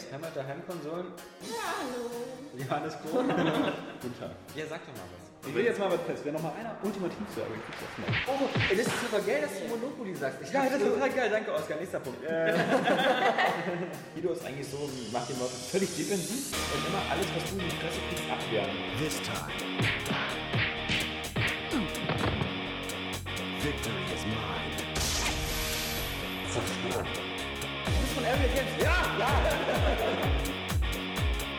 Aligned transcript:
Games, 0.00 0.12
Hammer 0.12 0.30
der 0.34 0.46
Heimkonsolen. 0.46 1.06
Ja, 1.42 1.74
hallo. 1.76 2.10
Johannes 2.56 2.94
Krohn. 3.00 3.28
Guten 4.02 4.18
Tag. 4.18 4.30
Ja, 4.54 4.64
sag 4.68 4.80
doch 4.86 4.94
mal 4.94 5.04
was. 5.12 5.48
Ich 5.48 5.54
will 5.54 5.64
jetzt 5.64 5.78
mal 5.78 5.90
was 5.90 6.00
fest. 6.02 6.20
Wer 6.24 6.32
noch 6.32 6.42
mal 6.42 6.52
einer 6.52 6.76
ultimativ 6.82 7.16
aber 7.36 7.54
ich 7.54 7.64
krieg's 7.64 7.80
jetzt 7.80 7.98
mal. 7.98 8.08
Oh, 8.28 8.48
ey, 8.70 8.76
das 8.76 8.86
ist 8.86 9.00
super 9.00 9.20
geil, 9.24 9.40
dass 9.40 9.52
du 9.58 9.68
Monopoly 9.68 10.14
sagst. 10.14 10.38
Ich 10.42 10.52
Ja, 10.52 10.64
das 10.64 10.74
ist 10.74 10.84
total 10.84 11.10
geil. 11.10 11.30
Danke, 11.30 11.54
Oskar. 11.54 11.78
Nächster 11.78 12.00
Punkt. 12.00 12.20
Guido 14.14 14.32
ist 14.32 14.44
eigentlich 14.44 14.68
so, 14.68 14.90
macht 15.12 15.28
den 15.28 15.38
Leuten 15.38 15.56
völlig 15.70 15.96
defensiv 15.96 16.52
und 16.52 16.86
immer 16.88 17.02
alles, 17.10 17.26
was 17.34 17.44
du 17.48 17.56
in 17.56 17.64
die 17.64 17.76
Fresse 17.76 18.00
kriegst, 18.08 18.30
abwehren. 18.30 18.70
This 18.98 19.16
time. 19.22 20.39
Ja, 28.80 28.96
ja. 29.18 29.28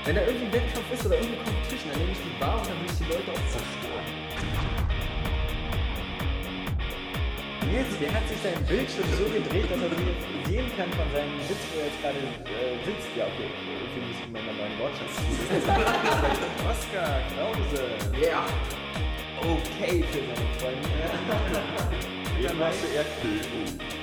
Wenn 0.06 0.16
da 0.16 0.22
irgendwie 0.22 0.46
ein 0.46 0.54
Wettkampf 0.54 0.92
ist 0.94 1.06
oder 1.06 1.16
irgendeine 1.16 1.44
Competition, 1.44 1.92
dann 1.92 2.00
nehme 2.00 2.12
ich 2.12 2.24
die 2.24 2.40
Bar 2.40 2.58
und 2.58 2.68
dann 2.68 2.80
will 2.80 2.90
ich 2.90 2.98
die 2.98 3.10
Leute 3.12 3.30
auch 3.32 3.46
zerstören. 3.52 4.08
Nils, 7.68 7.92
der 8.00 8.12
hat 8.14 8.28
sich 8.28 8.40
seinen 8.42 8.64
Bildschirm 8.66 9.08
so 9.20 9.26
gedreht, 9.30 9.68
dass 9.70 9.80
er 9.80 9.92
jetzt 9.92 10.26
sehen 10.48 10.68
kann 10.76 10.90
von 10.96 11.08
seinem 11.12 11.40
Sitz, 11.48 11.64
wo 11.72 11.80
er 11.80 11.88
jetzt 11.92 12.00
gerade 12.02 12.20
äh, 12.20 12.76
sitzt. 12.84 13.12
Ja, 13.16 13.28
okay, 13.30 13.48
ich 13.52 13.92
finde 13.92 14.10
es 14.12 14.20
immer 14.26 14.42
meinen 14.42 14.76
Wortschatz. 14.80 15.16
Oskar 16.72 17.22
Krause. 17.36 17.84
Ja. 18.16 18.48
Okay 19.40 20.04
für 20.08 20.24
seine 20.24 20.48
Freunde. 20.60 20.88
Dann 22.48 22.58
machst 22.58 22.84
du 22.84 22.88
Erdbeben. 22.96 23.80
Ich 23.80 24.01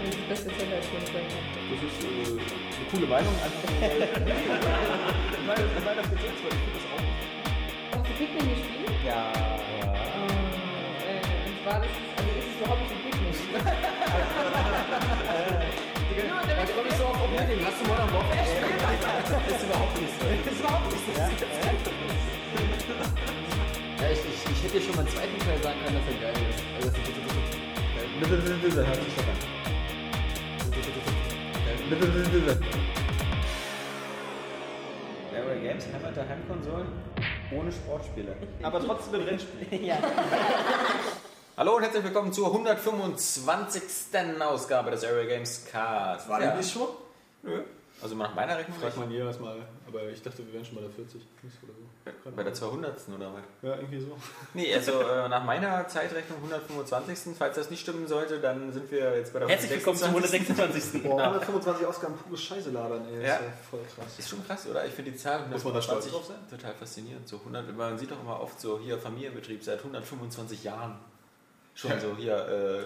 ist 0.00 0.16
die 0.16 0.24
beste 0.28 0.48
Zelle 0.56 0.76
als. 0.76 0.86
Das 0.88 1.02
ist 1.04 1.12
äh, 2.00 2.04
eine 2.32 2.86
coole 2.90 3.06
Meinung. 3.06 3.34
Einfach 3.44 3.68
weil, 3.76 4.00
weil, 5.46 5.60
weil 5.84 5.96
das 5.96 6.06
jetzt 6.08 6.24
ist, 6.24 6.40
weil 6.40 6.52
ich 6.56 6.62
finde 6.64 6.80
das 6.80 6.88
auch. 6.88 7.04
Hast 7.92 8.08
du 8.08 8.12
Pikmin 8.16 8.48
gespielt? 8.56 8.88
Ja. 9.04 9.28
Äh, 11.04 11.20
und 11.20 11.56
zwar, 11.60 11.84
das 11.84 11.92
ist, 11.92 12.08
also 12.16 12.32
ist 12.40 12.48
es 12.48 12.56
überhaupt 12.56 12.80
nicht 12.80 12.96
ein. 12.96 13.04
Nur 16.24 16.40
damit 16.48 16.56
Da 16.56 16.64
komme 16.72 16.88
ich 16.88 16.96
so 16.96 17.04
auf 17.04 17.20
Oblivion. 17.20 17.60
Hast 17.60 17.76
du 17.76 17.84
Modern 17.84 18.08
Warfare 18.16 18.48
gespielt? 18.48 18.72
Das 19.32 19.44
ist 19.52 19.64
überhaupt 19.68 19.92
nicht 20.00 20.14
so. 20.16 20.24
Das 20.24 20.40
ist 20.40 20.56
überhaupt 20.60 20.88
nicht 20.88 21.04
so. 21.04 21.12
Ja, 24.00 24.08
ich, 24.08 24.24
ich, 24.24 24.40
ich 24.40 24.56
hätte 24.64 24.72
dir 24.72 24.80
schon 24.84 24.96
mal 24.96 25.04
einen 25.04 25.12
zweiten 25.12 25.36
Teil 25.36 25.60
sagen 25.60 25.76
können, 25.84 26.00
dass 26.00 26.08
er 26.08 26.16
geil 26.16 26.32
ist. 26.48 26.64
Also, 26.80 26.88
das 26.88 26.96
ist 26.96 27.04
bitte, 27.04 27.20
bitte. 27.20 27.60
Bitte, 28.20 28.36
bitte, 28.40 28.56
bitte, 28.56 28.80
hört 28.86 28.96
sich 29.04 29.14
doch 29.16 29.28
an. 29.28 29.61
Area 35.32 35.54
Games, 35.62 35.84
Hammer 35.92 36.10
der 36.12 36.28
Heimkonsolen 36.28 36.88
ohne 37.56 37.70
Sportspiele. 37.70 38.34
Aber 38.62 38.80
trotzdem 38.80 39.20
ein 39.20 39.28
Rennspiel. 39.28 39.84
ja. 39.86 39.98
Hallo 41.56 41.76
und 41.76 41.82
herzlich 41.82 42.02
willkommen 42.02 42.32
zur 42.32 42.48
125. 42.48 43.82
Ausgabe 44.40 44.90
des 44.90 45.04
Area 45.04 45.24
Games 45.24 45.66
Cast. 45.70 46.28
War 46.28 46.42
ja. 46.42 46.50
die 46.50 46.56
nicht 46.58 46.72
schon? 46.72 46.88
Nö. 47.42 47.62
Also 48.02 48.16
nach 48.16 48.34
meiner 48.34 48.58
Rechnung 48.58 48.76
Fragt 48.80 48.96
man 48.96 49.10
jedes 49.10 49.38
Mal. 49.38 49.56
Aber 49.86 50.02
ich 50.08 50.20
dachte, 50.22 50.38
wir 50.44 50.52
wären 50.52 50.64
schon 50.64 50.74
bei 50.74 50.80
der 50.80 50.90
40. 50.90 51.20
Nicht 51.42 51.56
oder 51.62 51.72
so. 51.72 52.30
bei 52.34 52.42
der 52.42 52.52
200. 52.52 52.96
oder 53.16 53.32
was? 53.32 53.42
Ja, 53.62 53.76
irgendwie 53.76 54.00
so. 54.00 54.16
Nee, 54.54 54.74
also 54.74 55.00
äh, 55.02 55.28
nach 55.28 55.44
meiner 55.44 55.86
Zeitrechnung 55.86 56.38
125. 56.38 57.36
Falls 57.38 57.54
das 57.56 57.70
nicht 57.70 57.80
stimmen 57.80 58.08
sollte, 58.08 58.40
dann 58.40 58.72
sind 58.72 58.90
wir 58.90 59.16
jetzt 59.16 59.32
bei 59.32 59.38
der 59.38 59.48
Herzlich 59.48 59.70
willkommen 59.70 59.96
zum 59.98 60.08
126. 60.08 61.02
Boah, 61.04 61.22
125 61.22 61.86
Ausgaben 61.86 62.14
pures 62.16 62.42
Scheiße 62.42 62.70
labern, 62.70 63.06
ey. 63.06 63.24
Ja. 63.24 63.34
Ist 63.36 63.42
ja 63.42 63.46
voll 63.70 63.80
krass. 63.94 64.18
Ist 64.18 64.28
schon 64.28 64.44
krass, 64.46 64.66
oder? 64.66 64.84
Ich 64.84 64.92
finde 64.94 65.12
die 65.12 65.16
Zahl 65.16 65.46
Muss 65.48 65.62
man 65.62 65.74
da 65.74 65.82
stolz 65.82 66.06
125 66.06 66.12
drauf 66.12 66.26
sein? 66.26 66.58
total 66.58 66.74
faszinierend. 66.74 67.28
So 67.28 67.36
100, 67.36 67.76
man 67.76 67.98
sieht 67.98 68.10
doch 68.10 68.20
immer 68.20 68.40
oft 68.40 68.60
so 68.60 68.80
hier 68.80 68.98
Familienbetrieb 68.98 69.62
seit 69.62 69.78
125 69.78 70.64
Jahren. 70.64 70.96
Schon 71.74 71.92
Ja. 71.92 72.00
so 72.00 72.16
hier 72.16 72.34
äh, 72.36 72.82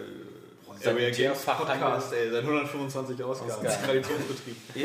Sanitärfachhandel. 0.80 1.78
Podcast, 1.78 2.12
ey. 2.12 2.30
Seit 2.30 2.42
125 2.42 3.24
Ausgaben. 3.24 3.50
Ausgaben. 3.50 3.84
Traditionsbetrieb. 3.84 4.56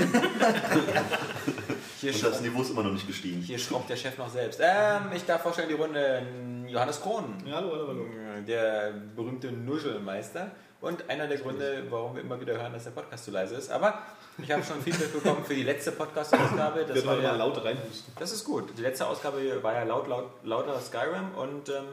Hier, 2.02 2.14
Und 2.14 2.24
das 2.24 2.32
schraubt, 2.32 2.42
Niveau 2.42 2.62
ist 2.62 2.70
immer 2.72 2.84
noch 2.84 2.94
nicht 2.94 3.08
gestiegen. 3.08 3.42
hier 3.42 3.60
schraubt 3.60 3.90
der 3.90 3.96
Chef 3.96 4.18
noch 4.18 4.30
selbst. 4.30 4.60
Ähm, 4.64 5.12
ich 5.16 5.24
darf 5.26 5.42
vorstellen 5.44 5.70
die 5.70 5.76
Runde 5.76 6.26
Johannes 6.68 7.00
Krohn. 7.00 7.36
Ja, 7.46 7.56
hallo, 7.58 7.72
hallo, 7.74 7.88
hallo. 7.90 8.06
Der 8.48 8.92
berühmte 9.16 9.52
Nuschelmeister. 9.52 10.52
Und 10.82 11.08
einer 11.12 11.28
der 11.28 11.38
Gründe, 11.38 11.84
warum 11.92 12.16
wir 12.16 12.24
immer 12.24 12.42
wieder 12.42 12.54
hören, 12.58 12.74
dass 12.74 12.86
der 12.86 12.92
Podcast 12.92 13.26
zu 13.26 13.30
leise 13.32 13.54
ist. 13.54 13.70
Aber 13.70 14.00
ich 14.42 14.50
habe 14.52 14.64
schon 14.64 14.82
Feedback 14.82 15.14
bekommen 15.14 15.46
für 15.46 15.54
die 15.54 15.62
letzte 15.62 15.92
Podcast-Ausgabe. 15.92 16.86
Das, 16.86 16.96
Wir 16.96 17.06
war 17.06 17.20
ja, 17.22 17.36
laut 17.36 17.64
reinhusten. 17.64 18.12
das 18.18 18.32
ist 18.32 18.44
gut. 18.44 18.76
Die 18.76 18.82
letzte 18.82 19.06
Ausgabe 19.06 19.62
war 19.62 19.74
ja 19.74 19.84
laut, 19.84 20.08
laut, 20.08 20.32
lauter 20.44 20.80
Skyrim 20.80 21.36
und 21.36 21.70
ähm, 21.70 21.84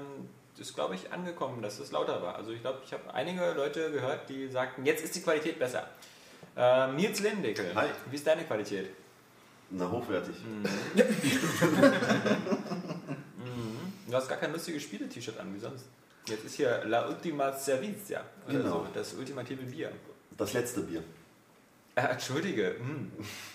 ist, 0.58 0.74
glaube 0.74 0.94
ich, 0.94 1.12
angekommen, 1.12 1.62
dass 1.62 1.78
es 1.78 1.90
lauter 1.92 2.22
war. 2.22 2.34
Also 2.36 2.50
ich 2.52 2.60
glaube, 2.60 2.80
ich 2.84 2.92
habe 2.92 3.12
einige 3.14 3.52
Leute 3.52 3.90
gehört, 3.92 4.28
die 4.28 4.48
sagten, 4.48 4.84
jetzt 4.84 5.04
ist 5.04 5.14
die 5.14 5.20
Qualität 5.22 5.58
besser. 5.58 5.88
Ähm, 6.56 6.96
Nils 6.96 7.20
Lindeckel, 7.20 7.74
Hi. 7.74 7.88
wie 8.10 8.16
ist 8.16 8.26
deine 8.26 8.44
Qualität? 8.44 8.90
Na, 9.70 9.90
hochwertig. 9.90 10.34
Du 14.06 14.14
hast 14.14 14.26
gar 14.28 14.38
kein 14.38 14.52
lustiges 14.52 14.82
Spiele-T-Shirt 14.84 15.38
an, 15.38 15.54
wie 15.54 15.58
sonst. 15.58 15.84
Jetzt 16.26 16.44
ist 16.46 16.54
hier 16.54 16.82
La 16.86 17.06
Ultima 17.08 17.52
Servizia, 17.52 18.24
oder 18.48 18.58
Genau. 18.58 18.70
so, 18.70 18.86
das 18.94 19.12
ultimative 19.14 19.62
Bier. 19.64 19.92
Das 20.36 20.54
letzte 20.54 20.80
Bier. 20.80 21.02
Äh, 21.94 22.00
Entschuldige, 22.02 22.76
hm, 22.78 23.12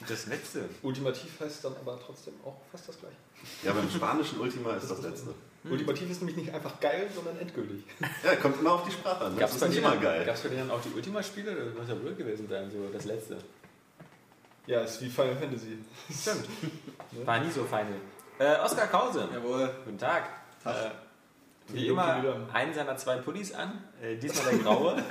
das 0.07 0.27
letzte. 0.27 0.65
Ultimativ 0.83 1.39
heißt 1.39 1.65
dann 1.65 1.75
aber 1.77 1.99
trotzdem 1.99 2.33
auch 2.45 2.57
fast 2.71 2.87
das 2.89 2.99
gleiche. 2.99 3.15
Ja, 3.63 3.73
beim 3.73 3.89
spanischen 3.89 4.39
Ultima 4.39 4.75
ist 4.75 4.91
das 4.91 5.01
letzte. 5.01 5.33
Ultimativ 5.69 6.09
ist 6.11 6.21
nämlich 6.21 6.35
nicht 6.37 6.53
einfach 6.53 6.79
geil, 6.81 7.07
sondern 7.15 7.37
endgültig. 7.39 7.83
Ja, 8.23 8.35
kommt 8.35 8.59
immer 8.59 8.73
auf 8.73 8.83
die 8.85 8.91
Sprache 8.91 9.25
an. 9.25 9.31
Gab 9.37 9.49
Das 9.49 9.55
es 9.55 9.61
ist 9.61 9.69
nicht 9.69 9.77
immer 9.79 9.91
Gab 9.93 10.01
geil. 10.01 10.27
es 10.27 10.41
bei 10.41 10.49
denen 10.49 10.69
auch 10.71 10.81
die 10.81 10.89
Ultima-Spiele? 10.93 11.55
Das 11.55 11.73
muss 11.73 11.87
ja 11.87 12.03
wohl 12.03 12.13
gewesen 12.15 12.47
sein, 12.49 12.69
so 12.69 12.87
das 12.91 13.05
letzte. 13.05 13.37
Ja, 14.67 14.81
ist 14.81 15.01
wie 15.01 15.09
Final 15.09 15.35
Fantasy. 15.37 15.77
Stimmt. 16.11 16.47
War 17.25 17.39
nie 17.39 17.51
so 17.51 17.63
fein. 17.63 17.87
Äh, 18.39 18.55
Oskar 18.59 18.87
Krause. 18.87 19.27
Jawohl. 19.33 19.69
Guten 19.85 19.97
Tag. 19.97 20.23
Tag. 20.63 20.75
Äh, 20.75 20.89
wie 21.69 21.87
immer 21.87 22.47
einen 22.53 22.73
seiner 22.73 22.97
zwei 22.97 23.17
Pullis 23.17 23.53
an. 23.53 23.83
Äh, 24.01 24.17
diesmal 24.17 24.53
der 24.55 24.59
graue. 24.63 25.01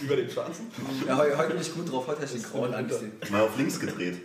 Über 0.00 0.16
den 0.16 0.30
schwarzen. 0.30 0.70
Ja, 1.06 1.16
heute, 1.18 1.48
bin 1.52 1.60
ich 1.60 1.74
gut 1.74 1.90
drauf, 1.90 2.06
heute 2.06 2.22
hast 2.22 2.34
du 2.34 2.38
den 2.38 2.50
grauen 2.50 2.72
angesehen. 2.74 3.12
Mal 3.30 3.42
auf 3.42 3.56
links 3.58 3.78
gedreht. 3.78 4.22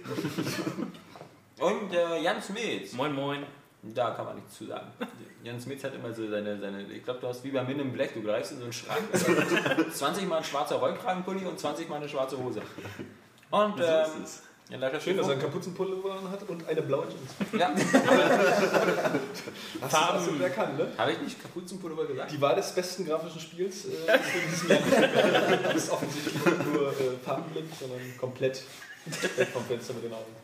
Und 1.59 1.93
äh, 1.93 2.21
Jan 2.21 2.41
Smith. 2.41 2.93
Moin, 2.93 3.13
moin. 3.13 3.43
Da 3.93 4.11
kann 4.11 4.25
man 4.25 4.35
nichts 4.35 4.57
zu 4.57 4.65
sagen. 4.65 4.87
Jan 5.43 5.59
Smith 5.59 5.83
hat 5.83 5.93
immer 5.93 6.11
so 6.13 6.27
seine, 6.27 6.59
seine 6.59 6.83
ich 6.83 7.03
glaube, 7.03 7.19
du 7.19 7.27
hast 7.27 7.43
wie 7.43 7.51
bei 7.51 7.63
Men 7.63 7.79
in 7.79 7.93
Black, 7.93 8.13
du 8.13 8.23
greifst 8.23 8.53
in 8.53 8.57
so 8.57 8.63
einen 8.63 8.73
Schrank, 8.73 9.03
20 9.93 10.27
mal 10.27 10.37
ein 10.37 10.43
schwarzer 10.43 10.77
Rollkragenpulli 10.77 11.45
und 11.45 11.59
20 11.59 11.87
mal 11.87 11.97
eine 11.97 12.09
schwarze 12.09 12.37
Hose. 12.37 12.61
Und 13.51 13.77
So 13.77 13.83
ähm, 13.83 14.01
ist 14.01 14.17
es. 14.23 14.41
ja, 14.69 14.77
leider 14.77 14.99
Schön, 14.99 15.17
dass 15.17 15.27
er 15.27 15.33
einen 15.33 15.41
Kapuzenpullover 15.41 16.31
hat 16.31 16.49
und 16.49 16.67
eine 16.67 16.81
blaue 16.81 17.05
Jeans. 17.09 17.35
Ja, 17.59 17.71
Hast 19.81 19.93
du, 19.93 19.97
hast 19.97 20.27
du 20.27 20.39
wer 20.39 20.49
kann, 20.49 20.75
ne? 20.77 20.87
habe 20.97 21.11
ich 21.11 21.21
nicht 21.21 21.39
Kapuzenpullover 21.41 22.05
gesagt? 22.07 22.31
Die 22.31 22.41
Wahl 22.41 22.55
des 22.55 22.71
besten 22.71 23.05
grafischen 23.05 23.39
Spiels 23.39 23.85
äh, 23.85 23.89
in 23.89 24.49
diesem 24.49 24.69
Jahr 24.69 24.79
nicht 25.49 25.75
ist 25.75 25.91
offensichtlich 25.91 26.33
nicht 26.43 26.73
nur 26.73 26.89
äh, 26.89 27.17
farbenblind, 27.23 27.71
sondern 27.79 27.99
komplett 28.19 28.63
weg 29.37 29.49
vom 29.53 29.63
Fenster 29.65 29.93
mit 29.93 30.05
den 30.05 30.13
Augen. 30.13 30.35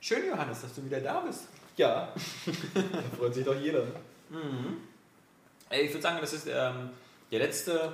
Schön, 0.00 0.28
Johannes, 0.28 0.60
dass 0.62 0.74
du 0.74 0.84
wieder 0.84 1.00
da 1.00 1.20
bist. 1.20 1.48
Ja, 1.76 2.12
da 2.74 3.16
freut 3.16 3.34
sich 3.34 3.44
doch 3.44 3.56
jeder. 3.56 3.82
Ey, 5.70 5.86
Ich 5.86 5.92
würde 5.92 6.02
sagen, 6.02 6.18
das 6.20 6.32
ist 6.32 6.46
ähm, 6.46 6.90
der 7.30 7.40
letzte 7.40 7.92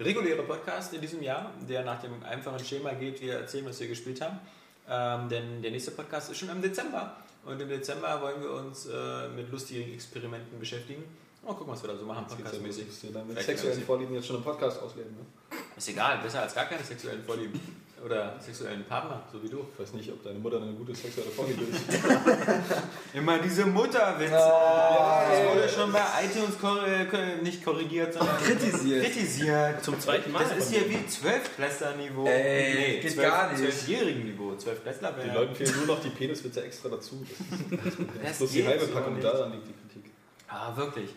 reguläre 0.00 0.42
Podcast 0.42 0.92
in 0.94 1.00
diesem 1.00 1.22
Jahr, 1.22 1.52
der 1.68 1.84
nach 1.84 2.00
dem 2.00 2.22
einfachen 2.24 2.64
Schema 2.64 2.92
geht, 2.94 3.20
wir 3.20 3.34
erzählen, 3.34 3.66
was 3.66 3.78
wir 3.80 3.88
gespielt 3.88 4.20
haben. 4.20 4.40
Ähm, 4.88 5.28
denn 5.28 5.62
der 5.62 5.70
nächste 5.70 5.92
Podcast 5.92 6.30
ist 6.30 6.38
schon 6.38 6.48
im 6.48 6.60
Dezember. 6.60 7.16
Und 7.44 7.60
im 7.60 7.68
Dezember 7.68 8.20
wollen 8.20 8.42
wir 8.42 8.50
uns 8.52 8.86
äh, 8.86 9.28
mit 9.28 9.50
lustigen 9.50 9.94
Experimenten 9.94 10.58
beschäftigen. 10.58 11.04
Mal 11.42 11.54
gucken, 11.54 11.72
was 11.72 11.82
wir 11.82 11.88
da 11.90 11.96
so 11.96 12.04
machen, 12.04 12.26
podcastmäßig. 12.26 12.86
Ja, 13.14 13.22
mit 13.24 13.40
sexuellen 13.40 13.82
Vorlieben 13.82 14.14
jetzt 14.14 14.26
schon 14.26 14.36
im 14.36 14.42
Podcast 14.42 14.82
ausleben. 14.82 15.12
Ne? 15.12 15.56
Ist 15.76 15.88
egal, 15.88 16.18
besser 16.18 16.42
als 16.42 16.54
gar 16.54 16.66
keine 16.66 16.84
sexuellen 16.84 17.22
Vorlieben. 17.24 17.58
Oder 18.04 18.34
sexuellen 18.40 18.84
Partner, 18.84 19.22
so 19.30 19.42
wie 19.42 19.48
du. 19.48 19.66
Ich 19.74 19.78
weiß 19.80 19.92
nicht, 19.92 20.10
ob 20.10 20.22
deine 20.24 20.38
Mutter 20.38 20.56
eine 20.56 20.72
gute 20.72 20.94
sexuelle 20.94 21.30
Vorliebe 21.30 21.64
ist. 21.64 21.82
Immer 23.14 23.38
diese 23.40 23.66
Mutterwitze. 23.66 24.30
das 24.32 25.54
wurde 25.54 25.68
schon 25.68 25.92
bei 25.92 26.00
iTunes 26.24 26.58
kor 26.58 26.86
äh, 26.86 27.36
nicht 27.42 27.62
korrigiert, 27.62 28.14
sondern 28.14 28.36
Kritisiert. 28.38 29.04
kritisiert. 29.04 29.84
Zum 29.84 30.00
zweiten 30.00 30.32
Mal. 30.32 30.44
Das 30.44 30.56
ist 30.56 30.72
hier 30.72 30.88
wie 30.88 30.96
12-Klässler-Niveau. 30.96 32.26
Ey, 32.26 33.00
geht 33.00 33.16
gar 33.18 33.52
nicht. 33.52 33.62
12-jährigen 33.62 34.24
Niveau. 34.24 34.56
12 34.56 34.82
Klässler 34.82 35.12
Den. 35.12 35.34
Leuten 35.34 35.54
fehlen 35.54 35.76
nur 35.76 35.86
noch 35.96 36.02
die 36.02 36.10
Peniswitze 36.10 36.64
extra 36.64 36.88
dazu. 36.88 37.22
Das 37.70 37.86
ist 37.86 37.98
Das 38.24 38.38
bloß 38.38 38.50
die 38.52 38.66
halbe 38.66 38.86
Packung, 38.86 39.14
nicht. 39.14 39.24
daran 39.24 39.52
liegt 39.52 39.68
die 39.68 39.72
Kritik. 39.74 40.10
Ah, 40.48 40.74
wirklich. 40.74 41.10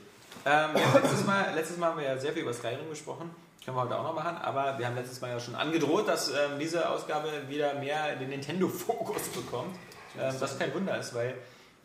Ähm, 0.46 0.72
ja, 0.76 1.00
letztes, 1.00 1.26
mal, 1.26 1.54
letztes 1.56 1.78
Mal 1.78 1.92
haben 1.92 2.00
wir 2.00 2.06
ja 2.08 2.18
sehr 2.18 2.34
viel 2.34 2.42
über 2.42 2.54
Skyrim 2.54 2.90
gesprochen. 2.90 3.30
Können 3.64 3.78
wir 3.78 3.84
heute 3.84 3.98
auch 3.98 4.04
noch 4.04 4.16
machen, 4.16 4.36
aber 4.38 4.78
wir 4.78 4.86
haben 4.86 4.96
letztes 4.96 5.22
Mal 5.22 5.30
ja 5.30 5.40
schon 5.40 5.56
angedroht, 5.56 6.08
dass 6.08 6.30
ähm, 6.30 6.60
diese 6.60 6.90
Ausgabe 6.90 7.30
wieder 7.48 7.76
mehr 7.76 8.16
den 8.18 8.30
Nintendo-Fokus 8.30 9.30
bekommt. 9.30 9.76
Ähm, 10.20 10.34
was 10.40 10.60
kein 10.60 10.74
Wunder 10.74 11.00
ist, 11.00 11.14
weil 11.14 11.36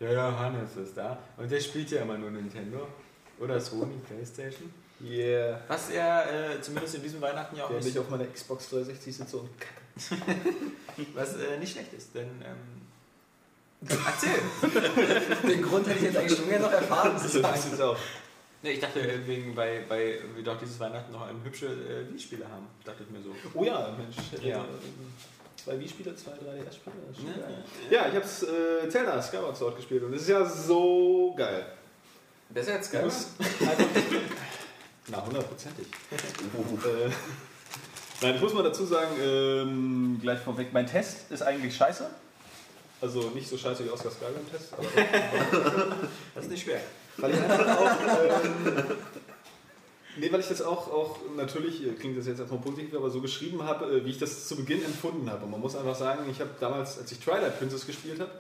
ja, 0.00 0.12
ja, 0.12 0.38
Hannes 0.38 0.76
ist 0.76 0.96
da 0.96 1.19
und 1.36 1.50
der 1.50 1.60
spielt 1.60 1.90
ja 1.90 2.02
immer 2.02 2.19
nur 2.19 2.30
Nintendo. 2.30 2.86
Oder 3.38 3.60
Sony, 3.60 3.94
Playstation. 4.06 4.72
Yeah. 5.00 5.60
Was 5.69 5.90
er 5.90 6.56
äh, 6.56 6.60
zumindest 6.60 6.96
in 6.96 7.02
diesem 7.02 7.20
Weihnachten 7.20 7.56
ja 7.56 7.64
auch 7.64 7.70
Während 7.70 7.84
nicht, 7.84 7.94
ich 7.94 8.00
auf 8.00 8.10
meiner 8.10 8.26
Xbox 8.26 8.69
360 8.70 9.16
sitze 9.16 9.36
und 9.36 9.48
kacke. 9.60 10.22
was, 11.14 11.36
äh, 11.36 11.58
nicht 11.58 11.72
schlecht 11.72 11.92
ist, 11.92 12.14
denn 12.14 12.28
ähm, 12.44 13.88
erzähl! 13.88 15.48
Den 15.48 15.62
Grund 15.62 15.86
hätte 15.86 15.98
ich 15.98 16.04
jetzt 16.04 16.16
eigentlich 16.16 16.38
schon 16.38 16.48
gerne 16.48 16.64
noch 16.64 16.72
erfahren. 16.72 17.12
Das 17.14 17.32
ist 17.32 17.80
auch. 17.80 17.96
Nee, 18.62 18.72
ich 18.72 18.81
dachte, 18.81 19.26
wegen, 19.26 19.55
weil, 19.56 19.88
weil 19.88 20.20
wir 20.34 20.43
doch 20.43 20.58
dieses 20.58 20.81
Weihnachten 20.81 21.12
noch 21.12 21.22
ein 21.28 21.40
hübsche 21.44 21.66
äh, 21.66 22.12
Wii-Spiele 22.12 22.44
haben. 22.44 22.66
Dachte 22.84 23.05
ich 23.05 23.10
mir 23.10 23.22
so. 23.22 23.34
Oh 23.55 23.62
ja, 23.64 23.94
Mensch. 23.96 24.16
Ja. 24.43 24.58
Äh, 24.64 24.66
Zwei 25.62 25.78
Wii-Spiele, 25.78 26.14
zwei 26.16 26.32
3DS-Spiele. 26.32 26.96
das 27.08 27.16
ist 27.16 27.22
schon 27.22 27.26
Ne? 27.26 27.38
geil. 27.40 27.64
Ja, 27.90 28.08
ich 28.08 28.14
hab's 28.16 28.43
äh, 28.43 28.88
Zelda 28.88 29.20
Skyward 29.22 29.56
Sword 29.56 29.76
gespielt 29.76 30.02
und 30.05 30.12
es 30.14 30.22
ist 30.22 30.28
ja 30.28 30.44
so 30.44 31.34
geil. 31.37 31.66
Besser 32.49 32.75
als 32.75 32.93
musst 32.94 33.28
einfach- 33.60 33.84
Na, 35.08 35.25
hundertprozentig. 35.26 35.87
äh, 36.11 37.11
nein, 38.22 38.34
ich 38.37 38.40
muss 38.40 38.54
mal 38.54 38.62
dazu 38.62 38.84
sagen, 38.87 39.11
ähm, 39.20 40.19
gleich 40.20 40.38
vorweg, 40.40 40.72
mein 40.72 40.87
Test 40.87 41.31
ist 41.31 41.43
eigentlich 41.43 41.76
scheiße. 41.76 42.08
Also 43.00 43.31
nicht 43.31 43.49
so 43.49 43.56
scheiße 43.58 43.84
wie 43.84 43.90
Oscar 43.90 44.11
Skyrim-Test, 44.11 44.72
aber 44.72 44.84
Das 46.34 46.44
ist 46.44 46.50
nicht 46.50 46.62
schwer. 46.64 46.81
Weil 47.18 47.32
ich 47.32 47.40
einfach 47.40 47.78
auch. 47.78 48.44
Ähm, 48.44 48.96
nee, 50.16 50.32
weil 50.32 50.40
ich 50.40 50.48
das 50.48 50.62
auch, 50.62 50.90
auch 50.92 51.18
natürlich, 51.36 51.86
äh, 51.86 51.92
klingt 51.92 52.18
das 52.18 52.26
jetzt 52.26 52.40
erstmal 52.40 52.60
positiv, 52.60 52.94
aber 52.94 53.10
so 53.10 53.20
geschrieben 53.20 53.62
habe, 53.62 53.86
äh, 53.86 54.04
wie 54.04 54.10
ich 54.10 54.18
das 54.18 54.48
zu 54.48 54.56
Beginn 54.56 54.84
empfunden 54.84 55.30
habe. 55.30 55.44
Und 55.44 55.50
man 55.50 55.60
muss 55.60 55.76
einfach 55.76 55.96
sagen, 55.96 56.28
ich 56.30 56.40
habe 56.40 56.50
damals, 56.60 56.98
als 56.98 57.12
ich 57.12 57.18
Twilight 57.18 57.58
Princess 57.58 57.86
gespielt 57.86 58.20
habe, 58.20 58.30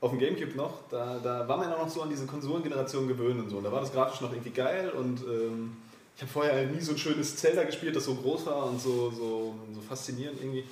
auf 0.00 0.10
dem 0.10 0.18
Gamecube 0.18 0.56
noch, 0.56 0.88
da, 0.90 1.18
da 1.22 1.48
war 1.48 1.56
man 1.56 1.70
ja 1.70 1.78
noch 1.78 1.88
so 1.88 2.02
an 2.02 2.10
diese 2.10 2.26
Konsolengeneration 2.26 3.08
gewöhnt 3.08 3.40
und 3.40 3.50
so. 3.50 3.58
Und 3.58 3.64
da 3.64 3.72
war 3.72 3.80
das 3.80 3.92
grafisch 3.92 4.20
noch 4.20 4.30
irgendwie 4.30 4.50
geil 4.50 4.90
und 4.90 5.20
ähm, 5.22 5.76
ich 6.16 6.22
habe 6.22 6.32
vorher 6.32 6.66
nie 6.66 6.80
so 6.80 6.92
ein 6.92 6.98
schönes 6.98 7.36
Zelda 7.36 7.64
gespielt, 7.64 7.94
das 7.94 8.06
so 8.06 8.14
groß 8.14 8.46
war 8.46 8.66
und 8.66 8.80
so, 8.80 9.10
so, 9.10 9.54
so 9.74 9.80
faszinierend 9.82 10.40
irgendwie. 10.40 10.64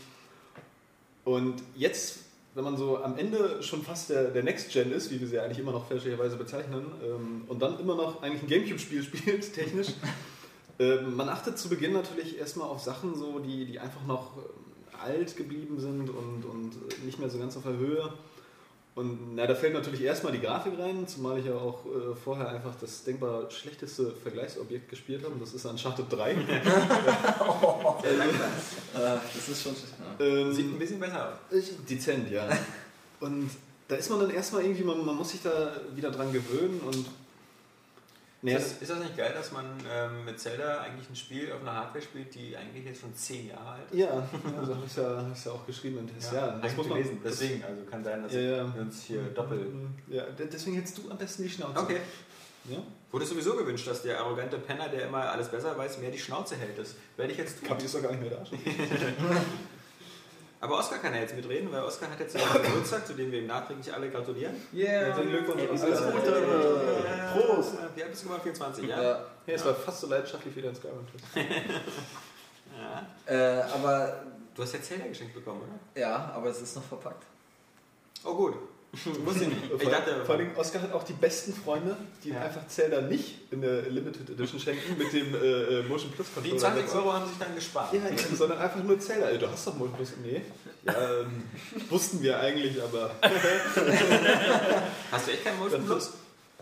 Und 1.25 1.62
jetzt, 1.76 2.20
wenn 2.55 2.65
man 2.65 2.77
so 2.77 3.03
am 3.03 3.19
Ende 3.19 3.62
schon 3.62 3.83
fast 3.83 4.11
der, 4.11 4.31
der 4.31 4.43
Next 4.43 4.73
Gen 4.73 4.93
ist, 4.93 5.11
wie 5.11 5.21
wir 5.21 5.27
sie 5.27 5.41
eigentlich 5.41 5.59
immer 5.59 5.73
noch 5.73 5.87
fälschlicherweise 5.87 6.37
bezeichnen, 6.37 6.87
ähm, 7.05 7.45
und 7.49 7.61
dann 7.61 7.79
immer 7.81 7.97
noch 7.97 8.23
eigentlich 8.23 8.43
ein 8.43 8.49
Gamecube-Spiel 8.49 9.03
spielt, 9.05 9.53
technisch, 9.53 9.89
ähm, 10.79 11.17
man 11.17 11.29
achtet 11.29 11.59
zu 11.59 11.69
Beginn 11.69 11.93
natürlich 11.93 12.39
erstmal 12.39 12.69
auf 12.69 12.81
Sachen, 12.81 13.15
so, 13.17 13.39
die, 13.39 13.65
die 13.65 13.79
einfach 13.79 14.05
noch 14.06 14.37
ähm, 14.37 15.01
alt 15.01 15.37
geblieben 15.37 15.79
sind 15.79 16.11
und, 16.11 16.45
und 16.45 17.05
nicht 17.05 17.19
mehr 17.19 17.31
so 17.31 17.39
ganz 17.39 17.56
auf 17.56 17.65
der 17.65 17.77
Höhe. 17.77 18.12
Und 18.94 19.35
na, 19.35 19.44
da 19.46 19.56
fällt 19.56 19.75
natürlich 19.75 20.02
erstmal 20.02 20.32
die 20.32 20.41
Grafik 20.41 20.79
rein, 20.79 21.06
zumal 21.08 21.37
ich 21.38 21.46
ja 21.46 21.55
auch 21.55 21.85
äh, 21.85 22.14
vorher 22.14 22.49
einfach 22.49 22.75
das 22.81 23.02
denkbar 23.02 23.50
schlechteste 23.50 24.12
Vergleichsobjekt 24.12 24.88
gespielt 24.88 25.25
habe. 25.25 25.35
und 25.35 25.43
Das 25.43 25.52
ist 25.52 25.64
Uncharted 25.67 26.06
3. 26.11 26.37
Äh, 28.94 29.19
das 29.35 29.49
ist 29.49 29.62
schon. 29.62 29.75
Ähm, 30.20 30.52
Sieht 30.52 30.67
ein 30.67 30.79
bisschen 30.79 31.00
besser 31.00 31.32
aus. 31.50 31.64
Dezent, 31.88 32.31
ja. 32.31 32.49
Und 33.20 33.50
da 33.88 33.96
ist 33.96 34.08
man 34.11 34.20
dann 34.20 34.31
erstmal 34.31 34.62
irgendwie, 34.62 34.85
man, 34.85 35.05
man 35.05 35.17
muss 35.17 35.31
sich 35.31 35.43
da 35.43 35.73
wieder 35.94 36.11
dran 36.11 36.32
gewöhnen 36.32 36.81
und. 36.81 37.06
Nee, 38.44 38.55
ist, 38.55 38.73
das, 38.73 38.82
ist 38.82 38.91
das 38.91 38.99
nicht 38.99 39.17
geil, 39.17 39.32
dass 39.35 39.52
man 39.52 39.64
ähm, 39.91 40.25
mit 40.26 40.38
Zelda 40.38 40.81
eigentlich 40.82 41.08
ein 41.08 41.17
Spiel 41.17 41.50
auf 41.50 41.62
einer 41.62 41.73
Hardware 41.75 42.02
spielt, 42.05 42.35
die 42.35 42.55
eigentlich 42.56 42.85
jetzt 42.85 43.00
schon 43.00 43.14
10 43.14 43.49
Jahre 43.49 43.70
alt 43.70 43.91
ist? 43.91 43.99
ja, 43.99 44.29
also 44.61 44.75
habe 44.75 44.85
ich 44.87 44.96
ja, 44.96 45.26
ich 45.35 45.44
ja 45.46 45.52
auch 45.52 45.67
geschrieben 45.67 45.99
im 45.99 46.14
Test. 46.14 46.32
Ja, 46.32 46.58
das 46.61 46.76
muss 46.76 46.87
man 46.87 46.99
lesen. 46.99 47.19
Deswegen, 47.25 47.64
also 47.64 47.82
kann 47.91 48.05
sein, 48.05 48.23
dass 48.23 48.32
Ja, 48.35 48.41
ja. 48.41 48.75
wir 48.75 48.82
uns 48.82 49.02
hier 49.05 49.23
doppelt. 49.35 49.67
Ja, 50.08 50.25
de- 50.25 50.46
deswegen 50.46 50.76
hältst 50.76 50.99
du 50.99 51.11
am 51.11 51.17
besten 51.17 51.43
die 51.44 51.49
Schnauze. 51.50 51.81
Okay. 51.81 52.00
Ja? 52.69 52.79
Wurde 53.11 53.25
sowieso 53.26 53.55
gewünscht, 53.56 53.87
dass 53.87 54.02
der 54.02 54.19
arrogante 54.20 54.58
Penner, 54.58 54.88
der 54.88 55.06
immer 55.08 55.31
alles 55.31 55.49
besser 55.49 55.76
weiß, 55.79 55.99
mehr 55.99 56.11
die 56.11 56.19
Schnauze 56.19 56.56
hält. 56.56 56.79
Das 56.79 56.97
werde 57.17 57.32
ich 57.32 57.38
jetzt 57.38 57.61
tun. 57.61 57.69
Kapi 57.69 57.85
ist 57.87 57.94
doch 57.94 58.02
gar 58.02 58.11
nicht 58.12 58.20
mehr 58.23 58.31
da. 58.31 58.44
Aber 60.64 60.78
Oskar 60.78 60.99
kann 60.99 61.12
ja 61.14 61.20
jetzt 61.20 61.37
mitreden, 61.37 61.70
weil 61.70 61.82
Oskar 61.82 62.11
hat 62.11 62.19
jetzt 62.19 62.32
seinen 62.32 62.50
Geburtstag, 62.62 63.06
zu 63.06 63.12
dem 63.12 63.31
wir 63.31 63.40
ihm 63.40 63.46
nachträglich 63.46 63.93
alle 63.93 64.08
gratulieren. 64.08 64.55
Yeah. 64.72 65.06
Herzlichen 65.08 65.31
Glückwunsch. 65.31 65.62
Alles 65.69 65.82
Alles 65.82 66.12
Gute. 66.12 66.43
Prost. 67.34 67.72
Wie 67.94 68.02
alt 68.02 68.11
bist 68.11 68.22
du 68.22 68.26
geworden? 68.28 68.43
24, 68.43 68.88
ja? 68.88 69.02
Ja. 69.02 69.11
Ja, 69.46 69.55
es 69.55 69.64
war 69.66 69.75
fast 69.75 70.00
so 70.00 70.06
leidenschaftlich 70.06 70.56
wie 70.56 70.62
dein 70.62 70.75
Skyrim-Test. 70.75 71.25
ja. 73.26 73.34
Äh, 73.34 73.62
aber 73.75 74.25
Du 74.55 74.62
hast 74.62 74.72
ja 74.72 74.81
Zelda 74.81 75.06
geschenkt 75.08 75.34
bekommen, 75.34 75.61
oder? 75.62 76.00
ja, 76.00 76.32
aber 76.34 76.49
es 76.49 76.62
ist 76.62 76.76
noch 76.76 76.84
verpackt. 76.84 77.25
Oh 78.25 78.34
gut. 78.34 78.55
Wusste 79.25 79.43
ich 79.44 79.49
nicht. 79.49 79.61
Ich 79.81 79.88
dachte, 79.88 80.25
Vor 80.25 80.35
allem, 80.37 80.50
Oscar 80.56 80.82
hat 80.82 80.93
auch 80.93 81.02
die 81.02 81.12
besten 81.14 81.52
Freunde, 81.55 81.96
die 82.23 82.31
Ja. 82.31 82.41
einfach 82.43 82.67
Zelda 82.69 83.00
nicht 83.02 83.38
in 83.50 83.61
der 83.61 83.82
Limited 83.82 84.31
Edition 84.31 84.61
schenken 84.61 84.96
mit 84.99 85.12
dem 85.12 85.35
äh, 85.35 85.38
äh, 85.38 85.82
Motion 85.85 86.11
Plus 86.12 86.26
die 86.29 86.50
Controller. 86.50 86.58
20 86.61 86.85
dazu. 86.85 86.96
Euro 86.99 87.12
haben 87.12 87.26
sich 87.29 87.38
dann 87.38 87.55
gespart. 87.55 87.93
Ja, 87.93 88.08
eben, 88.08 88.37
sondern 88.37 88.58
einfach 88.58 88.82
nur 88.82 88.99
Zelda. 88.99 89.32
Du 89.37 89.50
hast 89.50 89.67
doch 89.67 89.75
Motion 89.75 89.96
Plus. 89.96 90.12
Nee. 90.23 90.43
Ja, 90.85 91.20
ähm, 91.20 91.43
wussten 91.91 92.23
wir 92.23 92.38
eigentlich, 92.41 92.82
aber. 92.82 93.11
Hast 95.11 95.26
du 95.26 95.31
echt 95.32 95.44
keinen 95.44 95.58
Motion 95.58 95.85
Plus? 95.85 96.12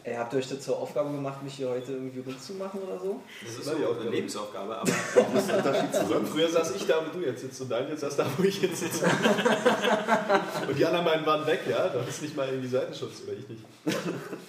Ey, 0.05 0.17
habt 0.17 0.33
ihr 0.33 0.41
euch 0.41 0.49
dazu 0.49 0.75
Aufgabe 0.75 1.11
gemacht, 1.13 1.41
mich 1.45 1.55
hier 1.55 1.69
heute 1.71 1.93
irgendwie 1.93 2.19
rumzumachen 2.21 2.83
oder 2.83 2.99
so? 2.99 3.21
Das 3.41 3.55
ist 3.55 3.65
so 3.65 3.71
die 3.71 3.77
eine 3.77 3.89
Aufgabe. 3.89 4.11
Lebensaufgabe, 4.11 4.77
aber 4.79 4.91
Was 5.33 5.43
ist 5.43 5.49
der 5.49 5.57
Unterschied 5.59 5.95
zusammen? 5.95 6.27
Früher 6.27 6.49
saß 6.49 6.75
ich 6.75 6.87
da, 6.89 7.07
wo 7.07 7.17
du 7.17 7.25
jetzt 7.25 7.41
sitzt 7.43 7.61
und 7.61 7.69
Daniel 7.71 7.97
saß 7.97 8.17
da, 8.17 8.27
wo 8.37 8.43
ich 8.43 8.61
jetzt 8.63 8.81
sitze. 8.81 9.05
und 10.69 10.77
die 10.77 10.85
anderen 10.85 11.05
beiden 11.05 11.25
waren 11.27 11.47
weg, 11.47 11.61
ja. 11.69 11.89
Da 11.89 12.01
ist 12.03 12.21
nicht 12.23 12.37
mal 12.37 12.49
irgendwie 12.49 12.69
Seitenschutz 12.69 13.23
oder 13.25 13.35
ich 13.35 13.49
nicht. 13.49 13.63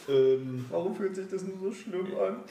ähm, 0.10 0.66
Warum 0.72 0.96
fühlt 0.96 1.16
sich 1.16 1.28
das 1.30 1.44
nur 1.44 1.58
so 1.60 1.72
schlimm 1.72 2.08
an? 2.20 2.44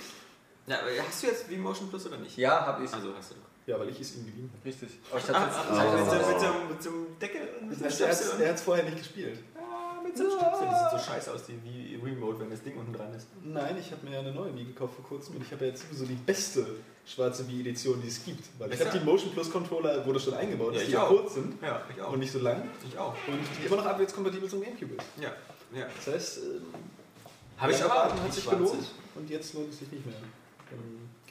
ja, 0.68 0.78
hast 1.08 1.22
du 1.22 1.26
jetzt 1.26 1.50
wie 1.50 1.56
Motion 1.56 1.88
Plus 1.88 2.06
oder 2.06 2.18
nicht? 2.18 2.36
Ja, 2.36 2.64
hab 2.66 2.80
ich. 2.82 2.92
Also 2.92 3.08
hast 3.16 3.32
du 3.32 3.34
doch. 3.34 3.42
ja, 3.66 3.80
weil 3.80 3.88
ich 3.88 4.00
es 4.00 4.14
ihm 4.14 4.26
geliehen 4.26 4.48
habe. 4.54 4.64
Richtig. 4.68 4.90
Aber 5.10 5.18
ich 5.18 5.24
Ah, 5.28 5.40
hatte 5.40 5.56
ah, 5.70 5.96
jetzt, 5.96 6.08
ah, 6.08 6.14
mit, 6.14 6.36
Oh. 6.36 6.38
so, 6.38 6.72
mit, 6.72 6.82
so, 6.82 6.90
mit 6.90 6.98
einem 7.00 7.18
Deckel 7.18 7.40
und 7.60 7.68
mit 7.70 7.82
einem 7.82 8.40
Er 8.40 8.48
hat 8.48 8.54
es 8.56 8.62
vorher 8.62 8.84
nicht 8.84 8.98
gespielt. 8.98 9.38
So 10.14 10.22
einem 10.22 10.32
Stöpsel. 10.32 10.66
Das 10.70 10.90
sieht 10.90 11.00
so 11.00 11.12
scheiße 11.12 11.32
aus 11.32 11.40
wie 11.64 12.00
Remote, 12.02 12.40
wenn 12.40 12.50
das 12.50 12.62
Ding 12.62 12.76
unten 12.76 12.92
dran 12.92 13.12
ist. 13.14 13.26
Nein, 13.44 13.76
ich 13.78 13.90
habe 13.92 14.04
mir 14.06 14.12
ja 14.14 14.20
eine 14.20 14.32
neue 14.32 14.54
Wii 14.54 14.64
gekauft 14.66 14.94
vor 14.96 15.04
kurzem 15.04 15.36
und 15.36 15.42
ich 15.42 15.52
habe 15.52 15.64
ja 15.64 15.70
jetzt 15.70 15.82
sowieso 15.82 16.04
die 16.06 16.14
beste 16.14 16.66
schwarze 17.06 17.48
Wii-Edition, 17.48 18.00
die 18.02 18.08
es 18.08 18.24
gibt. 18.24 18.44
Weil 18.58 18.70
ich 18.72 18.78
Besser? 18.78 18.90
habe 18.90 18.98
die 19.00 19.04
Motion 19.04 19.32
Plus 19.32 19.50
Controller, 19.50 20.04
wurde 20.06 20.20
schon 20.20 20.34
eingebaut, 20.34 20.68
Ja, 20.68 20.74
dass 20.74 20.82
ich 20.82 20.88
die 20.88 20.94
ja 20.94 21.02
auch. 21.04 21.08
kurz 21.08 21.34
sind 21.34 21.62
Ja, 21.62 21.82
ich 21.94 22.00
auch. 22.02 22.12
und 22.12 22.18
nicht 22.20 22.32
so 22.32 22.38
lang 22.40 22.68
ich 22.86 22.98
auch. 22.98 23.14
und 23.26 23.38
die 23.60 23.66
immer 23.66 23.76
noch 23.76 23.86
abwärtskompatibel 23.86 24.48
zum 24.48 24.62
Gamecube 24.62 24.94
ist. 24.94 25.04
Ja, 25.20 25.32
ja. 25.78 25.86
Das 26.04 26.14
heißt, 26.14 26.38
ähm, 26.38 26.62
Habe 27.58 27.72
ich 27.72 27.82
aber 27.84 28.04
hat 28.04 28.12
die 28.28 28.32
sich 28.32 28.48
gelohnt 28.48 28.84
und 29.14 29.30
jetzt 29.30 29.54
lohnt 29.54 29.70
es 29.72 29.78
sich 29.78 29.90
nicht 29.90 30.04
mehr. 30.06 30.14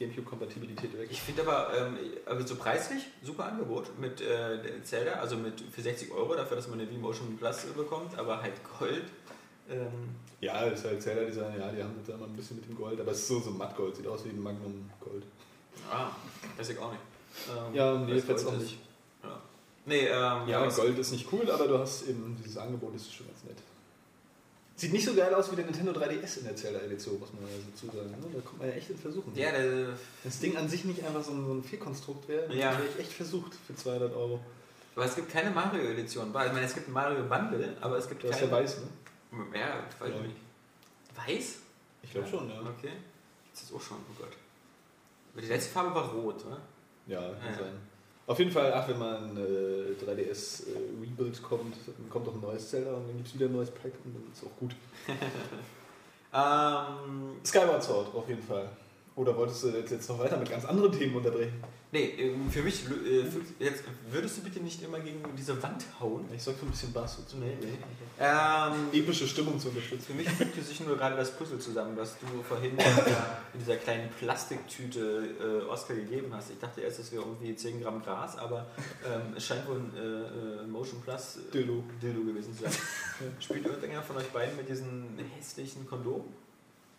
Gamecube-Kompatibilität 0.06 0.96
weg. 0.98 1.08
Ich 1.10 1.20
finde 1.20 1.42
aber, 1.42 1.68
ähm, 1.76 1.96
aber 2.26 2.46
so 2.46 2.56
preislich, 2.56 3.04
super 3.22 3.46
Angebot 3.46 3.98
mit 3.98 4.20
äh, 4.20 4.58
Zelda, 4.84 5.12
also 5.14 5.36
mit 5.36 5.60
für 5.60 5.82
60 5.82 6.10
Euro 6.12 6.34
dafür, 6.34 6.56
dass 6.56 6.68
man 6.68 6.80
eine 6.80 6.88
V-Motion 6.88 7.36
Plus 7.38 7.64
bekommt, 7.76 8.18
aber 8.18 8.40
halt 8.42 8.54
Gold. 8.78 9.04
Ähm, 9.70 9.86
Ja, 10.40 10.62
ist 10.62 10.84
halt 10.84 11.00
Zelda-Design, 11.02 11.58
ja, 11.58 11.70
die 11.70 11.82
haben 11.82 11.94
jetzt 11.98 12.08
immer 12.08 12.26
ein 12.26 12.32
bisschen 12.32 12.56
mit 12.58 12.68
dem 12.68 12.76
Gold, 12.76 13.00
aber 13.00 13.12
es 13.12 13.18
ist 13.20 13.28
so, 13.28 13.40
so 13.40 13.50
Mattgold, 13.50 13.96
sieht 13.96 14.06
aus 14.06 14.24
wie 14.24 14.30
ein 14.30 14.42
Magnum 14.42 14.90
Gold. 15.00 15.22
ah, 15.90 16.10
weiß 16.56 16.70
ich 16.70 16.78
auch 16.78 16.90
nicht. 16.92 17.02
Ähm, 17.48 17.74
Ja, 17.74 17.94
nee, 17.98 18.20
Gold 18.20 18.46
auch 18.46 18.52
nicht. 18.56 18.78
Ja. 19.22 19.40
Nee, 19.86 20.06
ähm, 20.06 20.48
Ja, 20.48 20.66
was- 20.66 20.76
Gold 20.76 20.98
ist 20.98 21.12
nicht 21.12 21.26
cool, 21.32 21.48
aber 21.50 21.66
du 21.68 21.78
hast 21.78 22.08
eben 22.08 22.36
dieses 22.42 22.56
Angebot, 22.58 22.94
das 22.94 23.02
ist 23.02 23.14
schon 23.14 23.26
ganz 23.28 23.44
nett. 23.44 23.56
Sieht 24.82 24.92
nicht 24.92 25.04
so 25.04 25.14
geil 25.14 25.32
aus 25.32 25.48
wie 25.52 25.54
der 25.54 25.64
Nintendo 25.64 25.92
3DS 25.92 26.38
in 26.38 26.44
der 26.44 26.56
Zelda-Edition, 26.56 27.20
muss 27.20 27.32
man 27.32 27.42
ja 27.44 27.50
so 27.56 27.86
zusagen. 27.86 28.10
Ne? 28.10 28.16
Da 28.34 28.40
kommt 28.40 28.58
man 28.58 28.68
ja 28.68 28.74
echt 28.74 28.90
in 28.90 28.98
Versuchen. 28.98 29.32
Ja, 29.36 29.52
der, 29.52 29.90
das 30.24 30.40
Ding 30.40 30.56
an 30.56 30.68
sich 30.68 30.84
nicht 30.84 31.04
einfach 31.04 31.22
so 31.22 31.30
ein, 31.30 31.46
so 31.46 31.52
ein 31.54 31.62
Fehlkonstrukt 31.62 32.26
wäre, 32.28 32.52
Ja. 32.52 32.72
wäre 32.72 32.88
ich 32.92 32.98
echt 32.98 33.12
versucht 33.12 33.52
für 33.64 33.76
200 33.76 34.12
Euro. 34.12 34.40
aber 34.96 35.04
es 35.04 35.14
gibt 35.14 35.30
keine 35.30 35.50
Mario-Edition. 35.52 36.26
Ich 36.30 36.32
meine, 36.34 36.62
es 36.62 36.74
gibt 36.74 36.88
ein 36.88 36.92
Mario 36.92 37.22
Bundle, 37.22 37.76
aber 37.80 37.96
es 37.96 38.08
gibt 38.08 38.24
Du 38.24 38.28
hast 38.28 38.40
keine. 38.40 38.50
ja 38.50 38.56
weiß, 38.58 38.78
ne? 38.78 38.86
Ja, 39.54 39.84
weiß 40.00 40.08
Ja. 40.10 40.16
ich 40.16 40.22
nicht. 40.22 40.36
Weiß? 41.14 41.58
Ich 42.02 42.10
glaube 42.10 42.26
schon, 42.28 42.48
ja. 42.50 42.60
Okay. 42.60 42.92
Das 43.52 43.62
ist 43.62 43.72
auch 43.72 43.80
schon, 43.80 43.98
oh 43.98 44.14
Gott. 44.18 44.32
Aber 45.32 45.42
die 45.42 45.46
letzte 45.48 45.70
Farbe 45.70 45.94
war 45.94 46.10
rot, 46.10 46.44
ne? 46.44 46.56
Ja, 47.06 47.20
kann 47.20 47.52
Ja. 47.52 47.58
sein. 47.58 47.78
Auf 48.26 48.38
jeden 48.38 48.50
Fall, 48.50 48.72
ach, 48.72 48.88
wenn 48.88 48.98
mal 48.98 49.16
ein 49.16 49.36
äh, 49.36 50.04
3DS 50.04 50.68
äh, 50.68 51.00
Rebuild 51.00 51.42
kommt, 51.42 51.76
dann 51.86 52.08
kommt 52.08 52.28
auch 52.28 52.34
ein 52.34 52.40
neues 52.40 52.70
Zelda 52.70 52.92
und 52.92 53.08
dann 53.08 53.16
gibt 53.16 53.28
es 53.28 53.34
wieder 53.34 53.46
ein 53.46 53.52
neues 53.52 53.70
Pack 53.70 53.92
und 54.04 54.14
dann 54.14 54.32
ist 54.32 54.44
auch 54.44 54.58
gut. 54.58 54.74
Ähm, 56.34 57.36
Skyward 57.44 57.82
Sword 57.82 58.14
auf 58.14 58.26
jeden 58.26 58.42
Fall. 58.42 58.66
Oder 59.14 59.36
wolltest 59.36 59.64
du 59.64 59.68
jetzt, 59.68 60.08
noch 60.08 60.18
weiter 60.18 60.38
mit 60.38 60.50
ganz 60.50 60.64
anderen 60.64 60.90
Themen 60.90 61.14
unterbrechen? 61.16 61.62
Nee, 61.90 62.14
ähm, 62.18 62.50
für 62.50 62.62
mich, 62.62 62.84
äh, 62.86 63.24
jetzt 63.62 63.84
würdest 64.10 64.38
du 64.38 64.42
bitte 64.42 64.60
nicht 64.60 64.82
immer 64.82 64.98
gegen 65.00 65.22
diese 65.36 65.62
Wand 65.62 65.84
hauen? 66.00 66.24
Ich 66.34 66.42
sag 66.42 66.54
so 66.58 66.64
ein 66.64 66.70
bisschen 66.70 66.94
Bass 66.94 67.18
dazu. 67.18 67.36
Nee, 67.36 67.54
nee. 67.60 67.76
Ähm, 68.18 68.88
Epische 68.90 69.28
Stimmung 69.28 69.60
zu 69.60 69.68
unterstützen. 69.68 70.06
Für 70.06 70.14
mich 70.14 70.30
fügte 70.30 70.62
sich 70.62 70.80
nur 70.80 70.96
gerade 70.96 71.16
das 71.16 71.36
Puzzle 71.36 71.58
zusammen, 71.58 71.94
was 71.94 72.16
du 72.20 72.26
vorhin 72.42 72.70
in 72.70 72.78
dieser, 72.78 73.38
in 73.52 73.60
dieser 73.60 73.76
kleinen 73.76 74.08
Plastiktüte 74.18 75.28
äh, 75.38 75.70
Oscar 75.70 75.94
gegeben 75.94 76.32
hast. 76.34 76.50
Ich 76.50 76.58
dachte 76.58 76.80
erst, 76.80 77.00
das 77.00 77.12
wäre 77.12 77.22
irgendwie 77.22 77.54
10 77.54 77.82
Gramm 77.82 78.02
Gras, 78.02 78.38
aber 78.38 78.66
ähm, 79.04 79.34
es 79.36 79.44
scheint 79.44 79.68
wohl 79.68 79.76
ein 79.76 79.92
äh, 79.94 80.62
äh, 80.62 80.66
Motion 80.66 81.02
Plus 81.02 81.36
äh, 81.36 81.52
Dildo. 81.52 81.84
Dildo 82.00 82.22
gewesen 82.22 82.56
zu 82.56 82.62
sein. 82.62 82.72
Spielt 83.40 83.66
irgendeiner 83.66 84.02
von 84.02 84.16
euch 84.16 84.28
beiden 84.28 84.56
mit 84.56 84.66
diesen 84.66 85.18
hässlichen 85.36 85.86
Kondom? 85.86 86.24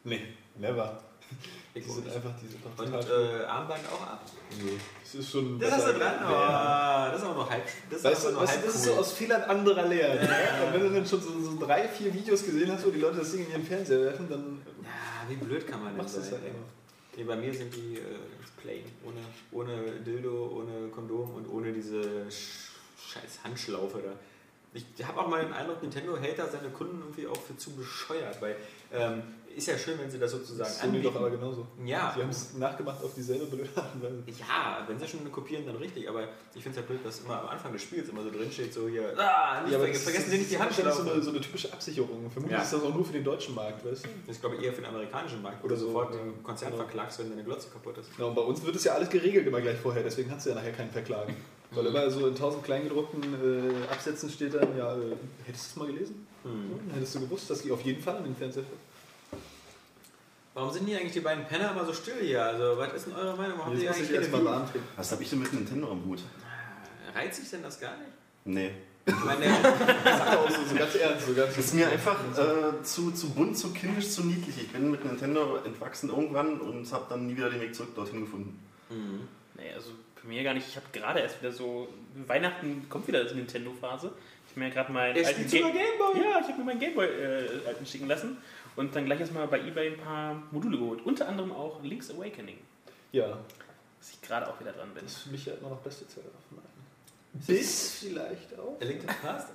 Nee, 0.03 0.22
never. 0.60 1.01
Die 1.75 1.82
sind 1.82 2.06
einfach, 2.08 2.32
die 2.39 2.48
sind 2.48 2.62
doch 2.63 2.86
Und 2.86 2.94
äh, 2.94 3.46
Armband 3.46 3.82
auch 3.92 4.01
ab. 4.03 4.22
Nee, 4.63 4.74
das 5.01 5.15
ist 5.15 5.32
schon. 5.32 5.58
Das 5.60 5.72
hast 5.72 5.88
du 5.88 5.94
dran? 5.94 6.13
Oh, 6.24 7.12
das 7.12 7.15
ist 7.20 7.25
aber 7.25 7.34
noch 7.34 7.50
halb. 7.50 7.63
Das 7.89 7.98
ist 7.98 8.03
Weißt 8.03 8.22
aber 8.22 8.30
du, 8.30 8.34
nur 8.34 8.42
weißt 8.44 8.51
du, 8.53 8.58
halb 8.58 8.65
das 8.68 8.75
ist 8.75 8.88
cool. 8.88 8.94
so 8.94 9.00
aus 9.00 9.12
Fehlern 9.13 9.42
anderer 9.42 9.88
lernen. 9.88 10.30
Ja. 10.30 10.68
Und 10.68 10.74
wenn 10.74 10.82
du 10.82 10.89
dann 10.94 11.06
schon 11.08 11.20
so, 11.20 11.39
so 11.42 11.65
drei, 11.65 11.88
vier 11.88 12.13
Videos 12.13 12.46
gesehen 12.46 12.72
hast, 12.72 12.86
wo 12.86 12.92
die 12.92 13.00
Leute 13.00 13.18
das 13.18 13.32
Ding 13.32 13.46
in 13.48 13.51
ihren 13.53 13.63
Fernseher 13.65 14.01
werfen, 14.03 14.30
dann 14.30 14.62
Ja, 14.84 15.27
wie 15.27 15.36
blöd 15.36 15.68
kann 15.68 15.80
man 15.84 15.94
denn 15.96 15.98
machst 16.03 16.13
sein? 16.13 16.24
halt 16.25 16.46
einfach. 16.46 16.60
Nee, 17.18 17.24
bei 17.24 17.36
mir 17.38 17.51
sind 17.51 17.75
die 17.75 17.96
äh, 17.98 18.01
plain. 18.62 18.84
Ohne, 19.03 19.20
ohne 19.51 19.92
Dildo, 20.01 20.60
ohne 20.62 20.89
Kondom 20.89 21.34
und 21.34 21.50
ohne 21.50 21.74
diese 21.74 22.30
sch 22.30 22.70
scheiß 23.13 23.39
Handschlaufe 23.44 23.98
da. 23.98 24.12
Ich 24.75 25.06
habe 25.06 25.20
auch 25.20 25.27
mal 25.27 25.44
den 25.44 25.53
Eindruck, 25.53 25.82
Nintendo 25.84 26.18
hält 26.18 26.39
da 26.39 26.48
seine 26.48 26.70
Kunden 26.70 27.00
irgendwie 27.00 27.27
auch 27.27 27.39
für 27.39 27.56
zu 27.58 27.72
bescheuert, 27.75 28.42
weil 28.42 28.56
ähm, 28.92 29.22
ist 29.56 29.68
ja 29.68 29.78
schön, 29.78 29.98
wenn 30.00 30.10
sie 30.10 30.20
das 30.20 30.32
sozusagen 30.32 30.60
Das 30.70 30.80
Sony 30.80 31.02
doch 31.02 31.16
aber 31.16 31.26
anbieten. 31.28 31.42
genauso. 31.42 31.68
Ja. 31.86 32.12
Sie 32.16 32.22
haben 32.22 32.30
es 32.30 32.54
nachgemacht 32.56 33.04
auf 33.04 33.14
dieselbe 33.14 33.46
blöde 33.46 33.70
Art 33.76 33.94
und 33.96 34.04
Weise. 34.04 34.24
Ja, 34.40 34.84
wenn 34.88 35.00
sie 35.00 35.08
schon 35.08 35.32
kopieren, 35.32 35.66
dann 35.66 35.76
richtig, 35.78 36.08
aber 36.10 36.24
ich 36.56 36.62
finde 36.64 36.70
es 36.72 36.76
ja 36.78 36.82
blöd, 36.88 37.00
dass 37.06 37.20
immer 37.22 37.42
am 37.42 37.48
Anfang 37.48 37.72
des 37.74 37.82
Spiels 37.82 38.10
immer 38.10 38.24
so 38.24 38.30
drin 38.32 38.52
steht, 38.52 38.74
so 38.74 38.88
hier, 38.88 39.14
ah, 39.18 39.62
nicht 39.62 39.74
Ja, 39.74 39.80
vergessen 39.80 40.14
ist- 40.16 40.30
Sie 40.30 40.38
nicht 40.38 40.52
die 40.52 40.56
das 40.58 40.78
ist 40.78 40.98
so 40.98 41.12
eine, 41.12 41.22
so 41.22 41.30
eine 41.32 41.42
typische 41.42 41.72
Absicherung. 41.72 42.30
Vermutlich 42.32 42.58
Ja. 42.58 42.64
ist 42.64 42.74
das 42.74 42.82
auch 42.84 42.94
nur 42.94 43.06
für 43.06 43.14
den 43.14 43.24
deutschen 43.24 43.56
Markt, 43.56 43.86
weißt 43.86 44.06
du? 44.06 44.10
Das 44.28 44.36
ist, 44.36 44.42
glaube 44.42 44.56
ich, 44.58 44.64
eher 44.64 44.74
für 44.74 44.82
den 44.82 44.90
amerikanischen 44.90 45.42
Markt, 45.42 45.62
wo 45.62 45.66
Oder 45.68 45.76
du 45.76 45.82
so, 45.82 45.88
sofort 45.88 46.16
ja. 46.16 46.22
den 46.22 46.44
Konzern 46.44 46.72
Genau. 46.72 46.84
verklagst, 46.84 47.20
wenn 47.20 47.30
deine 47.30 47.44
Glotze 47.44 47.70
kaputt 47.70 47.98
ist. 47.98 48.10
Ja, 48.18 48.26
und 48.26 48.36
bei 48.36 48.42
uns 48.42 48.64
wird 48.64 48.76
es 48.76 48.84
ja 48.84 48.94
alles 48.94 49.10
geregelt 49.10 49.48
immer 49.48 49.62
gleich 49.62 49.78
vorher, 49.78 50.04
deswegen 50.04 50.32
hast 50.32 50.46
du 50.46 50.50
ja 50.50 50.56
nachher 50.56 50.72
keinen 50.74 50.92
Verklagen. 50.92 51.36
Mhm. 51.74 51.78
Weil 51.78 51.86
immer 51.88 52.12
so 52.12 52.28
in 52.28 52.36
tausend 52.36 52.64
kleingedruckten 52.64 53.24
äh, 53.34 53.92
Absätzen 53.92 54.30
steht 54.30 54.54
dann, 54.54 54.78
ja, 54.78 54.94
äh, 54.96 55.16
hättest 55.44 55.66
du 55.66 55.70
es 55.72 55.76
mal 55.78 55.88
gelesen? 55.92 56.28
Hm. 56.44 56.80
Hättest 56.94 57.16
du 57.16 57.22
gewusst, 57.22 57.50
dass 57.50 57.64
die 57.64 57.72
auf 57.72 57.82
jeden 57.82 58.00
Fall 58.00 58.18
an 58.18 58.26
den 58.26 58.36
Fernseher? 58.36 58.64
Warum 60.54 60.72
sind 60.72 60.86
hier 60.86 61.00
eigentlich 61.00 61.14
die 61.14 61.20
beiden 61.22 61.46
Penner 61.46 61.72
immer 61.72 61.86
so 61.86 61.94
still 61.94 62.22
hier? 62.22 62.44
Also, 62.44 62.78
was 62.78 62.94
ist 62.94 63.08
denn 63.08 63.16
eure 63.16 63.36
Meinung? 63.36 63.58
Warum 63.58 63.72
haben 63.72 63.80
die 63.80 63.86
Jetzt 63.86 63.98
muss 63.98 63.98
eigentlich 63.98 64.10
ich 64.10 64.16
keine 64.16 64.22
erstmal 64.22 64.42
Views? 64.42 64.52
warm 64.52 64.72
trinken. 64.72 64.88
Was 64.96 65.12
habe 65.12 65.24
ich 65.24 65.30
denn 65.30 65.40
mit 65.40 65.54
Nintendo 65.54 65.92
am 65.92 66.06
Hut? 66.06 66.20
Reizt 67.16 67.42
sich 67.42 67.50
denn 67.50 67.64
das 67.64 67.80
gar 67.80 67.98
nicht? 67.98 68.12
Nee. 68.46 68.72
Ich 69.06 69.26
meine, 69.26 69.46
Sag 70.06 70.38
auch 70.38 70.50
so, 70.50 70.64
so 70.64 70.76
ganz 70.76 70.96
ernst, 70.96 71.28
so 71.28 71.34
ganz 71.34 71.56
Das 71.56 71.66
ist 71.66 71.74
mir 71.74 71.90
einfach 71.90 72.18
äh, 72.38 72.84
zu, 72.84 73.12
zu 73.12 73.32
bunt, 73.32 73.58
zu 73.58 73.74
kindisch, 73.74 74.10
zu 74.12 74.24
niedlich. 74.24 74.56
Ich 74.58 74.72
bin 74.72 74.92
mit 74.92 75.04
Nintendo 75.04 75.58
entwachsen 75.66 76.10
irgendwann 76.10 76.62
und 76.62 76.90
habe 76.92 77.06
dann 77.10 77.28
nie 77.28 77.36
wieder 77.36 77.50
den 77.50 77.60
Weg 77.60 77.76
zurück 77.76 77.94
dorthin 77.96 78.22
gefunden. 78.22 78.60
Mhm. 78.90 79.28
Nee, 79.56 79.74
also 79.76 79.90
bei 80.22 80.30
mir 80.30 80.44
gar 80.44 80.54
nicht. 80.54 80.68
Ich 80.68 80.76
habe 80.76 80.86
gerade 80.94 81.20
erst 81.20 81.42
wieder 81.42 81.52
so. 81.52 81.90
Weihnachten 82.28 82.86
kommt 82.90 83.08
wieder 83.08 83.26
die 83.26 83.36
Nintendo-Phase. 83.36 84.12
Ich 84.46 84.52
habe 84.52 84.60
mir 84.62 84.70
gerade 84.72 84.92
meinen 84.92 85.16
Er 85.18 85.28
alten 85.28 85.50
spielt 85.50 85.64
sogar 85.64 85.72
Gameboy. 85.72 86.22
Ja, 86.22 86.40
ich 86.40 86.48
habe 86.48 86.58
mir 86.60 86.64
meinen 86.66 86.80
Gameboy 86.80 87.06
äh, 87.06 87.68
alten 87.68 87.86
schicken 87.86 88.08
lassen 88.08 88.38
und 88.75 88.96
dann 88.96 89.06
gleich 89.06 89.20
erstmal 89.20 89.48
bei 89.48 89.60
eBay 89.60 89.94
ein 89.94 89.98
paar 90.00 90.42
Module 90.51 90.77
geholt. 90.77 91.06
Unter 91.06 91.27
anderem 91.27 91.51
auch 91.51 91.82
Link's 91.84 92.10
Awakening, 92.12 92.58
Ja, 93.12 93.38
dass 94.00 94.12
ich 94.12 94.22
gerade 94.22 94.48
auch 94.48 94.60
wieder 94.60 94.72
dran 94.74 94.94
bin. 94.94 95.03
das 95.03 95.13
ist 95.13 95.22
für 95.24 95.30
mich 95.30 95.46
ja 95.46 95.53
immer 95.53 95.70
noch 95.70 95.80
beste 95.80 96.08
Zelda 96.08 96.30
von 96.50 96.58
allen. 96.60 97.44
Bis 97.48 98.00
vielleicht 98.00 98.58
auch? 98.60 98.77
Er 98.80 98.88
linkt 98.88 99.12
fast. 99.12 99.50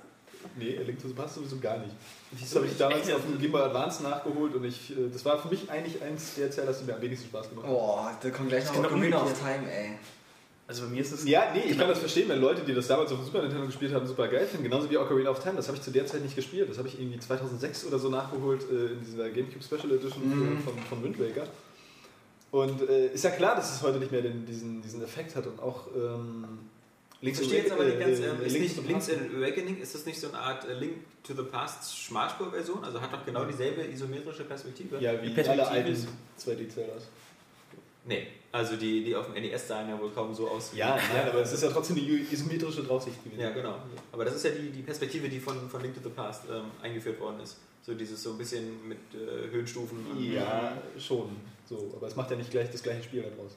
Nee, 0.55 0.75
Electros 0.75 1.13
passt 1.13 1.35
sowieso 1.35 1.57
gar 1.59 1.77
nicht. 1.79 1.91
Das 2.39 2.55
habe 2.55 2.65
ich 2.65 2.77
damals 2.77 3.11
auf 3.11 3.21
dem 3.23 3.37
Game 3.39 3.51
Boy 3.51 3.61
Advance 3.61 4.01
nachgeholt 4.03 4.55
und 4.55 4.63
ich, 4.63 4.91
äh, 4.97 5.09
das 5.11 5.25
war 5.25 5.37
für 5.37 5.49
mich 5.49 5.69
eigentlich 5.69 6.01
eins 6.01 6.35
der 6.35 6.49
Zeldas, 6.49 6.79
die 6.79 6.85
mir 6.85 6.95
am 6.95 7.01
wenigsten 7.01 7.27
Spaß 7.27 7.49
gemacht 7.49 7.65
haben. 7.65 7.73
Boah, 7.73 8.17
da 8.21 8.29
kommt 8.29 8.47
gleich 8.49 8.65
noch 8.67 8.73
Genau 8.75 8.87
Ocarina 8.87 9.21
of. 9.21 9.37
Time, 9.37 9.69
ey. 9.69 9.97
Also 10.69 10.83
bei 10.83 10.89
mir 10.89 11.01
ist 11.01 11.11
es. 11.11 11.25
Ja, 11.27 11.51
nee, 11.51 11.63
ich 11.71 11.77
kann 11.79 11.87
das 11.89 11.97
verstehen, 11.97 12.29
wenn 12.29 12.39
Leute, 12.39 12.61
die 12.61 12.75
das 12.75 12.87
damals 12.87 13.11
auf 13.11 13.17
dem 13.17 13.25
Super 13.25 13.41
Nintendo 13.41 13.65
gespielt 13.65 13.91
haben, 13.91 14.05
super 14.05 14.27
geil 14.27 14.45
finden. 14.45 14.65
Genauso 14.65 14.87
wie 14.89 14.97
Ocarina 14.99 15.31
of 15.31 15.41
Time. 15.41 15.55
Das 15.55 15.67
habe 15.67 15.77
ich 15.77 15.83
zu 15.83 15.89
der 15.89 16.05
Zeit 16.05 16.21
nicht 16.21 16.35
gespielt. 16.35 16.69
Das 16.69 16.77
habe 16.77 16.87
ich 16.87 16.99
irgendwie 16.99 17.17
2006 17.19 17.85
oder 17.87 17.97
so 17.97 18.09
nachgeholt 18.09 18.61
äh, 18.71 18.93
in 18.93 18.99
dieser 19.03 19.29
GameCube 19.31 19.63
Special 19.63 19.91
Edition 19.91 20.23
Mhm. 20.29 20.59
von, 20.61 20.77
von 20.77 21.03
Wind 21.03 21.19
Waker. 21.19 21.47
Und 22.51 22.87
äh, 22.87 23.07
ist 23.13 23.23
ja 23.23 23.31
klar, 23.31 23.55
dass 23.55 23.75
es 23.75 23.81
heute 23.81 23.97
nicht 23.97 24.11
mehr 24.11 24.21
den, 24.21 24.45
diesen, 24.45 24.81
diesen 24.81 25.03
Effekt 25.03 25.35
hat 25.35 25.47
und 25.47 25.59
auch 25.59 25.87
ähm, 25.95 26.45
Ich 27.17 27.21
Link's 27.23 27.39
verstehe 27.39 27.61
jetzt 27.63 27.71
aber 27.71 27.85
nicht 27.85 27.99
ganz, 27.99 28.19
äh, 28.19 28.25
ähm, 28.29 28.41
ist 28.43 28.53
Link's 28.53 28.59
nicht 28.59 28.75
to 28.75 28.81
the 28.83 28.87
Link's 28.87 29.07
Past. 29.07 29.19
Awakening, 29.37 29.81
ist 29.81 29.95
das 29.95 30.05
nicht 30.05 30.19
so 30.19 30.27
eine 30.29 30.37
Art 30.39 30.67
äh, 30.69 30.73
Link 30.75 30.93
to 31.23 31.33
the 31.33 31.43
Past 31.43 31.97
Schmalspur-Version? 31.97 32.83
Also 32.83 33.01
hat 33.01 33.11
doch 33.11 33.25
genau 33.25 33.43
dieselbe 33.45 33.83
isometrische 33.85 34.43
Perspektive? 34.43 34.97
Ja, 34.99 35.13
wie 35.13 35.29
Perspektive 35.31 35.49
alle 35.51 35.67
alten 35.67 35.91
ist- 35.93 36.07
2D-Zeldas. 36.39 37.07
Nee, 38.05 38.27
also 38.51 38.75
die, 38.75 39.03
die 39.03 39.15
auf 39.15 39.31
dem 39.31 39.41
NES 39.41 39.67
sahen 39.67 39.89
ja 39.89 39.99
wohl 39.99 40.09
kaum 40.09 40.33
so 40.33 40.49
aus. 40.49 40.71
Ja, 40.75 40.95
nein, 41.13 41.27
aber 41.27 41.41
es 41.41 41.53
ist 41.53 41.61
ja 41.61 41.69
trotzdem 41.69 41.97
die 41.97 42.25
isometrische 42.31 42.83
Draufsicht 42.83 43.23
gewesen. 43.23 43.41
Ja, 43.41 43.51
genau. 43.51 43.75
Aber 44.11 44.25
das 44.25 44.35
ist 44.35 44.45
ja 44.45 44.51
die, 44.51 44.69
die 44.69 44.81
Perspektive, 44.81 45.29
die 45.29 45.39
von, 45.39 45.69
von 45.69 45.81
Link 45.81 45.93
to 45.95 46.01
the 46.03 46.09
Past 46.09 46.43
ähm, 46.51 46.65
eingeführt 46.81 47.19
worden 47.19 47.39
ist. 47.41 47.57
So 47.83 47.93
dieses 47.93 48.21
so 48.21 48.31
ein 48.31 48.37
bisschen 48.37 48.87
mit 48.87 48.97
äh, 49.13 49.51
Höhenstufen. 49.51 49.99
Ja, 50.19 50.73
schon. 50.97 51.35
So, 51.67 51.93
aber 51.95 52.07
es 52.07 52.15
macht 52.15 52.31
ja 52.31 52.37
nicht 52.37 52.49
gleich 52.49 52.71
das 52.71 52.81
gleiche 52.81 53.03
Spiel 53.03 53.21
daraus. 53.21 53.55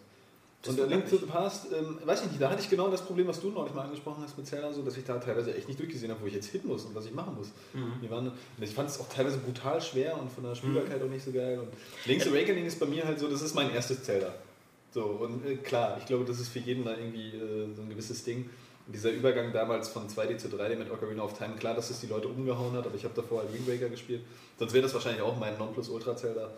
Das 0.61 0.71
Und 0.71 0.79
wundert 0.79 1.01
Link 1.01 1.11
to 1.11 1.17
the 1.17 1.27
Past, 1.27 1.67
ähm, 1.73 1.99
weiß 2.05 2.23
ich 2.23 2.29
nicht, 2.29 2.41
da 2.41 2.49
hatte 2.49 2.63
ich 2.63 2.71
genau 2.71 2.89
das 2.89 3.03
Problem, 3.03 3.27
was 3.27 3.41
du 3.41 3.51
neulich 3.51 3.75
mal 3.75 3.83
angesprochen 3.83 4.23
hast 4.23 4.39
mit 4.39 4.47
Zelda, 4.47 4.73
so, 4.73 4.83
dass 4.83 4.97
ich 4.97 5.05
da 5.05 5.19
teilweise 5.19 5.53
echt 5.57 5.67
nicht 5.67 5.81
durchgesehen 5.81 6.13
habe, 6.13 6.23
wo 6.23 6.27
ich 6.27 6.35
jetzt 6.35 6.51
hin 6.51 6.61
muss 6.65 6.85
und 6.85 6.95
was 6.95 7.07
ich 7.07 7.13
machen 7.13 7.35
muss. 7.37 7.49
Mhm. 7.73 7.95
Die 8.01 8.09
waren, 8.09 8.31
ich 8.61 8.73
fand 8.73 8.89
es 8.89 9.01
auch 9.01 9.09
teilweise 9.09 9.39
brutal 9.39 9.81
schwer 9.81 10.21
und 10.21 10.31
von 10.31 10.45
der 10.45 10.55
Spielbarkeit 10.55 11.03
auch 11.03 11.09
nicht 11.09 11.25
so 11.25 11.33
geil. 11.33 11.59
Und 11.59 11.69
Link's 12.07 12.29
Awakening 12.29 12.67
ist 12.67 12.79
bei 12.79 12.87
mir 12.87 13.05
halt 13.05 13.19
so, 13.19 13.27
das 13.29 13.43
ist 13.43 13.55
mein 13.55 13.73
erstes 13.73 14.05
Zelda. 14.05 14.33
So, 14.93 15.05
und 15.05 15.45
äh, 15.47 15.57
klar, 15.57 15.97
ich 15.99 16.07
glaube, 16.07 16.25
das 16.25 16.39
ist 16.39 16.49
für 16.49 16.59
jeden 16.59 16.85
da 16.85 16.97
irgendwie 16.97 17.31
äh, 17.37 17.75
so 17.75 17.83
ein 17.83 17.89
gewisses 17.89 18.25
Ding. 18.25 18.51
Dieser 18.87 19.11
Übergang 19.11 19.53
damals 19.53 19.89
von 19.89 20.09
2D 20.09 20.37
zu 20.39 20.49
3D 20.49 20.77
mit 20.77 20.91
Ocarina 20.91 21.23
of 21.23 21.39
Time, 21.39 21.55
klar, 21.57 21.75
dass 21.75 21.89
es 21.91 22.01
die 22.01 22.09
Leute 22.09 22.29
umgehauen 22.29 22.77
hat, 22.77 22.85
aber 22.85 22.97
ich 22.97 23.05
habe 23.05 23.15
davor 23.15 23.41
halt 23.41 23.53
Wind 23.55 23.67
Waker 23.69 23.89
gespielt. 23.89 24.23
Sonst 24.59 24.73
wäre 24.75 24.83
das 24.83 24.93
wahrscheinlich 24.93 25.23
auch 25.23 25.39
mein 25.39 25.57
Nonplusultra-Zelda. 25.57 26.51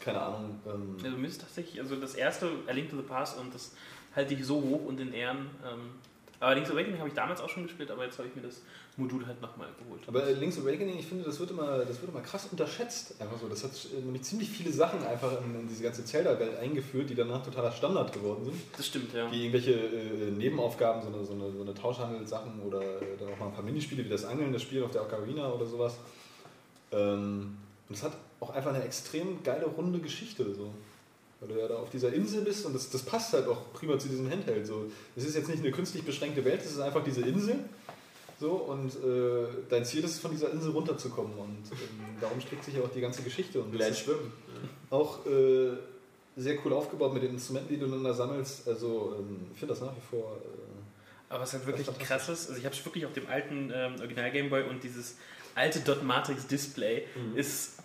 Keine 0.00 0.20
Ahnung. 0.20 0.60
Ähm, 0.66 0.96
Also 1.04 1.16
mir 1.16 1.28
tatsächlich, 1.28 1.80
also 1.80 1.96
das 1.96 2.14
erste, 2.14 2.48
A 2.68 2.72
Link 2.72 2.90
to 2.90 2.96
the 2.96 3.02
Past, 3.02 3.38
und 3.38 3.52
das 3.52 3.72
halte 4.14 4.34
ich 4.34 4.46
so 4.46 4.62
hoch 4.62 4.86
und 4.86 5.00
in 5.00 5.12
Ehren. 5.12 5.50
Ähm, 5.64 5.90
aber 6.40 6.54
Link's 6.54 6.70
Awakening 6.70 6.98
habe 6.98 7.08
ich 7.08 7.14
damals 7.14 7.40
auch 7.40 7.48
schon 7.48 7.64
gespielt, 7.64 7.90
aber 7.90 8.04
jetzt 8.04 8.18
habe 8.18 8.28
ich 8.28 8.36
mir 8.36 8.42
das 8.42 8.62
Modul 8.98 9.24
halt 9.26 9.40
nochmal 9.40 9.68
geholt. 9.78 10.02
Aber 10.06 10.26
äh, 10.26 10.32
Link's 10.32 10.58
Awakening, 10.58 10.98
ich 10.98 11.06
finde, 11.06 11.24
das 11.24 11.38
wird 11.38 11.52
immer, 11.52 11.78
das 11.78 12.00
wird 12.00 12.10
immer 12.10 12.20
krass 12.20 12.48
unterschätzt. 12.50 13.14
Einfach 13.20 13.38
so. 13.38 13.48
Das 13.48 13.62
hat 13.62 13.70
äh, 13.96 14.00
nämlich 14.00 14.22
ziemlich 14.22 14.50
viele 14.50 14.72
Sachen 14.72 15.02
einfach 15.06 15.40
in, 15.44 15.60
in 15.60 15.68
diese 15.68 15.84
ganze 15.84 16.04
Zelda-Welt 16.04 16.58
eingeführt, 16.58 17.08
die 17.08 17.14
danach 17.14 17.42
totaler 17.44 17.70
Standard 17.70 18.12
geworden 18.12 18.44
sind. 18.44 18.56
das 18.76 18.86
stimmt, 18.86 19.14
ja. 19.14 19.30
Wie 19.30 19.46
irgendwelche 19.46 19.72
äh, 19.72 20.30
Nebenaufgaben, 20.32 21.02
so 21.02 21.08
eine, 21.08 21.24
so 21.24 21.32
eine, 21.32 21.52
so 21.52 21.62
eine 21.62 21.74
Tauschhandelssachen 21.74 22.60
oder 22.66 22.80
äh, 22.80 23.16
dann 23.18 23.28
auch 23.32 23.38
mal 23.38 23.46
ein 23.46 23.54
paar 23.54 23.64
Minispiele 23.64 24.04
wie 24.04 24.08
das 24.08 24.24
Angeln, 24.24 24.52
das 24.52 24.62
Spiel 24.62 24.82
auf 24.82 24.90
der 24.90 25.02
Ocarina 25.02 25.52
oder 25.52 25.64
sowas. 25.64 25.96
Ähm, 26.90 27.56
und 27.88 27.94
es 27.94 28.02
hat 28.02 28.12
auch 28.40 28.50
einfach 28.50 28.74
eine 28.74 28.84
extrem 28.84 29.42
geile, 29.44 29.66
runde 29.66 30.00
Geschichte. 30.00 30.54
So. 30.54 30.72
Weil 31.40 31.48
du 31.50 31.60
ja 31.60 31.68
da 31.68 31.76
auf 31.76 31.90
dieser 31.90 32.12
Insel 32.12 32.42
bist 32.42 32.66
und 32.66 32.74
das, 32.74 32.90
das 32.90 33.02
passt 33.02 33.32
halt 33.32 33.46
auch 33.46 33.72
prima 33.72 33.96
zu 33.96 34.08
diesem 34.08 34.28
Handheld. 34.28 34.66
So. 34.66 34.86
Es 35.14 35.24
ist 35.24 35.36
jetzt 35.36 35.48
nicht 35.48 35.60
eine 35.60 35.70
künstlich 35.70 36.02
beschränkte 36.02 36.44
Welt, 36.44 36.62
es 36.62 36.72
ist 36.72 36.80
einfach 36.80 37.04
diese 37.04 37.20
Insel. 37.20 37.60
So, 38.40 38.52
und 38.52 38.94
äh, 38.94 39.46
dein 39.68 39.84
Ziel 39.84 40.04
ist 40.04 40.12
es, 40.12 40.18
von 40.20 40.30
dieser 40.30 40.50
Insel 40.52 40.70
runterzukommen. 40.70 41.32
Und 41.36 41.62
ähm, 41.72 42.16
darum 42.20 42.40
strickt 42.40 42.64
sich 42.64 42.74
ja 42.74 42.82
auch 42.82 42.90
die 42.90 43.00
ganze 43.00 43.22
Geschichte. 43.22 43.60
Und 43.60 43.74
ist 43.74 43.98
schwimmen. 44.00 44.32
auch 44.90 45.26
äh, 45.26 45.70
sehr 46.36 46.56
cool 46.64 46.72
aufgebaut 46.72 47.12
mit 47.14 47.24
den 47.24 47.32
Instrumenten, 47.32 47.68
die 47.74 47.78
du 47.80 47.86
dann 47.86 48.04
da 48.04 48.14
sammelst. 48.14 48.68
Also, 48.68 49.16
ähm, 49.18 49.46
ich 49.52 49.58
finde 49.58 49.74
das 49.74 49.82
nach 49.82 49.94
wie 49.96 50.00
vor. 50.16 50.36
Äh, 50.36 51.32
Aber 51.32 51.42
was 51.42 51.52
halt 51.52 51.66
wirklich 51.66 51.86
Das 51.86 51.96
ist 51.96 52.02
krass 52.04 52.28
ist, 52.28 52.48
also 52.48 52.58
ich 52.60 52.64
habe 52.64 52.74
es 52.76 52.84
wirklich 52.84 53.06
auf 53.06 53.12
dem 53.12 53.26
alten 53.26 53.72
ähm, 53.74 53.96
Original 53.98 54.30
Game 54.30 54.50
Boy 54.50 54.62
und 54.68 54.82
dieses 54.84 55.16
alte 55.56 55.80
Dot 55.80 56.04
Matrix 56.04 56.46
Display 56.46 57.04
Mhm. 57.16 57.36
ist 57.36 57.78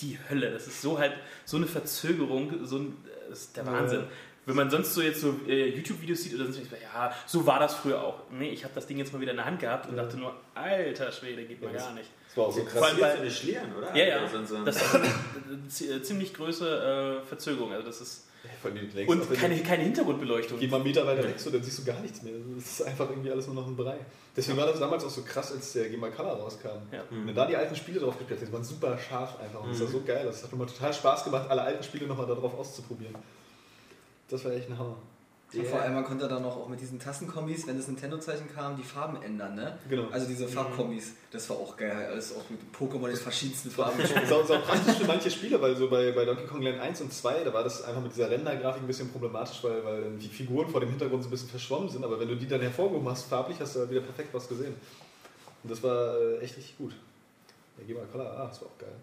die 0.00 0.18
Hölle. 0.28 0.50
Das 0.50 0.66
ist 0.66 0.82
so 0.82 0.98
halt 0.98 1.12
so 1.44 1.56
eine 1.58 1.66
Verzögerung, 1.66 2.66
so 2.66 2.78
ein, 2.78 2.96
das 3.30 3.42
ist 3.42 3.56
der 3.56 3.64
Ja. 3.64 4.08
Wenn 4.46 4.54
man 4.56 4.70
sonst 4.70 4.94
so 4.94 5.02
jetzt 5.02 5.20
so 5.20 5.34
äh, 5.48 5.68
YouTube-Videos 5.70 6.22
sieht 6.22 6.34
oder 6.34 6.46
so, 6.46 6.52
denkt 6.52 6.70
man, 6.70 6.80
ja, 6.80 7.12
so 7.26 7.44
war 7.46 7.58
das 7.58 7.74
früher 7.74 8.00
auch. 8.02 8.20
Nee, 8.30 8.50
ich 8.50 8.62
habe 8.64 8.72
das 8.74 8.86
Ding 8.86 8.96
jetzt 8.96 9.12
mal 9.12 9.20
wieder 9.20 9.32
in 9.32 9.36
der 9.38 9.46
Hand 9.46 9.58
gehabt 9.60 9.88
und 9.88 9.96
Ja. 9.96 10.04
dachte 10.04 10.16
nur, 10.16 10.34
alter 10.54 11.10
Schwede, 11.10 11.44
geht 11.44 11.60
mal 11.60 11.72
Ja, 11.74 11.78
gar 11.80 11.92
nicht. 11.94 12.08
das 12.28 12.36
war 12.36 12.46
auch 12.46 12.52
so 12.52 12.60
Vor 12.60 12.68
krass. 12.70 12.82
allem 12.84 13.00
bei- 13.00 13.12
eine 13.12 13.30
Schlieren, 13.30 13.74
oder? 13.76 13.94
Ja, 13.96 14.04
ja. 14.06 14.16
Also 14.20 14.56
Das 14.64 14.76
ist 14.76 14.94
eine 14.94 15.68
z- 15.68 16.06
ziemlich 16.06 16.32
große 16.32 17.20
äh, 17.22 17.26
Verzögerung. 17.26 17.72
Also 17.72 17.86
das 17.86 18.00
ist 18.00 18.26
Und 18.62 19.34
keine, 19.34 19.58
keine 19.62 19.82
Hintergrundbeleuchtung. 19.82 20.60
Geh 20.60 20.68
mal 20.68 20.76
einen 20.76 20.84
Meter 20.84 21.04
weiter 21.04 21.24
weg, 21.24 21.40
so, 21.40 21.50
dann 21.50 21.64
siehst 21.64 21.80
du 21.80 21.84
gar 21.84 21.98
nichts 22.00 22.22
mehr. 22.22 22.34
Das 22.54 22.64
ist 22.64 22.82
einfach 22.86 23.10
irgendwie 23.10 23.32
alles 23.32 23.46
nur 23.46 23.56
noch 23.56 23.66
ein 23.66 23.74
Brei. 23.76 23.96
Deswegen 24.36 24.56
war 24.58 24.66
das 24.66 24.78
damals 24.78 25.02
auch 25.04 25.10
so 25.10 25.22
krass, 25.22 25.50
als 25.50 25.72
der 25.72 25.88
Game 25.88 26.00
Boy 26.00 26.12
Color 26.12 26.34
rauskam. 26.34 26.68
Ja. 26.92 27.02
Wenn 27.10 27.34
da 27.34 27.46
die 27.46 27.56
alten 27.56 27.74
Spiele 27.74 27.98
drauf 27.98 28.16
gespielt 28.16 28.40
die 28.42 28.52
waren 28.52 28.62
super 28.62 28.96
scharf 28.96 29.40
einfach. 29.40 29.60
Und 29.64 29.72
das 29.72 29.80
war 29.80 29.88
so 29.88 30.02
geil. 30.06 30.22
Das 30.24 30.44
hat 30.44 30.52
mir 30.52 30.66
total 30.66 30.92
Spaß 30.94 31.24
gemacht, 31.24 31.50
alle 31.50 31.62
alten 31.62 31.82
Spiele 31.82 32.06
nochmal 32.06 32.26
darauf 32.28 32.56
auszuprobieren. 32.56 33.16
Das 34.28 34.44
war 34.44 34.52
echt 34.52 34.68
ein 34.68 34.78
Hammer. 34.78 34.96
Und 35.54 35.66
vor 35.66 35.80
allem, 35.80 35.94
man 35.94 36.04
konnte 36.04 36.26
dann 36.26 36.44
auch, 36.44 36.56
auch 36.56 36.68
mit 36.68 36.80
diesen 36.80 36.98
Tassenkombis, 36.98 37.66
wenn 37.66 37.76
das 37.76 37.86
Nintendo-Zeichen 37.86 38.52
kam, 38.52 38.76
die 38.76 38.82
Farben 38.82 39.22
ändern, 39.22 39.54
ne? 39.54 39.78
Genau. 39.88 40.08
Also 40.10 40.26
diese 40.26 40.48
Farbkombis, 40.48 41.14
das 41.30 41.48
war 41.48 41.56
auch 41.56 41.76
geil. 41.76 42.08
Alles 42.10 42.34
auch 42.34 42.42
mit 42.50 42.60
Pokémon 42.74 43.08
in 43.08 43.16
verschiedensten 43.16 43.70
Farben 43.70 43.96
gespielt. 44.02 44.26
Sau, 44.28 44.42
sau 44.42 44.58
praktisch 44.58 44.96
für 44.96 45.06
manche 45.06 45.30
Spiele, 45.30 45.62
weil 45.62 45.76
so 45.76 45.88
bei, 45.88 46.10
bei 46.10 46.24
Donkey 46.24 46.46
Kong 46.46 46.62
Land 46.62 46.80
1 46.80 47.00
und 47.02 47.12
2, 47.12 47.44
da 47.44 47.54
war 47.54 47.62
das 47.62 47.82
einfach 47.84 48.02
mit 48.02 48.12
dieser 48.12 48.28
Rendergrafik 48.28 48.82
ein 48.82 48.86
bisschen 48.88 49.08
problematisch, 49.10 49.62
weil, 49.62 49.84
weil 49.84 50.02
dann 50.02 50.18
die 50.18 50.28
Figuren 50.28 50.68
vor 50.68 50.80
dem 50.80 50.90
Hintergrund 50.90 51.22
so 51.22 51.28
ein 51.28 51.30
bisschen 51.30 51.48
verschwommen 51.48 51.88
sind. 51.88 52.04
Aber 52.04 52.18
wenn 52.18 52.28
du 52.28 52.36
die 52.36 52.48
dann 52.48 52.60
hervorgehoben 52.60 53.08
hast, 53.08 53.24
farblich, 53.26 53.58
hast 53.60 53.76
du 53.76 53.80
halt 53.80 53.90
wieder 53.90 54.00
perfekt 54.00 54.30
was 54.32 54.48
gesehen. 54.48 54.74
Und 55.62 55.70
das 55.70 55.80
war 55.82 56.18
äh, 56.18 56.38
echt 56.38 56.56
richtig 56.56 56.76
gut. 56.76 56.92
Der 57.78 57.84
Game 57.84 57.96
Boy 57.96 58.06
Color, 58.10 58.32
ah, 58.36 58.46
das 58.48 58.60
war 58.60 58.68
auch 58.68 58.78
geil. 58.78 58.96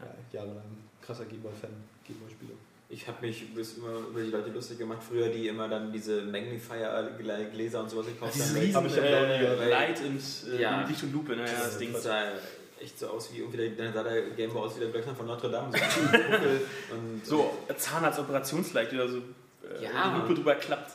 Ja, 0.00 0.40
jahrelang 0.40 0.62
krasser 1.00 1.24
Game 1.24 1.40
Boy-Fan, 1.40 1.70
Game 2.06 2.18
Boy-Spieler. 2.18 2.54
Ich 2.88 3.08
habe 3.08 3.26
mich 3.26 3.52
bis 3.52 3.78
immer 3.78 3.98
über 4.10 4.20
die 4.20 4.30
Leute 4.30 4.50
lustig 4.50 4.78
gemacht, 4.78 5.00
früher, 5.08 5.28
die 5.28 5.48
immer 5.48 5.68
dann 5.68 5.92
diese 5.92 6.22
Magnifier-Gläser 6.22 7.80
und 7.80 7.90
sowas 7.90 8.06
gekauft 8.06 8.34
haben. 8.40 8.56
riesen 8.56 8.74
hab 8.76 8.86
ich 8.86 8.96
äh. 8.96 9.68
Light 9.70 10.00
und 10.02 10.20
äh, 10.54 10.62
Ja. 10.62 10.86
Licht 10.86 11.02
und 11.02 11.12
Lupe, 11.12 11.34
ne? 11.34 11.44
Ja, 11.44 11.52
das 11.64 11.78
Ding. 11.78 11.92
Das 11.92 12.04
sah 12.04 12.22
echt 12.80 12.98
so 12.98 13.08
aus 13.08 13.32
wie 13.32 13.38
irgendwie 13.38 13.56
der, 13.56 13.70
dann 13.70 13.92
sah 13.92 14.02
der 14.04 14.22
Gameboy 14.30 14.62
aus 14.62 14.76
wie 14.76 14.80
der 14.80 14.90
Glöckner 14.90 15.14
von 15.16 15.26
Notre 15.26 15.50
Dame. 15.50 15.72
So, 15.78 16.94
und 16.94 17.26
So, 17.26 17.58
Zahnarztoperationsleicht 17.76 18.92
oder 18.92 19.08
so. 19.08 19.16
Äh, 19.18 19.82
Ja. 19.84 20.14
die 20.14 20.20
Lupe 20.20 20.34
drüber 20.34 20.54
klappt. 20.54 20.92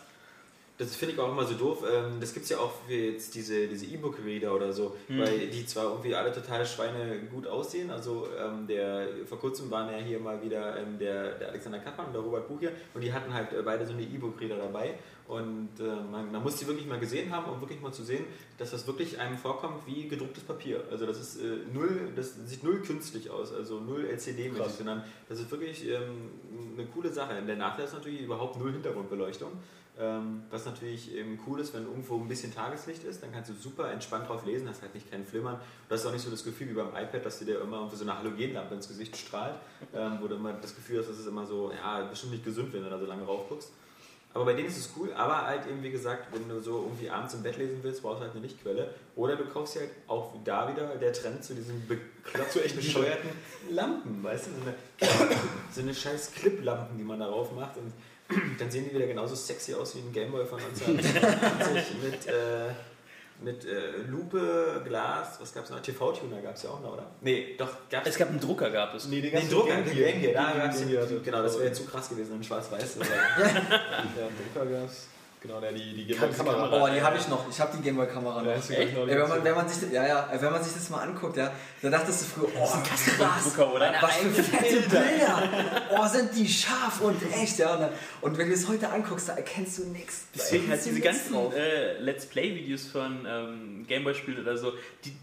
Das 0.82 0.96
finde 0.96 1.14
ich 1.14 1.20
auch 1.20 1.32
immer 1.32 1.46
so 1.46 1.54
doof. 1.54 1.84
Ähm, 1.92 2.20
Das 2.20 2.34
gibt 2.34 2.46
es 2.46 2.50
ja 2.50 2.58
auch 2.58 2.72
für 2.88 2.94
jetzt 2.96 3.36
diese 3.36 3.68
diese 3.68 3.86
E-Book-Reader 3.86 4.54
oder 4.56 4.74
so, 4.74 4.96
Hm. 5.08 5.20
weil 5.20 5.48
die 5.48 5.64
zwar 5.66 5.86
irgendwie 5.92 6.16
alle 6.16 6.32
total 6.32 6.66
Schweine 6.66 7.20
gut 7.32 7.46
aussehen. 7.46 7.92
Also 7.92 8.28
ähm, 8.40 8.66
der 8.68 9.08
vor 9.28 9.38
kurzem 9.40 9.70
waren 9.70 9.92
ja 9.92 9.98
hier 10.00 10.20
mal 10.20 10.42
wieder 10.42 10.78
ähm, 10.80 10.98
der, 10.98 11.34
der 11.38 11.50
Alexander 11.50 11.80
Kappmann 11.80 12.08
und 12.08 12.14
der 12.14 12.22
Robert 12.22 12.48
Buch 12.48 12.60
hier 12.60 12.72
und 12.96 13.02
die 13.02 13.14
hatten 13.14 13.32
halt 13.34 13.54
äh, 13.54 13.62
beide 13.64 13.86
so 13.86 13.94
eine 13.94 14.02
E-Book-Reader 14.02 14.58
dabei. 14.58 14.96
Und 15.28 15.70
äh, 15.80 15.84
man, 16.12 16.30
man 16.32 16.44
muss 16.44 16.58
die 16.58 16.68
wirklich 16.68 16.88
mal 16.88 17.00
gesehen 17.00 17.32
haben, 17.32 17.50
um 17.50 17.62
wirklich 17.62 17.80
mal 17.80 17.94
zu 17.94 18.04
sehen, 18.04 18.26
dass 18.58 18.72
das 18.72 18.86
wirklich 18.86 19.18
einem 19.18 19.38
vorkommt 19.38 19.86
wie 19.88 20.08
gedrucktes 20.10 20.44
Papier. 20.44 20.84
Also 20.92 21.06
das 21.06 21.20
ist 21.22 21.38
äh, 21.42 21.58
null, 21.72 22.10
das 22.16 22.36
sieht 22.48 22.64
null 22.64 22.82
künstlich 22.82 23.30
aus, 23.30 23.54
also 23.54 23.80
null 23.80 24.04
LCD-mäßig, 24.06 24.78
sondern 24.80 25.04
das 25.30 25.40
ist 25.40 25.50
wirklich 25.52 25.88
ähm, 25.88 26.32
eine 26.78 26.86
coole 26.88 27.10
Sache. 27.14 27.36
Der 27.48 27.56
Nachteil 27.56 27.86
ist 27.86 27.94
natürlich 27.94 28.22
überhaupt 28.24 28.60
null 28.60 28.74
Hintergrundbeleuchtung. 28.74 29.52
Ähm, 30.02 30.42
was 30.50 30.66
natürlich 30.66 31.16
ähm, 31.16 31.38
cool 31.46 31.60
ist, 31.60 31.76
wenn 31.76 31.84
irgendwo 31.84 32.18
ein 32.18 32.28
bisschen 32.28 32.52
Tageslicht 32.52 33.04
ist, 33.04 33.22
dann 33.22 33.32
kannst 33.32 33.52
du 33.52 33.54
super 33.54 33.92
entspannt 33.92 34.28
drauf 34.28 34.44
lesen, 34.46 34.68
hast 34.68 34.82
halt 34.82 34.96
nicht 34.96 35.12
kein 35.12 35.24
Flimmern. 35.24 35.60
Du 35.88 35.94
hast 35.94 36.04
auch 36.08 36.12
nicht 36.12 36.24
so 36.24 36.32
das 36.32 36.44
Gefühl 36.44 36.70
wie 36.70 36.74
beim 36.74 36.88
iPad, 36.88 37.24
dass 37.24 37.38
dir 37.38 37.46
der 37.46 37.62
immer 37.62 37.88
so 37.94 38.04
eine 38.04 38.18
Halogenlampe 38.18 38.74
ins 38.74 38.88
Gesicht 38.88 39.16
strahlt, 39.16 39.58
ähm, 39.94 40.18
wo 40.20 40.28
du 40.28 40.36
immer 40.36 40.54
das 40.54 40.76
Gefühl 40.76 41.00
hast, 41.00 41.10
das 41.10 41.20
ist 41.20 41.28
immer 41.28 41.46
so, 41.46 41.72
ja, 41.72 42.04
bestimmt 42.06 42.32
nicht 42.32 42.44
gesund, 42.44 42.74
wenn 42.74 42.84
du 42.84 42.90
da 42.90 42.98
so 42.98 43.06
lange 43.06 43.24
rauf 43.24 43.48
guckst. 43.48 43.72
Aber 44.34 44.46
bei 44.46 44.54
denen 44.54 44.70
ist 44.70 44.78
es 44.78 44.90
cool, 44.98 45.14
aber 45.14 45.46
halt 45.46 45.68
eben 45.68 45.84
wie 45.84 45.92
gesagt, 45.92 46.34
wenn 46.34 46.48
du 46.50 46.62
so 46.62 46.84
irgendwie 46.84 47.10
abends 47.10 47.34
im 47.36 47.44
Bett 47.44 47.58
lesen 47.58 47.80
willst, 47.82 48.02
brauchst 48.02 48.22
du 48.22 48.24
halt 48.24 48.32
eine 48.32 48.42
Lichtquelle. 48.42 48.96
Oder 49.16 49.36
du 49.36 49.46
kaufst 49.46 49.76
dir 49.76 49.82
halt 49.82 49.92
auch 50.08 50.34
da 50.44 50.68
wieder 50.72 50.96
der 50.96 51.14
Trend 51.14 51.44
zu 51.44 51.54
diesen 51.54 51.86
bekloppt, 51.88 52.56
echt 52.56 52.76
bescheuerten 52.76 53.30
Lampen, 53.70 54.24
weißt 54.24 54.48
du? 54.48 54.52
So 54.52 54.62
eine, 54.62 55.36
so 55.72 55.82
eine 55.82 55.94
scheiß 55.94 56.32
Clip-Lampen, 56.34 56.98
die 56.98 57.04
man 57.04 57.20
darauf 57.20 57.52
macht 57.54 57.78
und 57.78 57.92
dann 58.60 58.72
sehen 58.72 58.86
die 58.90 58.96
wieder 58.96 59.08
genauso 59.08 59.36
sexy 59.36 59.74
aus 59.74 59.96
wie 59.96 60.00
ein 60.00 60.12
Gameboy 60.12 60.46
von 60.46 60.60
1990 60.60 61.96
mit, 62.04 62.28
äh, 62.28 62.74
mit 63.42 63.66
äh, 63.66 64.04
Lupe, 64.08 64.82
Glas, 64.86 65.40
was 65.40 65.54
gab 65.54 65.64
es 65.64 65.70
noch? 65.72 65.80
TV-Tuner 65.82 66.42
gab 66.42 66.56
es 66.56 66.64
ja 66.64 66.70
auch 66.70 66.82
noch, 66.82 66.94
oder? 66.94 67.08
Nee, 67.22 67.56
doch, 67.58 67.90
gab 67.90 68.06
Es 68.06 68.18
gab 68.18 68.30
einen 68.30 68.40
Drucker, 68.40 68.70
gab 68.70 68.94
es. 68.94 69.08
Nee, 69.08 69.22
den 69.22 69.32
den 69.32 69.50
Drucker, 69.50 69.82
den 69.82 69.96
Game 69.96 70.22
Gear, 70.22 70.34
da 70.34 70.58
gab's 70.58 70.80
den, 70.80 71.24
genau, 71.24 71.42
das 71.42 71.56
wäre 71.56 71.66
jetzt 71.66 71.78
zu 71.78 71.86
krass 71.86 72.10
gewesen 72.10 72.36
in 72.36 72.44
schwarz-weiß. 72.44 72.98
Ja, 73.00 73.46
einen 73.46 74.54
Drucker 74.54 74.66
gab's. 74.66 75.08
Genau, 75.42 75.60
der, 75.60 75.72
die, 75.72 75.94
die 75.96 76.06
Game 76.06 76.20
Boy 76.20 76.28
Ganze 76.28 76.38
Kamera. 76.44 76.56
Kamera. 76.70 76.84
Oh, 76.84 76.94
die 76.94 77.02
habe 77.02 77.18
ich 77.18 77.28
noch. 77.28 77.50
Ich 77.50 77.60
habe 77.60 77.76
die 77.76 77.82
Gameboy-Kamera 77.82 78.44
Ja, 78.46 78.56
noch. 78.56 78.68
gleich 78.68 78.94
noch 78.94 79.08
Ey, 79.08 79.08
wenn, 79.08 79.28
man, 79.28 79.44
wenn, 79.44 79.56
man 79.56 79.68
sich, 79.68 79.82
das- 79.82 79.92
ja, 79.92 80.06
ja, 80.08 80.30
wenn 80.40 80.52
man 80.52 80.64
sich 80.64 80.74
das 80.74 80.90
mal 80.92 81.00
anguckt, 81.02 81.36
ja, 81.36 81.52
da 81.82 81.90
dachtest 81.90 82.22
du 82.22 82.26
früher, 82.26 82.50
oh, 82.60 82.68
krass, 82.68 83.44
Drucker, 83.44 83.74
oder? 83.74 83.92
was 84.02 84.16
für 84.18 84.30
fette 84.44 84.82
Bilder. 84.82 85.50
Oh, 85.98 86.06
sind 86.08 86.36
die 86.38 86.48
scharf 86.48 87.02
und 87.02 87.18
echt. 87.34 87.58
Ja, 87.58 87.74
und, 87.74 87.82
dann- 87.82 87.94
und 88.22 88.38
wenn 88.38 88.50
du 88.50 88.54
es 88.54 88.68
heute 88.68 88.88
anguckst, 88.90 89.30
da 89.30 89.34
erkennst 89.34 89.80
du 89.80 89.86
nichts. 89.86 90.26
Deswegen 90.36 90.70
halt 90.70 90.86
du 90.86 90.90
diese 90.90 91.02
ganzen 91.02 91.36
äh, 91.54 91.94
Let's 91.98 92.28
Play-Videos 92.28 92.86
von 92.86 93.26
ähm, 93.28 93.86
Gameboy-Spielen 93.88 94.42
oder 94.42 94.58
so, 94.58 94.74
die, 95.06 95.16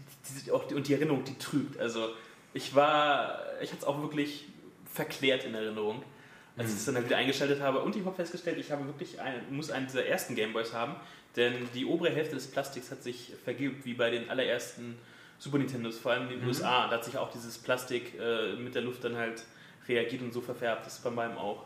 die 0.45 0.51
auch, 0.51 0.69
und 0.71 0.85
die 0.85 0.95
Erinnerung, 0.95 1.23
die 1.23 1.37
trügt. 1.37 1.79
Also 1.79 2.09
ich 2.53 2.75
war, 2.75 3.39
ich 3.61 3.69
hatte 3.71 3.83
es 3.83 3.87
auch 3.87 4.01
wirklich 4.01 4.47
verklärt 4.93 5.45
in 5.45 5.55
Erinnerung, 5.55 6.03
als 6.59 6.71
ich 6.71 6.75
es 6.75 6.85
dann 6.85 6.95
halt 6.95 7.05
wieder 7.05 7.17
eingeschaltet 7.17 7.61
habe. 7.61 7.79
Und 7.79 7.95
ich 7.95 8.03
habe 8.05 8.15
festgestellt, 8.15 8.57
ich 8.57 8.69
habe 8.71 8.85
wirklich 8.85 9.19
einen, 9.21 9.55
muss 9.55 9.71
einen 9.71 9.87
dieser 9.87 10.05
ersten 10.05 10.35
Gameboys 10.35 10.73
haben, 10.73 10.95
denn 11.37 11.53
die 11.73 11.85
obere 11.85 12.09
Hälfte 12.09 12.35
des 12.35 12.47
Plastiks 12.47 12.91
hat 12.91 13.01
sich 13.01 13.31
vergilbt, 13.43 13.85
wie 13.85 13.93
bei 13.93 14.09
den 14.09 14.29
allerersten 14.29 14.97
Super 15.39 15.57
Nintendos, 15.57 15.97
vor 15.97 16.11
allem 16.11 16.29
in 16.29 16.39
den 16.39 16.47
USA. 16.47 16.87
Da 16.87 16.95
hat 16.95 17.05
sich 17.05 17.17
auch 17.17 17.31
dieses 17.31 17.57
Plastik 17.57 18.19
äh, 18.19 18.53
mit 18.55 18.75
der 18.75 18.81
Luft 18.81 19.03
dann 19.05 19.15
halt 19.15 19.45
reagiert 19.87 20.21
und 20.21 20.33
so 20.33 20.41
verfärbt. 20.41 20.85
Das 20.85 20.95
ist 20.95 21.03
bei 21.03 21.09
meinem 21.09 21.37
auch. 21.37 21.63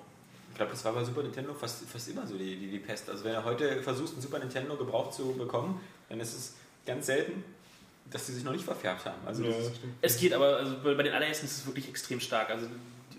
Ich 0.51 0.57
glaube, 0.57 0.71
das 0.71 0.85
war 0.85 0.93
bei 0.93 1.03
Super 1.03 1.23
Nintendo 1.23 1.55
fast, 1.55 1.83
fast 1.89 2.07
immer 2.09 2.27
so 2.27 2.37
die, 2.37 2.55
die, 2.55 2.67
die 2.67 2.77
Pest. 2.77 3.09
Also 3.09 3.23
wenn 3.23 3.33
du 3.33 3.43
heute 3.43 3.81
versuchst, 3.81 4.15
ein 4.15 4.21
Super 4.21 4.37
Nintendo 4.37 4.75
gebraucht 4.75 5.15
zu 5.15 5.33
bekommen, 5.33 5.81
dann 6.09 6.19
ist 6.19 6.35
es 6.35 6.55
ganz 6.85 7.07
selten, 7.07 7.43
dass 8.11 8.27
die 8.27 8.33
sich 8.33 8.43
noch 8.43 8.51
nicht 8.51 8.63
verfärbt 8.63 9.05
haben. 9.05 9.25
Also 9.25 9.41
Ja, 9.41 9.49
das 9.49 9.57
ist, 9.57 9.69
das 9.69 9.77
stimmt. 9.77 9.93
Es 10.01 10.17
geht 10.17 10.33
aber, 10.33 10.57
also 10.57 10.75
bei 10.83 10.93
bei 10.93 11.01
den 11.01 11.13
allerersten 11.13 11.47
ist 11.47 11.57
es 11.57 11.65
wirklich 11.65 11.89
extrem 11.89 12.19
stark. 12.19 12.51
Also 12.51 12.67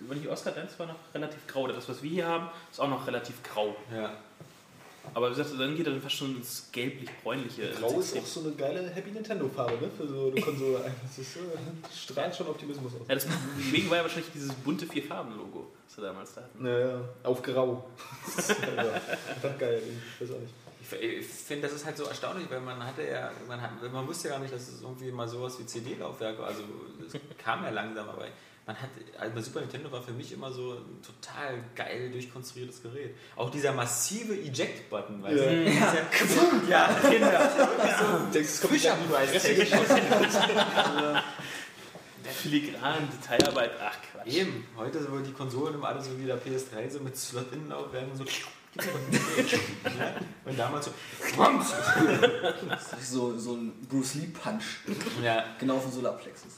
wenn 0.08 0.22
die 0.22 0.28
Oscar 0.28 0.52
Dance 0.52 0.78
war 0.78 0.86
noch 0.86 0.96
relativ 1.14 1.46
grau. 1.46 1.66
Das, 1.66 1.88
was 1.88 2.02
wir 2.02 2.10
hier 2.10 2.26
haben, 2.26 2.48
ist 2.70 2.80
auch 2.80 2.88
noch 2.88 3.06
relativ 3.06 3.42
grau. 3.42 3.76
ja. 3.94 4.12
Aber 5.12 5.30
wie 5.30 5.34
gesagt, 5.36 5.60
dann 5.60 5.76
geht 5.76 5.86
er 5.86 5.92
dann 5.92 6.00
fast 6.00 6.14
schon 6.14 6.36
ins 6.36 6.68
gelblich-bräunliche. 6.72 7.72
Grau 7.72 7.86
Also 7.88 8.00
ist 8.00 8.16
auch 8.16 8.24
so 8.26 8.40
eine 8.40 8.52
geile 8.52 8.88
Happy 8.88 9.10
Nintendo-Farbe, 9.10 9.72
ne? 9.74 9.90
Für 9.96 10.06
so 10.08 10.30
eine 10.30 10.40
Konsole. 10.40 10.80
Das 11.02 11.18
ist, 11.18 11.36
äh, 11.36 11.40
strahlt 11.94 12.34
schon 12.34 12.46
Optimismus 12.48 12.94
aus. 12.94 13.00
ja, 13.08 13.14
das 13.14 13.26
deswegen 13.58 13.90
war 13.90 13.98
ja 13.98 14.02
wahrscheinlich 14.02 14.32
dieses 14.32 14.52
bunte 14.54 14.86
Vier-Farben-Logo, 14.86 15.66
was 15.86 15.96
wir 15.98 16.04
damals 16.04 16.34
da 16.34 16.40
hatten. 16.42 16.62
Naja, 16.62 17.00
auf 17.22 17.42
Grau. 17.42 17.84
Das 18.34 18.50
ist 18.50 18.60
einfach 18.62 19.58
geil, 19.58 19.82
ich 20.18 20.22
weiß 20.22 20.36
auch 20.36 20.40
nicht. 20.40 20.54
Ich, 20.80 21.20
ich 21.20 21.26
finde, 21.26 21.68
das 21.68 21.76
ist 21.76 21.84
halt 21.86 21.96
so 21.96 22.04
erstaunlich, 22.04 22.50
weil 22.50 22.60
man 22.60 22.82
hatte 22.84 23.02
ja, 23.06 23.30
man, 23.46 23.60
hat, 23.60 23.70
man 23.92 24.06
wusste 24.06 24.28
ja 24.28 24.34
gar 24.34 24.40
nicht, 24.40 24.52
dass 24.54 24.68
es 24.68 24.82
irgendwie 24.82 25.10
mal 25.10 25.28
sowas 25.28 25.58
wie 25.58 25.66
CD-Laufwerke, 25.66 26.42
also 26.42 26.62
es 27.06 27.14
kam 27.38 27.62
ja 27.64 27.70
langsam, 27.70 28.08
aber 28.08 28.26
man 28.66 28.80
hat, 28.80 28.88
also 29.18 29.40
Super 29.40 29.60
Nintendo 29.60 29.92
war 29.92 30.02
für 30.02 30.12
mich 30.12 30.32
immer 30.32 30.50
so 30.50 30.72
ein 30.72 31.02
total 31.02 31.62
geil 31.74 32.10
durchkonstruiertes 32.10 32.82
Gerät. 32.82 33.14
Auch 33.36 33.50
dieser 33.50 33.72
massive 33.72 34.34
Eject-Button, 34.34 35.22
weißt 35.22 35.36
Ja. 35.36 35.50
du? 35.50 36.66
Ja, 36.68 36.90
ja 36.90 36.98
genau. 37.10 37.30
Das 38.32 38.60
kommt 38.60 38.72
Fischerpreis-technisch. 38.72 39.70
Filigran, 42.24 43.08
Detailarbeit, 43.12 43.72
ach 43.82 43.96
Quatsch. 44.12 44.26
Eben, 44.34 44.66
heute 44.76 45.02
so 45.02 45.18
die 45.18 45.32
Konsolen 45.32 45.74
immer 45.74 45.88
alle 45.88 46.02
so 46.02 46.18
wie 46.18 46.24
der 46.24 46.38
PS3, 46.40 46.88
so 46.90 47.00
mit 47.00 47.16
Slot-Innenlaufwerken 47.16 48.16
so. 48.16 48.24
ja, 48.24 48.82
und 50.44 50.58
damals 50.58 50.86
so. 50.86 50.92
Das 52.68 52.92
ist 52.94 53.10
so, 53.10 53.38
so 53.38 53.54
ein 53.56 53.72
Bruce 53.88 54.14
Lee-Punch. 54.14 54.64
Ja, 55.22 55.44
Genau 55.60 55.78
vom 55.78 55.92
Solarplexus. 55.92 56.52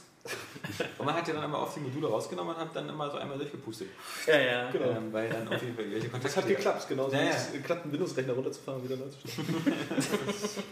Und 0.97 1.05
man 1.05 1.15
hat 1.15 1.27
ja 1.27 1.33
dann 1.33 1.43
immer 1.43 1.59
oft 1.59 1.75
die 1.75 1.79
Module 1.81 2.07
rausgenommen 2.07 2.55
und 2.55 2.61
hat 2.61 2.75
dann 2.75 2.89
immer 2.89 3.09
so 3.09 3.17
einmal 3.17 3.37
durchgepustet. 3.37 3.89
Ja, 4.25 4.37
ja. 4.37 4.71
Genau. 4.71 4.89
Ähm, 4.89 5.13
weil 5.13 5.29
dann 5.29 5.47
auf 5.47 5.61
jeden 5.61 5.75
Fall 5.75 5.91
welche 5.91 6.09
Kontakte. 6.09 6.27
Das 6.27 6.37
hat 6.37 6.47
geklappt, 6.47 6.87
genau. 6.87 7.09
Ja, 7.09 7.21
ja. 7.21 7.29
Es 7.29 7.51
klappt, 7.63 7.83
einen 7.83 7.93
Windows-Rechner 7.93 8.33
runterzufahren 8.33 8.81
und 8.81 8.89
wieder 8.89 8.97
neu 8.97 9.09
zu 9.09 9.27
starten. 9.27 9.63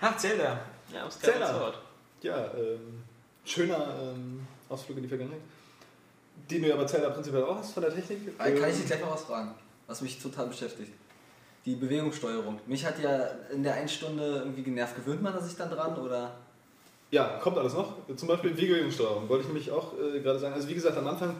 Ach, 0.00 0.16
Zelda. 0.16 0.60
Ja, 0.92 1.04
das 1.04 1.20
Zelda. 1.20 1.74
Ja, 2.22 2.52
ähm, 2.54 3.02
schöner 3.44 3.94
ähm, 4.00 4.46
Ausflug 4.68 4.96
in 4.96 5.04
die 5.04 5.08
Vergangenheit. 5.08 5.40
Den 6.50 6.62
du 6.62 6.68
ja 6.68 6.76
bei 6.76 6.84
Zelda 6.84 7.10
prinzipiell 7.10 7.44
auch 7.44 7.56
hast 7.56 7.72
von 7.72 7.82
der 7.82 7.94
Technik. 7.94 8.28
Äh, 8.38 8.52
Kann 8.52 8.54
ich 8.54 8.62
Ähm, 8.62 8.76
dich 8.76 8.86
gleich 8.86 9.00
noch 9.00 9.12
was 9.12 9.22
fragen, 9.22 9.54
was 9.86 10.00
mich 10.00 10.20
total 10.20 10.46
beschäftigt? 10.46 10.92
Die 11.64 11.76
Bewegungssteuerung. 11.76 12.60
Mich 12.66 12.84
hat 12.84 12.98
ja 13.00 13.26
in 13.52 13.62
der 13.62 13.74
einen 13.74 13.88
Stunde 13.88 14.24
irgendwie 14.38 14.62
genervt. 14.62 14.96
Gewöhnt 14.96 15.22
man 15.22 15.40
sich 15.40 15.56
dann 15.56 15.70
dran 15.70 15.96
oder? 15.96 16.34
Ja, 17.12 17.38
kommt 17.42 17.58
alles 17.58 17.74
noch. 17.74 17.92
Zum 18.16 18.26
Beispiel 18.26 18.52
Bewegungssteuerung, 18.52 19.28
wollte 19.28 19.42
ich 19.42 19.48
nämlich 19.48 19.70
auch 19.70 19.92
äh, 19.92 20.20
gerade 20.20 20.38
sagen. 20.38 20.54
Also 20.54 20.66
wie 20.68 20.74
gesagt, 20.74 20.96
am 20.96 21.06
Anfang, 21.06 21.36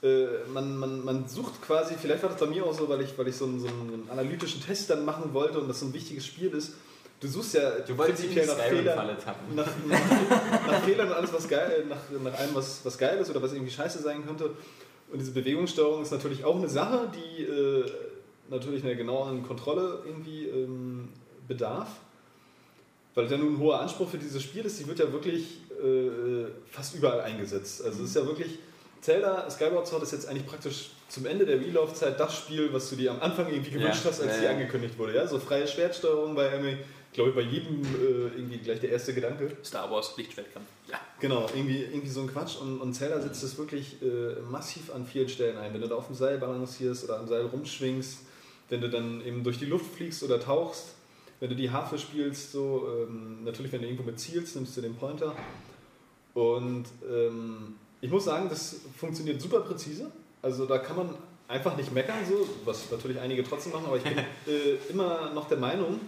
äh, 0.00 0.26
man, 0.54 0.78
man, 0.78 1.04
man 1.04 1.28
sucht 1.28 1.60
quasi, 1.60 1.96
vielleicht 2.00 2.22
war 2.22 2.30
das 2.30 2.38
bei 2.38 2.46
mir 2.46 2.64
auch 2.64 2.72
so, 2.72 2.88
weil 2.88 3.00
ich, 3.00 3.18
weil 3.18 3.26
ich 3.26 3.34
so 3.34 3.46
einen, 3.46 3.58
so 3.58 3.66
einen 3.66 4.08
analytischen 4.10 4.62
Test 4.62 4.88
dann 4.90 5.04
machen 5.04 5.34
wollte 5.34 5.58
und 5.58 5.68
das 5.68 5.80
so 5.80 5.86
ein 5.86 5.92
wichtiges 5.92 6.24
Spiel 6.24 6.52
ist. 6.52 6.74
Du 7.20 7.26
suchst 7.26 7.54
ja 7.54 7.80
Du 7.80 7.94
die 7.94 8.46
nach 8.46 8.56
Fehlern, 8.58 9.16
nach, 9.56 9.66
nach, 9.88 10.66
nach 10.68 10.82
Fehlern 10.84 11.08
und 11.08 11.14
alles, 11.14 11.32
was 11.32 11.48
geil, 11.48 11.84
nach, 11.88 11.96
nach 12.22 12.38
allem, 12.38 12.54
was, 12.54 12.84
was 12.84 12.96
geil 12.96 13.18
ist 13.18 13.28
oder 13.28 13.42
was 13.42 13.52
irgendwie 13.52 13.72
scheiße 13.72 14.00
sein 14.00 14.24
könnte. 14.24 14.50
Und 15.10 15.18
diese 15.18 15.32
Bewegungssteuerung 15.32 16.02
ist 16.02 16.12
natürlich 16.12 16.44
auch 16.44 16.54
eine 16.54 16.68
Sache, 16.68 17.10
die 17.12 17.42
äh, 17.42 17.90
natürlich 18.50 18.84
einer 18.84 18.94
genaueren 18.94 19.42
Kontrolle 19.42 20.04
irgendwie 20.06 20.46
ähm, 20.46 21.08
bedarf. 21.48 21.88
Weil 23.18 23.24
es 23.24 23.32
ja 23.32 23.36
nun 23.36 23.54
ein 23.54 23.58
hoher 23.58 23.80
Anspruch 23.80 24.08
für 24.08 24.16
dieses 24.16 24.40
Spiel 24.40 24.64
ist, 24.64 24.78
die 24.78 24.86
wird 24.86 25.00
ja 25.00 25.12
wirklich 25.12 25.58
äh, 25.72 26.46
fast 26.70 26.94
überall 26.94 27.20
eingesetzt. 27.22 27.84
Also 27.84 28.04
es 28.04 28.10
ist 28.10 28.14
ja 28.14 28.24
wirklich, 28.24 28.60
Zelda 29.00 29.50
Skyward 29.50 29.88
Sword 29.88 30.04
ist 30.04 30.12
jetzt 30.12 30.28
eigentlich 30.28 30.46
praktisch 30.46 30.90
zum 31.08 31.26
Ende 31.26 31.44
der 31.44 31.60
Wii-Laufzeit 31.60 32.20
das 32.20 32.36
Spiel, 32.36 32.72
was 32.72 32.88
du 32.90 32.94
dir 32.94 33.10
am 33.10 33.20
Anfang 33.20 33.48
irgendwie 33.48 33.72
gewünscht 33.72 34.04
Ja, 34.04 34.10
hast, 34.12 34.20
als 34.20 34.34
ja, 34.34 34.38
die 34.38 34.44
ja. 34.44 34.50
angekündigt 34.52 34.96
wurde. 34.96 35.16
Ja? 35.16 35.26
So 35.26 35.40
freie 35.40 35.66
Schwertsteuerung 35.66 36.36
bei 36.36 36.48
irgendwie, 36.48 36.78
glaube 37.12 37.30
ich, 37.30 37.34
bei 37.34 37.42
jedem 37.42 37.82
äh, 37.82 38.36
irgendwie 38.36 38.58
gleich 38.58 38.78
der 38.78 38.90
erste 38.90 39.12
Gedanke. 39.12 39.50
Star 39.64 39.90
Wars 39.90 40.16
Lichtschwertkampf. 40.16 40.66
Ja. 40.88 41.00
Genau, 41.18 41.48
irgendwie, 41.52 41.82
irgendwie 41.82 42.10
so 42.10 42.20
ein 42.20 42.28
Quatsch. 42.28 42.60
Und, 42.60 42.80
und 42.80 42.94
Zelda 42.94 43.20
setzt 43.20 43.42
es 43.42 43.58
wirklich 43.58 44.00
äh, 44.00 44.40
massiv 44.48 44.94
an 44.94 45.04
vielen 45.04 45.28
Stellen 45.28 45.58
ein. 45.58 45.74
Wenn 45.74 45.80
du 45.80 45.88
da 45.88 45.96
auf 45.96 46.06
dem 46.06 46.14
Seil 46.14 46.38
balancierst 46.38 47.02
oder 47.02 47.18
am 47.18 47.26
Seil 47.26 47.46
rumschwingst, 47.46 48.20
wenn 48.68 48.80
du 48.80 48.88
dann 48.88 49.26
eben 49.26 49.42
durch 49.42 49.58
die 49.58 49.66
Luft 49.66 49.92
fliegst 49.96 50.22
oder 50.22 50.38
tauchst, 50.38 50.94
wenn 51.40 51.50
du 51.50 51.56
die 51.56 51.70
Harfe 51.70 51.98
spielst, 51.98 52.52
so, 52.52 52.88
ähm, 52.88 53.44
natürlich, 53.44 53.72
wenn 53.72 53.80
du 53.80 53.86
irgendwo 53.86 54.04
mit 54.04 54.18
zielst, 54.18 54.56
nimmst 54.56 54.76
du 54.76 54.80
den 54.80 54.94
Pointer. 54.94 55.34
Und 56.34 56.86
ähm, 57.08 57.76
ich 58.00 58.10
muss 58.10 58.24
sagen, 58.24 58.48
das 58.48 58.80
funktioniert 58.96 59.40
super 59.40 59.60
präzise. 59.60 60.10
Also 60.42 60.66
da 60.66 60.78
kann 60.78 60.96
man 60.96 61.14
einfach 61.48 61.76
nicht 61.76 61.92
meckern, 61.92 62.18
so, 62.28 62.48
was 62.64 62.90
natürlich 62.90 63.18
einige 63.18 63.42
trotzdem 63.42 63.72
machen, 63.72 63.86
aber 63.86 63.96
ich 63.96 64.04
bin 64.04 64.18
äh, 64.46 64.90
immer 64.90 65.32
noch 65.32 65.48
der 65.48 65.58
Meinung, 65.58 66.00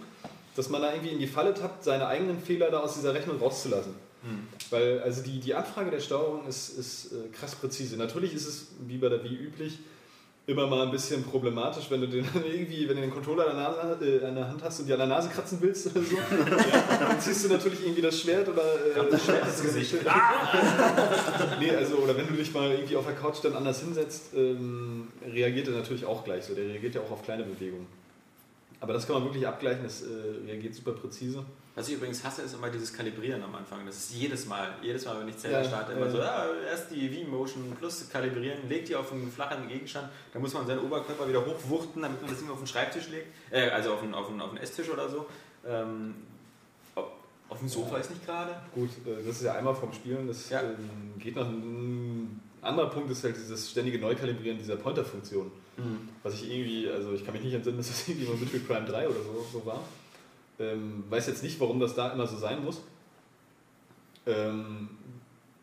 dass 0.57 0.69
man 0.69 0.83
da 0.83 0.93
irgendwie 0.93 1.13
in 1.13 1.19
die 1.19 1.27
Falle 1.27 1.55
tappt, 1.55 1.85
seine 1.85 2.07
eigenen 2.07 2.41
Fehler 2.41 2.71
da 2.71 2.81
aus 2.81 2.95
dieser 2.95 3.15
Rechnung 3.15 3.39
rauszulassen. 3.39 3.95
Weil 4.71 5.01
also 5.01 5.23
die, 5.23 5.41
die 5.41 5.55
Abfrage 5.55 5.91
der 5.91 6.01
Steuerung 6.01 6.47
ist, 6.47 6.69
ist 6.71 7.13
äh, 7.13 7.29
krass 7.33 7.55
präzise. 7.55 7.97
Natürlich 7.97 8.35
ist 8.35 8.47
es, 8.47 8.67
wie 8.87 8.99
bei 8.99 9.09
der 9.09 9.25
Wii 9.25 9.35
üblich, 9.35 9.79
immer 10.51 10.67
mal 10.67 10.83
ein 10.83 10.91
bisschen 10.91 11.23
problematisch, 11.23 11.85
wenn 11.91 12.01
du 12.01 12.09
den 12.09 12.27
irgendwie, 12.35 12.89
wenn 12.89 12.97
du 12.97 13.03
den 13.03 13.11
Controller 13.11 13.51
an 13.51 13.57
der, 13.57 13.85
Nase, 13.85 14.05
äh, 14.05 14.27
an 14.27 14.35
der 14.35 14.49
Hand 14.49 14.63
hast 14.63 14.81
und 14.81 14.87
die 14.87 14.93
an 14.93 14.99
der 14.99 15.09
Nase 15.09 15.29
kratzen 15.29 15.59
willst 15.61 15.87
oder 15.87 16.05
so, 16.05 16.17
ja, 16.17 16.99
dann 16.99 17.21
ziehst 17.21 17.45
du 17.45 17.49
natürlich 17.49 17.83
irgendwie 17.83 18.03
das 18.03 18.21
Schwert 18.21 18.49
oder 18.49 18.63
äh, 18.63 19.11
das 19.11 19.25
Schwert 19.25 19.47
ins 19.47 19.63
Gesicht. 19.63 19.95
nee, 21.61 21.71
also, 21.71 21.97
oder 21.97 22.17
wenn 22.17 22.27
du 22.27 22.35
dich 22.35 22.53
mal 22.53 22.71
irgendwie 22.71 22.97
auf 22.97 23.07
der 23.07 23.15
Couch 23.15 23.37
dann 23.43 23.55
anders 23.55 23.81
hinsetzt, 23.81 24.35
ähm, 24.35 25.09
reagiert 25.33 25.69
er 25.69 25.75
natürlich 25.75 26.05
auch 26.05 26.25
gleich 26.25 26.45
so. 26.45 26.55
Der 26.55 26.67
reagiert 26.67 26.97
ja 26.97 27.01
auch 27.03 27.11
auf 27.13 27.23
kleine 27.23 27.45
Bewegungen. 27.45 27.87
Aber 28.81 28.93
das 28.93 29.07
kann 29.07 29.15
man 29.15 29.25
wirklich 29.25 29.47
abgleichen, 29.47 29.85
das 29.85 30.03
äh, 30.03 30.07
reagiert 30.47 30.75
super 30.75 30.93
präzise. 30.93 31.45
Was 31.75 31.89
ich 31.89 31.95
übrigens 31.95 32.25
hasse, 32.25 32.43
ist 32.43 32.55
immer 32.55 32.69
dieses 32.69 32.93
Kalibrieren 32.93 33.43
am 33.43 33.55
Anfang. 33.55 33.87
Das 33.87 33.97
ist 33.97 34.13
jedes 34.13 34.47
Mal, 34.47 34.75
jedes 34.83 35.05
Mal, 35.05 35.21
wenn 35.21 35.29
ich 35.29 35.39
Zelda 35.39 35.63
Ja, 35.63 35.69
starte, 35.69 35.93
immer 35.93 36.07
ja. 36.07 36.11
so, 36.11 36.19
ja, 36.19 36.47
erst 36.69 36.91
die 36.91 37.09
V-Motion 37.09 37.77
plus 37.79 38.09
kalibrieren, 38.11 38.69
legt 38.69 38.89
die 38.89 38.97
auf 38.97 39.13
einen 39.13 39.31
flachen 39.31 39.69
Gegenstand, 39.69 40.09
dann 40.33 40.43
muss 40.43 40.53
man 40.53 40.67
seinen 40.67 40.81
Oberkörper 40.81 41.29
wieder 41.29 41.45
hochwuchten, 41.47 42.03
damit 42.03 42.21
man 42.21 42.31
das 42.31 42.41
Ding 42.41 42.51
auf 42.51 42.59
den 42.59 42.67
Schreibtisch 42.67 43.09
legt, 43.09 43.29
äh, 43.51 43.71
also 43.71 43.95
auf 43.95 44.01
den, 44.01 44.15
auf, 44.15 44.27
den, 44.27 44.41
auf 44.41 44.51
den 44.51 44.59
Esstisch 44.59 44.89
oder 44.91 45.09
so. 45.09 45.27
Ähm, 45.67 46.15
auf, 47.49 47.59
dem 47.59 47.69
Sofa 47.69 47.99
ist 47.99 48.11
nicht 48.11 48.27
gerade. 48.27 48.57
Gut, 48.75 48.91
äh, 49.07 49.25
das 49.25 49.37
ist 49.37 49.43
ja 49.43 49.55
einmal 49.55 49.75
vom 49.75 49.93
Spielen, 49.93 50.27
das 50.27 50.51
ähm, 50.51 51.19
geht 51.19 51.37
noch. 51.37 51.47
Ein 51.47 52.41
anderer 52.63 52.91
Punkt 52.91 53.11
ist 53.11 53.25
halt 53.25 53.37
dieses 53.37 53.71
ständige 53.71 53.99
Neukalibrieren 53.99 54.59
dieser 54.59 54.77
Pointer-Funktion. 54.77 55.51
Was 56.23 56.35
ich 56.35 56.51
irgendwie, 56.51 56.91
also 56.91 57.13
ich 57.13 57.25
kann 57.25 57.33
mich 57.33 57.43
nicht 57.43 57.55
entsinnen, 57.55 57.79
dass 57.79 57.89
das 57.89 58.07
irgendwie 58.07 58.27
mal 58.27 58.37
mit 58.37 58.53
Metroid 58.53 58.67
Prime 58.69 58.87
3 58.87 59.09
oder 59.09 59.23
so, 59.23 59.47
so 59.51 59.65
war. 59.65 59.83
Ähm, 60.61 61.05
weiß 61.09 61.27
jetzt 61.27 61.43
nicht, 61.43 61.59
warum 61.59 61.81
das 61.81 61.95
da 61.95 62.11
immer 62.11 62.27
so 62.27 62.37
sein 62.37 62.63
muss. 62.63 62.83
Ähm, 64.27 64.91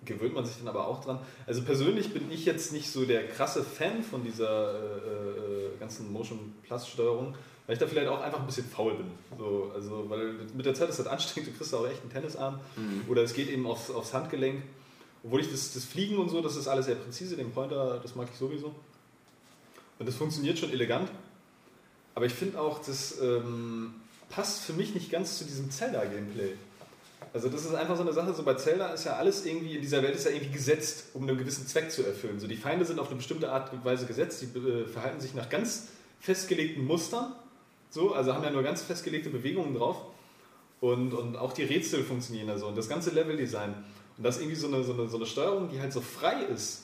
gewöhnt 0.03 0.33
man 0.33 0.45
sich 0.45 0.57
dann 0.57 0.67
aber 0.67 0.87
auch 0.87 1.03
dran. 1.03 1.19
Also 1.45 1.61
persönlich 1.61 2.13
bin 2.13 2.31
ich 2.31 2.45
jetzt 2.45 2.73
nicht 2.73 2.89
so 2.89 3.05
der 3.05 3.27
krasse 3.27 3.63
Fan 3.63 4.01
von 4.01 4.23
dieser 4.23 4.73
äh, 4.73 5.75
äh, 5.75 5.77
ganzen 5.79 6.11
Motion 6.11 6.55
Plus 6.63 6.87
Steuerung, 6.87 7.35
weil 7.67 7.73
ich 7.73 7.79
da 7.79 7.87
vielleicht 7.87 8.07
auch 8.07 8.21
einfach 8.21 8.39
ein 8.39 8.45
bisschen 8.47 8.65
faul 8.65 8.95
bin. 8.95 9.11
So, 9.37 9.71
also, 9.75 10.09
weil 10.09 10.33
mit 10.55 10.65
der 10.65 10.73
Zeit 10.73 10.89
ist 10.89 10.99
das 10.99 11.07
anstrengend, 11.07 11.51
du 11.51 11.57
kriegst 11.57 11.75
auch 11.75 11.87
echt 11.87 12.01
einen 12.01 12.11
Tennisarm 12.11 12.59
oder 13.07 13.23
es 13.23 13.33
geht 13.33 13.49
eben 13.49 13.67
aufs, 13.67 13.91
aufs 13.91 14.13
Handgelenk. 14.13 14.63
Obwohl 15.23 15.41
ich 15.41 15.51
das, 15.51 15.73
das 15.73 15.83
Fliegen 15.83 16.17
und 16.17 16.29
so, 16.29 16.41
das 16.41 16.55
ist 16.55 16.67
alles 16.67 16.85
sehr 16.85 16.95
präzise, 16.95 17.35
den 17.35 17.51
Pointer, 17.51 17.99
das 18.01 18.15
mag 18.15 18.27
ich 18.31 18.37
sowieso. 18.37 18.73
Und 19.99 20.07
das 20.07 20.15
funktioniert 20.15 20.57
schon 20.57 20.71
elegant. 20.71 21.09
Aber 22.15 22.25
ich 22.25 22.33
finde 22.33 22.59
auch, 22.61 22.79
das 22.79 23.19
ähm, 23.21 23.95
passt 24.29 24.61
für 24.61 24.73
mich 24.73 24.93
nicht 24.93 25.11
ganz 25.11 25.37
zu 25.37 25.45
diesem 25.45 25.71
Zelda-Gameplay. 25.71 26.53
Also 27.33 27.49
das 27.49 27.65
ist 27.65 27.73
einfach 27.73 27.95
so 27.95 28.03
eine 28.03 28.13
Sache, 28.13 28.33
so 28.33 28.43
bei 28.43 28.53
Zelda 28.55 28.89
ist 28.89 29.05
ja 29.05 29.15
alles 29.15 29.45
irgendwie, 29.45 29.75
in 29.75 29.81
dieser 29.81 30.01
Welt 30.01 30.15
ist 30.15 30.25
ja 30.25 30.31
irgendwie 30.31 30.51
gesetzt, 30.51 31.05
um 31.13 31.27
einen 31.27 31.37
gewissen 31.37 31.67
Zweck 31.67 31.91
zu 31.91 32.05
erfüllen. 32.05 32.39
So 32.39 32.47
die 32.47 32.55
Feinde 32.55 32.85
sind 32.85 32.99
auf 32.99 33.07
eine 33.07 33.17
bestimmte 33.17 33.51
Art 33.51 33.73
und 33.73 33.83
Weise 33.83 34.05
gesetzt, 34.05 34.41
die 34.41 34.57
äh, 34.57 34.85
verhalten 34.87 35.19
sich 35.19 35.33
nach 35.33 35.49
ganz 35.49 35.87
festgelegten 36.19 36.85
Mustern, 36.85 37.33
so, 37.89 38.13
also 38.13 38.33
haben 38.33 38.43
ja 38.43 38.49
nur 38.49 38.63
ganz 38.63 38.81
festgelegte 38.81 39.29
Bewegungen 39.29 39.73
drauf. 39.73 39.97
Und, 40.79 41.13
und 41.13 41.37
auch 41.37 41.53
die 41.53 41.63
Rätsel 41.63 42.03
funktionieren 42.03 42.47
da 42.47 42.57
so 42.57 42.67
und 42.67 42.77
das 42.77 42.87
ganze 42.87 43.09
Leveldesign. 43.09 43.73
Und 44.17 44.23
das 44.23 44.35
ist 44.35 44.41
irgendwie 44.41 44.59
so 44.59 44.67
eine, 44.67 44.83
so, 44.83 44.93
eine, 44.93 45.07
so 45.07 45.17
eine 45.17 45.25
Steuerung, 45.25 45.69
die 45.69 45.79
halt 45.79 45.91
so 45.91 46.01
frei 46.01 46.43
ist, 46.43 46.83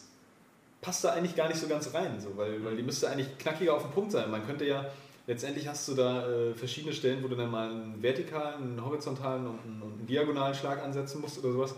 passt 0.82 1.04
da 1.04 1.14
eigentlich 1.14 1.36
gar 1.36 1.48
nicht 1.48 1.60
so 1.60 1.68
ganz 1.68 1.94
rein, 1.94 2.20
so, 2.20 2.36
weil, 2.36 2.64
weil 2.66 2.76
die 2.76 2.84
müsste 2.84 3.10
eigentlich 3.10 3.38
knackiger 3.38 3.76
auf 3.76 3.84
den 3.84 3.92
Punkt 3.92 4.12
sein. 4.12 4.30
Man 4.32 4.46
könnte 4.46 4.66
ja, 4.66 4.86
letztendlich 5.28 5.68
hast 5.68 5.88
du 5.88 5.94
da 5.94 6.28
äh, 6.28 6.54
verschiedene 6.54 6.94
Stellen, 6.94 7.24
wo 7.24 7.28
du 7.28 7.36
dann 7.36 7.52
mal 7.52 7.70
einen 7.70 8.02
vertikalen, 8.02 8.64
einen 8.64 8.86
horizontalen 8.86 9.48
und 9.48 9.60
einen, 9.64 9.82
und 9.82 9.94
einen 10.00 10.08
diagonalen 10.08 10.56
Schlag 10.56 10.84
ansetzen 10.84 11.22
musst 11.22 11.40
oder 11.40 11.54
sowas. 11.54 11.76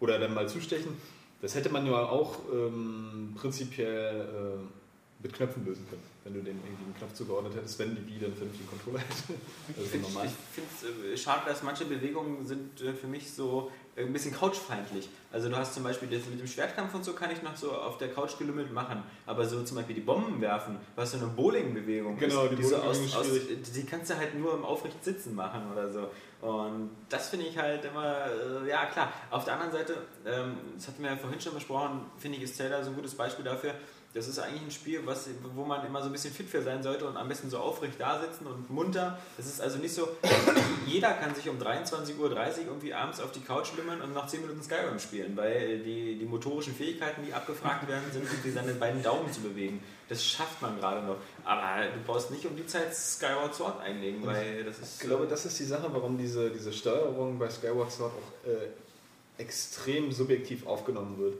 Oder 0.00 0.18
dann 0.18 0.34
mal 0.34 0.48
zustechen. 0.48 0.96
Das 1.40 1.54
hätte 1.54 1.70
man 1.70 1.86
ja 1.86 1.94
auch 1.94 2.38
ähm, 2.52 3.34
prinzipiell 3.36 4.20
äh, 4.20 5.22
mit 5.22 5.32
Knöpfen 5.32 5.64
lösen 5.64 5.86
können, 5.88 6.02
wenn 6.24 6.34
du 6.34 6.40
dem 6.40 6.56
irgendwie 6.58 6.84
einen 6.84 6.94
Knopf 6.96 7.14
zugeordnet 7.14 7.54
hättest, 7.56 7.78
wenn 7.78 7.96
die 7.96 8.06
Wii 8.06 8.20
dann 8.20 8.34
vernünftigen 8.34 8.68
Controller 8.68 9.00
hätte. 9.00 9.98
Normal. 9.98 10.26
Ich 10.28 10.54
finde 10.54 11.14
es 11.14 11.20
äh, 11.20 11.22
schade, 11.22 11.42
dass 11.46 11.62
manche 11.62 11.84
Bewegungen 11.84 12.44
sind 12.46 12.80
äh, 12.80 12.92
für 12.92 13.06
mich 13.06 13.30
so 13.30 13.70
ein 14.06 14.12
bisschen 14.12 14.34
couchfeindlich. 14.34 15.08
Also 15.32 15.48
du 15.48 15.56
hast 15.56 15.74
zum 15.74 15.82
Beispiel 15.82 16.08
das 16.08 16.26
mit 16.28 16.40
dem 16.40 16.46
Schwertkampf 16.46 16.94
und 16.94 17.04
so 17.04 17.12
kann 17.12 17.30
ich 17.30 17.42
noch 17.42 17.56
so 17.56 17.72
auf 17.72 17.98
der 17.98 18.12
Couch 18.12 18.38
gelümmelt 18.38 18.72
machen. 18.72 19.02
Aber 19.26 19.44
so 19.44 19.62
zum 19.62 19.76
Beispiel 19.76 19.96
die 19.96 20.02
Bomben 20.02 20.40
werfen, 20.40 20.78
was 20.96 21.12
so 21.12 21.18
eine 21.18 21.26
Bowling-Bewegung 21.26 22.16
Genau, 22.16 22.44
ist, 22.44 22.58
die 22.58 22.62
so 22.62 22.76
Bowling-Bewegung 22.76 23.04
ist 23.04 23.16
aus, 23.16 23.26
aus, 23.26 23.72
die 23.74 23.84
kannst 23.84 24.10
du 24.10 24.16
halt 24.16 24.34
nur 24.38 24.54
im 24.54 24.64
aufrecht 24.64 25.04
Sitzen 25.04 25.34
machen 25.34 25.70
oder 25.72 25.92
so. 25.92 26.10
Und 26.40 26.90
das 27.08 27.30
finde 27.30 27.46
ich 27.46 27.58
halt 27.58 27.84
immer, 27.84 28.26
äh, 28.26 28.68
ja 28.68 28.86
klar. 28.86 29.12
Auf 29.30 29.44
der 29.44 29.54
anderen 29.54 29.72
Seite, 29.72 29.96
ähm, 30.24 30.56
das 30.76 30.88
hatten 30.88 31.02
wir 31.02 31.10
ja 31.10 31.16
vorhin 31.16 31.40
schon 31.40 31.54
besprochen, 31.54 32.02
finde 32.16 32.38
ich, 32.38 32.44
ist 32.44 32.56
Zelda 32.56 32.82
so 32.82 32.90
ein 32.90 32.96
gutes 32.96 33.14
Beispiel 33.14 33.44
dafür. 33.44 33.74
Das 34.14 34.26
ist 34.26 34.38
eigentlich 34.38 34.62
ein 34.62 34.70
Spiel, 34.70 35.02
was, 35.04 35.28
wo 35.54 35.64
man 35.64 35.86
immer 35.86 36.00
so 36.00 36.06
ein 36.06 36.12
bisschen 36.12 36.32
fit 36.32 36.48
für 36.48 36.62
sein 36.62 36.82
sollte 36.82 37.06
und 37.06 37.16
am 37.18 37.28
besten 37.28 37.50
so 37.50 37.58
aufrecht 37.58 37.94
da 37.98 38.18
sitzen 38.20 38.46
und 38.46 38.70
munter. 38.70 39.18
Es 39.36 39.46
ist 39.46 39.60
also 39.60 39.78
nicht 39.78 39.94
so, 39.94 40.08
jeder 40.86 41.12
kann 41.12 41.34
sich 41.34 41.48
um 41.48 41.58
23.30 41.58 42.16
Uhr 42.18 42.32
irgendwie 42.66 42.94
abends 42.94 43.20
auf 43.20 43.32
die 43.32 43.40
Couch 43.40 43.68
lümmern 43.76 44.00
und 44.00 44.14
noch 44.14 44.26
10 44.26 44.40
Minuten 44.40 44.62
Skyrim 44.62 44.98
spielen, 44.98 45.36
weil 45.36 45.80
die, 45.80 46.16
die 46.18 46.24
motorischen 46.24 46.74
Fähigkeiten, 46.74 47.22
die 47.26 47.34
abgefragt 47.34 47.86
werden, 47.86 48.04
sind 48.10 48.24
irgendwie 48.24 48.50
seine 48.50 48.72
beiden 48.72 49.02
Daumen 49.02 49.30
zu 49.30 49.42
bewegen. 49.42 49.82
Das 50.08 50.24
schafft 50.24 50.62
man 50.62 50.78
gerade 50.78 51.06
noch. 51.06 51.16
Aber 51.44 51.84
du 51.84 52.00
brauchst 52.06 52.30
nicht 52.30 52.46
um 52.46 52.56
die 52.56 52.66
Zeit 52.66 52.94
Skyward 52.94 53.54
Sword 53.54 53.80
einlegen, 53.80 54.24
weil 54.24 54.64
das 54.64 54.78
ist. 54.78 55.02
Ich 55.02 55.06
glaube, 55.06 55.26
das 55.26 55.44
ist 55.44 55.58
die 55.58 55.64
Sache, 55.64 55.88
warum 55.92 56.16
diese, 56.16 56.50
diese 56.50 56.72
Steuerung 56.72 57.38
bei 57.38 57.50
Skyward 57.50 57.92
Sword 57.92 58.12
auch 58.12 58.48
äh, 58.48 59.42
extrem 59.42 60.10
subjektiv 60.12 60.66
aufgenommen 60.66 61.18
wird. 61.18 61.34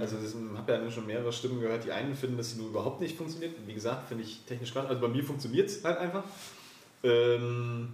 Also 0.00 0.16
ich 0.16 0.34
habe 0.58 0.72
ja 0.72 0.90
schon 0.90 1.06
mehrere 1.06 1.32
Stimmen 1.32 1.60
gehört, 1.60 1.84
die 1.84 1.92
einen 1.92 2.14
finden, 2.14 2.36
dass 2.38 2.50
sie 2.52 2.58
nur 2.58 2.68
überhaupt 2.70 3.00
nicht 3.00 3.16
funktioniert. 3.16 3.52
Wie 3.66 3.74
gesagt, 3.74 4.08
finde 4.08 4.24
ich 4.24 4.40
technisch 4.46 4.70
spannend. 4.70 4.90
Also 4.90 5.02
bei 5.02 5.08
mir 5.08 5.22
funktioniert 5.22 5.68
es 5.68 5.84
halt 5.84 5.98
einfach. 5.98 6.24
Ähm, 7.02 7.88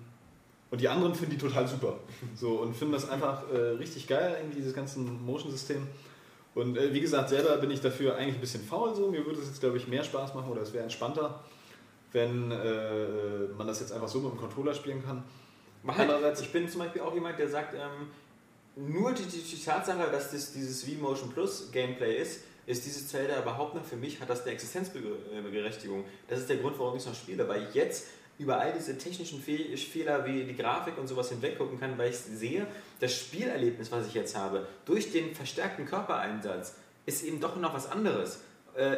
und 0.71 0.81
die 0.81 0.89
anderen 0.89 1.15
finden 1.15 1.33
die 1.33 1.39
total 1.39 1.67
super. 1.67 1.99
So, 2.37 2.61
und 2.61 2.77
finden 2.77 2.93
das 2.93 3.09
einfach 3.11 3.43
äh, 3.53 3.57
richtig 3.79 4.07
geil, 4.07 4.37
irgendwie 4.39 4.59
dieses 4.59 4.73
ganze 4.75 5.01
Motion-System. 5.01 5.85
Und 6.55 6.77
äh, 6.77 6.93
wie 6.95 7.01
gesagt, 7.01 7.29
selber 7.29 7.57
bin 7.57 7.71
ich 7.73 7.81
dafür 7.81 8.17
eigentlich 8.17 8.37
ein 8.37 8.41
bisschen 8.41 8.63
faul 8.63 8.95
so. 8.95 9.11
Mir 9.11 9.25
würde 9.27 9.41
es 9.41 9.49
jetzt, 9.49 9.61
glaube 9.61 9.77
ich, 9.77 9.89
mehr 9.89 10.05
Spaß 10.05 10.35
machen 10.35 10.49
oder 10.51 10.63
es 10.63 10.73
wäre 10.73 10.85
entspannter, 10.85 11.41
wenn 12.13 12.53
äh, 12.53 13.49
man 13.59 13.67
das 13.67 13.81
jetzt 13.81 13.93
einfach 13.93 14.09
so 14.09 14.21
mit 14.21 14.31
dem 14.33 14.39
Controller 14.39 14.75
spielen 14.75 15.03
kann. 15.05 15.25
Halt, 15.87 15.99
Andererseits- 16.11 16.43
ich 16.43 16.53
bin 16.53 16.69
zum 16.69 16.81
Beispiel 16.83 17.03
auch 17.03 17.15
jemand, 17.15 17.39
der 17.39 17.49
sagt, 17.49 17.75
ähm, 17.75 18.09
nur 18.77 19.13
die, 19.13 19.25
die, 19.25 19.43
die 19.43 19.65
Tatsache, 19.65 20.11
dass 20.11 20.31
das 20.31 20.53
dieses 20.53 20.85
V-Motion 20.85 21.31
Plus 21.31 21.71
Gameplay 21.73 22.21
ist, 22.21 22.41
ist 22.67 22.87
dieses 22.87 23.09
Zelda 23.09 23.41
überhaupt 23.41 23.75
noch 23.75 23.85
für 23.85 23.97
mich, 23.97 24.21
hat 24.21 24.31
das 24.31 24.43
eine 24.43 24.53
Existenzberechtigung. 24.53 26.05
Das 26.29 26.41
ist 26.41 26.49
der 26.49 26.59
Grund, 26.59 26.79
warum 26.79 26.97
ich 26.97 27.03
es 27.03 27.09
noch 27.09 27.15
spiele, 27.15 27.49
weil 27.49 27.67
ich 27.69 27.75
jetzt 27.75 28.07
über 28.39 28.59
all 28.59 28.73
diese 28.73 28.97
technischen 28.97 29.41
Fe 29.43 29.77
Fehler 29.77 30.25
wie 30.25 30.45
die 30.45 30.57
Grafik 30.57 30.97
und 30.97 31.07
sowas 31.07 31.29
hinweggucken 31.29 31.79
kann, 31.79 31.99
weil 31.99 32.11
ich 32.11 32.17
sehe, 32.17 32.67
das 32.99 33.15
Spielerlebnis, 33.15 33.93
was 33.93 34.07
ich 34.07 34.15
jetzt 34.15 34.35
habe, 34.35 34.67
durch 34.87 35.13
den 35.13 35.35
verstärkten 35.35 35.85
Körpereinsatz, 35.85 36.75
ist 37.07 37.23
eben 37.23 37.41
doch 37.41 37.57
noch 37.57 37.75
was 37.75 37.91
anderes. 37.91 38.41
Äh, 38.75 38.97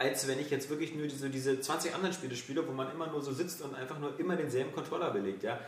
als 0.00 0.26
wenn 0.26 0.40
ich 0.40 0.48
jetzt 0.48 0.70
wirklich 0.70 0.94
nur 0.94 1.06
diese, 1.06 1.28
diese 1.28 1.60
20 1.60 1.94
anderen 1.94 2.14
Spiele 2.14 2.34
spiele, 2.34 2.66
wo 2.66 2.72
man 2.72 2.90
immer 2.90 3.08
nur 3.08 3.20
so 3.20 3.32
sitzt 3.32 3.60
und 3.60 3.74
einfach 3.74 3.98
nur 3.98 4.18
immer 4.18 4.34
denselben 4.34 4.72
Controller 4.72 5.10
belegt. 5.10 5.42
Ja? 5.42 5.60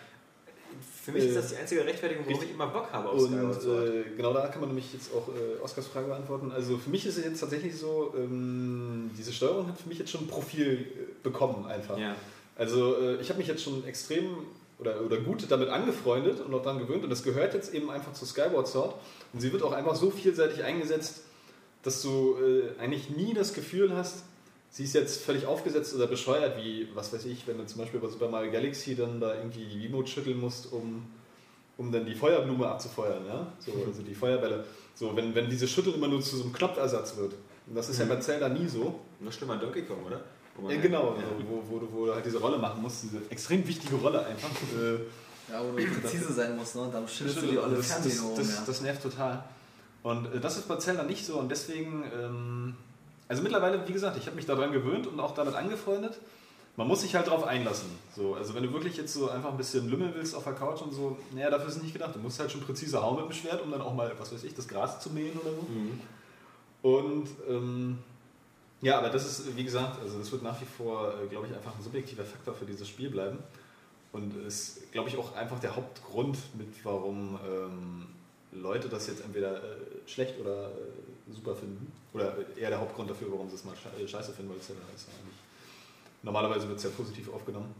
Für 1.05 1.13
mich 1.13 1.25
ist 1.25 1.33
Äh, 1.33 1.35
das 1.35 1.49
die 1.51 1.57
einzige 1.57 1.85
Rechtfertigung, 1.85 2.25
warum 2.27 2.43
ich 2.43 2.51
immer 2.51 2.67
Bock 2.69 2.93
habe 2.93 3.09
auf 3.09 3.19
Und 3.21 3.29
Skyward 3.29 3.63
Sword. 3.63 3.89
äh, 3.89 4.05
genau 4.17 4.33
da 4.33 4.47
kann 4.49 4.61
man 4.61 4.69
nämlich 4.71 4.93
jetzt 4.93 5.13
auch 5.15 5.29
äh, 5.29 5.61
Oskars 5.63 5.87
Frage 5.87 6.07
beantworten. 6.09 6.53
Also 6.53 6.79
für 6.79 6.91
mich 6.91 7.05
ist 7.07 7.19
es 7.19 7.25
jetzt 7.25 7.41
tatsächlich 7.41 7.77
so, 7.77 8.15
ähm, 8.17 9.11
diese 9.19 9.33
Steuerung 9.33 9.69
hat 9.69 9.79
für 9.81 9.89
mich 9.89 9.99
jetzt 9.99 10.11
schon 10.11 10.23
ein 10.23 10.29
Profil 10.29 10.73
äh, 10.81 11.23
bekommen 11.23 11.67
einfach. 11.67 11.99
ja. 11.99 12.15
Also 12.57 12.97
äh, 13.01 13.17
ich 13.21 13.29
habe 13.31 13.39
mich 13.39 13.49
jetzt 13.49 13.63
schon 13.63 13.85
extrem 13.87 14.37
oder, 14.79 15.01
oder 15.01 15.17
gut 15.19 15.47
damit 15.51 15.69
angefreundet 15.71 16.41
und 16.41 16.53
auch 16.53 16.63
daran 16.63 16.79
gewöhnt 16.81 17.03
und 17.03 17.09
das 17.11 17.23
gehört 17.23 17.55
jetzt 17.55 17.73
eben 17.73 17.91
einfach 17.91 18.13
zu 18.13 18.27
Skyward 18.27 18.69
Sword 18.69 18.95
und 19.33 19.41
sie 19.41 19.53
wird 19.53 19.63
auch 19.63 19.73
einfach 19.73 19.95
so 19.97 20.11
vielseitig 20.11 20.63
eingesetzt, 20.63 21.23
dass 21.83 22.03
du 22.03 22.37
äh, 22.37 22.81
eigentlich 22.81 23.09
nie 23.11 23.33
das 23.33 23.55
Gefühl 23.55 23.97
hast, 23.97 24.25
sie 24.73 24.85
ist 24.85 24.95
jetzt 24.95 25.23
völlig 25.23 25.47
aufgesetzt 25.47 25.95
oder 25.95 26.07
bescheuert, 26.07 26.57
wie, 26.57 26.89
was 26.95 27.13
weiß 27.13 27.27
ich, 27.27 27.47
wenn 27.47 27.59
du 27.59 27.67
zum 27.67 27.83
Beispiel 27.83 28.01
bei 28.01 28.09
Super 28.09 28.29
Mario 28.29 28.51
Galaxy 28.51 28.97
dann 28.97 29.21
da 29.21 29.35
irgendwie 29.35 29.67
die 29.67 29.87
Remote 29.87 30.09
schütteln 30.11 30.41
musst, 30.41 30.73
um, 30.73 31.05
um 31.77 31.93
dann 31.93 32.07
die 32.07 32.15
Feuerblume 32.15 32.67
abzufeuern, 32.67 33.25
ja? 33.27 33.53
so, 33.61 33.73
also 33.87 34.03
die 34.03 34.15
Feuerbälle. 34.15 34.65
So, 34.95 35.15
wenn, 35.15 35.35
wenn 35.35 35.49
diese 35.49 35.69
Schütteln 35.69 35.95
immer 35.97 36.09
nur 36.09 36.23
zu 36.23 36.37
so 36.37 36.45
einem 36.45 36.53
Knopfersatz 36.53 37.17
wird. 37.17 37.35
Und 37.67 37.77
das 37.77 37.89
ist 37.91 38.01
ja 38.01 38.07
bei 38.07 38.17
Zelda 38.17 38.49
nie 38.49 38.67
so. 38.67 39.01
Noch 39.21 39.33
schlimmer 39.33 39.57
Donkey 39.57 39.83
Kong, 39.83 40.05
oder? 40.07 40.21
Ja, 40.63 40.69
halt- 40.69 40.83
genau, 40.83 41.15
so, 41.39 41.49
wo, 41.49 41.63
wo, 41.69 41.79
du, 41.79 41.93
wo 41.93 42.07
du 42.07 42.15
halt 42.15 42.25
diese 42.25 42.39
Rolle 42.39 42.59
machen 42.59 42.83
musst, 42.83 43.05
diese 43.05 43.19
extrem 43.31 43.67
wichtige 43.69 43.97
Rolle 43.97 44.25
einfach. 44.25 44.51
Äh, 44.79 45.53
Ja, 45.53 45.61
wo 45.63 45.77
du 45.77 45.85
präzise 45.85 46.33
sein 46.33 46.57
musst, 46.57 46.77
ne? 46.77 46.83
Und 46.83 46.95
dann 46.95 47.07
schüttelst 47.07 47.43
du 47.43 47.47
die 47.47 47.59
olle 47.59 47.77
das, 47.77 47.89
das, 47.89 48.05
das, 48.37 48.49
ja. 48.55 48.63
das 48.67 48.81
nervt 48.81 49.03
total. 49.03 49.45
Und 50.03 50.33
äh, 50.33 50.41
das 50.41 50.57
ist 50.57 50.69
bei 50.69 50.77
Zelda 50.77 51.03
nicht 51.03 51.27
so 51.27 51.39
und 51.39 51.51
deswegen, 51.51 52.05
ähm, 52.15 52.75
also 53.29 53.43
mittlerweile, 53.43 53.87
wie 53.87 53.93
gesagt, 53.93 54.17
ich 54.17 54.27
habe 54.27 54.37
mich 54.37 54.47
daran 54.47 54.73
gewöhnt 54.73 55.07
und 55.07 55.19
auch 55.21 55.35
damit 55.35 55.55
angefreundet. 55.55 56.19
Man 56.77 56.89
muss 56.89 57.03
sich 57.03 57.15
halt 57.15 57.27
darauf 57.27 57.45
einlassen. 57.45 57.89
So, 58.17 58.35
also 58.35 58.55
wenn 58.55 58.63
du 58.63 58.73
wirklich 58.73 58.97
jetzt 58.97 59.13
so 59.13 59.29
einfach 59.29 59.51
ein 59.51 59.59
bisschen 59.59 59.91
lümmeln 59.91 60.13
willst 60.15 60.35
auf 60.35 60.45
der 60.45 60.55
Couch 60.55 60.81
und 60.81 60.93
so, 60.93 61.19
naja, 61.33 61.51
dafür 61.51 61.69
ist 61.69 61.77
es 61.77 61.83
nicht 61.83 61.93
gedacht. 61.93 62.15
Du 62.15 62.19
musst 62.19 62.41
halt 62.41 62.51
schon 62.51 62.63
präzise 62.63 63.03
hauen 63.03 63.17
mit 63.17 63.27
dem 63.27 63.33
Schwert, 63.33 63.63
um 63.63 63.71
dann 63.71 63.83
auch 63.83 63.95
mal, 63.95 64.11
was 64.19 64.33
weiß 64.33 64.45
ich, 64.45 64.55
das 64.55 64.67
Gras 64.67 65.01
zu 65.01 65.11
mähen 65.11 65.39
oder 65.39 65.51
so. 65.51 65.63
Mhm. 65.63 66.01
Und 66.83 67.29
ähm, 67.49 67.99
ja, 68.81 68.99
aber 68.99 69.11
das 69.11 69.27
ist, 69.27 69.57
wie 69.57 69.65
gesagt, 69.65 70.01
also 70.03 70.19
das 70.19 70.33
wird 70.33 70.43
nach 70.43 70.61
wie 70.61 70.65
vor, 70.65 71.15
äh, 71.23 71.27
glaube 71.29 71.47
ich, 71.47 71.55
einfach 71.55 71.77
ein 71.77 71.83
subjektiver 71.83 72.25
Faktor 72.25 72.55
für 72.55 72.65
dieses 72.65 72.89
Spiel 72.89 73.11
bleiben. 73.11 73.39
Und 74.13 74.37
ist, 74.45 74.93
glaube 74.93 75.09
ich, 75.09 75.17
auch 75.17 75.35
einfach 75.37 75.59
der 75.61 75.77
Hauptgrund, 75.77 76.37
mit 76.59 76.69
warum 76.85 77.39
ähm, 77.47 78.07
Leute 78.51 78.89
das 78.89 79.07
jetzt 79.07 79.25
entweder 79.25 79.57
äh, 79.57 79.77
schlecht 80.07 80.39
oder 80.41 80.67
äh, 80.67 81.33
super 81.33 81.55
finden. 81.55 81.93
Oder 82.15 82.35
eher 82.57 82.71
der 82.71 82.81
Hauptgrund 82.81 83.09
dafür, 83.09 83.29
warum 83.31 83.49
sie 83.49 83.57
es 83.57 83.65
mal 83.65 83.75
äh, 83.99 84.07
scheiße 84.07 84.33
finden, 84.33 84.51
weil 84.51 84.59
es 84.59 84.69
ja, 84.69 84.75
ist. 84.95 85.09
Normalerweise 86.23 86.69
wird 86.69 86.79
es 86.79 86.85
ja 86.85 86.91
positiv 86.91 87.33
aufgenommen. 87.33 87.75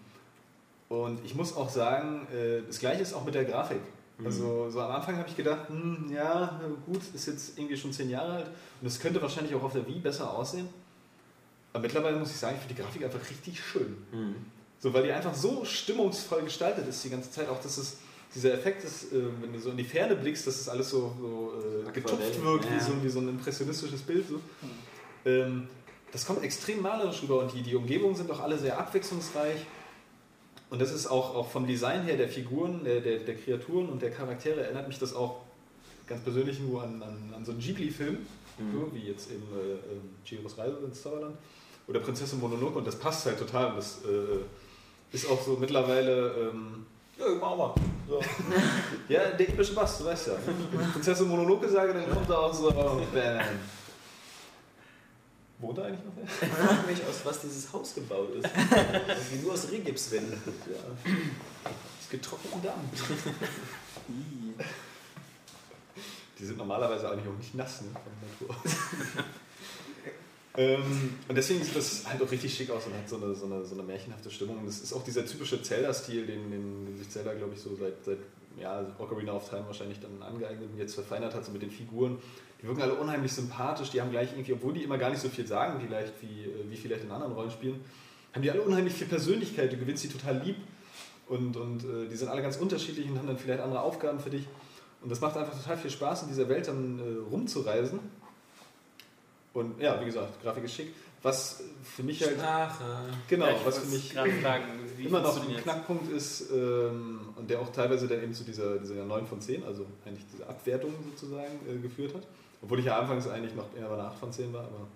Und 0.89 1.25
ich 1.25 1.35
muss 1.35 1.57
auch 1.57 1.69
sagen, 1.69 2.27
äh, 2.33 2.63
das 2.67 2.79
gleiche 2.79 3.03
ist 3.03 3.15
auch 3.15 3.25
mit 3.25 3.35
der 3.35 3.45
Grafik. 3.45 3.81
Also 4.25 4.71
so 4.71 4.81
am 4.81 4.93
Anfang 4.93 5.17
habe 5.17 5.29
ich 5.29 5.37
gedacht, 5.37 5.69
hm, 5.69 6.11
ja, 6.13 6.61
gut, 6.87 7.01
ist 7.15 7.27
jetzt 7.27 7.59
irgendwie 7.59 7.77
schon 7.77 7.93
zehn 7.93 8.09
Jahre 8.09 8.33
alt 8.35 8.47
und 8.81 8.87
es 8.87 9.01
könnte 9.01 9.21
wahrscheinlich 9.21 9.55
auch 9.55 9.63
auf 9.63 9.73
der 9.73 9.87
Wii 9.87 9.99
besser 9.99 10.33
aussehen. 10.33 10.69
Aber 11.73 11.83
mittlerweile 11.83 12.17
muss 12.17 12.31
ich 12.31 12.37
sagen, 12.37 12.57
ich 12.57 12.61
finde 12.61 12.75
die 12.75 12.83
Grafik 12.83 13.05
einfach 13.05 13.31
richtig 13.31 13.61
schön. 13.61 13.97
Mhm. 14.13 14.37
So, 14.79 14.93
weil 14.93 15.05
die 15.05 15.13
einfach 15.13 15.35
so 15.35 15.65
stimmungsvoll 15.65 16.43
gestaltet 16.43 16.87
ist 16.89 17.05
die 17.05 17.11
ganze 17.11 17.31
Zeit. 17.31 17.49
Auch 17.49 17.61
dass 17.63 17.79
es, 17.79 17.99
dieser 18.35 18.55
Effekt 18.55 18.85
ist, 18.85 19.13
äh, 19.13 19.23
wenn 19.41 19.53
du 19.53 19.59
so 19.59 19.71
in 19.71 19.77
die 19.77 19.85
Ferne 19.85 20.17
blickst, 20.17 20.47
dass 20.47 20.61
es 20.61 20.69
alles 20.69 20.91
so, 20.91 21.15
so 21.21 21.53
äh, 21.87 21.93
getupft 21.93 22.43
wirkt, 22.43 22.71
wie, 22.71 22.75
ja. 22.75 22.81
so, 22.81 22.93
wie 23.03 23.09
so 23.09 23.21
ein 23.21 23.29
impressionistisches 23.29 24.03
Bild. 24.03 24.27
So. 24.29 24.41
Ähm, 25.25 25.69
das 26.13 26.27
kommt 26.27 26.43
extrem 26.43 26.83
malerisch 26.83 27.23
rüber 27.23 27.41
und 27.41 27.53
die, 27.53 27.63
die 27.63 27.75
Umgebungen 27.75 28.15
sind 28.15 28.31
auch 28.31 28.41
alle 28.41 28.59
sehr 28.59 28.79
abwechslungsreich. 28.79 29.67
Und 30.71 30.81
das 30.81 30.93
ist 30.93 31.07
auch, 31.07 31.35
auch 31.35 31.51
vom 31.51 31.67
Design 31.67 32.05
her 32.05 32.17
der 32.17 32.29
Figuren, 32.29 32.85
der, 32.85 33.01
der, 33.01 33.19
der 33.19 33.37
Kreaturen 33.37 33.89
und 33.89 34.01
der 34.01 34.11
Charaktere 34.11 34.63
erinnert 34.63 34.89
mich 34.89 34.99
das 34.99 35.15
auch 35.15 35.43
ganz 36.07 36.23
persönlich 36.23 36.61
nur 36.61 36.83
an, 36.83 37.03
an, 37.03 37.35
an 37.35 37.45
so 37.45 37.53
einen 37.53 37.61
Ghibli-Film, 37.61 38.19
so, 38.73 38.95
wie 38.95 39.09
jetzt 39.09 39.31
eben 39.31 39.43
äh, 39.55 39.73
ähm, 39.73 40.11
Chihiros 40.25 40.57
Reise 40.57 40.79
ins 40.85 41.03
Zauberland 41.03 41.37
oder 41.89 42.01
Prinzessin 42.01 42.39
Mononoke 42.41 42.79
und 42.79 42.87
das 42.87 42.97
passt 42.97 43.27
halt 43.27 43.39
total 43.39 43.71
und 43.71 43.77
das 43.79 44.01
äh, 44.05 45.15
ist 45.15 45.29
auch 45.29 45.43
so 45.43 45.57
mittlerweile 45.59 46.51
ähm, 46.51 46.87
Ja, 47.19 47.27
mach 47.41 47.57
mal. 47.57 47.75
So. 48.09 48.21
ja, 49.09 49.31
der 49.31 49.49
epische 49.49 49.75
Bass, 49.75 49.99
du 49.99 50.05
weißt 50.05 50.29
ja. 50.29 50.35
Ich 50.35 50.93
Prinzessin 50.93 51.29
Mononoke 51.29 51.69
sage, 51.69 51.95
dann 51.95 52.11
kommt 52.11 52.29
da 52.29 52.39
auch 52.39 52.53
so 52.53 52.71
Bam. 52.71 53.41
Wohnt 55.59 55.79
da 55.79 55.85
eigentlich 55.85 56.01
noch? 56.05 56.13
Ich 56.25 56.49
frage 56.49 56.87
mich, 56.89 57.07
aus 57.07 57.21
was 57.25 57.41
dieses 57.41 57.73
Haus 57.73 57.95
gebaut 57.95 58.35
ist. 58.35 58.49
Irgendwie 58.53 59.45
nur 59.45 59.53
aus 59.53 59.71
Rehgipswänden. 59.71 60.43
Ja. 60.67 61.71
Das 62.01 62.11
getrockneten 62.11 62.63
Damm. 62.63 62.81
Die 66.39 66.45
sind 66.45 66.59
normalerweise 66.59 67.09
eigentlich 67.09 67.29
auch 67.29 67.39
nicht 67.39 67.55
nass, 67.55 67.83
ne? 67.83 67.89
Von 67.93 68.49
Natur 68.49 68.57
aus. 68.65 68.73
ähm, 70.55 71.15
und 71.29 71.35
deswegen 71.35 71.63
sieht 71.63 71.75
das 71.75 72.07
halt 72.07 72.23
auch 72.23 72.31
richtig 72.31 72.55
schick 72.55 72.71
aus 72.71 72.87
und 72.87 72.95
hat 72.95 73.09
so 73.09 73.17
eine, 73.17 73.35
so 73.35 73.47
eine, 73.47 73.65
so 73.65 73.75
eine 73.75 73.83
märchenhafte 73.83 74.31
Stimmung. 74.31 74.65
Das 74.67 74.81
ist 74.81 74.93
auch 74.93 75.03
dieser 75.03 75.25
typische 75.25 75.63
Zelda-Stil, 75.63 76.27
den, 76.27 76.51
den, 76.51 76.97
sich 76.99 77.09
Zelda, 77.09 77.33
glaube 77.33 77.55
ich, 77.55 77.61
so 77.61 77.75
seit, 77.75 78.05
seit 78.05 78.19
ja, 78.61 78.85
Ocarina 78.99 79.33
of 79.33 79.49
Time 79.49 79.67
wahrscheinlich 79.67 79.99
dann 80.01 80.23
angeeignet 80.23 80.69
und 80.71 80.79
jetzt 80.79 80.95
verfeinert 80.95 81.35
hat, 81.35 81.45
so 81.45 81.53
mit 81.53 81.63
den 81.63 81.71
Figuren. 81.71 82.19
Die 82.61 82.67
wirken 82.67 82.83
alle 82.83 82.95
unheimlich 82.95 83.33
sympathisch, 83.33 83.91
die 83.91 84.01
haben 84.01 84.11
gleich 84.11 84.33
irgendwie, 84.33 84.53
obwohl 84.53 84.75
die 84.75 84.83
immer 84.83 84.99
gar 84.99 85.11
nicht 85.11 85.21
so 85.21 85.29
viel 85.29 85.47
sagen, 85.47 85.81
vielleicht 85.85 86.13
wie, 86.23 86.45
äh, 86.45 86.71
wie 86.71 86.77
vielleicht 86.77 87.05
in 87.05 87.11
anderen 87.11 87.33
Rollenspielen, 87.33 87.81
haben 88.35 88.43
die 88.43 88.51
alle 88.51 88.63
unheimlich 88.63 88.95
viel 88.95 89.07
Persönlichkeit, 89.07 89.73
du 89.73 89.77
gewinnst 89.79 90.03
sie 90.03 90.09
total 90.09 90.43
lieb 90.45 90.57
und, 91.29 91.57
und 91.57 91.85
äh, 91.85 92.09
die 92.11 92.17
sind 92.17 92.29
alle 92.29 92.43
ganz 92.43 92.57
unterschiedlich 92.57 93.09
und 93.09 93.19
haben 93.19 93.27
dann 93.27 93.39
vielleicht 93.39 93.61
andere 93.61 93.81
Aufgaben 93.81 94.21
für 94.21 94.31
dich. 94.31 94.47
Und 95.03 95.11
das 95.11 95.21
macht 95.21 95.37
einfach 95.37 95.59
total 95.59 95.77
viel 95.79 95.91
Spaß, 95.91 96.23
in 96.23 96.29
dieser 96.29 96.49
Welt 96.49 96.69
dann 96.69 96.99
äh, 96.99 97.31
rumzureisen. 97.31 97.99
Und 99.55 99.81
ja, 99.81 100.01
wie 100.01 100.07
gesagt, 100.07 100.43
Grafik 100.43 100.65
ist 100.65 100.75
schick. 100.75 100.95
Was 101.23 101.63
für 101.85 102.03
mich 102.03 102.21
halt, 102.21 102.33
Sprache. 102.37 102.85
genau, 103.29 103.47
Ja, 103.47 103.55
was 103.65 103.79
für 103.79 103.87
mich 103.87 104.13
fragen, 104.13 104.65
immer 104.99 105.21
noch 105.21 105.41
ein? 105.49 105.57
Knackpunkt 105.57 106.11
ist 106.11 106.51
ähm, 106.51 107.21
und 107.37 107.49
der 107.49 107.61
auch 107.61 107.71
teilweise 107.71 108.09
dann 108.09 108.23
eben 108.23 108.35
zu 108.35 108.43
dieser, 108.43 108.79
dieser 108.79 109.05
9 109.05 109.27
von 109.29 109.41
10, 109.41 109.63
also 109.63 109.87
eigentlich 110.05 110.25
diese 110.33 110.49
Abwertung 110.49 110.93
sozusagen 111.11 111.61
äh, 111.71 111.79
geführt 111.79 112.15
hat. 112.15 112.23
Obwohl 112.61 112.81
ich 112.81 112.87
ja 112.87 112.99
anfangs 112.99 113.29
eigentlich 113.29 113.55
noch 113.55 113.67
eher 113.77 113.87
bei 113.87 113.95
einer 113.95 114.05
8 114.09 114.19
von 114.19 114.33
10 114.33 114.53
war, 114.53 114.63
aber 114.65 114.89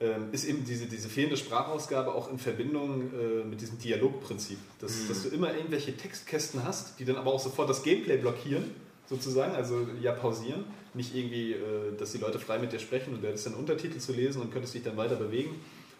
ähm, 0.00 0.28
ist 0.32 0.44
eben 0.44 0.64
diese, 0.64 0.84
diese 0.86 1.08
fehlende 1.08 1.36
Sprachausgabe 1.38 2.14
auch 2.14 2.30
in 2.30 2.38
Verbindung 2.38 3.10
äh, 3.14 3.44
mit 3.44 3.60
diesem 3.60 3.78
Dialogprinzip. 3.78 4.58
Dass, 4.80 4.92
Mhm. 5.04 5.08
dass 5.08 5.22
du 5.22 5.28
immer 5.30 5.54
irgendwelche 5.54 5.96
Textkästen 5.96 6.62
hast, 6.64 6.98
die 6.98 7.04
dann 7.06 7.16
aber 7.16 7.32
auch 7.32 7.40
sofort 7.40 7.70
das 7.70 7.82
Gameplay 7.82 8.18
blockieren, 8.18 8.64
sozusagen, 9.08 9.54
also 9.54 9.86
ja 10.00 10.12
pausieren. 10.12 10.64
Nicht 10.94 11.14
irgendwie, 11.14 11.52
äh, 11.52 11.96
dass 11.98 12.12
die 12.12 12.18
Leute 12.18 12.38
frei 12.38 12.58
mit 12.58 12.72
dir 12.72 12.78
sprechen 12.78 13.14
und 13.14 13.22
du 13.22 13.28
hättest 13.28 13.46
dann 13.46 13.54
Untertitel 13.54 13.98
zu 13.98 14.12
lesen 14.12 14.42
und 14.42 14.52
könntest 14.52 14.74
dich 14.74 14.82
dann 14.82 14.96
weiter 14.96 15.16
bewegen 15.16 15.54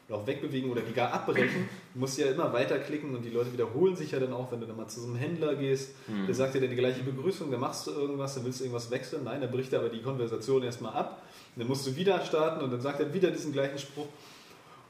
oder 0.08 0.18
auch 0.18 0.26
wegbewegen 0.26 0.70
oder 0.70 0.82
die 0.82 0.92
gar 0.92 1.12
abbrechen. 1.12 1.68
Du 1.94 2.00
musst 2.00 2.18
ja 2.18 2.26
immer 2.26 2.52
weiterklicken 2.52 3.14
und 3.14 3.22
die 3.22 3.30
Leute 3.30 3.52
wiederholen 3.52 3.96
sich 3.96 4.10
ja 4.10 4.18
dann 4.20 4.32
auch, 4.32 4.52
wenn 4.52 4.60
du 4.60 4.66
dann 4.66 4.76
mal 4.76 4.88
zu 4.88 5.00
so 5.00 5.06
einem 5.06 5.16
Händler 5.16 5.54
gehst, 5.54 5.90
Mhm. 6.08 6.26
der 6.26 6.34
sagt 6.34 6.54
dir 6.54 6.60
dann 6.60 6.70
die 6.70 6.76
gleiche 6.76 7.02
Begrüßung, 7.02 7.50
dann 7.50 7.60
machst 7.60 7.86
du 7.86 7.92
irgendwas, 7.92 8.34
dann 8.34 8.44
willst 8.44 8.60
du 8.60 8.64
irgendwas 8.64 8.90
wechseln, 8.90 9.24
nein, 9.24 9.40
dann 9.40 9.50
bricht 9.50 9.72
er 9.72 9.80
aber 9.80 9.88
die 9.88 10.02
Konversation 10.02 10.62
erstmal 10.62 10.92
ab, 10.92 11.22
dann 11.56 11.66
musst 11.68 11.86
du 11.86 11.96
wieder 11.96 12.20
starten 12.24 12.62
und 12.62 12.70
dann 12.72 12.80
sagt 12.80 13.00
er 13.00 13.14
wieder 13.14 13.30
diesen 13.30 13.52
gleichen 13.52 13.78
Spruch. 13.78 14.08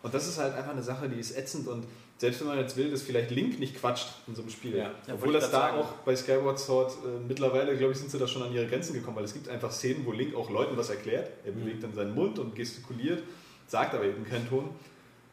Und 0.03 0.13
das 0.13 0.27
ist 0.27 0.39
halt 0.39 0.55
einfach 0.55 0.73
eine 0.73 0.83
Sache, 0.83 1.09
die 1.09 1.21
ist 1.21 1.37
ätzend 1.37 1.69
und 1.69 1.85
selbst 2.23 2.41
wenn 2.41 2.47
man 2.47 2.59
jetzt 2.59 2.77
will, 2.77 2.89
dass 2.89 3.03
vielleicht 3.03 3.33
Link 3.33 3.59
nicht 3.59 3.75
quatscht 3.75 4.07
in 4.29 4.37
so 4.37 4.43
einem 4.43 4.51
Spiel. 4.53 4.77
Ja. 4.77 4.93
Ja, 5.09 5.15
Obwohl 5.15 5.33
das 5.33 5.51
da 5.51 5.63
sagen. 5.63 5.79
auch 5.79 5.89
bei 6.05 6.15
Skyward 6.15 6.57
Sword 6.57 6.93
äh, 6.93 7.19
mittlerweile, 7.27 7.77
glaube 7.77 7.95
ich, 7.95 7.99
sind 7.99 8.13
sie 8.13 8.19
da 8.21 8.29
schon 8.29 8.45
an 8.45 8.53
ihre 8.53 8.65
Grenzen 8.69 8.95
gekommen, 8.95 9.17
weil 9.17 9.25
es 9.25 9.35
gibt 9.35 9.49
einfach 9.49 9.73
Szenen, 9.73 10.07
wo 10.07 10.13
Link 10.13 10.37
auch 10.37 10.49
Leuten 10.49 10.77
was 10.77 10.89
erklärt. 10.89 11.31
Er 11.45 11.51
bewegt 11.51 11.83
dann 11.83 11.93
seinen 11.95 12.15
Mund 12.15 12.39
und 12.39 12.55
gestikuliert, 12.55 13.25
sagt 13.67 13.93
aber 13.95 14.05
eben 14.05 14.25
keinen 14.25 14.49
Ton. 14.49 14.69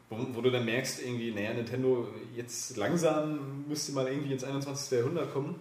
Wo, 0.09 0.17
wo 0.33 0.41
du 0.41 0.49
dann 0.49 0.65
merkst, 0.65 1.03
irgendwie, 1.05 1.29
naja, 1.29 1.53
Nintendo, 1.53 2.07
jetzt 2.35 2.75
langsam 2.75 3.65
müsste 3.67 3.91
mal 3.91 4.07
irgendwie 4.07 4.33
ins 4.33 4.43
21. 4.43 4.97
Jahrhundert 4.97 5.31
kommen. 5.31 5.59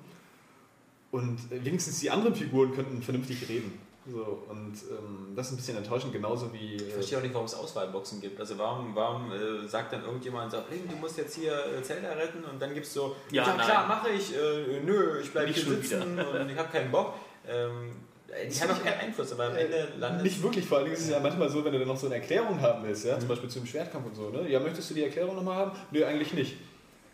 Und 1.11 1.37
äh, 1.53 1.63
wenigstens 1.63 2.01
die 2.01 2.09
anderen 2.09 2.35
Figuren 2.37 2.75
könnten 2.75 3.03
vernünftig 3.03 3.47
reden. 3.51 3.79
So, 4.11 4.43
und 4.49 4.73
ähm, 4.91 5.35
das 5.37 5.47
ist 5.49 5.53
ein 5.53 5.57
bisschen 5.57 5.77
enttäuschend, 5.77 6.13
genauso 6.13 6.51
wie. 6.53 6.77
Ich 6.77 6.89
Äh, 6.89 6.91
verstehe 6.93 7.19
auch 7.19 7.23
nicht, 7.23 7.35
warum 7.35 7.47
es 7.47 7.55
Auswahlboxen 7.55 8.21
gibt. 8.21 8.41
Also 8.41 8.57
warum, 8.57 8.95
warum 8.95 9.31
äh, 9.33 9.69
sagt 9.69 9.93
dann 9.93 10.03
irgendjemand, 10.05 10.51
sagt, 10.51 10.71
hey, 10.71 10.83
du 10.89 10.97
musst 10.97 11.19
jetzt 11.19 11.35
hier 11.37 11.53
äh, 11.53 11.83
Zelda 11.83 12.13
retten 12.13 12.43
und 12.45 12.61
dann 12.61 12.73
gibt's 12.73 12.95
so, 12.95 13.15
Ja, 13.31 13.47
ja, 13.47 13.53
klar, 13.63 13.87
mache 13.87 14.09
ich, 14.11 14.35
äh, 14.35 14.81
nö, 14.85 15.21
ich 15.21 15.31
bleibe 15.31 15.51
hier 15.53 15.63
sitzen 15.63 16.19
und 16.19 16.51
ich 16.51 16.57
habe 16.57 16.69
keinen 16.71 16.91
Bock. 16.91 17.15
Ähm, 17.47 17.97
die 18.29 18.61
haben 18.61 18.71
auch 18.71 18.83
keinen 18.85 19.01
Einfluss, 19.01 19.33
aber 19.33 19.47
am 19.47 19.57
Ende 19.57 19.89
landet 19.99 20.23
Nicht 20.23 20.43
wirklich, 20.43 20.65
vor 20.67 20.79
allem 20.79 20.93
ist 20.93 21.01
es 21.01 21.11
ja 21.11 21.19
manchmal 21.21 21.49
so, 21.49 21.65
wenn 21.65 21.73
du 21.73 21.79
dann 21.79 21.89
noch 21.89 21.97
so 21.97 22.07
eine 22.07 22.17
Erklärung 22.17 22.61
haben 22.61 22.85
willst, 22.87 23.05
ja, 23.07 23.19
zum 23.19 23.29
Beispiel 23.29 23.49
zum 23.49 23.65
Schwertkampf 23.67 24.07
und 24.07 24.15
so, 24.15 24.29
ne? 24.31 24.49
Ja, 24.51 24.61
möchtest 24.61 24.91
du 24.91 24.95
die 24.95 25.03
Erklärung 25.05 25.35
nochmal 25.37 25.57
haben? 25.57 25.73
Nö, 25.91 26.05
eigentlich 26.05 26.35
nicht. 26.35 26.57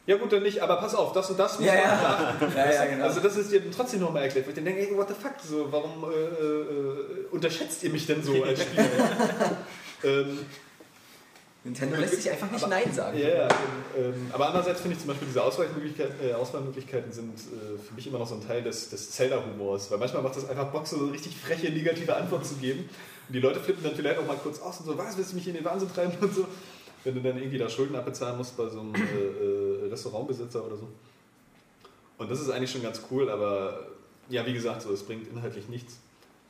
Ja 0.06 0.16
gut, 0.18 0.32
dann 0.32 0.42
nicht, 0.42 0.60
aber 0.60 0.76
pass 0.76 0.94
auf, 0.94 1.12
das 1.12 1.30
und 1.30 1.38
das 1.38 1.58
muss 1.58 1.66
Ja, 1.66 2.36
man 2.40 2.50
ja. 2.54 2.64
Ja, 2.66 2.72
ja, 2.72 2.84
genau. 2.86 3.04
Also 3.04 3.20
das 3.20 3.36
ist 3.36 3.50
dir 3.50 3.62
trotzdem 3.70 4.00
nochmal 4.00 4.24
erklärt, 4.24 4.44
wo 4.46 4.50
ich 4.50 4.54
dann 4.54 4.64
denke, 4.66 4.82
ey, 4.82 4.96
what 4.96 5.08
the 5.08 5.14
fuck, 5.14 5.32
so, 5.42 5.66
warum 5.72 6.04
äh, 6.04 6.14
äh, 6.14 7.26
unterschätzt 7.30 7.82
ihr 7.84 7.90
mich 7.90 8.06
denn 8.06 8.22
so 8.22 8.42
als 8.44 8.60
Spieler? 8.62 8.84
ähm, 10.04 10.38
Nintendo 11.64 11.96
lässt 11.96 12.20
sich 12.20 12.30
einfach 12.30 12.50
nicht 12.50 12.62
Aber- 12.62 12.74
Nein 12.74 12.92
sagen. 12.92 13.18
Ja, 13.18 13.28
ja. 13.28 13.48
Ähm, 13.96 14.26
aber 14.32 14.48
andererseits 14.48 14.82
finde 14.82 14.96
ich 14.96 15.00
zum 15.00 15.08
Beispiel 15.08 15.28
diese 15.28 15.42
Auswahlmöglichkeiten, 15.42 16.14
äh, 16.28 16.34
Auswahlmöglichkeiten 16.34 17.10
sind 17.10 17.32
äh, 17.38 17.78
für 17.82 17.94
mich 17.94 18.06
immer 18.06 18.18
noch 18.18 18.26
so 18.28 18.34
ein 18.34 18.46
Teil 18.46 18.62
des, 18.62 18.90
des 18.90 19.10
Zelda-Humors. 19.12 19.90
Weil 19.90 19.96
manchmal 19.96 20.22
macht 20.22 20.36
das 20.36 20.46
einfach 20.46 20.66
Bock, 20.66 20.86
so 20.86 20.98
eine 20.98 21.12
richtig 21.12 21.34
freche, 21.34 21.72
negative 21.72 22.14
Antwort 22.14 22.44
zu 22.44 22.56
geben. 22.56 22.80
Und 23.28 23.34
die 23.34 23.40
Leute 23.40 23.60
flippen 23.60 23.82
dann 23.82 23.94
vielleicht 23.94 24.18
auch 24.18 24.26
mal 24.26 24.36
kurz 24.36 24.60
aus 24.60 24.80
und 24.80 24.84
so, 24.84 24.98
was, 24.98 25.16
willst 25.16 25.32
du 25.32 25.36
mich 25.36 25.48
in 25.48 25.54
den 25.54 25.64
Wahnsinn 25.64 25.88
treiben 25.90 26.12
und 26.20 26.34
so. 26.34 26.46
Wenn 27.04 27.14
du 27.14 27.20
dann 27.22 27.38
irgendwie 27.38 27.56
da 27.58 27.68
Schulden 27.70 27.96
abbezahlen 27.96 28.36
musst 28.36 28.56
bei 28.58 28.68
so 28.68 28.80
einem 28.80 28.94
äh, 28.94 28.98
äh, 28.98 29.63
Restaurantbesitzer 29.94 30.64
oder 30.64 30.76
so. 30.76 30.88
Und 32.18 32.30
das 32.30 32.40
ist 32.40 32.50
eigentlich 32.50 32.70
schon 32.70 32.82
ganz 32.82 33.00
cool, 33.10 33.28
aber 33.30 33.86
ja, 34.28 34.44
wie 34.46 34.52
gesagt, 34.52 34.82
so, 34.82 34.92
es 34.92 35.02
bringt 35.02 35.26
inhaltlich 35.28 35.68
nichts. 35.68 35.98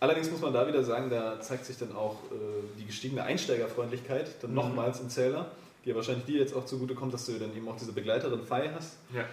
Allerdings 0.00 0.30
muss 0.30 0.40
man 0.42 0.52
da 0.52 0.66
wieder 0.66 0.82
sagen, 0.84 1.08
da 1.08 1.40
zeigt 1.40 1.64
sich 1.64 1.78
dann 1.78 1.94
auch 1.96 2.16
äh, 2.30 2.34
die 2.78 2.84
gestiegene 2.84 3.22
Einsteigerfreundlichkeit, 3.22 4.42
dann 4.42 4.50
Mhm. 4.50 4.56
nochmals 4.56 5.00
in 5.00 5.08
Zelda, 5.08 5.46
die 5.84 5.90
ja 5.90 5.94
wahrscheinlich 5.96 6.24
dir 6.26 6.40
jetzt 6.40 6.54
auch 6.54 6.66
zugute 6.66 6.94
kommt, 6.94 7.14
dass 7.14 7.24
du 7.26 7.32
dann 7.38 7.56
eben 7.56 7.66
auch 7.68 7.76
diese 7.76 7.92
Begleiterin 7.92 8.42
Fei 8.42 8.70
hast. 8.74 8.96
Ja. 9.14 9.24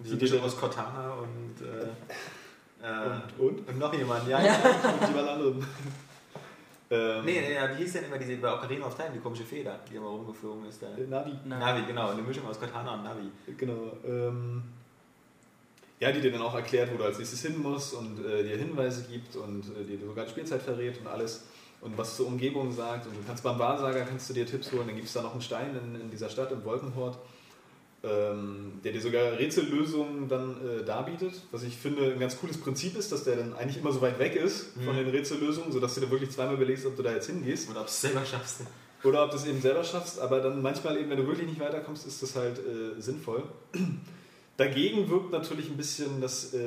Die 0.00 0.14
Mischung 0.14 0.38
dann- 0.38 0.46
aus 0.46 0.56
Cortana 0.56 1.12
und, 1.14 1.66
äh, 1.66 2.86
äh, 2.86 3.10
Und, 3.38 3.46
und? 3.58 3.68
und 3.68 3.78
noch 3.78 3.92
jemand, 3.94 4.26
ja. 4.28 4.42
ja. 4.44 4.54
Und 5.00 5.08
jemand 5.08 5.28
anderen. 5.28 5.66
Ähm, 6.90 7.24
Nee, 7.24 7.40
nee, 7.40 7.54
ja, 7.54 7.70
wie 7.70 7.82
hieß 7.82 7.92
denn 7.94 8.04
immer 8.04 8.18
diese 8.18 8.36
bei 8.36 8.52
Ocarina 8.52 8.86
of 8.86 8.94
Time, 8.94 9.10
die 9.14 9.20
komische 9.20 9.44
Feder, 9.44 9.78
die 9.90 9.96
immer 9.96 10.08
rumgeflogen 10.08 10.66
ist? 10.66 10.82
Da. 10.82 10.88
äh, 10.96 11.06
Navi. 11.06 11.32
Navi, 11.44 11.86
genau, 11.86 12.10
eine 12.10 12.22
Mischung 12.22 12.46
aus 12.46 12.58
Cortana 12.58 12.94
und 12.94 13.04
Navi. 13.04 13.30
Genau. 13.56 13.92
Ähm, 14.06 14.62
ja, 16.00 16.12
die 16.12 16.20
dir 16.20 16.30
dann 16.30 16.42
auch 16.42 16.54
erklärt, 16.54 16.92
wo 16.92 16.96
du 16.96 17.04
als 17.04 17.18
nächstes 17.18 17.42
hin 17.42 17.60
musst 17.60 17.94
und 17.94 18.24
äh, 18.24 18.42
dir 18.44 18.56
Hinweise 18.56 19.04
gibt 19.10 19.34
und 19.36 19.64
äh, 19.76 19.84
dir 19.84 19.98
sogar 19.98 20.24
die 20.24 20.30
Spielzeit 20.30 20.62
verrät 20.62 20.98
und 21.00 21.08
alles 21.08 21.44
und 21.80 21.96
was 21.98 22.16
zur 22.16 22.26
Umgebung 22.28 22.72
sagt. 22.72 23.06
Und 23.06 23.16
du 23.16 23.20
kannst 23.26 23.42
beim 23.42 23.58
Wahrsager 23.58 24.02
kannst 24.02 24.30
du 24.30 24.34
dir 24.34 24.46
Tipps 24.46 24.72
holen, 24.72 24.86
dann 24.86 24.96
gibt 24.96 25.08
es 25.08 25.12
da 25.12 25.22
noch 25.22 25.32
einen 25.32 25.42
Stein 25.42 25.76
in, 25.76 26.00
in 26.00 26.10
dieser 26.10 26.28
Stadt, 26.28 26.52
im 26.52 26.64
Wolkenhort, 26.64 27.18
ähm, 28.04 28.80
der 28.84 28.92
dir 28.92 29.00
sogar 29.00 29.38
Rätsellösungen 29.38 30.28
dann 30.28 30.56
äh, 30.64 30.84
darbietet. 30.84 31.32
Was 31.50 31.64
ich 31.64 31.76
finde 31.76 32.12
ein 32.12 32.20
ganz 32.20 32.38
cooles 32.38 32.58
Prinzip 32.58 32.96
ist, 32.96 33.10
dass 33.10 33.24
der 33.24 33.36
dann 33.36 33.54
eigentlich 33.54 33.78
immer 33.78 33.90
so 33.92 34.00
weit 34.00 34.18
weg 34.20 34.36
ist 34.36 34.68
von 34.84 34.94
Mhm. 34.94 34.98
den 34.98 35.08
Rätsellösungen, 35.08 35.72
sodass 35.72 35.94
du 35.96 36.02
dir 36.02 36.10
wirklich 36.10 36.30
zweimal 36.30 36.54
überlegst, 36.54 36.86
ob 36.86 36.96
du 36.96 37.02
da 37.02 37.12
jetzt 37.12 37.26
hingehst. 37.26 37.68
Oder 37.70 37.80
ob 37.80 37.86
du 37.86 37.90
es 37.90 38.00
selber 38.00 38.24
schaffst. 38.24 38.60
Oder 39.04 39.24
ob 39.24 39.30
du 39.30 39.36
es 39.36 39.46
eben 39.46 39.60
selber 39.60 39.84
schaffst, 39.84 40.18
aber 40.20 40.40
dann 40.40 40.60
manchmal 40.62 40.96
eben, 40.96 41.10
wenn 41.10 41.18
du 41.18 41.26
wirklich 41.26 41.46
nicht 41.48 41.60
weiterkommst, 41.60 42.06
ist 42.06 42.22
das 42.22 42.34
halt 42.36 42.58
äh, 42.58 43.00
sinnvoll. 43.00 43.42
Dagegen 44.56 45.08
wirkt 45.08 45.30
natürlich 45.30 45.68
ein 45.70 45.76
bisschen, 45.76 46.20
dass, 46.20 46.52
äh, 46.52 46.58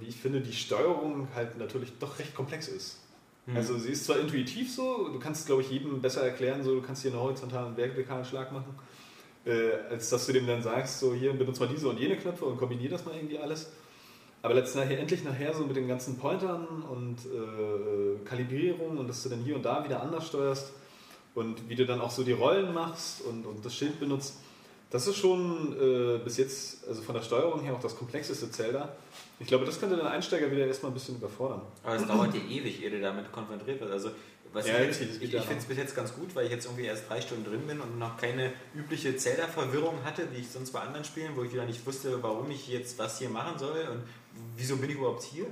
wie 0.00 0.06
ich 0.06 0.16
finde, 0.16 0.40
die 0.40 0.52
Steuerung 0.52 1.28
halt 1.34 1.58
natürlich 1.58 1.92
doch 2.00 2.18
recht 2.18 2.34
komplex 2.34 2.66
ist. 2.68 2.98
Mhm. 3.46 3.56
Also 3.56 3.78
sie 3.78 3.90
ist 3.90 4.04
zwar 4.04 4.18
intuitiv 4.18 4.72
so, 4.74 5.08
du 5.12 5.20
kannst 5.20 5.46
glaube 5.46 5.62
ich 5.62 5.70
jedem 5.70 6.00
besser 6.00 6.22
erklären, 6.22 6.64
so 6.64 6.74
du 6.74 6.82
kannst 6.82 7.02
hier 7.02 7.12
einen 7.12 7.20
horizontalen 7.20 7.68
und 7.68 7.76
vertikalen 7.76 8.24
Schlag 8.24 8.50
machen, 8.52 8.74
äh, 9.46 9.72
als 9.90 10.10
dass 10.10 10.26
du 10.26 10.32
dem 10.32 10.46
dann 10.46 10.62
sagst, 10.62 11.00
so 11.00 11.14
hier 11.14 11.32
benutzt 11.32 11.60
mal 11.60 11.68
diese 11.68 11.88
und 11.88 11.98
jene 11.98 12.16
Knöpfe 12.16 12.44
und 12.44 12.58
kombinier 12.58 12.90
das 12.90 13.04
mal 13.04 13.14
irgendwie 13.14 13.38
alles. 13.38 13.70
Aber 14.42 14.54
letztendlich 14.54 14.98
endlich 14.98 15.24
nachher 15.24 15.54
so 15.54 15.64
mit 15.64 15.76
den 15.76 15.88
ganzen 15.88 16.18
Pointern 16.18 16.66
und 16.82 17.16
äh, 17.26 18.24
Kalibrierung 18.24 18.98
und 18.98 19.08
dass 19.08 19.22
du 19.22 19.28
dann 19.28 19.40
hier 19.40 19.56
und 19.56 19.64
da 19.64 19.84
wieder 19.84 20.02
anders 20.02 20.26
steuerst 20.26 20.72
und 21.34 21.68
wie 21.68 21.74
du 21.74 21.86
dann 21.86 22.00
auch 22.00 22.10
so 22.10 22.22
die 22.22 22.32
Rollen 22.32 22.74
machst 22.74 23.22
und, 23.22 23.46
und 23.46 23.64
das 23.64 23.74
Schild 23.74 23.98
benutzt, 23.98 24.36
das 24.90 25.06
ist 25.08 25.16
schon 25.16 25.76
äh, 25.80 26.18
bis 26.18 26.36
jetzt, 26.36 26.86
also 26.86 27.02
von 27.02 27.14
der 27.14 27.22
Steuerung 27.22 27.60
her 27.60 27.74
auch 27.74 27.80
das 27.80 27.96
komplexeste 27.96 28.50
Zelda. 28.50 28.90
Ich 29.40 29.46
glaube, 29.46 29.64
das 29.64 29.80
könnte 29.80 29.96
den 29.96 30.06
Einsteiger 30.06 30.50
wieder 30.50 30.66
erstmal 30.66 30.92
ein 30.92 30.94
bisschen 30.94 31.16
überfordern. 31.16 31.62
Aber 31.82 31.96
es 31.96 32.06
dauert 32.06 32.34
ja 32.34 32.40
ewig, 32.40 32.82
ehe 32.82 32.90
du 32.90 33.00
damit 33.00 33.30
konfrontiert 33.32 33.80
wirst. 33.80 33.92
Also, 33.92 34.10
was 34.52 34.66
Ja, 34.66 34.80
ich 34.80 35.00
ich, 35.00 35.22
ich 35.22 35.42
finde 35.42 35.58
es 35.58 35.64
bis 35.64 35.76
jetzt 35.76 35.94
ganz 35.94 36.14
gut, 36.14 36.34
weil 36.34 36.46
ich 36.46 36.52
jetzt 36.52 36.66
irgendwie 36.66 36.84
erst 36.84 37.08
drei 37.08 37.20
Stunden 37.20 37.44
drin 37.44 37.66
bin 37.66 37.80
und 37.80 37.98
noch 37.98 38.16
keine 38.16 38.52
übliche 38.74 39.16
Zelda-Verwirrung 39.16 40.04
hatte, 40.04 40.28
wie 40.32 40.38
ich 40.40 40.48
sonst 40.48 40.72
bei 40.72 40.80
anderen 40.80 41.04
Spielen, 41.04 41.36
wo 41.36 41.42
ich 41.42 41.52
wieder 41.52 41.64
nicht 41.64 41.84
wusste, 41.86 42.22
warum 42.22 42.50
ich 42.50 42.68
jetzt 42.68 42.98
was 42.98 43.18
hier 43.18 43.28
machen 43.28 43.58
soll 43.58 43.86
und 43.90 44.02
wieso 44.56 44.76
bin 44.76 44.90
ich 44.90 44.96
überhaupt 44.96 45.22
hier. 45.22 45.46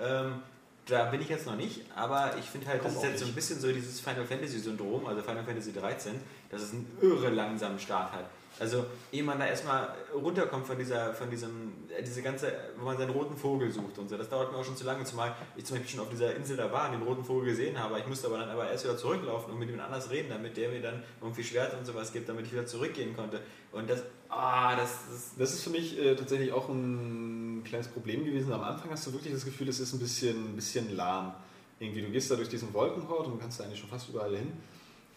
Ähm, 0.00 0.42
da 0.86 1.04
bin 1.04 1.20
ich 1.20 1.28
jetzt 1.28 1.46
noch 1.46 1.56
nicht, 1.56 1.82
aber 1.94 2.34
ich 2.38 2.46
finde 2.46 2.66
halt, 2.68 2.80
Komm 2.80 2.94
das 2.94 3.02
ist 3.02 3.08
jetzt 3.08 3.18
so 3.18 3.24
ein 3.24 3.28
nicht. 3.28 3.36
bisschen 3.36 3.60
so 3.60 3.70
dieses 3.70 4.00
Final 4.00 4.24
Fantasy-Syndrom, 4.24 5.06
also 5.06 5.22
Final 5.22 5.44
Fantasy 5.44 5.72
13, 5.72 6.14
dass 6.50 6.62
es 6.62 6.72
einen 6.72 6.86
irre 7.02 7.28
langsamen 7.28 7.78
Start 7.78 8.12
hat. 8.12 8.24
Also, 8.60 8.86
ehe 9.12 9.22
man 9.22 9.38
da 9.38 9.46
erstmal 9.46 9.94
runterkommt 10.12 10.66
von 10.66 10.76
dieser, 10.78 11.14
von 11.14 11.30
diesem, 11.30 11.72
äh, 11.96 12.02
diese 12.02 12.22
ganze, 12.22 12.52
wo 12.76 12.84
man 12.84 12.96
seinen 12.96 13.10
roten 13.10 13.36
Vogel 13.36 13.70
sucht 13.70 13.98
und 13.98 14.08
so, 14.08 14.16
das 14.16 14.28
dauert 14.28 14.50
mir 14.50 14.58
auch 14.58 14.64
schon 14.64 14.76
zu 14.76 14.84
lange, 14.84 15.04
zumal 15.04 15.34
ich 15.56 15.64
zum 15.64 15.76
Beispiel 15.76 15.96
schon 15.96 16.00
auf 16.00 16.10
dieser 16.10 16.34
Insel 16.34 16.56
da 16.56 16.70
war 16.72 16.86
und 16.86 16.98
den 16.98 17.02
roten 17.06 17.24
Vogel 17.24 17.50
gesehen 17.50 17.78
habe. 17.78 17.98
Ich 18.00 18.06
musste 18.06 18.26
aber 18.26 18.38
dann 18.38 18.48
aber 18.48 18.68
erst 18.68 18.84
wieder 18.84 18.96
zurücklaufen 18.96 19.52
und 19.52 19.58
mit 19.58 19.68
jemand 19.70 19.86
anders 19.86 20.10
reden, 20.10 20.28
damit 20.30 20.56
der 20.56 20.70
mir 20.70 20.82
dann 20.82 21.02
irgendwie 21.20 21.44
Schwert 21.44 21.78
und 21.78 21.86
sowas 21.86 22.12
gibt, 22.12 22.28
damit 22.28 22.46
ich 22.46 22.52
wieder 22.52 22.66
zurückgehen 22.66 23.14
konnte. 23.14 23.40
Und 23.70 23.88
das, 23.88 24.02
ah, 24.28 24.74
das 24.74 24.90
ist. 25.14 25.30
Das 25.38 25.52
ist 25.52 25.62
für 25.62 25.70
mich 25.70 25.98
äh, 25.98 26.16
tatsächlich 26.16 26.52
auch 26.52 26.68
ein 26.68 27.62
kleines 27.64 27.88
Problem 27.88 28.24
gewesen. 28.24 28.52
Am 28.52 28.62
Anfang 28.62 28.90
hast 28.90 29.06
du 29.06 29.12
wirklich 29.12 29.32
das 29.32 29.44
Gefühl, 29.44 29.68
es 29.68 29.78
ist 29.78 29.92
ein 29.92 30.00
bisschen, 30.00 30.52
ein 30.52 30.56
bisschen 30.56 30.96
lahm. 30.96 31.34
Irgendwie, 31.78 32.02
du 32.02 32.10
gehst 32.10 32.28
da 32.30 32.34
durch 32.34 32.48
diesen 32.48 32.74
Wolkenhort 32.74 33.28
und 33.28 33.40
kannst 33.40 33.60
da 33.60 33.64
eigentlich 33.64 33.78
schon 33.78 33.88
fast 33.88 34.08
überall 34.08 34.34
hin. 34.36 34.52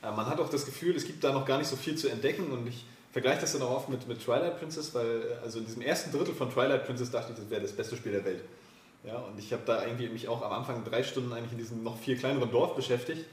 Äh, 0.04 0.12
man 0.12 0.28
hat 0.28 0.40
auch 0.40 0.50
das 0.50 0.66
Gefühl, 0.66 0.96
es 0.96 1.06
gibt 1.06 1.24
da 1.24 1.32
noch 1.32 1.46
gar 1.46 1.58
nicht 1.58 1.68
so 1.68 1.76
viel 1.76 1.96
zu 1.96 2.08
entdecken 2.08 2.52
und 2.52 2.68
ich 2.68 2.86
vergleiche 3.12 3.41
das 3.41 3.54
dann 3.54 3.62
auch 3.62 3.76
oft 3.76 3.89
mit, 3.89 4.08
mit 4.08 4.24
Twilight 4.24 4.60
Princess, 4.60 4.93
weil 4.93 5.21
äh, 5.21 5.43
also 5.43 5.60
in 5.60 5.65
diesem 5.65 5.82
ersten 5.82 6.12
Drittel 6.12 6.34
von 6.34 6.50
Twilight 6.50 6.86
Princess 6.86 7.12
dachte 7.12 7.34
ich, 7.34 7.39
das 7.39 7.50
wäre 7.50 7.62
das 7.62 7.74
beste 7.74 7.95
Spiel 7.95 8.12
der 8.12 8.26
Welt. 8.26 8.41
Ja, 9.04 9.17
und 9.17 9.39
ich 9.39 9.52
habe 9.52 9.63
da 9.65 9.84
irgendwie 9.84 10.10
mich 10.10 10.28
auch 10.28 10.43
am 10.43 10.52
Anfang 10.52 10.84
drei 10.84 11.04
Stunden 11.04 11.34
eigentlich 11.34 11.54
in 11.54 11.58
diesem 11.58 11.84
noch 11.84 11.97
viel 11.97 12.15
kleineren 12.17 12.52
Dorf 12.52 12.76
beschäftigt 12.76 13.26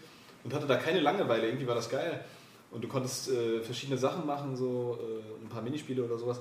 und 0.45 0.55
hatte 0.55 0.67
da 0.67 0.77
keine 0.77 1.01
Langeweile. 1.01 1.47
Irgendwie 1.47 1.67
war 1.67 1.75
das 1.75 1.91
geil. 1.91 2.25
Und 2.71 2.83
du 2.83 2.89
konntest 2.89 3.31
äh, 3.31 3.61
verschiedene 3.61 3.99
Sachen 3.99 4.27
machen, 4.27 4.57
so 4.57 4.99
äh, 5.01 5.45
ein 5.45 5.49
paar 5.49 5.63
Minispiele 5.63 6.05
oder 6.05 6.19
sowas. 6.19 6.41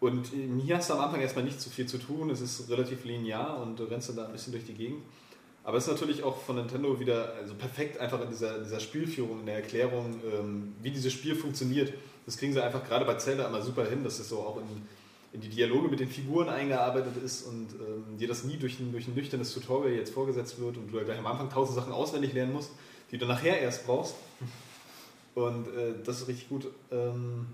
Und 0.00 0.28
hier 0.62 0.76
hast 0.76 0.90
du 0.90 0.94
am 0.94 1.00
Anfang 1.00 1.20
erstmal 1.20 1.44
nicht 1.44 1.60
so 1.60 1.70
viel 1.70 1.86
zu 1.86 1.98
tun. 1.98 2.30
Es 2.30 2.40
ist 2.40 2.70
relativ 2.70 3.04
linear 3.04 3.60
und 3.60 3.78
du 3.78 3.84
rennst 3.84 4.08
dann 4.10 4.16
da 4.16 4.26
ein 4.26 4.32
bisschen 4.32 4.52
durch 4.52 4.64
die 4.64 4.74
Gegend. 4.74 5.02
Aber 5.64 5.76
es 5.76 5.86
ist 5.86 5.90
natürlich 5.90 6.22
auch 6.22 6.40
von 6.40 6.56
Nintendo 6.56 6.98
wieder 6.98 7.34
also 7.34 7.54
perfekt 7.54 7.98
einfach 7.98 8.22
in 8.22 8.30
dieser, 8.30 8.60
dieser 8.60 8.80
Spielführung, 8.80 9.40
in 9.40 9.46
der 9.46 9.56
Erklärung, 9.56 10.20
ähm, 10.32 10.74
wie 10.80 10.90
dieses 10.90 11.12
Spiel 11.12 11.34
funktioniert. 11.34 11.92
Das 12.28 12.36
kriegen 12.36 12.52
sie 12.52 12.62
einfach 12.62 12.86
gerade 12.86 13.06
bei 13.06 13.14
Zelda 13.14 13.46
immer 13.46 13.62
super 13.62 13.86
hin, 13.86 14.04
dass 14.04 14.18
es 14.18 14.28
so 14.28 14.40
auch 14.40 14.58
in, 14.58 14.86
in 15.32 15.40
die 15.40 15.48
Dialoge 15.48 15.88
mit 15.88 15.98
den 15.98 16.10
Figuren 16.10 16.50
eingearbeitet 16.50 17.16
ist 17.24 17.46
und 17.46 17.68
ähm, 17.72 18.18
dir 18.18 18.28
das 18.28 18.44
nie 18.44 18.58
durch 18.58 18.78
ein, 18.80 18.92
durch 18.92 19.08
ein 19.08 19.14
nüchternes 19.14 19.54
Tutorial 19.54 19.94
jetzt 19.94 20.12
vorgesetzt 20.12 20.60
wird 20.60 20.76
und 20.76 20.92
du 20.92 20.98
ja 20.98 21.04
gleich 21.04 21.18
am 21.18 21.26
Anfang 21.26 21.48
tausend 21.48 21.76
Sachen 21.76 21.90
auswendig 21.90 22.34
lernen 22.34 22.52
musst, 22.52 22.72
die 23.10 23.16
du 23.16 23.24
nachher 23.24 23.58
erst 23.58 23.86
brauchst. 23.86 24.14
Und 25.34 25.68
äh, 25.68 25.94
das 26.04 26.20
ist 26.20 26.28
richtig 26.28 26.50
gut. 26.50 26.66
Ähm, 26.90 27.46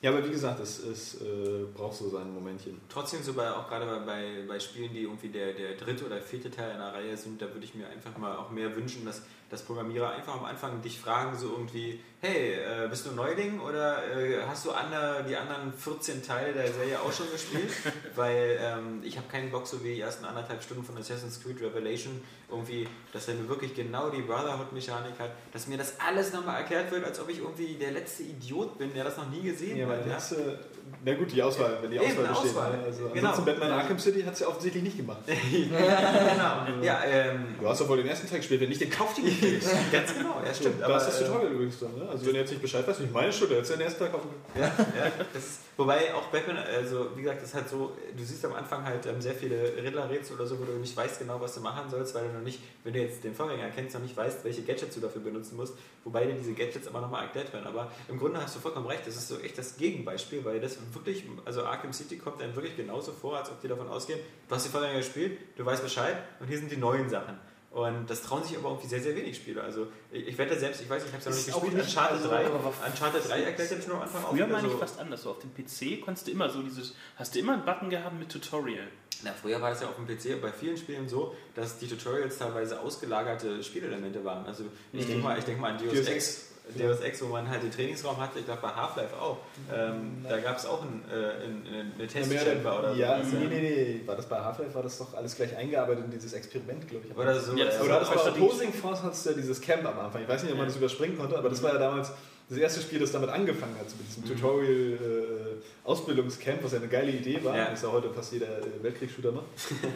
ja, 0.00 0.10
aber 0.10 0.26
wie 0.26 0.30
gesagt, 0.30 0.58
es, 0.60 0.82
es 0.82 1.20
äh, 1.20 1.64
braucht 1.74 1.96
so 1.98 2.08
sein 2.08 2.32
Momentchen. 2.32 2.80
Trotzdem 2.88 3.22
so 3.22 3.34
bei, 3.34 3.52
auch 3.52 3.68
gerade 3.68 3.84
bei, 4.06 4.42
bei, 4.48 4.58
Spielen, 4.58 4.94
die 4.94 5.02
irgendwie 5.02 5.28
der, 5.28 5.52
der 5.52 5.76
dritte 5.76 6.06
oder 6.06 6.22
vierte 6.22 6.50
Teil 6.50 6.70
einer 6.70 6.94
Reihe 6.94 7.14
sind, 7.14 7.42
da 7.42 7.52
würde 7.52 7.64
ich 7.64 7.74
mir 7.74 7.88
einfach 7.88 8.16
mal 8.16 8.36
auch 8.36 8.50
mehr 8.50 8.74
wünschen, 8.74 9.04
dass, 9.04 9.20
dass 9.52 9.62
Programmierer 9.62 10.10
einfach 10.10 10.34
am 10.34 10.46
Anfang 10.46 10.80
dich 10.80 10.98
fragen, 10.98 11.36
so 11.36 11.50
irgendwie, 11.50 12.00
hey, 12.22 12.54
äh, 12.54 12.88
bist 12.88 13.04
du 13.04 13.10
ein 13.10 13.16
Neuling 13.16 13.60
oder 13.60 13.98
äh, 14.16 14.40
hast 14.48 14.64
du 14.64 14.70
andere, 14.72 15.24
die 15.28 15.36
anderen 15.36 15.74
14 15.74 16.24
Teile 16.24 16.54
der 16.54 16.72
Serie 16.72 16.98
auch 16.98 17.12
schon 17.12 17.30
gespielt? 17.30 17.70
Weil 18.16 18.58
ähm, 18.62 19.02
ich 19.04 19.18
habe 19.18 19.28
keinen 19.28 19.50
Bock, 19.50 19.66
so 19.66 19.84
wie 19.84 19.94
die 19.94 20.00
ersten 20.00 20.24
anderthalb 20.24 20.62
Stunden 20.62 20.82
von 20.82 20.96
Assassin's 20.96 21.42
Creed 21.42 21.60
Revelation, 21.60 22.22
irgendwie, 22.50 22.88
dass 23.12 23.28
er 23.28 23.34
mir 23.34 23.46
wirklich 23.46 23.74
genau 23.74 24.08
die 24.08 24.22
Brotherhood-Mechanik 24.22 25.18
hat, 25.18 25.32
dass 25.52 25.66
mir 25.66 25.76
das 25.76 26.00
alles 26.00 26.32
nochmal 26.32 26.62
erklärt 26.62 26.90
wird, 26.90 27.04
als 27.04 27.20
ob 27.20 27.28
ich 27.28 27.40
irgendwie 27.40 27.74
der 27.74 27.90
letzte 27.90 28.22
Idiot 28.22 28.78
bin, 28.78 28.94
der 28.94 29.04
das 29.04 29.18
noch 29.18 29.28
nie 29.28 29.42
gesehen 29.42 29.76
Ja, 29.76 29.86
hat. 29.86 30.06
Ja? 30.06 30.16
äh, 30.38 30.56
na 31.04 31.14
gut, 31.14 31.32
die 31.32 31.42
Auswahl, 31.42 31.78
wenn 31.82 31.90
die 31.90 31.98
Auswahl 31.98 32.26
besteht. 32.28 32.50
Auswahl. 32.50 32.76
ne? 32.76 32.84
Also, 32.84 33.02
Genau. 33.12 33.28
ansonsten 33.30 33.44
Batman 33.44 33.72
Arkham 33.72 33.98
City 33.98 34.22
hat 34.22 34.34
es 34.34 34.40
ja 34.40 34.46
offensichtlich 34.48 34.82
nicht 34.84 34.96
gemacht. 34.96 35.18
genau. 35.26 36.82
Ja, 36.82 37.02
ähm, 37.04 37.56
Du 37.60 37.68
hast 37.68 37.80
doch 37.80 37.88
wohl 37.88 37.96
den 37.98 38.06
ersten 38.06 38.28
Teil 38.28 38.38
gespielt, 38.38 38.60
wenn 38.60 38.68
nicht, 38.68 38.80
den 38.80 38.90
kauf 38.90 39.14
dir 39.14 39.22
nicht. 39.24 39.40
ganz 39.92 40.14
genau, 40.14 40.40
ja 40.44 40.54
stimmt. 40.54 40.80
da 40.80 40.96
ist 40.96 41.06
das 41.08 41.20
äh, 41.20 41.24
Tutorial 41.24 41.52
übrigens 41.52 41.78
drin. 41.78 41.90
Ne? 41.96 42.08
Also 42.08 42.26
wenn 42.26 42.34
du 42.34 42.38
jetzt 42.40 42.50
nicht 42.50 42.62
Bescheid 42.62 42.86
weißt, 42.86 43.00
nicht 43.00 43.12
meine 43.12 43.32
Schuld, 43.32 43.50
jetzt 43.50 43.70
den 43.70 43.80
ersten 43.80 43.98
Tag 44.00 44.12
kaufen. 44.12 44.28
Ja, 44.54 44.66
ja, 44.66 45.06
ist, 45.36 45.60
wobei 45.76 46.14
auch 46.14 46.26
Batman, 46.28 46.58
also 46.58 47.08
wie 47.16 47.22
gesagt, 47.22 47.42
das 47.42 47.48
ist 47.50 47.54
halt 47.54 47.68
so, 47.68 47.92
du 48.16 48.22
siehst 48.24 48.44
am 48.44 48.54
Anfang 48.54 48.84
halt 48.84 49.04
ähm, 49.06 49.20
sehr 49.20 49.34
viele 49.34 49.56
Riddler-Rätsel 49.82 50.36
oder 50.36 50.46
so, 50.46 50.58
wo 50.60 50.64
du 50.64 50.72
nicht 50.72 50.96
weißt 50.96 51.18
genau, 51.18 51.40
was 51.40 51.54
du 51.54 51.60
machen 51.60 51.90
sollst, 51.90 52.14
weil 52.14 52.28
du 52.28 52.34
noch 52.34 52.44
nicht, 52.44 52.60
wenn 52.84 52.92
du 52.92 53.00
jetzt 53.00 53.24
den 53.24 53.34
Vorgänger 53.34 53.68
kennst, 53.74 53.94
noch 53.94 54.02
nicht 54.02 54.16
weißt, 54.16 54.44
welche 54.44 54.62
Gadgets 54.62 54.94
du 54.94 55.00
dafür 55.00 55.20
benutzen 55.22 55.56
musst, 55.56 55.74
wobei 56.04 56.26
dir 56.26 56.34
diese 56.34 56.52
Gadgets 56.52 56.86
aber 56.86 57.00
nochmal 57.00 57.24
erklärt 57.24 57.52
werden. 57.52 57.66
Aber 57.66 57.90
im 58.08 58.18
Grunde 58.18 58.40
hast 58.40 58.54
du 58.56 58.60
vollkommen 58.60 58.86
recht, 58.86 59.06
das 59.06 59.16
ist 59.16 59.28
so 59.28 59.38
echt 59.40 59.56
das 59.58 59.76
Gegenbeispiel, 59.76 60.44
weil 60.44 60.60
das 60.60 60.76
wirklich, 60.92 61.24
also 61.44 61.64
Arkham 61.64 61.92
City 61.92 62.18
kommt 62.18 62.42
einem 62.42 62.54
wirklich 62.54 62.76
genauso 62.76 63.12
vor, 63.12 63.38
als 63.38 63.50
ob 63.50 63.60
die 63.60 63.68
davon 63.68 63.88
ausgehen, 63.88 64.18
du 64.48 64.54
hast 64.54 64.66
die 64.66 64.70
Vorgänger 64.70 64.98
gespielt, 64.98 65.38
du 65.56 65.64
weißt 65.64 65.82
Bescheid 65.82 66.16
und 66.40 66.48
hier 66.48 66.58
sind 66.58 66.70
die 66.70 66.76
neuen 66.76 67.08
Sachen. 67.08 67.38
Und 67.70 68.10
das 68.10 68.20
trauen 68.20 68.44
sich 68.44 68.54
aber 68.58 68.68
irgendwie 68.68 68.88
sehr, 68.88 69.00
sehr 69.00 69.16
wenig 69.16 69.34
Spieler. 69.34 69.64
Also 69.64 69.86
ich, 70.10 70.28
ich 70.28 70.36
wette 70.36 70.58
selbst, 70.58 70.82
ich 70.82 70.90
weiß, 70.90 71.04
ich 71.06 71.08
habe 71.10 71.20
es 71.20 71.24
noch 71.24 71.32
nicht 71.34 71.46
gespielt, 71.46 71.72
nicht- 71.74 71.86
Uncharted 71.88 72.16
also, 72.18 72.28
3, 72.28 72.46
aber 72.46 72.72
Uncharted 72.86 73.28
3 73.30 73.42
erklärt 73.44 73.70
ja 73.70 73.80
schon 73.80 73.92
am 73.92 74.02
Anfang 74.02 74.22
Früher 74.24 74.46
meine 74.46 74.66
ich 74.66 74.72
so- 74.74 74.78
fast 74.78 75.00
anders. 75.00 75.22
So 75.22 75.30
auf 75.30 75.38
dem 75.38 75.54
PC 75.54 76.02
konntest 76.04 76.26
du 76.26 76.32
immer 76.32 76.50
so 76.50 76.60
dieses, 76.62 76.94
hast 77.16 77.34
du 77.34 77.38
immer 77.38 77.54
einen 77.54 77.64
Button 77.64 77.88
gehabt 77.88 78.18
mit 78.18 78.28
Tutorial. 78.30 78.88
Na, 79.24 79.32
früher 79.32 79.58
war 79.62 79.70
das 79.70 79.80
ja 79.80 79.88
auf 79.88 79.94
dem 79.96 80.06
PC 80.06 80.38
bei 80.42 80.52
vielen 80.52 80.76
Spielen 80.76 81.08
so, 81.08 81.34
dass 81.54 81.78
die 81.78 81.86
Tutorials 81.86 82.36
teilweise 82.36 82.78
ausgelagerte 82.78 83.62
Spielelemente 83.62 84.22
waren. 84.22 84.44
Also 84.44 84.64
ich 84.92 85.06
denke 85.06 85.22
mal, 85.22 85.38
ich 85.38 85.44
denk 85.44 85.58
mal 85.58 85.72
an 85.72 85.78
Deus, 85.78 85.94
Deus 85.94 86.06
Ex. 86.08 86.51
Deus 86.78 87.00
Ex, 87.00 87.22
wo 87.22 87.26
man 87.28 87.48
halt 87.48 87.62
den 87.62 87.70
Trainingsraum 87.70 88.16
hatte, 88.18 88.38
ich 88.38 88.44
glaube 88.44 88.60
bei 88.62 88.68
Half-Life 88.70 89.16
auch. 89.16 89.38
Ähm, 89.72 90.24
da 90.28 90.38
gab 90.38 90.58
es 90.58 90.66
auch 90.66 90.82
ein, 90.82 91.02
äh, 91.10 91.44
ein, 91.44 91.66
eine 91.66 92.04
Ja, 92.04 92.06
Testchamber 92.06 92.78
oder 92.78 92.94
ja, 92.94 93.22
so. 93.24 93.36
nee, 93.36 93.46
nee, 93.46 93.60
nee. 93.60 94.00
War 94.06 94.16
das 94.16 94.26
bei 94.26 94.38
Half-Life, 94.40 94.74
war 94.74 94.82
das 94.82 94.98
doch 94.98 95.14
alles 95.14 95.34
gleich 95.36 95.56
eingearbeitet 95.56 96.04
in 96.04 96.10
dieses 96.10 96.32
Experiment, 96.32 96.88
glaube 96.88 97.06
ich. 97.08 97.16
Oder 97.16 97.38
so. 97.40 97.54
Ja, 97.56 97.64
das. 97.66 97.80
Oder 97.80 98.00
das 98.00 98.08
war 98.10 98.18
Strategie. 98.18 98.44
Opposing 98.44 98.72
Force 98.72 99.02
hattest 99.02 99.24
du 99.26 99.30
ja 99.30 99.36
dieses 99.36 99.60
Camp 99.60 99.84
am 99.86 99.98
Anfang. 99.98 100.22
Ich 100.22 100.28
weiß 100.28 100.42
nicht, 100.42 100.52
ob 100.52 100.58
man 100.58 100.66
Ja. 100.66 100.70
das 100.72 100.76
überspringen 100.78 101.16
konnte, 101.18 101.36
aber 101.38 101.48
das 101.48 101.62
war 101.62 101.72
ja 101.72 101.78
damals 101.78 102.10
das 102.48 102.58
erste 102.58 102.80
Spiel, 102.82 102.98
das 102.98 103.12
damit 103.12 103.30
angefangen 103.30 103.76
hat, 103.78 103.88
so 103.88 103.96
mit 103.96 104.06
diesem 104.08 104.24
Tutorial-Ausbildungscamp, 104.26 106.62
was 106.62 106.72
ja 106.72 106.78
eine 106.78 106.88
geile 106.88 107.10
Idee 107.12 107.42
war. 107.44 107.56
Ja. 107.56 107.64
Das 107.66 107.74
ist 107.78 107.84
ja 107.84 107.92
heute 107.92 108.10
fast 108.10 108.32
jeder 108.32 108.58
äh, 108.58 108.62
Weltkriegsshooter 108.82 109.30
macht. 109.32 109.44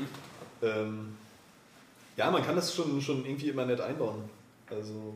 ähm, 0.62 1.16
ja, 2.16 2.30
man 2.30 2.42
kann 2.44 2.56
das 2.56 2.74
schon, 2.74 3.00
schon 3.02 3.26
irgendwie 3.26 3.48
immer 3.50 3.66
nett 3.66 3.80
einbauen. 3.80 4.22
Also. 4.70 5.14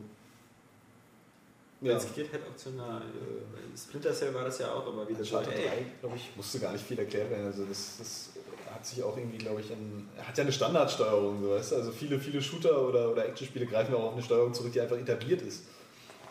Ja. 1.83 1.97
Es 1.97 2.14
geht 2.14 2.31
halt 2.33 2.47
optional. 2.47 3.01
Äh, 3.01 3.78
Splinter 3.78 4.12
Cell 4.12 4.35
war 4.35 4.45
das 4.45 4.59
ja 4.59 4.72
auch 4.72 4.87
immer 4.93 5.09
wieder 5.09 5.24
so. 5.24 5.39
Uncharted 5.39 5.59
Ey, 5.59 5.68
3, 5.68 5.85
glaube 6.01 6.16
ich, 6.16 6.31
musste 6.37 6.59
gar 6.59 6.72
nicht 6.72 6.85
viel 6.87 6.99
erklärt 6.99 7.31
werden. 7.31 7.47
Also 7.47 7.64
das, 7.64 7.97
das 7.99 8.31
hat 8.70 8.85
sich 8.85 9.03
auch 9.03 9.16
irgendwie, 9.16 9.39
glaube 9.39 9.61
ich, 9.62 9.72
an, 9.72 10.09
hat 10.18 10.37
ja 10.37 10.45
eine 10.45 10.53
Standardsteuerung, 10.53 11.43
so 11.43 11.51
weißt 11.51 11.72
du? 11.72 11.76
Also 11.76 11.93
viele, 11.93 12.18
viele 12.20 12.43
Shooter 12.43 12.87
oder, 12.87 13.11
oder 13.11 13.26
Actionspiele 13.26 13.64
greifen 13.66 13.93
ja 13.93 13.99
auch 13.99 14.09
auf 14.09 14.12
eine 14.12 14.22
Steuerung 14.22 14.53
zurück, 14.53 14.72
die 14.72 14.81
einfach 14.81 14.99
etabliert 14.99 15.41
ist. 15.43 15.64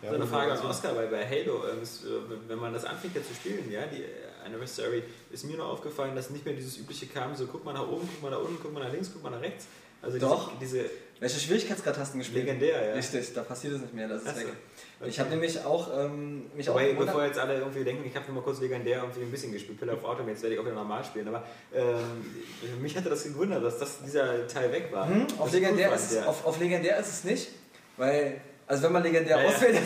Ja, 0.01 0.09
So 0.09 0.15
eine 0.15 0.27
Frage 0.27 0.51
an 0.53 0.65
Oscar, 0.65 0.95
weil 0.95 1.07
bei 1.07 1.25
Halo, 1.27 1.63
ähm, 1.67 1.81
äh, 1.81 2.47
wenn 2.49 2.59
man 2.59 2.71
das 2.71 2.85
anfängt 2.85 3.15
ja 3.15 3.23
zu 3.23 3.33
spielen, 3.33 3.69
ja, 3.71 3.85
die 3.87 4.03
äh, 4.03 4.45
Anniversary, 4.45 5.03
ist 5.31 5.43
mir 5.45 5.57
nur 5.57 5.65
aufgefallen, 5.65 6.15
dass 6.15 6.29
nicht 6.29 6.45
mehr 6.45 6.53
dieses 6.53 6.77
übliche 6.77 7.07
kam, 7.07 7.35
so 7.35 7.47
guck 7.47 7.65
mal 7.65 7.73
nach 7.73 7.87
oben, 7.87 8.07
guck 8.13 8.21
mal 8.21 8.29
nach 8.29 8.39
unten, 8.39 8.57
guck 8.61 8.71
mal 8.73 8.83
nach 8.83 8.91
links, 8.91 9.09
guck 9.11 9.23
mal 9.23 9.31
nach 9.31 9.41
rechts. 9.41 9.65
Also 10.01 10.17
Doch. 10.17 10.57
diese, 10.59 10.83
diese 10.83 10.89
Welche 11.19 11.39
Schwierigkeitsgrad 11.39 11.97
hast 11.97 12.13
du 12.13 12.19
gespielt? 12.19 12.45
legendär, 12.45 12.87
ja. 12.89 12.93
Richtig, 12.93 13.33
da 13.33 13.41
passiert 13.43 13.73
es 13.73 13.81
nicht 13.81 13.93
mehr, 13.93 14.07
das 14.07 14.21
ist 14.21 14.29
Ach 14.29 14.35
so. 14.35 14.47
weg. 14.47 14.53
Okay. 14.99 15.09
Ich 15.09 15.19
habe 15.19 15.29
nämlich 15.29 15.63
auch 15.63 15.87
ähm, 15.97 16.47
mich 16.55 16.67
Wobei, 16.67 16.87
auch 16.87 16.89
gewundert- 16.89 17.05
bevor 17.07 17.25
jetzt 17.25 17.39
alle 17.39 17.57
irgendwie 17.59 17.83
denken, 17.85 18.03
ich 18.05 18.15
habe 18.15 18.25
nur 18.27 18.35
mal 18.35 18.41
kurz 18.41 18.59
legendär 18.59 18.97
irgendwie 18.97 19.21
ein 19.21 19.31
bisschen 19.31 19.53
gespielt, 19.53 19.79
Pillar 19.79 19.95
of 19.95 20.03
Autumn, 20.03 20.27
jetzt 20.27 20.41
werde 20.43 20.55
ich 20.55 20.59
auch 20.59 20.65
wieder 20.65 20.75
normal 20.75 21.03
spielen, 21.05 21.27
aber 21.29 21.43
ähm, 21.73 22.25
mich 22.81 22.97
hatte 22.97 23.09
das 23.09 23.23
gewundert, 23.23 23.63
dass 23.63 23.79
das, 23.79 24.01
dieser 24.03 24.45
Teil 24.47 24.71
weg 24.73 24.89
war. 24.91 25.07
Hm, 25.07 25.25
auf, 25.37 25.51
legendär 25.53 25.93
ist 25.93 26.11
es, 26.11 26.17
ja. 26.17 26.25
auf, 26.25 26.45
auf 26.45 26.59
legendär 26.59 26.97
ist 26.99 27.07
es 27.07 27.23
nicht, 27.23 27.47
weil, 27.95 28.41
also 28.69 28.83
wenn 28.83 28.91
man 28.93 29.01
legendär 29.01 29.37
Ja, 29.37 29.43
ja. 29.43 29.49
auswählt, 29.49 29.79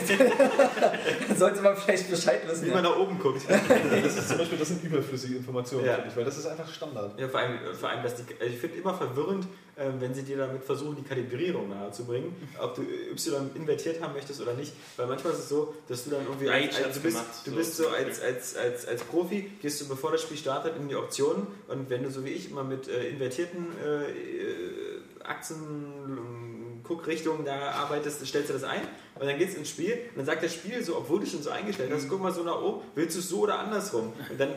dann 1.28 1.36
sollte 1.38 1.62
man 1.62 1.74
vielleicht 1.74 2.10
Bescheid 2.10 2.46
wissen. 2.46 2.66
Wie 2.66 2.70
man 2.70 2.82
nach 2.84 2.96
oben 2.98 3.18
guckt. 3.18 3.40
Das 3.48 4.16
ist 4.16 4.28
zum 4.28 4.36
Beispiel, 4.38 4.58
das 4.58 4.68
sind 4.68 4.84
überflüssige 4.84 5.36
Informationen, 5.36 5.86
Ja. 5.86 5.94
finde 5.94 6.10
ich, 6.10 6.16
weil 6.16 6.24
das 6.26 6.36
ist 6.36 6.44
einfach 6.46 6.68
Standard. 6.70 7.18
Ja, 7.18 7.26
vor 7.28 7.40
allem, 7.40 7.58
vor 7.80 7.88
allem 7.88 8.02
dass 8.02 8.14
die, 8.16 8.22
also 8.38 8.52
ich 8.52 8.58
finde 8.60 8.76
immer 8.76 8.92
verwirrend, 8.94 9.46
ähm, 9.78 9.94
wenn 10.00 10.12
sie 10.12 10.22
dir 10.22 10.36
damit 10.36 10.62
versuchen, 10.62 10.96
die 10.96 11.02
Kalibrierung 11.02 11.70
nahezubringen, 11.70 12.36
ob 12.60 12.74
du 12.74 12.82
Y 12.82 13.50
invertiert 13.54 14.02
haben 14.02 14.12
möchtest 14.12 14.40
oder 14.42 14.52
nicht. 14.52 14.72
Weil 14.98 15.06
manchmal 15.06 15.32
ist 15.32 15.38
es 15.40 15.48
so, 15.48 15.74
dass 15.88 16.04
du 16.04 16.10
dann 16.10 16.24
irgendwie 16.26 16.50
als, 16.50 16.76
als, 16.84 16.96
du 16.96 17.00
bist, 17.00 17.16
gemacht, 17.16 17.26
du 17.46 17.50
so. 17.52 17.56
bist 17.56 17.76
so 17.78 17.88
als, 17.88 18.20
als, 18.20 18.54
als, 18.56 18.86
als 18.86 19.02
Profi, 19.02 19.50
gehst 19.62 19.80
du 19.80 19.88
bevor 19.88 20.12
das 20.12 20.20
Spiel 20.22 20.36
startet 20.36 20.76
in 20.76 20.88
die 20.88 20.94
Optionen 20.94 21.46
und 21.68 21.88
wenn 21.88 22.02
du 22.02 22.10
so 22.10 22.22
wie 22.24 22.30
ich 22.30 22.50
immer 22.50 22.64
mit 22.64 22.86
äh, 22.86 23.08
invertierten 23.08 23.66
äh, 23.82 24.02
äh, 24.10 25.00
Achsen, 25.24 26.63
ähm, 26.84 26.88
Guckrichtungen 26.88 27.44
da 27.44 27.70
arbeitest, 27.70 28.26
stellst 28.26 28.50
du 28.50 28.54
das 28.54 28.64
ein 28.64 28.82
und 29.14 29.26
dann 29.26 29.38
geht's 29.38 29.54
ins 29.54 29.68
Spiel 29.68 29.92
und 30.10 30.18
dann 30.18 30.26
sagt 30.26 30.42
das 30.42 30.52
Spiel 30.52 30.82
so, 30.82 30.96
obwohl 30.96 31.20
du 31.20 31.26
schon 31.26 31.42
so 31.42 31.50
eingestellt 31.50 31.90
hast, 31.92 32.08
guck 32.08 32.20
mal 32.20 32.32
so 32.32 32.42
nach 32.42 32.60
oben, 32.60 32.82
willst 32.94 33.16
du 33.16 33.20
es 33.20 33.28
so 33.28 33.40
oder 33.40 33.58
andersrum? 33.58 34.12
Und 34.30 34.38
dann, 34.38 34.50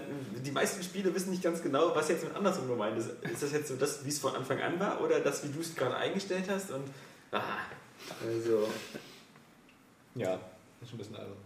die 0.45 0.51
meisten 0.51 0.83
Spiele 0.83 1.13
wissen 1.13 1.31
nicht 1.31 1.43
ganz 1.43 1.61
genau, 1.61 1.95
was 1.95 2.09
jetzt 2.09 2.23
mit 2.23 2.35
andersrum 2.35 2.67
gemeint 2.67 2.97
ist. 2.97 3.09
Ist 3.23 3.43
das 3.43 3.51
jetzt 3.51 3.67
so 3.69 3.75
das, 3.75 4.05
wie 4.05 4.09
es 4.09 4.19
von 4.19 4.35
Anfang 4.35 4.61
an 4.61 4.79
war 4.79 5.01
oder 5.03 5.19
das, 5.19 5.43
wie 5.43 5.49
du 5.49 5.61
es 5.61 5.75
gerade 5.75 5.95
eingestellt 5.95 6.45
hast? 6.49 6.71
Und, 6.71 6.83
ah, 7.31 7.41
also, 8.25 8.67
Ja, 10.15 10.39
ist 10.81 10.89
schon 10.89 10.95
ein 10.95 10.97
bisschen 10.97 11.15
albern. 11.15 11.37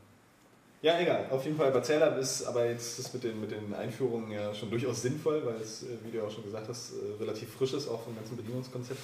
Ja, 0.82 1.00
egal. 1.00 1.28
Auf 1.30 1.44
jeden 1.46 1.58
Fall, 1.58 1.72
bei 1.72 1.82
Zellab 1.82 2.18
ist 2.18 2.44
aber 2.44 2.66
jetzt 2.66 2.98
das 2.98 3.14
mit 3.14 3.24
den, 3.24 3.40
mit 3.40 3.52
den 3.52 3.72
Einführungen 3.76 4.32
ja 4.32 4.52
schon 4.56 4.72
durchaus 4.72 5.04
sinnvoll, 5.04 5.46
weil 5.46 5.62
es, 5.62 5.84
äh, 5.84 5.88
wie 6.04 6.10
du 6.10 6.26
auch 6.26 6.32
schon 6.32 6.44
gesagt 6.44 6.68
hast, 6.68 6.94
äh, 6.94 7.22
relativ 7.22 7.54
frisch 7.54 7.74
ist, 7.74 7.88
auch 7.88 8.04
vom 8.04 8.16
ganzen 8.16 8.36
Bedienungskonzept. 8.36 9.00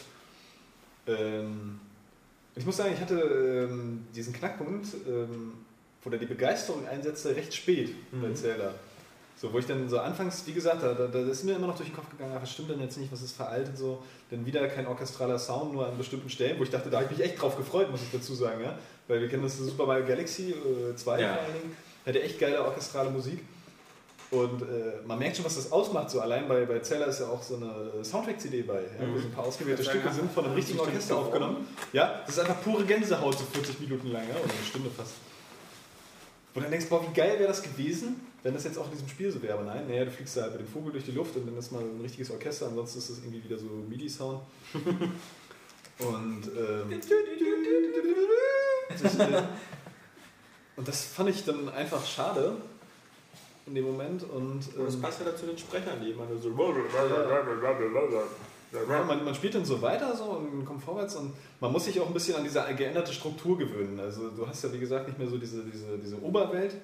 Ähm, 1.08 1.80
ich 2.56 2.66
muss 2.66 2.78
sagen, 2.78 2.92
ich 2.94 3.00
hatte 3.00 3.68
ähm, 3.70 4.06
diesen 4.16 4.34
Knackpunkt, 4.34 4.88
ähm, 5.08 5.54
wo 6.04 6.10
da 6.10 6.18
die 6.18 6.26
Begeisterung 6.26 6.88
einsetzte, 6.88 7.36
recht 7.36 7.54
spät 7.54 7.94
bei 8.12 8.28
Mhm. 8.28 8.36
Zelda. 8.36 8.74
So, 9.40 9.54
wo 9.54 9.60
ich 9.60 9.68
dann 9.68 9.88
so 9.88 10.00
anfangs, 10.00 10.48
wie 10.48 10.54
gesagt, 10.54 10.82
da, 10.82 10.96
da, 10.96 11.06
da 11.06 11.20
ist 11.20 11.44
mir 11.44 11.56
immer 11.56 11.68
noch 11.68 11.76
durch 11.78 11.90
den 11.90 11.96
Kopf 11.96 12.10
gegangen, 12.10 12.36
was 12.42 12.52
stimmt 12.52 12.72
denn 12.72 12.82
jetzt 12.82 12.98
nicht, 12.98 13.12
was 13.12 13.22
ist 13.22 13.36
veraltet 13.36 13.78
so, 13.78 14.02
denn 14.32 14.44
wieder 14.48 14.68
kein 14.68 14.88
orchestraler 14.88 15.38
Sound, 15.38 15.74
nur 15.74 15.86
an 15.86 15.96
bestimmten 15.96 16.30
Stellen, 16.32 16.58
wo 16.58 16.64
ich 16.64 16.72
dachte, 16.72 16.90
da 16.90 17.02
habe 17.02 17.12
ich 17.12 17.18
mich 17.20 17.28
echt 17.28 17.40
drauf 17.40 17.56
gefreut, 17.56 17.92
muss 17.92 18.02
ich 18.02 18.10
dazu 18.12 18.34
sagen, 18.34 18.62
ja, 18.64 18.76
weil 19.08 19.22
wir 19.22 19.28
kennen 19.30 19.44
das 19.44 19.58
Super 19.60 19.86
Mario 19.86 20.08
Galaxy 20.08 20.52
äh, 20.54 20.96
2 20.96 21.22
Ja. 21.22 21.34
vor 21.36 21.44
allen 21.44 21.54
Dingen, 21.54 21.76
hat 22.08 22.16
ja 22.16 22.22
echt 22.22 22.40
geile 22.40 22.66
orchestrale 22.66 23.12
Musik 23.12 23.42
und 24.30 24.62
äh, 24.62 24.66
man 25.06 25.20
merkt 25.20 25.38
schon, 25.38 25.46
was 25.46 25.56
das 25.56 25.72
ausmacht, 25.72 26.10
so 26.10 26.20
allein 26.20 26.48
bei, 26.48 26.66
bei 26.66 26.80
Zelda 26.80 27.06
ist 27.06 27.20
ja 27.22 27.28
auch 27.28 27.42
so 27.42 27.56
eine 27.56 28.04
Soundtrack-CD 28.04 28.64
bei, 28.64 28.82
ja, 28.82 28.88
wo 29.00 29.06
Mhm. 29.06 29.22
so 29.22 29.28
ein 29.28 29.32
paar 29.32 29.46
ausgewählte 29.46 29.84
Stücke 29.84 30.04
sagen, 30.04 30.16
sind 30.16 30.32
von 30.34 30.46
einem 30.46 30.54
richtigen 30.56 30.80
Orchester 30.80 31.16
aufgenommen, 31.18 31.66
ja, 31.94 32.22
das 32.26 32.36
ist 32.36 32.42
einfach 32.42 32.62
pure 32.62 32.84
Gänsehaut, 32.86 33.38
so 33.38 33.46
40 33.46 33.80
Minuten 33.80 34.08
lang, 34.12 34.24
ja, 34.28 34.36
oder 34.36 34.44
eine 34.54 34.64
Stunde 34.68 34.90
fast. 34.90 35.14
Wo 36.54 36.60
du 36.60 36.64
dann 36.64 36.72
denkst, 36.72 36.88
boah, 36.90 37.02
wie 37.08 37.14
geil 37.14 37.38
wäre 37.38 37.48
das 37.48 37.62
gewesen, 37.62 38.20
wenn 38.44 38.54
das 38.54 38.64
jetzt 38.64 38.78
auch 38.78 38.86
in 38.86 38.92
diesem 38.92 39.08
Spiel 39.08 39.32
so 39.32 39.42
wäre. 39.42 39.54
Aber 39.54 39.64
nein, 39.64 39.88
naja, 39.88 40.06
du 40.06 40.12
fliegst 40.12 40.36
da 40.38 40.42
halt 40.42 40.54
mit 40.54 40.62
dem 40.62 40.68
Vogel 40.68 40.92
durch 40.92 41.06
die 41.06 41.12
Luft 41.12 41.36
und 41.36 41.46
dann 41.46 41.56
ist 41.58 41.72
mal 41.72 41.82
ein 41.82 42.02
richtiges 42.02 42.32
Orchester, 42.32 42.66
ansonsten 42.68 42.98
ist 43.00 43.10
das 43.12 43.18
irgendwie 43.20 43.44
wieder 43.44 43.58
so 43.60 43.66
MIDI-Sound. 43.88 44.42
und, 46.00 46.42
ähm, 46.58 46.92
äh, 49.20 49.44
und 50.76 50.88
das 50.88 51.04
fand 51.06 51.30
ich 51.30 51.46
dann 51.46 51.70
einfach 51.70 52.06
schade 52.06 52.56
in 53.68 53.76
dem 53.76 53.86
Moment. 53.86 54.24
Und, 54.24 54.76
und 54.78 54.86
das 54.86 54.96
ähm, 54.96 55.02
passt 55.02 55.20
ja 55.20 55.26
dazu 55.26 55.46
den 55.46 55.58
Sprechern, 55.58 56.00
die 56.02 56.12
immer 56.12 56.26
nur 56.26 56.38
so. 56.38 56.50
Ja, 58.72 59.04
man, 59.04 59.24
man 59.24 59.34
spielt 59.34 59.56
dann 59.56 59.64
so 59.64 59.82
weiter 59.82 60.14
so 60.16 60.24
und 60.24 60.66
kommt 60.66 60.84
vorwärts 60.84 61.16
und 61.16 61.32
man 61.62 61.72
muss 61.72 61.86
sich 61.86 62.00
auch 62.02 62.08
ein 62.08 62.14
bisschen 62.14 62.36
an 62.36 62.44
diese 62.44 62.62
geänderte 62.76 63.14
Struktur 63.14 63.58
gewöhnen. 63.58 63.98
Also 64.00 64.30
du 64.30 64.46
hast 64.46 64.64
ja 64.64 64.74
wie 64.74 64.80
gesagt 64.80 65.08
nicht 65.08 65.18
mehr 65.18 65.28
so 65.28 65.38
diese, 65.38 65.64
diese, 65.64 65.98
diese 65.98 66.22
Oberwelt, 66.22 66.76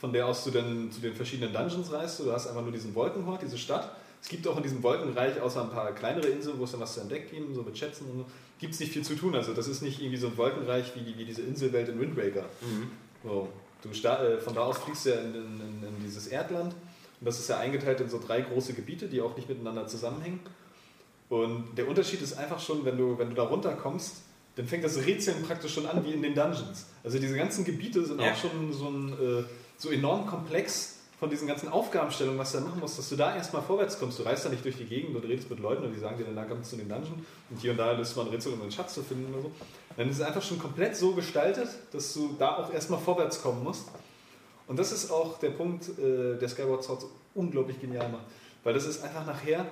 von 0.00 0.12
der 0.12 0.26
aus 0.26 0.42
du 0.42 0.50
dann 0.50 0.90
zu 0.90 1.00
den 1.00 1.14
verschiedenen 1.14 1.52
Dungeons 1.52 1.92
reist. 1.92 2.18
Du 2.18 2.32
hast 2.32 2.48
einfach 2.48 2.62
nur 2.62 2.72
diesen 2.72 2.94
Wolkenhort, 2.94 3.42
diese 3.42 3.58
Stadt. 3.58 3.92
Es 4.20 4.28
gibt 4.28 4.46
auch 4.48 4.56
in 4.56 4.62
diesem 4.64 4.82
Wolkenreich 4.82 5.40
außer 5.40 5.62
ein 5.62 5.70
paar 5.70 5.92
kleinere 5.92 6.26
Inseln, 6.26 6.58
wo 6.58 6.64
es 6.64 6.72
dann 6.72 6.80
was 6.80 6.94
zu 6.94 7.00
entdecken 7.00 7.36
gibt, 7.36 7.54
so 7.54 7.62
mit 7.62 7.78
Schätzen 7.78 8.10
und 8.10 8.18
so, 8.18 8.24
gibt 8.58 8.74
es 8.74 8.80
nicht 8.80 8.92
viel 8.92 9.04
zu 9.04 9.14
tun. 9.14 9.36
Also 9.36 9.54
das 9.54 9.68
ist 9.68 9.82
nicht 9.82 10.00
irgendwie 10.00 10.16
so 10.16 10.26
ein 10.26 10.36
Wolkenreich 10.36 10.92
wie, 10.96 11.16
wie 11.16 11.24
diese 11.24 11.42
Inselwelt 11.42 11.88
in 11.88 12.00
Wind 12.00 12.16
Waker. 12.16 12.46
Mhm. 12.60 12.90
So, 13.22 13.48
du 13.82 13.88
äh, 13.90 14.38
von 14.40 14.54
da 14.54 14.62
aus 14.62 14.78
fliegst 14.78 15.06
du 15.06 15.10
ja 15.10 15.16
in, 15.16 15.34
in, 15.34 15.60
in, 15.60 15.88
in 15.88 16.02
dieses 16.04 16.26
Erdland 16.26 16.74
und 17.20 17.24
das 17.26 17.38
ist 17.38 17.48
ja 17.48 17.58
eingeteilt 17.58 18.00
in 18.00 18.08
so 18.08 18.20
drei 18.24 18.40
große 18.42 18.74
Gebiete, 18.74 19.08
die 19.08 19.20
auch 19.20 19.36
nicht 19.36 19.48
miteinander 19.48 19.86
zusammenhängen. 19.86 20.40
Und 21.28 21.76
der 21.76 21.88
Unterschied 21.88 22.22
ist 22.22 22.34
einfach 22.38 22.60
schon, 22.60 22.84
wenn 22.84 22.96
du, 22.96 23.18
wenn 23.18 23.30
du 23.30 23.34
da 23.34 23.44
runterkommst, 23.44 24.16
dann 24.56 24.66
fängt 24.66 24.84
das 24.84 24.96
Rätseln 25.04 25.42
praktisch 25.42 25.74
schon 25.74 25.86
an 25.86 26.04
wie 26.04 26.12
in 26.12 26.22
den 26.22 26.34
Dungeons. 26.34 26.86
Also 27.04 27.18
diese 27.18 27.36
ganzen 27.36 27.64
Gebiete 27.64 28.04
sind 28.04 28.20
Ja. 28.20 28.32
auch 28.32 28.36
schon 28.36 28.72
so, 28.72 28.88
ein, 28.88 29.12
äh, 29.12 29.44
so 29.76 29.90
enorm 29.90 30.26
komplex 30.26 30.95
von 31.18 31.30
diesen 31.30 31.48
ganzen 31.48 31.68
Aufgabenstellungen, 31.68 32.38
was 32.38 32.52
du 32.52 32.58
da 32.58 32.64
machen 32.64 32.80
musst, 32.80 32.98
dass 32.98 33.08
du 33.08 33.16
da 33.16 33.34
erstmal 33.34 33.62
vorwärts 33.62 33.98
kommst. 33.98 34.18
Du 34.18 34.22
reist 34.22 34.44
da 34.44 34.50
nicht 34.50 34.64
durch 34.64 34.76
die 34.76 34.84
Gegend 34.84 35.16
und 35.16 35.24
redest 35.24 35.48
mit 35.48 35.60
Leuten 35.60 35.84
und 35.84 35.92
die 35.92 35.98
sagen 35.98 36.18
dir, 36.18 36.24
dann 36.24 36.48
kommst 36.48 36.72
du 36.72 36.76
in 36.76 36.82
den 36.82 36.88
Dungeon 36.90 37.24
und 37.50 37.60
hier 37.60 37.70
und 37.70 37.78
da 37.78 37.92
löst 37.92 38.16
man 38.16 38.26
ein 38.26 38.32
Rätsel, 38.32 38.52
um 38.52 38.60
einen 38.60 38.70
Schatz 38.70 38.94
zu 38.94 39.02
finden 39.02 39.32
oder 39.32 39.44
so. 39.44 39.50
Dann 39.96 40.10
ist 40.10 40.16
es 40.16 40.22
einfach 40.22 40.42
schon 40.42 40.58
komplett 40.58 40.94
so 40.94 41.12
gestaltet, 41.12 41.68
dass 41.92 42.12
du 42.12 42.34
da 42.38 42.56
auch 42.56 42.72
erstmal 42.72 43.00
vorwärts 43.00 43.40
kommen 43.40 43.64
musst. 43.64 43.88
Und 44.66 44.78
das 44.78 44.92
ist 44.92 45.10
auch 45.10 45.38
der 45.38 45.50
Punkt, 45.50 45.88
äh, 45.98 46.36
der 46.38 46.48
Skyward 46.48 46.84
Sword 46.84 47.04
unglaublich 47.34 47.80
genial 47.80 48.08
macht. 48.10 48.24
Weil 48.62 48.74
das 48.74 48.84
ist 48.84 49.02
einfach 49.02 49.24
nachher 49.24 49.64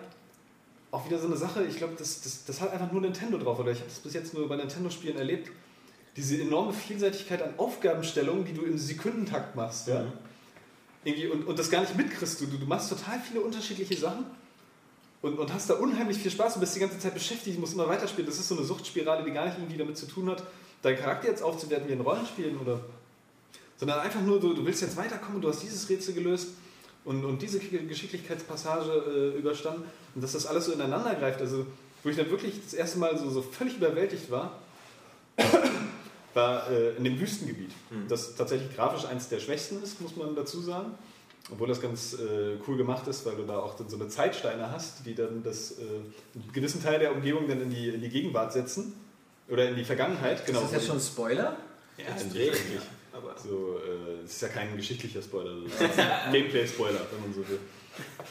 auch 0.92 1.04
wieder 1.06 1.18
so 1.18 1.26
eine 1.26 1.36
Sache, 1.36 1.64
ich 1.64 1.76
glaube, 1.76 1.94
das, 1.98 2.22
das, 2.22 2.44
das 2.44 2.60
hat 2.60 2.72
einfach 2.72 2.90
nur 2.92 3.00
Nintendo 3.00 3.36
drauf, 3.36 3.58
oder 3.58 3.72
ich 3.72 3.78
habe 3.78 3.88
das 3.88 3.98
bis 3.98 4.14
jetzt 4.14 4.32
nur 4.32 4.48
bei 4.48 4.54
Nintendo-Spielen 4.56 5.18
erlebt. 5.18 5.50
Diese 6.16 6.40
enorme 6.40 6.72
Vielseitigkeit 6.72 7.42
an 7.42 7.54
Aufgabenstellungen, 7.56 8.44
die 8.44 8.54
du 8.54 8.62
im 8.62 8.78
Sekundentakt 8.78 9.56
machst. 9.56 9.88
Ja? 9.88 10.04
Mhm. 10.04 10.12
Irgendwie, 11.04 11.28
und, 11.28 11.46
und 11.46 11.58
das 11.58 11.70
gar 11.70 11.82
nicht 11.82 11.96
mitkriegst. 11.96 12.40
Du, 12.40 12.46
du 12.46 12.66
machst 12.66 12.88
total 12.88 13.20
viele 13.20 13.40
unterschiedliche 13.40 13.96
Sachen 13.96 14.24
und, 15.22 15.38
und 15.38 15.52
hast 15.52 15.70
da 15.70 15.74
unheimlich 15.74 16.18
viel 16.18 16.30
Spaß 16.30 16.54
und 16.54 16.60
bist 16.60 16.74
die 16.74 16.80
ganze 16.80 16.98
Zeit 16.98 17.14
beschäftigt, 17.14 17.58
musst 17.58 17.74
immer 17.74 17.88
weiterspielen. 17.88 18.26
Das 18.26 18.38
ist 18.38 18.48
so 18.48 18.56
eine 18.56 18.64
Suchtspirale, 18.64 19.24
die 19.24 19.30
gar 19.30 19.46
nicht 19.46 19.58
irgendwie 19.58 19.76
damit 19.76 19.96
zu 19.96 20.06
tun 20.06 20.30
hat, 20.30 20.42
deinen 20.82 20.98
Charakter 20.98 21.28
jetzt 21.28 21.42
aufzuwerten 21.42 21.88
wie 21.88 21.92
in 21.92 22.00
Rollenspielen 22.00 22.58
oder. 22.58 22.80
Sondern 23.76 24.00
einfach 24.00 24.20
nur, 24.20 24.40
du, 24.40 24.54
du 24.54 24.64
willst 24.64 24.82
jetzt 24.82 24.96
weiterkommen, 24.96 25.40
du 25.40 25.48
hast 25.48 25.62
dieses 25.62 25.88
Rätsel 25.88 26.14
gelöst 26.14 26.48
und, 27.04 27.24
und 27.24 27.42
diese 27.42 27.58
Geschicklichkeitspassage 27.58 29.34
äh, 29.34 29.38
überstanden 29.38 29.84
und 30.14 30.22
dass 30.22 30.32
das 30.32 30.46
alles 30.46 30.66
so 30.66 30.72
ineinander 30.72 31.14
greift. 31.14 31.40
Also, 31.40 31.66
wo 32.02 32.08
ich 32.08 32.16
dann 32.16 32.30
wirklich 32.30 32.60
das 32.62 32.74
erste 32.74 32.98
Mal 32.98 33.18
so, 33.18 33.30
so 33.30 33.42
völlig 33.42 33.76
überwältigt 33.76 34.30
war, 34.30 34.58
war 36.34 36.70
äh, 36.70 36.96
in 36.96 37.04
dem 37.04 37.20
Wüstengebiet. 37.20 37.70
Mhm. 37.90 38.08
Das 38.08 38.34
tatsächlich 38.34 38.74
grafisch 38.74 39.06
eins 39.06 39.28
der 39.28 39.40
schwächsten 39.40 39.82
ist, 39.82 40.00
muss 40.00 40.16
man 40.16 40.34
dazu 40.34 40.60
sagen. 40.60 40.94
Obwohl 41.52 41.68
das 41.68 41.80
ganz 41.80 42.14
äh, 42.14 42.56
cool 42.66 42.76
gemacht 42.78 43.06
ist, 43.06 43.26
weil 43.26 43.36
du 43.36 43.42
da 43.42 43.58
auch 43.58 43.76
dann 43.76 43.88
so 43.88 43.96
eine 43.96 44.08
Zeitsteine 44.08 44.70
hast, 44.70 45.04
die 45.04 45.14
dann 45.14 45.42
das, 45.42 45.72
äh, 45.72 45.82
einen 46.34 46.52
gewissen 46.52 46.82
Teil 46.82 46.98
der 46.98 47.12
Umgebung 47.12 47.46
dann 47.46 47.60
in 47.60 47.70
die, 47.70 47.90
in 47.90 48.00
die 48.00 48.08
Gegenwart 48.08 48.52
setzen. 48.52 48.94
Oder 49.48 49.68
in 49.68 49.76
die 49.76 49.84
Vergangenheit, 49.84 50.46
genau. 50.46 50.60
Ist 50.60 50.66
das 50.66 50.72
jetzt 50.72 50.86
schon 50.86 50.96
ein 50.96 51.02
Spoiler? 51.02 51.56
Ja, 51.98 52.06
ein 52.06 52.14
das 52.14 52.28
Dreh 52.30 52.48
ist 52.48 52.60
eigentlich. 52.60 52.80
Aber 53.12 53.34
So, 53.38 53.78
äh, 53.78 54.24
es 54.24 54.32
ist 54.32 54.42
ja 54.42 54.48
kein 54.48 54.74
geschichtlicher 54.74 55.22
Spoiler, 55.22 55.54
das 55.64 55.72
ist 55.74 55.98
ein 55.98 56.32
Gameplay-Spoiler, 56.32 57.00
wenn 57.12 57.20
man 57.20 57.34
so 57.34 57.48
will. 57.48 57.58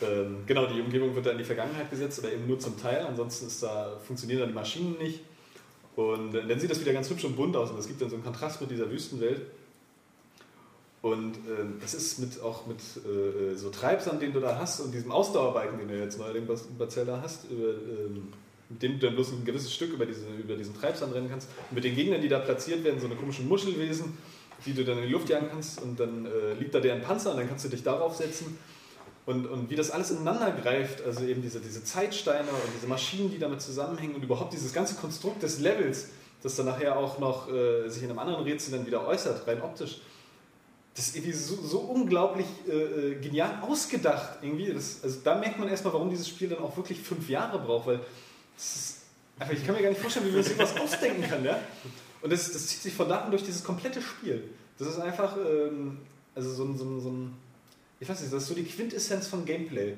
Ähm, 0.01 0.43
genau, 0.45 0.65
die 0.65 0.81
Umgebung 0.81 1.15
wird 1.15 1.25
da 1.25 1.31
in 1.31 1.37
die 1.37 1.43
Vergangenheit 1.43 1.89
gesetzt, 1.89 2.19
aber 2.19 2.33
eben 2.33 2.47
nur 2.47 2.59
zum 2.59 2.81
Teil, 2.81 3.05
ansonsten 3.05 3.47
ist 3.47 3.63
da, 3.63 3.97
funktionieren 4.05 4.41
da 4.41 4.45
die 4.47 4.53
Maschinen 4.53 4.97
nicht. 4.97 5.21
Und 5.95 6.35
äh, 6.35 6.47
dann 6.47 6.59
sieht 6.59 6.71
das 6.71 6.79
wieder 6.79 6.93
ganz 6.93 7.09
hübsch 7.09 7.25
und 7.25 7.35
bunt 7.35 7.55
aus 7.55 7.69
und 7.69 7.79
es 7.79 7.87
gibt 7.87 8.01
dann 8.01 8.09
so 8.09 8.15
einen 8.15 8.23
Kontrast 8.23 8.61
mit 8.61 8.71
dieser 8.71 8.89
Wüstenwelt. 8.89 9.41
Und 11.01 11.35
ähm, 11.35 11.79
das 11.81 11.93
ist 11.93 12.19
mit, 12.19 12.41
auch 12.41 12.65
mit 12.65 12.79
äh, 12.79 13.55
so 13.55 13.69
Treibsand, 13.69 14.21
den 14.21 14.31
du 14.31 14.39
da 14.39 14.57
hast 14.57 14.79
und 14.79 14.93
diesem 14.93 15.11
Ausdauerbalken, 15.11 15.77
den 15.77 15.89
du 15.89 15.99
jetzt 15.99 16.17
neuerdings 16.17 16.63
bei 16.79 16.85
Zelda 16.85 17.19
hast, 17.21 17.51
über, 17.51 17.71
ähm, 17.71 18.29
mit 18.69 18.81
dem 18.81 18.99
du 18.99 19.07
dann 19.07 19.15
bloß 19.15 19.33
ein 19.33 19.43
gewisses 19.43 19.73
Stück 19.73 19.91
über, 19.91 20.05
diese, 20.05 20.25
über 20.41 20.55
diesen 20.55 20.73
Treibsand 20.73 21.13
rennen 21.13 21.29
kannst. 21.29 21.49
Und 21.69 21.75
mit 21.75 21.83
den 21.83 21.95
Gegnern, 21.95 22.21
die 22.21 22.29
da 22.29 22.39
platziert 22.39 22.85
werden, 22.85 23.01
so 23.01 23.07
eine 23.07 23.15
komischen 23.15 23.49
Muschelwesen, 23.49 24.17
die 24.65 24.73
du 24.73 24.85
dann 24.85 24.97
in 24.99 25.07
die 25.07 25.11
Luft 25.11 25.29
jagen 25.29 25.47
kannst 25.49 25.81
und 25.81 25.99
dann 25.99 26.25
äh, 26.25 26.53
liegt 26.57 26.73
da 26.73 26.79
deren 26.79 27.01
Panzer 27.01 27.31
und 27.31 27.37
dann 27.37 27.49
kannst 27.49 27.65
du 27.65 27.69
dich 27.69 27.83
darauf 27.83 28.15
setzen. 28.15 28.57
Und, 29.25 29.45
und 29.47 29.69
wie 29.69 29.75
das 29.75 29.89
alles 29.89 30.11
ineinander 30.11 30.51
greift, 30.51 31.01
also 31.05 31.23
eben 31.23 31.41
diese, 31.41 31.61
diese 31.61 31.83
Zeitsteine 31.83 32.49
und 32.49 32.73
diese 32.75 32.87
Maschinen, 32.87 33.31
die 33.31 33.39
damit 33.39 33.61
zusammenhängen 33.61 34.15
und 34.15 34.23
überhaupt 34.23 34.51
dieses 34.51 34.73
ganze 34.73 34.95
Konstrukt 34.95 35.41
des 35.43 35.59
Levels, 35.59 36.09
das 36.41 36.55
dann 36.55 36.65
nachher 36.65 36.97
auch 36.97 37.19
noch 37.19 37.49
äh, 37.49 37.87
sich 37.87 38.03
in 38.03 38.09
einem 38.09 38.19
anderen 38.19 38.43
Rätsel 38.43 38.77
dann 38.77 38.85
wieder 38.85 39.07
äußert, 39.07 39.47
rein 39.47 39.61
optisch. 39.61 40.01
Das 40.93 41.07
ist 41.07 41.15
irgendwie 41.15 41.31
so, 41.31 41.55
so 41.55 41.79
unglaublich 41.79 42.45
äh, 42.67 42.71
äh, 42.71 43.15
genial 43.15 43.59
ausgedacht. 43.61 44.39
Irgendwie. 44.41 44.73
Das, 44.73 44.99
also 45.01 45.19
da 45.23 45.35
merkt 45.35 45.57
man 45.57 45.69
erstmal, 45.69 45.93
warum 45.93 46.09
dieses 46.09 46.27
Spiel 46.27 46.49
dann 46.49 46.59
auch 46.59 46.75
wirklich 46.75 47.01
fünf 47.01 47.29
Jahre 47.29 47.59
braucht, 47.59 47.87
weil 47.87 48.01
ist 48.57 49.03
einfach, 49.39 49.53
ich 49.53 49.65
kann 49.65 49.73
mir 49.73 49.81
gar 49.81 49.89
nicht 49.89 50.01
vorstellen, 50.01 50.27
wie 50.27 50.31
man 50.31 50.43
sich 50.43 50.57
was 50.57 50.77
ausdenken 50.79 51.23
kann. 51.23 51.43
Ja? 51.45 51.59
Und 52.21 52.31
das, 52.31 52.51
das 52.51 52.67
zieht 52.67 52.81
sich 52.81 52.93
von 52.93 53.07
da 53.07 53.21
an 53.21 53.31
durch 53.31 53.43
dieses 53.43 53.63
komplette 53.63 54.01
Spiel. 54.01 54.43
Das 54.77 54.89
ist 54.89 54.99
einfach 54.99 55.37
ähm, 55.37 55.99
also 56.35 56.51
so 56.51 56.63
ein, 56.65 56.77
so, 56.77 56.85
ein, 56.85 57.01
so 57.01 57.09
ein, 57.09 57.33
ich 58.03 58.09
weiß 58.09 58.19
nicht, 58.21 58.33
das 58.33 58.43
ist 58.43 58.49
so 58.49 58.53
die 58.55 58.63
Quintessenz 58.65 59.27
von 59.27 59.45
Gameplay, 59.45 59.95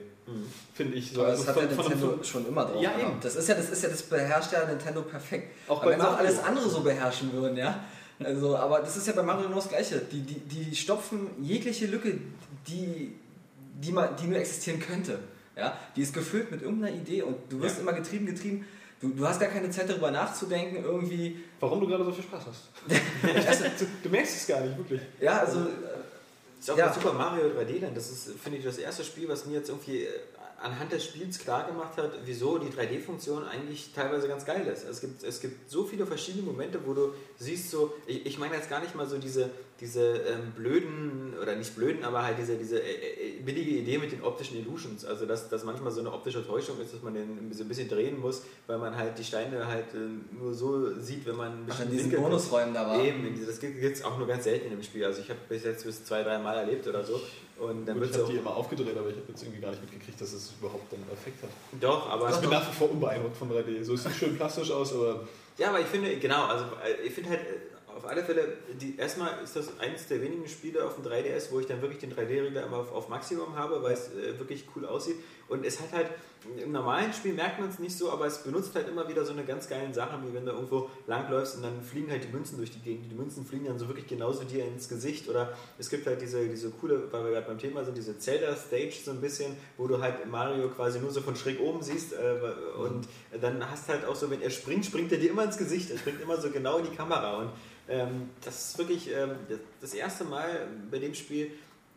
finde 0.73 0.95
ich. 0.97 1.11
So, 1.11 1.21
Aber 1.21 1.29
also 1.31 1.43
das 1.43 1.55
hat 1.55 1.61
ja 1.63 1.67
von- 1.69 1.75
von- 1.75 1.85
Nintendo 1.91 2.15
von- 2.15 2.23
schon 2.23 2.47
immer 2.47 2.65
drauf. 2.65 2.81
Ja, 2.81 2.91
gehabt. 2.91 3.03
eben. 3.11 3.19
Das 3.21 3.35
ist 3.35 3.49
ja 3.49 3.55
das, 3.55 3.69
ist 3.69 3.83
ja, 3.83 3.89
das 3.89 4.03
beherrscht 4.03 4.51
ja 4.53 4.65
Nintendo 4.65 5.01
perfekt. 5.01 5.53
Auch 5.67 5.81
Aber 5.81 5.91
wenn 5.91 5.99
sie 5.99 6.07
auch 6.07 6.17
alles 6.17 6.39
andere 6.39 6.69
so 6.69 6.81
beherrschen 6.81 7.33
würden, 7.33 7.57
ja. 7.57 7.83
Also, 8.23 8.55
aber 8.55 8.79
das 8.79 8.95
ist 8.95 9.07
ja 9.07 9.13
bei 9.13 9.23
Mario 9.23 9.43
genau 9.47 9.57
das 9.57 9.67
Gleiche. 9.69 9.99
Die, 10.11 10.21
die, 10.21 10.39
die 10.39 10.75
stopfen 10.75 11.27
jegliche 11.41 11.87
Lücke, 11.87 12.17
die, 12.67 13.13
die, 13.81 13.91
man, 13.91 14.15
die 14.15 14.27
nur 14.27 14.37
existieren 14.37 14.79
könnte. 14.79 15.19
Ja? 15.57 15.77
Die 15.95 16.01
ist 16.01 16.13
gefüllt 16.13 16.49
mit 16.51 16.61
irgendeiner 16.61 16.95
Idee 16.95 17.23
und 17.23 17.35
du 17.49 17.59
wirst 17.61 17.75
Ja. 17.77 17.81
immer 17.81 17.93
getrieben, 17.93 18.25
getrieben. 18.25 18.65
Du, 19.01 19.09
du 19.09 19.27
hast 19.27 19.39
gar 19.41 19.49
keine 19.49 19.69
Zeit 19.69 19.89
darüber 19.89 20.11
nachzudenken, 20.11 20.81
irgendwie. 20.83 21.43
Warum 21.59 21.81
du 21.81 21.87
gerade 21.87 22.05
so 22.05 22.11
viel 22.13 22.23
Spaß 22.23 22.43
hast. 22.47 22.69
du, 23.79 23.85
du 24.03 24.09
merkst 24.09 24.35
es 24.37 24.47
gar 24.47 24.61
nicht, 24.61 24.77
wirklich. 24.77 25.01
Ja, 25.19 25.39
also. 25.39 25.59
Ist 26.65 26.71
auch 26.71 26.77
Ja. 26.77 26.87
bei 26.87 26.93
Super 26.95 27.13
Mario 27.13 27.45
3D 27.45 27.79
Land, 27.79 27.95
das 27.95 28.09
ist, 28.09 28.31
finde 28.41 28.57
ich, 28.57 28.63
das 28.65 28.79
erste 28.79 29.03
Spiel, 29.03 29.29
was 29.29 29.45
mir 29.45 29.53
jetzt 29.53 29.69
irgendwie 29.69 30.05
äh, 30.05 30.09
anhand 30.61 30.91
des 30.91 31.03
Spiels 31.03 31.37
klar 31.39 31.67
gemacht 31.67 31.97
hat, 31.97 32.11
wieso 32.25 32.57
die 32.57 32.69
3D-Funktion 32.69 33.43
eigentlich 33.45 33.91
teilweise 33.93 34.27
ganz 34.27 34.45
geil 34.45 34.65
ist. 34.67 34.87
Es 34.87 35.01
gibt, 35.01 35.23
es 35.23 35.39
gibt 35.41 35.69
so 35.69 35.83
viele 35.83 36.05
verschiedene 36.05 36.43
Momente, 36.43 36.79
wo 36.85 36.93
du 36.93 37.13
siehst 37.37 37.71
so, 37.71 37.93
ich, 38.07 38.25
ich 38.25 38.37
meine 38.39 38.55
jetzt 38.55 38.69
gar 38.69 38.79
nicht 38.81 38.95
mal 38.95 39.05
so 39.07 39.17
diese, 39.17 39.49
diese 39.79 40.01
ähm, 40.19 40.53
blöden, 40.55 41.33
oder 41.41 41.55
nicht 41.55 41.75
blöden, 41.75 42.03
aber 42.05 42.23
halt 42.23 42.37
diese, 42.39 42.55
diese 42.55 42.81
äh, 42.81 43.37
äh, 43.37 43.41
billige 43.41 43.71
Idee 43.71 43.97
mit 43.97 44.11
den 44.11 44.23
optischen 44.23 44.57
Illusions. 44.57 45.03
Also 45.05 45.25
dass, 45.25 45.49
dass 45.49 45.63
manchmal 45.65 45.91
so 45.91 45.99
eine 45.99 46.11
optische 46.13 46.45
Täuschung 46.45 46.79
ist, 46.81 46.93
dass 46.93 47.01
man 47.03 47.13
den 47.13 47.51
so 47.51 47.63
ein 47.63 47.67
bisschen 47.67 47.89
drehen 47.89 48.19
muss, 48.19 48.43
weil 48.67 48.77
man 48.77 48.95
halt 48.95 49.19
die 49.19 49.23
Steine 49.23 49.67
halt 49.67 49.93
äh, 49.93 50.35
nur 50.39 50.53
so 50.53 50.99
sieht, 50.99 51.25
wenn 51.25 51.35
man 51.35 51.67
Ach, 51.69 51.79
in 51.81 51.91
diesen 51.91 52.05
Winkel- 52.05 52.21
Bonusräumen 52.21 52.73
da 52.73 52.87
war. 52.87 53.03
Eben, 53.03 53.39
das 53.45 53.59
gibt 53.59 53.83
es 53.83 54.03
auch 54.03 54.17
nur 54.17 54.27
ganz 54.27 54.45
selten 54.45 54.65
in 54.65 54.71
dem 54.71 54.83
Spiel. 54.83 55.03
Also 55.05 55.21
ich 55.21 55.29
habe 55.29 55.39
bis 55.49 55.63
jetzt 55.63 55.85
bis 55.85 56.05
zwei, 56.05 56.23
drei 56.23 56.37
Mal 56.39 56.55
erlebt 56.57 56.87
oder 56.87 57.03
so. 57.03 57.19
Und 57.57 57.85
dann 57.85 57.99
Gut, 57.99 58.09
ich 58.09 58.17
habe 58.17 58.31
die 58.31 58.37
immer 58.37 58.55
aufgedreht, 58.55 58.97
aber 58.97 59.09
ich 59.09 59.15
habe 59.15 59.27
jetzt 59.29 59.43
irgendwie 59.43 59.61
gar 59.61 59.71
nicht 59.71 59.81
mitgekriegt, 59.81 60.19
dass 60.19 60.33
es 60.33 60.53
überhaupt 60.59 60.93
einen 60.93 61.09
Effekt 61.11 61.41
hat. 61.41 61.49
Doch, 61.79 62.09
aber. 62.09 62.29
Ich 62.29 62.37
bin 62.37 62.49
nach 62.49 62.67
wie 62.69 62.73
vor 62.73 62.91
unbeeindruckt 62.91 63.37
von 63.37 63.49
3D. 63.49 63.83
So 63.83 63.93
es 63.93 64.03
sieht 64.03 64.13
schön 64.13 64.35
plastisch 64.35 64.71
aus, 64.71 64.93
aber 64.93 65.25
Ja, 65.57 65.69
aber 65.69 65.79
ich 65.79 65.87
finde, 65.87 66.17
genau, 66.17 66.45
also 66.45 66.65
äh, 66.83 67.07
ich 67.07 67.13
finde 67.13 67.29
halt 67.29 67.39
äh, 67.41 67.74
auf 67.95 68.05
alle 68.05 68.23
Fälle, 68.23 68.57
die, 68.81 68.97
erstmal 68.97 69.41
ist 69.41 69.55
das 69.55 69.79
eines 69.79 70.07
der 70.07 70.21
wenigen 70.21 70.47
Spiele 70.49 70.83
auf 70.83 70.95
dem 70.95 71.05
3DS, 71.05 71.51
wo 71.51 71.61
ich 71.61 71.65
dann 71.65 71.81
wirklich 71.81 71.99
den 71.99 72.13
3D-Regler 72.13 72.65
immer 72.65 72.77
auf, 72.77 72.91
auf 72.91 73.07
Maximum 73.07 73.55
habe, 73.55 73.81
weil 73.81 73.93
es 73.93 74.09
äh, 74.09 74.37
wirklich 74.37 74.65
cool 74.75 74.85
aussieht. 74.85 75.15
Und 75.47 75.65
es 75.65 75.79
hat 75.79 75.93
halt, 75.93 76.09
im 76.57 76.71
normalen 76.73 77.13
Spiel 77.13 77.33
merkt 77.33 77.59
man 77.59 77.69
es 77.69 77.79
nicht 77.79 77.97
so, 77.97 78.11
aber 78.11 78.25
es 78.25 78.39
benutzt 78.39 78.75
halt 78.75 78.89
immer 78.89 79.07
wieder 79.07 79.23
so 79.23 79.31
eine 79.31 79.45
ganz 79.45 79.69
geilen 79.69 79.93
Sache, 79.93 80.19
wie 80.27 80.33
wenn 80.33 80.45
du 80.45 80.51
irgendwo 80.51 80.89
langläufst 81.07 81.55
und 81.55 81.63
dann 81.63 81.81
fliegen 81.81 82.11
halt 82.11 82.23
die 82.23 82.33
Münzen 82.33 82.57
durch 82.57 82.71
die 82.71 82.79
Gegend. 82.79 83.09
Die 83.09 83.15
Münzen 83.15 83.45
fliegen 83.45 83.65
dann 83.65 83.79
so 83.79 83.87
wirklich 83.87 84.07
genauso 84.07 84.43
dir 84.43 84.65
ins 84.65 84.89
Gesicht. 84.89 85.29
Oder 85.29 85.55
es 85.77 85.89
gibt 85.89 86.05
halt 86.05 86.21
diese, 86.21 86.47
diese 86.49 86.71
coole, 86.71 87.11
weil 87.11 87.23
wir 87.23 87.31
gerade 87.31 87.47
beim 87.47 87.59
Thema 87.59 87.85
sind, 87.85 87.95
diese 87.95 88.17
Zelda-Stage 88.17 88.95
so 89.05 89.11
ein 89.11 89.21
bisschen, 89.21 89.55
wo 89.77 89.87
du 89.87 90.01
halt 90.01 90.25
Mario 90.29 90.67
quasi 90.69 90.99
nur 90.99 91.11
so 91.11 91.21
von 91.21 91.35
schräg 91.35 91.61
oben 91.61 91.81
siehst. 91.81 92.13
Äh, 92.13 92.39
und 92.77 93.07
dann 93.39 93.69
hast 93.69 93.87
halt 93.87 94.03
auch 94.05 94.15
so, 94.15 94.29
wenn 94.29 94.41
er 94.41 94.49
springt, 94.49 94.85
springt 94.85 95.11
er 95.13 95.19
dir 95.19 95.29
immer 95.29 95.45
ins 95.45 95.57
Gesicht. 95.57 95.91
Er 95.91 95.97
springt 95.97 96.21
immer 96.21 96.41
so 96.41 96.49
genau 96.49 96.79
in 96.79 96.89
die 96.89 96.95
Kamera. 96.95 97.37
Und 97.37 97.51
das 97.87 98.69
ist 98.69 98.77
wirklich 98.77 99.11
ähm, 99.11 99.31
das- 99.49 99.59
das 99.81 99.93
erste 99.93 100.23
Mal 100.23 100.67
bei 100.89 100.97
dem 100.99 101.13
Spiel, 101.13 101.51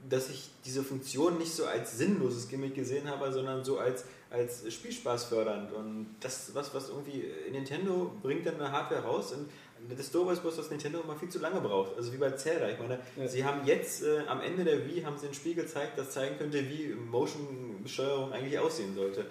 dass 0.09 0.29
ich 0.31 0.51
diese 0.65 0.83
Funktion 0.85 1.39
nicht 1.39 1.53
so 1.53 1.65
als 1.67 1.97
sinnloses 1.99 2.49
Gimmick 2.49 2.75
gesehen 2.75 3.09
habe, 3.09 3.33
sondern 3.33 3.65
so 3.65 3.79
als, 3.79 4.05
als 4.31 4.71
Spielspaß 4.73 5.25
fördernd. 5.25 5.73
Und 5.73 6.15
das, 6.21 6.55
was, 6.55 6.73
was 6.75 6.89
irgendwie 6.91 7.25
Nintendo 7.51 8.13
bringt 8.23 8.47
dann 8.47 8.57
eine 8.57 8.71
Hardware 8.71 9.03
raus 9.03 9.33
und 9.33 9.49
das 9.97 10.11
Doofe 10.11 10.33
ist 10.33 10.41
bloß, 10.43 10.57
dass 10.57 10.71
Nintendo 10.71 11.01
immer 11.01 11.17
viel 11.17 11.29
zu 11.29 11.39
lange 11.39 11.61
braucht. 11.61 11.97
Also 11.97 12.13
wie 12.13 12.17
bei 12.17 12.31
Zelda. 12.33 12.69
Ich 12.69 12.79
meine, 12.79 12.99
Ja. 13.17 13.27
sie 13.29 13.45
haben 13.45 13.65
jetzt 13.67 14.03
äh, 14.03 14.21
am 14.29 14.41
Ende 14.41 14.65
der 14.65 14.87
Wii 14.87 15.03
haben 15.03 15.17
sie 15.19 15.27
ein 15.29 15.35
Spiel 15.35 15.55
gezeigt, 15.55 15.97
das 15.99 16.11
zeigen 16.11 16.37
könnte, 16.37 16.69
wie 16.69 16.89
Motion-Steuerung 16.95 18.33
eigentlich 18.33 18.59
aussehen 18.59 18.95
sollte. 18.95 19.25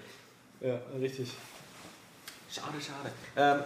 ja, 0.62 0.82
richtig. 1.00 1.32
Schade, 2.52 2.78
schade. 2.82 3.12
Ähm, 3.36 3.64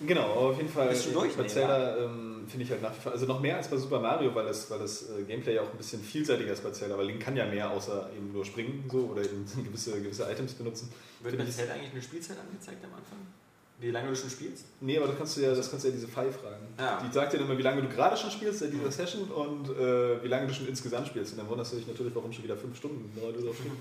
Genau, 0.00 0.22
auf 0.22 0.56
jeden 0.56 0.68
Fall 0.68 0.88
Bist 0.88 1.06
du 1.06 1.12
durch? 1.12 1.34
bei 1.34 1.46
Zelda 1.46 1.96
ähm, 1.98 2.44
finde 2.48 2.64
ich 2.64 2.70
halt 2.70 2.82
nach 2.82 2.94
wie 2.94 3.00
vor, 3.00 3.12
also 3.12 3.26
noch 3.26 3.40
mehr 3.40 3.56
als 3.56 3.68
bei 3.68 3.76
Super 3.76 4.00
Mario, 4.00 4.34
weil 4.34 4.46
das, 4.46 4.70
weil 4.70 4.80
das 4.80 5.08
äh, 5.10 5.22
Gameplay 5.22 5.54
ja 5.54 5.62
auch 5.62 5.70
ein 5.70 5.76
bisschen 5.76 6.02
vielseitiger 6.02 6.52
ist 6.52 6.62
bei 6.62 6.70
Zelda, 6.70 6.98
weil 6.98 7.06
Link 7.06 7.20
kann 7.20 7.36
ja 7.36 7.46
mehr 7.46 7.70
außer 7.70 8.10
eben 8.16 8.32
nur 8.32 8.44
springen 8.44 8.84
so 8.90 9.08
oder 9.12 9.22
eben 9.22 9.46
gewisse, 9.64 10.00
gewisse 10.00 10.30
Items 10.30 10.54
benutzen. 10.54 10.90
wird 11.22 11.38
bei 11.38 11.44
Zelda 11.44 11.74
eigentlich 11.74 11.92
eine 11.92 12.02
Spielzeit 12.02 12.36
angezeigt 12.38 12.84
am 12.84 12.94
Anfang? 12.94 13.18
Wie 13.80 13.90
lange 13.90 14.08
du 14.08 14.16
schon 14.16 14.30
spielst? 14.30 14.66
Nee, 14.80 14.96
aber 14.96 15.08
das 15.08 15.18
kannst 15.18 15.36
du 15.36 15.40
ja, 15.40 15.52
das 15.52 15.68
kannst 15.68 15.84
du 15.84 15.88
ja 15.88 15.94
diese 15.94 16.06
Five 16.06 16.36
fragen. 16.36 16.64
Ja. 16.78 17.02
Die 17.04 17.12
sagt 17.12 17.32
dir 17.32 17.38
dann 17.38 17.48
immer, 17.48 17.58
wie 17.58 17.62
lange 17.62 17.82
du 17.82 17.88
gerade 17.88 18.16
schon 18.16 18.30
spielst 18.30 18.62
in 18.62 18.70
dieser 18.70 18.92
Session 18.92 19.24
und 19.24 19.68
äh, 19.68 20.22
wie 20.22 20.28
lange 20.28 20.46
du 20.46 20.54
schon 20.54 20.68
insgesamt 20.68 21.08
spielst. 21.08 21.32
Und 21.32 21.38
dann 21.38 21.48
wunderst 21.48 21.72
du 21.72 21.76
dich 21.76 21.86
natürlich, 21.86 22.14
warum 22.14 22.32
schon 22.32 22.44
wieder 22.44 22.56
fünf 22.56 22.76
Stunden 22.76 23.10
Leute 23.20 23.42
drauf 23.42 23.56
stehen. 23.56 23.72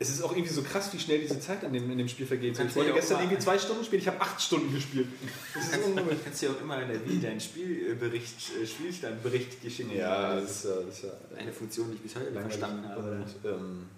es 0.00 0.10
ist 0.10 0.22
auch 0.22 0.32
irgendwie 0.32 0.52
so 0.52 0.62
krass, 0.62 0.92
wie 0.92 0.98
schnell 0.98 1.20
diese 1.20 1.38
Zeit 1.38 1.62
in 1.62 1.72
dem, 1.72 1.88
in 1.88 1.98
dem 1.98 2.08
Spiel 2.08 2.26
vergeht. 2.26 2.58
Ich 2.58 2.76
wollte 2.76 2.92
gestern 2.94 3.20
irgendwie 3.20 3.38
zwei 3.38 3.58
Stunden 3.58 3.84
spielen, 3.84 4.02
ich 4.02 4.08
habe 4.08 4.20
acht 4.20 4.42
Stunden 4.42 4.74
gespielt. 4.74 5.06
Das 5.54 5.68
ist 5.68 5.78
unmöglich. 5.86 6.18
Du 6.18 6.24
kannst 6.24 6.42
ja 6.42 6.50
auch 6.50 6.60
immer 6.60 6.82
in 6.82 6.88
der 6.88 7.06
Wii 7.08 7.20
deinen 7.20 7.40
Spielbericht, 7.40 8.36
äh, 8.60 8.66
Spielstandbericht 8.66 9.62
geschickt 9.62 9.94
Ja, 9.94 10.34
das 10.34 10.50
ist 10.50 10.64
ja, 10.64 10.70
das 10.84 10.96
ist 10.96 11.04
ja 11.04 11.10
eine 11.38 11.52
Funktion, 11.52 11.90
die 11.90 11.94
ich 11.94 12.02
bis 12.02 12.16
heute 12.16 12.32
verstanden 12.32 12.88
habe. 12.88 13.10
Und, 13.12 13.50
ähm, 13.50 13.88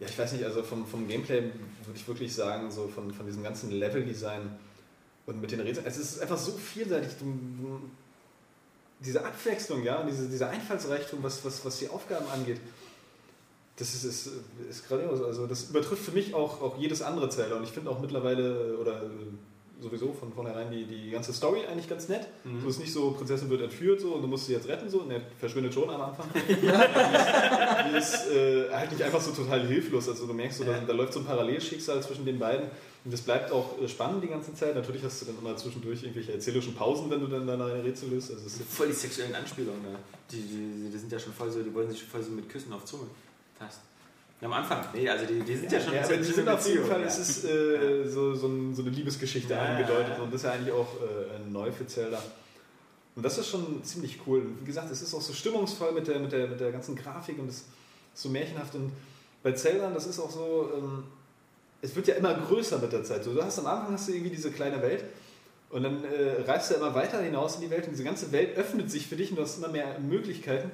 ja, 0.00 0.06
ich 0.08 0.18
weiß 0.18 0.32
nicht, 0.32 0.44
also 0.44 0.62
vom, 0.62 0.86
vom 0.86 1.06
Gameplay 1.06 1.42
würde 1.42 1.94
ich 1.94 2.08
wirklich 2.08 2.34
sagen, 2.34 2.70
so 2.70 2.88
von, 2.88 3.12
von 3.12 3.26
diesem 3.26 3.42
ganzen 3.42 3.70
Level-Design 3.70 4.58
und 5.26 5.40
mit 5.40 5.52
den 5.52 5.60
Rätseln, 5.60 5.86
es 5.86 5.98
ist 5.98 6.20
einfach 6.20 6.38
so 6.38 6.52
vielseitig. 6.52 7.10
Diese 8.98 9.24
Abwechslung, 9.24 9.82
ja, 9.82 10.02
diese, 10.02 10.28
dieser 10.28 10.48
Einfallsreichtum, 10.48 11.22
was, 11.22 11.44
was, 11.44 11.64
was 11.64 11.78
die 11.78 11.88
Aufgaben 11.88 12.26
angeht, 12.28 12.60
das 13.76 13.94
ist, 13.94 14.04
ist, 14.04 14.30
ist 14.68 14.88
grandios. 14.88 15.22
Also 15.22 15.46
das 15.46 15.70
übertrifft 15.70 16.04
für 16.04 16.12
mich 16.12 16.34
auch, 16.34 16.60
auch 16.60 16.78
jedes 16.78 17.02
andere 17.02 17.28
Zelda. 17.30 17.56
Und 17.56 17.64
ich 17.64 17.70
finde 17.70 17.90
auch 17.90 18.00
mittlerweile, 18.00 18.76
oder 18.78 19.02
äh, 19.02 19.06
sowieso 19.80 20.12
von 20.12 20.32
vornherein 20.32 20.70
die, 20.70 20.84
die 20.84 21.10
ganze 21.10 21.32
Story 21.32 21.60
eigentlich 21.70 21.88
ganz 21.88 22.08
nett. 22.08 22.26
Mhm. 22.44 22.60
So 22.62 22.68
ist 22.68 22.80
nicht 22.80 22.92
so, 22.92 23.12
Prinzessin 23.12 23.48
wird 23.50 23.62
entführt 23.62 24.00
so 24.00 24.14
und 24.14 24.22
du 24.22 24.28
musst 24.28 24.46
sie 24.46 24.52
jetzt 24.52 24.68
retten 24.68 24.88
so. 24.88 25.04
Ne, 25.04 25.20
verschwindet 25.38 25.74
schon 25.74 25.88
am 25.90 26.00
Anfang. 26.00 26.26
die 26.34 27.96
ist 27.96 28.30
äh, 28.30 28.70
halt 28.70 28.92
nicht 28.92 29.02
einfach 29.02 29.20
so 29.20 29.32
total 29.32 29.66
hilflos. 29.66 30.08
Also 30.08 30.26
du 30.26 30.32
merkst 30.32 30.58
so, 30.58 30.64
da, 30.64 30.78
da 30.78 30.92
läuft 30.92 31.12
so 31.12 31.20
ein 31.20 31.26
Parallelschicksal 31.26 32.02
zwischen 32.02 32.24
den 32.24 32.38
beiden. 32.38 32.68
Und 33.04 33.12
das 33.12 33.22
bleibt 33.22 33.50
auch 33.50 33.80
äh, 33.80 33.88
spannend 33.88 34.22
die 34.22 34.28
ganze 34.28 34.54
Zeit. 34.54 34.74
Natürlich 34.74 35.02
hast 35.02 35.22
du 35.22 35.26
dann 35.26 35.38
immer 35.38 35.56
zwischendurch 35.56 36.02
irgendwelche 36.02 36.32
erzählerischen 36.32 36.74
Pausen, 36.74 37.10
wenn 37.10 37.20
du 37.20 37.26
dann 37.26 37.46
deine 37.46 37.82
Rätsel 37.82 38.10
löst. 38.10 38.30
Also 38.30 38.46
ist 38.46 38.62
Voll 38.62 38.88
die 38.88 38.92
sexuellen 38.92 39.34
Anspielungen. 39.34 39.82
Ne? 39.82 39.96
Die, 40.30 40.42
die, 40.42 40.90
die 40.92 40.98
sind 40.98 41.10
ja 41.10 41.18
schon 41.18 41.32
voll 41.32 41.50
so, 41.50 41.62
die 41.62 41.72
wollen 41.74 41.90
sich 41.90 42.00
schon 42.00 42.08
voll 42.08 42.22
so 42.22 42.30
mit 42.30 42.48
Küssen 42.48 42.72
auf 42.72 42.84
Zunge 42.84 43.06
tasten. 43.58 43.89
Am 44.42 44.52
Anfang, 44.54 44.84
nee, 44.94 45.08
also 45.08 45.26
die, 45.26 45.40
die 45.40 45.56
sind 45.56 45.70
ja, 45.70 45.80
schon 45.80 45.92
Ja, 45.92 46.02
aber 46.02 46.16
die 46.16 46.24
so 46.24 46.32
sind 46.32 46.48
auf 46.48 46.66
jeden 46.66 46.86
Fall, 46.86 47.00
ja. 47.00 47.06
es 47.06 47.18
ist 47.18 47.44
äh, 47.44 48.08
so, 48.08 48.34
so, 48.34 48.46
ein, 48.46 48.74
so 48.74 48.82
eine 48.82 48.90
Liebesgeschichte 48.90 49.52
Ja, 49.52 49.62
angedeutet 49.62 50.08
ja, 50.08 50.16
ja. 50.16 50.22
und 50.22 50.32
das 50.32 50.40
ist 50.40 50.46
ja 50.46 50.52
eigentlich 50.52 50.72
auch 50.72 50.94
äh, 50.96 51.50
neu 51.50 51.70
für 51.70 51.86
Zelda. 51.86 52.22
Und 53.16 53.22
das 53.22 53.36
ist 53.36 53.48
schon 53.48 53.84
ziemlich 53.84 54.18
cool. 54.26 54.40
Und 54.40 54.62
wie 54.62 54.64
gesagt, 54.64 54.90
es 54.90 55.02
ist 55.02 55.12
auch 55.12 55.20
so 55.20 55.34
stimmungsvoll 55.34 55.92
mit 55.92 56.08
der, 56.08 56.20
mit 56.20 56.32
der, 56.32 56.48
mit 56.48 56.58
der 56.58 56.72
ganzen 56.72 56.96
Grafik 56.96 57.38
und 57.38 57.48
es 57.48 57.56
ist 57.56 57.66
so 58.14 58.30
märchenhaft. 58.30 58.74
Und 58.74 58.92
bei 59.42 59.52
Zelda, 59.52 59.90
das 59.90 60.06
ist 60.06 60.18
auch 60.18 60.30
so, 60.30 60.70
ähm, 60.74 61.04
es 61.82 61.94
wird 61.94 62.06
ja 62.06 62.14
immer 62.14 62.32
größer 62.32 62.78
mit 62.78 62.92
der 62.92 63.04
Zeit. 63.04 63.24
So, 63.24 63.34
du 63.34 63.42
hast 63.42 63.58
am 63.58 63.66
Anfang 63.66 63.92
hast 63.92 64.08
du 64.08 64.12
irgendwie 64.12 64.30
diese 64.30 64.50
kleine 64.50 64.80
Welt 64.80 65.04
Und 65.70 65.84
dann 65.84 66.02
äh, 66.04 66.42
reist 66.42 66.70
du 66.70 66.74
immer 66.74 66.94
weiter 66.94 67.20
hinaus 67.20 67.56
in 67.56 67.62
die 67.62 67.70
Welt 67.70 67.84
und 67.84 67.92
diese 67.92 68.04
ganze 68.04 68.32
Welt 68.32 68.56
öffnet 68.56 68.90
sich 68.90 69.06
für 69.06 69.16
dich 69.16 69.30
und 69.30 69.36
du 69.36 69.42
hast 69.42 69.58
immer 69.58 69.68
mehr 69.68 69.98
Möglichkeiten. 70.00 70.70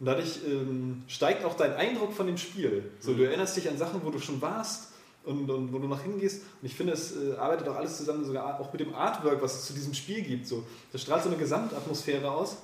Und 0.00 0.06
dadurch 0.06 0.40
ähm, 0.46 1.02
steigt 1.08 1.44
auch 1.44 1.56
dein 1.56 1.74
Eindruck 1.74 2.12
von 2.14 2.26
dem 2.26 2.38
Spiel. 2.38 2.90
So, 3.00 3.12
du 3.14 3.22
erinnerst 3.22 3.56
dich 3.56 3.68
an 3.68 3.76
Sachen, 3.76 4.00
wo 4.02 4.10
du 4.10 4.18
schon 4.18 4.40
warst 4.40 4.92
und, 5.24 5.50
und 5.50 5.72
wo 5.72 5.78
du 5.78 5.86
noch 5.88 6.02
hingehst. 6.02 6.42
Und 6.60 6.66
ich 6.66 6.74
finde, 6.74 6.94
es 6.94 7.14
äh, 7.16 7.36
arbeitet 7.36 7.68
auch 7.68 7.76
alles 7.76 7.98
zusammen, 7.98 8.24
sogar 8.24 8.58
auch 8.58 8.72
mit 8.72 8.80
dem 8.80 8.94
Artwork, 8.94 9.42
was 9.42 9.56
es 9.56 9.66
zu 9.66 9.74
diesem 9.74 9.92
Spiel 9.92 10.22
gibt. 10.22 10.46
So, 10.46 10.64
das 10.90 11.02
strahlt 11.02 11.22
so 11.22 11.28
eine 11.28 11.36
Gesamtatmosphäre 11.38 12.30
aus. 12.30 12.56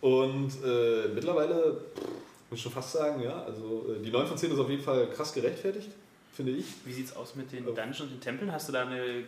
Und 0.00 0.50
äh, 0.64 1.08
mittlerweile, 1.14 1.80
muss 2.48 2.58
ich 2.58 2.62
schon 2.62 2.72
fast 2.72 2.92
sagen, 2.92 3.22
ja, 3.22 3.44
also 3.44 3.86
äh, 3.96 4.02
die 4.02 4.10
9 4.10 4.26
von 4.26 4.36
10 4.36 4.50
ist 4.52 4.58
auf 4.58 4.68
jeden 4.70 4.82
Fall 4.82 5.08
krass 5.10 5.32
gerechtfertigt, 5.32 5.90
finde 6.32 6.52
ich. 6.52 6.64
Wie 6.84 6.92
sieht's 6.92 7.14
aus 7.14 7.36
mit 7.36 7.52
den 7.52 7.68
Oh. 7.68 7.72
Dungeons 7.72 8.00
und 8.00 8.10
den 8.10 8.20
Tempeln? 8.20 8.50
Hast 8.50 8.68
du 8.68 8.72
da 8.72 8.82
eine. 8.82 9.24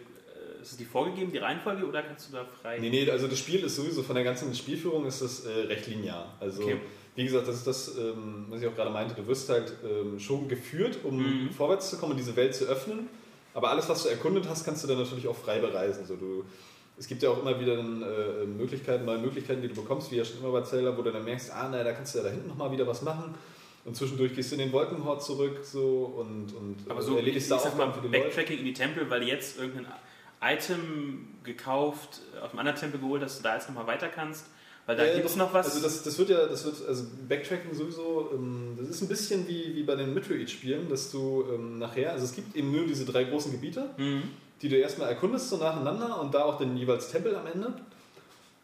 Ist 0.62 0.72
es 0.72 0.76
die 0.78 0.84
vorgegeben, 0.84 1.32
die 1.32 1.38
Reihenfolge, 1.38 1.84
oder 1.86 2.02
kannst 2.02 2.28
du 2.28 2.32
da 2.36 2.46
frei. 2.62 2.78
Nee, 2.78 2.88
nee, 2.90 3.10
also 3.10 3.26
das 3.26 3.38
Spiel 3.38 3.64
ist 3.64 3.74
sowieso 3.76 4.02
von 4.02 4.14
der 4.14 4.24
ganzen 4.24 4.54
Spielführung 4.54 5.04
ist 5.06 5.20
das 5.20 5.44
äh, 5.44 5.50
recht 5.66 5.86
linear. 5.88 6.34
Also 6.40 6.62
Okay. 6.62 6.76
wie 7.16 7.24
gesagt, 7.24 7.48
das 7.48 7.56
ist 7.56 7.66
das, 7.66 7.98
ähm, 7.98 8.46
was 8.48 8.62
ich 8.62 8.66
auch 8.68 8.74
gerade 8.74 8.90
meinte, 8.90 9.14
du 9.14 9.26
wirst 9.26 9.48
halt 9.50 9.72
ähm, 9.84 10.18
schon 10.20 10.48
geführt, 10.48 10.98
um 11.04 11.16
Mhm. 11.18 11.50
vorwärts 11.50 11.90
zu 11.90 11.98
kommen 11.98 12.12
und 12.12 12.18
diese 12.18 12.36
Welt 12.36 12.54
zu 12.54 12.64
öffnen. 12.66 13.08
Aber 13.54 13.70
alles, 13.70 13.88
was 13.88 14.04
du 14.04 14.08
erkundet 14.08 14.48
hast, 14.48 14.64
kannst 14.64 14.82
du 14.84 14.88
dann 14.88 14.98
natürlich 14.98 15.28
auch 15.28 15.36
frei 15.36 15.58
bereisen. 15.58 16.06
So, 16.06 16.16
du, 16.16 16.44
es 16.96 17.06
gibt 17.08 17.22
ja 17.22 17.30
auch 17.30 17.40
immer 17.42 17.58
wieder 17.60 17.76
dann, 17.76 18.00
äh, 18.02 18.46
Möglichkeiten, 18.46 19.04
neue 19.04 19.18
Möglichkeiten, 19.18 19.60
die 19.62 19.68
du 19.68 19.74
bekommst, 19.74 20.10
wie 20.12 20.16
ja 20.16 20.24
schon 20.24 20.38
immer 20.38 20.52
bei 20.52 20.62
Zelda, 20.62 20.96
wo 20.96 21.02
du 21.02 21.10
dann 21.10 21.24
merkst, 21.24 21.50
ah, 21.52 21.68
na, 21.70 21.82
da 21.82 21.92
kannst 21.92 22.14
du 22.14 22.18
ja 22.18 22.24
da 22.24 22.30
hinten 22.30 22.48
nochmal 22.48 22.70
wieder 22.72 22.86
was 22.86 23.02
machen. 23.02 23.34
Und 23.84 23.96
zwischendurch 23.96 24.32
gehst 24.34 24.52
du 24.52 24.54
in 24.54 24.60
den 24.60 24.72
Wolkenhort 24.72 25.24
zurück 25.24 25.58
so 25.64 26.14
und, 26.20 26.54
und 26.54 26.76
Aber 26.88 27.00
äh, 27.00 27.02
so, 27.02 27.16
erledigst 27.16 27.50
da 27.50 27.58
sag 27.58 27.76
mal, 27.76 27.92
die 28.00 28.06
Leute. 28.06 28.20
Backtracking 28.26 28.58
in 28.60 28.64
die 28.64 28.72
Tempel, 28.72 29.10
weil 29.10 29.24
jetzt 29.24 29.58
irgendein 29.58 29.86
Item 30.42 31.28
gekauft, 31.44 32.20
auf 32.42 32.50
einem 32.50 32.60
anderen 32.60 32.78
Tempel 32.78 33.00
geholt, 33.00 33.22
dass 33.22 33.38
du 33.38 33.42
da 33.42 33.54
jetzt 33.54 33.68
nochmal 33.68 33.86
weiter 33.86 34.08
kannst. 34.08 34.46
Weil 34.86 34.96
da 34.96 35.04
Ja, 35.04 35.14
gibt 35.14 35.26
es 35.26 35.36
noch 35.36 35.54
was. 35.54 35.66
Also 35.66 35.80
das, 35.80 36.02
das 36.02 36.18
wird 36.18 36.30
ja, 36.30 36.46
das 36.46 36.64
wird, 36.64 36.76
also 36.86 37.04
Backtracking 37.28 37.72
sowieso, 37.72 38.30
ähm, 38.34 38.76
das 38.78 38.88
ist 38.88 39.02
ein 39.02 39.08
bisschen 39.08 39.46
wie, 39.46 39.76
wie 39.76 39.84
bei 39.84 39.94
den 39.94 40.12
Metroid-Spielen, 40.12 40.88
dass 40.88 41.12
du 41.12 41.44
ähm, 41.52 41.78
nachher, 41.78 42.12
also 42.12 42.24
es 42.24 42.34
gibt 42.34 42.56
eben 42.56 42.72
nur 42.72 42.84
diese 42.86 43.04
drei 43.04 43.24
großen 43.24 43.52
Gebiete, 43.52 43.90
mhm. 43.96 44.22
die 44.60 44.68
du 44.68 44.76
erstmal 44.76 45.08
erkundest 45.08 45.50
so 45.50 45.56
nacheinander 45.56 46.20
und 46.20 46.34
da 46.34 46.44
auch 46.44 46.58
den 46.58 46.76
jeweils 46.76 47.10
Tempel 47.10 47.36
am 47.36 47.46
Ende. 47.46 47.74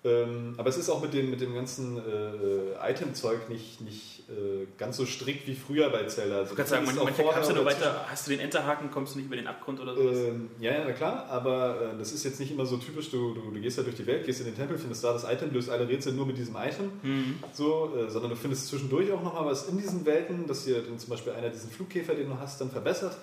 Ähm, 0.05 0.55
aber 0.57 0.69
es 0.71 0.77
ist 0.77 0.89
auch 0.91 1.03
mit 1.03 1.13
dem, 1.13 1.29
mit 1.29 1.41
dem 1.41 1.55
ganzen 1.55 1.99
äh, 1.99 2.91
Item-Zeug 2.91 3.49
nicht, 3.49 3.81
nicht 3.81 4.21
äh, 4.31 4.67
ganz 4.79 4.97
so 4.97 5.05
strikt 5.05 5.49
wie 5.49 5.57
früher 5.57 5.91
bei 5.91 6.05
Zelda. 6.05 6.39
Also 6.39 6.51
Du 6.51 6.57
kannst 6.57 6.71
sagen, 6.71 6.87
findest 6.87 7.05
manchmal 7.05 7.35
kannst 7.35 7.51
du 7.51 7.55
nur 7.57 7.65
weiter, 7.65 8.07
hast 8.09 8.27
du 8.27 8.31
den 8.31 8.39
Enterhaken, 8.39 8.93
kommst 8.93 9.15
du 9.15 9.19
nicht 9.19 9.27
über 9.27 9.35
den 9.35 9.49
Abgrund 9.49 9.81
oder 9.81 9.97
sowas. 9.97 10.17
ähm, 10.19 10.51
ja, 10.61 10.71
ja, 10.73 10.85
na 10.87 10.93
klar, 10.93 11.27
aber 11.29 11.95
äh, 11.95 11.99
das 11.99 12.13
ist 12.13 12.23
jetzt 12.25 12.39
nicht 12.39 12.53
immer 12.53 12.65
so 12.65 12.77
typisch, 12.77 13.11
du, 13.11 13.35
du, 13.35 13.51
du 13.51 13.61
gehst 13.61 13.77
ja 13.77 13.83
durch 13.83 13.97
die 13.97 14.07
Welt, 14.07 14.25
gehst 14.25 14.39
in 14.39 14.47
den 14.47 14.55
Tempel, 14.57 14.79
findest 14.79 15.03
da 15.03 15.13
das 15.13 15.25
Item, 15.25 15.53
löst 15.53 15.69
alle 15.69 15.89
Rätsel 15.89 16.13
nur 16.13 16.27
mit 16.27 16.39
diesem 16.39 16.55
Item, 16.57 16.93
Mhm. 17.03 17.35
so, 17.53 17.93
äh, 17.97 18.09
sondern 18.09 18.31
du 18.31 18.37
findest 18.37 18.69
zwischendurch 18.69 19.11
auch 19.11 19.23
nochmal 19.23 19.47
was 19.47 19.67
in 19.69 19.79
diesen 19.79 20.07
Welten, 20.07 20.47
dass 20.47 20.65
dir 20.65 20.81
dann 20.81 20.97
zum 21.01 21.11
Beispiel 21.11 21.33
einer 21.33 21.49
diesen 21.51 21.71
Flugkäfer, 21.71 22.15
den 22.15 22.29
du 22.29 22.39
hast, 22.39 22.61
dann 22.61 22.71
verbessert, 22.71 23.17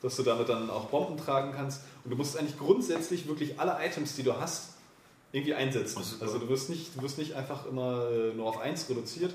dass 0.00 0.16
du 0.16 0.22
damit 0.22 0.48
dann 0.48 0.70
auch 0.70 0.86
Bomben 0.86 1.18
tragen 1.18 1.52
kannst 1.54 1.82
und 2.04 2.10
du 2.10 2.16
musst 2.16 2.38
eigentlich 2.38 2.58
grundsätzlich 2.58 3.28
wirklich 3.28 3.60
alle 3.60 3.76
Items, 3.84 4.16
die 4.16 4.22
du 4.22 4.34
hast, 4.40 4.71
irgendwie 5.32 5.54
einsetzen. 5.54 6.02
Oh, 6.02 6.24
also 6.24 6.38
du 6.38 6.48
wirst 6.48 6.70
nicht, 6.70 6.96
du 6.96 7.02
wirst 7.02 7.18
nicht 7.18 7.34
einfach 7.34 7.66
immer 7.66 8.08
äh, 8.10 8.34
nur 8.34 8.46
auf 8.46 8.60
eins 8.60 8.88
reduziert. 8.88 9.32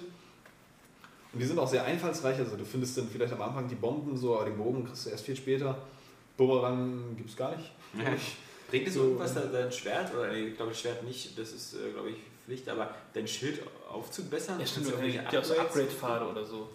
Und 1.33 1.39
die 1.41 1.45
sind 1.45 1.59
auch 1.59 1.67
sehr 1.67 1.83
einfallsreich, 1.83 2.37
also 2.39 2.55
du 2.55 2.65
findest 2.65 2.97
dann 2.97 3.09
vielleicht 3.09 3.33
am 3.33 3.41
Anfang 3.41 3.67
die 3.67 3.75
Bomben 3.75 4.15
so, 4.15 4.35
aber 4.35 4.45
den 4.45 4.57
Bogen 4.57 4.85
kriegst 4.85 5.05
du 5.05 5.09
erst 5.09 5.25
viel 5.25 5.35
später. 5.35 5.77
Bumerang 6.37 7.15
gibt 7.17 7.29
es 7.29 7.35
gar 7.35 7.55
nicht. 7.55 7.71
Bringt 8.69 8.87
es 8.87 8.93
So, 8.93 9.03
irgendwas, 9.03 9.33
dein 9.33 9.51
dein 9.51 9.71
Schwert, 9.71 10.13
oder 10.13 10.31
nee, 10.31 10.47
ich 10.47 10.55
glaube 10.55 10.71
das 10.71 10.81
Schwert 10.81 11.03
nicht, 11.03 11.37
das 11.37 11.51
ist, 11.51 11.73
äh, 11.73 11.91
glaube 11.93 12.11
ich, 12.11 12.17
Pflicht, 12.45 12.67
aber 12.69 12.93
dein 13.13 13.27
Schild 13.27 13.61
aufzubessern? 13.91 14.59
Ja, 14.59 14.65
stimmt, 14.65 14.93
ja 15.13 15.39
auch 15.39 15.43
so? 15.43 15.57
Upgrade-Pfade 15.57 16.27
oder 16.27 16.45
so. 16.45 16.69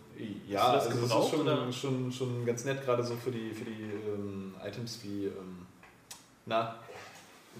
Ja, 0.48 0.74
das 0.74 0.86
also 0.86 1.00
das 1.00 1.24
ist 1.24 1.30
schon, 1.30 1.40
oder? 1.40 1.72
schon, 1.72 2.12
schon 2.12 2.46
ganz 2.46 2.64
nett, 2.64 2.84
gerade 2.84 3.02
so 3.02 3.16
für 3.16 3.30
die, 3.30 3.52
für 3.52 3.64
die 3.64 3.90
ähm, 4.06 4.54
Items 4.62 5.00
wie 5.02 5.26
ähm, 5.26 5.66
na, 6.46 6.76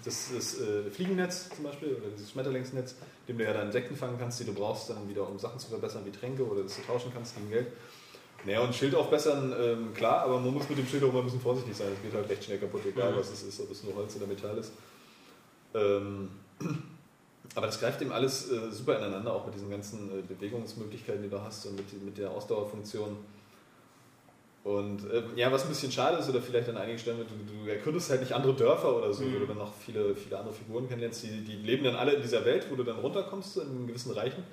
das, 0.03 0.29
das 0.35 0.59
äh, 0.59 0.89
Fliegennetz 0.91 1.49
zum 1.55 1.63
Beispiel 1.63 1.95
oder 1.95 2.09
dieses 2.15 2.31
Schmetterlingsnetz, 2.31 2.95
dem 3.27 3.37
du 3.37 3.43
ja 3.43 3.53
dann 3.53 3.67
Insekten 3.67 3.95
fangen 3.95 4.17
kannst, 4.19 4.39
die 4.39 4.45
du 4.45 4.53
brauchst, 4.53 4.89
dann 4.89 5.07
wieder 5.09 5.27
um 5.27 5.39
Sachen 5.39 5.59
zu 5.59 5.69
verbessern 5.69 6.03
wie 6.05 6.11
Tränke 6.11 6.45
oder 6.45 6.63
dass 6.63 6.75
du 6.75 6.81
tauschen 6.83 7.11
kannst 7.13 7.35
gegen 7.35 7.49
Geld. 7.49 7.67
Naja, 8.45 8.59
und 8.59 8.75
Schild 8.75 8.93
aufbessern, 8.93 9.53
ähm, 9.57 9.93
klar, 9.93 10.23
aber 10.23 10.37
man 10.39 10.53
muss 10.53 10.67
mit 10.67 10.77
dem 10.77 10.85
Schild 10.85 11.03
auch 11.05 11.09
immer 11.09 11.19
ein 11.19 11.25
bisschen 11.25 11.39
vorsichtig 11.39 11.77
sein. 11.77 11.87
Es 11.95 12.01
geht 12.01 12.13
halt 12.13 12.29
recht 12.29 12.43
schnell 12.43 12.57
kaputt, 12.57 12.81
egal 12.85 13.13
Mhm. 13.13 13.17
was 13.17 13.31
es 13.31 13.43
ist, 13.43 13.61
ob 13.61 13.71
es 13.71 13.83
nur 13.83 13.95
Holz 13.95 14.15
oder 14.17 14.27
Metall 14.27 14.57
ist. 14.57 14.73
Ähm, 15.73 16.29
aber 17.55 17.67
das 17.67 17.79
greift 17.79 18.01
eben 18.01 18.11
alles 18.11 18.51
äh, 18.51 18.69
super 18.69 18.97
ineinander, 18.97 19.33
auch 19.33 19.45
mit 19.45 19.55
diesen 19.55 19.69
ganzen 19.69 20.09
äh, 20.19 20.21
Bewegungsmöglichkeiten, 20.21 21.23
die 21.23 21.29
du 21.29 21.41
hast 21.41 21.65
und 21.67 21.77
mit, 21.77 22.03
mit 22.03 22.17
der 22.17 22.31
Ausdauerfunktion. 22.31 23.15
Und 24.63 25.01
ähm, 25.13 25.23
ja, 25.35 25.51
was 25.51 25.63
ein 25.63 25.69
bisschen 25.69 25.91
schade 25.91 26.17
ist, 26.17 26.29
oder 26.29 26.41
vielleicht 26.41 26.69
an 26.69 26.77
einigen 26.77 26.97
Stellen, 26.97 27.17
du, 27.19 27.65
du 27.65 27.69
erkundest 27.69 28.09
halt 28.09 28.21
nicht 28.21 28.31
andere 28.31 28.53
Dörfer 28.53 28.95
oder 28.95 29.11
so, 29.13 29.23
Mhm. 29.23 29.35
wo 29.35 29.39
du 29.39 29.45
dann 29.47 29.57
noch 29.57 29.73
viele, 29.73 30.15
viele 30.15 30.37
andere 30.39 30.53
Figuren 30.53 30.87
kennenlernst, 30.87 31.23
die, 31.23 31.41
die 31.43 31.55
leben 31.57 31.83
dann 31.83 31.95
alle 31.95 32.13
in 32.13 32.21
dieser 32.21 32.45
Welt, 32.45 32.67
wo 32.71 32.75
du 32.75 32.83
dann 32.83 32.97
runterkommst 32.99 33.57
in 33.57 33.87
gewissen 33.87 34.11
Reichen, 34.13 34.43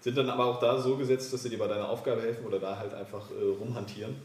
sind 0.00 0.18
dann 0.18 0.28
aber 0.28 0.46
auch 0.46 0.58
da 0.58 0.80
so 0.80 0.96
gesetzt, 0.96 1.32
dass 1.32 1.42
sie 1.44 1.50
dir 1.50 1.58
bei 1.58 1.68
deiner 1.68 1.88
Aufgabe 1.88 2.20
helfen 2.20 2.46
oder 2.46 2.58
da 2.58 2.76
halt 2.78 2.94
einfach 2.94 3.30
äh, 3.30 3.44
rumhantieren. 3.60 4.16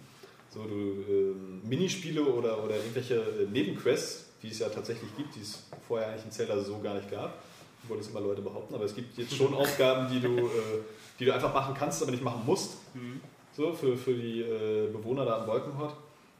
So, 0.49 0.63
du 0.63 1.03
ähm, 1.07 1.61
Minispiele 1.67 2.23
oder, 2.23 2.63
oder 2.63 2.77
irgendwelche 2.77 3.15
äh, 3.15 3.45
Nebenquests, 3.51 4.25
die 4.41 4.47
es 4.49 4.57
ja 4.59 4.69
tatsächlich 4.69 5.15
gibt, 5.15 5.35
die 5.35 5.41
es 5.41 5.63
vorher 5.87 6.07
eigentlich 6.09 6.25
in 6.25 6.31
Zelda 6.31 6.59
so 6.59 6.79
gar 6.79 6.95
nicht 6.95 7.11
gab, 7.11 7.37
obwohl 7.83 7.97
das 7.97 8.07
immer 8.07 8.21
Leute 8.21 8.41
behaupten, 8.41 8.73
aber 8.73 8.85
es 8.85 8.95
gibt 8.95 9.15
jetzt 9.17 9.35
schon 9.35 9.53
Aufgaben, 9.53 10.07
die 10.11 10.21
du, 10.21 10.37
äh, 10.39 10.51
die 11.19 11.25
du 11.25 11.33
einfach 11.33 11.53
machen 11.53 11.75
kannst, 11.77 12.01
aber 12.01 12.09
nicht 12.11 12.23
machen 12.23 12.41
musst. 12.47 12.77
Mhm. 12.95 13.21
So, 13.55 13.71
für, 13.73 13.95
für 13.95 14.13
die 14.13 14.41
äh, 14.41 14.89
Bewohner 14.91 15.23
da 15.23 15.39
am 15.39 15.47
Wolkenhort. 15.47 15.95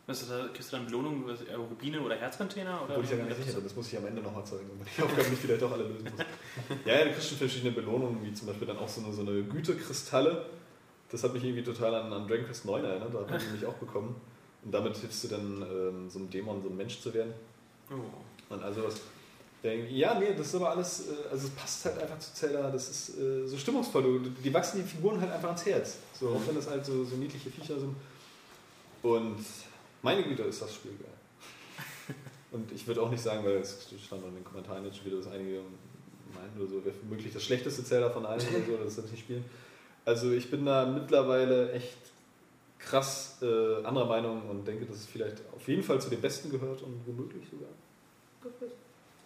Was 0.07 0.22
ist 0.22 0.32
da, 0.32 0.47
kriegst 0.53 0.72
du 0.72 0.76
dann 0.76 0.86
Belohnung, 0.86 1.24
was, 1.26 1.41
äh, 1.43 1.53
Rubine 1.55 2.01
oder 2.01 2.16
Herzcontainer? 2.16 2.82
Oder 2.84 2.91
Obwohl 2.91 3.05
ich 3.05 3.11
ja 3.11 3.18
gar 3.18 3.26
nicht 3.26 3.38
sicher 3.38 3.53
bin, 3.53 3.63
das 3.63 3.76
muss 3.76 3.91
ich 3.91 3.97
am 3.97 4.05
Ende 4.05 4.22
nochmal 4.22 4.45
zeigen, 4.45 4.70
wenn 4.78 4.86
die 4.86 5.01
Aufgaben 5.01 5.30
nicht 5.30 5.41
vielleicht 5.41 5.61
doch 5.61 5.72
alle 5.72 5.84
lösen 5.84 6.03
muss. 6.03 6.13
Ja, 6.86 6.99
ja, 6.99 7.05
du 7.05 7.11
kriegst 7.11 7.30
schon 7.30 7.38
verschiedene 7.38 7.72
Belohnungen, 7.72 8.24
wie 8.24 8.34
zum 8.34 8.47
Beispiel 8.47 8.68
dann 8.68 8.78
auch 8.78 8.89
so 8.89 9.01
eine, 9.01 9.13
so 9.13 9.22
eine 9.22 9.43
Gütekristalle. 9.43 10.45
Das 11.09 11.24
hat 11.24 11.34
mich 11.34 11.43
irgendwie 11.43 11.63
total 11.63 11.95
an, 11.95 12.11
an 12.11 12.28
Dragon 12.28 12.45
Quest 12.45 12.66
9 12.66 12.84
erinnert, 12.84 13.13
da 13.13 13.20
habe 13.20 13.38
ich 13.38 13.45
nämlich 13.45 13.66
auch 13.66 13.76
bekommen. 13.76 14.16
Und 14.63 14.74
damit 14.74 14.97
hilfst 14.97 15.24
du 15.24 15.28
dann 15.30 15.61
ähm, 15.61 16.09
so 16.09 16.20
einem 16.20 16.30
Dämon, 16.30 16.61
so 16.61 16.70
ein 16.70 16.76
Mensch 16.76 16.99
zu 16.99 17.13
werden. 17.13 17.34
Oh. 17.89 18.53
Und 18.53 18.61
also 18.63 18.84
was. 18.84 19.01
Ja, 19.89 20.20
nee, 20.20 20.34
das 20.38 20.47
ist 20.47 20.55
aber 20.55 20.72
alles, 20.72 21.07
äh, 21.07 21.30
also 21.32 21.47
es 21.47 21.53
passt 21.53 21.86
halt 21.86 21.99
einfach 21.99 22.20
zu 22.20 22.34
Zelda, 22.34 22.70
das 22.70 22.89
ist 22.89 23.18
äh, 23.18 23.47
so 23.47 23.57
stimmungsvoll. 23.57 24.22
Die 24.43 24.53
wachsen 24.53 24.82
die 24.82 24.88
Figuren 24.88 25.20
halt 25.20 25.32
einfach 25.32 25.49
ans 25.49 25.66
Herz. 25.66 25.97
So, 26.20 26.30
auch 26.30 26.47
wenn 26.47 26.55
das 26.55 26.70
halt 26.70 26.86
so, 26.86 27.03
so 27.03 27.16
niedliche 27.16 27.49
Viecher 27.49 27.80
sind. 27.80 27.95
Und 29.01 29.45
meine 30.01 30.24
Güte, 30.24 30.43
ist 30.43 30.61
das 30.61 30.74
Spiel 30.74 30.91
geil. 30.91 32.16
Und 32.51 32.72
ich 32.72 32.86
würde 32.88 33.01
auch 33.01 33.09
nicht 33.09 33.22
sagen, 33.22 33.43
weil 33.45 33.57
es 33.57 33.88
stand 34.05 34.24
in 34.26 34.36
den 34.36 34.43
Kommentaren 34.43 34.86
jetzt 34.86 34.97
schon 34.97 35.05
wieder, 35.05 35.18
dass 35.18 35.28
einige 35.28 35.61
meinen 36.34 36.59
oder 36.59 36.68
so, 36.68 36.86
wäre 36.86 36.95
womöglich 37.03 37.34
das 37.34 37.43
schlechteste 37.43 37.84
Zelda 37.84 38.09
von 38.09 38.26
allen 38.26 38.41
oder 38.74 38.89
so, 38.89 39.01
das 39.01 39.11
nicht 39.11 39.22
spielen. 39.22 39.45
Also 40.05 40.32
ich 40.32 40.51
bin 40.51 40.66
da 40.66 40.86
mittlerweile 40.86 41.72
echt 41.72 41.97
krass 42.78 43.39
äh, 43.41 43.84
anderer 43.84 44.05
Meinung 44.05 44.47
und 44.49 44.68
denke, 44.68 44.86
dass 44.86 44.97
es 44.97 45.05
vielleicht 45.05 45.41
auf 45.55 45.68
jeden 45.68 45.82
Fall 45.82 45.99
zu 45.99 46.09
den 46.09 46.22
Besten 46.22 46.51
gehört 46.51 46.84
und 46.84 47.01
womöglich 47.05 47.43
sogar. 47.49 47.70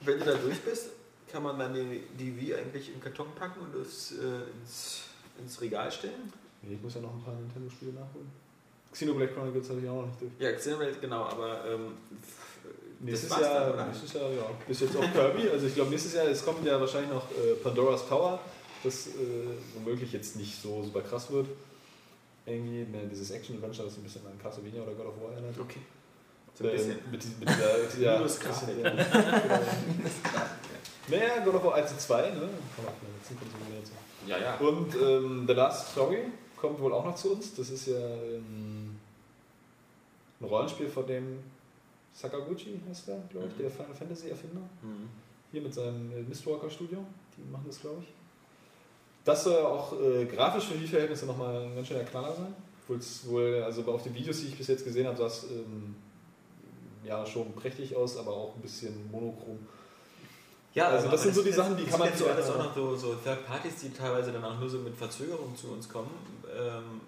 Wenn 0.01 0.19
du 0.19 0.25
da 0.25 0.33
durch 0.35 0.59
bist, 0.61 0.89
kann 1.31 1.43
man 1.43 1.59
dann 1.59 1.73
die, 1.73 2.03
die 2.17 2.39
Wii 2.39 2.55
eigentlich 2.55 2.87
in 2.87 2.95
den 2.95 3.03
Karton 3.03 3.27
packen 3.35 3.59
und 3.61 3.75
es 3.75 4.13
äh, 4.13 4.59
ins, 4.61 5.01
ins 5.39 5.61
Regal 5.61 5.91
stellen? 5.91 6.33
Nee, 6.61 6.75
ich 6.75 6.81
muss 6.81 6.95
ja 6.95 7.01
noch 7.01 7.13
ein 7.13 7.23
paar 7.23 7.35
Nintendo-Spiele 7.35 7.93
nachholen. 7.93 8.29
Xenoblade 8.91 9.33
Chronicles 9.33 9.69
habe 9.69 9.79
ich 9.81 9.89
auch 9.89 10.01
noch 10.01 10.07
nicht 10.07 10.21
durch. 10.21 10.31
Ja, 10.39 10.51
Xenoblade, 10.51 10.95
genau, 10.99 11.25
aber 11.25 11.65
ähm, 11.65 11.97
Nächstes 13.01 13.29
Jahr, 13.29 13.71
dann, 13.71 13.87
nächstes 13.87 14.13
Jahr, 14.13 14.29
ja. 14.29 14.51
Bis 14.67 14.81
jetzt 14.81 14.95
auch 14.97 15.13
Kirby. 15.13 15.49
Also 15.49 15.67
ich 15.67 15.75
glaube, 15.75 15.89
nächstes 15.89 16.13
Jahr, 16.13 16.25
es 16.27 16.43
kommt 16.43 16.65
ja 16.65 16.79
wahrscheinlich 16.79 17.11
noch 17.11 17.31
äh, 17.31 17.53
Pandora's 17.63 18.07
Tower, 18.07 18.39
das 18.83 19.07
äh, 19.07 19.11
womöglich 19.75 20.11
jetzt 20.11 20.35
nicht 20.35 20.61
so 20.61 20.83
super 20.83 21.01
krass 21.01 21.31
wird. 21.31 21.47
Irgendwie 22.45 22.79
ne, 22.79 23.07
dieses 23.09 23.31
Action-Adventure, 23.31 23.87
das 23.87 23.97
ein 23.97 24.03
bisschen 24.03 24.25
an 24.25 24.37
Castlevania 24.41 24.81
oder 24.81 24.93
God 24.93 25.05
of 25.07 25.21
War 25.21 25.31
erinnert. 25.31 25.57
Okay. 25.59 25.79
So 26.59 26.65
ein 26.65 26.69
Ähm, 26.71 26.75
bisschen. 26.75 26.95
mit, 27.11 27.23
die- 27.23 27.27
mit 27.39 27.49
dieser, 27.49 27.77
mit 27.77 27.93
dieser 27.97 28.17
Minus 28.17 28.39
Grafik. 28.39 28.67
bisschen, 28.67 28.83
ja. 28.83 29.05
Naja, 31.07 31.43
God 31.43 31.55
of 31.55 31.63
War 31.63 31.75
1 31.75 31.91
und 31.91 32.01
2, 32.01 32.21
ne? 32.31 32.49
Jetzt. 33.79 33.91
Ja, 34.27 34.37
ja. 34.37 34.55
Und 34.57 34.93
ähm, 35.01 35.45
The 35.47 35.53
Last 35.53 35.91
Story 35.93 36.19
kommt 36.57 36.79
wohl 36.79 36.93
auch 36.93 37.05
noch 37.05 37.15
zu 37.15 37.31
uns. 37.33 37.55
Das 37.55 37.69
ist 37.69 37.87
ja 37.87 37.95
ähm, 37.97 38.95
ein 40.41 40.45
Rollenspiel 40.45 40.87
von 40.89 41.07
dem 41.07 41.39
Sakaguchi, 42.13 42.79
heißt 42.89 43.07
der, 43.07 43.17
glaube 43.31 43.47
ich, 43.47 43.53
Mhm. 43.55 43.61
der 43.61 43.71
Final 43.71 43.95
Fantasy 43.95 44.29
Erfinder. 44.29 44.61
Mhm. 44.81 45.09
Hier 45.51 45.61
mit 45.61 45.73
seinem 45.73 46.11
äh, 46.11 46.21
Mistwalker 46.27 46.69
Studio. 46.69 46.99
Die 47.37 47.49
machen 47.51 47.63
das, 47.67 47.79
glaube 47.81 48.03
ich. 48.03 48.07
Das 49.25 49.43
soll 49.43 49.57
auch 49.63 49.93
äh, 49.99 50.25
grafisch 50.25 50.65
für 50.65 50.77
die 50.77 50.87
Verhältnisse 50.87 51.25
nochmal 51.25 51.63
ein 51.63 51.75
ganz 51.75 51.87
schöner 51.87 52.03
Knaller 52.03 52.33
sein. 52.35 52.53
Wohl, 53.27 53.61
also 53.63 53.83
auf 53.91 54.01
den 54.03 54.15
Videos, 54.15 54.41
die 54.41 54.47
ich 54.47 54.57
bis 54.57 54.67
jetzt 54.67 54.83
gesehen 54.83 55.05
habe, 55.07 55.15
sah 55.17 55.27
es 55.27 55.43
ähm, 55.43 55.95
ja 57.05 57.25
schon 57.25 57.53
prächtig 57.53 57.95
aus, 57.95 58.17
aber 58.17 58.31
auch 58.31 58.55
ein 58.55 58.61
bisschen 58.61 59.09
monochrom. 59.11 59.59
Ja, 60.73 60.89
Also 60.89 61.09
das 61.09 61.23
sind 61.23 61.33
so 61.35 61.41
die 61.43 61.51
Sachen, 61.51 61.75
die 61.77 61.85
kann 61.85 61.99
man 61.99 62.09
so 62.15 62.27
alles 62.27 62.45
vielleicht 62.45 62.59
auch 62.59 62.63
noch 62.65 62.75
so, 62.75 62.95
so 62.95 63.15
Third 63.15 63.45
Parties, 63.47 63.75
die 63.81 63.89
teilweise 63.91 64.31
dann 64.31 64.43
auch 64.43 64.59
nur 64.59 64.69
so 64.69 64.77
mit 64.79 64.95
Verzögerung 64.95 65.55
zu 65.55 65.69
uns 65.71 65.89
kommen. 65.89 66.11
Ähm, 66.55 67.01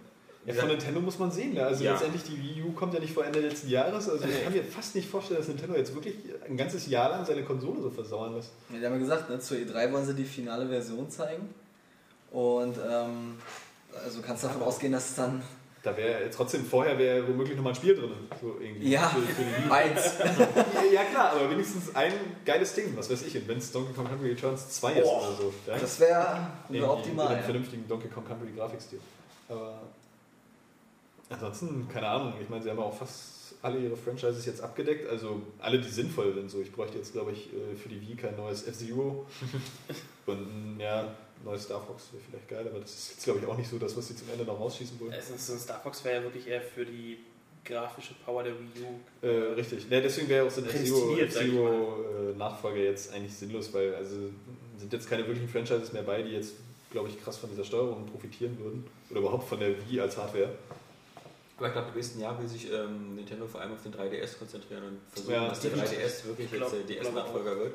Ja, 0.48 0.56
von 0.56 0.70
Nintendo 0.70 1.00
muss 1.02 1.20
man 1.20 1.32
sehen. 1.32 1.54
Ne? 1.54 1.64
Also 1.64 1.84
Ja. 1.84 1.92
letztendlich, 1.92 2.24
die 2.24 2.42
Wii 2.42 2.64
U 2.64 2.72
kommt 2.72 2.96
ja 2.96 3.00
nicht 3.00 3.14
vor 3.14 3.24
Ende 3.24 3.40
letzten 3.42 3.70
Jahres. 3.70 4.10
Also 4.10 4.26
ich 4.28 4.44
kann 4.44 4.52
mir 4.52 4.64
fast 4.64 4.96
nicht 4.96 5.08
vorstellen, 5.08 5.40
dass 5.40 5.48
Nintendo 5.48 5.76
jetzt 5.76 5.94
wirklich 5.94 6.16
ein 6.50 6.58
ganzes 6.58 6.88
Jahr 6.88 7.12
lang 7.12 7.24
seine 7.24 7.44
Konsole 7.44 7.80
so 7.82 7.92
versauern 7.92 8.34
lässt. 8.36 8.50
Ja, 8.74 8.80
die 8.80 8.86
haben 8.88 8.94
ja 8.94 9.00
gesagt, 9.00 9.30
ne, 9.30 9.40
zur 9.40 9.58
E3 9.58 9.92
wollen 9.94 10.06
sie 10.06 10.16
die 10.16 10.26
finale 10.26 10.68
Version 10.68 11.08
zeigen. 11.12 11.54
Und 12.32 12.76
ähm, 12.84 13.36
also 14.04 14.22
kannst 14.22 14.44
davon 14.44 14.64
ausgehen, 14.64 14.94
dass 14.94 15.10
es 15.10 15.16
dann. 15.16 15.44
Da 15.84 15.98
wäre 15.98 16.30
trotzdem 16.30 16.64
vorher 16.64 16.98
wäre 17.00 17.28
womöglich 17.28 17.56
nochmal 17.58 17.74
ein 17.74 17.76
Spiel 17.76 17.96
drin. 17.96 18.12
So 18.40 18.58
irgendwie. 18.62 18.92
Ja, 18.92 19.10
Für, 19.10 19.22
für 19.22 19.74
eins. 19.74 20.14
Ja, 20.94 21.04
klar, 21.06 21.32
aber 21.32 21.50
wenigstens 21.50 21.96
ein 21.96 22.14
geiles 22.46 22.74
Ding, 22.76 22.96
was 22.96 23.10
weiß 23.10 23.24
ich, 23.26 23.48
wenn 23.48 23.58
es 23.58 23.72
Donkey 23.72 23.94
Kong 23.94 24.08
Country 24.08 24.30
Returns 24.30 24.70
2 24.70 24.92
ist 24.94 25.04
Boah, 25.04 25.18
oder 25.28 25.38
so. 25.38 25.54
Ja? 25.66 25.78
Das 25.80 26.00
wäre 26.00 26.48
In 26.70 26.84
optimal. 26.84 27.28
einem 27.30 27.38
Ja. 27.38 27.44
vernünftigen 27.44 27.88
Donkey 27.88 28.10
Kong 28.10 28.26
Country 28.28 28.52
Grafikstil. 28.56 29.00
Aber 29.50 29.80
ansonsten, 31.30 31.88
keine 31.92 32.08
Ahnung, 32.08 32.34
ich 32.42 32.50
meine, 32.50 32.62
sie 32.62 32.70
haben 32.70 32.80
auch 32.80 32.96
fast 32.96 33.56
alle 33.64 33.80
ihre 33.80 33.96
Franchises 33.98 34.46
jetzt 34.46 34.62
abgedeckt, 34.62 35.10
also 35.10 35.42
alle, 35.60 35.80
die 35.80 35.90
sinnvoll 35.90 36.34
sind. 36.34 36.50
So, 36.50 36.62
ich 36.62 36.72
bräuchte 36.72 36.98
jetzt, 36.98 37.14
glaube 37.14 37.32
ich, 37.32 37.52
äh, 37.54 37.76
für 37.76 37.90
die 37.90 38.02
Wii 38.02 38.16
kein 38.16 38.36
neues 38.36 38.68
F-Zero 38.68 39.26
und 40.26 40.38
ein 40.76 40.80
ja, 40.80 41.08
neues 41.44 41.64
Star 41.64 41.82
Fox 41.82 42.10
wäre 42.12 42.24
vielleicht 42.30 42.48
geil, 42.50 42.66
aber 42.70 42.80
das 42.80 42.92
ist 42.92 43.10
jetzt, 43.12 43.24
glaube 43.24 43.40
ich, 43.40 43.46
auch 43.46 43.58
nicht 43.58 43.70
so 43.70 43.78
das, 43.78 43.96
was 43.98 44.08
sie 44.08 44.16
zum 44.16 44.30
Ende 44.32 44.44
noch 44.46 44.60
rausschießen 44.60 45.00
wollen. 45.00 45.12
Erstens, 45.14 45.48
so 45.48 45.54
ein 45.54 45.60
Star 45.60 45.80
Fox 45.82 46.04
wäre 46.04 46.18
ja 46.18 46.24
wirklich 46.24 46.48
eher 46.48 46.62
für 46.62 46.86
die 46.86 47.18
grafische 47.64 48.14
Power 48.26 48.44
der 48.44 48.54
Wii 48.54 48.84
U. 48.84 49.26
Äh, 49.26 49.54
richtig. 49.54 49.88
Ja, 49.90 50.00
deswegen 50.02 50.28
wäre 50.30 50.48
auch 50.48 50.52
so 50.52 50.62
ein 50.62 50.68
F-Zero, 50.70 51.98
äh, 52.74 52.84
jetzt 52.86 53.14
eigentlich 53.14 53.36
sinnlos, 53.36 53.72
weil 53.74 53.94
also 53.96 54.16
sind 54.80 54.92
jetzt 54.94 55.08
keine 55.10 55.26
wirklichen 55.28 55.48
Franchises 55.50 55.94
mehr 55.94 56.02
bei, 56.04 56.22
die 56.24 56.32
jetzt, 56.32 56.54
glaube 56.92 57.10
ich, 57.10 57.24
krass 57.24 57.38
von 57.38 57.50
dieser 57.52 57.64
Steuerung 57.64 58.06
profitieren 58.08 58.58
würden. 58.60 58.86
Oder 59.12 59.20
überhaupt 59.20 59.48
von 59.48 59.60
der 59.60 59.70
Wii 59.88 60.02
als 60.02 60.18
Hardware. 60.18 60.50
Aber 61.58 61.68
ich 61.68 61.74
glaube, 61.74 61.90
im 61.90 61.96
nächsten 61.96 62.20
Jahr 62.20 62.40
will 62.42 62.48
sich 62.48 62.72
ähm, 62.72 63.16
Nintendo 63.16 63.46
vor 63.46 63.62
allem 63.62 63.74
auf 63.74 63.84
den 63.84 63.94
3DS 63.94 64.40
konzentrieren 64.40 64.84
und 64.84 65.00
versuchen, 65.12 65.34
Ja, 65.36 65.48
dass 65.50 65.60
der 65.60 65.70
definitiv. 65.70 66.00
3DS 66.00 66.26
wirklich 66.26 66.46
Ich 66.48 66.52
glaub- 66.58 66.74
jetzt 66.74 66.90
der 66.90 66.96
glaub 66.96 67.08
auch. 67.08 67.14
DS-Nachfolger 67.14 67.58
wird. 67.60 67.74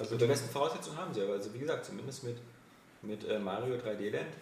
Also 0.00 0.12
Und 0.14 0.22
die 0.22 0.26
besten 0.26 0.50
Voraussetzungen 0.50 0.96
haben 0.98 1.14
sie 1.14 1.22
aber. 1.22 1.34
Also 1.34 1.54
wie 1.54 1.58
gesagt, 1.60 1.84
zumindest 1.86 2.24
mit, 2.24 2.36
mit 3.02 3.28
äh, 3.28 3.38
Mario 3.38 3.74
3D 3.74 4.10
Land. 4.10 4.34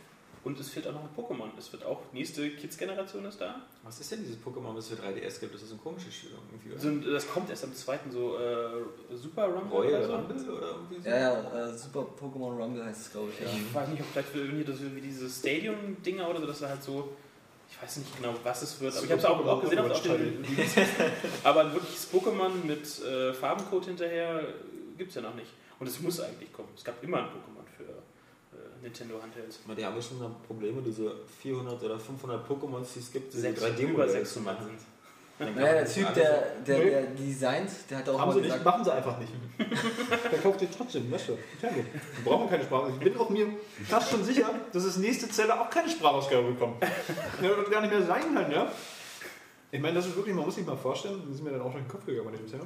Und 0.44 0.58
es 0.60 0.70
fehlt 0.70 0.86
auch 0.86 0.92
noch 0.92 1.02
ein 1.02 1.14
Pokémon. 1.16 1.48
Es 1.58 1.72
wird 1.72 1.84
auch, 1.84 2.00
nächste 2.12 2.48
Kids-Generation 2.48 3.24
ist 3.26 3.40
da. 3.40 3.56
Was 3.82 4.00
ist 4.00 4.12
denn 4.12 4.20
dieses 4.20 4.36
Pokémon, 4.36 4.74
was 4.74 4.90
es 4.90 4.96
für 4.96 5.02
3DS 5.02 5.40
gibt? 5.40 5.54
Das 5.54 5.62
ist 5.62 5.72
ein 5.72 5.80
komisches 5.80 6.14
Spiel 6.14 6.30
irgendwie. 6.30 6.78
So, 6.78 7.12
das 7.12 7.28
kommt 7.28 7.50
erst 7.50 7.64
am 7.64 7.74
zweiten, 7.74 8.10
so 8.10 8.38
äh, 8.38 9.14
Super 9.14 9.46
Rumble 9.46 9.70
Royal 9.70 9.98
oder 9.98 10.06
so. 10.06 10.14
Rumble 10.14 10.50
oder 10.50 10.66
irgendwie 10.68 11.02
so? 11.02 11.08
Ja, 11.08 11.18
ja, 11.18 11.68
äh, 11.68 11.76
Super 11.76 12.06
Pokémon 12.18 12.56
Rumble 12.56 12.84
heißt 12.84 13.00
es, 13.00 13.12
glaube 13.12 13.30
ich. 13.30 13.40
Ja. 13.40 13.52
Ich 13.52 13.74
weiß 13.74 13.88
nicht, 13.88 14.00
ob 14.00 14.06
vielleicht 14.06 14.34
irgendwie 14.34 14.64
das 14.64 14.76
wie 14.80 15.00
diese 15.00 15.28
Stadium-Dinger 15.28 16.28
oder 16.28 16.40
so, 16.40 16.46
das 16.46 16.62
war 16.62 16.68
halt 16.70 16.82
so. 16.82 17.16
Ich 17.70 17.82
weiß 17.82 17.98
nicht 17.98 18.16
genau, 18.16 18.34
was 18.42 18.62
es 18.62 18.80
wird, 18.80 18.96
aber 18.96 19.04
ich 19.04 19.10
habe 19.10 19.20
es 19.20 19.26
auch, 19.26 19.46
auch 19.46 19.60
gesehen 19.60 19.76
den 19.84 20.48
Videos. 20.48 20.70
Aber 21.44 21.66
ein 21.66 21.74
wirkliches 21.74 22.10
Pokémon 22.10 22.64
mit 22.64 23.04
äh, 23.04 23.34
Farbencode 23.34 23.84
hinterher 23.84 24.42
gibt 24.96 25.10
es 25.10 25.16
ja 25.16 25.20
noch 25.20 25.34
nicht. 25.34 25.50
Und 25.78 25.86
es 25.86 26.00
muss 26.00 26.18
eigentlich 26.18 26.50
kommen. 26.50 26.70
Es 26.74 26.82
gab 26.82 27.02
immer 27.04 27.18
ein 27.18 27.26
Pokémon 27.26 27.57
Nintendo 28.82 29.20
Handhelds. 29.22 29.60
Die 29.76 29.84
haben 29.84 30.00
schon 30.02 30.18
Probleme, 30.46 30.80
diese 30.82 31.12
400 31.42 31.82
oder 31.82 31.98
500 31.98 32.48
Pokémons, 32.48 32.86
die 32.94 33.00
es 33.00 33.12
gibt, 33.12 33.32
diese 33.32 33.42
Sechs- 33.42 33.62
3D 33.62 33.80
über 33.82 33.92
Modelle 34.04 34.10
600 34.12 34.26
zu 34.26 34.40
machen. 34.40 34.66
sind. 34.68 34.78
Naja, 35.40 35.72
der 35.72 35.86
Typ, 35.86 36.14
der, 36.14 36.42
der, 36.66 36.78
der 36.80 37.02
designt, 37.14 37.70
der 37.88 37.98
hat 37.98 38.08
auch 38.08 38.18
haben 38.20 38.32
sie 38.32 38.38
nicht, 38.40 38.46
gesagt, 38.48 38.64
machen 38.64 38.84
sie 38.84 38.92
einfach 38.92 39.18
nicht. 39.20 39.32
Verkauft 40.30 40.62
ihr 40.62 40.68
trotzdem, 40.76 41.12
weißt 41.12 41.28
du? 41.28 41.32
Nintendo. 41.62 41.88
Wir 42.16 42.24
brauchen 42.24 42.50
keine 42.50 42.64
Sprache. 42.64 42.90
Ich 42.90 42.98
bin 42.98 43.16
auch 43.16 43.30
mir 43.30 43.46
fast 43.88 44.10
schon 44.10 44.24
sicher, 44.24 44.50
dass 44.72 44.84
das 44.84 44.96
nächste 44.96 45.28
Zelle 45.28 45.60
auch 45.60 45.70
keine 45.70 45.88
Sprachausgabe 45.88 46.50
bekommt. 46.52 46.82
Ja, 47.42 47.50
das 47.54 47.70
gar 47.70 47.80
nicht 47.82 47.90
mehr 47.92 48.02
sein 48.02 48.34
kann, 48.34 48.50
ja? 48.50 48.72
Ich 49.70 49.80
meine, 49.80 49.94
das 49.94 50.06
ist 50.06 50.16
wirklich, 50.16 50.34
man 50.34 50.44
muss 50.44 50.56
sich 50.56 50.66
mal 50.66 50.76
vorstellen, 50.76 51.22
das 51.26 51.36
ist 51.36 51.44
mir 51.44 51.50
dann 51.50 51.60
auch 51.60 51.70
durch 51.70 51.84
den 51.84 51.88
Kopf 51.88 52.04
gegangen 52.04 52.30
bei 52.32 52.36
dem 52.36 52.50
Thema, 52.50 52.64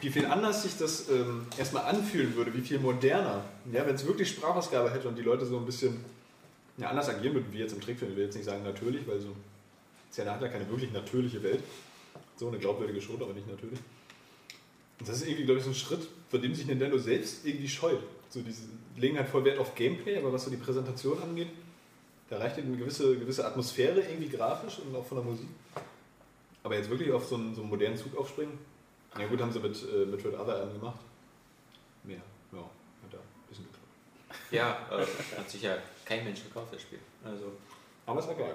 wie 0.00 0.10
viel 0.10 0.26
anders 0.26 0.62
sich 0.62 0.76
das 0.78 1.08
ähm, 1.08 1.46
erstmal 1.58 1.84
anfühlen 1.84 2.34
würde, 2.34 2.54
wie 2.54 2.60
viel 2.60 2.78
moderner. 2.78 3.44
Ja, 3.72 3.86
wenn 3.86 3.94
es 3.94 4.06
wirklich 4.06 4.28
Sprachausgabe 4.30 4.90
hätte 4.90 5.08
und 5.08 5.16
die 5.16 5.22
Leute 5.22 5.44
so 5.44 5.58
ein 5.58 5.66
bisschen 5.66 6.04
ja, 6.78 6.88
anders 6.88 7.08
agieren 7.08 7.34
würden, 7.34 7.52
wie 7.52 7.58
jetzt 7.58 7.72
im 7.72 7.80
Trickfilm. 7.80 8.12
Ich 8.12 8.16
will 8.16 8.24
jetzt 8.24 8.36
nicht 8.36 8.46
sagen 8.46 8.62
natürlich, 8.62 9.06
weil 9.06 9.20
so 9.20 9.34
Zelda 10.10 10.34
hat 10.34 10.42
ja 10.42 10.48
keine 10.48 10.68
wirklich 10.68 10.92
natürliche 10.92 11.42
Welt. 11.42 11.62
So 12.36 12.48
eine 12.48 12.58
glaubwürdige 12.58 13.00
schon, 13.00 13.22
aber 13.22 13.34
nicht 13.34 13.48
natürlich. 13.48 13.78
Und 14.98 15.08
das 15.08 15.16
ist 15.16 15.26
irgendwie, 15.26 15.44
glaube 15.44 15.58
ich, 15.58 15.64
so 15.64 15.70
ein 15.70 15.74
Schritt, 15.74 16.06
vor 16.28 16.38
dem 16.38 16.54
sich 16.54 16.66
Nintendo 16.66 16.98
selbst 16.98 17.44
irgendwie 17.46 17.68
scheut. 17.68 18.00
So 18.28 18.40
diese 18.40 18.62
legen 18.96 19.16
halt 19.16 19.28
voll 19.28 19.44
Wert 19.44 19.58
auf 19.58 19.74
Gameplay, 19.74 20.16
aber 20.16 20.32
was 20.32 20.44
so 20.44 20.50
die 20.50 20.56
Präsentation 20.56 21.20
angeht, 21.22 21.48
da 22.28 22.38
reicht 22.38 22.58
eine 22.58 22.76
gewisse, 22.76 23.18
gewisse 23.18 23.46
Atmosphäre 23.46 24.00
irgendwie 24.00 24.28
grafisch 24.28 24.78
und 24.78 24.94
auch 24.94 25.04
von 25.04 25.18
der 25.18 25.24
Musik. 25.24 25.48
Aber 26.62 26.76
jetzt 26.76 26.90
wirklich 26.90 27.10
auf 27.10 27.26
so 27.26 27.36
einen, 27.36 27.54
so 27.54 27.62
einen 27.62 27.70
modernen 27.70 27.96
Zug 27.96 28.16
aufspringen, 28.16 28.58
ja 29.18 29.26
gut, 29.26 29.40
haben 29.40 29.52
sie 29.52 29.60
mit, 29.60 29.76
äh, 29.82 30.06
mit 30.06 30.24
Red 30.24 30.34
Other 30.34 30.56
Adam 30.56 30.72
gemacht. 30.72 30.98
Mehr, 32.04 32.20
ja, 32.52 32.58
hat 32.58 33.12
da 33.12 33.18
ein 33.18 33.48
bisschen 33.48 33.64
geklappt. 33.66 34.52
Ja, 34.52 34.86
äh, 34.90 35.38
hat 35.38 35.50
sich 35.50 35.62
ja 35.62 35.76
kein 36.04 36.24
Mensch 36.24 36.42
gekauft, 36.44 36.72
das 36.72 36.82
Spiel. 36.82 36.98
Also, 37.24 37.52
Aber 38.06 38.20
es 38.20 38.26
war 38.26 38.34
geil. 38.34 38.54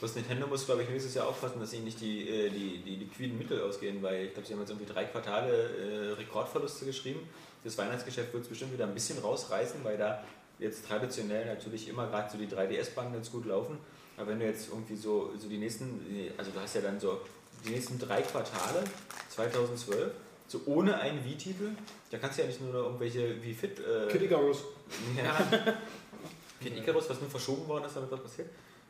was 0.00 0.14
Nintendo 0.14 0.46
muss, 0.46 0.64
glaube 0.66 0.82
ich, 0.82 0.88
nächstes 0.88 1.14
Jahr 1.14 1.28
aufpassen, 1.28 1.60
dass 1.60 1.72
ihnen 1.72 1.84
nicht 1.84 2.00
die, 2.00 2.28
äh, 2.28 2.50
die, 2.50 2.78
die 2.78 2.96
liquiden 2.96 3.38
Mittel 3.38 3.60
ausgehen, 3.62 4.02
weil 4.02 4.26
ich 4.26 4.32
glaube, 4.32 4.46
sie 4.46 4.54
haben 4.54 4.60
jetzt 4.60 4.70
irgendwie 4.70 4.92
drei 4.92 5.04
Quartale 5.04 5.52
äh, 5.52 6.12
Rekordverluste 6.14 6.84
geschrieben. 6.86 7.28
Das 7.64 7.78
Weihnachtsgeschäft 7.78 8.32
wird 8.32 8.42
es 8.44 8.48
bestimmt 8.48 8.72
wieder 8.72 8.84
ein 8.86 8.94
bisschen 8.94 9.18
rausreißen, 9.18 9.84
weil 9.84 9.96
da 9.96 10.24
jetzt 10.58 10.86
traditionell 10.86 11.46
natürlich 11.46 11.88
immer 11.88 12.06
gerade 12.08 12.30
so 12.30 12.38
die 12.38 12.48
3DS-Banken 12.48 13.14
jetzt 13.14 13.30
gut 13.30 13.46
laufen. 13.46 13.78
Aber 14.16 14.28
wenn 14.28 14.40
du 14.40 14.46
jetzt 14.46 14.68
irgendwie 14.68 14.96
so, 14.96 15.32
so 15.38 15.48
die 15.48 15.58
nächsten, 15.58 16.00
also 16.36 16.50
du 16.50 16.60
hast 16.60 16.74
ja 16.74 16.80
dann 16.80 16.98
so 17.00 17.20
die 17.64 17.70
nächsten 17.70 17.98
drei 17.98 18.22
Quartale 18.22 18.84
2012, 19.30 20.12
so 20.48 20.60
ohne 20.66 20.98
einen 21.00 21.24
Wii-Titel, 21.24 21.70
da 22.10 22.18
kannst 22.18 22.38
du 22.38 22.42
ja 22.42 22.48
nicht 22.48 22.60
nur 22.60 22.74
irgendwelche 22.74 23.42
wie 23.42 23.54
fit. 23.54 23.78
Äh, 23.80 24.10
Kid 24.10 24.22
Icarus. 24.22 24.64
ja. 25.16 25.74
Kid 26.60 26.76
Icarus, 26.76 27.08
was 27.10 27.20
nur 27.20 27.30
verschoben 27.30 27.66
worden 27.68 27.84
ist, 27.84 27.96
damit 27.96 28.10
was 28.10 28.20
passiert. 28.22 28.48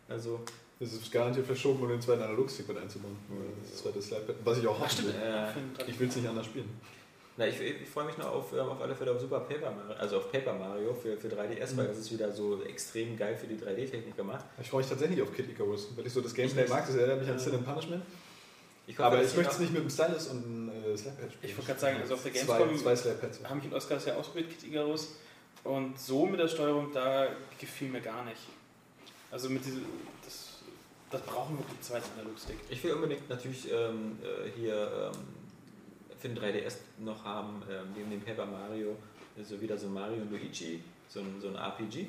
Also, 0.09 0.41
Das 0.81 0.93
ist 0.93 1.11
garantiert 1.12 1.47
verschoben, 1.47 1.83
um 1.85 1.89
den 1.89 2.01
zweiten 2.03 2.23
Analogstick 2.23 2.66
mit 2.68 2.77
einzubauen. 2.79 3.16
Das 3.70 3.81
zweite 3.83 4.03
Slide 4.03 4.35
Was 4.45 4.59
ich 4.59 4.66
auch 4.66 4.79
hoffen 4.79 5.07
will. 5.07 5.14
äh, 5.14 5.91
Ich 5.91 5.99
will 6.01 6.09
es 6.09 6.16
nicht 6.16 6.29
anders 6.29 6.47
spielen. 6.47 6.68
na, 7.37 7.47
ich, 7.47 7.59
ich 7.61 7.89
freue 7.89 8.05
mich 8.07 8.18
noch 8.18 8.27
auf, 8.27 8.53
ähm, 8.53 8.61
auf 8.68 8.81
alle 8.81 8.95
Fälle 8.95 9.12
auf 9.12 9.20
Super 9.20 9.41
Paper 9.41 9.70
Mario, 9.70 9.95
also 9.97 10.16
auf 10.18 10.31
Paper 10.33 10.53
Mario 10.55 10.93
für, 10.93 11.16
für 11.16 11.29
3DS, 11.29 11.77
weil 11.77 11.87
das 11.87 11.99
ist 11.99 12.12
wieder 12.12 12.31
so 12.33 12.62
extrem 12.64 13.16
geil 13.16 13.37
für 13.37 13.47
die 13.47 13.55
3D-Technik 13.57 14.16
gemacht. 14.16 14.45
Ich 14.61 14.68
freue 14.68 14.81
mich 14.81 14.91
tatsächlich 14.91 15.23
auf 15.23 15.33
Kid 15.33 15.49
Icarus, 15.49 15.89
weil 15.97 16.07
ich 16.07 16.12
so 16.12 16.20
das 16.20 16.35
Gameplay 16.35 16.66
mag. 16.68 16.85
Das 16.87 16.97
erinnert 16.97 17.20
mich 17.20 17.31
an 17.31 17.39
Sin 17.39 17.55
and 17.55 17.64
Punishment. 17.64 18.03
Ich 18.93 18.99
hoffe, 18.99 19.07
Aber 19.07 19.22
ich 19.22 19.34
möchte 19.34 19.53
es 19.53 19.59
nicht 19.59 19.72
mit 19.72 19.82
dem 19.82 19.88
Stylus 19.90 20.26
und 20.26 20.45
einem 20.45 20.68
äh, 20.68 20.97
Slapepad 20.97 21.32
spielen. 21.32 21.51
Ich 21.51 21.57
wollte 21.57 21.66
gerade 21.68 21.80
sagen, 21.80 22.01
also 22.03 22.14
auf 22.14 22.22
der 22.22 22.34
Zwei, 22.34 22.59
Gamescom 22.59 22.78
zwei 22.78 22.97
Slapepads. 22.97 23.45
haben 23.45 23.57
mich 23.57 23.66
und 23.66 23.74
Oskar 23.74 23.97
das 23.97 24.05
ja 24.07 24.16
ausprobiert, 24.16 24.51
Kid 24.51 24.68
Icarus. 24.68 25.14
Und 25.64 25.99
so 25.99 26.26
mit 26.26 26.38
der 26.38 26.49
Steuerung, 26.49 26.93
da 26.93 27.28
gefiel 27.59 27.88
mir 27.88 28.03
gar 28.03 28.22
nicht. 28.26 28.43
Also 29.30 29.49
mit 29.49 29.64
diesem, 29.64 29.86
das, 30.22 30.59
das 31.11 31.22
brauchen 31.22 31.57
wir 31.57 31.64
die 31.72 31.80
zweiten 31.80 32.05
Analogstick. 32.18 32.59
Ich 32.68 32.84
will 32.84 32.93
unbedingt 32.93 33.30
natürlich 33.30 33.72
ähm, 33.72 34.18
äh, 34.22 34.51
hier 34.61 35.11
ähm, 35.14 35.20
für 36.18 36.28
den 36.28 36.38
3DS 36.38 36.74
noch 36.99 37.24
haben, 37.24 37.62
ähm, 37.70 37.86
neben 37.97 38.11
dem 38.11 38.20
Paper 38.20 38.45
Mario, 38.45 38.97
so 39.43 39.59
wieder 39.59 39.78
so 39.78 39.88
Mario 39.88 40.20
und 40.20 40.30
Luigi, 40.30 40.82
so 41.09 41.20
ein, 41.20 41.40
so 41.40 41.49
ein 41.49 41.57
RPG. 41.57 42.09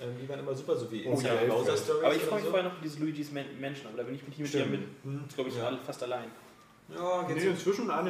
Ähm, 0.00 0.10
die 0.22 0.28
waren 0.28 0.40
immer 0.40 0.54
super, 0.54 0.76
so 0.76 0.90
wie 0.90 1.04
Oh, 1.06 1.12
Inside 1.12 1.34
ja, 1.46 1.54
Bowser. 1.54 1.76
Stories. 1.76 2.04
Aber 2.04 2.14
ich 2.14 2.22
freue 2.22 2.34
mich 2.36 2.44
so. 2.44 2.50
vorher 2.50 2.68
noch 2.68 2.76
auf 2.76 2.82
diese 2.82 3.00
Luigi's 3.00 3.30
Man 3.32 3.44
Menschen, 3.60 3.86
aber 3.88 3.96
da 3.98 4.02
bin 4.02 4.14
ich 4.14 4.24
mit 4.24 4.34
hier 4.34 4.44
mit 4.44 4.54
dir 4.54 4.66
mit, 4.66 4.80
Hm. 5.04 5.24
glaube 5.34 5.50
ich, 5.50 5.56
Ja. 5.56 5.66
alle 5.68 5.78
fast 5.78 6.02
allein. 6.02 6.30
Ja, 6.94 7.26
Nee, 7.28 7.40
inzwischen 7.46 7.90
auch 7.90 8.02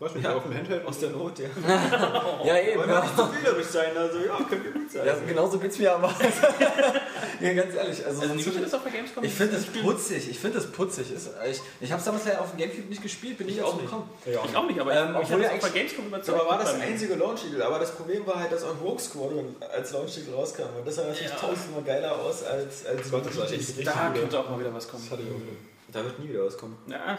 Weiß 0.00 0.14
nicht, 0.14 0.24
Ja. 0.24 0.34
auf 0.36 0.42
dem 0.44 0.54
Handheld. 0.54 0.86
aus 0.86 0.98
der 1.00 1.10
Not, 1.10 1.38
ja. 1.38 1.48
ja 2.44 2.58
eben, 2.58 2.78
Wollen 2.78 2.88
wir 2.90 3.00
nicht 3.02 3.18
ja. 3.18 3.24
zu 3.26 3.34
wählerisch 3.34 3.66
sein, 3.66 3.96
also 3.96 4.18
ja, 4.18 4.36
könnte 4.48 4.70
gut 4.70 4.90
sein. 4.92 5.06
ja 5.06 5.14
genauso 5.26 5.58
geht's 5.58 5.78
mir 5.78 5.92
aber. 5.92 6.08
ja, 7.40 7.52
ganz 7.54 7.74
ehrlich, 7.74 8.06
also, 8.06 8.22
Also 8.22 8.34
nicht 8.34 8.46
würde- 8.46 8.60
das 8.60 8.74
auf 8.74 8.82
der 8.84 8.92
Gamescom? 8.92 9.24
ich 9.24 9.34
finde 9.34 9.56
das 9.56 9.64
putzig, 9.66 10.30
ich 10.30 10.38
finde 10.38 10.58
das 10.58 10.70
putzig. 10.70 11.12
Ist, 11.12 11.30
ich 11.50 11.60
ich 11.80 11.90
habe 11.90 11.98
es 11.98 12.04
damals 12.04 12.24
ja 12.26 12.38
auf 12.38 12.50
dem 12.50 12.58
Gamecube 12.58 12.88
nicht 12.88 13.02
gespielt, 13.02 13.38
bin 13.38 13.48
Ich 13.48 13.56
ich 13.56 13.62
auch 13.62 13.74
nicht. 13.74 13.86
gekommen. 13.86 14.08
Ja, 14.24 14.40
Ich 14.44 14.56
auch 14.56 14.66
nicht, 14.66 14.80
aber 14.80 14.92
Ähm, 14.94 15.16
ich, 15.22 15.30
habe 15.32 15.42
ja 15.42 15.48
das 15.48 15.64
auf 15.64 15.72
der 15.72 15.80
Gamescom 15.82 16.06
überzeugt. 16.06 16.40
Aber 16.40 16.48
war 16.50 16.58
das 16.58 16.74
einzige 16.80 17.14
Launch-Titel, 17.14 17.62
aber 17.62 17.78
das 17.80 17.90
Problem 17.92 18.26
war 18.26 18.38
halt, 18.40 18.52
dass 18.52 18.62
auch 18.64 18.80
Rogue 18.82 19.00
Squadron 19.00 19.56
als 19.72 19.92
Launch-Titel 19.92 20.32
rauskam 20.34 20.62
und 20.78 20.86
das 20.86 20.94
sah 20.94 21.04
natürlich 21.04 21.30
Ja. 21.30 21.36
tausendmal 21.36 21.82
geiler 21.82 22.12
aus 22.20 22.44
als, 22.44 22.86
als 22.86 23.10
Gott, 23.10 23.26
das 23.26 23.36
war 23.36 23.50
echt 23.50 23.86
Da 23.86 24.12
könnte 24.14 24.38
auch 24.38 24.48
mal 24.50 24.60
wieder 24.60 24.72
was 24.74 24.88
kommen. 24.88 25.06
Da 25.90 26.04
wird 26.04 26.18
nie 26.20 26.28
wieder 26.28 26.42
rauskommen. 26.42 26.76
Ja, 26.86 27.18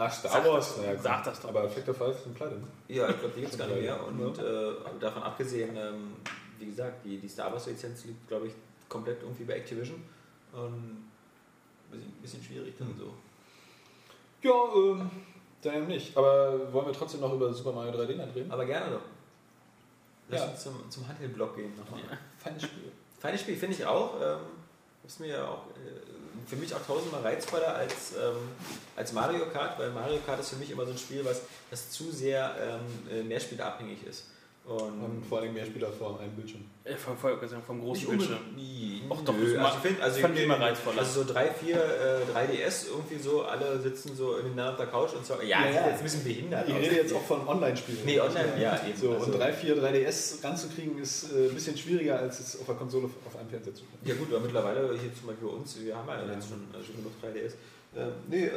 Ach, 0.00 0.12
Star 0.12 0.30
Sag 0.30 0.44
Wars. 0.46 0.68
das- 0.68 0.76
naja, 0.78 0.92
komm. 0.94 1.02
sag 1.02 1.24
das 1.24 1.40
doch. 1.40 1.48
Aber 1.48 1.68
Factor 1.68 1.94
5 1.94 2.18
sind 2.22 2.34
pleite. 2.34 2.54
ne? 2.54 2.66
Ja, 2.88 3.08
ich 3.10 3.18
glaube, 3.18 3.34
die 3.34 3.40
gibt 3.40 3.52
es 3.52 3.58
gar 3.58 3.66
nicht 3.66 3.80
mehr. 3.82 4.06
Und 4.06 4.38
äh, 4.38 4.72
davon 5.00 5.22
abgesehen, 5.24 5.76
ähm, 5.76 6.12
wie 6.58 6.66
gesagt, 6.66 7.04
die, 7.04 7.18
die 7.18 7.28
Star 7.28 7.52
Wars-Lizenz 7.52 8.04
liegt, 8.04 8.28
glaube 8.28 8.46
ich, 8.46 8.52
komplett 8.88 9.22
irgendwie 9.22 9.44
bei 9.44 9.54
Activision. 9.54 10.02
Und 10.52 10.62
ein 10.72 11.10
bisschen, 11.90 12.12
bisschen 12.22 12.42
schwierig 12.44 12.74
dann 12.78 12.94
so. 12.96 13.12
Ja, 14.42 14.52
ähm, 14.76 15.10
Dann 15.62 15.74
eben 15.74 15.86
nicht. 15.88 16.16
Aber 16.16 16.72
wollen 16.72 16.86
wir 16.86 16.92
trotzdem 16.92 17.20
noch 17.20 17.32
über 17.34 17.52
Super 17.52 17.72
Mario 17.72 17.92
3D 17.92 18.12
Land 18.14 18.34
reden? 18.36 18.52
Aber 18.52 18.64
gerne 18.64 18.92
doch. 18.94 19.02
Lass 20.28 20.40
Ja. 20.42 20.48
uns 20.50 20.62
zum, 20.62 20.90
zum 20.90 21.08
Handheld-Block 21.08 21.56
gehen 21.56 21.74
nochmal. 21.76 22.00
Feines 22.38 22.62
Spiel. 22.62 22.92
Feines 23.18 23.40
Spiel 23.40 23.56
finde 23.56 23.74
ich 23.76 23.84
auch. 23.84 24.14
Ähm, 24.22 24.38
ist 25.04 25.18
mir 25.18 25.26
ja 25.28 25.48
auch 25.48 25.64
äh, 25.70 26.17
für 26.46 26.56
mich 26.56 26.74
auch 26.74 26.84
tausendmal 26.86 27.22
reizvoller 27.22 27.74
als, 27.74 28.12
ähm, 28.12 28.36
als 28.96 29.12
Mario 29.12 29.46
Kart, 29.50 29.78
weil 29.78 29.90
Mario 29.90 30.18
Kart 30.24 30.40
ist 30.40 30.50
für 30.50 30.56
mich 30.56 30.70
immer 30.70 30.84
so 30.84 30.92
ein 30.92 30.98
Spiel, 30.98 31.24
was, 31.24 31.42
das 31.70 31.90
zu 31.90 32.10
sehr 32.10 32.54
ähm, 32.60 33.18
äh, 33.18 33.22
mehrspielerabhängig 33.22 34.06
ist. 34.06 34.24
Und 34.68 35.02
Und 35.02 35.24
vor 35.26 35.38
allem 35.40 35.54
mehr 35.54 35.64
Spieler 35.64 35.90
vor 35.90 36.20
einem 36.20 36.32
Bildschirm. 36.32 36.60
Äh, 36.84 36.94
vom, 36.94 37.16
vom, 37.16 37.38
vom 37.66 37.80
großen 37.80 38.08
nicht 38.16 38.28
Bildschirm. 38.28 38.38
Ach 39.10 39.22
doch, 39.24 39.32
Nö, 39.34 39.58
also 39.58 39.76
ich 39.76 39.82
finde, 39.82 40.02
also 40.02 40.20
immer 40.42 40.60
reizvoller. 40.60 40.98
Also 40.98 41.22
so 41.22 41.32
drei, 41.32 41.48
vier 41.50 41.76
äh, 41.76 42.36
3DS 42.38 42.88
irgendwie 42.90 43.16
so, 43.16 43.42
alle 43.44 43.80
sitzen 43.80 44.14
so 44.14 44.36
ineinander 44.36 44.72
auf 44.72 44.76
der 44.76 44.86
Couch 44.88 45.14
und 45.14 45.24
so. 45.24 45.34
Ja, 45.40 45.64
Ja, 45.64 45.70
ja. 45.70 45.88
jetzt 45.88 45.98
ein 45.98 46.02
bisschen 46.02 46.24
behindert 46.24 46.68
Ich 46.68 46.74
aus. 46.74 46.80
rede 46.82 46.94
jetzt 46.96 47.14
auch 47.14 47.22
von 47.24 47.48
Online-Spielen. 47.48 47.98
Nee, 48.04 48.20
online, 48.20 48.60
ja, 48.60 48.78
eben. 48.88 48.98
So, 48.98 49.12
Also- 49.12 49.26
und 49.32 49.38
3, 49.38 49.52
4, 49.54 49.76
3DS 49.82 50.44
ranzukriegen 50.44 50.98
ist 50.98 51.32
äh, 51.32 51.48
ein 51.48 51.54
bisschen 51.54 51.76
schwieriger, 51.78 52.18
als 52.18 52.38
es 52.40 52.60
auf 52.60 52.66
der 52.66 52.74
Konsole 52.74 53.06
auf 53.26 53.36
einem 53.36 53.48
Fernseher 53.48 53.72
zu 53.74 53.84
spielen. 53.84 54.00
Ja 54.04 54.14
gut, 54.16 54.28
aber 54.30 54.40
mittlerweile 54.40 54.80
hier 55.00 55.14
zum 55.14 55.28
Beispiel 55.28 55.48
bei 55.48 55.54
uns, 55.54 55.80
wir 55.80 55.96
haben 55.96 56.08
ja 56.08 56.34
jetzt 56.34 56.48
schon 56.48 56.60
also 56.74 56.92
genug 56.92 57.12
3DS. 57.22 57.52
Ähm, 57.96 58.12
nee, 58.28 58.44
äh, 58.44 58.50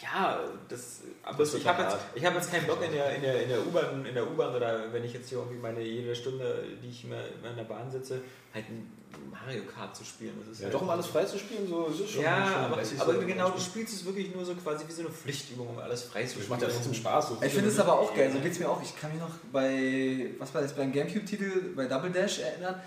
ja, 0.00 0.38
das, 0.68 1.00
aber 1.24 1.38
Das 1.38 1.54
ich 1.54 1.66
habe 1.66 1.82
jetzt, 1.82 1.96
ich 2.14 2.24
hab 2.24 2.34
jetzt 2.34 2.50
keinen 2.52 2.66
Bock 2.66 2.82
in 2.84 2.92
der, 2.92 3.14
in 3.16 3.22
der, 3.22 3.42
in 3.42 3.48
der 3.48 3.66
U-Bahn 3.66 4.04
in 4.06 4.14
der 4.14 4.30
U-Bahn 4.30 4.54
oder 4.54 4.92
wenn 4.92 5.02
ich 5.04 5.12
jetzt 5.12 5.28
hier 5.28 5.38
irgendwie 5.38 5.58
meine 5.58 5.80
jede 5.80 6.14
Stunde, 6.14 6.64
die 6.82 6.88
ich 6.88 7.04
immer 7.04 7.16
in 7.50 7.56
der 7.56 7.64
Bahn 7.64 7.90
sitze, 7.90 8.20
halt 8.54 8.66
ein 8.68 8.92
Mario 9.32 9.62
Kart 9.64 9.96
zu 9.96 10.04
spielen. 10.04 10.34
Das 10.40 10.48
ist 10.52 10.58
Ja, 10.60 10.64
halt 10.66 10.74
doch 10.74 10.82
um 10.82 10.90
alles 10.90 11.06
frei 11.06 11.24
zu 11.24 11.38
spielen, 11.38 11.66
so 11.68 11.86
ist 11.86 12.00
es 12.00 12.10
schon. 12.10 12.22
ja, 12.22 12.46
schon 12.46 12.54
aber, 12.64 12.74
aber 12.76 13.14
so 13.20 13.26
genau, 13.26 13.50
du 13.50 13.58
Spiel. 13.58 13.84
spielst 13.84 13.94
es 13.94 14.04
wirklich 14.04 14.32
nur 14.34 14.44
so 14.44 14.54
quasi 14.54 14.86
wie 14.86 14.92
so 14.92 15.02
eine 15.02 15.10
Pflichtübung, 15.10 15.68
um 15.68 15.78
alles 15.78 16.04
frei 16.04 16.20
zu 16.24 16.34
Das 16.36 16.44
spielen. 16.44 16.50
macht 16.50 16.62
ja 16.62 16.68
trotzdem 16.68 16.94
Spaß. 16.94 17.28
So. 17.30 17.38
Ich 17.40 17.52
finde 17.52 17.68
es 17.70 17.78
aber 17.80 17.98
auch 17.98 18.14
geil, 18.14 18.30
so 18.32 18.38
geht 18.38 18.52
es 18.52 18.58
mir 18.60 18.68
auch. 18.68 18.80
Ich 18.82 18.94
kann 18.96 19.10
mich 19.12 19.20
noch 19.20 19.34
bei, 19.52 20.30
was 20.38 20.54
war 20.54 20.60
das, 20.62 20.74
beim 20.74 20.92
Gamecube-Titel, 20.92 21.74
bei 21.74 21.86
Double 21.86 22.10
Dash 22.10 22.38
erinnern, 22.40 22.80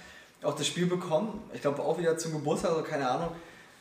auch 0.44 0.56
das 0.56 0.66
Spiel 0.68 0.86
bekommen, 0.88 1.42
ich 1.54 1.62
glaube 1.62 1.82
auch 1.82 1.98
wieder 2.00 2.18
zum 2.18 2.32
Geburtstag 2.34 2.72
oder 2.74 2.84
keine 2.84 3.10
Ahnung, 3.10 3.30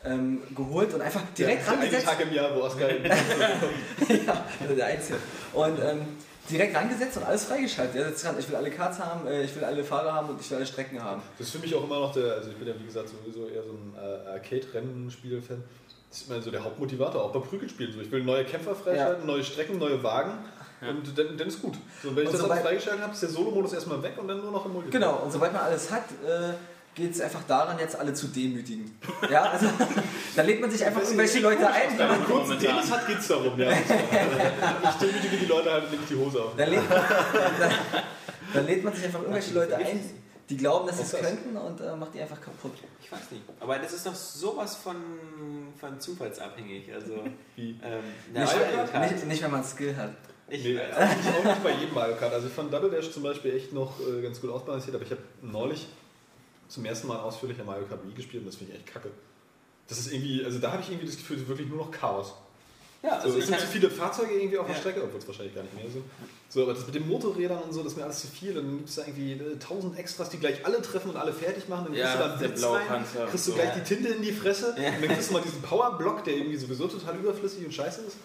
ähm, 0.05 0.41
geholt 0.55 0.93
und 0.93 1.01
einfach 1.01 1.21
direkt 1.37 1.67
eine 1.67 1.77
rangesetzt. 1.77 2.05
Tag 2.05 2.21
im 2.21 2.33
Jahr, 2.33 2.55
wo 2.55 2.61
Oscar 2.61 2.89
ja, 2.99 4.45
also 4.59 4.75
der 4.75 4.85
Einzige. 4.85 5.19
Und 5.53 5.79
ähm, 5.79 6.01
direkt 6.49 6.75
rangesetzt 6.75 7.17
und 7.17 7.23
alles 7.23 7.45
freigeschaltet. 7.45 7.95
Der 7.95 8.07
sitzt 8.09 8.25
dran, 8.25 8.35
ich 8.39 8.47
will 8.49 8.55
alle 8.55 8.71
Cards 8.71 8.99
haben, 8.99 9.27
äh, 9.27 9.43
ich 9.43 9.55
will 9.55 9.63
alle 9.63 9.83
Fahrer 9.83 10.13
haben 10.13 10.29
und 10.29 10.41
ich 10.41 10.49
will 10.49 10.57
alle 10.57 10.65
Strecken 10.65 11.01
haben. 11.01 11.21
Das 11.37 11.47
ist 11.47 11.53
für 11.53 11.59
mich 11.59 11.73
auch 11.75 11.83
immer 11.83 11.99
noch 11.99 12.13
der, 12.13 12.33
also 12.33 12.49
ich 12.49 12.57
bin 12.57 12.67
ja 12.67 12.73
wie 12.79 12.85
gesagt 12.85 13.09
sowieso 13.09 13.47
eher 13.47 13.63
so 13.63 13.71
ein 13.71 13.95
äh, 13.95 14.29
Arcade-Rennen-Spiel-Fan. 14.29 15.63
Das 16.09 16.21
ist 16.21 16.29
immer 16.29 16.41
so 16.41 16.51
der 16.51 16.63
Hauptmotivator, 16.63 17.23
auch 17.23 17.31
bei 17.31 17.39
Prügelspielen. 17.39 17.93
So, 17.93 18.01
ich 18.01 18.11
will 18.11 18.23
neue 18.23 18.43
Kämpfer 18.43 18.75
freischalten, 18.75 19.25
neue 19.25 19.43
Strecken, 19.43 19.77
neue 19.77 20.03
Wagen 20.03 20.33
und 20.81 21.17
dann, 21.17 21.37
dann 21.37 21.47
ist 21.47 21.61
gut. 21.61 21.75
So, 22.01 22.09
und 22.09 22.15
wenn 22.15 22.23
ich 22.23 22.29
Und 22.29 22.39
das 22.39 22.49
alles 22.49 22.63
freigeschaltet 22.63 23.03
habe, 23.03 23.13
ist 23.13 23.21
der 23.21 23.29
Solo-Modus 23.29 23.73
erstmal 23.73 24.01
weg 24.01 24.13
und 24.17 24.27
dann 24.27 24.41
nur 24.41 24.51
noch 24.51 24.65
im 24.65 24.73
Multiplayer. 24.73 24.99
Genau, 24.99 25.23
und 25.23 25.31
sobald 25.31 25.53
man 25.53 25.61
alles 25.61 25.91
hat, 25.91 26.05
äh, 26.25 26.53
geht 26.95 27.11
es 27.11 27.21
einfach 27.21 27.43
daran, 27.47 27.79
jetzt 27.79 27.95
alle 27.95 28.13
zu 28.13 28.27
demütigen. 28.27 28.97
Ja, 29.29 29.43
also 29.43 29.67
dann 30.35 30.45
lädt 30.45 30.61
man 30.61 30.69
sich 30.71 30.83
einfach 30.85 31.01
irgendwelche 31.01 31.39
Leute 31.39 31.67
ein. 31.67 31.97
Wenn 31.97 32.07
man 32.07 32.19
Ja, 32.19 32.25
kurz 32.25 32.47
momentan. 32.49 32.59
Tennis 32.75 32.91
hat, 32.91 33.07
geht's 33.07 33.27
darum, 33.27 33.57
ja. 33.59 33.71
ich 34.83 34.95
demütige 34.99 35.37
die 35.37 35.45
Leute 35.45 35.71
halt 35.71 35.85
und 35.85 35.91
leg 35.91 35.99
die 36.09 36.15
Hose 36.15 36.43
auf. 36.43 36.51
Dann 36.57 36.69
lädt, 36.69 36.81
dann, 36.91 37.71
dann 38.53 38.65
lädt 38.65 38.83
man 38.83 38.93
sich 38.93 39.05
einfach 39.05 39.19
irgendwelche 39.21 39.53
Leute 39.53 39.75
ein, 39.77 39.99
die 40.49 40.57
glauben, 40.57 40.87
dass 40.87 40.97
sie 40.97 41.03
es 41.03 41.11
könnten 41.25 41.55
und 41.55 41.79
äh, 41.79 41.95
macht 41.95 42.13
die 42.13 42.21
einfach 42.21 42.41
kaputt. 42.41 42.73
Ich 43.01 43.09
weiß 43.11 43.31
nicht. 43.31 43.43
Aber 43.59 43.79
das 43.79 43.93
ist 43.93 44.05
doch 44.05 44.15
sowas 44.15 44.75
von, 44.75 44.95
von 45.79 45.99
zufallsabhängig. 45.99 46.93
Also, 46.93 47.23
Wie? 47.55 47.79
ähm, 47.83 48.03
Nicht, 48.33 48.91
Kart, 48.91 49.11
nicht, 49.13 49.25
nicht, 49.27 49.43
wenn 49.43 49.51
man 49.51 49.63
Skill 49.63 49.95
hat. 49.95 50.11
ich 50.49 50.63
Nee, 50.63 50.77
weiß. 50.77 50.95
auch 50.97 51.15
nicht, 51.15 51.29
auch 51.39 51.43
nicht 51.45 51.63
bei 51.63 51.71
jedem 51.71 51.93
Mario 51.93 52.15
Kart. 52.17 52.33
Also 52.33 52.47
ich 52.47 52.53
fand 52.53 52.73
Double 52.73 52.89
Dash 52.89 53.11
zum 53.13 53.23
Beispiel 53.23 53.55
echt 53.55 53.71
noch 53.71 53.93
äh, 54.01 54.21
ganz 54.21 54.41
gut 54.41 54.49
ausbalanciert, 54.49 54.95
aber 54.95 55.05
ich 55.05 55.11
habe 55.11 55.21
neulich 55.41 55.87
zum 56.71 56.85
ersten 56.85 57.07
Mal 57.07 57.19
ausführlicher 57.19 57.65
Mario 57.65 57.85
Kart 57.85 58.05
Wii 58.05 58.13
gespielt 58.13 58.43
und 58.43 58.47
das 58.47 58.55
finde 58.55 58.73
ich 58.73 58.79
echt 58.79 58.87
kacke. 58.87 59.11
Das 59.87 59.99
ist 59.99 60.11
irgendwie, 60.11 60.45
also 60.45 60.59
da 60.59 60.71
habe 60.71 60.81
ich 60.81 60.89
irgendwie 60.89 61.05
das 61.05 61.17
Gefühl, 61.17 61.35
es 61.35 61.43
ist 61.43 61.49
wirklich 61.49 61.67
nur 61.67 61.77
noch 61.77 61.91
Chaos. 61.91 62.33
Ja, 63.03 63.19
So, 63.19 63.25
also 63.25 63.29
es 63.29 63.35
ich 63.37 63.45
sind 63.49 63.59
zu 63.59 63.65
viele 63.67 63.89
Fahrzeuge 63.89 64.31
irgendwie 64.33 64.59
auf 64.59 64.67
der 64.67 64.75
Ja. 64.75 64.81
Strecke, 64.81 65.03
obwohl 65.03 65.19
es 65.19 65.27
wahrscheinlich 65.27 65.55
gar 65.55 65.63
nicht 65.63 65.73
mehr 65.73 65.89
sind. 65.91 66.03
So, 66.49 66.61
aber 66.63 66.73
das 66.75 66.85
mit 66.85 66.93
den 66.93 67.07
Motorrädern 67.07 67.59
und 67.63 67.73
so, 67.73 67.81
das 67.81 67.93
ist 67.93 67.97
mir 67.97 68.03
alles 68.03 68.19
zu 68.21 68.27
viel. 68.27 68.55
Und 68.57 68.65
dann 68.67 68.77
gibt 68.77 68.89
es 68.89 68.95
da 68.95 69.01
irgendwie 69.07 69.31
äh, 69.31 69.57
tausend 69.57 69.97
Extras, 69.97 70.29
die 70.29 70.37
gleich 70.37 70.63
alle 70.65 70.81
treffen 70.83 71.09
und 71.09 71.17
alle 71.17 71.33
fertig 71.33 71.67
machen. 71.67 71.85
Dann 71.85 71.93
kriegst 71.95 72.13
Ja, 72.13 72.21
du 72.27 72.29
da 72.29 72.35
Blitz 72.35 72.59
blaue 72.59 72.77
rein, 72.77 73.03
kriegst 73.31 73.47
du 73.47 73.51
und 73.53 73.57
gleich 73.57 73.73
so. 73.73 73.79
die 73.79 73.83
Tinte 73.95 74.09
in 74.09 74.21
die 74.21 74.31
Fresse 74.31 74.75
Ja. 74.77 74.89
und 74.89 75.01
dann 75.01 75.09
kriegst 75.15 75.29
du 75.29 75.33
mal 75.33 75.41
diesen 75.41 75.61
Powerblock, 75.63 76.23
der 76.25 76.35
irgendwie 76.35 76.57
sowieso 76.57 76.87
total 76.87 77.15
überflüssig 77.15 77.65
und 77.65 77.73
scheiße 77.73 78.01
ist. 78.01 78.17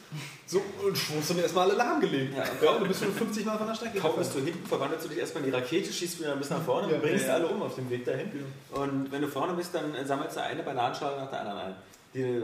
So, 0.46 0.60
und 0.86 0.98
schwurst 0.98 1.30
dann 1.30 1.38
erstmal 1.38 1.70
alle 1.70 1.78
lahmgelegt. 1.78 2.34
Ja. 2.36 2.44
Ja, 2.62 2.70
und 2.72 2.82
du 2.82 2.88
bist 2.88 3.00
schon 3.02 3.14
50 3.14 3.46
Mal 3.46 3.56
von 3.56 3.68
der 3.68 3.74
Strecke 3.76 3.98
kaum 3.98 4.16
bist 4.18 4.34
du 4.34 4.40
hinten, 4.40 4.66
verwandelst 4.66 5.06
du 5.06 5.08
dich 5.08 5.18
erstmal 5.18 5.44
in 5.44 5.50
die 5.50 5.56
Rakete, 5.56 5.90
schießt 5.90 6.20
wieder 6.20 6.36
bis 6.36 6.50
nach 6.50 6.62
vorne 6.62 6.88
Ja. 6.90 6.96
und 6.96 7.02
bringst 7.02 7.26
Ja. 7.28 7.34
alle 7.34 7.46
um 7.46 7.62
auf 7.62 7.76
dem 7.76 7.88
Weg 7.88 8.04
dahin. 8.04 8.30
Und 8.72 9.10
wenn 9.10 9.22
du 9.22 9.28
vorne 9.28 9.54
bist, 9.54 9.74
dann 9.74 9.94
sammelst 10.04 10.36
du 10.36 10.42
eine 10.42 10.62
Bananenschale 10.62 11.16
nach 11.16 11.30
der 11.30 11.40
anderen 11.40 11.58
ein. 11.60 11.74
Die, 12.12 12.42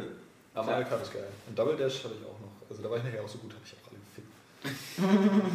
Aber 0.54 0.66
Mario 0.70 0.86
Kart 0.86 1.02
ist 1.02 1.12
geil. 1.12 1.26
Und 1.48 1.58
Double 1.58 1.76
Dash 1.76 2.04
hatte 2.04 2.14
ich 2.20 2.26
auch 2.26 2.38
noch. 2.40 2.52
Also 2.70 2.82
da 2.82 2.90
war 2.90 2.98
ich 2.98 3.04
nachher 3.04 3.22
auch 3.24 3.28
so 3.28 3.38
gut, 3.38 3.52
habe 3.52 3.62
ich 3.64 3.72
auch 3.74 3.88
alle 3.90 3.98
gefickt. 4.04 5.52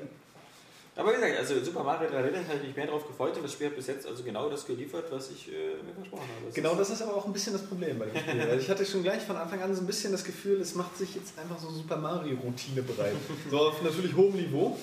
aber 0.96 1.10
wie 1.12 1.14
gesagt, 1.16 1.38
also 1.38 1.64
Super 1.64 1.82
Mario 1.84 2.08
3D 2.10 2.30
Land 2.30 2.48
habe 2.48 2.58
ich 2.58 2.66
mich 2.68 2.76
mehr 2.76 2.86
darauf 2.86 3.06
gefreut 3.06 3.34
und 3.36 3.42
das 3.44 3.52
Spiel 3.52 3.68
hat 3.68 3.76
bis 3.76 3.86
jetzt 3.86 4.06
also 4.06 4.22
genau 4.22 4.48
das 4.50 4.66
geliefert, 4.66 5.06
was 5.10 5.30
ich 5.30 5.48
äh, 5.48 5.82
mir 5.84 5.94
versprochen 5.94 6.28
habe. 6.36 6.48
Es 6.48 6.54
Genau 6.54 6.72
ist- 6.72 6.78
das 6.80 6.90
ist 6.90 7.02
aber 7.02 7.16
auch 7.16 7.26
ein 7.26 7.32
bisschen 7.32 7.52
das 7.54 7.62
Problem 7.62 7.98
bei 7.98 8.06
dem 8.06 8.16
Spiel. 8.16 8.38
Weil 8.48 8.58
ich 8.60 8.68
hatte 8.68 8.84
schon 8.84 9.02
gleich 9.02 9.22
von 9.22 9.36
Anfang 9.36 9.62
an 9.62 9.74
so 9.74 9.80
ein 9.82 9.86
bisschen 9.86 10.12
das 10.12 10.24
Gefühl, 10.24 10.60
es 10.60 10.74
macht 10.74 10.96
sich 10.96 11.14
jetzt 11.14 11.38
einfach 11.38 11.58
so 11.58 11.70
Super 11.70 11.96
Mario-Routine 11.96 12.82
bereit. 12.82 13.14
So 13.50 13.58
auf 13.68 13.82
natürlich 13.82 14.14
hohem 14.14 14.34
Niveau. 14.36 14.76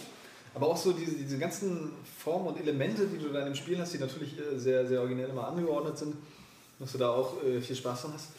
Aber 0.56 0.68
auch 0.70 0.78
so 0.78 0.92
diese, 0.92 1.12
diese 1.16 1.38
ganzen 1.38 1.92
Formen 2.18 2.48
und 2.48 2.60
Elemente, 2.60 3.06
die 3.06 3.20
du 3.20 3.30
da 3.30 3.46
dem 3.46 3.54
Spiel 3.54 3.78
hast, 3.80 3.94
die 3.94 4.00
natürlich 4.00 4.38
äh, 4.40 4.58
sehr, 4.58 4.88
sehr 4.88 5.02
originell 5.02 5.30
immer 5.30 5.48
angeordnet 5.48 5.98
sind, 6.00 6.16
dass 6.80 6.92
du 6.94 6.98
da 6.98 7.10
auch 7.12 7.44
äh, 7.44 7.62
viel 7.62 7.76
Spaß 7.76 8.02
dran 8.04 8.14
hast, 8.16 8.30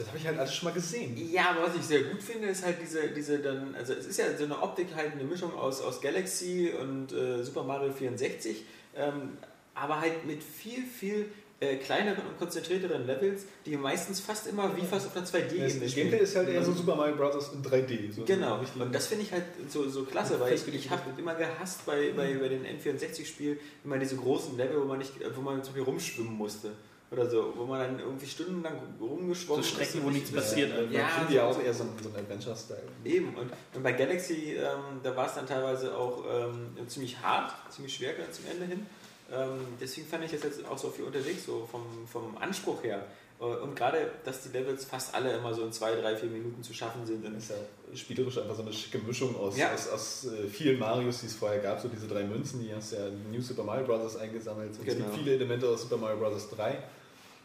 das 0.00 0.08
habe 0.08 0.18
ich 0.18 0.26
halt 0.26 0.38
alles 0.38 0.54
schon 0.54 0.68
mal 0.68 0.74
gesehen. 0.74 1.14
Ja, 1.30 1.50
aber 1.50 1.68
was 1.68 1.76
ich 1.76 1.82
sehr 1.82 2.02
gut 2.04 2.22
finde, 2.22 2.48
ist 2.48 2.64
halt 2.64 2.76
diese, 2.82 3.08
diese 3.08 3.38
dann, 3.38 3.74
also 3.74 3.92
es 3.92 4.06
ist 4.06 4.18
ja 4.18 4.36
so 4.36 4.44
eine 4.44 4.60
Optik 4.60 4.88
halt 4.96 5.12
eine 5.12 5.24
Mischung 5.24 5.54
aus, 5.54 5.80
aus 5.80 6.00
Galaxy 6.00 6.72
und 6.80 7.12
äh, 7.12 7.42
Super 7.44 7.62
Mario 7.64 7.92
64, 7.92 8.64
ähm, 8.96 9.36
aber 9.74 10.00
halt 10.00 10.24
mit 10.26 10.42
viel, 10.42 10.82
viel 10.84 11.26
äh, 11.60 11.76
kleineren 11.76 12.24
und 12.26 12.38
konzentrierteren 12.38 13.06
Levels, 13.06 13.44
die 13.66 13.76
meistens 13.76 14.18
fast 14.20 14.46
immer 14.46 14.74
wie 14.76 14.80
fast 14.86 15.06
auf 15.08 15.12
einer 15.14 15.26
Das 15.26 15.34
2D-Ebene 15.34 15.84
das 15.84 15.94
Gameplay 15.94 16.18
ist 16.20 16.34
halt 16.34 16.48
eher 16.48 16.64
so 16.64 16.70
Und- 16.70 16.78
Super 16.78 16.96
Mario 16.96 17.16
Bros. 17.16 17.52
in 17.52 17.62
3D. 17.62 18.10
So 18.12 18.24
Genau, 18.24 18.60
und 18.78 18.94
das 18.94 19.06
finde 19.08 19.24
ich 19.24 19.32
halt 19.32 19.44
so, 19.68 19.86
so 19.90 20.04
klasse, 20.04 20.40
weil 20.40 20.54
ich, 20.54 20.66
ich 20.66 20.88
habe 20.88 21.02
immer 21.18 21.34
gehasst 21.34 21.84
bei, 21.84 22.12
bei, 22.16 22.32
bei 22.34 22.48
den 22.48 22.64
N64-Spielen 22.64 23.58
immer 23.84 23.98
diese 23.98 24.16
großen 24.16 24.56
Level, 24.56 24.80
wo 24.80 24.86
man 24.86 24.98
nicht, 24.98 25.12
wo 25.36 25.40
man 25.42 25.56
zum 25.62 25.74
Beispiel 25.74 25.82
rumschwimmen 25.82 26.32
musste. 26.32 26.70
Oder 27.12 27.28
so, 27.28 27.52
wo 27.56 27.64
man 27.64 27.80
dann 27.80 27.98
irgendwie 27.98 28.26
stundenlang 28.26 28.74
rumgeschwommen 29.00 29.64
So 29.64 29.68
ist 29.68 29.74
Strecken, 29.74 29.98
und 29.98 30.04
wo 30.06 30.10
nicht- 30.10 30.32
nichts 30.32 30.32
passiert. 30.32 30.70
Ja, 30.70 30.80
Ja, 30.82 31.00
ja, 31.00 31.06
finde 31.08 31.34
ja 31.34 31.44
auch 31.44 31.60
eher 31.60 31.74
so 31.74 31.82
ein, 31.82 31.90
so 32.00 32.08
ein 32.08 32.14
Adventure-Style. 32.16 32.82
Eben, 33.04 33.34
und, 33.34 33.50
und 33.74 33.82
bei 33.82 33.92
Galaxy, 33.92 34.54
ähm, 34.56 35.00
da 35.02 35.16
war 35.16 35.26
es 35.26 35.34
dann 35.34 35.46
teilweise 35.46 35.96
auch 35.96 36.22
ähm, 36.30 36.76
ziemlich 36.86 37.18
hart, 37.20 37.52
ziemlich 37.72 37.94
schwer 37.94 38.12
zum 38.30 38.44
Ende 38.48 38.64
hin. 38.66 38.86
Ähm, 39.32 39.58
deswegen 39.80 40.06
fand 40.06 40.24
ich 40.24 40.30
das 40.30 40.42
jetzt 40.44 40.64
auch 40.66 40.78
so 40.78 40.88
viel 40.90 41.04
unterwegs, 41.04 41.46
so 41.46 41.66
vom, 41.70 41.82
vom 42.10 42.36
Anspruch 42.38 42.82
her. 42.84 43.04
Äh, 43.40 43.44
Und 43.44 43.74
gerade, 43.74 44.08
dass 44.24 44.42
die 44.42 44.50
Levels 44.50 44.84
fast 44.84 45.12
alle 45.12 45.32
immer 45.32 45.52
so 45.52 45.64
in 45.64 45.72
zwei, 45.72 45.96
drei, 45.96 46.14
vier 46.16 46.28
Minuten 46.30 46.62
zu 46.62 46.72
schaffen 46.74 47.04
sind. 47.06 47.24
Das 47.24 47.32
ist 47.42 47.50
ja 47.50 47.56
spielerisch 47.96 48.38
einfach 48.38 48.54
so 48.54 48.62
eine 48.62 48.72
schicke 48.72 48.98
Mischung 48.98 49.34
aus, 49.36 49.56
Ja. 49.56 49.72
aus, 49.74 49.88
aus 49.88 50.26
äh, 50.26 50.46
vielen 50.46 50.78
Marios, 50.78 51.20
die 51.22 51.26
es 51.26 51.34
vorher 51.34 51.58
gab. 51.58 51.80
So 51.80 51.88
diese 51.88 52.06
drei 52.06 52.22
Münzen, 52.22 52.60
die 52.62 52.72
hast 52.72 52.92
du 52.92 52.96
ja 52.96 53.08
in 53.08 53.32
New 53.32 53.40
Super 53.40 53.64
Mario 53.64 53.84
Bros. 53.84 54.16
eingesammelt. 54.16 54.70
Und 54.78 54.86
Es 54.86 54.94
Genau. 54.94 55.06
gibt 55.06 55.18
viele 55.18 55.34
Elemente 55.34 55.68
aus 55.68 55.82
Super 55.82 55.96
Mario 55.96 56.16
Bros. 56.18 56.48
3. 56.50 56.78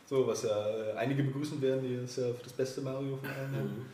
So, 0.08 0.28
was 0.28 0.44
ja 0.44 0.68
äh, 0.68 0.94
einige 0.98 1.24
begrüßen 1.24 1.62
werden, 1.62 1.82
die 1.84 1.96
es 1.96 2.16
ja 2.18 2.26
das 2.44 2.54
beste 2.54 2.82
Mario 2.82 3.18
von 3.18 3.30
allen. 3.30 3.86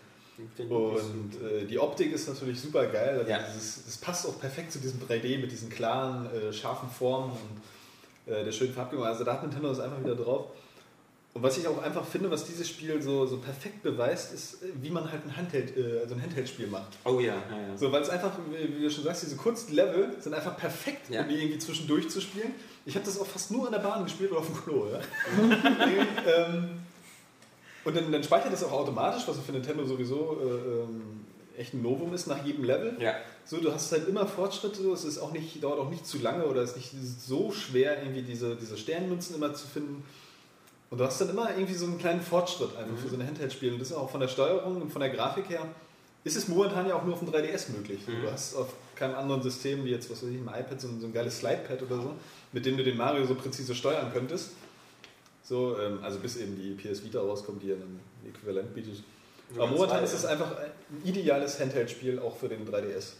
Mhm. 0.58 0.72
Und 0.72 1.36
äh, 1.42 1.66
die 1.66 1.78
Optik 1.78 2.12
ist 2.12 2.28
natürlich 2.28 2.60
super 2.60 2.86
geil. 2.88 3.20
Also 3.20 3.30
Ja. 3.32 3.40
dieses, 3.48 3.86
das 3.86 3.98
passt 3.98 4.26
auch 4.26 4.40
perfekt 4.40 4.72
zu 4.72 4.80
diesem 4.80 5.00
3D 5.00 5.40
mit 5.40 5.52
diesen 5.52 5.70
klaren, 5.70 6.28
äh, 6.34 6.52
scharfen 6.52 6.90
Formen 6.90 7.32
und 7.32 8.34
äh, 8.34 8.44
der 8.44 8.52
schönen 8.52 8.74
Farbgebung. 8.74 9.06
Also 9.06 9.24
da 9.24 9.34
hat 9.34 9.44
Nintendo 9.44 9.70
das 9.70 9.80
einfach 9.80 10.00
wieder 10.04 10.16
drauf. 10.16 10.48
Und 11.34 11.44
was 11.44 11.58
ich 11.58 11.66
auch 11.66 11.82
einfach 11.82 12.06
finde, 12.06 12.30
was 12.30 12.44
dieses 12.46 12.68
Spiel 12.68 13.02
so, 13.02 13.26
so 13.26 13.38
perfekt 13.38 13.84
beweist, 13.84 14.34
ist, 14.34 14.64
äh, 14.64 14.68
wie 14.82 14.90
man 14.90 15.10
halt 15.10 15.24
ein 15.26 15.38
Handheld, 15.38 15.78
äh, 15.78 16.00
also 16.02 16.16
ein 16.16 16.22
Handheld-Spiel 16.22 16.68
macht. 16.68 16.98
Oh 17.06 17.20
ja, 17.20 17.36
ja, 17.36 17.68
ja. 17.70 17.78
So, 17.78 17.92
weil 17.92 18.02
es 18.02 18.10
einfach, 18.10 18.32
wie 18.50 18.82
du 18.82 18.90
schon 18.90 19.04
sagst, 19.06 19.24
diese 19.24 19.38
kurzen 19.38 19.74
Level 19.74 20.14
sind 20.20 20.34
einfach 20.34 20.58
perfekt, 20.58 21.10
um 21.10 21.30
die 21.30 21.36
irgendwie 21.36 21.60
zwischendurch 21.60 22.10
zu 22.10 22.20
spielen. 22.20 22.54
Ich 22.86 22.96
habe 22.96 23.06
das 23.06 23.20
auch 23.20 23.28
fast 23.28 23.52
nur 23.52 23.68
an 23.68 23.74
der 23.74 23.80
Bahn 23.80 24.04
gespielt 24.04 24.32
oder 24.32 24.40
auf 24.40 24.48
dem 24.48 24.56
Klo. 24.56 24.88
Ja? 24.92 25.00
ähm, 26.48 26.82
und 27.84 27.96
dann, 27.96 28.12
dann 28.12 28.24
speichert 28.24 28.54
das 28.54 28.64
auch 28.64 28.72
automatisch, 28.72 29.24
was 29.28 29.40
für 29.40 29.52
Nintendo 29.52 29.86
sowieso 29.86 30.38
äh, 30.42 30.82
ähm, 30.82 31.26
echt 31.58 31.74
ein 31.74 31.82
Novum 31.82 32.14
ist, 32.14 32.28
nach 32.28 32.44
jedem 32.46 32.64
Level. 32.64 32.98
ja. 33.00 33.16
So, 33.44 33.60
du 33.60 33.74
hast 33.74 33.92
halt 33.92 34.08
immer 34.08 34.28
Fortschritte, 34.28 34.88
es 34.92 35.04
ist 35.04 35.18
auch 35.18 35.32
nicht, 35.32 35.62
dauert 35.64 35.80
auch 35.80 35.90
nicht 35.90 36.06
zu 36.06 36.20
lange 36.20 36.46
oder 36.46 36.62
ist 36.62 36.76
nicht 36.76 36.92
so 37.20 37.52
schwer, 37.52 38.02
irgendwie 38.02 38.22
diese, 38.22 38.56
diese 38.56 38.78
Sternmünzen 38.78 39.36
immer 39.36 39.54
zu 39.54 39.68
finden. 39.68 40.04
Und 40.90 41.00
du 41.00 41.04
hast 41.04 41.20
dann 41.20 41.30
immer 41.30 41.50
irgendwie 41.50 41.74
so 41.74 41.86
einen 41.86 41.98
kleinen 41.98 42.22
Fortschritt 42.22 42.76
einfach 42.78 42.98
für 42.98 43.10
so 43.10 43.16
ein 43.16 43.26
Handheld-Spiel. 43.26 43.74
Und 43.74 43.80
das 43.80 43.90
ist 43.90 43.98
auch 43.98 44.10
von 44.10 44.22
der 44.22 44.28
Steuerung 44.28 44.82
und 44.82 44.92
von 44.92 45.02
der 45.02 45.10
Grafik 45.10 45.50
her 45.50 45.66
ist 46.24 46.38
es 46.38 46.48
momentan 46.48 46.88
ja 46.88 46.96
auch 46.96 47.04
nur 47.04 47.16
auf 47.16 47.20
dem 47.20 47.30
3DS 47.30 47.72
möglich. 47.72 48.08
Mhm. 48.08 48.22
Du 48.22 48.32
hast 48.32 48.56
auf 48.56 48.70
keinem 49.02 49.16
anderen 49.16 49.42
System, 49.42 49.84
wie 49.84 49.90
jetzt, 49.90 50.10
was 50.10 50.24
weiß 50.24 50.30
ich, 50.30 50.38
ein 50.38 50.48
iPad, 50.48 50.80
so 50.80 50.88
ein, 50.88 51.02
so 51.02 51.08
ein 51.08 51.14
geiles 51.14 51.40
Slidepad 51.40 51.82
oder 51.82 51.96
so, 51.96 52.14
mit 52.52 52.66
dem 52.66 52.78
du 52.78 52.84
den 52.84 52.98
Mario 52.98 53.26
so 53.26 53.36
präzise 53.36 53.74
steuern 53.74 54.12
könntest. 54.14 54.52
So, 55.44 55.78
ähm, 55.80 56.00
also 56.04 56.20
bis 56.20 56.38
eben 56.38 56.56
die 56.56 56.76
PS 56.76 57.04
Vita 57.04 57.20
rauskommt, 57.20 57.64
die 57.64 57.70
ja 57.70 57.76
ein 57.76 58.00
Äquivalent 58.30 58.74
bietet. 58.74 59.04
Aber 59.56 59.68
momentan 59.68 60.04
ist 60.04 60.14
es 60.14 60.24
einfach 60.24 60.56
ein 60.58 61.04
ideales 61.04 61.60
Handheld-Spiel 61.60 62.20
auch 62.20 62.38
für 62.38 62.48
den 62.48 62.66
3DS. 62.66 63.14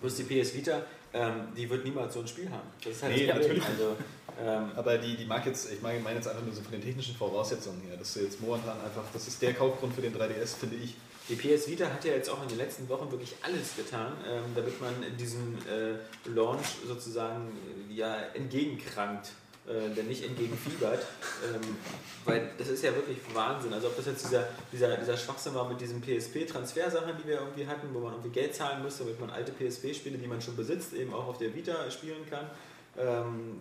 Bloß 0.00 0.16
die 0.16 0.24
PS 0.24 0.54
Vita, 0.54 0.82
ähm, 1.14 1.48
die 1.56 1.68
wird 1.68 1.84
niemals 1.84 2.14
so 2.14 2.20
ein 2.20 2.28
Spiel 2.28 2.50
haben. 2.50 2.68
Das 2.84 2.92
ist 2.92 3.02
halt 3.02 3.16
Nee, 3.16 3.26
natürlich 3.26 3.64
Also, 3.64 3.96
ähm, 4.44 4.70
Aber 4.76 4.98
die, 4.98 5.16
die 5.16 5.24
mag 5.24 5.44
jetzt, 5.46 5.72
ich 5.72 5.80
meine 5.80 5.98
meine 6.00 6.16
jetzt 6.16 6.28
einfach 6.28 6.44
nur 6.44 6.54
so 6.54 6.62
von 6.62 6.72
den 6.72 6.82
technischen 6.82 7.16
Voraussetzungen 7.16 7.80
her, 7.88 7.96
dass 7.96 8.14
du 8.14 8.20
jetzt 8.20 8.40
momentan 8.40 8.76
einfach, 8.80 9.04
das 9.12 9.26
ist 9.26 9.40
der 9.40 9.54
Kaufgrund 9.54 9.94
für 9.94 10.02
den 10.02 10.14
3DS, 10.14 10.56
finde 10.58 10.76
ich. 10.76 10.94
Die 11.28 11.36
PS 11.36 11.68
Vita 11.68 11.86
hat 11.86 12.04
ja 12.04 12.14
jetzt 12.14 12.28
auch 12.28 12.42
in 12.42 12.48
den 12.48 12.58
letzten 12.58 12.88
Wochen 12.88 13.10
wirklich 13.10 13.34
alles 13.42 13.76
getan, 13.76 14.12
ähm, 14.28 14.42
damit 14.54 14.80
man 14.80 14.94
diesem 15.16 15.56
äh, 15.58 15.94
Launch 16.28 16.66
sozusagen 16.86 17.52
äh, 17.90 17.94
ja 17.94 18.16
entgegenkrankt, 18.34 19.30
äh, 19.66 19.94
der 19.94 20.02
nicht 20.04 20.24
entgegenfiebert. 20.24 21.06
ähm, 21.54 21.76
weil 22.24 22.50
das 22.58 22.68
ist 22.68 22.82
ja 22.82 22.92
wirklich 22.94 23.18
Wahnsinn. 23.32 23.72
Also 23.72 23.86
ob 23.88 23.96
das 23.96 24.06
jetzt 24.06 24.24
dieser, 24.24 24.48
dieser, 24.72 24.96
dieser 24.96 25.16
Schwachsinn 25.16 25.54
war 25.54 25.68
mit 25.68 25.80
diesen 25.80 26.00
PSP-Transfersachen, 26.00 27.12
die 27.22 27.28
wir 27.28 27.36
irgendwie 27.36 27.68
hatten, 27.68 27.88
wo 27.92 28.00
man 28.00 28.14
irgendwie 28.14 28.30
Geld 28.30 28.56
zahlen 28.56 28.82
musste, 28.82 29.04
damit 29.04 29.20
man 29.20 29.30
alte 29.30 29.52
PSP-Spiele, 29.52 30.18
die 30.18 30.26
man 30.26 30.42
schon 30.42 30.56
besitzt, 30.56 30.92
eben 30.92 31.14
auch 31.14 31.28
auf 31.28 31.38
der 31.38 31.54
Vita 31.54 31.88
spielen 31.90 32.28
kann. 32.28 32.50
Ähm, 32.98 33.60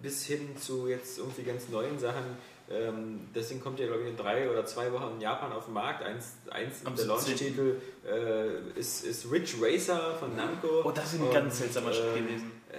bis 0.00 0.24
hin 0.24 0.56
zu 0.56 0.88
jetzt 0.88 1.18
irgendwie 1.18 1.42
ganz 1.42 1.68
neuen 1.68 1.98
Sachen. 1.98 2.24
Ähm, 2.72 3.28
Ding 3.34 3.60
kommt 3.60 3.78
ja, 3.78 3.86
glaube 3.86 4.02
ich, 4.02 4.08
in 4.08 4.16
drei 4.16 4.50
oder 4.50 4.64
zwei 4.64 4.90
Wochen 4.92 5.14
in 5.14 5.20
Japan 5.20 5.52
auf 5.52 5.66
den 5.66 5.74
Markt. 5.74 6.02
Eins, 6.02 6.36
eins 6.50 6.82
der 6.82 6.92
17.. 6.96 7.08
Launch-Titel 7.08 7.76
äh, 8.06 8.78
ist, 8.78 9.04
ist 9.04 9.30
Ridge 9.30 9.54
Racer 9.60 10.16
von 10.18 10.34
Namco. 10.34 10.82
Oh, 10.84 10.90
das 10.90 11.12
ist 11.12 11.20
ein 11.20 11.26
Und, 11.26 11.34
ganz 11.34 11.58
seltsamer 11.58 11.92
Schritt 11.92 12.16
ähm, 12.16 12.26
gewesen. 12.26 12.52
Äh, 12.72 12.78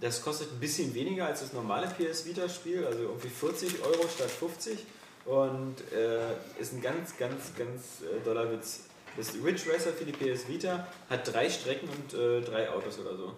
das 0.00 0.22
kostet 0.22 0.52
ein 0.52 0.60
bisschen 0.60 0.94
weniger 0.94 1.26
als 1.26 1.40
das 1.40 1.52
normale 1.52 1.88
PS 1.88 2.24
Vita-Spiel, 2.24 2.86
also 2.86 3.00
irgendwie 3.00 3.28
40 3.28 3.82
Euro 3.84 4.08
statt 4.08 4.30
50. 4.30 4.78
Und 5.26 5.76
äh, 5.92 6.60
ist 6.60 6.72
ein 6.72 6.80
ganz, 6.80 7.16
ganz, 7.18 7.54
ganz 7.56 8.02
äh, 8.02 8.24
doller 8.24 8.50
Witz. 8.50 8.84
Das 9.16 9.34
Ridge 9.44 9.62
Racer 9.70 9.92
für 9.92 10.04
die 10.04 10.12
PS 10.12 10.48
Vita 10.48 10.86
hat 11.08 11.32
drei 11.32 11.50
Strecken 11.50 11.88
und 11.88 12.18
äh, 12.18 12.40
drei 12.42 12.70
Autos 12.70 12.98
oder 13.00 13.16
so. 13.16 13.34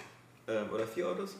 Ähm, 0.46 0.70
oder 0.72 0.86
vier 0.86 1.08
Autos? 1.08 1.36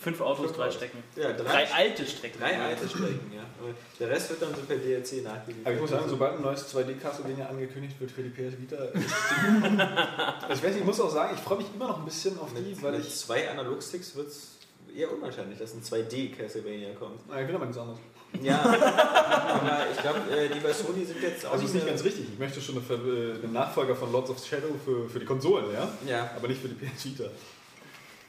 Fünf 0.00 0.20
Autos, 0.20 0.44
Fünf 0.46 0.56
drei 0.56 0.62
Autos. 0.64 0.74
Strecken. 0.76 1.02
Ja, 1.16 1.32
Drei 1.32 1.68
alte 1.72 2.06
Strecken. 2.06 2.38
Drei 2.40 2.56
alte 2.56 2.88
Strecken, 2.88 3.32
ja. 3.34 3.42
Aber 3.60 3.74
Der 3.98 4.08
Rest 4.08 4.30
wird 4.30 4.42
dann 4.42 4.54
so 4.54 4.60
per 4.62 4.76
DLC 4.76 5.24
nachgeliefert. 5.24 5.66
Aber 5.66 5.74
ich 5.74 5.80
muss 5.80 5.90
sagen, 5.90 6.04
sobald 6.08 6.36
ein 6.36 6.42
neues 6.42 6.72
2D-Castlevania 6.74 7.48
angekündigt 7.48 7.98
wird 7.98 8.12
für 8.12 8.22
die 8.22 8.30
PS 8.30 8.56
Vita, 8.60 8.76
ich 10.52 10.62
weiß 10.62 10.76
ich 10.76 10.84
muss 10.84 11.00
auch 11.00 11.10
sagen, 11.10 11.34
ich 11.34 11.40
freue 11.40 11.58
mich 11.58 11.66
immer 11.74 11.88
noch 11.88 11.98
ein 11.98 12.04
bisschen 12.04 12.38
auf 12.38 12.50
die, 12.54 12.62
mit, 12.62 12.82
weil 12.82 12.92
mit 12.92 13.06
ich, 13.06 13.16
zwei 13.16 13.50
Analogsticks 13.50 14.14
wird 14.14 14.28
es 14.28 14.58
eher 14.96 15.12
unwahrscheinlich, 15.12 15.58
dass 15.58 15.74
ein 15.74 15.82
2D 15.82 16.36
Castlevania 16.36 16.94
kommt. 16.94 17.20
na, 17.28 17.40
ich 17.40 17.48
will 17.48 17.56
aber 17.56 17.66
nichts 17.66 17.80
anderes. 17.80 17.98
Ja, 18.42 18.60
aber 18.62 19.86
ich 19.90 19.98
glaube, 20.00 20.18
äh, 20.30 20.48
die 20.50 20.60
bei 20.60 20.72
Sony 20.72 21.04
sind 21.04 21.20
jetzt 21.22 21.46
auch 21.46 21.52
Also 21.52 21.64
ist 21.64 21.74
nicht 21.74 21.86
ganz 21.86 22.04
richtig, 22.04 22.26
ich 22.32 22.38
möchte 22.38 22.60
schon 22.60 22.76
äh, 22.76 23.42
einen 23.42 23.52
Nachfolger 23.52 23.96
von 23.96 24.12
Lords 24.12 24.30
of 24.30 24.44
Shadow 24.46 24.68
für, 24.84 25.08
für 25.08 25.18
die 25.18 25.26
Konsolen, 25.26 25.66
ja, 25.72 25.88
Ja, 26.06 26.30
aber 26.36 26.46
nicht 26.46 26.60
für 26.60 26.68
die 26.68 26.74
PS 26.74 27.06
Vita. 27.06 27.24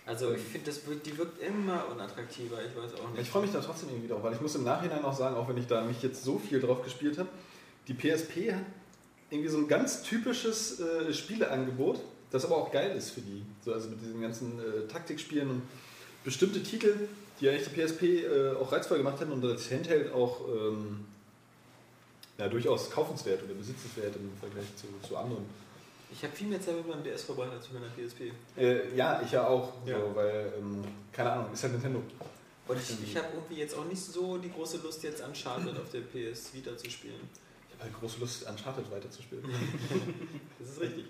Also 0.10 0.34
ich 0.34 0.42
finde, 0.42 0.72
die 1.06 1.18
wirkt 1.20 1.40
immer 1.40 1.86
unattraktiver, 1.92 2.58
ich 2.66 2.76
weiß 2.76 3.00
auch 3.00 3.12
nicht. 3.12 3.22
Ich 3.22 3.30
freue 3.30 3.44
mich 3.44 3.52
da 3.52 3.62
trotzdem 3.62 3.90
irgendwie 3.90 4.08
drauf, 4.08 4.24
weil 4.24 4.34
ich 4.34 4.42
muss 4.42 4.56
im 4.56 4.64
Nachhinein 4.64 5.06
auch 5.06 5.16
sagen, 5.16 5.36
auch 5.36 5.48
wenn 5.48 5.58
ich 5.58 5.68
da 5.68 5.86
nicht 5.86 6.02
jetzt 6.02 6.24
so 6.24 6.40
viel 6.40 6.60
drauf 6.60 6.84
gespielt 6.84 7.20
habe, 7.20 7.30
die 7.88 7.94
PSP 7.94 8.54
hat 8.54 8.64
irgendwie 9.30 9.50
so 9.50 9.60
ein 9.60 9.68
ganz 9.68 10.02
typisches 10.02 10.80
äh, 10.80 11.14
Spieleangebot, 11.14 12.00
das 12.32 12.44
aber 12.44 12.58
auch 12.58 12.72
geil 12.72 12.98
ist 12.98 13.12
für 13.12 13.22
die. 13.22 13.44
So, 13.64 13.72
also 13.72 13.88
mit 13.90 14.02
diesen 14.02 14.20
ganzen 14.20 14.60
äh, 14.60 14.88
Taktikspielen 14.88 15.48
und 15.48 15.62
bestimmte 16.24 16.64
Titel, 16.64 17.08
die 17.40 17.48
echt 17.48 17.68
die 17.68 17.80
PSP 17.80 18.04
äh, 18.24 18.56
auch 18.60 18.72
reizvoll 18.72 18.98
gemacht 18.98 19.20
hätten 19.20 19.32
und 19.32 19.44
das 19.44 19.70
Handheld 19.70 20.12
auch 20.12 20.42
ähm, 20.48 21.06
ja, 22.40 22.48
durchaus 22.48 22.90
kaufenswert 22.90 23.44
oder 23.44 23.54
besitzenswert 23.54 24.16
im 24.16 24.32
Vergleich 24.40 24.76
zu, 24.76 24.88
zu 25.08 25.16
anderen. 25.16 25.46
Ich 26.12 26.24
habe 26.24 26.36
viel 26.36 26.48
mehr 26.48 26.60
Zeit 26.62 26.76
mit 26.76 26.88
meinem 26.88 27.04
DS 27.04 27.24
verbracht 27.24 27.52
als 27.52 27.70
mit 27.72 27.82
meiner 27.82 27.94
PSP. 27.94 28.32
Äh, 28.58 28.96
ja, 28.96 29.22
ich 29.24 29.32
ja 29.32 29.48
auch, 29.48 29.74
Ja. 29.86 30.00
So, 30.00 30.16
weil, 30.16 30.54
ähm, 30.58 30.84
keine 31.12 31.32
Ahnung, 31.32 31.54
ist 31.54 31.64
halt 31.64 31.74
Nintendo. 31.74 32.02
Und 32.68 32.78
ich, 32.78 33.04
ich 33.04 33.18
habe 33.18 33.28
irgendwie 33.34 33.56
jetzt 33.56 33.76
auch 33.76 33.86
nicht 33.86 34.02
so 34.02 34.38
die 34.38 34.52
große 34.52 34.78
Lust, 34.78 35.04
jetzt 35.04 35.22
Uncharted 35.26 35.76
auf 35.80 35.90
der 35.92 36.02
PS 36.02 36.54
Vita 36.54 36.76
zu 36.78 36.90
spielen. 36.90 37.30
Ich 37.68 37.74
habe 37.76 37.86
halt 37.86 38.00
große 38.00 38.20
Lust, 38.20 38.48
Uncharted 38.48 38.92
weiterzuspielen. 38.92 39.44
Das 40.60 40.70
ist 40.70 40.82
richtig. 40.82 41.06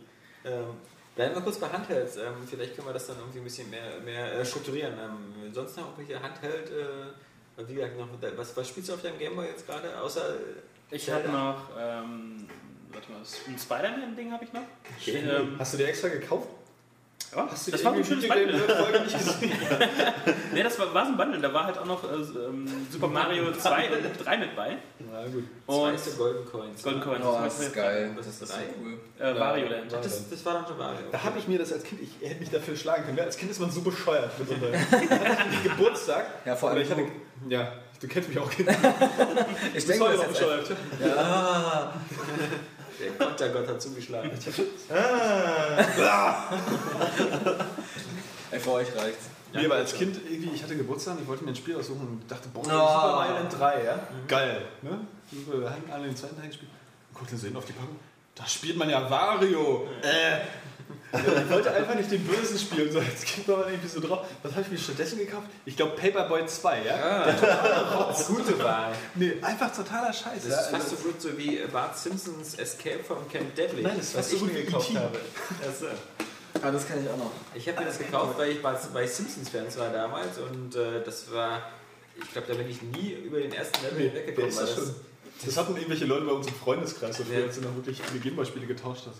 Ähm, 0.45 0.67
bleiben 1.15 1.35
wir 1.35 1.41
kurz 1.41 1.57
bei 1.57 1.67
Handhelds. 1.67 2.15
Ähm, 2.17 2.47
vielleicht 2.49 2.75
können 2.75 2.87
wir 2.87 2.93
das 2.93 3.07
dann 3.07 3.17
irgendwie 3.17 3.39
ein 3.39 3.43
bisschen 3.43 3.69
mehr, 3.69 3.99
mehr 3.99 4.39
äh, 4.39 4.45
strukturieren. 4.45 4.93
Ähm, 4.93 5.53
sonst 5.53 5.75
noch 5.75 5.97
irgendwelche 5.97 6.21
Handheld, 6.21 6.69
äh, 6.69 7.67
wie 7.67 7.73
gesagt, 7.73 7.97
noch, 7.97 8.07
was, 8.37 8.55
was 8.55 8.67
spielst 8.67 8.89
du 8.89 8.93
auf 8.93 9.01
deinem 9.01 9.19
Gameboy 9.19 9.47
jetzt 9.47 9.65
gerade? 9.65 9.99
Außer 9.99 10.35
Ich 10.91 11.09
habe 11.09 11.27
noch, 11.27 11.69
ähm, 11.77 12.47
warte 12.99 13.11
mal, 13.11 13.21
ein 13.47 13.57
Spider-Man-Ding 13.59 14.31
habe 14.31 14.43
ich 14.43 14.53
noch. 14.53 14.61
Okay. 14.99 15.17
Ähm, 15.17 15.55
Hast 15.57 15.73
du 15.73 15.77
dir 15.77 15.87
extra 15.87 16.07
gekauft? 16.09 16.47
ja, 17.35 17.47
Hast 17.51 17.67
du 17.67 17.71
das 17.71 17.83
war 17.85 17.93
ein 17.93 18.03
schönes 18.03 18.27
Bundle. 18.27 18.57
Folge 18.59 18.99
nicht 19.01 19.17
gesehen? 19.17 19.51
Nee, 20.53 20.63
das 20.63 20.79
war, 20.79 20.91
war 20.93 21.05
so 21.05 21.11
ein 21.11 21.17
Bundle. 21.17 21.39
Da 21.39 21.53
war 21.53 21.65
halt 21.65 21.77
auch 21.77 21.85
noch 21.85 22.03
äh, 22.03 22.15
ähm, 22.15 22.67
Super 22.91 23.07
Mario 23.07 23.51
2 23.53 23.89
und 23.91 24.25
3 24.25 24.37
mit 24.37 24.55
bei. 24.55 24.77
Na 25.11 25.23
gut. 25.27 25.43
zwei 25.67 25.73
Und 25.91 25.99
so 25.99 26.11
Golden 26.17 26.45
Coins. 26.45 26.83
Golden 26.83 27.01
Coins. 27.01 27.23
Oh, 27.23 27.39
das 27.43 27.59
ist 27.59 27.73
geil. 27.73 28.11
Das 28.17 28.25
ist 28.27 28.41
Das 28.41 28.49
ist 28.49 28.55
so 28.55 28.61
cool. 28.83 28.99
Äh, 29.19 29.39
Wario 29.39 29.67
Land. 29.67 29.93
Das, 29.93 30.29
das 30.29 30.45
war 30.45 30.53
dann 30.55 30.67
schon 30.67 30.77
Mario. 30.77 31.01
Da 31.11 31.23
habe 31.23 31.37
ich 31.37 31.47
mir 31.47 31.59
das 31.59 31.71
als 31.71 31.83
Kind, 31.83 32.01
ich 32.01 32.27
hätte 32.27 32.39
mich 32.39 32.49
dafür 32.49 32.75
schlagen 32.75 33.05
können. 33.05 33.19
Als 33.19 33.37
Kind 33.37 33.51
ist 33.51 33.59
man 33.59 33.69
so 33.69 33.81
bescheuert 33.81 34.31
für 34.33 34.45
so 34.45 34.53
einen 34.53 35.63
Geburtstag. 35.63 36.25
Ja, 36.45 36.55
vor 36.55 36.71
allem 36.71 36.89
hatte, 36.89 37.03
ja, 37.47 37.73
du 38.01 38.07
kennst 38.07 38.29
mich 38.29 38.39
auch. 38.39 38.49
Kind. 38.49 38.69
Ich 39.75 39.85
denke, 39.85 40.03
war 40.03 40.13
das 40.13 40.21
ist 40.23 40.29
bescheuert. 40.29 40.71
ja. 41.05 41.93
Der 42.99 43.11
Kontergott 43.11 43.67
hat 43.67 43.81
zugeschlagen. 43.81 44.31
Ey, 48.51 48.59
für 48.59 48.71
euch 48.71 48.87
reicht's. 48.95 49.29
Nee, 49.53 49.65
aber 49.65 49.75
als 49.75 49.93
Kind 49.93 50.19
irgendwie, 50.29 50.51
ich 50.53 50.61
hatte 50.63 50.75
Geburtstag 50.75 51.15
und 51.15 51.23
ich 51.23 51.27
wollte 51.27 51.43
mir 51.43 51.51
ein 51.51 51.55
Spiel 51.55 51.75
aussuchen 51.75 52.01
und 52.07 52.29
dachte, 52.29 52.49
boah, 52.49 52.61
Oh. 52.61 52.65
Super 52.65 53.13
Mario 53.15 53.33
Land 53.35 53.57
3, 53.59 53.83
ja? 53.83 53.99
Geil. 54.27 54.61
Ne? 54.81 54.99
Wir 55.31 55.69
haben 55.69 55.83
alle 55.91 56.05
den 56.05 56.15
zweiten 56.15 56.37
Teil 56.37 56.47
gespielt. 56.47 56.71
Und 57.11 57.17
guckte 57.19 57.37
so 57.37 57.47
hin 57.47 57.55
auf 57.55 57.65
die 57.65 57.73
Packung. 57.73 57.95
Da 58.35 58.45
spielt 58.45 58.77
man 58.77 58.89
ja 58.89 59.09
Wario. 59.09 59.87
Äh. 60.01 60.39
Ich 61.11 61.49
wollte 61.49 61.71
einfach 61.71 61.95
nicht 61.95 62.11
den 62.11 62.23
Bösen 62.23 62.59
spielen, 62.59 62.91
so 62.91 62.99
Kind 62.99 63.47
war 63.47 63.57
man 63.57 63.69
irgendwie 63.69 63.87
so 63.87 63.99
drauf. 63.99 64.27
Was 64.43 64.51
habe 64.51 64.61
ich 64.63 64.69
mir 64.71 64.77
stattdessen 64.77 65.17
gekauft? 65.17 65.47
Ich 65.65 65.75
glaube 65.75 65.95
Paperboy 65.95 66.45
2, 66.45 66.83
ja? 66.85 66.95
Ah, 66.95 68.15
gute 68.27 68.59
Wahl. 68.59 68.91
Nee, 69.15 69.33
einfach 69.41 69.75
totaler 69.75 70.13
Scheiß. 70.13 70.43
Das 70.43 70.51
ja? 70.51 70.59
ist 70.61 70.69
fast 70.69 70.83
Also- 70.91 70.95
so 70.97 71.01
gut 71.03 71.21
so 71.21 71.37
wie 71.37 71.59
Bart 71.71 71.97
Simpsons 71.97 72.55
Escape 72.55 73.03
from 73.03 73.27
Camp 73.31 73.55
Deadly. 73.55 73.81
Nein, 73.81 73.95
das 73.97 74.09
ist 74.09 74.17
was 74.17 74.27
fast 74.27 74.29
so 74.29 74.35
ich 74.35 74.41
gut 74.43 74.53
mir 74.53 74.59
wie 74.59 74.65
gekauft 74.65 74.95
habe. 74.95 75.19
Also, 75.65 75.85
Ah, 76.61 76.71
das 76.71 76.87
kann 76.87 77.01
ich 77.03 77.09
auch 77.09 77.17
noch. 77.17 77.31
ich 77.55 77.67
habe 77.69 77.79
mir 77.79 77.85
das 77.85 77.97
gekauft, 77.99 78.37
weil 78.37 78.51
ich 78.51 78.61
bei, 78.61 78.75
Simpsons-Fans 79.07 79.77
war 79.77 79.89
damals 79.91 80.37
und 80.39 80.75
äh, 80.75 81.01
das 81.05 81.31
war, 81.31 81.61
ich 82.21 82.31
glaube, 82.33 82.47
da 82.49 82.53
bin 82.55 82.69
ich 82.69 82.81
nie 82.81 83.13
über 83.13 83.39
den 83.39 83.53
ersten 83.53 83.81
Level 83.85 83.97
Nee, 84.09 84.13
weggekommen. 84.13 84.35
wer 84.37 84.47
ist 84.47 84.57
weil 84.57 84.65
das 84.65 84.75
das? 84.75 84.93
Das 85.45 85.57
hatten 85.57 85.75
irgendwelche 85.75 86.05
Leute 86.05 86.25
bei 86.25 86.33
uns 86.33 86.47
im 86.47 86.53
Freundeskreis, 86.55 87.15
so 87.17 87.23
früher, 87.23 87.39
Ja. 87.39 87.45
als 87.45 87.55
du 87.55 87.61
noch 87.61 87.73
wirklich 87.75 88.01
viele 88.01 88.19
Gameboy-Spiele 88.19 88.65
getauscht 88.67 89.03
hast. 89.07 89.19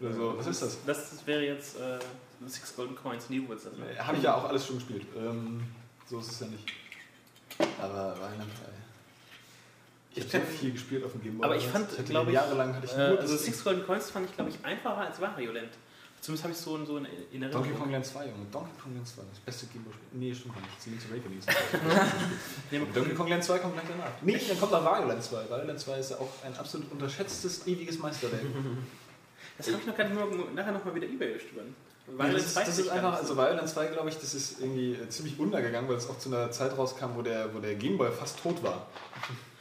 Oder 0.00 0.12
so. 0.12 0.38
Was 0.38 0.46
ist 0.46 0.62
das? 0.62 0.78
Das 0.86 1.26
wäre 1.26 1.42
jetzt 1.44 1.76
äh, 1.80 1.98
Six 2.46 2.74
Golden 2.76 2.94
Coins 2.96 3.28
New 3.30 3.48
Woods. 3.48 3.66
Also. 3.66 3.78
Habe 3.98 4.16
ich 4.16 4.22
ja 4.22 4.34
auch 4.34 4.44
alles 4.44 4.66
schon 4.66 4.76
gespielt. 4.76 5.06
Ähm, 5.16 5.62
so 6.08 6.18
ist 6.20 6.32
es 6.32 6.40
ja 6.40 6.46
nicht. 6.46 6.64
Aber 7.80 8.12
Rheinland, 8.20 8.50
ey. 8.64 8.72
Ich 10.14 10.26
Ich 10.26 10.34
habe 10.34 10.46
viel 10.46 10.72
gespielt 10.72 11.04
auf 11.04 11.12
dem 11.12 11.22
Gameboy. 11.22 11.44
Aber 11.44 11.56
ich 11.56 11.66
fand, 11.66 11.88
glaube 12.06 12.30
ich, 12.30 12.34
jahrelang 12.34 12.74
hatte 12.74 12.86
ich 12.86 12.92
Äh, 12.92 13.08
nur 13.10 13.20
also 13.20 13.36
Six 13.36 13.62
Golden 13.64 13.84
Coins 13.84 14.10
fand 14.10 14.28
ich, 14.28 14.34
glaube 14.34 14.50
ich, 14.50 14.64
einfacher 14.64 14.98
als 14.98 15.20
Wario 15.20 15.52
Land. 15.52 15.70
Zumindest 16.20 16.44
habe 16.44 16.52
ich 16.52 16.58
so, 16.58 16.84
so 16.84 16.98
in 16.98 17.04
Erinnerung. 17.06 17.52
Donkey 17.62 17.78
Kong 17.78 17.92
Land 17.92 18.06
2, 18.06 18.26
Junge. 18.26 18.46
Donkey 18.50 18.70
Kong 18.82 18.94
Land 18.94 19.06
2, 19.06 19.22
das 19.30 19.38
beste 19.40 19.66
Gameboy-Spiel. 19.66 20.08
Nee, 20.12 20.34
stimmt 20.34 20.54
gar 20.54 20.62
nicht. 20.62 20.76
Das 20.76 20.86
ist 20.86 20.90
Link's 20.90 21.04
Awakening. 21.06 22.82
Aber 22.82 22.92
Donkey 22.92 23.14
Kong 23.14 23.28
Land 23.28 23.44
2 23.44 23.58
kommt 23.60 23.74
gleich 23.74 23.86
danach. 23.88 24.10
Nee, 24.22 24.40
dann 24.48 24.58
kommt 24.58 24.72
noch 24.72 24.84
Wario 24.84 25.06
Land 25.06 25.22
2. 25.22 25.50
Wario 25.50 25.66
Land 25.66 25.78
2 25.78 25.98
ist 25.98 26.10
ja 26.10 26.16
auch 26.16 26.30
ein 26.44 26.56
absolut 26.56 26.90
unterschätztes, 26.90 27.66
ewiges 27.66 27.98
Meisterwerk. 27.98 28.42
Das 29.58 29.66
habe 29.66 29.78
ich 29.80 29.86
noch 29.86 29.96
gar 29.96 30.04
nicht 30.04 30.14
mal, 30.14 30.26
nachher 30.54 30.72
nochmal 30.72 30.94
wieder 30.94 31.06
Ebay 31.06 31.34
gestöbern. 31.34 31.74
Ja, 32.06 32.18
Wario 32.18 32.32
das, 32.34 32.46
ist, 32.46 32.54
2 32.54 32.60
das 32.64 32.78
ist 32.78 32.86
ich 32.86 32.92
einfach, 32.92 33.16
also 33.16 33.34
Land 33.34 33.68
2, 33.68 33.86
glaube 33.86 34.08
ich, 34.08 34.18
das 34.18 34.34
ist 34.34 34.60
irgendwie 34.60 34.92
äh, 34.94 35.08
ziemlich 35.08 35.38
untergegangen, 35.38 35.88
weil 35.90 35.96
es 35.96 36.08
auch 36.08 36.18
zu 36.18 36.30
einer 36.32 36.50
Zeit 36.50 36.76
rauskam, 36.78 37.16
wo 37.16 37.22
der, 37.22 37.54
wo 37.54 37.58
der 37.58 37.74
Gameboy 37.74 38.10
fast 38.12 38.40
tot 38.42 38.62
war. 38.62 38.86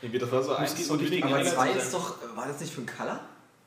Irgendwie, 0.02 0.20
das 0.20 0.32
war 0.32 0.44
so 0.44 0.54
eins 0.54 0.76
den 0.76 1.00
Dinge- 1.00 1.26
Aber 1.26 1.40
Ja, 1.44 1.52
2 1.52 1.70
ja. 1.70 1.76
ist 1.76 1.94
doch. 1.94 2.16
War 2.36 2.48
das 2.48 2.60
nicht 2.62 2.74
für 2.74 2.82
ein 2.82 2.86
Color? 2.86 3.20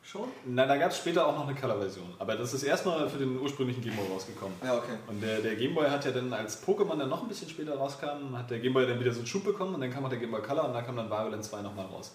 Schon? 0.02 0.28
Nein, 0.46 0.66
da 0.66 0.76
gab 0.76 0.90
es 0.92 0.96
später 0.98 1.26
auch 1.26 1.36
noch 1.36 1.46
eine 1.46 1.58
Color-Version. 1.58 2.14
Aber 2.18 2.34
das 2.34 2.54
ist 2.54 2.62
erstmal 2.62 3.08
für 3.08 3.18
den 3.18 3.38
ursprünglichen 3.38 3.82
Gameboy 3.82 4.06
rausgekommen. 4.08 4.56
Ja, 4.64 4.78
okay. 4.78 4.94
Und 5.06 5.20
der, 5.20 5.40
der 5.40 5.56
Gameboy 5.56 5.88
hat 5.88 6.04
ja 6.04 6.10
dann, 6.10 6.32
als 6.32 6.64
Pokémon 6.66 6.96
dann 6.96 7.08
noch 7.08 7.22
ein 7.22 7.28
bisschen 7.28 7.48
später 7.48 7.76
rauskam, 7.76 8.36
hat 8.36 8.50
der 8.50 8.60
Gameboy 8.60 8.86
dann 8.86 8.98
wieder 8.98 9.12
so 9.12 9.18
einen 9.18 9.26
Schub 9.26 9.44
bekommen 9.44 9.74
und 9.74 9.80
dann 9.80 9.92
kam 9.92 10.04
auch 10.04 10.08
der 10.08 10.18
Gameboy 10.18 10.40
Color 10.42 10.64
und 10.64 10.72
da 10.72 10.82
kam 10.82 10.96
dann 10.96 11.10
Land 11.10 11.44
2 11.44 11.60
nochmal 11.62 11.86
raus. 11.86 12.12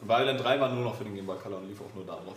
Und 0.00 0.08
Wario 0.08 0.26
Land 0.26 0.42
3 0.42 0.60
war 0.60 0.72
nur 0.72 0.84
noch 0.84 0.94
für 0.96 1.04
den 1.04 1.14
Gameboy 1.14 1.36
Color 1.38 1.58
und 1.58 1.68
lief 1.68 1.80
auch 1.80 1.94
nur 1.94 2.06
darauf. 2.06 2.36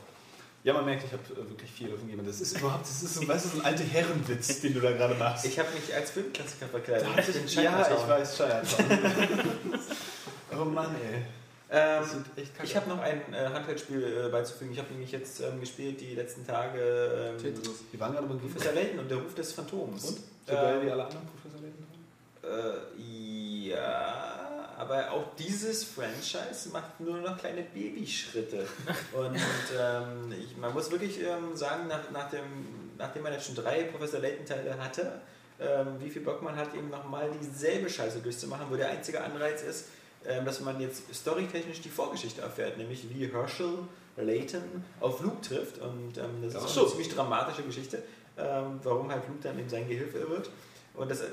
Ja, 0.64 0.74
man 0.74 0.86
merkt, 0.86 1.04
ich 1.04 1.12
habe 1.12 1.24
äh, 1.34 1.50
wirklich 1.50 1.70
viel 1.70 1.90
davon 1.90 2.08
gegeben. 2.08 2.26
Das 2.26 2.40
ist 2.40 2.58
überhaupt, 2.58 2.84
das 2.84 3.04
ist 3.04 3.16
so, 3.16 3.28
weißt 3.28 3.46
du, 3.46 3.50
so 3.50 3.60
ein 3.60 3.66
alter 3.66 3.84
Herrenwitz, 3.84 4.62
den 4.62 4.74
du 4.74 4.80
da 4.80 4.92
gerade 4.92 5.16
machst. 5.16 5.46
Ich 5.46 5.60
habe 5.60 5.70
mich 5.74 5.94
als 5.94 6.12
Filmklassiker 6.12 6.68
verkleidet. 6.68 7.06
Da 7.06 7.22
ich, 7.22 7.34
bin 7.34 7.48
ja, 7.64 7.82
ich 7.82 8.08
weiß, 8.08 8.38
Chinatown. 8.38 9.80
oh 10.62 10.66
Mann, 10.66 10.96
ey. 10.96 11.24
Ähm, 11.76 12.04
ich 12.64 12.76
habe 12.76 12.88
noch 12.88 13.00
ein 13.00 13.22
äh, 13.34 13.48
Handheldspiel 13.52 14.26
äh, 14.28 14.30
beizufügen. 14.30 14.72
Ich 14.74 14.78
habe 14.78 14.92
nämlich 14.92 15.12
jetzt 15.12 15.42
ähm, 15.42 15.60
gespielt 15.60 16.00
die 16.00 16.14
letzten 16.14 16.46
Tage 16.46 17.34
ähm. 17.44 17.54
Wir 17.92 18.00
waren 18.00 18.14
gerade 18.14 18.28
beim 18.28 18.40
Professor 18.40 18.74
Layton 18.74 19.00
und 19.00 19.10
der 19.10 19.18
Ruf 19.18 19.34
des 19.34 19.54
Phantoms. 19.54 20.06
Und? 20.06 20.18
So 20.46 20.54
geil 20.54 20.78
Ähm, 20.78 20.86
wie 20.86 20.92
alle 20.92 21.06
anderen 21.06 21.26
Professor 21.28 21.60
Layton? 21.60 21.88
Äh, 22.44 23.70
ja, 23.70 24.43
aber 24.84 25.12
auch 25.12 25.36
dieses 25.38 25.86
Franchise 25.86 26.70
macht 26.72 27.00
nur 27.00 27.18
noch 27.18 27.38
kleine 27.38 27.64
Babyschritte. 27.64 28.68
Und 29.14 29.40
ähm, 29.80 30.34
ich, 30.38 30.58
man 30.58 30.74
muss 30.74 30.92
wirklich 30.92 31.22
ähm, 31.22 31.56
sagen, 31.56 31.88
nach, 31.88 32.12
nach 32.12 32.30
dem, 32.30 32.44
nachdem 32.98 33.24
man 33.24 33.32
jetzt 33.32 33.46
schon 33.46 33.56
drei 33.56 33.84
Professor 33.84 34.20
Layton-Teile 34.20 34.78
hatte, 34.78 35.22
ähm, 35.60 35.96
wie 36.00 36.10
viel 36.10 36.22
Bock 36.22 36.42
man 36.42 36.58
hat, 36.58 36.76
eben 36.76 36.90
nochmal 36.90 37.32
dieselbe 37.42 37.90
Scheiße 37.90 38.20
durchzumachen, 38.20 38.66
wo 38.70 38.76
der 38.76 38.90
einzige 38.90 39.24
Anreiz 39.24 39.62
ist, 39.62 39.86
ähm, 40.26 40.44
dass 40.44 40.60
man 40.60 40.80
jetzt 40.82 41.14
storytechnisch 41.14 41.80
die 41.80 41.90
Vorgeschichte 41.90 42.42
erfährt, 42.42 42.78
nämlich 42.78 43.08
wie 43.10 43.28
Herschel 43.28 43.80
Layton 44.18 44.84
auf 45.00 45.22
Luke 45.22 45.42
trifft. 45.42 45.80
Und 45.80 46.18
ähm, 46.18 46.42
das 46.42 46.56
ist 46.56 46.74
so. 46.74 46.82
eine 46.82 46.90
ziemlich 46.90 47.10
dramatische 47.10 47.64
Geschichte, 47.64 48.04
ähm, 48.38 48.82
warum 48.84 49.10
halt 49.10 49.24
Luke 49.30 49.40
dann 49.42 49.58
in 49.58 49.70
sein 49.70 49.88
Gehilfe 49.88 50.30
wird. 50.30 50.50
Und 50.94 51.10
das 51.10 51.22
äh, 51.22 51.28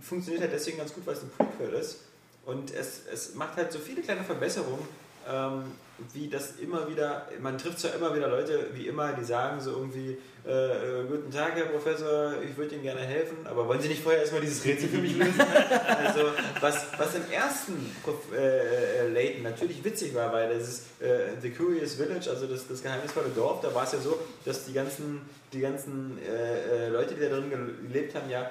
funktioniert 0.00 0.42
halt 0.42 0.52
deswegen 0.52 0.78
ganz 0.78 0.92
gut, 0.92 1.06
weil 1.06 1.14
es 1.14 1.22
ein 1.22 1.30
Prequel 1.30 1.72
ist. 1.74 2.00
Und 2.46 2.72
es, 2.72 3.02
es 3.12 3.34
macht 3.34 3.56
halt 3.56 3.72
so 3.72 3.78
viele 3.80 4.02
kleine 4.02 4.22
Verbesserungen, 4.22 4.86
ähm, 5.28 5.64
wie 6.12 6.28
das 6.28 6.56
immer 6.60 6.88
wieder, 6.88 7.26
man 7.40 7.58
trifft 7.58 7.80
zwar 7.80 7.94
immer 7.94 8.14
wieder 8.14 8.28
Leute, 8.28 8.68
wie 8.74 8.86
immer, 8.86 9.12
die 9.14 9.24
sagen 9.24 9.60
so 9.60 9.72
irgendwie, 9.72 10.16
äh, 10.46 10.50
äh, 10.50 11.04
guten 11.08 11.30
Tag, 11.32 11.56
Herr 11.56 11.64
Professor, 11.64 12.34
ich 12.42 12.56
würde 12.56 12.74
Ihnen 12.74 12.84
gerne 12.84 13.00
helfen, 13.00 13.38
aber 13.46 13.66
wollen 13.66 13.80
Sie 13.80 13.88
nicht 13.88 14.02
vorher 14.02 14.20
erstmal 14.20 14.42
dieses 14.42 14.64
Rätsel 14.64 14.88
für 14.88 14.98
mich 14.98 15.16
lösen? 15.16 15.40
also, 16.04 16.30
was, 16.60 16.86
was 16.98 17.14
im 17.16 17.28
ersten 17.32 17.90
äh, 18.32 19.06
äh, 19.06 19.08
Layton 19.08 19.42
natürlich 19.42 19.82
witzig 19.82 20.14
war, 20.14 20.32
weil 20.32 20.56
das 20.56 20.68
ist 20.68 20.82
äh, 21.00 21.30
The 21.40 21.50
Curious 21.50 21.94
Village, 21.94 22.30
also 22.30 22.46
das, 22.46 22.68
das 22.68 22.82
geheimnisvolle 22.82 23.30
Dorf, 23.34 23.60
da 23.62 23.74
war 23.74 23.84
es 23.84 23.92
ja 23.92 23.98
so, 23.98 24.18
dass 24.44 24.66
die 24.66 24.72
ganzen, 24.74 25.22
die 25.52 25.60
ganzen 25.60 26.18
äh, 26.18 26.86
äh, 26.86 26.88
Leute, 26.90 27.14
die 27.14 27.22
da 27.22 27.30
drin 27.30 27.50
gelebt 27.88 28.14
haben, 28.14 28.30
ja 28.30 28.48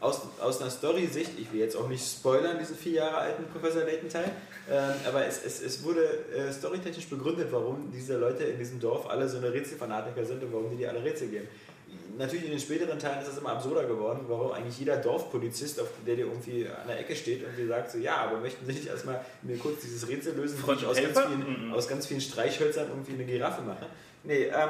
aus, 0.00 0.20
aus 0.40 0.60
einer 0.60 0.70
Story-Sicht, 0.70 1.32
ich 1.38 1.52
will 1.52 1.60
jetzt 1.60 1.76
auch 1.76 1.88
nicht 1.88 2.04
spoilern, 2.04 2.58
diesen 2.58 2.76
vier 2.76 2.92
Jahre 2.92 3.16
alten 3.18 3.44
Professor 3.46 3.82
Layton-Teil, 3.84 4.30
ähm, 4.70 4.94
aber 5.06 5.26
es, 5.26 5.42
es, 5.44 5.60
es 5.62 5.82
wurde 5.82 6.04
äh, 6.36 6.52
storytechnisch 6.52 7.06
begründet, 7.08 7.48
warum 7.50 7.90
diese 7.92 8.16
Leute 8.16 8.44
in 8.44 8.58
diesem 8.58 8.78
Dorf 8.80 9.08
alle 9.08 9.28
so 9.28 9.38
eine 9.38 9.52
Rätselfanatiker 9.52 10.24
sind 10.24 10.42
und 10.42 10.52
warum 10.52 10.70
die 10.70 10.76
die 10.76 10.86
alle 10.86 11.02
Rätsel 11.02 11.28
gehen. 11.28 11.48
Natürlich 12.16 12.46
in 12.46 12.50
den 12.50 12.60
späteren 12.60 12.98
Teilen 12.98 13.20
ist 13.20 13.28
das 13.28 13.38
immer 13.38 13.50
absurder 13.52 13.84
geworden, 13.84 14.24
warum 14.28 14.50
eigentlich 14.52 14.78
jeder 14.78 14.96
Dorfpolizist, 14.96 15.80
auf 15.80 15.86
der 16.06 16.16
dir 16.16 16.26
irgendwie 16.26 16.66
an 16.66 16.88
der 16.88 16.98
Ecke 17.00 17.14
steht 17.14 17.46
und 17.46 17.56
dir 17.56 17.66
sagt 17.68 17.92
so, 17.92 17.98
ja, 17.98 18.16
aber 18.16 18.40
möchten 18.40 18.66
Sie 18.66 18.72
nicht 18.72 18.88
erstmal 18.88 19.24
mir 19.42 19.56
kurz 19.56 19.82
dieses 19.82 20.08
Rätsel 20.08 20.34
lösen, 20.34 20.58
wie 20.66 20.72
ich 20.72 20.86
aus 20.86 20.96
ganz, 20.96 21.18
vielen, 21.18 21.66
Mhm. 21.68 21.72
aus 21.72 21.86
ganz 21.88 22.06
vielen 22.06 22.20
Streichhölzern 22.20 22.88
irgendwie 22.88 23.12
eine 23.12 23.24
Giraffe 23.24 23.62
mache? 23.62 23.86
Nee, 24.24 24.44
ähm, 24.46 24.68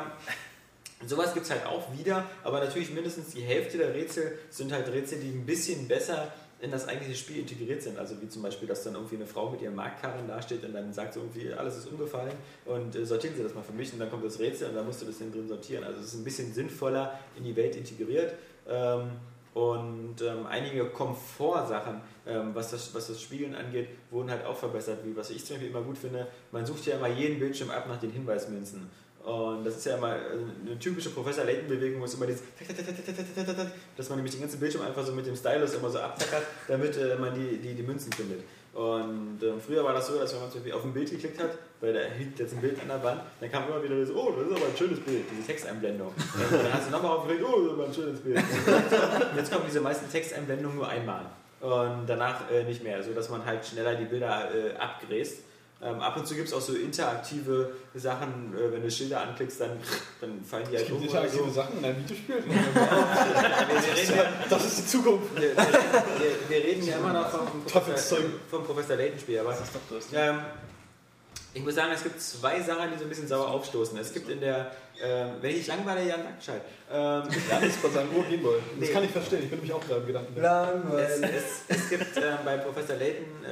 Sowas 1.07 1.33
gibt 1.33 1.47
es 1.47 1.53
halt 1.53 1.65
auch 1.65 1.85
wieder, 1.97 2.25
aber 2.43 2.61
natürlich 2.61 2.91
mindestens 2.93 3.33
die 3.33 3.43
Hälfte 3.43 3.79
der 3.79 3.95
Rätsel 3.95 4.37
sind 4.51 4.73
halt 4.73 4.89
Rätsel, 4.89 5.21
die 5.21 5.29
ein 5.29 5.47
bisschen 5.47 5.87
besser 5.87 6.33
in 6.61 6.73
das 6.73 6.89
eigentliche 6.89 7.15
Spiel 7.15 7.39
integriert 7.39 7.83
sind. 7.83 7.99
Also 7.99 8.21
wie 8.21 8.29
zum 8.29 8.43
Beispiel, 8.43 8.67
dass 8.67 8.83
dann 8.83 8.95
irgendwie 8.95 9.15
eine 9.15 9.27
Frau 9.27 9.49
mit 9.49 9.63
ihrem 9.63 9.77
Marktkarren 9.77 10.27
dasteht 10.27 10.65
und 10.65 10.73
dann 10.73 10.93
sagt 10.93 11.15
so 11.15 11.21
irgendwie, 11.21 11.53
alles 11.53 11.77
ist 11.77 11.87
umgefallen 11.87 12.33
und 12.65 12.97
äh, 12.97 13.07
sortieren 13.07 13.37
Sie 13.37 13.43
das 13.43 13.55
mal 13.55 13.63
für 13.63 13.73
mich 13.73 13.93
und 13.93 14.01
dann 14.01 14.11
kommt 14.11 14.25
das 14.25 14.41
Rätsel 14.41 14.71
und 14.71 14.75
dann 14.75 14.87
musst 14.87 15.01
du 15.01 15.07
das 15.07 15.19
drin 15.19 15.47
sortieren. 15.47 15.85
Also 15.85 16.01
es 16.01 16.07
ist 16.07 16.15
ein 16.15 16.25
bisschen 16.25 16.53
sinnvoller 16.53 17.19
in 17.37 17.45
die 17.45 17.55
Welt 17.55 17.77
integriert. 17.77 18.35
Ähm, 18.69 19.13
und 19.55 20.21
ähm, 20.23 20.47
einige 20.47 20.85
Komfortsachen, 20.91 22.01
ähm, 22.27 22.51
was, 22.55 22.71
das, 22.71 22.95
was 22.95 23.09
das 23.09 23.21
Spielen 23.21 23.55
angeht, 23.55 23.89
wurden 24.11 24.31
halt 24.31 24.45
auch 24.45 24.57
verbessert. 24.57 24.99
Wie 25.05 25.17
was 25.17 25.31
ich 25.31 25.45
zum 25.45 25.57
Beispiel 25.57 25.71
immer 25.71 25.83
gut 25.83 25.99
finde, 25.99 26.29
man 26.53 26.67
sucht 26.67 26.87
ja 26.87 26.97
immer 26.97 27.09
jeden 27.09 27.39
Bildschirm 27.39 27.71
ab 27.71 27.87
nach 27.89 27.99
den 27.99 28.11
Hinweismünzen. 28.11 28.89
Und 29.29 29.63
das 29.63 29.77
ist 29.77 29.85
ja 29.85 29.97
immer 29.97 30.17
äh, 30.17 30.21
eine 30.65 30.79
typische 30.79 31.11
Professor 31.11 31.45
Layton-Bewegung, 31.45 32.01
wo 32.01 32.07
es 32.07 32.15
immer 32.15 32.25
dieses, 32.25 32.43
dass 33.97 34.09
man 34.09 34.17
nämlich 34.17 34.33
den 34.33 34.41
ganzen 34.41 34.59
Bildschirm 34.59 34.87
einfach 34.87 35.05
so 35.05 35.13
mit 35.13 35.27
dem 35.27 35.37
Stylus 35.37 35.75
immer 35.75 35.91
so 35.91 35.99
abtackert, 35.99 36.45
damit 36.67 36.97
äh, 36.97 37.15
man 37.17 37.35
die, 37.35 37.59
die, 37.59 37.75
die 37.75 37.83
Münzen 37.83 38.11
findet. 38.11 38.41
Und 38.73 39.39
ähm, 39.43 39.61
früher 39.61 39.85
war 39.85 39.93
das 39.93 40.07
so, 40.07 40.19
dass 40.19 40.33
wenn 40.33 40.41
man 40.41 40.51
zum 40.51 40.61
Beispiel 40.61 40.73
auf 40.73 40.85
ein 40.85 40.95
Bild 40.95 41.11
geklickt 41.11 41.43
hat, 41.43 41.51
weil 41.83 41.93
da 41.93 42.01
hängt 42.01 42.39
jetzt 42.39 42.55
ein 42.55 42.63
Bild 42.63 42.81
an 42.81 42.89
der 42.89 43.03
Wand, 43.03 43.21
dann 43.39 43.53
kam 43.53 43.69
immer 43.69 43.83
wieder 43.83 44.01
das, 44.01 44.11
oh, 44.11 44.33
das 44.33 44.47
ist 44.47 44.57
aber 44.57 44.67
ein 44.67 44.77
schönes 44.79 45.01
Bild, 45.01 45.25
diese 45.31 45.47
Texteinblendung. 45.47 46.09
Und 46.51 46.65
dann 46.65 46.73
hast 46.73 46.87
du 46.87 46.93
nochmal 46.93 47.19
aufgeregt, 47.19 47.45
oh, 47.45 47.59
das 47.59 47.67
ist 47.67 47.73
aber 47.73 47.85
ein 47.85 47.95
schönes 47.95 48.21
Bild. 48.21 48.39
Und 48.39 49.37
jetzt 49.37 49.53
kommen 49.53 49.65
diese 49.67 49.83
meisten 49.83 50.11
Texteinblendungen 50.11 50.79
nur 50.79 50.89
einmal. 50.89 51.27
Und 51.61 52.07
danach 52.07 52.51
äh, 52.51 52.65
nicht 52.65 52.83
mehr, 52.83 53.03
so 53.03 53.13
dass 53.13 53.29
man 53.29 53.45
halt 53.45 53.67
schneller 53.67 53.95
die 53.95 54.07
Bilder 54.07 54.49
äh, 54.55 54.75
abgräst. 54.79 55.43
Ähm, 55.81 56.01
ab 56.01 56.17
und 56.17 56.27
zu 56.27 56.35
gibt 56.35 56.49
es 56.49 56.55
auch 56.55 56.61
so 56.61 56.75
interaktive 56.75 57.71
Sachen, 57.95 58.53
äh, 58.53 58.73
wenn 58.73 58.83
du 58.83 58.91
Schilder 58.91 59.21
anklickst, 59.21 59.61
dann, 59.61 59.79
dann 60.21 60.43
fallen 60.43 60.67
die 60.73 60.77
halt 60.77 60.91
um 60.91 61.01
interaktive 61.01 61.45
so. 61.45 61.51
Sachen 61.51 61.79
in 61.79 61.85
einem 61.85 61.99
Videospiel? 61.99 62.43
Wir, 62.45 62.55
wir, 62.55 63.97
reden 63.97 64.17
ja, 64.17 64.25
Das 64.51 64.65
ist 64.65 64.79
die 64.79 64.87
Zukunft. 64.87 65.37
wir, 65.37 65.57
wir, 65.57 66.49
wir 66.49 66.65
reden 66.65 66.85
ja 66.85 66.97
immer 66.97 67.13
noch 67.13 67.31
vom, 67.31 67.65
Professor, 67.67 68.19
vom 68.51 68.65
Professor 68.65 68.97
Layton-Spiel, 68.97 69.39
aber 69.39 69.57
ähm, 70.15 70.41
ich 71.55 71.63
muss 71.63 71.77
sagen, 71.77 71.93
es 71.95 72.03
gibt 72.03 72.21
zwei 72.21 72.61
Sachen, 72.61 72.91
die 72.93 72.99
so 72.99 73.05
ein 73.05 73.09
bisschen 73.09 73.29
sauer 73.29 73.49
aufstoßen. 73.49 73.97
Es 73.99 74.13
gibt 74.13 74.29
in 74.29 74.41
der, 74.41 74.73
ähm, 75.03 75.31
wenn 75.41 75.51
ich 75.51 75.57
nicht 75.59 75.69
langweile, 75.69 76.07
ja, 76.09 76.17
sag 76.17 76.37
Bescheid. 76.39 76.63
Ähm, 76.91 77.23
Ja, 77.51 77.61
das 77.61 77.65
ist 77.69 77.83
bei 77.83 77.89
seinem 77.89 78.11
Gameboy. 78.11 78.57
Das 78.81 78.89
Nee. 78.89 78.95
kann 78.95 79.05
ich 79.05 79.11
verstehen. 79.11 79.41
Ich 79.45 79.51
bin 79.51 79.59
nämlich 79.59 79.73
auch 79.73 79.87
gerade 79.87 80.01
im 80.01 80.07
Gedanken. 80.07 80.33
es, 80.37 80.43
Langweilig. 80.43 81.31
es, 81.69 81.77
es 81.77 81.89
gibt 81.91 82.17
ähm, 82.17 82.39
bei 82.45 82.57
Professor 82.59 82.97
Layton 82.97 83.27
äh, 83.45 83.49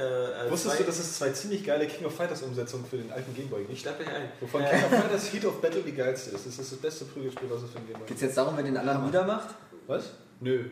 äh, 0.47 0.51
Wusstest 0.51 0.75
zwei, 0.75 0.83
du, 0.83 0.87
dass 0.87 0.99
es 0.99 1.17
zwei 1.17 1.29
ziemlich 1.29 1.63
geile 1.65 1.87
King 1.87 2.05
of 2.05 2.15
Fighters 2.15 2.41
Umsetzungen 2.41 2.85
für 2.85 2.97
den 2.97 3.11
alten 3.11 3.33
Gameboy 3.35 3.61
ich 3.61 3.67
gibt? 3.67 3.79
schlag 3.81 3.97
dich 3.99 4.07
ein. 4.07 4.29
Wovon 4.39 4.61
Äh, 4.63 4.69
King 4.69 4.83
of 4.83 4.89
Fighters 5.01 5.33
Heat 5.33 5.45
of 5.45 5.61
Battle 5.61 5.81
die 5.81 5.93
geilste 5.93 6.31
ist. 6.35 6.45
Das 6.47 6.57
ist 6.59 6.71
das 6.71 6.79
beste 6.79 7.05
Prügelspiel, 7.05 7.49
was 7.49 7.63
es 7.63 7.69
für 7.69 7.77
den 7.79 7.87
Gameboy 7.87 7.99
Geht 8.01 8.07
gibt. 8.07 8.19
es 8.19 8.25
jetzt 8.27 8.37
darum, 8.37 8.55
wer 8.57 8.63
den 8.63 8.77
anderen 8.77 9.05
niedermacht? 9.05 9.55
Was? 9.87 10.11
Nö. 10.39 10.65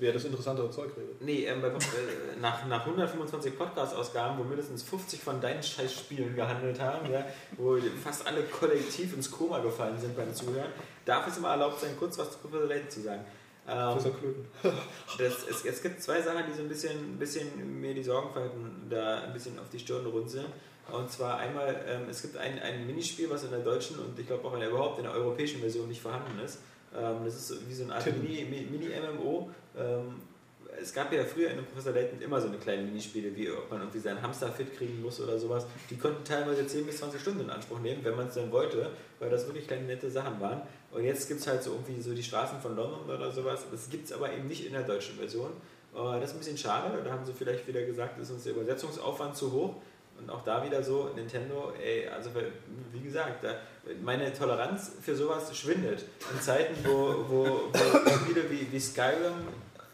Wer 0.00 0.12
das 0.12 0.24
interessantere 0.24 0.70
Zeug 0.70 0.90
redet. 0.96 1.20
Nee, 1.22 1.44
ähm, 1.46 1.60
bei, 1.60 1.68
äh, 1.68 1.72
nach, 2.40 2.64
nach 2.66 2.84
125 2.86 3.58
Podcast-Ausgaben, 3.58 4.38
wo 4.38 4.44
mindestens 4.44 4.82
50 4.84 5.20
von 5.20 5.40
deinen 5.40 5.60
Scheißspielen 5.62 6.36
gehandelt 6.36 6.78
haben, 6.80 7.10
ja, 7.12 7.26
wo 7.56 7.76
fast 8.02 8.24
alle 8.26 8.42
kollektiv 8.44 9.14
ins 9.14 9.28
Koma 9.30 9.58
gefallen 9.58 9.98
sind 9.98 10.16
beim 10.16 10.32
Zuhören, 10.32 10.70
darf 11.04 11.26
es 11.26 11.36
immer 11.38 11.48
erlaubt 11.50 11.80
sein, 11.80 11.90
kurz 11.98 12.16
was 12.18 12.30
zu 12.32 12.38
Professor 12.38 12.66
Layton 12.68 12.90
zu 12.90 13.00
sagen. 13.02 13.24
Ähm, 13.68 13.98
das, 15.18 15.46
es, 15.50 15.64
es 15.64 15.82
gibt 15.82 16.00
zwei 16.02 16.22
Sachen, 16.22 16.44
die 16.48 16.54
so 16.56 16.62
ein 16.62 16.68
bisschen, 16.68 17.18
bisschen 17.18 17.80
mir 17.80 17.92
die 17.94 18.02
Sorgenfalten 18.04 18.86
da 18.88 19.22
ein 19.24 19.32
bisschen 19.32 19.58
auf 19.58 19.68
die 19.68 19.78
Stirn 19.78 20.06
runzeln. 20.06 20.46
Und 20.90 21.10
zwar 21.10 21.38
einmal, 21.38 21.84
ähm, 21.86 22.02
es 22.08 22.22
gibt 22.22 22.36
ein, 22.38 22.58
ein 22.60 22.86
Minispiel, 22.86 23.28
was 23.28 23.44
in 23.44 23.50
der 23.50 23.58
deutschen 23.60 23.98
und 23.98 24.18
ich 24.18 24.26
glaube 24.26 24.46
auch 24.48 24.54
in 24.54 24.60
der, 24.60 24.70
überhaupt 24.70 24.98
in 24.98 25.04
der 25.04 25.12
europäischen 25.12 25.60
Version 25.60 25.86
nicht 25.88 26.00
vorhanden 26.00 26.38
ist. 26.42 26.60
Ähm, 26.96 27.16
das 27.26 27.34
ist 27.50 27.68
wie 27.68 27.74
so 27.74 27.84
eine 27.84 27.94
Art 27.96 28.04
Titten. 28.04 28.22
Mini- 28.22 28.44
Mi- 28.46 28.66
Mini-MMO. 28.70 29.50
Ähm, 29.78 30.14
es 30.80 30.92
gab 30.92 31.12
ja 31.12 31.24
früher 31.24 31.50
in 31.50 31.56
dem 31.56 31.66
Professor 31.66 31.92
Layton 31.92 32.20
immer 32.20 32.40
so 32.40 32.48
eine 32.48 32.56
kleine 32.58 32.82
Minispiele, 32.82 33.34
wie 33.34 33.50
ob 33.50 33.70
man 33.70 33.80
irgendwie 33.80 33.98
seinen 33.98 34.22
Hamster 34.22 34.48
fit 34.52 34.76
kriegen 34.76 35.02
muss 35.02 35.20
oder 35.20 35.38
sowas. 35.38 35.66
Die 35.90 35.96
konnten 35.96 36.22
teilweise 36.24 36.66
10 36.66 36.86
bis 36.86 36.98
20 36.98 37.20
Stunden 37.20 37.40
in 37.40 37.50
Anspruch 37.50 37.80
nehmen, 37.80 38.04
wenn 38.04 38.14
man 38.16 38.28
es 38.28 38.34
dann 38.34 38.52
wollte, 38.52 38.90
weil 39.18 39.30
das 39.30 39.46
wirklich 39.46 39.66
kleine 39.66 39.84
nette 39.84 40.10
Sachen 40.10 40.40
waren. 40.40 40.62
Und 40.92 41.04
jetzt 41.04 41.26
gibt 41.28 41.40
es 41.40 41.46
halt 41.46 41.62
so 41.62 41.72
irgendwie 41.72 42.00
so 42.00 42.14
die 42.14 42.22
Straßen 42.22 42.60
von 42.60 42.76
London 42.76 43.10
oder 43.10 43.30
sowas. 43.32 43.64
Das 43.70 43.90
gibt 43.90 44.06
es 44.06 44.12
aber 44.12 44.32
eben 44.32 44.46
nicht 44.46 44.66
in 44.66 44.72
der 44.72 44.82
deutschen 44.82 45.16
Version. 45.16 45.50
Äh, 45.94 46.20
Das 46.20 46.30
ist 46.30 46.36
ein 46.36 46.38
bisschen 46.38 46.58
schade. 46.58 47.02
Da 47.02 47.10
haben 47.10 47.24
sie 47.24 47.32
vielleicht 47.32 47.66
wieder 47.66 47.82
gesagt, 47.82 48.18
ist 48.20 48.30
uns 48.30 48.44
der 48.44 48.52
Übersetzungsaufwand 48.52 49.36
zu 49.36 49.52
hoch. 49.52 49.74
Und 50.20 50.30
auch 50.30 50.42
da 50.42 50.64
wieder 50.64 50.82
so, 50.82 51.10
Nintendo, 51.14 51.72
ey, 51.80 52.08
also 52.08 52.30
wie 52.92 53.00
gesagt, 53.00 53.44
meine 54.02 54.32
Toleranz 54.32 54.92
für 55.00 55.14
sowas 55.14 55.56
schwindet. 55.56 56.04
In 56.32 56.40
Zeiten, 56.40 56.74
wo, 56.84 57.24
wo, 57.28 57.44
wo 57.72 58.10
Spiele 58.10 58.50
wie, 58.50 58.66
wie 58.72 58.80
Skyrim 58.80 59.46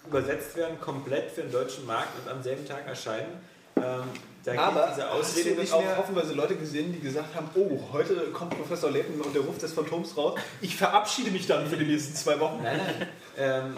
übersetzt 0.06 0.56
werden, 0.56 0.81
komplett 0.81 1.31
für 1.31 1.43
den 1.43 1.52
deutschen 1.52 1.86
Markt 1.86 2.10
und 2.22 2.31
am 2.31 2.43
selben 2.43 2.66
Tag 2.66 2.86
erscheinen, 2.86 3.40
ähm, 3.76 4.02
da 4.44 4.52
Aber 4.60 4.89
diese 4.94 5.05
hast 5.09 5.12
Ausrede 5.12 5.55
du 5.55 5.60
nicht 5.62 5.72
auch 5.72 5.82
mehr. 5.82 5.97
hoffenweise 5.97 6.35
Leute 6.35 6.55
gesehen, 6.56 6.93
die 6.93 7.01
gesagt 7.01 7.35
haben, 7.35 7.48
oh, 7.55 7.78
heute 7.93 8.14
kommt 8.31 8.51
Professor 8.56 8.90
Layton 8.90 9.20
und 9.22 9.35
der 9.35 9.40
Ruf 9.43 9.56
des 9.59 9.72
Phantoms 9.72 10.14
raus. 10.16 10.39
Ich 10.60 10.76
verabschiede 10.76 11.31
mich 11.31 11.47
dann 11.47 11.66
für 11.66 11.76
die 11.78 11.86
nächsten 11.86 12.14
zwei 12.14 12.39
Wochen. 12.39 12.62
Nein, 12.62 12.76
nein. 12.78 13.09
Ähm, 13.39 13.76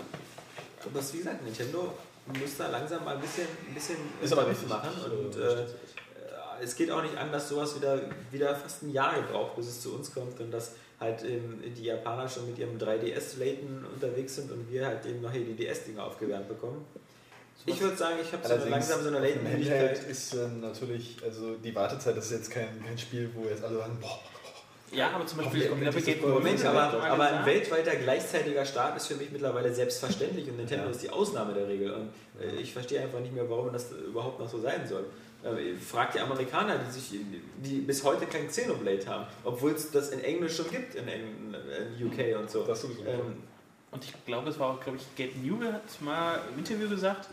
aber 0.85 1.01
wie 1.13 1.19
gesagt, 1.19 1.45
Nintendo 1.45 1.95
muss 2.27 2.57
da 2.59 2.67
langsam 2.69 3.05
mal 3.05 3.15
ein 3.15 3.21
bisschen, 3.21 3.47
ein 3.69 3.75
bisschen 3.75 3.97
Ist 4.21 4.33
aber 4.33 4.49
richtig. 4.49 4.69
machen. 4.69 4.91
Und 5.05 5.37
Äh, 5.37 5.41
äh, 5.41 5.63
äh, 5.63 5.67
es 6.63 6.75
geht 6.75 6.91
auch 6.91 7.03
nicht 7.03 7.17
an, 7.17 7.31
dass 7.31 7.49
sowas 7.49 7.77
wieder, 7.77 8.01
wieder 8.33 8.57
fast 8.57 8.83
ein 8.83 8.91
Jahr 8.91 9.15
gebraucht, 9.15 9.55
bis 9.57 9.69
es 9.69 9.81
zu 9.81 9.95
uns 9.95 10.13
kommt 10.13 10.41
und 10.41 10.51
dass 10.51 10.73
halt 11.01 11.23
ähm, 11.25 11.63
die 11.77 11.85
Japaner 11.85 12.29
schon 12.29 12.47
mit 12.47 12.59
ihrem 12.59 12.79
3DS-Laten 12.79 13.85
unterwegs 13.93 14.37
sind 14.37 14.51
und 14.51 14.71
wir 14.71 14.87
halt 14.87 15.05
eben 15.07 15.21
noch 15.21 15.33
hier 15.33 15.45
die 15.45 15.55
DS-Dinger 15.55 16.05
aufgewärmt 16.05 16.49
bekommen. 16.49 16.85
Ich 17.67 17.81
würde 17.81 17.97
sagen, 17.97 18.17
ich 18.23 18.33
habe 18.33 18.47
so 18.47 18.55
eine, 18.55 18.65
langsam 18.71 19.03
so 19.03 19.09
eine. 19.09 19.19
Handheld 19.19 19.99
ist 20.09 20.35
äh, 20.35 20.47
natürlich, 20.61 21.17
also 21.25 21.55
die 21.57 21.75
Wartezeit 21.75 22.17
das 22.17 22.27
ist 22.27 22.33
jetzt 22.33 22.51
kein, 22.51 22.83
kein 22.85 22.97
Spiel, 22.97 23.29
wo 23.35 23.49
jetzt 23.49 23.65
alle 23.65 23.79
sagen, 23.79 23.99
boah, 24.01 24.21
Ja, 24.93 25.11
aber 25.11 25.27
zum 25.27 25.39
Beispiel, 25.39 25.63
das 25.63 25.71
Moment, 26.23 26.63
Ja, 26.63 26.71
aber, 26.71 27.03
aber 27.03 27.25
ein 27.25 27.47
weltweiter 27.47 27.97
gleichzeitiger 27.97 28.65
Start 28.65 28.97
ist 28.97 29.09
für 29.09 29.17
mich 29.17 29.31
mittlerweile 29.33 29.75
selbstverständlich 29.75 30.49
und 30.49 30.59
Nintendo 30.59 30.85
Ja. 30.85 30.91
ist 30.91 31.03
die 31.03 31.11
Ausnahme 31.11 31.55
der 31.55 31.67
Regel. 31.67 31.93
Und 31.93 32.11
äh, 32.41 32.55
ich 32.61 32.73
verstehe 32.73 33.01
einfach 33.01 33.19
nicht 33.19 33.35
mehr, 33.35 33.51
warum 33.51 33.73
das 33.73 33.91
überhaupt 33.91 34.39
noch 34.39 34.49
so 34.49 34.61
sein 34.61 34.87
soll. 34.87 35.05
Fragt 35.81 36.15
die 36.15 36.21
Amerikaner, 36.21 36.79
die, 36.79 36.91
sich, 36.91 37.21
die 37.65 37.81
bis 37.81 38.03
heute 38.05 38.27
kein 38.27 38.49
Xenoblade 38.49 39.07
haben, 39.07 39.27
obwohl 39.45 39.73
es 39.73 39.91
das 39.91 40.11
in 40.11 40.21
Englisch 40.21 40.57
schon 40.57 40.71
gibt, 40.71 40.95
in, 40.95 41.07
Eng- 41.09 41.55
in 41.99 42.07
UK 42.07 42.39
und 42.39 42.51
so. 42.51 42.65
Das 42.65 42.81
sowieso. 42.83 43.05
Ähm, 43.05 43.43
Und 43.93 44.05
ich 44.05 44.13
glaube, 44.27 44.51
es 44.51 44.59
war 44.59 44.71
auch, 44.75 44.81
glaube 44.81 44.99
ich, 44.99 45.05
Gabe 45.17 45.39
Newell 45.39 45.73
hat 45.73 46.01
mal 46.03 46.41
im 46.53 46.59
Interview 46.59 46.89
gesagt 46.89 47.29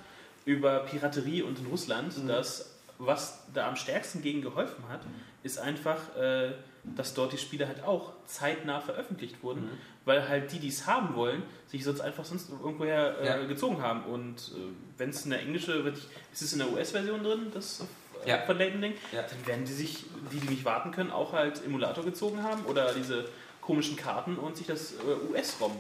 über 0.45 0.80
Piraterie 0.80 1.41
und 1.41 1.57
in 1.60 1.65
Russland, 1.68 2.18
Mhm. 2.18 2.27
dass 2.27 2.69
was 2.99 3.40
da 3.53 3.68
am 3.68 3.76
stärksten 3.76 4.22
gegen 4.22 4.41
geholfen 4.41 4.84
hat, 4.88 5.02
ist 5.41 5.57
einfach, 5.57 6.15
äh, 6.15 6.52
dass 6.84 7.14
dort 7.15 7.34
die 7.34 7.38
Spiele 7.38 7.68
halt 7.68 7.84
auch 7.84 8.14
zeitnah 8.27 8.80
veröffentlicht 8.81 9.41
wurden, 9.41 9.61
Mhm. 9.64 9.69
weil 10.06 10.30
halt 10.30 10.52
die, 10.52 10.60
die 10.60 10.68
es 10.69 10.85
haben 10.85 11.15
wollen, 11.15 11.41
sich 11.68 11.84
sonst 11.84 12.02
einfach 12.02 12.23
sonst 12.23 12.49
irgendwoher 12.49 13.18
äh, 13.19 13.26
Ja. 13.26 13.44
gezogen 13.45 13.81
haben. 13.81 14.03
Und 14.03 14.52
äh, 14.56 14.72
wenn 14.98 15.10
es 15.10 15.26
eine 15.26 15.40
englische, 15.40 15.84
wird- 15.84 15.98
ist 16.31 16.41
es 16.41 16.53
in 16.53 16.60
der 16.60 16.72
US-Version 16.72 17.23
drin, 17.23 17.48
das 17.53 17.81
Ja. 18.26 18.40
von 18.40 18.58
Layton 18.58 18.82
Link, 18.82 18.95
Ja. 19.12 19.22
dann 19.24 19.48
werden 19.48 19.66
die 19.66 19.74
sich, 19.74 20.06
die, 20.32 20.40
die 20.40 20.50
nicht 20.50 20.66
warten 20.66 20.91
können, 20.91 21.12
auch 21.12 21.34
halt 21.34 21.64
Emulator 21.66 22.04
gezogen 22.04 22.44
haben 22.44 22.64
oder 22.66 22.94
diese 22.94 23.26
komischen 23.62 23.95
Karten 23.95 24.36
und 24.38 24.58
sich 24.58 24.68
das 24.68 24.94
äh, 24.94 25.32
US-ROM 25.32 25.72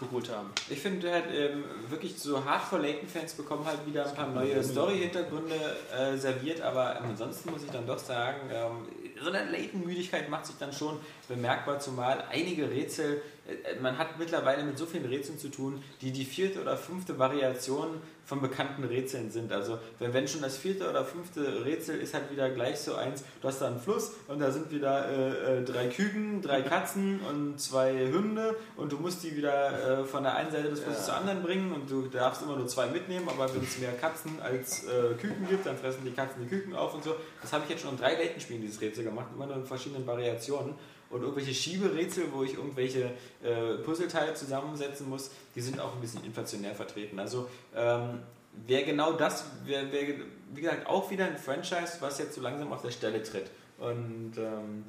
geholt 0.00 0.30
haben. 0.30 0.50
Ich 0.70 0.80
finde 0.80 1.12
halt 1.12 1.26
ähm, 1.32 1.62
wirklich 1.90 2.18
so 2.18 2.42
Hardcore-Layton-Fans 2.44 3.34
bekommen 3.34 3.66
halt 3.66 3.86
wieder 3.86 4.06
ein 4.08 4.14
paar 4.14 4.28
neue 4.28 4.62
Story-Hintergründe 4.64 5.54
äh, 5.96 6.16
serviert, 6.16 6.62
aber 6.62 7.00
ansonsten 7.02 7.50
muss 7.50 7.62
ich 7.62 7.70
dann 7.70 7.86
doch 7.86 7.98
sagen, 7.98 8.38
ähm, 8.50 8.88
so 9.22 9.30
eine 9.30 9.50
Layton-Müdigkeit 9.50 10.30
macht 10.30 10.46
sich 10.46 10.56
dann 10.58 10.72
schon 10.72 10.98
bemerkbar, 11.28 11.78
zumal 11.80 12.24
einige 12.30 12.70
Rätsel, 12.70 13.20
äh, 13.46 13.78
man 13.80 13.98
hat 13.98 14.18
mittlerweile 14.18 14.62
mit 14.64 14.78
so 14.78 14.86
vielen 14.86 15.04
Rätseln 15.04 15.38
zu 15.38 15.50
tun, 15.50 15.82
die 16.00 16.12
die 16.12 16.24
vierte 16.24 16.62
oder 16.62 16.78
fünfte 16.78 17.18
Variation 17.18 18.00
von 18.30 18.40
bekannten 18.40 18.84
Rätseln 18.84 19.28
sind. 19.28 19.52
Also 19.52 19.80
wenn, 19.98 20.14
wenn 20.14 20.28
schon 20.28 20.40
das 20.40 20.56
vierte 20.56 20.88
oder 20.88 21.04
fünfte 21.04 21.64
Rätsel 21.64 21.98
ist 21.98 22.14
halt 22.14 22.30
wieder 22.30 22.48
gleich 22.50 22.78
so 22.78 22.94
eins, 22.94 23.24
du 23.42 23.48
hast 23.48 23.60
da 23.60 23.66
einen 23.66 23.80
Fluss 23.80 24.12
und 24.28 24.38
da 24.38 24.52
sind 24.52 24.70
wieder 24.70 25.08
äh, 25.08 25.58
äh, 25.58 25.64
drei 25.64 25.88
Küken, 25.88 26.40
drei 26.40 26.62
Katzen 26.70 27.18
und 27.28 27.60
zwei 27.60 28.06
Hunde 28.12 28.54
und 28.76 28.92
du 28.92 28.98
musst 28.98 29.24
die 29.24 29.36
wieder 29.36 30.02
äh, 30.02 30.04
von 30.04 30.22
der 30.22 30.36
einen 30.36 30.52
Seite 30.52 30.68
des 30.70 30.78
Flusses 30.78 31.06
zur 31.06 31.16
anderen 31.16 31.42
bringen 31.42 31.72
und 31.72 31.90
du 31.90 32.02
darfst 32.06 32.42
immer 32.42 32.54
nur 32.54 32.68
zwei 32.68 32.86
mitnehmen, 32.86 33.28
aber 33.28 33.52
wenn 33.52 33.64
es 33.64 33.78
mehr 33.78 33.94
Katzen 33.94 34.40
als 34.40 34.84
äh, 34.84 35.14
Küken 35.20 35.48
gibt, 35.48 35.66
dann 35.66 35.76
fressen 35.76 36.04
die 36.04 36.12
Katzen 36.12 36.40
die 36.40 36.48
Küken 36.48 36.72
auf 36.72 36.94
und 36.94 37.02
so. 37.02 37.16
Das 37.42 37.52
habe 37.52 37.64
ich 37.64 37.70
jetzt 37.70 37.82
schon 37.82 37.90
in 37.90 37.96
drei 37.96 38.14
Layton-Spielen, 38.14 38.62
dieses 38.62 38.80
Rätsel 38.80 39.02
gemacht, 39.02 39.26
immer 39.34 39.46
nur 39.46 39.56
in 39.56 39.64
verschiedenen 39.64 40.06
Variationen. 40.06 40.76
Und 41.10 41.22
irgendwelche 41.22 41.52
Schieberätsel, 41.52 42.32
wo 42.32 42.44
ich 42.44 42.54
irgendwelche 42.54 43.10
äh, 43.42 43.74
Puzzleteile 43.84 44.34
zusammensetzen 44.34 45.08
muss, 45.08 45.30
die 45.56 45.60
sind 45.60 45.80
auch 45.80 45.94
ein 45.94 46.00
bisschen 46.00 46.24
inflationär 46.24 46.74
vertreten. 46.74 47.18
Also 47.18 47.48
ähm, 47.74 48.20
wäre 48.66 48.84
genau 48.84 49.12
das, 49.12 49.44
wäre, 49.64 49.90
wär, 49.92 50.14
wie 50.54 50.60
gesagt, 50.60 50.86
auch 50.86 51.10
wieder 51.10 51.26
ein 51.26 51.36
Franchise, 51.36 51.96
was 52.00 52.18
jetzt 52.18 52.34
so 52.34 52.40
langsam 52.40 52.72
auf 52.72 52.82
der 52.82 52.92
Stelle 52.92 53.22
tritt. 53.22 53.50
Und 53.78 54.34
ähm, 54.38 54.84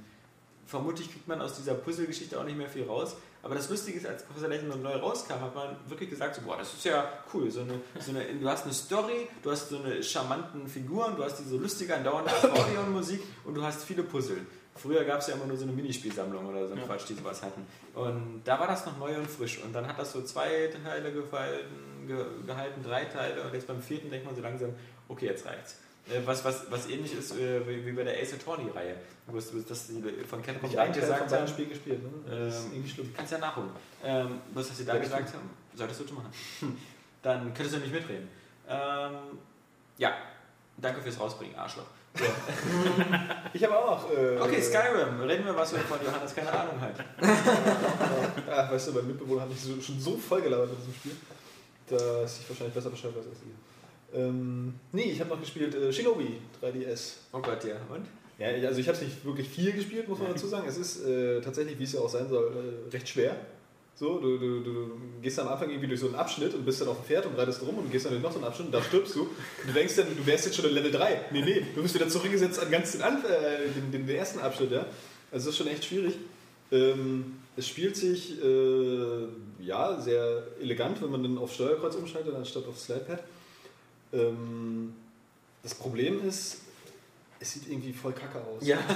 vermutlich 0.68 1.11
kriegt 1.11 1.27
man 1.27 1.41
aus 1.41 1.56
dieser 1.56 1.73
Puzzle-Geschichte 1.73 2.39
auch 2.39 2.43
nicht 2.43 2.57
mehr 2.57 2.69
viel 2.69 2.84
raus. 2.84 3.15
Aber 3.43 3.56
das 3.56 3.69
Lustige 3.69 3.98
ist, 3.98 4.06
als 4.06 4.23
Professor 4.23 4.49
Layton 4.49 4.81
neu 4.81 4.95
rauskam, 4.98 5.41
hat 5.41 5.56
man 5.56 5.76
wirklich 5.88 6.10
gesagt, 6.10 6.35
so, 6.35 6.41
boah, 6.43 6.57
das 6.57 6.73
ist 6.73 6.85
ja 6.85 7.11
cool. 7.34 7.49
So 7.49 7.61
eine, 7.61 7.81
so 7.99 8.11
eine, 8.11 8.26
du 8.26 8.48
hast 8.48 8.65
eine 8.65 8.73
Story, 8.73 9.27
du 9.41 9.52
hast 9.52 9.69
so 9.69 9.80
eine 9.80 10.03
charmanten 10.03 10.68
Figuren, 10.68 11.15
du 11.15 11.23
hast 11.23 11.39
diese 11.39 11.57
lustige, 11.57 11.95
andauernde 11.95 12.31
Akkordeonmusik 12.43 13.22
und 13.43 13.56
du 13.56 13.64
hast 13.64 13.84
viele 13.84 14.03
Puzzle. 14.03 14.45
Früher 14.76 15.03
gab 15.03 15.19
es 15.19 15.27
ja 15.27 15.35
immer 15.35 15.45
nur 15.45 15.57
so 15.57 15.64
eine 15.64 15.73
Minispielsammlung 15.73 16.45
oder 16.48 16.65
so 16.68 16.73
ein 16.73 16.80
Ja. 16.80 16.85
Quatsch, 16.85 17.07
die 17.10 17.14
sowas 17.14 17.43
hatten. 17.43 17.65
Und 17.93 18.41
da 18.45 18.60
war 18.60 18.68
das 18.68 18.85
noch 18.85 18.98
neu 18.98 19.15
und 19.18 19.30
frisch. 19.30 19.60
Und 19.64 19.73
dann 19.73 19.85
hat 19.88 19.99
das 19.99 20.14
so 20.14 20.22
zwei 20.23 20.69
Teile 20.84 21.11
gehalten, 21.11 22.07
ge, 22.07 22.26
gehalten 22.48 22.81
drei 22.84 23.06
Teile. 23.06 23.43
Und 23.43 23.53
jetzt 23.53 23.68
beim 23.68 23.81
vierten 23.81 24.10
denkt 24.10 24.26
man 24.26 24.35
so 24.35 24.41
langsam, 24.41 24.69
okay, 25.10 25.26
jetzt 25.27 25.45
reicht's. 25.45 25.77
Äh, 26.10 26.19
Was, 26.26 26.43
was, 26.45 26.72
was 26.72 26.89
ähnlich 26.89 27.14
ist 27.14 27.38
äh, 27.38 27.61
wie 27.85 27.91
bei 27.91 28.03
der 28.03 28.19
Ace 28.19 28.34
Attorney-Reihe. 28.34 28.95
Wo 29.27 29.38
es- 29.38 29.52
dass 29.68 29.88
die 29.88 30.02
von 30.27 30.41
Capcom 30.41 30.69
Ich 30.69 30.76
von 30.76 30.91
gesagt 30.93 31.31
haben, 31.31 31.48
Spiel 31.48 31.68
gespielt. 31.68 32.02
Ne? 32.02 32.10
Das 32.45 32.56
ist 32.56 32.65
Ähm, 32.65 32.72
irgendwie 32.73 32.89
schlimm. 32.89 33.14
kannst 33.15 33.31
ja 33.34 33.38
nachholen. 33.38 33.69
Ähm, 34.03 34.39
was, 34.53 34.69
was 34.69 34.77
sie 34.77 34.85
da 34.85 34.98
gesagt 34.98 35.34
haben, 35.34 35.49
solltest 35.76 35.99
du 35.99 36.03
tun 36.06 36.18
machen. 36.18 36.31
Dann 37.22 37.53
könntest 37.53 37.76
du 37.76 37.80
nicht 37.80 37.93
mitreden. 37.93 38.27
Ähm, 38.68 39.14
ja, 39.98 40.14
danke 40.77 41.02
fürs 41.02 41.19
Rausbringen, 41.19 41.56
Arschloch. 41.56 41.85
Ich 43.53 43.63
habe 43.63 43.77
auch. 43.77 44.09
Äh, 44.11 44.38
Okay, 44.39 44.61
Skyrim. 44.61 45.19
Reden 45.21 45.45
wir 45.45 45.55
was, 45.55 45.73
wovon 45.73 45.99
Johannes 46.05 46.33
keine 46.35 46.51
Ahnung 46.51 46.79
hat. 46.79 46.95
Ach, 48.49 48.71
weißt 48.71 48.88
du, 48.88 48.91
mein 48.93 49.07
Mitbewohner 49.07 49.41
hat 49.41 49.49
mich 49.49 49.59
so, 49.59 49.81
schon 49.81 49.99
so 49.99 50.17
voll 50.17 50.41
gelabert 50.41 50.69
mit 50.69 50.79
diesem 50.79 50.93
Spiel, 50.93 51.11
dass 51.88 52.39
ich 52.39 52.49
wahrscheinlich 52.49 52.73
besser 52.73 52.89
Bescheid 52.89 53.11
weiß 53.15 53.25
als 53.27 53.39
ihr. 53.43 54.19
Ähm, 54.19 54.73
nee, 54.91 55.11
ich 55.11 55.19
habe 55.19 55.29
noch 55.29 55.39
gespielt 55.39 55.73
äh, 55.75 55.91
Shinobi 55.91 56.38
3DS. 56.61 57.13
Oh 57.33 57.39
Gott, 57.39 57.63
ja. 57.63 57.75
Und? 57.93 58.05
Ja, 58.38 58.47
also 58.67 58.79
ich 58.79 58.88
habe 58.88 58.97
es 58.97 59.03
nicht 59.03 59.23
wirklich 59.23 59.47
viel 59.47 59.71
gespielt, 59.71 60.07
muss 60.09 60.19
man 60.19 60.29
dazu 60.29 60.47
sagen. 60.47 60.67
Es 60.67 60.77
ist 60.77 61.05
äh, 61.05 61.41
tatsächlich, 61.41 61.77
wie 61.77 61.83
es 61.83 61.93
ja 61.93 62.01
auch 62.01 62.09
sein 62.09 62.27
soll, 62.27 62.51
äh, 62.51 62.89
recht 62.91 63.07
schwer. 63.07 63.35
So, 64.02 64.18
du, 64.18 64.36
du, 64.40 64.61
du 64.61 64.91
gehst 65.22 65.38
am 65.38 65.48
Anfang 65.48 65.69
irgendwie 65.69 65.88
durch 65.88 65.99
so 65.99 66.07
einen 66.07 66.15
Abschnitt 66.15 66.56
und 66.56 66.65
bist 66.65 66.82
dann 66.82 66.88
auf 66.88 66.98
dem 67.02 67.06
Pferd 67.06 67.28
und 67.28 67.38
reitest 67.38 67.61
rum 67.61 67.78
und 67.78 67.91
gehst 67.91 68.06
dann 68.06 68.14
durch 68.14 68.23
noch 68.23 68.32
so 68.32 68.40
einen 68.40 68.48
Abschnitt 68.48 68.65
und 68.65 68.72
da 68.73 68.82
stirbst 68.82 69.15
du. 69.15 69.22
Und 69.22 69.68
du 69.68 69.73
denkst 69.73 69.95
dann, 69.95 70.07
du 70.18 70.26
wärst 70.26 70.48
jetzt 70.48 70.56
schon 70.56 70.65
in 70.65 70.73
Level 70.73 70.90
3. 70.90 71.26
Nee, 71.30 71.41
nee, 71.44 71.65
du 71.76 71.84
bist 71.84 71.94
wieder 71.94 72.10
zurückgesetzt 72.10 72.60
an 72.60 72.72
ganz 72.72 72.94
den, 72.94 73.03
Anf 73.03 73.23
äh, 73.26 73.69
den, 73.76 73.91
den, 73.91 74.07
den 74.07 74.15
ersten 74.15 74.40
Abschnitt, 74.40 74.72
ja. 74.72 74.88
Also 75.32 75.45
das 75.45 75.53
ist 75.53 75.57
schon 75.57 75.68
echt 75.68 75.86
schwierig. 75.86 76.15
Ähm, 76.72 77.38
es 77.56 77.68
spielt 77.68 77.95
sich 77.95 78.44
äh, 78.44 79.28
ja 79.60 80.02
sehr 80.02 80.48
elegant, 80.60 80.99
wenn 81.03 81.11
man 81.11 81.22
dann 81.22 81.38
auf 81.38 81.53
Steuerkreuz 81.53 81.94
umschaltet, 81.94 82.34
anstatt 82.34 82.68
auf 82.68 82.80
Slidepad. 82.80 83.23
Ähm, 84.14 84.95
das 85.61 85.76
Problem 85.76 86.28
ist, 86.28 86.61
es 87.41 87.53
sieht 87.53 87.68
irgendwie 87.68 87.91
voll 87.91 88.13
kacke 88.13 88.38
aus. 88.39 88.65
Ja. 88.65 88.77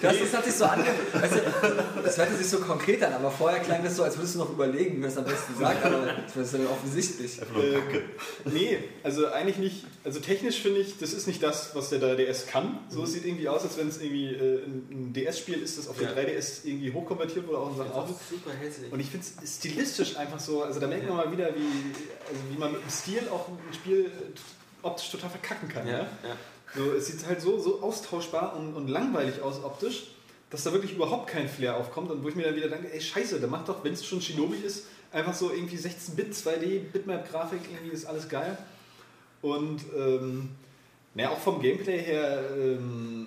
Das, 0.00 0.16
das 0.18 0.32
hat 0.34 0.44
sich 0.44 0.54
so 0.54 0.64
ange... 0.64 0.84
Du, 0.84 2.02
das 2.02 2.16
hörte 2.18 2.36
sich 2.36 2.48
so 2.48 2.58
konkret 2.60 3.02
an, 3.02 3.12
aber 3.14 3.30
vorher 3.30 3.58
klang 3.60 3.82
das 3.82 3.96
so, 3.96 4.02
als 4.04 4.16
würdest 4.16 4.34
du 4.36 4.38
noch 4.40 4.50
überlegen, 4.50 5.00
wer 5.00 5.08
es 5.08 5.16
am 5.16 5.24
besten 5.24 5.54
sagt, 5.58 5.84
aber 5.84 6.06
das 6.26 6.36
ist 6.36 6.54
dann 6.54 6.66
offensichtlich. 6.68 7.40
Äh, 7.40 7.78
nee, 8.44 8.78
also 9.02 9.26
eigentlich 9.28 9.58
nicht. 9.58 9.84
Also 10.04 10.20
technisch 10.20 10.60
finde 10.62 10.80
ich, 10.80 10.98
das 10.98 11.12
ist 11.12 11.26
nicht 11.26 11.42
das, 11.42 11.74
was 11.74 11.90
der 11.90 12.00
3DS 12.00 12.46
kann. 12.46 12.78
So 12.88 13.02
es 13.02 13.12
sieht 13.12 13.24
irgendwie 13.26 13.48
aus, 13.48 13.62
als 13.62 13.76
wenn 13.76 13.88
es 13.88 14.00
irgendwie 14.00 14.26
äh, 14.34 14.64
ein, 14.64 15.12
DS-Spiel 15.12 15.60
ist, 15.62 15.78
das 15.78 15.88
auf 15.88 16.00
Ja. 16.00 16.12
den 16.12 16.26
3DS 16.28 16.60
irgendwie 16.64 16.92
hochkonvertiert 16.92 17.46
wurde, 17.48 17.58
auch 17.58 17.70
in 17.72 17.76
Sachen 17.78 17.92
Autos. 17.92 18.16
super 18.30 18.50
hässlich. 18.52 18.92
Und 18.92 19.00
ich 19.00 19.10
finde 19.10 19.26
es 19.42 19.56
stilistisch 19.56 20.16
einfach 20.16 20.38
so, 20.38 20.62
also 20.62 20.78
da 20.80 20.86
merkt 20.86 21.08
man 21.08 21.16
mal 21.16 21.32
wieder, 21.32 21.48
wie, 21.48 21.92
also 22.28 22.40
wie 22.52 22.58
man 22.58 22.72
mit 22.72 22.82
dem 22.82 22.90
Stil 22.90 23.28
auch 23.30 23.48
ein 23.48 23.58
Spiel 23.74 24.06
äh, 24.06 24.08
optisch 24.82 25.10
total 25.10 25.30
verkacken 25.30 25.68
kann. 25.68 25.86
ja, 25.86 25.92
Ja? 25.92 25.98
ja. 26.00 26.36
So, 26.74 26.92
es 26.92 27.06
sieht 27.06 27.26
halt 27.26 27.40
so, 27.40 27.58
so 27.58 27.80
austauschbar 27.80 28.54
und, 28.56 28.74
und 28.74 28.88
langweilig 28.88 29.40
aus 29.40 29.64
optisch, 29.64 30.08
dass 30.50 30.64
da 30.64 30.72
wirklich 30.72 30.92
überhaupt 30.94 31.28
kein 31.28 31.48
Flair 31.48 31.76
aufkommt 31.76 32.10
und 32.10 32.22
wo 32.22 32.28
ich 32.28 32.34
mir 32.34 32.44
dann 32.44 32.56
wieder 32.56 32.68
denke, 32.68 32.92
ey 32.92 33.00
scheiße, 33.00 33.40
da 33.40 33.46
macht 33.46 33.68
doch, 33.68 33.82
wenn 33.84 33.92
es 33.92 34.04
schon 34.04 34.20
Shinobi 34.20 34.58
ist, 34.58 34.86
einfach 35.12 35.34
so 35.34 35.50
irgendwie 35.50 35.76
16-Bit, 35.76 36.34
2D, 36.34 36.80
Bitmap-Grafik, 36.92 37.60
irgendwie 37.70 37.94
ist 37.94 38.04
alles 38.06 38.28
geil. 38.28 38.56
Und 39.40 39.80
ähm, 39.96 40.50
naja, 41.14 41.30
auch 41.30 41.38
vom 41.38 41.60
Gameplay 41.60 41.98
her, 41.98 42.42
ähm, 42.56 43.26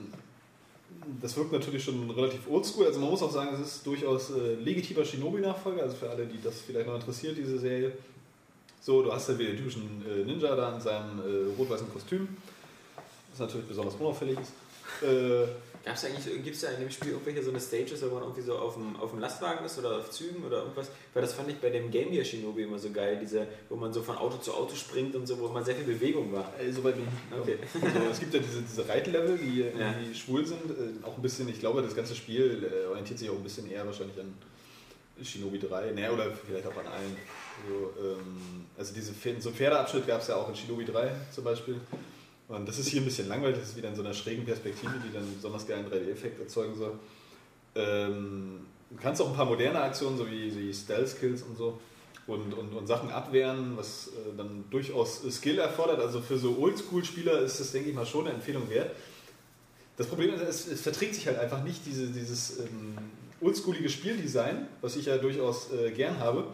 das 1.21 1.35
wirkt 1.35 1.51
natürlich 1.51 1.83
schon 1.83 2.09
relativ 2.11 2.47
oldschool. 2.47 2.85
Also 2.85 2.99
man 2.99 3.09
muss 3.09 3.23
auch 3.23 3.31
sagen, 3.31 3.55
es 3.55 3.75
ist 3.75 3.87
durchaus 3.87 4.31
äh, 4.31 4.55
legitimer 4.55 5.03
Shinobi-Nachfolger, 5.03 5.83
also 5.83 5.95
für 5.95 6.09
alle, 6.09 6.25
die 6.25 6.41
das 6.41 6.61
vielleicht 6.61 6.87
noch 6.87 6.95
interessiert, 6.95 7.37
diese 7.37 7.57
Serie. 7.57 7.93
So, 8.83 9.03
du 9.03 9.13
hast 9.13 9.29
ja 9.29 9.37
wieder 9.37 9.49
den 9.51 9.57
typischen 9.57 10.03
äh, 10.09 10.25
Ninja 10.25 10.55
da 10.55 10.73
in 10.75 10.81
seinem 10.81 11.19
äh, 11.19 11.55
rot-weißen 11.55 11.87
Kostüm, 11.93 12.27
was 13.29 13.39
natürlich 13.39 13.67
besonders 13.67 13.93
unauffällig 13.95 14.39
ist. 14.39 14.53
Äh, 15.07 15.45
Gab's 15.85 16.03
eigentlich, 16.05 16.25
gibt 16.43 16.55
es 16.55 16.61
da 16.61 16.69
in 16.69 16.79
dem 16.81 16.89
Spiel 16.91 17.11
irgendwelche 17.11 17.43
so 17.43 17.49
eine 17.51 17.59
Stages, 17.59 18.01
wo 18.03 18.13
man 18.13 18.23
irgendwie 18.23 18.41
so 18.41 18.55
auf 18.57 18.73
dem, 18.75 18.95
auf 18.97 19.11
dem 19.11 19.19
Lastwagen 19.19 19.63
ist 19.65 19.77
oder 19.79 19.97
auf 19.97 20.09
Zügen 20.11 20.43
oder 20.43 20.59
irgendwas? 20.59 20.89
Weil 21.13 21.21
das 21.21 21.33
fand 21.33 21.49
ich 21.49 21.57
bei 21.57 21.69
dem 21.69 21.89
Game 21.91 22.11
Gear 22.11 22.25
Shinobi 22.25 22.63
immer 22.63 22.77
so 22.79 22.89
geil, 22.91 23.17
diese, 23.21 23.47
wo 23.69 23.75
man 23.75 23.93
so 23.93 24.01
von 24.01 24.17
Auto 24.17 24.37
zu 24.37 24.53
Auto 24.53 24.75
springt 24.75 25.15
und 25.15 25.27
so, 25.27 25.39
wo 25.39 25.47
immer 25.47 25.63
sehr 25.63 25.75
viel 25.75 25.85
Bewegung 25.85 26.31
war. 26.33 26.51
äh, 26.59 26.71
so 26.71 26.83
weit 26.83 26.95
bin 26.95 27.05
ich 27.05 27.39
Okay. 27.39 27.57
Also, 27.81 28.09
es 28.11 28.19
gibt 28.19 28.33
ja 28.33 28.39
diese, 28.39 28.61
diese 28.63 28.87
Reitlevel, 28.87 29.37
die 29.37 29.59
Ja. 29.61 29.93
schwul 30.13 30.45
sind. 30.45 30.69
Äh, 30.71 31.05
auch 31.05 31.15
ein 31.15 31.21
bisschen, 31.21 31.47
ich 31.49 31.59
glaube, 31.59 31.81
das 31.83 31.95
ganze 31.95 32.15
Spiel 32.15 32.67
äh, 32.71 32.87
orientiert 32.87 33.17
sich 33.19 33.29
auch 33.29 33.35
ein 33.35 33.43
bisschen 33.43 33.69
eher 33.69 33.85
wahrscheinlich 33.85 34.19
an 34.19 34.33
Shinobi 35.23 35.59
3, 35.59 35.91
naja, 35.91 36.11
oder 36.11 36.31
vielleicht 36.31 36.65
auch 36.65 36.77
an 36.77 36.87
allen. 36.87 37.15
So, 37.67 37.93
ähm, 38.01 38.65
also 38.77 38.93
diese, 38.93 39.13
so 39.13 39.49
einen 39.49 39.55
Pferdeabschnitt 39.55 40.07
gab 40.07 40.21
es 40.21 40.27
ja 40.27 40.35
auch 40.35 40.49
in 40.49 40.55
Shinobi 40.55 40.85
3 40.85 41.11
zum 41.31 41.43
Beispiel. 41.43 41.79
Und 42.47 42.67
das 42.67 42.79
ist 42.79 42.89
hier 42.89 43.01
ein 43.01 43.05
bisschen 43.05 43.29
langweilig, 43.29 43.59
das 43.59 43.69
ist 43.69 43.77
wieder 43.77 43.89
in 43.89 43.95
so 43.95 44.01
einer 44.01 44.13
schrägen 44.13 44.43
Perspektive, 44.43 44.93
die 45.05 45.13
dann 45.13 45.23
besonders 45.33 45.65
geilen 45.65 45.85
3D-Effekt 45.85 46.39
erzeugen 46.39 46.75
soll. 46.75 46.93
Ähm, 47.75 48.65
du 48.89 48.97
kannst 49.01 49.21
auch 49.21 49.29
ein 49.29 49.35
paar 49.35 49.45
moderne 49.45 49.81
Aktionen, 49.81 50.17
so 50.17 50.29
wie, 50.29 50.53
wie 50.53 50.73
Stealth-Kills 50.73 51.43
und 51.43 51.57
so, 51.57 51.79
und, 52.27 52.53
und, 52.53 52.73
und 52.73 52.87
Sachen 52.87 53.09
abwehren, 53.09 53.77
was 53.77 54.07
äh, 54.07 54.35
dann 54.35 54.65
durchaus 54.69 55.21
Skill 55.31 55.59
erfordert. 55.59 56.01
Also 56.01 56.21
für 56.21 56.37
so 56.37 56.57
Oldschool-Spieler 56.59 57.39
ist 57.39 57.59
das, 57.59 57.71
denke 57.71 57.89
ich 57.89 57.95
mal, 57.95 58.05
schon 58.05 58.25
eine 58.25 58.35
Empfehlung 58.35 58.69
wert. 58.69 58.91
Das 59.97 60.07
Problem 60.07 60.33
ist, 60.33 60.41
es, 60.41 60.67
es 60.67 60.81
verträgt 60.81 61.15
sich 61.15 61.27
halt 61.27 61.39
einfach 61.39 61.63
nicht 61.63 61.85
diese, 61.85 62.07
dieses 62.07 62.59
ähm, 62.59 62.97
oldschoolige 63.39 63.89
Spieldesign, 63.89 64.67
was 64.81 64.95
ich 64.95 65.05
ja 65.05 65.17
durchaus 65.17 65.71
äh, 65.71 65.91
gern 65.91 66.19
habe, 66.19 66.47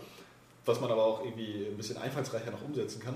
was 0.67 0.81
man 0.81 0.91
aber 0.91 1.03
auch 1.03 1.23
irgendwie 1.23 1.65
ein 1.69 1.77
bisschen 1.77 1.97
einfallsreicher 1.97 2.51
noch 2.51 2.61
umsetzen 2.61 3.01
kann, 3.01 3.15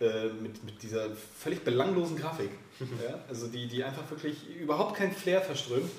äh, 0.00 0.28
mit, 0.28 0.62
mit 0.64 0.82
dieser 0.82 1.10
völlig 1.10 1.64
belanglosen 1.64 2.16
Grafik. 2.16 2.50
ja? 2.80 3.18
Also 3.28 3.48
die, 3.48 3.66
die 3.66 3.82
einfach 3.82 4.08
wirklich 4.10 4.48
überhaupt 4.56 4.96
keinen 4.96 5.12
Flair 5.12 5.40
verströmt. 5.40 5.90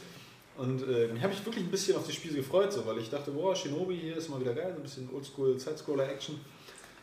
Und 0.58 0.84
äh, 0.88 1.08
mich 1.08 1.24
habe 1.24 1.34
ich 1.34 1.44
wirklich 1.46 1.64
ein 1.66 1.72
bisschen 1.72 1.96
auf 1.96 2.06
die 2.06 2.14
Spiele 2.14 2.36
gefreut, 2.36 2.72
so, 2.74 2.86
weil 2.86 2.98
ich 3.00 3.10
dachte, 3.10 3.32
boah, 3.32 3.56
Shinobi 3.56 3.98
hier 3.98 4.18
ist 4.18 4.30
mal 4.30 4.40
wieder 4.40 4.54
geil, 4.54 4.72
so 4.74 4.80
ein 4.80 4.84
bisschen 4.84 5.10
Oldschool 5.14 5.58
Sidescroller-Action. 5.58 6.40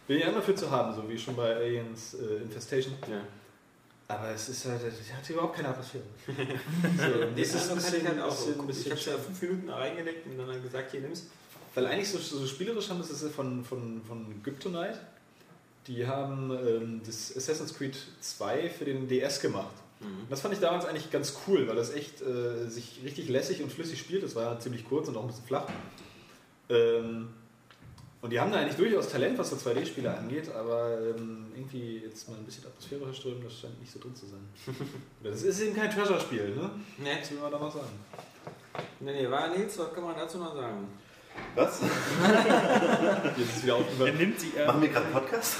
Bin 0.06 0.20
ja 0.20 0.28
immer 0.28 0.42
für 0.42 0.54
zu 0.54 0.70
haben, 0.70 0.94
so 0.94 1.08
wie 1.08 1.18
schon 1.18 1.34
bei 1.34 1.56
Aliens 1.56 2.14
äh, 2.14 2.42
Infestation. 2.42 2.94
Ja. 3.10 3.22
Aber 4.08 4.30
es 4.30 4.48
ist 4.48 4.64
halt, 4.64 4.80
es 4.82 5.12
hat 5.12 5.28
überhaupt 5.28 5.56
keine 5.56 5.68
Atmosphäre. 5.68 6.04
so, 6.26 7.26
Nee, 7.34 7.42
das 7.42 7.54
ist 7.54 7.70
ein 7.70 7.76
bisschen, 7.76 8.08
halt 8.08 8.20
auch. 8.20 8.28
bisschen, 8.30 8.66
bisschen 8.66 8.86
ich 8.86 8.92
hab's 8.92 9.04
ja 9.06 9.18
fünf 9.18 9.42
Minuten 9.42 9.68
reingelegt 9.68 10.26
und 10.26 10.38
dann 10.38 10.62
gesagt, 10.62 10.90
hier 10.92 11.00
nimm's. 11.00 11.26
Weil 11.74 11.86
eigentlich 11.86 12.08
so, 12.08 12.18
so 12.18 12.46
spielerisch 12.46 12.88
haben 12.88 12.98
das 12.98 13.10
ist 13.10 13.34
von, 13.34 13.64
von, 13.64 14.02
von 14.06 14.42
Gyptonite. 14.42 14.98
Die 15.86 16.06
haben 16.06 16.50
ähm, 16.50 17.00
das 17.04 17.34
Assassin's 17.36 17.74
Creed 17.74 17.96
2 18.20 18.68
für 18.70 18.84
den 18.84 19.08
DS 19.08 19.40
gemacht. 19.40 19.74
Und 20.00 20.30
Das 20.30 20.40
fand 20.42 20.54
ich 20.54 20.60
damals 20.60 20.84
eigentlich 20.84 21.10
ganz 21.10 21.34
cool, 21.46 21.66
weil 21.66 21.76
das 21.76 21.92
echt 21.92 22.20
äh, 22.22 22.68
sich 22.68 23.00
richtig 23.04 23.28
lässig 23.28 23.62
und 23.62 23.72
flüssig 23.72 23.98
spielt. 23.98 24.22
Das 24.22 24.34
war 24.36 24.44
ja 24.54 24.60
ziemlich 24.60 24.84
kurz 24.88 25.08
und 25.08 25.16
auch 25.16 25.22
ein 25.22 25.28
bisschen 25.28 25.46
flach. 25.46 25.66
Ähm, 26.68 27.28
und 28.20 28.30
die 28.30 28.40
haben 28.40 28.50
da 28.50 28.58
eigentlich 28.58 28.76
durchaus 28.76 29.08
Talent, 29.08 29.38
was 29.38 29.50
so 29.50 29.56
2D-Spiele 29.56 30.12
angeht, 30.12 30.50
aber 30.52 30.98
ähm, 31.00 31.46
irgendwie 31.54 31.98
jetzt 31.98 32.28
mal 32.28 32.36
ein 32.36 32.44
bisschen 32.44 32.66
Atmosphäre 32.66 33.04
verströmen, 33.04 33.42
das 33.44 33.60
scheint 33.60 33.78
nicht 33.80 33.92
so 33.92 34.00
drin 34.00 34.14
zu 34.14 34.26
sein. 34.26 34.40
Das 35.22 35.42
ist 35.42 35.60
eben 35.60 35.74
kein 35.76 35.90
Treasure-Spiel, 35.90 36.56
ne? 36.56 36.70
Nee, 36.98 37.18
Das 37.20 37.30
will 37.30 37.38
man 37.38 37.52
da 37.52 37.58
mal 37.58 37.70
sagen. 37.70 37.88
nee, 39.00 39.12
nee, 39.22 39.30
war 39.30 39.48
Nils, 39.56 39.78
was 39.78 39.94
kann 39.94 40.02
man 40.02 40.16
dazu 40.16 40.38
noch 40.38 40.54
sagen? 40.54 40.88
Was? 41.54 41.80
Jetzt 43.36 43.48
ist 43.50 43.56
es 43.58 43.62
wieder 43.64 43.74
Er 43.74 43.78
aufgehört. 43.80 44.16
nimmt 44.16 44.40
sie. 44.40 44.52
Äh, 44.56 44.66
Machen 44.66 44.82
wir 44.82 44.88
gerade 44.88 45.04
einen 45.06 45.14
Podcast? 45.14 45.54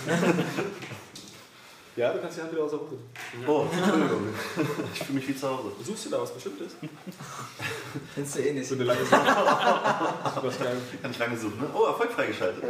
Ja, 1.96 2.12
du 2.12 2.20
kannst 2.20 2.36
die 2.36 2.42
Hand 2.42 2.52
wieder 2.52 2.62
aus 2.62 2.70
der 2.70 2.78
Hose. 2.78 2.96
Oh, 3.44 3.66
Entschuldigung. 3.72 4.28
Ich 4.94 5.00
fühle 5.02 5.18
mich 5.18 5.28
wie 5.28 5.36
zu 5.36 5.48
Hause. 5.48 5.72
Suchst 5.84 6.06
du 6.06 6.10
da 6.10 6.20
was 6.22 6.32
Bestimmtes? 6.32 6.76
Findest 8.14 8.36
du 8.36 8.40
eh 8.40 8.52
nicht. 8.52 8.68
So 8.68 8.76
eine 8.76 8.84
lange 8.84 9.00
geil. 9.10 10.76
Kann 11.02 11.10
ich 11.10 11.18
lange 11.18 11.36
suchen, 11.36 11.58
ne? 11.60 11.68
Oh, 11.74 11.86
Erfolg 11.86 12.12
freigeschaltet. 12.12 12.62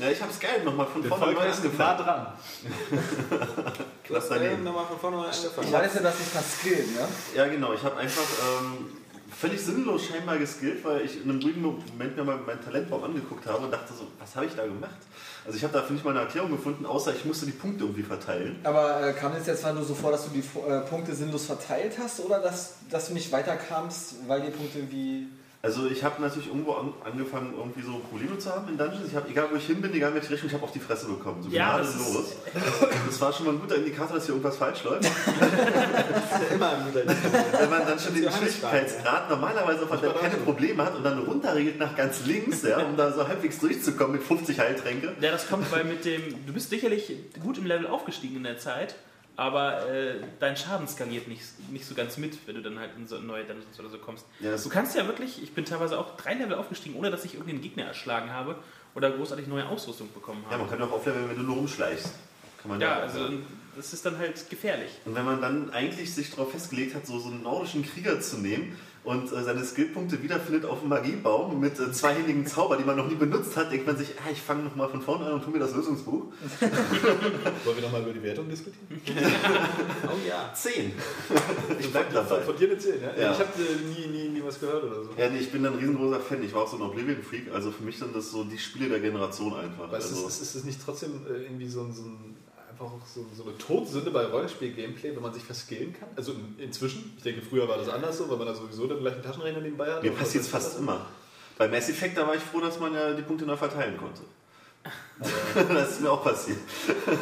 Ja, 0.00 0.08
ich 0.10 0.20
habe 0.22 0.32
Skype 0.32 0.64
nochmal 0.64 0.86
von 0.86 1.02
Der 1.02 1.10
vorne 1.10 1.32
neu 1.34 1.40
ist 1.46 1.62
nah 1.78 1.90
angefangen. 1.94 2.04
dran. 2.04 2.26
Du 4.08 4.16
hast 4.16 4.28
daneben. 4.28 4.64
nochmal 4.64 4.86
von 4.86 4.98
vorne 4.98 5.24
Ich 5.30 5.36
angefangen. 5.38 5.72
weiß 5.72 5.94
ja, 5.94 6.00
dass 6.02 6.20
ich 6.20 6.32
kann 6.32 6.42
skillen, 6.44 6.94
ne? 6.94 7.06
Ja, 7.36 7.46
genau. 7.46 7.72
Ich 7.74 7.82
habe 7.84 7.96
einfach 7.96 8.22
ähm, 8.22 8.88
völlig 9.40 9.60
sinnlos 9.62 10.04
scheinbar 10.04 10.36
geskillt, 10.36 10.84
weil 10.84 11.00
ich 11.00 11.16
in 11.16 11.30
einem 11.30 11.40
ruhigen 11.40 11.62
Moment 11.62 12.14
mir 12.14 12.24
mal 12.24 12.36
meinen 12.36 12.62
Talentbaum 12.62 13.02
angeguckt 13.04 13.46
habe 13.46 13.64
und 13.64 13.70
dachte 13.70 13.94
so, 13.94 14.06
was 14.18 14.36
habe 14.36 14.44
ich 14.44 14.54
da 14.54 14.66
gemacht? 14.66 14.98
Also 15.46 15.56
ich 15.56 15.64
habe 15.64 15.72
dafür 15.72 15.94
nicht 15.94 16.04
mal 16.04 16.10
eine 16.10 16.20
Erklärung 16.20 16.50
gefunden, 16.50 16.84
außer 16.84 17.14
ich 17.14 17.24
musste 17.24 17.46
die 17.46 17.52
Punkte 17.52 17.84
irgendwie 17.84 18.02
verteilen. 18.02 18.60
Aber 18.64 19.08
äh, 19.08 19.14
kam 19.14 19.32
es 19.32 19.46
jetzt 19.46 19.62
mal 19.62 19.72
nur 19.72 19.84
so 19.84 19.94
vor, 19.94 20.10
dass 20.10 20.26
du 20.26 20.30
die 20.30 20.40
äh, 20.40 20.80
Punkte 20.80 21.14
sinnlos 21.14 21.46
verteilt 21.46 21.96
hast 21.98 22.20
oder 22.20 22.40
dass, 22.40 22.74
dass 22.90 23.08
du 23.08 23.14
nicht 23.14 23.32
weiterkamst, 23.32 24.28
weil 24.28 24.42
die 24.42 24.50
Punkte 24.50 24.90
wie. 24.90 25.28
Also 25.62 25.86
ich 25.88 26.02
habe 26.02 26.22
natürlich 26.22 26.48
irgendwo 26.48 26.72
an, 26.72 26.94
angefangen, 27.04 27.52
irgendwie 27.54 27.82
so 27.82 27.98
Probleme 27.98 28.38
zu 28.38 28.50
haben 28.50 28.66
in 28.70 28.78
Dungeons. 28.78 29.08
Ich 29.08 29.14
habe, 29.14 29.28
egal 29.28 29.48
wo 29.52 29.56
ich 29.56 29.66
hin 29.66 29.82
bin, 29.82 29.92
egal 29.92 30.08
in 30.08 30.14
welche 30.14 30.30
Richtung, 30.30 30.48
ich 30.48 30.54
habe 30.54 30.64
auf 30.64 30.72
die 30.72 30.80
Fresse 30.80 31.06
bekommen. 31.06 31.42
So 31.42 31.50
Ja, 31.50 31.76
das 31.76 31.96
gnadenlos. 31.96 32.36
Das 33.06 33.20
war 33.20 33.30
schon 33.30 33.44
mal 33.44 33.52
ein 33.52 33.60
guter 33.60 33.76
Indikator, 33.76 34.16
dass 34.16 34.24
hier 34.24 34.34
irgendwas 34.34 34.56
falsch 34.56 34.82
läuft. 34.84 35.04
immer 36.54 36.70
ein 36.70 36.86
guter 36.86 37.06
Wenn 37.06 37.70
man 37.70 37.86
dann 37.86 37.98
schon 37.98 38.14
den 38.14 38.32
Schwierigkeitsgrad 38.32 39.28
normalerweise 39.28 39.82
auf 39.82 40.00
der 40.00 40.12
keine 40.14 40.36
Probleme 40.36 40.82
hat 40.82 40.96
und 40.96 41.04
dann 41.04 41.18
runterregelt 41.18 41.78
nach 41.78 41.94
ganz 41.94 42.24
links, 42.24 42.62
ja, 42.62 42.78
um 42.78 42.96
da 42.96 43.12
so 43.12 43.28
halbwegs 43.28 43.58
durchzukommen 43.58 44.12
mit 44.12 44.22
50 44.22 44.58
Heiltränke. 44.58 45.12
Ja, 45.20 45.30
das 45.30 45.46
kommt, 45.46 45.70
weil 45.70 45.84
mit 45.84 46.06
dem. 46.06 46.46
Du 46.46 46.54
bist 46.54 46.70
sicherlich 46.70 47.12
gut 47.42 47.58
im 47.58 47.66
Level 47.66 47.86
aufgestiegen 47.86 48.36
in 48.36 48.44
der 48.44 48.56
Zeit, 48.56 48.94
aber 49.40 49.88
äh, 49.88 50.16
dein 50.38 50.54
Schaden 50.54 50.86
skaliert 50.86 51.26
nicht, 51.26 51.42
nicht 51.70 51.86
so 51.86 51.94
ganz 51.94 52.18
mit, 52.18 52.36
wenn 52.46 52.56
du 52.56 52.60
dann 52.62 52.78
halt 52.78 52.90
in 52.98 53.06
so 53.08 53.18
neue 53.18 53.44
Dungeons 53.44 53.80
oder 53.80 53.88
so 53.88 53.96
kommst. 53.96 54.26
Ja, 54.40 54.54
Du 54.54 54.68
kannst 54.68 54.94
ja 54.94 55.06
wirklich, 55.06 55.42
ich 55.42 55.54
bin 55.54 55.64
teilweise 55.64 55.98
auch 55.98 56.14
drei 56.16 56.34
Level 56.34 56.54
aufgestiegen, 56.56 56.94
ohne 56.96 57.10
dass 57.10 57.24
ich 57.24 57.32
irgendeinen 57.34 57.62
Gegner 57.62 57.84
erschlagen 57.84 58.30
habe 58.32 58.56
oder 58.94 59.10
großartig 59.10 59.46
neue 59.46 59.66
Ausrüstung 59.66 60.12
bekommen 60.12 60.42
Ja, 60.44 60.50
habe. 60.52 60.62
man 60.64 60.70
kann 60.70 60.78
ja 60.78 60.84
auch 60.86 60.92
aufleveln, 60.92 61.26
wenn 61.30 61.36
du 61.36 61.42
nur 61.42 61.56
rumschleichst. 61.56 62.12
Kann 62.60 62.70
man 62.72 62.80
Ja, 62.82 62.98
auch, 62.98 63.02
also 63.02 63.30
das 63.76 63.94
ist 63.94 64.04
dann 64.04 64.18
halt 64.18 64.50
gefährlich. 64.50 64.90
Und 65.06 65.14
wenn 65.14 65.24
man 65.24 65.40
dann 65.40 65.70
eigentlich 65.70 66.14
sich 66.14 66.30
darauf 66.30 66.50
festgelegt 66.52 66.94
hat, 66.94 67.06
so, 67.06 67.18
so 67.18 67.28
einen 67.30 67.42
nordischen 67.42 67.82
Krieger 67.82 68.20
zu 68.20 68.36
nehmen 68.36 68.76
und 69.02 69.32
äh, 69.32 69.42
seine 69.42 69.64
Skillpunkte 69.64 70.22
wiederfindet 70.22 70.66
auf 70.66 70.80
dem 70.80 70.90
Magiebaum 70.90 71.58
mit 71.58 71.78
äh, 71.80 71.90
zweihändigen 71.90 72.46
Zauber, 72.46 72.76
die 72.76 72.84
man 72.84 72.96
noch 72.96 73.08
nie 73.08 73.14
benutzt 73.14 73.56
hat, 73.56 73.72
denkt 73.72 73.86
man 73.86 73.96
sich, 73.96 74.10
ah, 74.18 74.30
ich 74.30 74.40
fange 74.40 74.64
nochmal 74.64 74.88
von 74.90 75.00
vorne 75.00 75.24
an 75.24 75.32
und 75.32 75.44
tu 75.44 75.50
mir 75.50 75.58
das 75.58 75.74
Lösungsbuch. 75.74 76.24
Wollen 77.64 77.76
wir 77.76 77.82
nochmal 77.82 78.02
über 78.02 78.12
die 78.12 78.22
Wertung 78.22 78.48
diskutieren? 78.48 78.80
Oh 80.04 80.28
ja. 80.28 80.52
Zehn. 80.54 80.92
ich 81.78 81.90
bleib 81.90 82.12
dabei. 82.12 82.36
Von, 82.36 82.44
von 82.44 82.56
dir 82.56 82.70
eine 82.70 82.78
10, 82.78 83.02
ja? 83.02 83.16
Ja. 83.16 83.32
Ich 83.32 83.38
habe 83.38 83.50
äh, 83.58 84.00
nie, 84.00 84.06
nie, 84.06 84.28
nie 84.28 84.42
was 84.44 84.58
gehört 84.60 84.84
oder 84.84 85.04
so. 85.04 85.10
Ja, 85.16 85.30
nee, 85.30 85.38
ich 85.38 85.50
bin 85.50 85.64
ein 85.64 85.74
riesengroßer 85.74 86.20
Fan. 86.20 86.42
Ich 86.42 86.54
war 86.54 86.62
auch 86.62 86.68
so 86.68 86.76
ein 86.76 86.82
Oblivion-Freak. 86.82 87.52
Also 87.52 87.70
für 87.70 87.82
mich 87.82 87.98
sind 87.98 88.14
das 88.14 88.30
so 88.30 88.44
die 88.44 88.58
Spiele 88.58 88.88
der 88.88 89.00
Generation 89.00 89.54
einfach. 89.54 89.86
Ist, 89.88 89.94
also, 89.94 90.26
es, 90.26 90.34
ist, 90.36 90.42
ist 90.42 90.54
es 90.56 90.64
nicht 90.64 90.80
trotzdem 90.84 91.26
äh, 91.26 91.44
irgendwie 91.44 91.68
so, 91.68 91.82
ein, 91.82 91.92
so 91.92 92.02
ein 92.02 92.36
einfach 92.80 92.94
auch 92.94 93.06
so, 93.06 93.26
so 93.34 93.44
eine 93.44 93.58
Todsünde 93.58 94.10
bei 94.10 94.24
Rollenspiel-Gameplay, 94.24 95.14
wenn 95.14 95.22
man 95.22 95.34
sich 95.34 95.42
verskillen 95.42 95.94
kann? 95.98 96.08
Also 96.16 96.32
in, 96.32 96.56
inzwischen, 96.58 97.12
ich 97.16 97.22
denke, 97.22 97.42
früher 97.42 97.68
war 97.68 97.78
das 97.78 97.88
anders 97.88 98.18
so, 98.18 98.28
weil 98.30 98.36
man 98.36 98.46
da 98.46 98.54
sowieso 98.54 98.86
dann 98.86 99.00
gleich 99.00 99.14
einen 99.14 99.22
Taschenrechner 99.22 99.60
nebenbei 99.60 99.92
hat. 99.92 100.02
mir 100.02 100.12
passiert 100.12 100.44
es 100.44 100.50
fast 100.50 100.78
immer. 100.78 101.06
Bei 101.58 101.68
Mass 101.68 101.88
Effect, 101.90 102.16
da 102.16 102.26
war 102.26 102.34
ich 102.34 102.42
froh, 102.42 102.60
dass 102.60 102.80
man 102.80 102.94
ja 102.94 103.12
die 103.12 103.22
Punkte 103.22 103.44
neu 103.44 103.56
verteilen 103.56 103.96
konnte. 103.98 104.22
das 105.54 105.90
ist 105.90 106.00
mir 106.00 106.10
auch 106.10 106.24
passiert. 106.24 106.56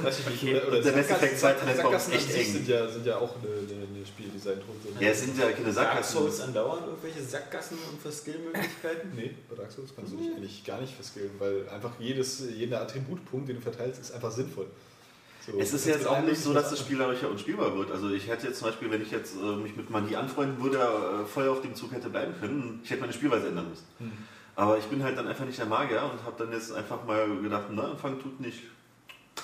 Weiß 0.05 0.20
ich 0.20 0.43
nicht. 0.43 0.55
Oder, 0.55 0.68
oder 0.68 0.80
Der 0.80 0.93
Mass 0.97 1.10
Effect 1.10 1.40
2 1.40 1.52
Talentbaum 1.55 1.94
ist 1.94 2.12
echt 2.12 2.35
eng. 2.36 2.52
sind 2.52 2.68
ja, 2.68 2.89
sind 2.89 3.05
ja 3.05 3.16
auch 3.16 3.35
eine, 3.43 3.48
eine, 3.48 3.86
eine 3.89 4.06
Spieldesign-Todsünde. 4.06 5.05
Ja, 5.05 5.10
es 5.10 5.20
sind 5.22 5.36
ja 5.36 5.51
keine 5.51 5.64
Dark 5.64 5.74
Sackgassen. 5.74 6.18
Souls 6.18 6.40
andauernd 6.40 6.86
irgendwelche 6.86 7.20
Sackgassen 7.20 7.78
und 7.90 8.01
Verskill-Möglichkeiten? 8.01 9.12
Nee, 9.16 9.35
bei 9.51 9.56
Dark 9.56 9.72
Souls 9.72 9.90
kannst 9.97 10.12
du 10.12 10.18
dich 10.18 10.28
eigentlich 10.36 10.64
gar 10.64 10.80
nicht 10.80 10.94
verskillen, 10.94 11.32
weil 11.40 11.68
einfach 11.68 11.90
jedes, 11.98 12.44
jeder 12.56 12.82
Attributpunkt, 12.82 13.48
den 13.48 13.56
du 13.56 13.62
verteilst, 13.62 14.01
ist 14.01 14.12
einfach 14.12 14.30
sinnvoll. 14.30 14.68
So, 15.50 15.58
Es 15.58 15.72
ist 15.72 15.86
jetzt 15.86 16.06
auch 16.06 16.22
nicht 16.22 16.40
so, 16.40 16.52
dass 16.52 16.70
das 16.70 16.80
Spiel 16.80 16.98
dadurch 16.98 17.22
ja 17.22 17.28
unspielbar 17.28 17.74
wird. 17.76 17.90
Also 17.90 18.10
ich 18.10 18.28
hätte 18.28 18.46
jetzt 18.48 18.58
zum 18.58 18.68
Beispiel, 18.68 18.90
wenn 18.90 19.00
ich 19.00 19.10
jetzt 19.10 19.36
äh, 19.36 19.56
mich 19.56 19.76
mit 19.76 19.88
Magie 19.88 20.16
anfreunden 20.16 20.62
würde, 20.62 20.78
äh, 20.78 21.24
voll 21.24 21.48
auf 21.48 21.62
dem 21.62 21.74
Zug 21.74 21.92
hätte 21.92 22.10
bleiben 22.10 22.34
können, 22.38 22.80
ich 22.82 22.90
hätte 22.90 23.00
meine 23.00 23.12
Spielweise 23.12 23.48
ändern 23.48 23.68
müssen. 23.70 23.86
Hm. 23.98 24.12
Aber 24.56 24.76
ich 24.76 24.84
bin 24.84 25.02
halt 25.02 25.16
dann 25.16 25.26
einfach 25.26 25.46
nicht 25.46 25.58
der 25.58 25.66
Magier 25.66 26.02
und 26.02 26.22
habe 26.24 26.34
dann 26.36 26.52
jetzt 26.52 26.72
einfach 26.72 27.04
mal 27.04 27.28
gedacht, 27.40 27.66
na, 27.70 27.92
Anfang 27.92 28.20
tut 28.20 28.40
nicht, 28.40 28.64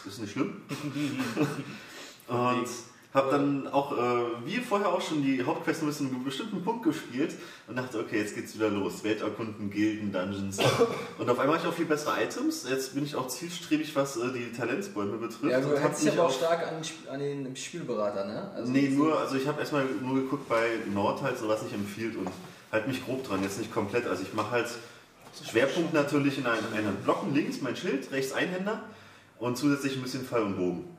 ist 0.07 0.21
nicht 0.21 0.33
schlimm. 0.33 0.63
und 2.29 2.69
habe 3.15 3.31
dann 3.31 3.69
auch, 3.69 3.97
äh, 3.97 4.25
wie 4.45 4.57
vorher 4.57 4.89
auch 4.89 5.01
schon, 5.01 5.23
die 5.23 5.43
Hauptquest 5.45 5.83
nur 5.83 5.91
bis 5.91 5.99
zu 5.99 6.05
einem 6.05 6.25
bestimmten 6.25 6.65
Punkt 6.65 6.83
gespielt 6.83 7.35
und 7.69 7.77
dachte, 7.77 8.01
okay, 8.01 8.19
jetzt 8.19 8.35
geht's 8.35 8.57
wieder 8.57 8.69
los. 8.69 9.05
Welt 9.05 9.21
erkunden, 9.21 9.71
Gilden, 9.71 10.13
Dungeons. 10.13 10.59
und 11.19 11.31
auf 11.31 11.39
einmal 11.39 11.57
habe 11.57 11.59
ich 11.59 11.73
auch 11.73 11.77
viel 11.77 11.87
bessere 11.87 12.21
Items. 12.21 12.67
Jetzt 12.69 12.95
bin 12.95 13.05
ich 13.05 13.15
auch 13.15 13.29
zielstrebig, 13.29 13.95
was 13.95 14.17
äh, 14.17 14.33
die 14.35 14.53
Talentsbäume 14.53 15.17
betrifft. 15.17 15.45
Ja, 15.45 15.61
du 15.61 15.69
mich 15.69 16.13
aber 16.13 16.27
auch 16.27 16.33
stark 16.33 16.67
an, 16.67 16.83
an 17.13 17.21
den 17.21 17.55
Spielberater, 17.55 18.25
ne? 18.25 18.51
Also 18.57 18.73
nee, 18.73 18.89
nur, 18.89 19.17
also 19.17 19.37
ich 19.37 19.47
habe 19.47 19.61
erstmal 19.61 19.85
nur 20.03 20.17
geguckt 20.17 20.49
bei 20.49 20.67
Nord 20.93 21.23
halt, 21.23 21.39
so 21.39 21.49
was 21.49 21.61
sich 21.61 21.73
empfiehlt 21.73 22.17
und 22.17 22.29
halt 22.73 22.89
mich 22.89 23.05
grob 23.05 23.25
dran, 23.25 23.45
jetzt 23.45 23.59
nicht 23.61 23.73
komplett. 23.73 24.09
Also 24.09 24.25
ich 24.25 24.35
mache 24.35 24.51
halt 24.51 24.69
Schwerpunkt 25.49 25.95
natürlich 25.95 26.39
in 26.39 26.47
einen, 26.47 26.73
einen 26.75 26.97
Blocken 26.97 27.33
links, 27.33 27.61
mein 27.61 27.77
Schild, 27.77 28.11
rechts 28.11 28.33
Einhänder 28.33 28.83
und 29.39 29.57
zusätzlich 29.57 29.97
ein 29.97 30.03
bisschen 30.03 30.25
Pfeil 30.25 30.43
und 30.43 30.57
Bogen. 30.57 30.94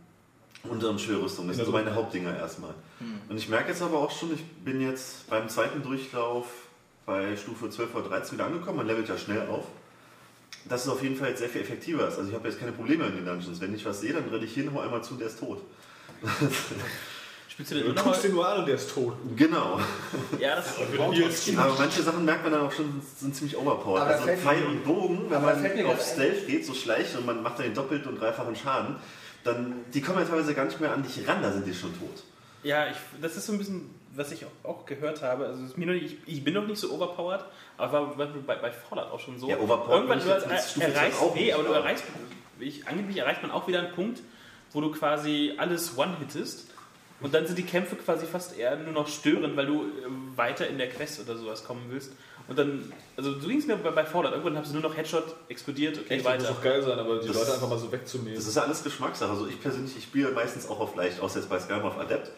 Und 0.69 0.83
dann 0.83 0.97
Schwerrüstung. 0.99 1.47
Das 1.47 1.57
sind 1.57 1.65
so 1.65 1.71
meine 1.71 1.93
Hauptdinger 1.93 2.35
erstmal. 2.35 2.73
Und 3.29 3.37
ich 3.37 3.49
merke 3.49 3.69
jetzt 3.69 3.81
aber 3.81 3.99
auch 3.99 4.11
schon, 4.11 4.33
ich 4.33 4.43
bin 4.43 4.81
jetzt 4.81 5.29
beim 5.29 5.49
zweiten 5.49 5.81
Durchlauf 5.81 6.45
bei 7.05 7.35
Stufe 7.37 7.69
12 7.69 7.93
oder 7.95 8.09
13 8.09 8.37
wieder 8.37 8.45
angekommen, 8.47 8.77
man 8.77 8.87
levelt 8.87 9.07
ja 9.07 9.17
schnell 9.17 9.47
auf. 9.47 9.65
Dass 10.67 10.83
es 10.83 10.89
auf 10.89 11.03
jeden 11.03 11.15
Fall 11.15 11.29
jetzt 11.29 11.39
sehr 11.39 11.49
viel 11.49 11.61
effektiver 11.61 12.07
ist. 12.07 12.17
Also 12.17 12.29
ich 12.29 12.35
habe 12.35 12.47
jetzt 12.47 12.59
keine 12.59 12.71
Probleme 12.71 13.05
in 13.05 13.15
den 13.17 13.25
Dungeons. 13.25 13.61
Wenn 13.61 13.75
ich 13.75 13.85
was 13.85 14.01
sehe, 14.01 14.13
dann 14.13 14.27
renne 14.29 14.43
ich 14.45 14.53
hin, 14.53 14.71
hau 14.73 14.79
einmal 14.79 15.03
zu 15.03 15.13
und 15.13 15.19
der 15.19 15.27
ist 15.27 15.39
tot. 15.39 15.61
Spielst 17.47 17.71
du 17.71 17.75
Du 17.75 17.93
denn 17.93 18.03
guckst 18.03 18.23
den 18.23 18.31
nur 18.33 18.45
an 18.45 18.59
und 18.59 18.65
der 18.65 18.75
ist 18.75 18.93
tot. 18.93 19.13
Genau. 19.37 19.79
Ja, 20.39 20.57
das 20.57 20.77
Aber 21.57 21.75
manche 21.77 22.01
Sachen 22.01 22.25
merkt 22.25 22.43
man 22.43 22.51
dann 22.51 22.61
auch 22.63 22.71
schon, 22.71 23.01
sind 23.17 23.33
ziemlich 23.33 23.55
overpowered. 23.55 24.01
Aber 24.01 24.11
also 24.11 24.27
Pfeil 24.27 24.65
und 24.65 24.83
Bogen, 24.83 25.29
wenn 25.29 25.41
man 25.41 25.85
auf 25.85 26.01
Stealth 26.01 26.47
geht, 26.47 26.65
so 26.65 26.73
schleicht 26.73 27.15
und 27.15 27.25
man 27.25 27.41
macht 27.41 27.59
dann 27.59 27.67
den 27.67 27.73
doppelten 27.73 28.11
und 28.11 28.19
dreifachen 28.19 28.55
Schaden, 28.57 28.97
dann 29.45 29.75
die 29.93 30.01
kommen 30.01 30.19
ja 30.19 30.25
teilweise 30.25 30.53
gar 30.53 30.65
nicht 30.65 30.79
mehr 30.81 30.91
an 30.91 31.03
dich 31.03 31.25
ran, 31.27 31.41
da 31.41 31.51
sind 31.51 31.65
die 31.65 31.73
schon 31.73 31.97
tot. 31.97 32.23
Ja, 32.63 32.87
ich, 32.87 32.97
das 33.21 33.37
ist 33.37 33.45
so 33.45 33.53
ein 33.53 33.59
bisschen, 33.59 33.89
was 34.15 34.31
ich 34.31 34.43
auch, 34.63 34.85
gehört 34.85 35.21
habe. 35.21 35.45
Also 35.45 35.61
mir 35.77 35.85
noch 35.85 35.93
ich, 35.93 36.17
ich 36.25 36.43
bin 36.43 36.55
noch 36.55 36.65
nicht 36.65 36.79
so 36.79 36.91
overpowered, 36.91 37.45
aber 37.77 38.17
war 38.17 38.27
bei, 38.27 38.55
bei 38.55 38.71
Fallout 38.71 39.11
auch 39.11 39.19
schon 39.19 39.39
so. 39.39 39.47
Ja, 39.47 39.57
overpowered 39.59 40.09
Irgendwann 40.09 40.19
bin 40.19 40.27
ich 40.27 40.73
du 40.73 40.79
er- 40.81 40.87
erreichst, 40.87 41.19
12 41.19 41.21
auch 41.21 41.35
nee, 41.35 41.53
aber 41.53 41.63
du 41.63 41.71
erreichst, 41.71 42.03
ich, 42.59 42.87
angeblich 42.87 43.17
erreicht 43.17 43.41
man 43.43 43.51
auch 43.51 43.67
wieder 43.67 43.79
einen 43.79 43.91
Punkt, 43.93 44.21
wo 44.73 44.81
du 44.81 44.91
quasi 44.91 45.53
alles 45.57 45.97
one-hittest 45.97 46.67
Und 47.21 47.33
dann 47.33 47.45
sind 47.45 47.57
die 47.57 47.63
Kämpfe 47.63 47.95
quasi 47.95 48.25
fast 48.25 48.57
eher 48.57 48.75
nur 48.77 48.93
noch 48.93 49.07
störend, 49.07 49.55
weil 49.55 49.67
du 49.67 49.83
äh, 49.83 49.87
weiter 50.35 50.67
in 50.67 50.77
der 50.77 50.89
Quest 50.89 51.21
oder 51.21 51.37
sowas 51.37 51.63
kommen 51.63 51.83
willst. 51.89 52.11
Und 52.47 52.59
dann, 52.59 52.91
also 53.17 53.39
so 53.39 53.47
ging 53.47 53.57
es 53.57 53.65
mir 53.65 53.75
bei, 53.77 53.89
bei 53.89 54.05
Fallout. 54.05 54.31
Irgendwann 54.31 54.55
haben 54.57 54.65
sie 54.65 54.73
nur 54.73 54.83
noch 54.83 54.95
Headshot 54.95 55.23
explodiert, 55.49 55.97
okay, 55.97 56.15
Echt, 56.15 56.25
das 56.25 56.33
muss 56.35 56.43
weiter. 56.43 56.53
doch 56.53 56.61
geil 56.63 56.81
sein, 56.83 56.99
aber 56.99 57.19
die 57.19 57.27
Das- 57.27 57.35
Leute 57.37 57.53
einfach 57.53 57.69
mal 57.69 57.79
so 57.79 57.91
wegzunehmen. 57.91 58.35
Das 58.35 58.45
ist 58.45 58.55
ja 58.55 58.61
alles 58.63 58.83
Geschmackssache. 58.83 59.31
Also 59.31 59.47
ich 59.47 59.59
persönlich, 59.59 59.97
ich 59.97 60.03
spiele 60.03 60.29
meistens 60.31 60.67
auch 60.69 60.79
auf 60.79 60.95
leicht, 60.95 61.19
außer 61.19 61.39
jetzt 61.39 61.49
bei 61.49 61.59
Skyrim 61.59 61.83
auf 61.83 61.97
Adept. 61.97 62.31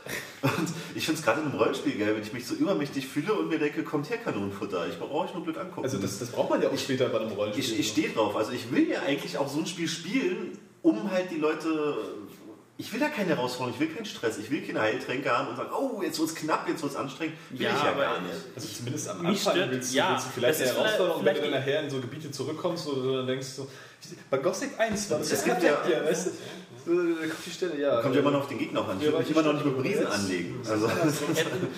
Und 0.43 0.69
ich 0.95 1.05
finde 1.05 1.19
es 1.19 1.25
gerade 1.25 1.41
in 1.41 1.47
einem 1.47 1.57
Rollenspiel 1.59 1.97
geil, 1.97 2.15
wenn 2.15 2.21
ich 2.23 2.31
mich 2.31 2.47
so 2.47 2.55
übermächtig 2.55 3.05
fühle 3.07 3.33
und 3.33 3.49
mir 3.49 3.59
denke, 3.59 3.83
kommt 3.83 4.09
her 4.09 4.17
Kanonenfutter. 4.17 4.87
Ich 4.87 4.97
brauche 4.97 5.25
euch 5.25 5.33
nur 5.33 5.43
blöd 5.43 5.57
angucken. 5.57 5.83
also 5.83 5.97
das, 5.97 6.19
das 6.19 6.29
braucht 6.29 6.49
man 6.51 6.61
ja 6.61 6.69
auch 6.69 6.77
später 6.77 7.09
bei 7.09 7.19
einem 7.19 7.31
Rollenspiel. 7.31 7.63
ich 7.65 7.79
ich 7.79 7.89
stehe 7.89 8.09
drauf. 8.09 8.35
Also 8.37 8.53
ich 8.53 8.71
will 8.71 8.87
ja 8.89 9.01
eigentlich 9.01 9.37
auch 9.37 9.47
so 9.49 9.59
ein 9.59 9.65
Spiel 9.65 9.87
spielen, 9.89 10.57
um 10.83 11.11
halt 11.11 11.31
die 11.31 11.37
Leute... 11.37 11.95
Ich 12.79 12.93
will 12.93 13.01
ja 13.01 13.09
keine 13.09 13.29
Herausforderung, 13.29 13.73
ich 13.73 13.79
will 13.87 13.95
keinen 13.95 14.05
Stress, 14.05 14.37
ich 14.37 14.51
will 14.51 14.61
keine 14.61 14.81
Heiltränke 14.81 15.35
haben 15.35 15.47
und 15.47 15.55
sagen, 15.55 15.71
oh, 15.73 16.01
jetzt 16.03 16.19
wird 16.19 16.29
es 16.29 16.35
knapp, 16.35 16.67
jetzt 16.69 16.83
wird 16.83 16.91
es 16.91 16.97
anstrengend. 16.97 17.35
Will 17.49 17.61
Ja, 17.61 17.75
ich 17.75 17.83
ja 17.83 17.91
aber 17.91 18.01
gar 18.03 18.21
nicht. 18.21 18.33
Also 18.55 18.67
zumindest 18.67 19.09
am 19.09 19.25
Anfang 19.25 19.35
stört- 19.55 19.71
willst, 19.71 19.93
du, 19.93 19.97
ja, 19.97 20.11
willst 20.11 20.25
du 20.27 20.29
vielleicht 20.31 20.61
das 20.61 20.69
eine 20.69 20.79
Herausforderung, 20.79 21.25
wenn 21.25 21.33
du 21.35 21.41
dann 21.41 21.49
vielleicht- 21.49 21.65
nachher 21.67 21.83
in 21.83 21.89
so 21.89 21.99
Gebiete 22.01 22.31
zurückkommst 22.31 22.87
oder 22.87 23.01
so, 23.01 23.17
dann 23.17 23.27
denkst 23.27 23.47
du 23.55 23.61
so, 23.63 23.67
bei 24.29 24.37
Gothic 24.37 24.79
1 24.79 25.09
war 25.09 25.17
das 25.19 25.31
Es 25.31 25.45
ja 25.45 25.53
gibt 25.55 25.63
ja- 25.65 25.89
ja, 25.89 26.05
weißt 26.05 26.27
du, 26.27 26.31
da 27.15 27.21
kommt 27.27 27.45
die 27.45 27.49
Stelle, 27.51 27.79
ja. 27.81 28.01
Kommt 28.01 28.13
ja 28.15 28.21
immer 28.21 28.31
noch 28.31 28.41
auf 28.41 28.47
den 28.47 28.59
Gegner 28.59 28.81
auch 28.81 28.87
an. 28.89 28.97
Ich 29.01 29.07
will 29.07 29.17
mich 29.19 29.29
immer 29.31 29.41
noch 29.41 29.53
nicht 29.53 29.65
mit 29.65 29.83
Riesen 29.83 30.05
anlegen. 30.07 30.59
Also, 30.69 30.87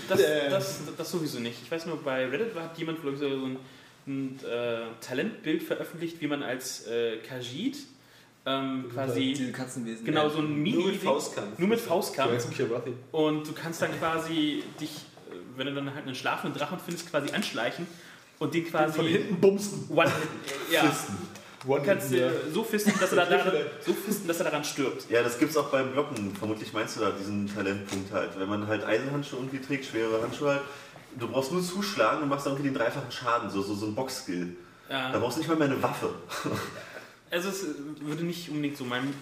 das, 0.10 0.20
Äh. 0.20 0.50
das, 0.50 0.80
das 0.98 1.12
sowieso 1.12 1.40
nicht. 1.40 1.60
Ich 1.64 1.72
weiß 1.72 1.86
nur, 1.86 1.98
bei 2.04 2.28
Reddit 2.28 2.54
hat 2.56 2.78
jemand 2.78 3.02
glaub 3.02 3.14
ich, 3.14 3.20
so 3.20 3.26
ein, 3.26 3.58
ein 4.06 4.40
äh, 4.46 4.82
Talentbild 5.02 5.64
veröffentlicht, 5.64 6.20
wie 6.20 6.28
man 6.28 6.44
als 6.44 6.86
äh, 6.88 7.18
Khajiit 7.18 7.78
ähm, 8.50 8.86
quasi 8.94 9.34
Diese 9.34 9.52
Katzenwesen. 9.52 10.06
genau 10.06 10.30
so 10.30 10.40
ein 10.40 10.56
Mini 10.56 10.78
Nur 10.78 10.88
mit 10.92 11.02
Faustkampf. 11.04 11.60
nur 11.60 11.68
mit 11.70 11.80
Faustkampf 11.80 12.46
und 13.12 13.48
du 13.48 13.54
kannst 13.54 13.82
dann 13.82 13.92
quasi 14.00 14.64
dich, 14.80 14.90
äh, 15.30 15.34
wenn 15.56 15.68
du 15.68 15.74
dann 15.76 15.94
halt 15.94 16.06
einen 16.06 16.16
schlafenden 16.16 16.58
Drachen 16.60 16.80
findest, 16.84 17.10
quasi 17.12 17.32
anschleichen 17.34 17.86
und 18.40 18.54
den 18.54 18.66
quasi 18.66 18.94
Von 18.96 19.06
hinten 19.06 19.40
bumsen. 19.40 19.88
One, 19.90 20.12
ja, 20.72 20.84
One 21.68 21.82
du 21.82 21.86
kannst 21.86 22.12
ja. 22.12 22.28
äh, 22.28 22.32
so 22.54 22.64
fisten, 22.64 22.94
dass 23.00 23.12
er 23.12 23.26
da 23.26 23.26
daran, 23.38 23.52
so 23.86 23.94
fisten, 23.94 24.28
dass 24.28 24.40
er 24.40 24.46
daran 24.46 24.64
stirbt. 24.64 25.10
Ja, 25.10 25.22
das 25.22 25.38
gibt's 25.38 25.58
auch 25.58 25.70
beim 25.70 25.92
Blocken. 25.92 26.34
Vermutlich 26.36 26.72
meinst 26.72 26.96
du 26.96 27.02
da 27.02 27.12
diesen 27.12 27.54
Talentpunkt 27.54 28.14
halt. 28.14 28.40
Wenn 28.40 28.48
man 28.48 28.66
halt 28.68 28.84
Eisenhandschuhe 28.86 29.40
irgendwie 29.40 29.60
trägt, 29.60 29.86
schwere 29.86 30.22
Handschuhe 30.22 30.52
halt, 30.52 30.62
du 31.20 31.28
brauchst 31.28 31.52
nur 31.52 31.62
zuschlagen 31.62 32.24
und 32.24 32.30
machst 32.30 32.46
dann 32.46 32.54
irgendwie 32.54 32.70
den 32.70 32.78
dreifachen 32.78 33.12
Schaden, 33.12 33.50
so, 33.50 33.62
so, 33.62 33.76
so 33.76 33.88
ein 33.88 33.96
Box-Skill. 33.96 34.56
Da 34.88 35.12
Ja, 35.12 35.20
brauchst 35.20 35.36
du 35.36 35.42
nicht 35.42 35.50
mal 35.50 35.58
mehr 35.58 35.68
eine 35.68 35.84
Waffe. 35.84 36.10
also 37.32 37.50
es 37.50 37.64
äh, 37.64 37.68
würde 38.02 38.24
nicht 38.24 38.50
unbedingt 38.50 38.78
so 38.78 38.86
meinem 38.86 39.14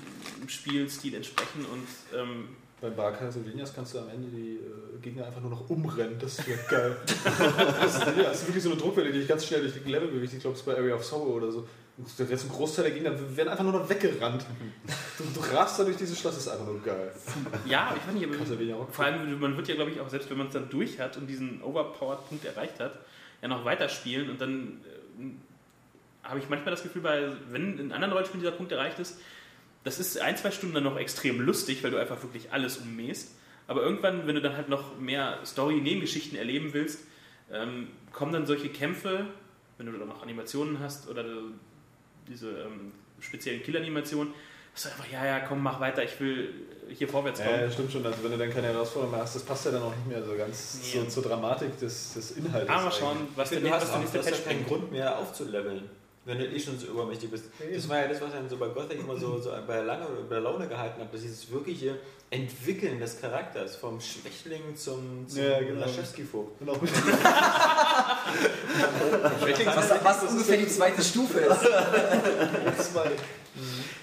Spielstil 0.48 1.16
entsprechen 1.16 1.66
und 1.66 2.18
ähm, 2.18 2.50
Beim 2.80 2.96
Bar 2.96 3.14
Castlevanias 3.14 3.74
kannst 3.74 3.96
du 3.96 4.00
am 4.00 4.10
Ende 4.10 4.28
die 4.28 4.58
äh, 4.58 5.02
Gegner 5.02 5.26
einfach 5.26 5.42
nur 5.42 5.50
noch 5.50 5.68
umrennen. 5.68 6.20
Das 6.20 6.46
wäre 6.48 6.60
geil. 6.70 6.96
das, 7.24 7.98
ist, 7.98 8.06
ja, 8.06 8.24
das 8.24 8.42
ist 8.42 8.48
wirklich 8.48 8.64
so 8.64 8.70
eine 8.70 8.80
Druckwelle, 8.80 9.12
die 9.12 9.20
dich 9.20 9.28
ganz 9.28 9.48
schnell 9.48 9.62
durch 9.62 9.74
die 9.84 9.92
Level 9.92 10.10
bewegt. 10.10 10.34
Ich 10.34 10.40
glaube, 10.40 10.54
es 10.54 10.60
ist 10.60 10.66
bei 10.66 10.78
Area 10.78 10.94
of 10.94 11.04
Sorrow 11.04 11.36
oder 11.36 11.52
so. 11.52 11.68
Der 12.20 12.30
Rest, 12.30 12.46
ein 12.46 12.50
Großteil 12.52 12.86
der 12.86 12.94
Gegner 12.94 13.36
werden 13.36 13.50
einfach 13.50 13.64
nur 13.64 13.74
noch 13.74 13.90
weggerannt. 13.90 14.46
Du, 15.18 15.24
du 15.34 15.40
rast 15.56 15.80
da 15.80 15.84
durch 15.84 15.98
dieses 15.98 16.20
Schloss, 16.20 16.36
das 16.36 16.46
ist 16.46 16.52
einfach 16.52 16.68
nur 16.68 16.80
geil. 16.84 17.12
Ja, 17.66 17.96
ich 17.98 18.08
weiß 18.08 18.14
nicht, 18.14 18.72
aber 18.72 18.88
vor 18.92 19.06
allem, 19.06 19.40
man 19.40 19.58
wird 19.58 19.68
ja, 19.68 19.74
glaube 19.74 19.90
ich, 19.90 20.00
auch, 20.00 20.08
selbst 20.08 20.30
wenn 20.30 20.38
man 20.38 20.46
es 20.46 20.54
dann 20.54 20.70
durch 20.70 21.00
hat 21.00 21.18
und 21.18 21.26
diesen 21.26 21.64
Overpowered-Punkt 21.64 22.46
erreicht 22.46 22.80
hat, 22.80 23.00
ja 23.42 23.48
noch 23.48 23.66
weiterspielen 23.66 24.30
und 24.30 24.40
dann 24.40 24.82
äh, 25.20 25.24
habe 26.28 26.40
ich 26.40 26.50
manchmal 26.50 26.72
das 26.72 26.84
Gefühl, 26.84 27.02
bei, 27.02 27.32
wenn 27.52 27.80
in 27.80 27.92
anderen 27.92 28.12
Rollenspielen 28.12 28.42
dieser 28.44 28.56
Punkt 28.56 28.72
erreicht 28.72 29.00
ist, 29.00 29.20
das 29.84 30.00
ist 30.00 30.20
ein, 30.20 30.36
zwei 30.38 30.52
Stunden 30.52 30.76
dann 30.76 30.84
noch 30.84 30.98
extrem 30.98 31.40
lustig, 31.40 31.84
weil 31.84 31.92
du 31.92 31.98
einfach 31.98 32.22
wirklich 32.22 32.52
alles 32.52 32.78
ummähst. 32.78 33.32
Aber 33.68 33.82
irgendwann, 33.82 34.28
wenn 34.28 34.36
du 34.36 34.42
dann 34.42 34.56
halt 34.56 34.70
noch 34.70 34.98
mehr 34.98 35.40
Story-Nebengeschichten 35.46 36.38
erleben 36.38 36.74
willst, 36.74 37.00
ähm, 37.52 37.88
kommen 38.12 38.34
dann 38.34 38.46
solche 38.46 38.70
Kämpfe, 38.70 39.26
wenn 39.78 39.86
du 39.86 39.94
dann 39.98 40.08
noch 40.08 40.22
Animationen 40.24 40.80
hast 40.80 41.08
oder 41.10 41.24
diese 42.28 42.50
ähm, 42.50 42.92
speziellen 43.20 43.64
Kill-Animationen, 43.64 44.34
dass 44.74 44.84
du 44.84 44.90
einfach, 44.90 45.12
ja, 45.12 45.26
ja, 45.26 45.40
komm, 45.40 45.64
mach 45.64 45.80
weiter, 45.80 46.04
ich 46.04 46.20
will 46.20 46.54
hier 46.90 47.08
vorwärts 47.08 47.40
kommen. 47.40 47.56
Ja, 47.56 47.62
ja, 47.64 47.72
stimmt 47.72 47.92
schon. 47.92 48.06
Also 48.06 48.24
wenn 48.24 48.32
du 48.32 48.38
dann 48.38 48.54
keine 48.54 48.68
Herausforderung 48.68 49.12
mehr 49.16 49.24
hast, 49.24 49.36
das 49.36 49.44
passt 49.44 49.66
ja 49.66 49.72
dann 49.72 49.84
auch 49.84 49.96
nicht 49.96 50.08
mehr 50.08 50.24
so 50.24 50.36
ganz 50.36 50.80
Nee. 50.84 51.00
zur, 51.00 51.10
zur 51.10 51.24
Dramatik 51.24 51.78
des, 51.80 52.14
des 52.14 52.32
Inhalts. 52.32 52.70
Aber 52.70 52.84
mal 52.84 52.92
schauen, 52.92 53.18
was 53.36 53.50
der, 53.50 53.62
du 53.62 53.70
was 53.70 53.82
hast 53.82 53.88
der 53.88 53.96
auch 53.96 54.00
nächste 54.00 54.18
du 54.20 54.24
hast 54.24 54.32
Patch 54.32 54.46
ja 54.46 54.52
keinen. 54.52 54.66
Grund 54.66 54.92
mehr 54.92 55.18
aufzuleveln, 55.18 55.90
wenn 56.28 56.38
du 56.40 56.46
eh 56.46 56.60
schon 56.60 56.78
so 56.78 56.88
übermächtig 56.88 57.32
bist. 57.32 57.46
Das 57.74 57.88
war 57.88 58.02
ja 58.02 58.08
das, 58.10 58.22
was 58.22 58.34
dann 58.34 58.50
so 58.50 58.58
bei 58.58 58.68
Gothic 58.68 59.00
immer 59.00 59.16
so, 59.16 59.40
so 59.40 59.50
bei, 59.66 59.80
lange, 59.80 60.06
bei 60.30 60.40
Laune 60.40 60.68
gehalten 60.68 61.00
hat, 61.00 61.14
dass 61.14 61.22
dieses 61.22 61.50
wirkliche 61.50 61.98
Entwickeln 62.30 63.00
des 63.00 63.22
Charakters 63.22 63.78
vom 63.78 64.02
Schwächling 64.02 64.76
zum, 64.76 65.26
zum 65.26 65.42
Ja, 65.42 65.60
genau. 65.60 65.80
Laschewski-Vogt. 65.80 66.60
Mit 66.62 66.76
Was, 69.66 70.04
was 70.04 70.24
ungefähr 70.24 70.58
die 70.58 70.68
zweite 70.68 71.02
Stufe 71.02 71.40
ist. 71.40 71.62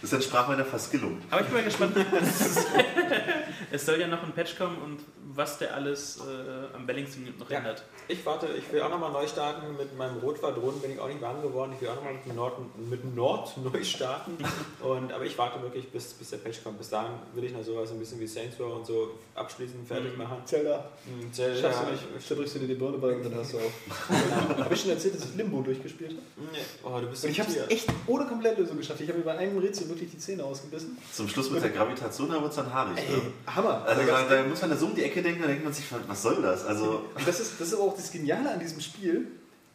Das 0.03 0.13
entsprach 0.13 0.49
meiner 0.49 0.65
Verskillung. 0.65 1.21
Aber 1.31 1.41
ich 1.43 1.47
bin 1.47 1.57
mal 1.57 1.65
gespannt. 1.65 1.97
es 3.71 3.87
soll 3.87 4.01
ja 4.01 4.09
noch 4.09 4.23
ein 4.23 4.33
Patch 4.33 4.59
kommen 4.59 4.77
und 4.79 4.99
was 5.37 5.59
der 5.59 5.75
alles 5.75 6.19
äh, 6.19 6.75
am 6.77 6.87
Balancing 6.87 7.33
noch 7.39 7.51
Ja. 7.51 7.59
ändert. 7.59 7.83
Ich 8.07 8.25
warte, 8.27 8.47
ich 8.59 8.71
will 8.73 8.83
auch 8.83 8.91
nochmal 8.91 9.11
neu 9.13 9.27
starten 9.27 9.77
mit 9.79 9.97
meinem 9.97 10.19
Rotquadron, 10.19 10.79
bin 10.81 10.91
ich 10.93 11.01
auch 11.01 11.09
nicht 11.09 11.23
warm 11.23 11.41
geworden. 11.41 11.73
Ich 11.75 11.81
will 11.81 11.89
auch 11.89 11.95
nochmal 11.97 12.13
mit 12.13 12.35
Nord, 12.37 12.59
mit 12.91 13.17
Nord 13.17 13.57
neu 13.73 13.83
starten. 13.83 14.37
Und, 14.83 15.11
aber 15.13 15.25
ich 15.25 15.37
warte 15.39 15.63
wirklich, 15.63 15.89
bis, 15.91 16.13
bis 16.13 16.31
der 16.31 16.37
Patch 16.37 16.63
kommt. 16.63 16.79
Bis 16.79 16.91
dahin 16.91 17.13
will 17.35 17.45
ich 17.45 17.53
noch 17.53 17.63
sowas 17.65 17.91
ein 17.91 17.99
bisschen 17.99 18.21
wie 18.21 18.27
Saints 18.27 18.61
Row 18.61 18.75
und 18.77 18.87
so 18.87 19.13
abschließen, 19.35 19.87
fertig 19.87 20.13
Mhm. 20.13 20.19
machen. 20.19 20.37
Zelda. 20.45 20.85
Mhm, 21.07 21.33
Zelda, 21.33 21.61
Schaffst 21.61 21.83
du 21.83 21.91
nicht. 22.15 22.27
Zerbrichst 22.29 22.55
du 22.57 22.59
dir 22.61 22.67
die 22.69 22.75
Birne 22.75 22.99
bei 22.99 23.15
und 23.15 23.25
dann 23.25 23.35
hast 23.37 23.55
du 23.55 23.59
auch. 23.59 24.59
Habe 24.65 24.75
ich 24.75 24.81
schon 24.81 24.91
erzählt, 24.91 25.15
dass 25.17 25.25
ich 25.25 25.35
Limbo 25.37 25.63
durchgespielt 25.63 26.11
habe? 26.11 26.23
Nee. 26.53 26.59
Oh, 26.85 27.01
du 27.01 27.07
bist 27.07 27.25
Und 27.25 27.31
ich 27.31 27.41
habe 27.41 27.49
es 27.49 27.55
Tier. 27.57 27.71
echt 27.71 27.89
ohne 28.07 28.27
Komplettlösung 28.27 28.77
geschafft. 28.77 29.01
Ich 29.01 29.09
habe 29.09 29.19
mir 29.19 29.25
bei 29.25 29.37
einem 29.39 29.59
Rätsel 29.59 29.89
wirklich 29.89 30.11
die 30.11 30.19
Zähne 30.19 30.45
ausgebissen. 30.45 30.99
Zum 31.13 31.27
Schluss 31.29 31.51
mit 31.51 31.63
der 31.63 31.71
Gravitation, 31.71 32.29
da 32.29 32.35
wird 32.41 32.51
es 32.51 32.57
dann 32.57 32.73
haarig. 32.73 32.99
Ey, 32.99 33.15
Ne? 33.17 33.23
Hammer. 33.47 33.83
Also 33.87 34.03
Da 34.07 34.23
da 34.29 34.43
muss 34.45 34.61
man 34.61 34.71
da 34.71 34.77
so 34.77 34.87
um 34.87 34.95
die 34.95 35.03
Ecke 35.05 35.23
denken, 35.25 35.43
da 35.43 35.49
denkt 35.49 35.65
man 35.65 35.73
sich, 35.73 35.85
was 36.07 36.23
soll 36.23 36.41
das? 36.43 36.65
Also, 36.65 37.03
das 37.27 37.41
ist, 37.41 37.53
das 37.61 37.69
ist 37.69 37.75
aber 37.75 37.83
auch 37.85 37.97
das 37.97 38.11
Geniale 38.13 38.51
an 38.53 38.61
diesem 38.61 38.81
Spiel, 38.81 39.27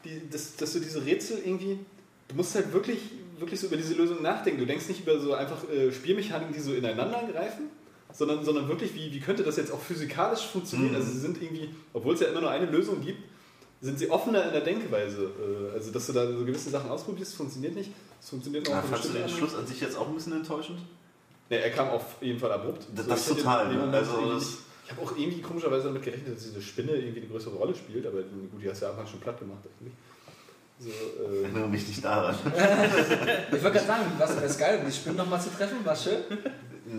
die, 0.05 0.29
dass, 0.29 0.55
dass 0.55 0.71
du 0.73 0.79
diese 0.79 1.05
Rätsel 1.05 1.39
irgendwie, 1.43 1.79
du 2.29 2.35
musst 2.35 2.55
halt 2.55 2.71
wirklich, 2.71 2.99
wirklich 3.37 3.59
so 3.59 3.67
über 3.67 3.77
diese 3.77 3.93
Lösung 3.95 4.21
nachdenken. 4.21 4.59
Du 4.59 4.65
denkst 4.65 4.87
nicht 4.87 5.01
über 5.01 5.19
so 5.19 5.33
einfach 5.33 5.69
äh, 5.69 5.91
Spielmechaniken, 5.91 6.53
die 6.53 6.59
so 6.59 6.73
ineinander 6.73 7.21
greifen, 7.31 7.65
sondern, 8.13 8.43
sondern 8.45 8.67
wirklich, 8.69 8.95
wie, 8.95 9.11
wie 9.13 9.19
könnte 9.19 9.43
das 9.43 9.57
jetzt 9.57 9.71
auch 9.71 9.81
physikalisch 9.81 10.45
funktionieren? 10.47 10.91
Mhm. 10.91 10.95
Also 10.97 11.11
sie 11.11 11.19
sind 11.19 11.41
irgendwie, 11.41 11.69
obwohl 11.93 12.13
es 12.15 12.21
ja 12.21 12.27
immer 12.27 12.41
nur 12.41 12.51
eine 12.51 12.65
Lösung 12.65 13.01
gibt, 13.03 13.19
sind 13.81 13.97
sie 13.97 14.09
offener 14.09 14.45
in 14.45 14.51
der 14.51 14.61
Denkweise. 14.61 15.23
Äh, 15.71 15.73
also 15.73 15.91
dass 15.91 16.07
du 16.07 16.13
da 16.13 16.27
so 16.27 16.45
gewisse 16.45 16.69
Sachen 16.69 16.89
ausprobierst, 16.89 17.35
funktioniert 17.35 17.75
nicht. 17.75 17.91
Es 18.21 18.29
funktioniert 18.29 18.67
auf 18.67 18.83
fandst 18.89 19.05
du 19.09 19.13
den 19.13 19.23
bestimmte 19.23 19.37
Schluss 19.47 19.55
an 19.59 19.67
sich 19.67 19.79
jetzt 19.79 19.97
auch 19.97 20.07
ein 20.07 20.13
bisschen 20.15 20.33
enttäuschend? 20.33 20.79
Ne, 21.49 21.57
er 21.59 21.69
kam 21.71 21.89
auf 21.89 22.03
jeden 22.21 22.39
Fall 22.39 22.51
abrupt. 22.51 22.85
Das- 22.95 23.05
So, 23.05 23.11
das 23.11 23.25
total, 23.27 23.71
in 23.71 23.79
dem 23.79 23.89
ne? 23.89 23.97
Also 23.97 24.33
das- 24.33 24.57
ich 24.89 24.97
habe 24.97 25.05
auch 25.05 25.15
irgendwie 25.15 25.41
komischerweise 25.41 25.85
damit 25.89 26.01
gerechnet, 26.01 26.35
dass 26.35 26.43
diese 26.43 26.61
Spinne 26.61 26.93
irgendwie 26.93 27.19
eine 27.19 27.29
größere 27.29 27.55
Rolle 27.55 27.75
spielt, 27.75 28.07
aber 28.07 28.21
gut, 28.21 28.59
die 28.63 28.69
hast 28.69 28.81
du 28.81 28.85
ja 28.85 28.91
am 28.91 28.97
Anfang 28.97 29.11
schon 29.11 29.19
platt 29.19 29.37
gemacht 29.37 29.59
eigentlich. 29.79 29.93
So, 30.79 30.89
Ich 30.89 31.39
äh, 31.39 31.43
erinnere 31.43 31.67
mich 31.67 31.87
nicht 31.87 32.03
daran. 32.03 32.35
Ich 33.51 33.63
wollte 33.63 33.77
gerade 33.77 33.85
sagen, 33.85 34.11
was 34.17 34.35
wäre 34.41 34.57
geil, 34.57 34.83
die 34.87 34.91
Spinnen 34.91 35.17
nochmal 35.17 35.39
zu 35.39 35.49
treffen, 35.51 35.85
war 35.85 35.95
schön. 35.95 36.23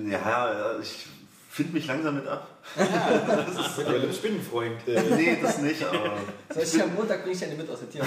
Ja, 0.09 0.79
ich 0.81 1.07
finde 1.49 1.73
mich 1.73 1.87
langsam 1.89 2.15
mit 2.15 2.29
ab. 2.29 2.47
Ich 2.77 3.85
bin 3.85 4.03
ein 4.03 4.13
Spinnenfreund. 4.15 4.87
äh, 4.87 5.03
Nee, 5.17 5.39
das 5.43 5.59
nicht, 5.59 5.83
aber 5.83 6.17
Soll 6.55 6.63
ich 6.63 6.83
am 6.83 6.95
Montag 6.95 7.23
bringe 7.25 7.35
ich 7.35 7.45
eine 7.45 7.57
mit 7.57 7.69
aus 7.69 7.81
der 7.81 7.91
Tier. 7.91 8.03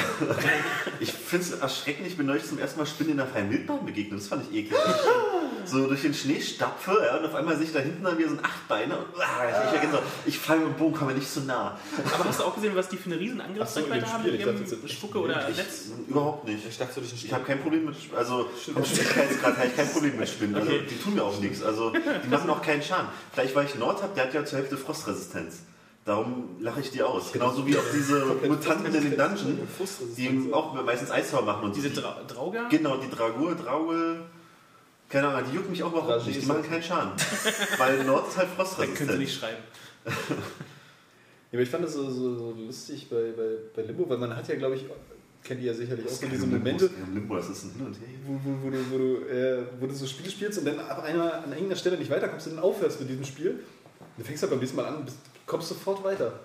ich 1.01 1.11
finde 1.11 1.45
es 1.45 1.59
erschreckend, 1.59 2.07
ich 2.07 2.15
bin 2.15 2.25
neulich 2.25 2.45
zum 2.45 2.57
ersten 2.57 2.79
Mal 2.79 2.85
Spinnen 2.85 3.11
in 3.11 3.17
der 3.17 3.27
freien 3.27 3.49
Wildbahn 3.49 3.85
begegnet. 3.85 4.19
Das 4.21 4.27
fand 4.27 4.49
ich 4.49 4.59
eklig. 4.59 4.79
So 5.65 5.87
durch 5.87 6.01
den 6.01 6.13
Schnee 6.13 6.41
stapfe 6.41 6.97
ja, 7.05 7.17
und 7.17 7.25
auf 7.25 7.35
einmal 7.35 7.55
sehe 7.55 7.65
ich 7.65 7.73
da 7.73 7.79
hinten 7.79 8.03
dann 8.03 8.17
wieder 8.17 8.29
so 8.29 8.35
ein 8.35 8.43
Achtbeiner 8.45 8.97
und 8.99 9.05
ah, 9.19 9.71
ich, 9.73 9.77
ich, 9.77 9.89
ich, 9.89 9.99
ich 10.25 10.39
falle 10.39 10.59
mit 10.61 10.69
dem 10.69 10.75
Bogen, 10.77 10.95
komme 10.95 11.13
nicht 11.13 11.29
so 11.29 11.41
nah. 11.41 11.77
Aber 12.13 12.25
hast 12.25 12.39
du 12.39 12.43
auch 12.43 12.55
gesehen, 12.55 12.75
was 12.75 12.89
die 12.89 12.97
für 12.97 13.11
eine 13.11 13.19
riesen 13.19 13.37
so, 13.37 13.43
Angriffsreichweite 13.43 14.05
dem 14.05 14.13
haben 14.13 14.23
mit 14.23 14.33
Ich 14.35 14.45
dachte, 14.45 14.75
ihrem 14.75 14.87
Spucke 14.87 15.19
oder 15.19 15.49
Ich, 15.49 15.57
Netz? 15.57 15.91
überhaupt 16.07 16.45
nicht. 16.47 16.67
Ich 16.67 16.77
dachte, 16.77 17.01
Ich 17.01 17.33
habe 17.33 17.43
kein 17.43 17.61
Problem 17.61 17.85
mit, 17.85 17.95
also 18.15 18.49
vom 18.73 18.85
Schwierigkeitsgrad 18.85 19.57
habe 19.57 19.67
ich 19.67 19.75
kein 19.75 19.89
Problem 19.91 20.17
mit 20.17 20.29
Spinnen. 20.29 20.55
Also, 20.55 20.67
Okay. 20.71 20.83
die 20.89 20.95
tun 20.97 21.13
mir 21.15 21.23
auch 21.23 21.39
nichts. 21.39 21.63
Also 21.63 21.91
die 21.91 22.27
machen 22.29 22.49
auch 22.49 22.61
keinen 22.61 22.81
Schaden. 22.81 23.07
Vielleicht 23.31 23.55
weil 23.55 23.65
ich 23.65 23.75
Nord 23.75 24.01
habe, 24.01 24.13
der 24.15 24.25
hat 24.25 24.33
ja 24.33 24.45
zur 24.45 24.59
Hälfte 24.59 24.77
Frostresistenz. 24.77 25.59
Darum 26.05 26.57
lache 26.59 26.81
ich 26.81 26.91
die 26.91 27.01
aus. 27.01 27.31
Genauso 27.31 27.65
wie 27.65 27.77
auch 27.77 27.83
diese 27.93 28.25
Mutanten 28.47 28.93
in 28.93 29.03
den 29.11 29.17
Dungeon, 29.17 29.59
die 30.17 30.53
auch 30.53 30.73
meistens 30.83 31.09
Eiszauber 31.11 31.45
machen. 31.53 31.63
Und 31.63 31.75
Diese 31.75 31.89
die, 31.89 31.95
Dra 32.01 32.19
Drauger? 32.27 32.67
Genau, 32.69 32.97
die 32.97 33.09
Dragur, 33.09 33.55
Draugel, 33.55 34.19
keine 35.13 35.27
Ahnung, 35.27 35.49
die 35.49 35.55
jucken 35.55 35.71
mich 35.71 35.83
auch 35.83 35.91
überhaupt 35.91 36.25
nicht. 36.27 36.41
Die 36.41 36.45
machen 36.45 36.63
keinen 36.63 36.83
Schaden. 36.83 37.11
Weil 37.77 38.03
Nord 38.03 38.27
ist 38.27 38.37
halt 38.37 38.49
Da 38.49 38.55
können 38.55 38.67
sie 38.67 38.75
Frostresistent. 38.75 39.19
nicht 39.19 39.33
schreiben. 39.33 39.63
Ja, 41.51 41.57
aber 41.57 41.63
ich 41.65 41.69
fand 41.69 41.83
das 41.83 41.93
so, 41.93 42.09
so, 42.09 42.35
so 42.35 42.51
lustig 42.57 43.07
bei, 43.11 43.31
bei, 43.37 43.43
bei 43.75 43.83
Limbo, 43.83 44.09
weil 44.09 44.17
man 44.17 44.35
hat 44.35 44.47
ja, 44.47 44.55
glaube 44.55 44.73
ich, 44.73 44.85
kennt 45.43 45.61
ihr 45.61 45.67
ja 45.67 45.73
sicherlich 45.75 46.07
auch 46.07 46.09
so 46.09 46.25
diese 46.25 46.47
Momente, 46.47 46.89
Limbo, 47.13 47.35
das 47.35 47.47
ist 47.47 47.65
ein 47.65 47.73
Hin 47.73 47.85
und 47.85 47.93
Her. 47.93 48.07
wo, 48.25 48.39
wo, 48.43 48.63
wo, 48.63 48.69
du, 48.71 48.77
wo, 48.89 48.97
du, 48.97 49.29
äh, 49.31 49.63
wo 49.79 49.85
du 49.85 49.93
so 49.93 50.07
Spiele 50.07 50.31
spielst 50.31 50.57
und 50.57 50.65
dann 50.65 50.79
auf 50.79 51.03
einmal 51.03 51.31
an 51.31 51.51
irgendeiner 51.51 51.75
Stelle 51.75 51.99
nicht 51.99 52.09
weiterkommst 52.09 52.47
und 52.47 52.55
dann 52.55 52.63
aufhörst 52.63 52.99
mit 53.01 53.09
diesem 53.09 53.23
Spiel 53.23 53.59
Du 54.17 54.23
fängst 54.23 54.41
halt 54.41 54.49
beim 54.51 54.59
nächsten 54.59 54.77
Mal 54.77 54.85
an, 54.85 55.05
bist, 55.05 55.17
kommst 55.45 55.69
sofort 55.69 56.03
weiter. 56.03 56.39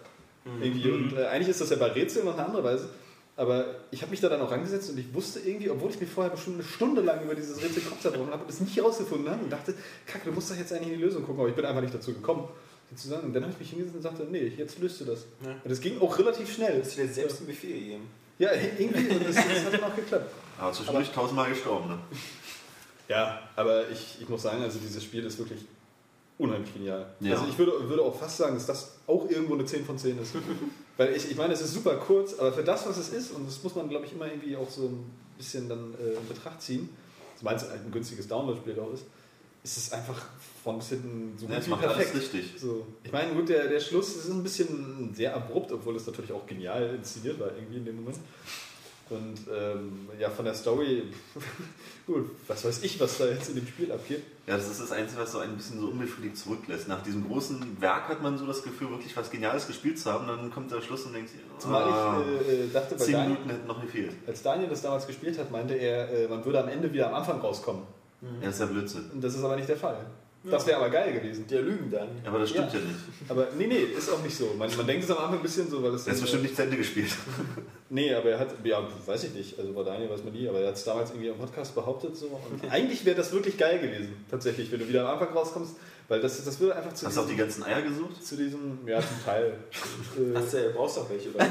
Mhm. 0.45 0.63
Irgendwie. 0.63 0.91
Und 0.91 1.17
äh, 1.17 1.27
eigentlich 1.27 1.49
ist 1.49 1.63
das 1.63 1.71
ja 1.71 1.77
bei 1.77 1.87
Rätseln 1.87 2.27
noch 2.27 2.35
eine 2.35 2.45
andere 2.45 2.65
Weise. 2.65 2.91
Aber 3.39 3.67
ich 3.93 4.03
habe 4.03 4.11
mich 4.11 4.21
da 4.21 4.29
dann 4.29 4.41
auch 4.41 4.51
rangesetzt 4.51 4.91
und 4.91 4.99
ich 4.99 5.15
wusste 5.15 5.39
irgendwie, 5.39 5.71
obwohl 5.71 5.91
ich 5.91 6.01
mir 6.01 6.09
vorher 6.09 6.33
bestimmt 6.33 6.57
eine 6.57 6.65
Stunde 6.65 7.03
lang 7.03 7.23
über 7.23 7.37
dieses 7.37 7.63
Rätsel 7.63 7.83
Kopf 7.83 8.01
zerbrochen 8.01 8.33
habe 8.33 8.43
und 8.43 8.51
es 8.51 8.59
nicht 8.59 8.83
rausgefunden 8.83 9.31
habe 9.31 9.45
und 9.45 9.49
dachte, 9.49 9.75
kacke, 10.07 10.25
du 10.25 10.33
musst 10.33 10.51
doch 10.51 10.57
jetzt 10.57 10.73
eigentlich 10.73 10.89
in 10.89 10.99
die 10.99 11.05
Lösung 11.05 11.23
gucken, 11.23 11.39
aber 11.39 11.49
ich 11.49 11.55
bin 11.55 11.65
einfach 11.65 11.81
nicht 11.81 11.95
dazu 11.95 12.13
gekommen, 12.13 12.49
die 12.91 12.97
zu 12.97 13.07
sagen. 13.07 13.29
Und 13.29 13.35
dann 13.35 13.45
habe 13.45 13.53
ich 13.53 13.61
mich 13.61 13.71
hingesetzt 13.71 13.95
und 13.95 14.03
sagte, 14.03 14.27
nee, 14.29 14.53
jetzt 14.57 14.81
löst 14.81 15.01
du 15.01 15.05
das. 15.05 15.27
Ja. 15.45 15.55
Und 15.63 15.71
es 15.71 15.81
ging 15.81 16.01
auch 16.01 16.19
relativ 16.19 16.53
schnell. 16.53 16.81
Hast 16.83 16.99
du 16.99 17.03
dir 17.03 17.09
selbst 17.09 17.39
einen 17.39 17.47
Befehl 17.47 17.79
gegeben? 17.79 18.11
Ja, 18.41 18.51
irgendwie, 18.77 19.09
und 19.09 19.29
das, 19.29 19.37
das 19.37 19.65
hat 19.67 19.73
dann 19.73 19.85
auch 19.85 19.95
geklappt. 19.95 20.33
Aber 20.59 20.73
zwischendurch 20.73 21.13
tausendmal 21.13 21.49
gestorben, 21.49 21.91
ne? 21.91 21.99
Ja, 23.07 23.49
aber 23.55 23.89
ich, 23.89 24.19
ich 24.21 24.29
muss 24.29 24.43
sagen, 24.43 24.65
also 24.65 24.81
dieses 24.81 25.05
Spiel 25.05 25.25
ist 25.25 25.39
wirklich 25.39 25.65
unheimlich 26.39 26.75
genial. 26.75 27.07
Ja. 27.21 27.35
Also 27.35 27.47
ich 27.49 27.57
würde, 27.57 27.89
würde 27.89 28.03
auch 28.03 28.19
fast 28.19 28.37
sagen, 28.37 28.55
dass 28.55 28.67
das 28.67 28.97
auch 29.07 29.31
irgendwo 29.31 29.55
eine 29.55 29.65
10 29.65 29.85
von 29.85 29.97
10 29.97 30.21
ist. 30.21 30.35
Weil 30.99 31.17
ich, 31.17 31.31
ich 31.31 31.37
meine, 31.37 31.55
es 31.55 31.61
ist 31.63 31.73
super 31.73 31.95
kurz, 31.97 32.35
aber 32.35 32.53
für 32.53 32.65
das, 32.65 32.87
was 32.87 32.99
es 32.99 33.09
ist, 33.11 33.31
und 33.31 33.47
das 33.47 33.63
muss 33.63 33.75
man, 33.75 33.89
glaube 33.89 34.05
ich, 34.05 34.13
immer 34.13 34.27
irgendwie 34.27 34.57
auch 34.57 34.69
so 34.69 34.83
ein 34.83 35.05
bisschen 35.39 35.69
dann 35.69 35.95
äh, 35.95 36.19
in 36.19 36.29
Betracht 36.29 36.61
ziehen, 36.61 36.89
zumal 37.39 37.55
es 37.55 37.63
halt 37.63 37.85
ein 37.87 37.91
günstiges 37.93 38.27
Download-Spiel 38.29 38.79
auch 38.81 38.93
ist, 38.93 39.05
ist 39.63 39.77
es 39.77 39.93
einfach 39.93 40.27
von 40.65 40.79
bis 40.79 40.89
hinten 40.91 41.35
so 41.39 41.47
Ja, 41.47 41.59
gut 41.59 41.69
macht 41.69 41.83
perfekt. 41.83 42.11
alles 42.15 42.23
richtig. 42.23 42.61
So. 42.61 42.85
Ich 43.05 43.13
meine, 43.13 43.33
gut, 43.33 43.49
der, 43.49 43.69
der 43.69 43.81
Schluss 43.81 44.17
ist 44.17 44.29
ein 44.29 44.43
bisschen 44.43 45.15
sehr 45.15 45.35
abrupt, 45.37 45.71
obwohl 45.73 45.95
es 45.97 46.07
natürlich 46.07 46.33
auch 46.33 46.47
genial 46.47 46.97
inszeniert 46.97 47.39
war 47.39 47.55
irgendwie 47.55 47.79
in 47.79 47.85
dem 47.85 47.97
Moment. 47.97 48.19
Und 49.11 49.39
ähm, 49.51 50.09
ja, 50.19 50.29
von 50.29 50.45
der 50.45 50.55
Story, 50.55 51.05
gut, 52.07 52.31
was 52.47 52.65
weiß 52.65 52.83
ich, 52.83 53.01
was 53.01 53.19
da 53.19 53.27
jetzt 53.27 53.49
in 53.49 53.57
dem 53.57 53.67
Spiel 53.67 53.91
abgeht. 53.91 54.23
Ja, 54.47 54.57
das 54.57 54.69
ist 54.69 54.81
das 54.81 54.93
Einzige, 54.93 55.23
was 55.23 55.33
so 55.33 55.39
ein 55.39 55.57
bisschen 55.57 55.81
so 55.81 55.89
unbefriedigt 55.89 56.37
zurücklässt. 56.37 56.89
Nach 56.89 57.03
diesem 57.03 57.27
großen 57.27 57.81
Werk 57.81 58.09
hat 58.09 58.23
man 58.23 58.37
so 58.37 58.47
das 58.47 58.63
Gefühl, 58.63 58.91
wirklich 58.91 59.17
was 59.17 59.31
Geniales 59.31 59.67
gespielt 59.67 59.99
zu 59.99 60.13
haben. 60.13 60.27
Dann 60.27 60.51
kommt 60.51 60.71
der 60.71 60.83
Schluss 60.83 61.05
und 61.05 61.15
denkt, 61.15 61.31
Zumal 61.59 61.83
ah, 61.85 62.23
ich 62.43 62.49
äh, 62.49 62.65
äh, 62.65 62.71
dachte, 62.71 62.95
bei 62.95 63.05
zehn 63.05 63.15
Daniel, 63.15 63.31
Minuten 63.31 63.51
hätten 63.51 63.67
noch 63.67 63.81
gefehlt. 63.81 64.13
als 64.27 64.43
Daniel 64.43 64.69
das 64.69 64.83
damals 64.83 65.07
gespielt 65.07 65.39
hat, 65.39 65.51
meinte 65.51 65.75
er, 65.75 66.11
äh, 66.11 66.29
man 66.29 66.45
würde 66.45 66.63
am 66.63 66.69
Ende 66.69 66.93
wieder 66.93 67.09
am 67.09 67.15
Anfang 67.15 67.41
rauskommen. 67.41 67.83
Ja, 68.21 68.29
das 68.47 68.55
ist 68.55 68.61
ja 68.61 68.67
Blödsinn. 68.67 69.11
Und 69.13 69.23
das 69.23 69.35
ist 69.35 69.45
aber 69.45 69.57
nicht 69.57 69.69
der 69.69 69.77
Fall. 69.77 70.05
Das 70.45 70.67
wäre 70.67 70.79
aber 70.79 70.91
geil 70.91 71.13
gewesen. 71.13 71.47
Der 71.49 71.63
lügen 71.63 71.91
dann. 71.91 72.09
Aber 72.25 72.39
das 72.39 72.51
stimmt 72.51 72.73
Ja. 72.73 72.79
ja, 72.79 72.85
nicht. 72.87 72.99
Aber 73.29 73.49
nee, 73.59 73.67
nee, 73.67 73.83
ist 73.97 74.11
auch 74.11 74.23
nicht 74.23 74.37
so. 74.37 74.55
Man, 74.57 74.75
man 74.77 74.87
denkt 74.87 75.05
es 75.05 75.11
am 75.11 75.19
Anfang 75.19 75.37
ein 75.37 75.43
bisschen 75.43 75.69
so, 75.69 75.83
weil 75.83 75.93
es. 75.95 76.05
Der 76.05 76.15
ist 76.15 76.21
bestimmt 76.21 76.45
nicht 76.45 76.57
zu 76.57 76.63
Ende 76.63 76.77
gespielt. 76.77 77.11
Nee, 77.91 78.13
aber 78.13 78.33
er 78.33 78.39
hat, 78.39 78.49
ja, 78.65 78.87
weiß 79.07 79.25
ich 79.25 79.33
nicht, 79.33 79.59
also 79.59 79.73
bei 79.73 79.83
Daniel 79.83 80.11
weiß 80.11 80.23
man 80.23 80.35
nie, 80.35 80.47
aber 80.47 80.61
er 80.61 80.69
hat 80.69 80.75
es 80.75 80.85
damals 80.85 81.09
irgendwie 81.09 81.29
im 81.29 81.39
Podcast 81.39 81.75
behauptet. 81.75 82.15
So. 82.15 82.27
Und 82.27 82.71
eigentlich 82.71 83.03
wäre 83.07 83.17
das 83.17 83.33
wirklich 83.33 83.57
geil 83.57 83.79
gewesen, 83.79 84.27
tatsächlich, 84.31 84.71
wenn 84.71 84.81
du 84.81 84.89
wieder 84.89 85.09
am 85.09 85.19
Anfang 85.19 85.35
rauskommst, 85.35 85.77
weil 86.09 86.21
das, 86.21 86.43
das 86.43 86.59
würde 86.59 86.75
einfach 86.75 86.95
zu 86.95 87.07
Hast 87.07 87.17
du 87.17 87.21
auch 87.21 87.27
die 87.29 87.37
ganzen 87.37 87.63
Eier 87.65 87.83
gesucht? 87.83 88.25
zu 88.25 88.37
diesem, 88.37 88.79
ja, 88.87 88.99
zum 89.01 89.25
Teil, 89.25 89.53
äh, 90.19 90.35
Hast 90.35 90.55
du, 90.55 90.71
brauchst 90.75 90.97
doch 90.97 91.11
welche, 91.11 91.31
oder? 91.31 91.47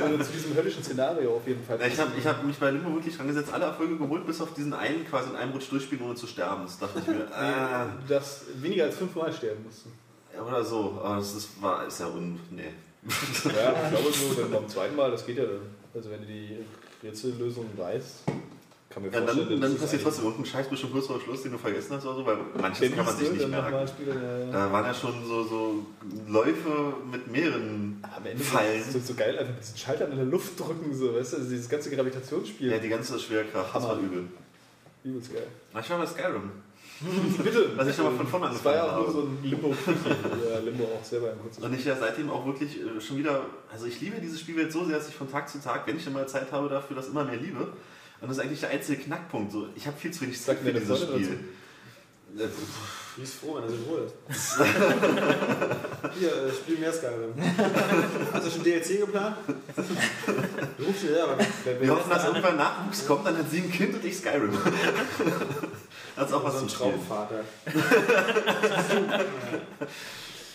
würde 0.00 0.24
zu 0.24 0.32
diesem 0.32 0.54
höllischen 0.54 0.82
Szenario 0.84 1.36
auf 1.36 1.46
jeden 1.46 1.64
Fall. 1.64 1.80
Ja, 1.80 1.86
ich 1.86 1.98
habe 1.98 2.10
ich 2.18 2.26
hab 2.26 2.44
mich 2.44 2.58
bei 2.58 2.70
Limbo 2.70 2.92
wirklich 2.94 3.16
dran 3.16 3.28
gesetzt, 3.28 3.50
alle 3.52 3.64
Erfolge 3.64 3.96
geholt, 3.96 4.26
bis 4.26 4.40
auf 4.40 4.52
diesen 4.54 4.74
einen 4.74 5.06
quasi 5.08 5.30
in 5.30 5.36
einem 5.36 5.52
Rutsch 5.52 5.70
durchspielen, 5.70 6.04
ohne 6.04 6.14
zu 6.14 6.26
sterben. 6.26 6.62
Das 6.64 6.78
dachte 6.78 7.00
ich 7.00 7.06
mir, 7.06 7.26
ah, 7.34 7.86
Nee, 7.86 7.92
du 8.06 8.14
darfst 8.14 8.62
weniger 8.62 8.84
als 8.84 8.96
fünfmal 8.96 9.32
sterben 9.32 9.64
mussten. 9.64 9.90
ja, 10.34 10.42
oder 10.42 10.62
so. 10.64 11.00
Aber 11.02 11.16
das 11.16 11.34
ist, 11.34 11.62
war, 11.62 11.86
ist 11.86 12.00
ja 12.00 12.06
un... 12.08 12.38
Nee. 12.50 12.64
Ja, 13.04 13.74
ich 13.84 13.90
glaube 13.90 14.12
so, 14.12 14.36
wenn 14.42 14.50
beim 14.50 14.68
zweiten 14.68 14.96
Mal, 14.96 15.10
das 15.10 15.24
geht 15.24 15.38
ja 15.38 15.44
dann. 15.44 15.60
Also 15.94 16.10
wenn 16.10 16.20
du 16.20 16.26
die 16.26 16.58
Rätsellösung 17.02 17.66
weißt, 17.76 18.24
kann 18.90 19.02
mir 19.02 19.10
Ja, 19.10 19.20
vorstellen, 19.20 19.48
dann, 19.50 19.60
dann 19.60 19.76
passiert 19.78 20.02
trotzdem 20.02 20.24
irgendein 20.24 20.46
Scheiß 20.50 20.68
bestimmt 20.68 20.92
kurz 20.92 21.06
vor 21.06 21.20
Schluss, 21.20 21.42
den 21.42 21.52
du 21.52 21.58
vergessen 21.58 21.94
hast 21.96 22.06
oder 22.06 22.16
so, 22.16 22.26
weil 22.26 22.38
manches 22.60 22.94
kann 22.94 23.04
man 23.04 23.16
sich 23.16 23.28
so, 23.28 23.34
nicht 23.34 23.48
merken. 23.48 23.88
spielen, 23.88 24.22
ja, 24.22 24.38
ja. 24.38 24.52
Da 24.52 24.72
waren 24.72 24.84
ja 24.86 24.94
schon 24.94 25.24
so, 25.26 25.42
so 25.44 25.86
Läufe 26.26 26.94
mit 27.10 27.30
mehreren 27.30 28.02
Am 28.16 28.24
Ende 28.26 28.42
Fallen. 28.42 28.80
ist 28.80 28.94
es 28.94 29.06
so 29.06 29.14
geil, 29.14 29.38
einfach 29.38 29.52
mit 29.54 29.62
diesen 29.62 29.76
Schaltern 29.78 30.10
in 30.12 30.16
der 30.16 30.26
Luft 30.26 30.58
drücken, 30.58 30.94
so, 30.94 31.14
weißt 31.14 31.34
du, 31.34 31.36
also 31.38 31.50
dieses 31.50 31.68
ganze 31.68 31.90
Gravitationsspiel. 31.90 32.70
Ja, 32.70 32.78
die 32.78 32.88
ganze 32.88 33.18
Schwerkraft, 33.18 33.74
das 33.74 33.82
war 33.82 33.90
Hammer. 33.90 34.02
übel. 34.02 34.24
Übelst 35.04 35.32
geil. 35.34 35.46
Ich 35.80 35.90
war 35.90 35.98
bei 35.98 36.06
Skyrim. 36.06 36.50
Bitte! 37.44 37.70
Was 37.76 37.86
ich 37.86 37.96
nochmal 37.96 38.16
von 38.16 38.26
vorne 38.26 38.46
Das 38.48 38.64
war 38.64 38.74
ja 38.74 38.82
auch 38.84 38.96
angefangen 38.98 39.14
nur 39.14 39.22
so 39.22 39.28
ein 39.28 39.50
Limbo 39.50 39.74
Ja, 40.52 40.58
Limbo 40.58 40.84
auch 40.84 41.04
selber 41.04 41.30
ein 41.30 41.38
kurzes 41.40 41.62
Und 41.62 41.72
ich 41.72 41.84
ja 41.84 41.94
seitdem 41.94 42.28
auch 42.28 42.44
wirklich 42.44 42.76
äh, 42.80 43.00
schon 43.00 43.18
wieder, 43.18 43.42
also 43.70 43.86
ich 43.86 44.00
liebe 44.00 44.20
diese 44.20 44.36
Spielwelt 44.36 44.72
so 44.72 44.84
sehr, 44.84 44.96
dass 44.98 45.08
ich 45.08 45.14
von 45.14 45.30
Tag 45.30 45.48
zu 45.48 45.60
Tag, 45.62 45.86
wenn 45.86 45.96
ich 45.96 46.04
dann 46.04 46.14
mal 46.14 46.26
Zeit 46.26 46.50
habe 46.50 46.68
dafür, 46.68 46.96
das 46.96 47.06
immer 47.08 47.24
mehr 47.24 47.36
liebe. 47.36 47.68
Und 48.20 48.28
das 48.28 48.38
ist 48.38 48.42
eigentlich 48.42 48.60
der 48.60 48.70
einzige 48.70 49.02
Knackpunkt. 49.02 49.52
So, 49.52 49.68
ich 49.76 49.86
habe 49.86 49.96
viel 49.96 50.10
zu 50.10 50.22
wenig 50.22 50.40
Zeit 50.40 50.58
für 50.58 50.72
dieses 50.72 51.02
Spiel. 51.02 51.38
Die 53.16 53.22
ist 53.22 53.34
froh, 53.34 53.56
wenn 53.56 53.64
er 53.64 53.70
Ruhe 53.70 54.06
ist. 54.28 54.56
Hier, 56.18 56.28
äh, 56.28 56.52
spiel 56.52 56.78
mehr 56.78 56.92
Skyrim. 56.92 57.32
Hast 58.32 58.46
du 58.46 58.50
schon 58.50 58.62
DLC 58.62 59.00
geplant? 59.00 59.36
Du 60.78 60.84
rufst 60.84 61.02
dir, 61.02 61.16
ja, 61.16 61.24
aber 61.24 61.38
wer, 61.64 61.80
Wir 61.80 61.90
hoffen, 61.90 62.10
dass 62.10 62.24
irgendwann 62.24 62.56
Nachwuchs 62.56 63.04
kommt, 63.04 63.26
dann 63.26 63.36
hat 63.36 63.50
sie 63.50 63.62
ein 63.62 63.72
Kind 63.72 63.94
und 63.94 64.04
ich 64.04 64.16
Skyrim. 64.16 64.52
das 66.16 66.26
ist 66.28 66.32
auch 66.32 66.44
was 66.44 66.54
so 66.54 66.60
ein. 66.60 66.68
Traumvater. 66.68 67.40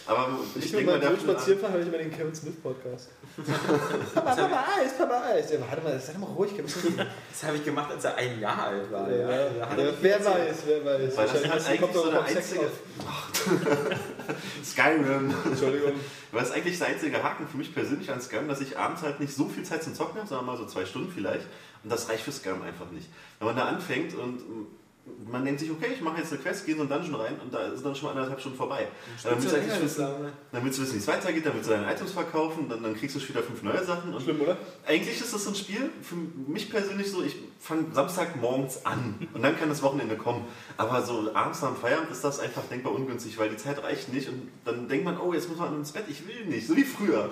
Aber 0.06 0.30
ich 0.56 0.66
Ich 0.66 0.72
denke 0.72 0.86
mal, 0.86 0.92
meinem 0.94 1.02
der 1.02 1.10
Hund 1.12 1.22
spazieren 1.22 1.60
fahren, 1.60 1.74
höre 1.74 1.82
ich 1.82 1.88
immer 1.88 1.98
den 1.98 2.12
Kevin 2.12 2.36
Smith 2.36 2.56
Podcast. 2.62 3.10
Papa, 4.14 4.36
Papa 4.36 4.66
Eis, 4.80 4.98
Papa 4.98 5.24
Eis. 5.28 5.52
Ja, 5.52 5.60
warte 5.62 5.82
mal, 5.82 6.00
sei 6.00 6.14
doch 6.14 6.20
mal 6.20 6.28
ruhig, 6.28 6.52
Kevin 6.52 6.68
Smith. 6.68 6.94
Das 6.98 7.44
habe 7.44 7.58
ich 7.58 7.64
gemacht, 7.64 7.92
als 7.92 8.04
er 8.04 8.16
ein 8.16 8.40
Jahr 8.40 8.64
alt 8.64 8.92
war. 8.92 9.10
Ja, 9.10 9.30
Ja, 9.30 9.70
hat 9.70 9.78
er 9.78 9.94
wer 10.02 10.26
weiß, 10.26 10.58
wer 10.66 10.86
weiß. 10.86 11.18
Weil 11.18 11.28
das 11.28 11.36
ist 11.36 11.46
du 11.46 11.72
eigentlich 11.72 11.94
so 11.94 12.12
der 12.12 12.24
einzige-. 12.24 12.72
Skyrim. 14.64 15.34
Entschuldigung. 15.46 15.94
Weil 16.32 16.44
es 16.44 16.52
eigentlich 16.52 16.78
der 16.80 16.88
einzige 16.88 17.22
Haken 17.22 17.48
für 17.48 17.58
mich 17.58 17.74
persönlich 17.74 18.10
an 18.12 18.22
Skyrim, 18.22 18.48
dass 18.48 18.62
ich 18.62 18.78
abends 18.78 19.04
halt 19.04 19.20
nicht 19.20 19.34
so 19.34 19.48
viel 19.48 19.64
Zeit 19.64 19.84
zum 19.84 19.94
Zocken 19.94 20.18
habe, 20.18 20.28
sondern 20.28 20.46
mal 20.46 20.58
so 20.58 20.66
zwei 20.66 20.86
Stunden 20.86 21.12
vielleicht. 21.14 21.46
Und 21.84 21.92
das 21.92 22.10
reicht 22.10 22.24
für 22.24 22.32
Skyrim 22.32 22.62
einfach 22.62 22.90
nicht. 22.92 23.08
Wenn 23.40 23.48
man 23.48 23.56
da 23.56 23.66
anfängt 23.66 24.16
und 24.16 24.42
man 25.30 25.44
denkt 25.44 25.60
sich, 25.60 25.70
okay, 25.70 25.88
ich 25.94 26.02
mache 26.02 26.20
jetzt 26.20 26.32
eine 26.32 26.42
Quest, 26.42 26.66
gehe 26.66 26.76
in 26.76 26.82
so 26.82 26.88
einen 26.88 27.04
Dungeon 27.04 27.20
rein 27.20 27.40
und 27.42 27.54
da 27.54 27.68
ist 27.68 27.84
dann 27.84 27.94
schon 27.96 28.06
mal 28.06 28.12
anderthalb 28.12 28.40
Stunden 28.40 28.58
vorbei. 28.58 28.88
Dann 29.24 29.36
willst, 29.36 29.52
du 29.52 29.58
eigentlich 29.58 29.82
wissen, 29.82 30.06
dann 30.52 30.64
willst 30.64 30.78
du 30.78 30.84
wissen, 30.84 30.94
wie 30.94 31.00
es 31.00 31.08
weitergeht, 31.08 31.46
dann 31.46 31.56
willst 31.56 31.70
du 31.70 31.74
deine 31.74 31.92
Items 31.92 32.12
verkaufen, 32.12 32.70
dann, 32.70 32.84
dann 32.84 32.96
kriegst 32.96 33.16
du 33.16 33.20
schon 33.20 33.30
wieder 33.30 33.44
fünf 33.44 33.64
neue 33.64 33.84
Sachen. 33.84 34.18
Schlimm, 34.22 34.40
oder? 34.42 34.58
eigentlich 34.86 35.20
ist 35.20 35.34
das 35.34 35.44
so 35.44 35.50
ein 35.50 35.56
Spiel, 35.56 35.90
für 36.02 36.16
mich 36.16 36.70
persönlich 36.70 37.12
so, 37.12 37.22
ich 37.22 37.36
fange 37.60 37.94
Samstagmorgens 37.94 38.86
an 38.86 39.28
und 39.34 39.42
dann 39.42 39.58
kann 39.60 39.70
das 39.70 39.82
Wochenende 39.82 40.16
kommen. 40.16 40.46
Aber 40.78 41.02
so 41.02 41.34
abends 41.34 41.62
nach 41.62 41.70
dem 41.70 41.78
Feierabend 41.78 42.12
ist 42.12 42.24
das 42.24 42.40
einfach 42.40 42.64
denkbar 42.70 42.94
ungünstig, 42.94 43.38
weil 43.38 43.50
die 43.50 43.58
Zeit 43.58 43.84
reicht 43.84 44.14
nicht 44.14 44.30
und 44.30 44.50
dann 44.64 44.88
denkt 44.88 45.04
man, 45.04 45.20
oh, 45.20 45.34
jetzt 45.34 45.50
muss 45.50 45.58
man 45.58 45.76
ins 45.76 45.92
Bett, 45.92 46.06
ich 46.08 46.26
will 46.28 46.46
nicht, 46.46 46.68
so 46.68 46.78
wie 46.78 46.84
früher. 46.84 47.30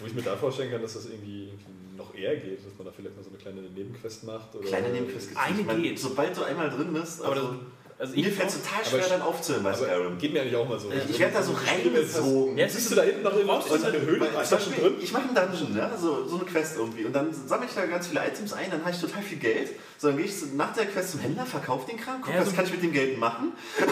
Wo 0.00 0.06
ich 0.06 0.14
mir 0.14 0.22
da 0.22 0.36
vorstellen 0.36 0.70
kann, 0.70 0.82
dass 0.82 0.92
das 0.92 1.06
irgendwie 1.06 1.46
noch 1.46 1.75
eher 2.16 2.36
geht, 2.36 2.58
dass 2.64 2.76
man 2.78 2.86
da 2.86 2.92
vielleicht 2.92 3.16
mal 3.16 3.22
so 3.22 3.30
eine 3.30 3.38
kleine 3.38 3.60
Nebenquest 3.62 4.24
macht. 4.24 4.54
Oder 4.54 4.66
Kleine 4.66 4.88
Nebenquest 4.90 5.30
Eine 5.36 5.80
geht. 5.82 5.98
Sobald 5.98 6.36
du 6.36 6.42
einmal 6.44 6.70
drin 6.70 6.92
bist, 6.92 7.22
Aber 7.22 7.34
also, 7.34 7.46
das, 7.48 7.58
also 7.98 8.14
mir 8.20 8.28
ich 8.28 8.34
fällt 8.34 8.48
es 8.50 8.62
total 8.62 8.84
schwer, 8.84 9.00
ich- 9.00 9.06
dann 9.08 9.22
aufzuhören 9.22 9.62
bei 9.64 9.72
Skyrim. 9.74 10.18
geht 10.18 10.32
mir 10.32 10.42
eigentlich 10.42 10.56
auch 10.56 10.68
mal 10.68 10.78
so. 10.78 10.90
Ich 11.08 11.18
werde 11.18 11.32
da 11.34 11.42
so 11.42 11.52
reingesogen. 11.52 12.58
Ja, 12.58 12.68
Siehst 12.68 12.90
du 12.90 12.94
da 12.94 13.02
hinten 13.02 13.22
noch? 13.22 13.32
Und- 13.34 13.70
Und 13.70 13.84
eine 13.84 14.00
Höhle? 14.00 14.18
Zum 14.20 14.34
da 14.34 14.44
schon 14.44 14.58
Beispiel, 14.58 14.84
drin? 14.84 14.94
ich 15.00 15.12
mache 15.12 15.22
einen 15.24 15.34
Dungeon, 15.34 15.76
ja, 15.76 15.96
so, 15.96 16.26
so 16.26 16.36
eine 16.36 16.44
Quest 16.44 16.76
irgendwie. 16.76 17.04
Und 17.06 17.12
dann 17.14 17.32
sammle 17.32 17.66
ich 17.66 17.74
da 17.74 17.86
ganz 17.86 18.08
viele 18.08 18.20
Items 18.26 18.52
ein, 18.52 18.70
dann 18.70 18.80
habe 18.84 18.90
ich 18.90 19.00
total 19.00 19.22
viel 19.22 19.38
Geld. 19.38 19.70
So, 19.98 20.08
dann 20.08 20.16
gehe 20.18 20.26
ich 20.26 20.38
so 20.38 20.46
nach 20.54 20.74
der 20.74 20.86
Quest 20.86 21.12
zum 21.12 21.20
Händler, 21.20 21.46
verkaufe 21.46 21.90
den 21.90 21.98
Kram, 21.98 22.20
guck, 22.22 22.34
Ja, 22.34 22.40
was 22.40 22.50
so- 22.50 22.56
kann 22.56 22.66
ich 22.66 22.72
mit 22.72 22.82
dem 22.82 22.92
Geld 22.92 23.18
machen. 23.18 23.52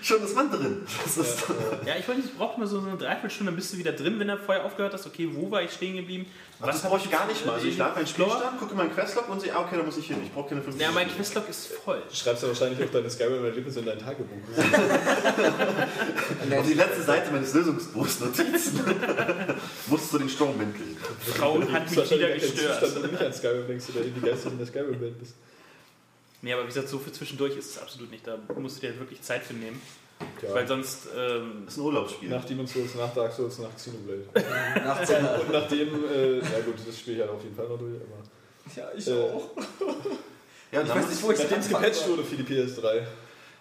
Schon 0.00 0.22
ist 0.22 0.34
man 0.34 0.50
drin. 0.50 0.82
Das 1.04 1.18
ist, 1.18 1.42
Ja, 1.84 1.94
ich 1.98 2.06
wollte 2.08 2.22
nicht, 2.22 2.38
braucht 2.38 2.56
mal 2.56 2.66
so 2.66 2.78
eine 2.78 2.96
Dreiviertelstunde, 2.96 3.50
dann 3.50 3.56
bist 3.56 3.72
du 3.72 3.78
wieder 3.78 3.92
drin, 3.92 4.18
wenn 4.18 4.28
er 4.28 4.38
vorher 4.38 4.64
aufgehört 4.64 4.94
hast. 4.94 5.06
Okay, 5.06 5.28
wo 5.34 5.50
war 5.50 5.62
ich 5.62 5.72
stehen 5.72 5.96
geblieben? 5.96 6.24
Was 6.60 6.80
das 6.82 6.90
brauche 6.90 7.00
ich 7.04 7.10
gar 7.10 7.26
nicht 7.26 7.44
mal. 7.46 7.54
Also 7.54 7.66
ich 7.68 7.76
lade 7.76 7.94
meinen? 7.96 8.06
Spielstand, 8.06 8.58
gucke 8.58 8.74
meinen 8.74 8.92
Questlog 8.94 9.28
und 9.28 9.40
sehe, 9.40 9.54
ah, 9.54 9.60
okay, 9.60 9.76
da 9.76 9.82
muss 9.82 9.96
ich 9.96 10.06
hin. 10.06 10.16
Ich 10.24 10.32
brauche 10.32 10.48
keine 10.48 10.62
5 10.62 10.80
Ja, 10.80 10.90
mein 10.92 11.08
Questlog 11.08 11.48
ist 11.48 11.68
voll. 11.84 12.02
Du 12.08 12.14
schreibst 12.14 12.42
ja 12.42 12.48
wahrscheinlich 12.48 12.82
auch 12.84 12.90
deine 12.92 13.10
Skyrim-Erlebnisse 13.10 13.80
in 13.80 13.86
dein 13.86 13.98
Tagebuch. 13.98 14.36
Auf 16.58 16.66
die 16.66 16.74
letzte 16.74 17.02
Seite 17.02 17.30
meines 17.30 17.52
Lösungsbuchs 17.54 18.20
Notizen. 18.20 18.80
Musst 19.86 20.12
du 20.12 20.18
den 20.18 20.28
Sturm 20.28 20.60
entkriegen. 20.60 20.96
Frauen 21.36 21.72
hat 21.72 21.90
mich 21.90 22.10
wieder 22.10 22.28
gestört. 22.30 22.80
Zustand, 22.80 22.94
wenn 22.96 23.02
du 23.02 23.08
nicht 23.08 23.22
an 23.24 23.32
Skyrim 23.32 23.66
denkst 23.66 23.84
oder 23.94 24.04
in 24.04 24.14
die 24.14 24.20
Geister 24.20 24.50
in 24.50 24.58
der 24.58 24.66
Skyrim-Welt 24.82 25.18
bist. 25.18 25.34
Nee, 26.42 26.52
aber 26.52 26.62
wie 26.62 26.66
gesagt, 26.68 26.88
so 26.88 26.98
für 26.98 27.12
zwischendurch 27.12 27.56
ist 27.56 27.70
es 27.76 27.78
absolut 27.82 28.10
nicht. 28.10 28.26
Da 28.26 28.38
musst 28.56 28.76
du 28.76 28.80
dir 28.80 28.88
halt 28.90 29.00
wirklich 29.00 29.20
Zeit 29.22 29.42
für 29.42 29.54
nehmen. 29.54 29.80
Ja. 30.42 30.54
Weil 30.54 30.66
sonst, 30.66 31.08
ähm, 31.16 31.62
Das 31.64 31.74
ist 31.74 31.80
ein 31.80 31.84
Urlaubsspiel. 31.84 32.28
Nach 32.28 32.44
Demon's 32.44 32.72
Souls, 32.72 32.94
nach 32.94 33.12
Dark 33.14 33.32
Souls, 33.32 33.58
nach 33.58 33.74
Xenoblade. 33.74 34.24
Nach 34.84 35.04
Zelda. 35.04 35.36
Und 35.40 35.52
nachdem, 35.52 35.88
äh, 36.04 36.38
ja 36.38 36.60
gut, 36.64 36.74
das 36.86 36.98
spiele 36.98 37.16
ich 37.16 37.22
halt 37.22 37.30
auf 37.32 37.42
jeden 37.42 37.54
Fall 37.56 37.68
noch 37.68 37.78
durch, 37.78 37.94
aber. 37.96 38.76
Ja, 38.76 38.88
ich 38.96 39.06
Äh, 39.06 39.12
auch. 39.12 39.50
Ja, 40.70 40.82
Ich 40.82 40.88
weiß 40.90 41.08
nicht, 41.08 41.22
wo 41.22 41.30
ich 41.32 41.38
Nachdem 41.38 41.60
es 41.60 41.68
gepatcht 41.68 42.08
wurde 42.08 42.22
für 42.22 42.36
die 42.36 42.42
PS3. 42.42 43.02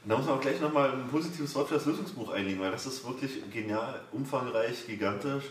Da 0.06 0.18
muss 0.18 0.26
man 0.26 0.36
auch 0.38 0.42
gleich 0.42 0.60
nochmal 0.60 0.92
ein 0.92 1.08
positives 1.08 1.56
Wort 1.56 1.70
für 1.70 1.76
das 1.76 1.86
Lösungsbuch 1.86 2.32
einlegen, 2.32 2.60
weil 2.60 2.72
das 2.72 2.86
ist 2.86 3.06
wirklich 3.08 3.32
genial, 3.52 4.02
umfangreich, 4.12 4.86
gigantisch. 4.88 5.46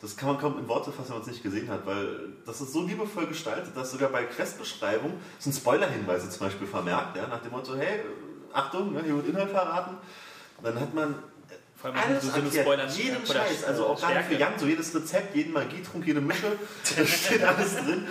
Das 0.00 0.16
kann 0.16 0.28
man 0.28 0.38
kaum 0.38 0.58
in 0.58 0.68
Worte 0.68 0.92
fassen, 0.92 1.08
wenn 1.08 1.16
man 1.16 1.22
es 1.22 1.26
nicht 1.28 1.42
gesehen 1.42 1.68
hat, 1.68 1.84
weil 1.84 2.28
das 2.46 2.60
ist 2.60 2.72
so 2.72 2.82
liebevoll 2.82 3.26
gestaltet, 3.26 3.76
dass 3.76 3.90
sogar 3.90 4.10
bei 4.10 4.24
Questbeschreibung 4.24 5.14
sind 5.40 5.54
Spoilerhinweise 5.54 6.30
zum 6.30 6.46
Beispiel 6.46 6.68
vermerkt, 6.68 7.16
ja, 7.16 7.26
nach 7.26 7.42
dem 7.42 7.50
Motto, 7.50 7.74
hey, 7.74 8.00
Achtung, 8.52 8.92
ne, 8.92 9.02
hier 9.04 9.16
wird 9.16 9.28
Inhalt 9.28 9.50
verraten. 9.50 9.96
Dann 10.62 10.78
hat 10.80 10.94
man 10.94 11.16
Vor 11.74 11.90
allem 11.90 11.98
Alles 11.98 12.22
so 12.22 12.30
erklärt, 12.30 12.66
Spoiler 12.66 12.86
jeden 12.86 13.26
Scheiß, 13.26 13.64
also 13.64 13.86
auch 13.86 14.00
gerade 14.00 14.22
für 14.22 14.34
Jan, 14.34 14.52
so 14.56 14.66
jedes 14.66 14.94
Rezept, 14.94 15.34
jeden 15.34 15.52
Magietrunk, 15.52 16.06
jede 16.06 16.20
Mische, 16.20 16.52
da 16.96 17.04
steht 17.04 17.42
alles 17.42 17.76
drin. 17.76 18.06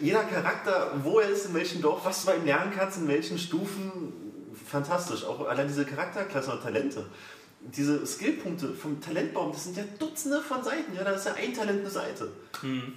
Jeder 0.00 0.24
Charakter, 0.24 0.92
wo 1.02 1.20
er 1.20 1.28
ist, 1.28 1.46
in 1.46 1.54
welchem 1.54 1.80
Dorf, 1.80 2.04
was 2.04 2.22
du 2.22 2.26
bei 2.26 2.36
ihm 2.36 2.44
lernen 2.44 2.72
kannst, 2.76 2.98
in 2.98 3.08
welchen 3.08 3.38
Stufen, 3.38 4.12
fantastisch. 4.68 5.24
Auch 5.24 5.46
allein 5.48 5.68
diese 5.68 5.84
Charakterklassen 5.84 6.54
und 6.54 6.62
Talente. 6.62 7.06
Diese 7.74 8.06
Skillpunkte 8.06 8.74
vom 8.74 9.00
Talentbaum, 9.00 9.52
das 9.52 9.64
sind 9.64 9.76
ja 9.76 9.84
Dutzende 9.98 10.40
von 10.40 10.62
Seiten, 10.62 10.94
ja, 10.94 11.02
da 11.02 11.12
ist 11.12 11.26
ja 11.26 11.34
ein 11.34 11.54
Talent 11.54 11.80
eine 11.80 11.90
Seite. 11.90 12.30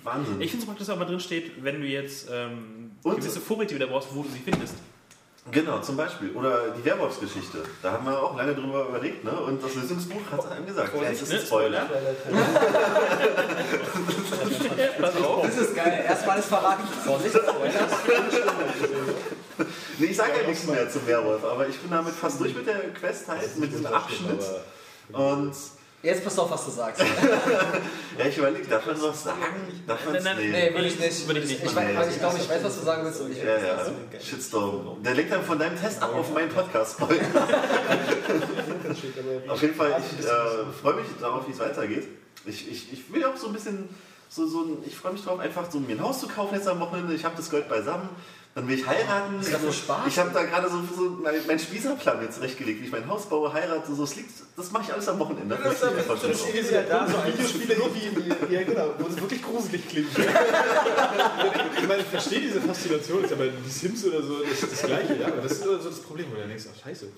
Wahnsinn. 0.03 0.35
Hm. 0.35 0.41
Ich 0.41 0.51
finde 0.51 0.63
es 0.63 0.65
praktisch, 0.65 0.87
dass 0.87 0.95
auch 0.95 0.99
mal 0.99 1.05
drin 1.05 1.19
steht, 1.19 1.63
wenn 1.63 1.81
du 1.81 1.87
jetzt 1.87 2.27
ähm, 2.31 2.91
gewisse 3.03 3.39
Vorräte 3.39 3.75
wieder 3.75 3.87
brauchst, 3.87 4.13
wo 4.13 4.23
du 4.23 4.29
sie 4.29 4.39
findest. 4.39 4.75
Genau, 5.51 5.79
zum 5.79 5.95
Beispiel. 5.95 6.31
Oder 6.31 6.69
die 6.77 6.83
Werwolfsgeschichte. 6.83 7.59
Da 7.81 7.93
haben 7.93 8.05
wir 8.05 8.21
auch 8.21 8.35
lange 8.37 8.53
drüber 8.53 8.87
überlegt, 8.89 9.23
ne? 9.23 9.31
Und 9.31 9.63
das 9.63 9.75
Lösungsbuch 9.75 10.19
hat 10.31 10.39
es 10.39 10.51
einem 10.51 10.65
gesagt. 10.65 10.93
Ja, 10.93 11.09
es 11.09 11.21
ist 11.21 11.31
ein 11.31 11.37
ne? 11.39 11.45
Spoiler. 11.45 11.89
Pass 14.99 15.15
auf. 15.23 15.45
Das 15.45 15.57
ist 15.57 15.75
geil. 15.75 16.05
Erstmal 16.07 16.35
alles 16.35 16.45
verraten. 16.47 16.83
Vorsicht, 17.05 17.35
Spoiler. 17.35 17.73
Nee, 19.97 20.05
ich 20.07 20.17
sage 20.17 20.33
ja 20.39 20.47
nichts 20.47 20.67
mehr 20.67 20.87
zum 20.87 21.07
Werwolf, 21.07 21.43
aber 21.43 21.67
ich 21.67 21.79
bin 21.79 21.89
damit 21.89 22.13
fast 22.13 22.39
durch 22.39 22.53
mit 22.55 22.67
der 22.67 22.77
Quest 22.93 23.27
halt, 23.27 23.57
mit 23.57 23.71
diesem 23.71 23.87
Abschnitt. 23.87 24.45
Und 25.11 25.53
Jetzt 26.03 26.23
pass 26.23 26.37
auf, 26.37 26.51
was 26.51 26.63
du 26.65 26.71
sagst. 26.71 27.01
ja, 28.19 28.25
ich 28.25 28.37
überlege, 28.37 28.67
darf 28.67 28.85
man 28.85 29.01
was 29.01 29.23
sagen? 29.23 29.41
Darf 29.87 30.05
man 30.05 30.13
Nein, 30.13 30.23
nein, 30.23 30.37
nee. 30.37 30.49
Nee, 30.51 30.71
würde 30.73 30.85
ich 30.87 30.99
nicht. 30.99 31.27
Würde 31.27 31.39
ich 31.39 31.49
nicht 31.49 31.63
Ich, 31.63 31.73
machen. 31.73 31.95
weiß, 31.95 32.11
ich 32.13 32.19
glaube, 32.19 32.37
ich 32.37 32.47
weiß, 32.47 32.63
was 32.63 32.79
du 32.79 32.85
sagen 32.85 33.03
willst. 33.03 33.19
Und 33.21 33.31
ich 33.31 33.39
Ja, 33.39 33.57
ja, 33.57 33.83
Shitstorm. 34.23 35.01
Der 35.01 35.15
lenkt 35.15 35.31
dann 35.31 35.43
von 35.43 35.57
deinem 35.57 35.75
Test 35.79 35.99
ab 36.03 36.13
auf 36.13 36.31
meinen 36.35 36.49
Podcast. 36.49 37.01
auf 39.47 39.61
jeden 39.61 39.73
Fall, 39.73 39.99
ich 39.99 40.19
äh, 40.23 40.29
freue 40.81 40.93
mich 40.97 41.07
darauf, 41.19 41.47
wie 41.47 41.51
es 41.51 41.57
weitergeht. 41.59 42.07
Ich, 42.45 42.71
ich, 42.71 42.93
ich 42.93 43.11
will 43.11 43.25
auch 43.25 43.35
so 43.35 43.47
ein 43.47 43.53
bisschen, 43.53 43.89
so, 44.29 44.45
so 44.45 44.65
ein, 44.65 44.77
ich 44.85 44.95
freue 44.95 45.13
mich 45.13 45.23
darauf, 45.23 45.39
einfach 45.39 45.65
so 45.71 45.79
mir 45.79 45.95
ein 45.95 46.03
Haus 46.03 46.19
zu 46.19 46.27
kaufen 46.27 46.53
jetzt 46.53 46.67
am 46.67 46.79
Wochenende. 46.79 47.15
Ich 47.15 47.25
habe 47.25 47.35
das 47.35 47.49
Geld 47.49 47.67
beisammen. 47.69 48.07
Dann 48.57 48.67
will 48.67 48.79
ich 48.79 48.87
heiraten. 48.87 49.35
Das 49.39 49.61
so 49.61 49.71
Spaß. 49.71 50.07
Ich 50.07 50.17
habe 50.17 50.31
da 50.33 50.41
gerade 50.41 50.67
so, 50.67 50.77
so 50.95 51.09
meinen 51.21 51.45
mein 51.45 51.59
Spießerplan 51.59 52.23
jetzt 52.23 52.37
zurechtgelegt, 52.37 52.81
wie 52.81 52.85
ich 52.85 52.91
mein 52.91 53.07
Haus 53.07 53.27
baue, 53.27 53.53
heirate. 53.53 53.93
So, 53.93 54.01
das, 54.01 54.15
liegt, 54.15 54.31
das 54.55 54.71
mache 54.71 54.85
ich 54.85 54.93
alles 54.93 55.07
am 55.07 55.19
Wochenende. 55.19 55.55
Da 55.55 55.69
Das 55.69 55.79
mich 55.83 56.07
ist, 56.09 56.23
das 56.23 56.61
ist 56.61 56.71
ja 56.71 56.81
da 56.81 57.07
so 57.07 57.17
Videospiele 57.23 57.75
irgendwie, 57.75 58.55
ja 58.55 58.63
genau, 58.63 58.95
wo 58.97 59.07
es 59.09 59.21
wirklich 59.21 59.43
gruselig 59.43 59.87
klingt. 59.87 60.09
ich 60.17 61.87
meine, 61.87 62.01
ich 62.01 62.07
verstehe 62.07 62.41
diese 62.41 62.59
Faszination, 62.59 63.25
ist 63.25 63.29
ja 63.29 63.35
bei 63.35 63.49
die 63.49 63.69
Sims 63.69 64.03
oder 64.05 64.23
so 64.23 64.39
das, 64.39 64.63
ist 64.63 64.71
das 64.71 64.81
Gleiche, 64.81 65.17
ja, 65.21 65.27
aber 65.27 65.41
das 65.43 65.51
ist 65.51 65.63
immer 65.63 65.79
so 65.79 65.89
das 65.89 65.99
Problem, 65.99 66.25
wo 66.31 66.41
du 66.41 66.47
denkst, 66.47 66.63
ach 66.73 66.83
scheiße, 66.83 67.09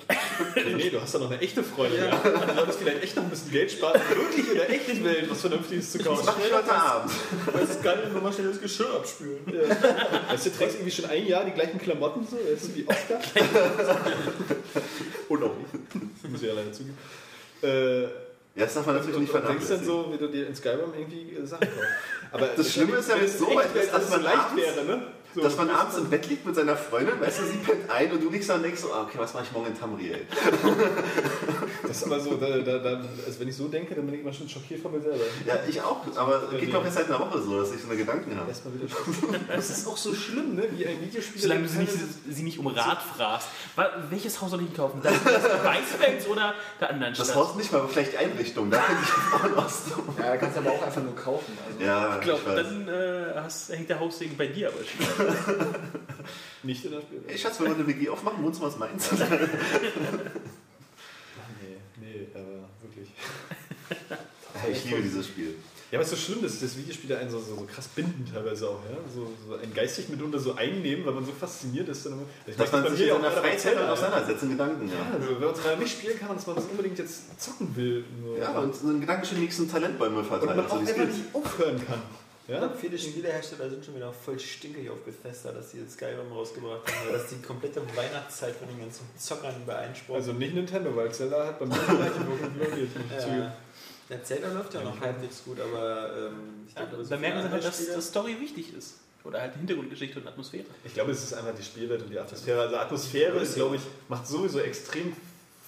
nee, 0.56 0.74
nee, 0.76 0.90
du 0.90 1.00
hast 1.00 1.16
da 1.16 1.20
noch 1.20 1.32
eine 1.32 1.40
echte 1.40 1.64
Freundin, 1.64 2.04
ja. 2.04 2.18
du 2.18 2.54
solltest 2.54 2.80
vielleicht 2.80 3.04
echt 3.04 3.16
noch 3.16 3.24
ein 3.24 3.30
bisschen 3.30 3.52
Geld 3.52 3.72
sparen, 3.72 4.02
um 4.12 4.18
wirklich 4.18 4.46
in 4.46 4.56
der 4.56 4.70
echten 4.70 5.06
Welt 5.06 5.30
was 5.30 5.40
Vernünftiges 5.40 5.94
zu 5.94 6.00
kaufen. 6.00 6.26
Das 6.26 6.36
mache 6.36 6.48
ich 6.48 6.54
heute 6.54 6.74
Abend. 6.74 7.14
Das 7.54 7.70
ist 7.70 7.82
geil, 7.82 8.10
wenn 8.12 8.24
man 8.24 8.34
schnell 8.34 8.50
das 8.50 8.60
Geschirr 8.60 8.94
abspülen. 8.94 9.40
Ja. 9.48 10.34
Weißt 10.34 10.46
du, 10.46 10.50
du 10.50 10.58
trägst 10.58 10.76
irgendwie 10.76 10.92
schon 10.92 11.06
ein 11.06 11.29
Jahr 11.30 11.46
die 11.46 11.52
gleichen 11.52 11.80
Klamotten, 11.80 12.26
so, 12.30 12.38
das 12.38 12.64
ist 12.64 12.76
wie 12.76 12.86
Oscar. 12.88 13.20
Und 15.30 15.44
auch 15.44 15.52
ich, 15.62 16.30
muss 16.30 16.42
ich 16.42 16.48
ja 16.48 16.54
leider 16.54 16.72
zugeben. 16.72 16.98
Äh, 17.62 18.04
Ja, 18.56 18.66
das 18.66 18.74
darf 18.74 18.86
man 18.88 18.96
natürlich 18.96 19.20
nicht 19.20 19.34
und 19.34 19.48
denkst 19.48 19.68
dann 19.68 19.80
vernachlässigen. 19.84 19.86
so, 19.86 20.14
wie 20.14 20.18
du 20.18 20.28
dir 20.28 20.48
in 20.48 20.56
Skyrim 20.56 20.92
irgendwie 20.98 21.36
äh, 21.36 21.46
Sachen 21.46 21.68
kaufst. 21.68 21.88
Aber 22.32 22.48
Das 22.48 22.74
Schlimme 22.74 22.98
ist 22.98 23.10
ja, 23.10 23.16
wenn 23.16 23.26
es 23.26 23.38
so 23.40 23.56
weit 23.56 23.76
ist, 23.76 23.94
dass 23.94 24.10
man 24.10 24.24
leicht 24.24 24.56
wäre, 24.56 24.86
ne? 24.86 25.02
So, 25.36 25.42
Dass 25.42 25.56
man 25.58 25.70
abends 25.70 25.96
im 25.96 26.10
Bett 26.10 26.28
liegt 26.28 26.44
mit 26.46 26.56
seiner 26.56 26.76
Freundin, 26.76 27.22
weißt 27.22 27.40
du, 27.42 27.44
sie 27.46 27.58
pennt 27.58 27.88
ein 27.90 28.12
und 28.12 28.24
du 28.24 28.32
liegst 28.32 28.50
da 28.50 28.56
und 28.56 28.64
denkst 28.64 28.82
so, 28.82 28.92
ah, 28.92 29.04
okay, 29.04 29.20
was 29.20 29.34
mache 29.36 29.44
ich 29.44 29.52
morgen 29.52 29.68
in 29.68 29.80
Tamriel? 29.80 30.26
das 31.88 31.98
ist 31.98 32.04
aber 32.06 32.20
so, 32.20 32.36
da, 32.36 32.58
da, 32.58 32.80
da, 32.80 32.90
also 33.26 33.40
wenn 33.40 33.48
ich 33.48 33.56
so 33.56 33.68
denke, 33.68 33.94
dann 33.94 34.06
bin 34.06 34.16
ich 34.16 34.22
immer 34.22 34.34
schon 34.34 34.50
schockiert 34.50 34.82
von 34.82 34.92
mir 34.92 35.02
selber. 35.02 35.24
Ja, 35.46 35.60
ich 35.68 35.80
auch, 35.82 36.02
aber 36.16 36.50
geht 36.60 36.72
mir 36.72 36.80
auch 36.80 36.84
jetzt 36.84 36.96
seit 36.96 37.08
einer 37.10 37.20
Woche 37.20 37.42
so, 37.44 37.60
dass 37.60 37.72
ich 37.72 37.82
so 37.82 37.90
eine 37.90 37.98
Gedanken 37.98 38.36
habe. 38.36 38.50
Erstmal 38.50 38.74
wieder. 38.74 38.88
Das 39.48 39.70
ist 39.70 39.88
auch 39.88 39.98
so 39.98 40.16
schlimm, 40.16 40.56
ne? 40.56 40.64
Wie 40.72 40.88
ein 40.88 41.00
Videospiel. 41.00 41.42
Solange 41.42 41.62
du 41.62 41.68
sie 41.70 41.78
nicht, 41.78 41.94
sie 42.28 42.44
nicht 42.44 42.58
um 42.58 42.66
Rat 42.68 43.02
fragst. 43.16 43.50
Welches 44.10 44.42
Haus 44.42 44.50
soll 44.50 44.62
ich 44.62 44.68
denn 44.68 44.78
kaufen? 44.78 45.00
Das, 45.04 45.14
das 45.24 45.44
Weißfels 45.64 46.28
oder 46.28 46.56
der 46.80 46.90
anderen 46.90 47.14
Das 47.14 47.28
Stadt? 47.28 47.36
Haus 47.38 47.56
nicht 47.56 47.72
mal, 47.72 47.80
aber 47.80 47.90
vielleicht 47.90 48.18
Einrichtung, 48.18 48.72
da 48.72 48.82
finde 48.82 49.02
ich 49.04 49.34
auch 49.36 49.56
noch 49.56 49.70
so. 49.70 50.04
Ja, 50.22 50.38
kannst 50.38 50.58
du 50.58 50.62
aber 50.62 50.72
auch 50.72 50.82
einfach 50.82 51.04
nur 51.04 51.16
kaufen. 51.16 51.56
Also. 51.68 51.86
Ja, 51.86 52.16
Ich 52.16 52.22
glaube, 52.22 52.56
dann 52.56 52.88
äh, 52.88 53.40
hast, 53.44 53.70
hängt 53.70 53.90
der 53.90 54.00
Haussegen 54.00 54.36
bei 54.36 54.48
dir 54.48 54.70
aber 54.70 54.80
schon. 54.80 55.19
Nicht 56.64 56.86
in 56.86 56.92
der 56.92 57.02
Spiel. 57.02 57.24
Ey, 57.28 57.38
Schatz, 57.38 57.60
wenn 57.60 57.68
wir 57.68 57.76
eine 57.76 57.88
WG 57.88 58.10
aufmachen, 58.10 58.44
wohnst 58.44 58.60
du 58.60 58.66
was 58.66 58.78
meins? 58.78 59.10
Nee, 61.62 61.78
nee, 62.02 62.28
aber 62.34 62.70
wirklich. 62.82 63.10
Ich 64.72 64.86
liebe 64.86 65.02
dieses 65.02 65.28
Spiel. 65.28 65.56
Ja, 65.92 65.98
aber 65.98 66.06
es 66.06 66.12
ist 66.12 66.20
so 66.20 66.26
schlimm, 66.26 66.44
dass 66.44 66.60
das 66.60 66.78
Videospiele 66.78 67.18
einen 67.18 67.32
so, 67.32 67.40
so, 67.40 67.56
so 67.56 67.64
krass 67.64 67.88
binden 67.88 68.24
teilweise 68.32 68.70
auch, 68.70 68.80
ja? 68.86 68.98
So, 69.14 69.32
so 69.48 69.56
einen 69.56 69.74
geistig 69.74 70.08
mitunter 70.10 70.38
so 70.38 70.54
einnehmen, 70.54 71.04
weil 71.04 71.14
man 71.14 71.26
so 71.26 71.32
fasziniert 71.32 71.90
ist. 71.90 72.06
Dann, 72.06 72.22
ich 72.46 72.56
Dass 72.56 72.72
man 72.72 72.88
sich 72.96 73.08
in 73.08 73.16
seiner 73.16 73.32
Freizeit 73.32 73.76
damit 73.76 73.90
auseinandersetzt, 73.90 74.44
in 74.44 74.50
Gedanken, 74.52 74.88
Ja, 74.88 74.96
ja. 74.96 75.14
also, 75.14 75.32
wenn 75.32 75.40
man 75.40 75.54
es 75.56 75.62
gerade 75.64 75.82
nicht 75.82 75.92
spielen 75.92 76.20
kann, 76.20 76.36
dass 76.36 76.46
man 76.46 76.58
das 76.58 76.66
unbedingt 76.66 77.00
jetzt 77.00 77.42
zocken 77.42 77.76
will. 77.76 78.06
Nur. 78.22 78.38
Ja, 78.38 78.60
und 78.60 78.76
so 78.76 78.88
einen 78.88 79.02
Gedanken 79.02 79.26
schon 79.26 79.40
nächsten 79.40 79.70
Talentbäume 79.70 80.20
und 80.20 80.26
verteilt. 80.26 80.56
man 80.56 80.66
auch 80.68 80.70
so 80.70 80.78
einfach 80.78 81.06
nicht 81.06 81.34
aufhören 81.34 81.86
kann. 81.88 82.02
Ich 82.50 82.54
Ja? 82.56 82.62
glaube, 82.62 82.76
viele 82.82 82.98
Spielehersteller 82.98 83.70
sind 83.70 83.86
schon 83.86 83.96
wieder 83.96 84.12
voll 84.12 84.40
stinkig 84.40 84.90
auf 84.90 84.98
Bethesda, 85.04 85.52
dass 85.52 85.70
sie 85.70 85.82
jetzt 85.82 85.94
Skyrim 85.94 86.32
rausgebracht 86.32 86.82
haben, 86.88 87.06
weil 87.06 87.14
das 87.20 87.28
die 87.30 87.40
komplette 87.44 87.80
Weihnachtszeit 87.96 88.56
von 88.56 88.68
den 88.68 88.80
ganzen 88.80 89.06
Zockern 89.20 89.54
beeinsprucht. 89.68 90.16
Also 90.18 90.34
nicht 90.34 90.56
Nintendo, 90.56 90.96
weil 90.96 91.12
Zelda 91.14 91.46
hat 91.46 91.60
bei 91.60 91.68
mir 91.68 91.76
die 91.76 91.96
gleiche 91.96 92.20
Wirkung, 92.20 92.58
glaube 92.58 92.72
ich. 92.72 92.96
muss 92.96 93.04
ich 93.12 93.20
zugeben. 93.20 93.40
ja. 93.42 93.58
Der 94.10 94.24
Zelda 94.24 94.52
läuft 94.52 94.74
ja 94.74 94.82
noch 94.82 95.00
halbwegs 95.00 95.44
gut, 95.46 95.60
aber 95.60 96.12
ähm, 96.18 96.66
ich 96.68 96.74
Ja, 96.74 96.86
glaube, 96.86 97.04
so 97.04 97.10
da 97.12 97.18
merken 97.18 97.44
sie 97.44 97.50
halt, 97.50 97.64
dass, 97.64 97.86
dass 97.88 98.08
Story 98.08 98.36
wichtig 98.40 98.74
ist. 98.76 98.96
Oder 99.24 99.42
halt 99.42 99.54
Hintergrundgeschichte 99.56 100.20
und 100.20 100.28
Atmosphäre. 100.28 100.66
Ich 100.84 100.94
glaube, 100.96 101.12
es 101.12 101.22
ist 101.24 101.34
einfach 101.34 101.54
die 101.54 101.62
Spielwelt 101.62 102.02
und 102.02 102.10
die 102.10 102.18
Atmosphäre. 102.18 102.62
Also 102.62 102.78
Atmosphäre 102.78 103.38
ist, 103.42 103.54
glaube 103.54 103.76
ich, 103.76 103.82
macht 104.08 104.26
sowieso 104.26 104.60
extrem 104.60 105.14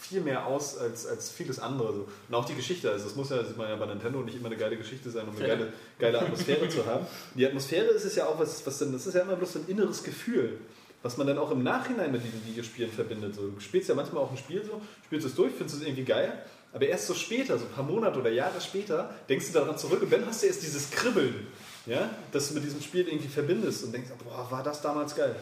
viel 0.02 0.22
mehr 0.22 0.48
aus 0.48 0.78
als, 0.78 1.06
als 1.06 1.30
vieles 1.30 1.60
andere. 1.60 1.94
So. 1.94 2.08
Und 2.28 2.36
auch 2.36 2.46
die 2.46 2.56
Geschichte. 2.56 2.92
Also 2.92 3.08
es 3.08 3.16
muss 3.16 3.30
ja, 3.30 3.44
sieht 3.44 3.56
man 3.58 3.70
ja 3.70 3.76
bei 3.76 3.86
Nintendo, 3.86 4.20
nicht 4.22 4.36
immer 4.36 4.48
eine 4.48 4.58
geile 4.58 4.76
Geschichte 4.76 5.10
sein, 5.12 5.28
um 5.28 5.36
eine 5.36 5.48
Ja. 5.48 5.56
geile, 5.56 5.74
geile 6.00 6.22
Atmosphäre 6.22 6.68
zu 6.68 6.86
haben. 6.86 7.06
Die 7.36 7.46
Atmosphäre 7.46 7.86
ist 7.88 8.06
es 8.06 8.16
ja 8.16 8.26
auch 8.26 8.40
was, 8.40 8.66
was 8.66 8.80
denn, 8.80 8.92
das 8.92 9.06
ist 9.06 9.14
ja 9.14 9.22
immer 9.22 9.36
bloß 9.36 9.58
ein 9.58 9.66
inneres 9.68 10.04
Gefühl. 10.04 10.58
Was 11.04 11.18
man 11.18 11.26
dann 11.28 11.38
auch 11.38 11.50
im 11.52 11.64
Nachhinein 11.64 12.12
mit 12.12 12.24
diesen 12.24 12.46
Videospielen 12.46 12.92
verbindet. 12.92 13.34
So, 13.36 13.48
du 13.48 13.60
spielst 13.60 13.90
ja 13.90 13.96
manchmal 13.96 14.24
auch 14.24 14.32
ein 14.32 14.38
Spiel 14.38 14.64
so, 14.64 14.82
spielst 15.06 15.26
es 15.26 15.36
durch, 15.36 15.52
findest 15.54 15.80
es 15.80 15.84
irgendwie 15.84 16.04
geil, 16.04 16.32
aber 16.74 16.86
erst 16.88 17.08
so 17.08 17.14
später, 17.14 17.58
so 17.58 17.66
ein 17.66 17.72
paar 17.72 17.84
Monate 17.84 18.20
oder 18.20 18.30
Jahre 18.30 18.62
später, 18.62 19.14
denkst 19.28 19.48
du 19.48 19.54
daran 19.54 19.78
zurück 19.78 20.02
und 20.04 20.14
dann 20.14 20.26
hast 20.26 20.44
du 20.44 20.48
erst 20.48 20.62
dieses 20.62 20.92
Kribbeln, 20.92 21.48
ja, 21.86 22.10
das 22.32 22.50
du 22.50 22.54
mit 22.54 22.64
diesem 22.64 22.82
Spiel 22.82 23.08
irgendwie 23.08 23.28
verbindest 23.28 23.84
und 23.84 23.94
denkst, 23.94 24.10
boah, 24.24 24.48
war 24.52 24.64
das 24.64 24.82
damals 24.82 25.16
geil. 25.16 25.36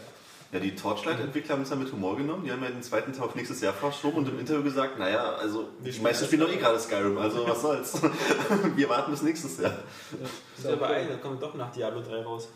Ja, 0.52 0.60
die 0.60 0.74
Torchlight-Entwickler 0.76 1.54
haben 1.56 1.62
es 1.62 1.70
ja 1.70 1.76
mit 1.76 1.92
Humor 1.92 2.18
genommen. 2.18 2.44
Die 2.44 2.52
haben 2.52 2.64
ja 2.64 2.70
den 2.70 2.82
zweiten 2.82 3.14
Teil 3.14 3.24
auf 3.24 3.36
nächstes 3.36 3.62
Jahr 3.62 3.72
verschoben 3.74 4.18
und 4.18 4.30
im 4.30 4.40
Interview 4.40 4.64
gesagt, 4.64 4.98
naja, 4.98 5.34
also 5.34 5.70
die 5.80 5.92
meisten 6.00 6.26
spielen 6.26 6.42
doch 6.42 6.52
eh 6.52 6.58
gerade 6.58 6.80
Skyrim, 6.80 7.18
also 7.20 7.48
was 7.48 7.62
soll's. 7.62 8.02
Wir 8.76 8.90
warten 8.90 9.12
bis 9.12 9.22
nächstes 9.22 9.60
Jahr. 9.60 9.78
Ist 10.58 10.66
ja 10.66 10.76
bei 10.76 11.06
da 11.06 11.16
kommt 11.18 11.42
doch 11.44 11.54
nach 11.54 11.72
Diablo 11.72 12.02
3 12.02 12.24
raus. 12.24 12.48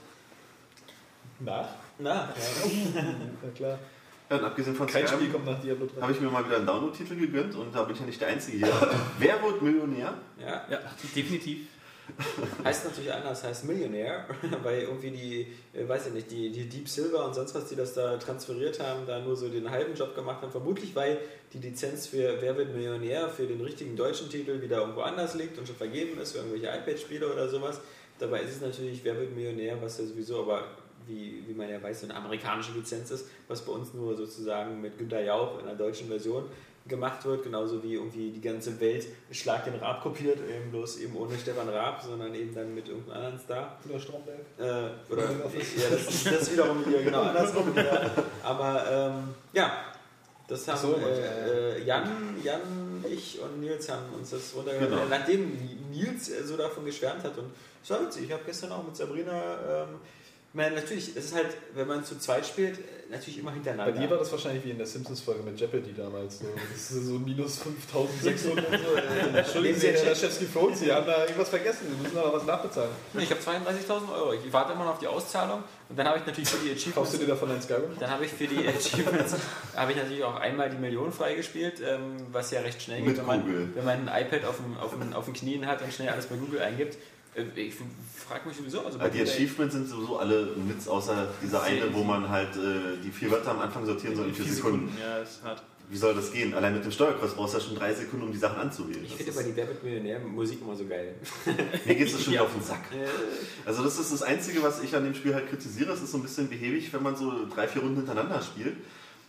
Nach? 1.39 1.67
Na, 1.99 2.09
ja. 2.13 3.01
Ja 3.43 3.49
klar. 3.55 3.79
Ja, 4.29 4.37
und 4.37 4.45
abgesehen 4.45 4.75
von 4.75 4.87
Kein 4.87 5.05
Spiel 5.05 5.17
Skyrim 5.17 5.33
kommt 5.33 5.45
nach 5.45 5.61
Diablo 5.61 5.85
3. 5.85 6.01
habe 6.01 6.11
ich 6.13 6.19
mir 6.19 6.31
mal 6.31 6.43
wieder 6.45 6.55
einen 6.55 6.65
Download-Titel 6.65 7.15
gegönnt 7.15 7.53
und 7.53 7.75
da 7.75 7.83
bin 7.83 7.93
ich 7.93 7.99
ja 7.99 8.07
nicht 8.07 8.19
der 8.19 8.29
Einzige 8.29 8.57
hier. 8.57 8.95
Wer 9.19 9.43
wird 9.43 9.61
Millionär? 9.61 10.15
ja. 10.39 10.63
Ja, 10.67 10.79
definitiv. 11.15 11.67
Heißt 12.63 12.85
natürlich 12.85 13.11
anders, 13.11 13.43
heißt 13.43 13.65
Millionär, 13.65 14.25
weil 14.63 14.81
irgendwie 14.81 15.11
die, 15.11 15.47
äh, 15.77 15.87
weiß 15.87 16.07
ich 16.07 16.13
nicht, 16.13 16.31
die, 16.31 16.51
die 16.51 16.67
Deep 16.67 16.87
Silver 16.87 17.25
und 17.25 17.33
sonst 17.33 17.55
was, 17.55 17.69
die 17.69 17.75
das 17.75 17.93
da 17.93 18.17
transferiert 18.17 18.79
haben, 18.79 19.05
da 19.07 19.19
nur 19.19 19.35
so 19.35 19.47
den 19.49 19.69
halben 19.69 19.93
Job 19.95 20.13
gemacht 20.15 20.41
haben. 20.41 20.51
Vermutlich, 20.51 20.95
weil 20.95 21.17
die 21.53 21.59
Lizenz 21.59 22.07
für 22.07 22.41
Wer 22.41 22.57
wird 22.57 22.73
Millionär 22.73 23.29
für 23.29 23.47
den 23.47 23.61
richtigen 23.61 23.95
deutschen 23.95 24.29
Titel 24.29 24.61
wieder 24.61 24.79
irgendwo 24.79 25.01
anders 25.01 25.35
liegt 25.35 25.57
und 25.57 25.67
schon 25.67 25.75
vergeben 25.75 26.19
ist 26.19 26.33
für 26.33 26.39
irgendwelche 26.39 26.67
iPad-Spiele 26.67 27.31
oder 27.31 27.47
sowas. 27.47 27.79
Dabei 28.19 28.41
ist 28.41 28.55
es 28.55 28.61
natürlich 28.61 29.03
Wer 29.03 29.17
wird 29.17 29.33
Millionär, 29.33 29.81
was 29.81 29.97
ja 29.97 30.05
sowieso 30.05 30.41
aber, 30.41 30.65
wie, 31.07 31.43
wie 31.47 31.53
man 31.53 31.69
ja 31.69 31.81
weiß, 31.81 32.01
so 32.01 32.07
eine 32.07 32.15
amerikanische 32.15 32.73
Lizenz 32.73 33.11
ist, 33.11 33.27
was 33.47 33.61
bei 33.61 33.71
uns 33.71 33.93
nur 33.93 34.15
sozusagen 34.15 34.81
mit 34.81 34.97
Günter 34.97 35.21
Jauch 35.21 35.59
in 35.59 35.65
der 35.65 35.75
deutschen 35.75 36.07
Version 36.07 36.45
gemacht 36.85 37.23
wird, 37.25 37.43
genauso 37.43 37.81
wie 37.81 37.93
irgendwie 37.93 38.31
die 38.31 38.41
ganze 38.41 38.77
Welt 38.81 39.07
Schlag 39.31 39.63
den 39.65 39.75
Raab 39.75 40.01
kopiert, 40.03 40.37
eben 40.49 40.69
bloß 40.71 40.97
eben 40.99 41.15
ohne 41.15 41.37
Stefan 41.37 41.69
Raab, 41.69 42.01
sondern 42.01 42.35
eben 42.35 42.53
dann 42.53 42.75
mit 42.75 42.89
irgendeinem 42.89 43.15
anderen 43.17 43.39
Star. 43.39 43.77
Oder 43.89 43.99
Stromberg. 43.99 44.39
Äh, 44.57 45.11
oder 45.13 45.23
ja, 45.23 45.89
das 45.89 46.07
ist 46.13 46.25
das 46.31 46.51
wiederum 46.51 46.85
wieder 46.85 47.01
genau 47.01 47.21
andersrum. 47.29 47.73
Ja. 47.75 48.11
Aber 48.43 48.83
ähm, 48.91 49.33
ja, 49.53 49.71
das 50.47 50.67
haben 50.67 50.77
so, 50.77 50.95
äh, 50.97 51.77
äh, 51.77 51.83
Jan, 51.85 52.35
Jan, 52.43 53.05
ich 53.09 53.39
und 53.39 53.61
Nils 53.61 53.89
haben 53.89 54.13
uns 54.17 54.31
das 54.31 54.53
runtergehört, 54.53 54.89
Genau. 54.91 55.05
nachdem 55.09 55.57
Nils 55.89 56.31
so 56.45 56.57
davon 56.57 56.83
geschwärmt 56.83 57.23
hat 57.23 57.37
und 57.37 57.51
es 57.81 57.89
war 57.89 58.01
witzig. 58.01 58.23
Ich 58.25 58.31
habe 58.33 58.43
gestern 58.45 58.73
auch 58.73 58.83
mit 58.83 58.95
Sabrina 58.95 59.83
ähm, 59.83 59.99
Ich 60.53 60.57
meine, 60.57 60.75
natürlich, 60.75 61.15
es 61.15 61.25
ist 61.25 61.33
halt, 61.33 61.47
wenn 61.73 61.87
man 61.87 62.05
zu 62.05 62.19
zweit 62.19 62.45
spielt, 62.45 62.77
natürlich 63.09 63.39
immer 63.39 63.49
Bei 63.49 63.55
hintereinander. 63.55 63.99
dir 63.99 64.07
war 64.07 64.19
das 64.19 64.31
wahrscheinlich 64.31 64.63
wie 64.63 64.69
in 64.69 64.77
der 64.77 64.85
Simpsons-Folge 64.85 65.41
mit 65.41 65.59
Jeopardy 65.59 65.95
damals. 65.97 66.39
So. 66.39 66.45
Das 66.71 66.91
ist 66.91 67.07
so 67.07 67.13
minus 67.13 67.57
5600 67.57 68.67
und 68.67 68.77
so. 69.31 69.37
Entschuldigen 69.37 69.79
Sie, 69.79 69.87
Herr 69.87 70.05
Laschewski 70.05 70.45
für 70.45 70.59
uns, 70.59 70.79
Sie 70.79 70.93
haben 70.93 71.07
da 71.07 71.23
irgendwas 71.23 71.49
vergessen. 71.49 71.87
Sie 71.89 72.03
müssen 72.03 72.15
aber 72.19 72.33
was 72.33 72.45
nachbezahlen. 72.45 72.91
Ich 73.17 73.31
habe 73.31 73.41
32.000 73.41 74.13
Euro. 74.13 74.33
Ich 74.33 74.53
warte 74.53 74.73
immer 74.73 74.85
noch 74.85 74.91
auf 74.91 74.99
die 74.99 75.07
Auszahlung 75.07 75.63
und 75.89 75.97
dann 75.97 76.07
habe 76.07 76.19
ich 76.19 76.25
natürlich 76.27 76.49
für 76.49 76.63
die 76.63 76.69
Kaufst 76.69 76.87
Achievements 76.87 77.11
du 77.13 77.17
dir 77.17 77.27
davon 77.27 77.49
ein 77.49 77.61
Skyrim? 77.61 77.97
Dann 77.99 78.11
habe 78.11 78.25
ich 78.25 78.31
für 78.31 78.45
die 78.47 78.67
Achievements 78.67 79.35
habe 79.75 79.91
ich 79.91 79.97
natürlich 79.97 80.23
auch 80.23 80.35
einmal 80.35 80.69
die 80.69 80.77
Million 80.77 81.11
freigespielt, 81.11 81.81
ähm, 81.81 82.17
was 82.31 82.51
ja 82.51 82.61
recht 82.61 82.79
schnell 82.79 83.01
Mit 83.01 83.15
geht, 83.15 83.27
wenn 83.27 83.41
Google. 83.41 83.59
man, 83.59 83.75
wenn 83.75 83.85
man 83.85 84.07
ein 84.07 84.25
iPad 84.27 84.45
auf, 84.45 84.57
dem, 84.57 84.77
auf, 84.77 84.91
dem, 84.91 85.13
auf 85.13 85.25
den 85.25 85.33
Knien 85.33 85.65
hat 85.65 85.81
und 85.81 85.91
schnell 85.91 86.09
alles 86.09 86.27
bei 86.27 86.35
Google 86.35 86.61
eingibt. 86.61 86.99
Äh, 87.35 87.43
Ich 87.61 87.75
frage 88.27 88.47
mich 88.47 88.57
sowieso. 88.57 88.85
Also 88.85 88.97
die 88.99 89.21
Achievements 89.21 89.75
sind 89.75 89.87
sowieso 89.89 90.17
alle 90.19 90.49
Witz, 90.67 90.87
außer 90.87 91.27
dieser 91.41 91.63
eine, 91.63 91.93
wo 91.93 92.03
man 92.03 92.29
halt 92.29 92.55
äh, 92.55 93.01
die 93.03 93.11
vier 93.11 93.31
Wörter 93.31 93.51
am 93.51 93.59
Anfang 93.59 93.85
sortieren 93.85 94.15
soll 94.15 94.27
in 94.27 94.33
vier 94.35 94.45
Sekunden. 94.45 94.95
Ja, 94.99 95.19
ist 95.19 95.41
hart. 95.43 95.63
Wie 95.89 95.97
soll 95.97 96.15
das 96.15 96.31
gehen? 96.31 96.53
Allein 96.53 96.73
mit 96.73 96.83
dem 96.85 96.91
Steuerkreuz 96.91 97.33
brauchst 97.33 97.53
du 97.53 97.57
ja 97.59 97.63
schon 97.63 97.75
drei 97.75 97.93
Sekunden, 97.93 98.25
um 98.27 98.31
die 98.31 98.37
Sachen 98.37 98.57
anzuwählen. 98.57 99.03
ich 99.03 99.15
finde 99.15 99.31
aber 99.33 99.43
die 99.43 99.55
Wer 99.55 99.67
wird 99.67 99.83
Millionär 99.83 100.19
Musik 100.19 100.59
immer 100.61 100.75
so 100.75 100.85
geil. 100.85 101.13
Mir 101.85 101.95
geht 101.95 102.07
es 102.07 102.23
schon 102.23 102.33
wieder 102.33 102.43
auf 102.43 102.53
den 102.53 102.63
Sack. 102.63 102.83
Also 103.65 103.83
das 103.83 103.99
ist 103.99 104.11
das 104.13 104.23
Einzige, 104.23 104.63
was 104.63 104.81
ich 104.81 104.95
an 104.95 105.03
dem 105.03 105.13
Spiel 105.13 105.35
halt 105.35 105.49
kritisiere. 105.49 105.91
Es 105.91 106.01
ist 106.01 106.11
so 106.11 106.17
ein 106.17 106.23
bisschen 106.23 106.47
behäbig, 106.49 106.91
wenn 106.93 107.03
man 107.03 107.15
so 107.15 107.45
drei, 107.53 107.67
vier 107.67 107.81
Runden 107.81 107.97
hintereinander 107.97 108.41
spielt. 108.41 108.77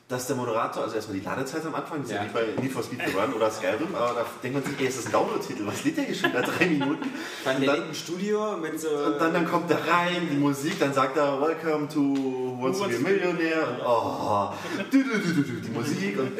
Dass 0.06 0.26
der 0.26 0.36
Moderator, 0.36 0.82
also 0.82 0.97
erstmal 0.97 1.18
die 1.18 1.24
Ladezeit 1.24 1.64
am 1.64 1.74
Anfang, 1.74 2.02
das 2.02 2.10
ist 2.10 2.14
ja, 2.14 2.22
Ja. 2.24 2.28
wie 2.28 2.32
bei 2.35 2.62
Need 2.62 2.72
for 2.72 2.82
Speed 2.82 3.01
The 3.06 3.16
Run 3.16 3.32
oder 3.32 3.51
Skyrim, 3.51 3.94
aber 3.94 4.12
da 4.14 4.26
denkt 4.43 4.59
man 4.62 4.62
sich, 4.70 4.78
ey, 4.78 4.86
ist 4.89 4.98
das 4.98 5.06
ein 5.06 5.12
Download-Titel? 5.12 5.66
Was 5.66 5.82
lädt 5.82 5.97
der 5.97 6.05
hier 6.05 6.14
schon 6.14 6.31
da 6.32 6.43
drei 6.43 6.66
Minuten? 6.66 7.09
Dann 7.43 7.56
Und 7.56 7.62
der 7.62 7.70
dann- 7.70 7.76
liegt 7.76 7.89
im 7.89 7.94
Studio 7.94 8.56
mit 8.59 8.78
so. 8.78 8.89
Und 8.90 9.18
dann, 9.18 9.32
dann 9.32 9.47
kommt 9.48 9.70
er 9.70 9.78
rein, 9.78 10.28
die 10.31 10.36
Musik, 10.36 10.78
dann 10.78 10.93
sagt 10.93 11.16
er, 11.16 11.40
Welcome 11.40 11.89
to 11.89 12.01
Who 12.01 12.62
Wants 12.62 12.81
to 12.81 12.89
be 12.89 12.97
a 12.97 12.98
Millionaire 12.98 13.66
und 13.70 13.81
oh, 13.86 14.52
die 14.93 15.70
Musik 15.70 16.18
und 16.18 16.32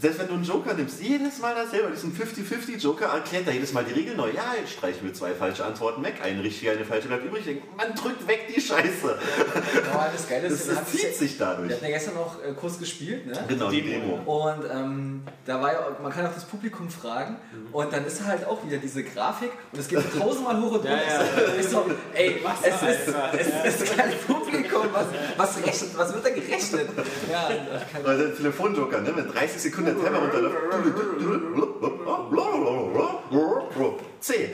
selbst 0.00 0.18
wenn 0.20 0.28
du 0.28 0.34
einen 0.34 0.44
Joker 0.44 0.74
nimmst, 0.74 1.00
jedes 1.00 1.38
Mal 1.38 1.54
dasselbe, 1.54 1.90
diesen 1.90 2.12
50-50 2.14 2.78
Joker 2.78 3.06
erklärt 3.06 3.46
er 3.46 3.54
jedes 3.54 3.72
Mal 3.72 3.84
die 3.84 3.94
Regel 3.94 4.14
neu. 4.16 4.28
Ja, 4.30 4.54
jetzt 4.60 4.72
streichen 4.72 5.04
wir 5.06 5.14
zwei 5.14 5.32
falsche 5.32 5.64
Antworten 5.64 6.02
weg, 6.04 6.16
eine 6.22 6.42
richtige, 6.42 6.72
eine 6.72 6.84
falsche 6.84 7.08
bleibt 7.08 7.24
übrig. 7.24 7.44
Man 7.76 7.94
drückt 7.94 8.26
weg 8.28 8.46
die 8.54 8.60
Scheiße. 8.60 9.18
Aber 9.92 10.08
das 10.12 10.28
Geile 10.28 10.48
ist, 10.48 10.60
Das, 10.60 10.66
wir 10.68 10.74
das 10.74 10.82
hatten 10.82 10.96
zieht 10.96 11.02
ja- 11.04 11.12
sich 11.12 11.38
dadurch. 11.38 11.68
wir 11.68 11.76
hatten 11.76 11.84
ja 11.86 11.90
gestern 11.92 12.14
noch 12.14 12.42
äh, 12.44 12.52
kurz 12.52 12.78
gespielt, 12.78 13.26
ne? 13.26 13.44
Genau, 13.48 13.70
die 13.70 13.82
Demo. 13.82 14.16
Demo. 14.18 14.42
Und 14.48 14.64
ähm, 14.70 15.22
da 15.44 15.60
war 15.62 15.72
ja, 15.72 15.96
man 16.02 16.12
kann 16.12 16.26
auch 16.26 16.34
das 16.34 16.44
Publikum 16.44 16.90
fragen 16.90 17.36
und 17.72 17.92
dann 17.92 18.04
ist 18.04 18.24
halt 18.24 18.46
auch 18.46 18.64
wieder 18.66 18.76
diese 18.78 19.02
Grafik 19.02 19.50
und 19.72 19.78
es 19.78 19.88
geht 19.88 20.00
tausendmal 20.18 20.56
hoch 20.60 20.72
und 20.72 20.76
runter. 20.76 20.90
Ja, 20.90 20.96
ja. 20.96 21.20
Ich 21.60 21.66
so, 21.68 21.84
ey, 22.14 22.40
es 22.62 22.82
ist, 22.82 23.14
es 23.64 23.80
ist 23.82 23.96
kein 23.96 24.10
Publikum, 24.26 24.82
was, 24.92 25.06
was, 25.36 25.56
rechnet, 25.64 25.96
was 25.96 26.12
wird 26.12 26.24
da 26.26 26.30
gerechnet? 26.30 26.88
Ja, 27.30 27.48
der 28.14 28.36
Telefonjoker, 28.36 29.00
ne? 29.00 29.12
wenn 29.16 29.28
30 29.28 29.60
Sekunden 29.62 29.85
der 29.86 29.94
Timer 29.94 30.18
runterläuft. 30.18 30.56
C. 34.20 34.50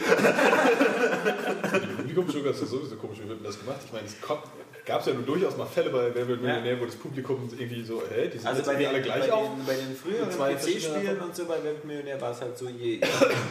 Publikumsjoker 1.97 2.51
ist 2.51 2.61
ja 2.61 2.67
sowieso 2.67 2.97
komisch, 2.97 3.19
wie 3.23 3.29
wird 3.29 3.39
denn 3.39 3.47
das 3.47 3.59
gemacht? 3.59 3.81
Ich 3.85 3.93
meine, 3.93 4.07
es 4.07 4.17
gab 4.21 5.01
es 5.01 5.07
ja 5.07 5.15
nun 5.15 5.25
durchaus 5.25 5.57
mal 5.57 5.67
Fälle 5.67 5.91
bei 5.91 6.15
Wer 6.15 6.29
wird 6.29 6.43
Millionär, 6.43 6.81
wo 6.81 6.85
das 6.85 6.97
Publikum 6.97 7.49
irgendwie 7.57 7.83
so, 7.83 8.03
hä, 8.09 8.29
die 8.29 8.39
sind 8.39 8.47
Also 8.47 8.59
jetzt 8.59 8.67
bei 8.67 8.75
den, 8.75 8.89
alle 8.89 8.99
bei, 8.99 9.05
gleich 9.05 9.33
auf. 9.33 9.49
den, 9.49 9.65
bei 9.65 9.75
den 9.75 9.95
früheren 9.97 10.29
PC-Spielen 10.29 11.21
und 11.21 11.35
so 11.35 11.45
bei 11.47 11.57
Wer 11.63 11.73
wird 11.73 11.85
Millionär 11.85 12.21
war 12.21 12.33
es 12.33 12.41
halt 12.41 12.59
so, 12.59 12.69
je, 12.69 13.01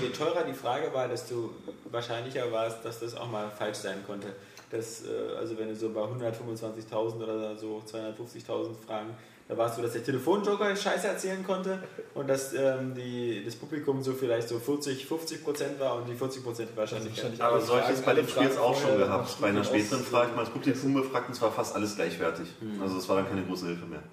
je 0.02 0.10
teurer 0.10 0.44
die 0.44 0.54
Frage 0.54 0.94
war, 0.94 1.08
desto 1.08 1.52
wahrscheinlicher 1.86 2.52
war 2.52 2.68
es, 2.68 2.82
dass 2.82 3.00
das 3.00 3.16
auch 3.16 3.30
mal 3.30 3.50
falsch 3.50 3.78
sein 3.78 4.04
konnte. 4.06 4.28
Das, 4.70 5.04
äh, 5.04 5.38
also 5.38 5.58
wenn 5.58 5.70
du 5.70 5.76
so 5.76 5.90
bei 5.90 6.02
125.000 6.02 7.24
oder 7.24 7.56
so 7.56 7.82
250.000 7.92 8.86
Fragen, 8.86 9.16
da 9.52 9.58
war 9.58 9.70
es 9.70 9.76
so, 9.76 9.82
dass 9.82 9.92
der 9.92 10.04
Telefonjoker 10.06 10.74
Scheiße 10.74 11.08
erzählen 11.10 11.46
konnte 11.46 11.78
und 12.14 12.30
dass 12.30 12.54
ähm, 12.54 12.96
die, 12.96 13.44
das 13.44 13.54
Publikum 13.54 14.02
so 14.02 14.14
vielleicht 14.14 14.48
so 14.48 14.58
40, 14.58 15.06
50 15.06 15.44
Prozent 15.44 15.78
war 15.78 15.98
und 15.98 16.08
die 16.08 16.16
40 16.16 16.42
Prozent 16.42 16.70
wahrscheinlich. 16.74 17.12
wahrscheinlich 17.18 17.44
Aber 17.44 17.56
alle 17.56 17.62
solches 17.62 18.02
bei 18.02 18.14
dem 18.14 18.30
Spiel 18.30 18.44
jetzt 18.44 18.58
auch 18.58 18.80
schon 18.80 18.98
gehabt. 18.98 19.42
Bei 19.42 19.50
einer 19.50 19.66
späteren 19.66 20.06
Frage, 20.06 20.30
ich 20.30 20.36
mal 20.38 20.44
das 20.46 20.54
Publikum 20.54 20.94
befragt 20.94 21.28
und 21.28 21.36
es 21.36 21.42
war 21.42 21.52
fast 21.52 21.76
alles 21.76 21.98
gleichwertig. 21.98 22.48
Also 22.82 22.98
es 22.98 23.10
war 23.10 23.18
dann 23.18 23.28
keine 23.28 23.44
große 23.44 23.66
Hilfe 23.66 23.88
mehr. 23.88 24.04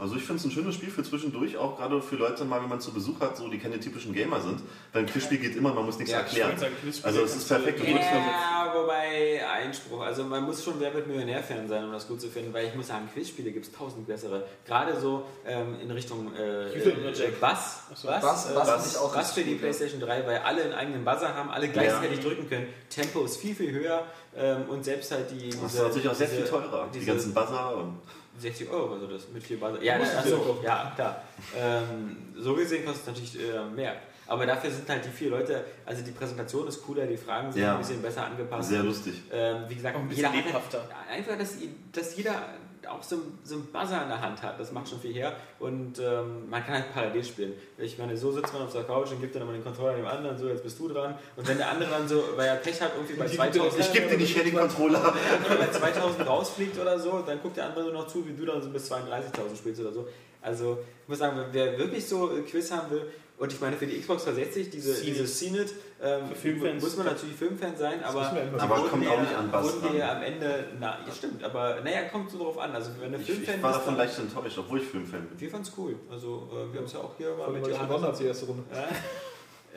Also 0.00 0.16
ich 0.16 0.22
finde 0.24 0.40
es 0.40 0.44
ein 0.46 0.50
schönes 0.50 0.74
Spiel 0.76 0.90
für 0.90 1.02
zwischendurch, 1.02 1.56
auch 1.58 1.76
gerade 1.76 2.00
für 2.00 2.16
Leute 2.16 2.44
mal, 2.44 2.60
wenn 2.62 2.68
man 2.68 2.80
zu 2.80 2.92
Besuch 2.92 3.20
hat, 3.20 3.36
so 3.36 3.48
die 3.48 3.58
keine 3.58 3.78
typischen 3.78 4.12
Gamer 4.14 4.40
sind. 4.40 4.60
Weil 4.92 5.02
ein 5.02 5.06
Quizspiel 5.06 5.38
geht 5.38 5.54
immer, 5.56 5.74
man 5.74 5.84
muss 5.84 5.98
nichts 5.98 6.10
Ja, 6.12 6.20
erklären. 6.20 6.56
Also 7.02 7.20
es 7.22 7.36
ist 7.36 7.46
perfekt. 7.48 7.80
Ja, 7.86 8.72
wobei 8.74 9.46
Einspruch. 9.46 10.00
Also 10.00 10.24
man 10.24 10.42
muss 10.44 10.64
schon 10.64 10.80
Wer 10.80 10.94
wird 10.94 11.06
Millionär-Fan 11.06 11.68
sein, 11.68 11.84
um 11.84 11.92
das 11.92 12.08
gut 12.08 12.20
zu 12.20 12.28
finden, 12.28 12.52
weil 12.54 12.66
ich 12.68 12.74
muss 12.74 12.86
sagen, 12.86 13.08
Quizspiele 13.12 13.50
gibt 13.52 13.66
es 13.66 13.72
tausend 13.72 14.06
bessere. 14.06 14.46
Gerade 14.66 14.98
so 14.98 15.24
ähm, 15.46 15.76
in 15.82 15.90
Richtung 15.90 16.32
äh, 16.34 16.68
äh, 16.72 17.32
Bass. 17.40 17.80
Ach 17.92 17.96
so. 17.96 18.08
Bass, 18.08 18.22
Bass- 18.22 18.50
äh, 18.50 18.54
Bass 18.54 18.66
Bass, 18.68 18.92
ich 18.92 18.98
auch 18.98 19.14
Bass 19.14 19.32
für 19.32 19.42
die 19.42 19.56
PlayStation 19.56 20.00
3, 20.00 20.26
weil 20.26 20.38
alle 20.38 20.62
einen 20.62 20.72
eigenen 20.72 21.04
Buzzer 21.04 21.34
haben, 21.34 21.50
alle 21.50 21.68
gleichzeitig 21.68 22.20
drücken 22.20 22.48
können. 22.48 22.66
Tempo 22.88 23.24
ist 23.24 23.36
viel, 23.36 23.54
viel 23.54 23.72
höher 23.72 24.06
ähm, 24.36 24.62
und 24.68 24.84
selbst 24.84 25.10
halt 25.12 25.30
die. 25.30 25.50
Das 25.50 25.74
ist 25.74 25.82
natürlich 25.82 26.08
auch 26.08 26.14
sehr 26.14 26.28
viel 26.28 26.38
diese- 26.40 26.50
teurer. 26.50 26.88
Die 26.94 26.98
diese- 27.00 27.10
ganzen 27.12 27.34
Buzzer 27.34 27.76
und 27.76 27.98
60 28.40 28.70
Euro 28.70 28.94
also 28.94 29.06
das 29.06 29.28
mit 29.28 29.42
vier 29.42 29.58
Buzzer. 29.60 29.82
Ja, 29.82 29.98
Musst 29.98 30.12
du 30.14 30.18
ach 30.18 30.22
dir 30.22 30.30
so, 30.30 30.36
kaufen. 30.38 30.64
ja, 30.64 30.92
klar. 30.94 31.22
Ähm, 31.56 32.16
so 32.36 32.54
gesehen 32.54 32.84
kostet 32.84 33.02
es 33.02 33.06
natürlich 33.08 33.54
äh, 33.54 33.64
mehr. 33.74 33.96
Aber 34.26 34.46
dafür 34.46 34.70
sind 34.70 34.88
halt 34.88 35.04
die 35.04 35.08
vier 35.08 35.30
Leute, 35.30 35.64
also 35.84 36.02
die 36.04 36.12
Präsentation 36.12 36.68
ist 36.68 36.82
cooler, 36.84 37.04
die 37.06 37.16
Fragen 37.16 37.50
sind 37.52 37.62
Ja. 37.62 37.72
ein 37.74 37.78
bisschen 37.80 38.00
besser 38.00 38.26
angepasst. 38.26 38.68
sehr 38.68 38.82
lustig. 38.82 39.14
Ähm, 39.32 39.64
wie 39.68 39.74
gesagt, 39.74 39.96
Auch 39.96 40.00
ein 40.00 40.08
bisschen 40.08 40.24
jeder 40.26 40.38
hat 40.38 40.46
lebhafter. 40.46 40.78
halt- 40.78 41.18
einfach, 41.18 41.36
dass, 41.36 41.54
dass 41.92 42.16
jeder 42.16 42.46
auch 42.88 43.02
so, 43.02 43.18
so 43.44 43.54
einen 43.56 43.66
Buzzer 43.66 44.02
in 44.02 44.08
der 44.08 44.20
Hand 44.20 44.42
hat. 44.42 44.58
Das 44.58 44.72
macht 44.72 44.88
schon 44.88 45.00
viel 45.00 45.12
her. 45.12 45.34
Und 45.58 45.98
ähm, 45.98 46.48
man 46.48 46.64
kann 46.64 46.74
halt 46.74 46.92
parallel 46.92 47.24
spielen. 47.24 47.52
Ich 47.78 47.98
meine, 47.98 48.16
so 48.16 48.32
sitzt 48.32 48.52
man 48.52 48.62
auf 48.62 48.72
der 48.72 48.84
Couch 48.84 49.10
und 49.10 49.20
gibt 49.20 49.34
dann 49.34 49.42
immer 49.42 49.52
den 49.52 49.64
Controller 49.64 49.96
dem 49.96 50.06
anderen, 50.06 50.38
so 50.38 50.48
jetzt 50.48 50.62
bist 50.62 50.78
du 50.78 50.88
dran. 50.88 51.14
Und 51.36 51.46
wenn 51.48 51.58
der 51.58 51.70
andere 51.70 51.90
dann 51.90 52.08
so, 52.08 52.22
weil 52.36 52.48
er 52.48 52.56
Pech 52.56 52.80
hat, 52.80 52.92
irgendwie 52.94 53.14
bei 53.14 53.26
Die 53.26 53.36
gibt 53.36 53.54
2000, 53.54 53.80
Ich 53.80 53.92
gebe 53.92 54.08
dir 54.08 54.16
nicht 54.16 54.36
her 54.36 54.44
den 54.44 54.56
Controller. 54.56 55.14
er 55.48 55.56
bei 55.56 55.66
2000 55.66 56.26
rausfliegt 56.26 56.78
oder 56.78 56.98
so, 56.98 57.22
dann 57.26 57.40
guckt 57.42 57.56
der 57.56 57.66
andere 57.66 57.84
nur 57.84 57.92
noch 57.92 58.06
zu, 58.06 58.26
wie 58.26 58.32
du 58.32 58.44
dann 58.44 58.62
so 58.62 58.70
bis 58.70 58.90
32.000 58.90 59.56
spielst 59.56 59.80
oder 59.80 59.92
so. 59.92 60.08
Also, 60.42 60.78
ich 61.02 61.08
muss 61.08 61.18
sagen, 61.18 61.38
wer 61.52 61.78
wirklich 61.78 62.06
so 62.06 62.30
Quiz 62.48 62.70
haben 62.70 62.90
will, 62.90 63.06
und 63.40 63.50
ich 63.50 63.60
meine, 63.60 63.74
für 63.74 63.86
die 63.86 63.98
Xbox 63.98 64.24
360, 64.24 64.68
diese, 64.68 64.94
CNET. 64.94 65.06
diese 65.06 65.24
CNET, 65.24 65.72
ähm, 66.02 66.28
Für 66.28 66.34
Filmfans. 66.34 66.82
muss 66.82 66.96
man 66.96 67.06
natürlich 67.06 67.36
Filmfan 67.36 67.76
sein, 67.76 68.02
aber, 68.02 68.22
Aber 68.58 68.88
kommt 68.88 69.06
auch 69.06 69.20
nicht 69.20 69.34
an 69.34 69.50
Bass 69.50 69.82
wurden 69.82 70.00
am 70.00 70.22
Ende, 70.22 70.64
na, 70.78 70.98
ja, 71.06 71.12
stimmt, 71.12 71.42
aber 71.44 71.80
naja, 71.82 72.02
kommt 72.08 72.30
so 72.30 72.38
drauf 72.38 72.58
an. 72.58 72.72
Also, 72.74 72.90
wenn 73.00 73.12
du 73.12 73.18
Ich, 73.18 73.26
Filmfan 73.26 73.56
ich 73.56 73.62
war 73.62 73.72
davon 73.72 73.96
leicht 73.96 74.18
enttäuscht, 74.18 74.58
obwohl 74.58 74.80
ich 74.80 74.86
Filmfan 74.88 75.26
bin. 75.28 75.38
wir 75.40 75.50
fanden 75.50 75.66
es 75.68 75.72
cool. 75.76 75.96
Also, 76.10 76.48
äh, 76.52 76.72
wir 76.72 76.78
haben 76.80 76.86
es 76.86 76.92
ja 76.94 77.00
auch 77.00 77.12
hier 77.18 77.30
mal 77.36 77.44
Vor 77.44 77.52
mit 77.52 77.66
Johannes- 77.66 77.86
gewonnen 77.88 78.04
habe, 78.04 78.16
die 78.16 78.24
erste 78.24 78.46
Runde. 78.46 78.62
Ja. 78.74 78.88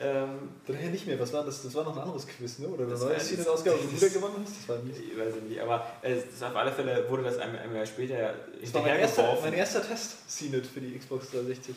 ähm, 0.00 0.28
Dann 0.66 0.82
ja 0.82 0.88
nicht 0.90 1.06
mehr. 1.06 1.20
Was 1.20 1.32
war 1.32 1.44
das? 1.44 1.62
Das 1.62 1.74
war 1.74 1.84
noch 1.84 1.94
ein 1.96 2.02
anderes 2.02 2.26
Quiz, 2.26 2.58
ne? 2.58 2.68
Oder 2.68 2.86
Das 2.86 3.02
eine 3.02 3.10
war 3.10 3.18
ja 3.18 3.36
das- 3.36 3.46
Ausgabe, 3.48 3.76
wo 3.82 3.86
du 3.86 3.96
wieder 3.96 4.08
gewonnen 4.08 4.34
hast? 4.44 4.56
Das 4.60 4.68
war 4.70 4.82
mies. 4.82 4.96
ich 4.98 5.18
weiß 5.18 5.34
nicht, 5.48 5.60
aber 5.60 5.86
äh, 6.02 6.16
auf 6.16 6.56
alle 6.56 6.72
Fälle 6.72 7.04
wurde 7.08 7.22
das 7.24 7.38
ein, 7.38 7.54
ein 7.56 7.74
Jahr 7.74 7.86
später 7.86 8.34
Das 8.60 8.72
war 8.74 8.82
mein 8.82 8.98
erster, 8.98 9.38
mein 9.42 9.52
erster 9.52 9.86
Test 9.86 10.28
CNET 10.28 10.66
für 10.66 10.80
die 10.80 10.98
Xbox 10.98 11.30
360. 11.30 11.76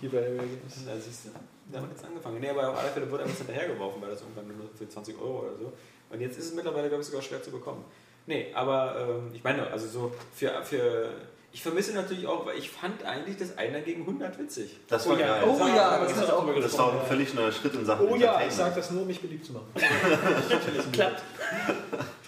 Hier 0.00 0.10
bei 0.10 0.18
Area 0.18 0.36
Games. 0.42 0.84
Da 0.86 0.96
siehst 1.00 1.26
du, 1.26 1.30
damit 1.72 1.94
ist 1.94 2.04
angefangen. 2.04 2.40
Nee, 2.40 2.50
aber 2.50 2.70
auf 2.70 2.78
alle 2.78 2.88
Fälle 2.88 3.10
wurde 3.10 3.24
einem 3.24 3.32
das 3.32 3.38
hinterhergeworfen, 3.38 4.00
weil 4.02 4.10
das 4.10 4.20
irgendwann 4.20 4.48
nur 4.56 4.68
für 4.76 4.88
20 4.88 5.18
Euro 5.20 5.40
oder 5.40 5.56
so. 5.58 5.72
Und 6.10 6.20
jetzt 6.20 6.38
ist 6.38 6.46
es 6.46 6.54
mittlerweile, 6.54 6.88
glaube 6.88 7.02
ich, 7.02 7.08
sogar 7.08 7.22
schwer 7.22 7.42
zu 7.42 7.50
bekommen. 7.50 7.84
Nee, 8.26 8.48
aber 8.54 8.96
ähm, 8.98 9.30
ich 9.32 9.42
meine, 9.42 9.66
also 9.68 9.86
so 9.86 10.12
für, 10.34 10.62
für. 10.62 11.10
Ich 11.52 11.62
vermisse 11.62 11.92
natürlich 11.94 12.28
auch, 12.28 12.46
weil 12.46 12.56
ich 12.58 12.70
fand 12.70 13.04
eigentlich 13.04 13.36
das 13.36 13.58
Einer 13.58 13.80
gegen 13.80 14.02
100 14.02 14.38
witzig. 14.38 14.78
Das 14.86 15.08
war 15.08 15.16
Oh 15.16 15.18
ja. 15.18 15.26
geil. 15.26 15.42
Oh 15.48 15.66
ja, 15.66 15.98
das 15.98 16.14
das 16.14 16.30
auch 16.30 16.60
Das 16.60 16.78
war 16.78 16.92
ein 16.92 17.06
völlig 17.08 17.34
neuer 17.34 17.50
Schritt 17.50 17.74
in 17.74 17.84
Sachen 17.84 18.06
Oh 18.08 18.14
ja, 18.14 18.40
ich 18.46 18.52
sage 18.52 18.76
das 18.76 18.92
nur, 18.92 19.02
um 19.02 19.08
mich 19.08 19.20
beliebt 19.20 19.46
zu 19.46 19.54
machen. 19.54 19.66
Klappt. 20.92 21.22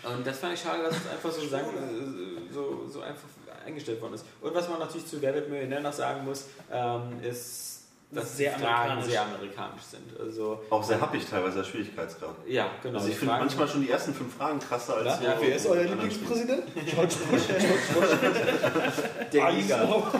Und 0.02 0.26
das 0.26 0.38
fand 0.38 0.54
ich 0.54 0.60
schade, 0.60 0.82
dass 0.82 0.96
es 0.96 1.08
einfach 1.08 1.30
so, 1.30 1.46
sagen, 1.46 1.68
äh, 1.68 2.52
so, 2.52 2.88
so 2.88 3.00
einfach 3.00 3.28
eingestellt 3.64 4.00
worden 4.00 4.14
ist. 4.14 4.24
Und 4.40 4.54
was 4.54 4.68
man 4.68 4.80
natürlich 4.80 5.06
zu 5.06 5.22
Wer 5.22 5.34
wird 5.34 5.48
Millionär 5.48 5.80
noch 5.80 5.92
sagen 5.92 6.24
muss, 6.24 6.46
ähm, 6.72 7.20
ist, 7.22 7.71
dass 8.14 8.36
Sehr 8.36 8.52
die 8.54 8.60
Fragen 8.62 8.74
amerikanisch. 8.92 9.10
sehr 9.10 9.22
amerikanisch 9.22 9.82
sind. 9.82 10.20
Also, 10.20 10.60
Auch 10.70 10.82
sehr 10.84 11.00
happig 11.00 11.24
teilweise 11.28 11.58
der 11.58 11.64
Schwierigkeitsgrad. 11.64 12.34
ja, 12.46 12.70
genau. 12.82 12.98
Also 12.98 13.08
ich 13.10 13.16
finde 13.16 13.34
manchmal 13.38 13.66
schon 13.68 13.80
die 13.82 13.90
ersten 13.90 14.12
fünf 14.14 14.34
Fragen 14.36 14.58
krasser 14.58 14.96
als 14.98 15.18
Na, 15.22 15.36
so 15.36 15.42
wer 15.46 15.56
ist 15.56 15.66
euer 15.66 15.84
Lieblingspräsident? 15.84 16.62
George 16.74 17.14
Bush, 17.30 17.42
George 17.48 17.66
Bush, 17.94 19.02
der 19.32 19.86
noch. 19.86 20.14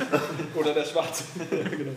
Oder 0.54 0.74
der 0.74 0.84
Schwarze. 0.84 1.24
genau. 1.50 1.92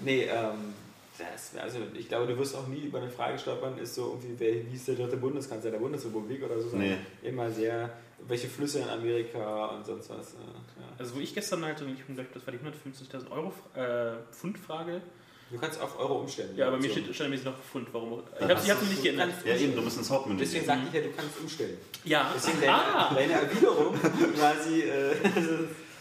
Nee, 0.00 0.22
ähm, 0.24 0.74
das, 1.18 1.56
also 1.62 1.78
ich 1.94 2.08
glaube, 2.08 2.26
du 2.26 2.38
wirst 2.38 2.54
auch 2.56 2.66
nie 2.66 2.80
über 2.80 2.98
eine 2.98 3.08
Frage 3.08 3.38
stolpern, 3.38 3.78
ist 3.78 3.94
so 3.94 4.18
irgendwie, 4.20 4.34
wer, 4.38 4.70
wie 4.70 4.74
ist 4.76 4.86
der 4.88 4.96
dritte 4.96 5.16
Bundeskanzler 5.16 5.70
der 5.70 5.78
Bundesrepublik 5.78 6.42
oder 6.44 6.60
so, 6.60 6.68
sondern 6.68 6.88
Nee. 6.90 6.96
immer 7.28 7.50
sehr, 7.50 7.90
welche 8.26 8.48
Flüsse 8.48 8.80
in 8.80 8.88
Amerika 8.88 9.66
und 9.66 9.84
sonst 9.84 10.10
was. 10.10 10.34
Äh, 10.34 10.36
ja. 10.36 10.88
Also 10.98 11.16
wo 11.16 11.20
ich 11.20 11.34
gestern 11.34 11.64
halt, 11.64 11.80
und 11.82 11.90
ich 11.90 12.04
glaube, 12.04 12.26
das 12.32 12.46
war 12.46 12.52
die 12.52 12.58
150.000 12.58 13.30
Euro 13.30 13.52
äh, 13.74 14.16
Pfundfrage, 14.32 15.02
Du 15.50 15.58
kannst 15.58 15.80
auf 15.80 15.98
Euro 16.00 16.20
umstellen. 16.20 16.56
Ja, 16.56 16.66
aber 16.66 16.76
mir 16.76 16.90
steht 16.90 17.04
standardmäßig 17.04 17.46
noch 17.46 17.58
Pfund. 17.60 17.88
Warum? 17.92 18.20
Ich 18.40 18.48
habe 18.48 18.84
sie 18.84 18.90
nicht 18.90 19.02
geändert. 19.02 19.30
Ja, 19.44 19.54
eben, 19.54 19.76
du 19.76 19.82
musst 19.82 19.96
ins 19.96 20.10
Hauptmenü 20.10 20.40
Deswegen 20.40 20.66
sagte 20.66 20.88
ich 20.88 20.94
ja, 20.94 21.00
du 21.02 21.12
kannst 21.12 21.38
umstellen. 21.40 21.78
Ja, 22.04 22.32
Deswegen 22.34 22.60
deine, 22.60 22.72
ah, 22.74 23.14
deine 23.14 23.32
Erwiderung 23.32 23.94
quasi. 24.34 24.80
Äh, 24.82 25.14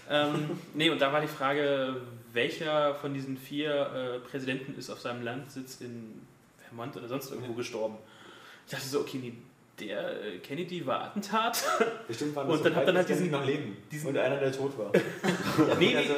ähm, 0.10 0.50
nee, 0.74 0.90
und 0.90 1.00
da 1.00 1.14
war 1.14 1.22
die 1.22 1.28
Frage, 1.28 2.02
welcher 2.34 2.96
von 2.96 3.14
diesen 3.14 3.38
vier 3.38 3.72
äh, 3.72 4.20
Präsidenten 4.28 4.80
ist 4.80 4.90
auf 4.90 5.00
seinem 5.00 5.24
Landsitz 5.24 5.80
in 5.80 6.26
Vermont 6.68 6.98
oder 6.98 7.08
sonst 7.08 7.30
irgendwo 7.30 7.54
gestorben? 7.54 7.98
Ich 8.66 8.72
dachte 8.72 8.88
so, 8.88 9.02
okay, 9.02 9.20
nee, 9.22 9.34
der 9.80 10.24
äh, 10.24 10.38
Kennedy 10.40 10.86
war 10.86 11.02
Attentat. 11.06 11.64
bestimmt 12.08 12.36
waren 12.36 12.50
Und 12.50 12.64
dann 12.66 12.76
hat 12.76 12.88
dann 12.88 12.96
halt 12.98 13.10
diesen- 13.10 13.32
noch 13.32 13.46
leben. 13.46 13.78
diesen- 13.92 14.10
und 14.10 14.18
einer, 14.18 14.38
der 14.38 14.52
tot 14.52 14.78
war. 14.78 14.92
nee, 15.80 15.88
nee, 15.88 15.98
also, 15.98 16.14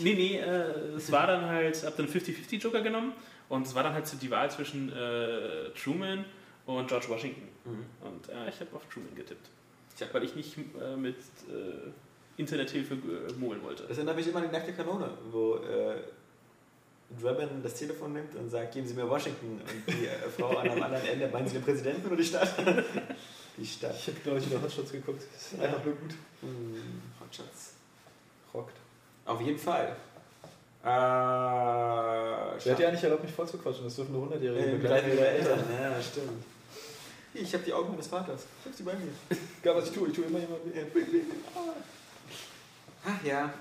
nee, 0.00 0.14
nee 0.14 0.36
äh, 0.38 0.96
es 0.96 1.10
war 1.12 1.26
dann 1.26 1.44
halt, 1.46 1.84
hab 1.84 1.96
dann 1.96 2.06
50-50 2.08 2.56
Joker 2.58 2.80
genommen 2.80 3.12
und 3.48 3.66
es 3.66 3.74
war 3.74 3.82
dann 3.82 3.92
halt 3.92 4.06
so 4.06 4.16
die 4.16 4.30
Wahl 4.30 4.50
zwischen 4.50 4.90
äh, 4.92 5.70
Truman 5.80 6.24
und 6.66 6.88
George 6.88 7.08
Washington. 7.08 7.48
Mhm. 7.64 7.84
Und 8.06 8.28
äh, 8.28 8.48
ich 8.48 8.60
habe 8.60 8.74
auf 8.74 8.82
Truman 8.92 9.14
getippt. 9.14 9.48
Tja. 9.96 10.06
Weil 10.12 10.24
ich 10.24 10.34
nicht 10.34 10.56
äh, 10.56 10.96
mit 10.96 11.16
äh, 11.16 11.90
Internethilfe 12.40 12.94
äh, 12.94 13.32
mogeln 13.38 13.62
wollte. 13.62 13.82
Das 13.84 13.96
erinnert 13.98 14.16
mich 14.16 14.28
immer 14.28 14.38
an 14.38 14.44
die 14.48 14.52
nackte 14.52 14.72
Kanone, 14.72 15.10
wo 15.30 15.56
Draven 17.20 17.62
das 17.62 17.74
Telefon 17.74 18.12
nimmt 18.12 18.34
und 18.34 18.50
sagt, 18.50 18.72
geben 18.74 18.86
Sie 18.86 18.94
mir 18.94 19.08
Washington. 19.08 19.60
Und 19.60 19.94
die 19.94 20.06
äh, 20.06 20.28
Frau 20.36 20.48
an 20.48 20.68
einem 20.68 20.82
anderen 20.82 21.06
Ende, 21.06 21.28
meinen 21.28 21.48
Sie 21.48 21.54
den 21.54 21.62
Präsidenten 21.62 22.06
oder 22.06 22.16
die 22.16 22.24
Stadt? 22.24 22.54
die 23.56 23.66
Stadt. 23.66 23.94
Ich 23.98 24.08
habe, 24.08 24.20
glaube 24.20 24.38
ich, 24.38 24.46
wieder 24.50 24.60
Hotshots 24.60 24.92
geguckt. 24.92 25.22
Das 25.32 25.52
ist 25.52 25.60
einfach 25.60 25.84
nur 25.84 25.94
gut. 25.94 26.10
Hm, 26.42 27.02
Hotshots. 27.20 27.72
Rockt. 28.52 28.76
Auf 29.24 29.40
jeden 29.40 29.58
Fall. 29.58 29.96
Äh, 30.84 30.86
Wer 30.86 32.72
hat 32.72 32.78
dir 32.78 32.88
eigentlich 32.88 33.02
erlaubt, 33.02 33.24
mich 33.24 33.32
voll 33.32 33.48
zu 33.48 33.58
quatschen? 33.58 33.84
Das 33.84 33.96
dürfen 33.96 34.12
nur 34.12 34.30
100-Jährige 34.30 34.66
äh, 34.66 34.72
begleiten. 34.72 35.10
ihre 35.10 35.28
Eltern. 35.28 35.64
Ja, 35.80 36.02
stimmt. 36.02 36.44
Ich 37.34 37.52
habe 37.54 37.64
die 37.64 37.72
Augen 37.72 37.90
meines 37.90 38.06
Vaters. 38.06 38.46
Ich 38.60 38.66
habe 38.66 38.76
sie 38.76 38.82
bei 38.82 38.94
mir. 38.94 39.12
Egal, 39.62 39.76
was 39.76 39.88
ich 39.88 39.94
tue, 39.94 40.08
ich 40.08 40.14
tue 40.14 40.24
immer 40.24 40.38
jemanden. 40.38 40.72
Ach 43.04 43.24
ja. 43.24 43.52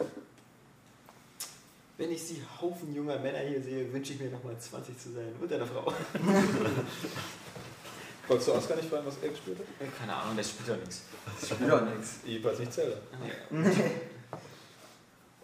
Wenn 1.98 2.11
ich 2.11 2.28
die 2.28 2.41
Haufen 2.61 2.94
junger 2.94 3.18
Männer 3.18 3.40
hier 3.40 3.60
sehe, 3.61 3.91
wünsche 3.91 4.14
ich 4.14 4.19
mir 4.19 4.30
nochmal 4.30 4.56
20 4.57 4.99
zu 4.99 5.14
sein. 5.14 5.34
Und 5.41 5.52
eine 5.52 5.65
Frau. 5.65 5.91
Wolltest 8.28 8.49
du 8.49 8.53
Oscar 8.53 8.76
nicht 8.76 8.90
fragen, 8.90 9.07
was 9.07 9.18
er 9.22 9.30
gespielt 9.30 9.57
hat? 9.57 9.65
Keine 9.98 10.14
Ahnung, 10.14 10.38
das 10.38 10.49
spielt 10.52 10.69
doch 10.69 10.78
nichts. 10.78 11.02
Das 11.40 11.49
spielt 11.49 11.72
doch 11.72 11.82
nichts. 11.82 12.19
Jedenfalls 12.26 12.60
nicht 12.60 12.74
Zelda. 12.74 12.98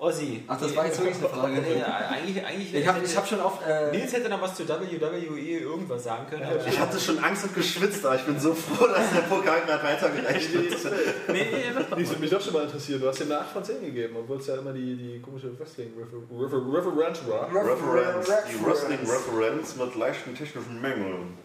Ossi. 0.03 0.43
Ach, 0.47 0.59
das 0.59 0.75
war 0.75 0.85
jetzt 0.85 0.99
wirklich 0.99 1.17
eine 1.17 1.29
Frage. 1.29 1.53
Nee, 1.53 1.79
ja, 1.79 2.09
eigentlich, 2.11 2.45
eigentlich 2.45 2.73
Ich 2.73 2.85
habe 2.85 2.99
hab 2.99 3.27
schon 3.27 3.39
auf. 3.39 3.65
Äh, 3.65 3.91
Nils 3.91 4.11
hätte 4.11 4.27
noch 4.27 4.41
was 4.41 4.55
zu 4.55 4.67
WWE 4.67 5.59
irgendwas 5.59 6.03
sagen 6.03 6.27
können. 6.29 6.43
Aber 6.43 6.67
Ich 6.67 6.77
hatte 6.77 6.99
schon 6.99 7.23
Angst 7.23 7.45
und 7.45 7.55
geschwitzt, 7.55 8.05
aber 8.05 8.15
ich 8.15 8.23
bin 8.23 8.37
so 8.37 8.53
froh, 8.53 8.87
dass 8.87 9.13
der 9.13 9.21
Pokal 9.21 9.61
gerade 9.61 9.83
weitergereicht 9.83 10.53
wird. 10.53 10.73
Nee, 11.27 11.47
nee, 11.51 11.73
mal. 11.73 11.89
würde 11.97 12.19
mich 12.19 12.29
doch 12.29 12.41
schon 12.41 12.53
mal 12.53 12.63
interessieren. 12.63 12.99
Du 12.99 13.07
hast 13.07 13.21
ihm 13.21 13.31
eine 13.31 13.39
8 13.39 13.51
von 13.51 13.63
10 13.63 13.81
gegeben, 13.81 14.15
obwohl 14.19 14.37
es 14.37 14.47
ja 14.47 14.55
immer 14.55 14.73
die, 14.73 14.95
die 14.95 15.21
komische 15.21 15.57
Wrestling-Reference 15.57 17.21
war. 17.27 17.49
Reference. 17.53 18.31
Die 18.51 18.65
Wrestling-Reference 18.65 19.75
mit 19.77 19.95
leichten 19.95 20.35
technischen 20.35 20.81
Mängeln. 20.81 21.37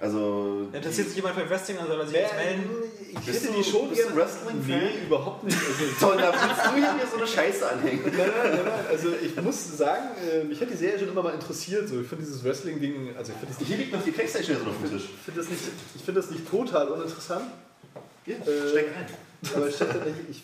Also. 0.00 0.68
Interessiert 0.72 1.08
sich 1.08 1.16
jemand 1.16 1.34
für 1.36 1.48
Wrestling, 1.50 1.76
dann 1.76 1.86
soll 1.88 2.00
er 2.00 2.06
sich 2.06 2.16
jetzt 2.16 2.34
melden. 2.34 2.70
Ich 3.12 3.18
Bist 3.20 3.42
hätte 3.42 3.52
du- 3.52 3.58
die 3.58 3.64
schon 3.70 3.88
bist 3.90 4.00
du 4.02 4.06
gerne. 4.06 4.20
Wrestling-Fan? 4.22 4.78
Nee, 4.80 5.04
überhaupt 5.06 5.44
nicht. 5.44 5.58
Also, 5.58 5.84
Toll, 6.06 6.16
da 6.16 6.32
willst 6.32 6.64
du 6.66 6.70
hier 6.74 6.92
mir 6.94 7.06
so 7.10 7.16
eine 7.18 7.26
Scheiße 7.26 7.70
anhängen. 7.70 8.00
Nein, 8.04 8.14
nein, 8.16 8.30
nein, 8.52 8.60
nein. 8.64 8.86
Also 8.88 9.08
ich 9.22 9.36
muss 9.42 9.76
sagen, 9.76 10.04
äh, 10.32 10.44
mich 10.44 10.58
hat 10.60 10.70
die 10.70 10.76
Serie 10.76 10.98
schon 10.98 11.08
immer 11.08 11.22
mal 11.22 11.34
interessiert. 11.34 11.86
So. 11.88 12.00
Ich 12.00 12.06
finde 12.08 12.24
dieses 12.24 12.42
Wrestling-Ding, 12.44 13.14
also 13.18 13.32
ich 13.32 13.38
finde 13.38 13.54
das, 13.58 13.66
Hier 13.66 13.76
liegt 13.76 13.92
noch 13.92 14.02
die 14.04 14.12
Playstation 14.12 14.56
jetzt 14.56 14.66
auf 14.66 14.74
dem 14.82 14.90
Tisch. 14.90 15.08
ich 15.14 15.20
find 15.24 15.36
das, 15.36 15.48
nicht- 15.50 15.60
ich 15.96 16.02
find 16.02 16.16
das 16.16 16.30
nicht 16.30 16.48
total 16.50 16.88
uninteressant. 16.88 17.44
Hier, 18.24 18.36
Äh, 18.36 18.70
steck 18.70 18.86
rein. 18.96 19.06
Aber 19.54 19.68
ich, 19.68 19.74
ich, 20.30 20.42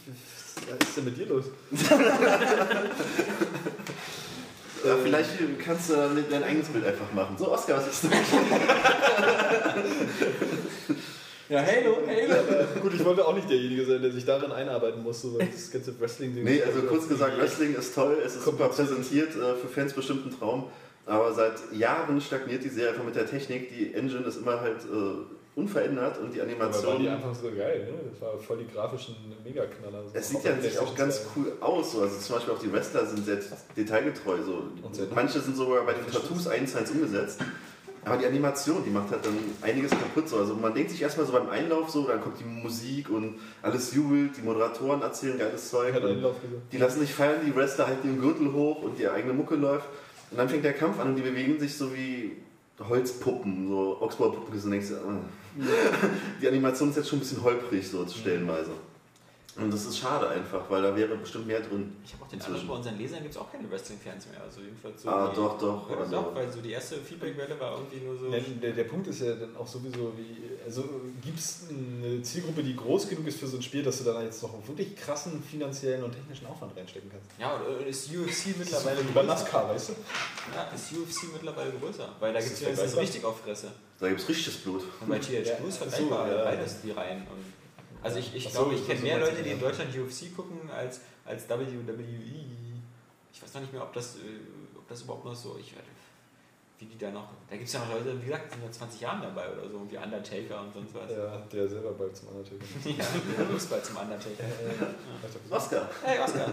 was 0.68 0.88
ist 0.88 0.96
denn 0.96 1.04
mit 1.04 1.16
dir 1.16 1.26
los? 1.26 1.44
Ja, 4.86 4.96
vielleicht 5.02 5.30
kannst 5.64 5.90
du 5.90 5.94
dann 5.94 6.24
dein 6.30 6.44
eigenes 6.44 6.68
Bild 6.68 6.86
einfach 6.86 7.12
machen. 7.12 7.36
So, 7.38 7.52
Oskar, 7.52 7.78
was 7.78 7.88
ist 7.88 8.04
denn? 8.04 8.12
ja, 11.48 11.60
Halo, 11.60 11.98
Halo. 12.06 12.34
Gut, 12.80 12.94
ich 12.94 13.04
wollte 13.04 13.26
auch 13.26 13.34
nicht 13.34 13.50
derjenige 13.50 13.84
sein, 13.84 14.00
der 14.00 14.12
sich 14.12 14.24
darin 14.24 14.52
einarbeiten 14.52 15.02
muss, 15.02 15.22
so 15.22 15.38
weil 15.38 15.46
das 15.48 15.70
ganze 15.70 15.98
Wrestling-Ding. 15.98 16.44
Nee, 16.44 16.62
also 16.62 16.82
kurz 16.82 17.08
gesagt, 17.08 17.36
Wrestling 17.38 17.74
ist 17.74 17.94
toll, 17.94 18.18
es 18.24 18.36
ist 18.36 18.44
super 18.44 18.68
präsentiert, 18.68 19.30
äh, 19.30 19.56
für 19.56 19.68
Fans 19.68 19.92
bestimmt 19.92 20.26
ein 20.26 20.38
Traum. 20.38 20.70
Aber 21.04 21.32
seit 21.32 21.54
Jahren 21.72 22.20
stagniert 22.20 22.64
die 22.64 22.68
Serie 22.68 22.90
einfach 22.90 23.04
mit 23.04 23.14
der 23.14 23.26
Technik. 23.26 23.70
Die 23.70 23.94
Engine 23.94 24.24
ist 24.26 24.38
immer 24.38 24.60
halt 24.60 24.78
äh, 24.84 25.35
unverändert 25.56 26.18
und 26.18 26.34
die 26.34 26.40
Aber 26.40 26.50
waren 26.50 26.62
Animation. 26.62 27.00
die 27.00 27.08
einfach 27.08 27.34
so 27.34 27.50
geil, 27.50 27.88
ne? 27.90 28.10
Das 28.10 28.20
war 28.20 28.38
voll 28.38 28.58
die 28.58 28.72
grafischen 28.72 29.16
Megaknaller. 29.42 30.04
So. 30.04 30.10
Es 30.12 30.28
sieht 30.28 30.44
ja 30.44 30.60
sich 30.60 30.78
auch 30.78 30.94
ganz 30.94 31.22
cool 31.34 31.52
aus. 31.60 31.92
So. 31.92 32.02
Also 32.02 32.18
zum 32.18 32.36
Beispiel 32.36 32.54
auch 32.54 32.58
die 32.58 32.70
Wrestler 32.70 33.06
sind 33.06 33.24
sehr 33.24 33.38
detailgetreu. 33.74 34.36
So. 34.42 34.64
Sehr 34.92 35.06
Manche 35.14 35.40
sind 35.40 35.56
sogar 35.56 35.84
bei 35.86 35.94
den 35.94 36.06
Tattoos 36.06 36.46
eins 36.46 36.72
zu 36.72 36.78
eins 36.78 36.90
umgesetzt. 36.90 37.40
Aber 38.04 38.18
die 38.18 38.26
Animation, 38.26 38.84
die 38.84 38.90
macht 38.90 39.10
halt 39.10 39.24
dann 39.24 39.34
einiges 39.62 39.90
kaputt. 39.92 40.28
So. 40.28 40.36
Also 40.36 40.54
man 40.54 40.74
denkt 40.74 40.90
sich 40.90 41.00
erstmal 41.00 41.24
so 41.24 41.32
beim 41.32 41.48
Einlauf 41.48 41.88
so, 41.88 42.06
dann 42.06 42.20
kommt 42.20 42.38
die 42.38 42.44
Musik 42.44 43.08
und 43.08 43.36
alles 43.62 43.94
jubelt, 43.94 44.36
die 44.36 44.42
Moderatoren 44.42 45.00
erzählen 45.00 45.38
geiles 45.38 45.70
Zeug. 45.70 45.94
Die 46.70 46.76
lassen 46.76 47.00
sich 47.00 47.14
feiern, 47.14 47.40
die 47.46 47.56
Wrestler 47.56 47.86
halten 47.86 48.08
den 48.08 48.20
Gürtel 48.20 48.52
hoch 48.52 48.82
und 48.82 48.98
die 48.98 49.08
eigene 49.08 49.32
Mucke 49.32 49.54
läuft. 49.54 49.88
Und 50.30 50.36
dann 50.36 50.50
fängt 50.50 50.64
der 50.64 50.74
Kampf 50.74 51.00
an 51.00 51.08
und 51.08 51.16
die 51.16 51.22
bewegen 51.22 51.58
sich 51.58 51.76
so 51.76 51.94
wie 51.94 52.36
Holzpuppen, 52.80 53.68
so 53.68 53.98
Oxford-Puppen. 54.00 54.58
So 54.58 54.70
denkst 54.70 54.88
du, 54.88 54.94
ah. 54.96 55.18
die 56.40 56.48
Animation 56.48 56.90
ist 56.90 56.96
jetzt 56.96 57.08
schon 57.08 57.18
ein 57.18 57.20
bisschen 57.20 57.42
holprig, 57.42 57.88
so 57.88 58.06
stellenweise. 58.06 58.70
Und 59.58 59.72
das 59.72 59.86
ist 59.86 59.98
schade 59.98 60.28
einfach, 60.28 60.68
weil 60.68 60.82
da 60.82 60.94
wäre 60.94 61.16
bestimmt 61.16 61.46
mehr 61.46 61.60
drin. 61.60 61.96
Ich 62.04 62.12
habe 62.12 62.24
auch 62.24 62.28
den 62.28 62.34
Inzwischen. 62.38 62.60
Eindruck, 62.60 62.68
bei 62.68 62.76
unseren 62.76 62.98
Lesern 62.98 63.22
gibt 63.22 63.34
es 63.34 63.40
auch 63.40 63.50
keine 63.50 63.70
Wrestling-Fans 63.70 64.26
mehr. 64.30 64.42
Also 64.42 64.60
jedenfalls 64.60 65.02
so 65.02 65.08
Ah, 65.08 65.30
die, 65.30 65.36
doch, 65.36 65.58
doch, 65.58 65.90
Ja, 65.90 65.96
also- 65.96 66.10
doch, 66.12 66.34
weil 66.34 66.52
so 66.52 66.60
die 66.60 66.72
erste 66.72 66.96
Feedback-Welle 66.96 67.58
war 67.58 67.72
irgendwie 67.78 68.04
nur 68.04 68.18
so. 68.18 68.26
Ja, 68.28 68.38
der, 68.60 68.72
der 68.72 68.84
Punkt 68.84 69.06
ist 69.06 69.22
ja 69.22 69.34
dann 69.34 69.56
auch 69.56 69.66
sowieso, 69.66 70.12
wie, 70.18 70.36
also 70.62 70.84
gibt 71.24 71.38
es 71.38 71.64
eine 71.70 72.20
Zielgruppe, 72.20 72.62
die 72.62 72.76
groß 72.76 73.08
genug 73.08 73.26
ist 73.28 73.38
für 73.40 73.46
so 73.46 73.56
ein 73.56 73.62
Spiel, 73.62 73.82
dass 73.82 73.96
du 73.96 74.04
da 74.04 74.22
jetzt 74.22 74.42
noch 74.42 74.52
einen 74.52 74.68
wirklich 74.68 74.94
krassen 74.94 75.42
finanziellen 75.42 76.04
und 76.04 76.12
technischen 76.12 76.46
Aufwand 76.48 76.76
reinstecken 76.76 77.10
kannst. 77.10 77.26
Ja, 77.40 77.58
oder 77.58 77.86
ist 77.86 78.08
UFC 78.10 78.58
mittlerweile 78.58 79.00
Wie 79.00 79.04
bei 79.04 79.20
größer? 79.22 79.26
NASCAR, 79.26 79.68
weißt 79.70 79.88
du? 79.88 79.92
Ja, 80.54 80.64
ist 80.74 80.92
UFC 80.92 81.32
mittlerweile 81.32 81.70
größer. 81.80 82.08
Weil 82.20 82.34
da 82.34 82.40
gibt 82.40 82.52
es 82.52 82.60
ja 82.60 83.00
richtig 83.00 83.24
auf 83.24 83.40
Fresse. 83.40 83.68
Da 83.98 84.08
gibt 84.08 84.20
es 84.20 84.28
richtiges 84.28 84.58
Blut. 84.58 84.82
Und 85.00 85.08
bei 85.08 85.18
THQ 85.18 85.30
Ja, 85.46 85.56
so, 85.64 85.70
vergleichbar, 85.70 86.28
ja. 86.30 86.44
beides 86.44 86.82
die 86.82 86.90
Reihen. 86.90 87.22
Und 87.22 87.55
also 88.06 88.18
ich, 88.20 88.34
ich 88.36 88.46
Ach 88.46 88.50
so, 88.52 88.58
glaube, 88.60 88.74
ich 88.76 88.86
kenne 88.86 89.00
so 89.00 89.06
mehr 89.06 89.18
Leute, 89.18 89.42
die 89.42 89.50
in 89.50 89.60
ja. 89.60 89.66
Deutschland 89.68 89.90
UFC 89.96 90.34
gucken, 90.34 90.70
als, 90.70 91.00
als 91.24 91.48
WWE. 91.48 91.74
Ich 93.32 93.42
weiß 93.42 93.54
noch 93.54 93.60
nicht 93.62 93.72
mehr, 93.72 93.82
ob 93.82 93.92
das, 93.92 94.16
äh, 94.16 94.78
ob 94.78 94.88
das 94.88 95.02
überhaupt 95.02 95.24
noch 95.24 95.34
so. 95.34 95.56
Ich, 95.58 95.74
wie 96.78 96.84
die 96.84 96.98
da 96.98 97.10
noch. 97.10 97.28
Da 97.50 97.56
gibt 97.56 97.66
es 97.66 97.74
ja 97.74 97.80
noch 97.80 97.90
Leute, 97.94 98.20
wie 98.20 98.26
gesagt, 98.26 98.46
die 98.46 98.58
sind 98.58 98.64
ja 98.64 98.70
20 98.70 99.00
Jahren 99.00 99.22
dabei 99.22 99.50
oder 99.50 99.68
so, 99.68 99.80
wie 99.90 99.96
Undertaker 99.96 100.60
und 100.60 100.72
sonst 100.72 100.94
was. 100.94 101.10
Ja, 101.10 101.36
der 101.52 101.68
selber 101.68 101.92
bald 101.92 102.16
zum 102.16 102.28
Undertaker. 102.28 102.64
Ja, 102.84 103.04
der 103.38 103.46
muss 103.46 103.66
bald 103.66 103.84
zum 103.84 103.96
Undertaker. 103.96 104.44
Oscar. 105.50 105.90
Hey 106.04 106.20
Oscar. 106.20 106.52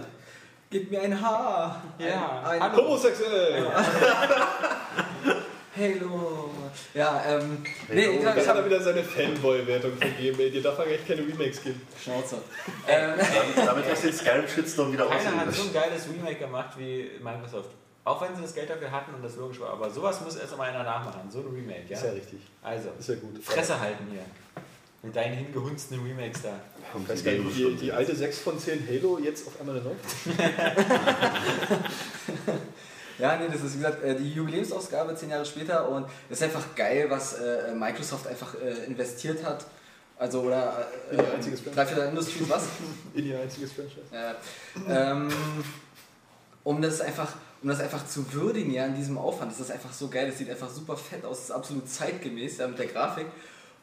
Gib 0.69 0.89
mir 0.89 1.01
ein 1.01 1.21
Haar. 1.21 1.84
Ja, 1.99 2.41
Ein, 2.41 2.61
ein. 2.61 2.75
Homosexuell! 2.75 3.63
Halo. 5.76 6.52
Ja, 6.94 7.24
ähm. 7.26 7.64
Halo. 7.90 7.95
Nee, 7.95 8.20
ich 8.20 8.26
hab, 8.26 8.36
Da 8.36 8.41
ich 8.41 8.48
hat 8.48 8.58
er 8.58 8.66
wieder 8.66 8.82
seine 8.82 9.04
Fanboy-Wertung 9.04 9.98
vergeben, 9.98 10.40
ey. 10.40 10.52
Dir 10.52 10.62
darf 10.62 10.78
er 10.78 10.88
echt 10.88 11.08
keine 11.08 11.22
Remakes 11.22 11.64
geben. 11.64 11.82
Schnauze. 12.02 12.38
ähm, 12.88 13.14
Damit, 13.18 13.68
damit 13.68 13.86
hast 13.90 14.04
du 14.04 14.08
den 14.08 14.16
Skyrim-Shitstorm 14.16 14.94
wieder 14.94 15.08
Keiner 15.08 15.38
hat 15.38 15.54
so 15.54 15.64
ein 15.64 15.74
geiles 15.74 16.08
Remake 16.08 16.36
gemacht 16.36 16.78
wie 16.78 17.10
Microsoft. 17.24 17.72
Auch 18.04 18.22
wenn 18.22 18.36
sie 18.36 18.44
das 18.44 18.54
Geld 18.54 18.70
dafür 18.70 18.91
hatten 18.91 19.16
und 19.16 19.24
das 19.24 19.36
logisch 19.36 19.60
war. 19.62 19.72
Aber 19.72 19.90
sowas 19.90 20.22
muss 20.22 20.36
erst 20.36 20.52
einmal 20.52 20.70
einer 20.70 20.84
nachmachen. 20.84 21.32
So 21.32 21.40
ein 21.40 21.48
Remake, 21.48 21.86
ja? 21.90 21.98
Ist 21.98 22.04
ja 22.04 22.12
richtig. 22.12 22.40
Also, 22.62 22.90
Ist 23.00 23.10
ja 23.10 23.16
gut. 23.16 23.44
Fresse 23.44 23.80
halten 23.80 24.06
hier. 24.12 24.22
Mit 25.02 25.16
deinen 25.16 25.36
hingehunzten 25.36 26.00
Remakes 26.02 26.44
da. 26.44 26.60
Ich 27.02 27.10
weiß 27.10 27.24
gar 27.24 27.32
nicht, 27.32 27.58
die, 27.58 27.76
die 27.76 27.91
alte 27.91 28.16
6 28.16 28.40
von 28.40 28.60
10 28.60 28.88
Halo 28.88 29.18
jetzt 29.20 29.48
auf 29.48 29.60
einmal 29.60 29.78
eine 29.78 29.86
9? 29.86 29.95
Ja, 33.19 33.38
nee, 33.38 33.48
das 33.52 33.61
ist 33.61 33.73
wie 33.73 33.77
gesagt 33.77 34.03
äh, 34.03 34.15
die 34.15 34.31
Jubiläumsausgabe 34.31 35.15
zehn 35.15 35.30
Jahre 35.30 35.45
später 35.45 35.88
und 35.90 36.06
es 36.30 36.38
ist 36.38 36.44
einfach 36.44 36.76
geil, 36.76 37.06
was 37.10 37.34
äh, 37.34 37.73
Microsoft 37.76 38.27
einfach 38.27 38.56
äh, 38.56 38.85
investiert 38.85 39.44
hat. 39.44 39.65
Also, 40.18 40.41
oder 40.41 40.88
In 41.11 41.18
ihr 41.19 41.34
einziges 41.34 41.60
äh, 41.61 41.72
Franchise. 41.72 41.95
drei 41.95 42.07
Industries, 42.10 42.49
was? 42.49 42.64
In 43.14 43.26
ihr 43.26 43.40
einziges 43.40 43.72
Franchise. 43.73 44.02
Äh, 44.11 44.34
ähm, 44.90 45.30
um 46.64 46.81
das 46.81 47.02
einfach 47.02 47.34
um 47.61 47.69
das 47.69 47.80
einfach 47.80 48.06
zu 48.06 48.34
würdigen 48.34 48.73
ja 48.73 48.85
in 48.85 48.95
diesem 48.95 49.18
Aufwand 49.18 49.52
das 49.52 49.60
ist 49.60 49.72
einfach 49.72 49.94
so 49.94 50.10
geil 50.10 50.27
das 50.27 50.38
sieht 50.38 50.49
einfach 50.49 50.69
super 50.69 50.98
fett 50.98 51.23
aus 51.23 51.38
das 51.38 51.45
ist 51.45 51.52
absolut 51.52 51.90
zeitgemäß 51.90 52.57
ja, 52.57 52.68
mit 52.68 52.77
der 52.77 52.88
Grafik 52.88 53.27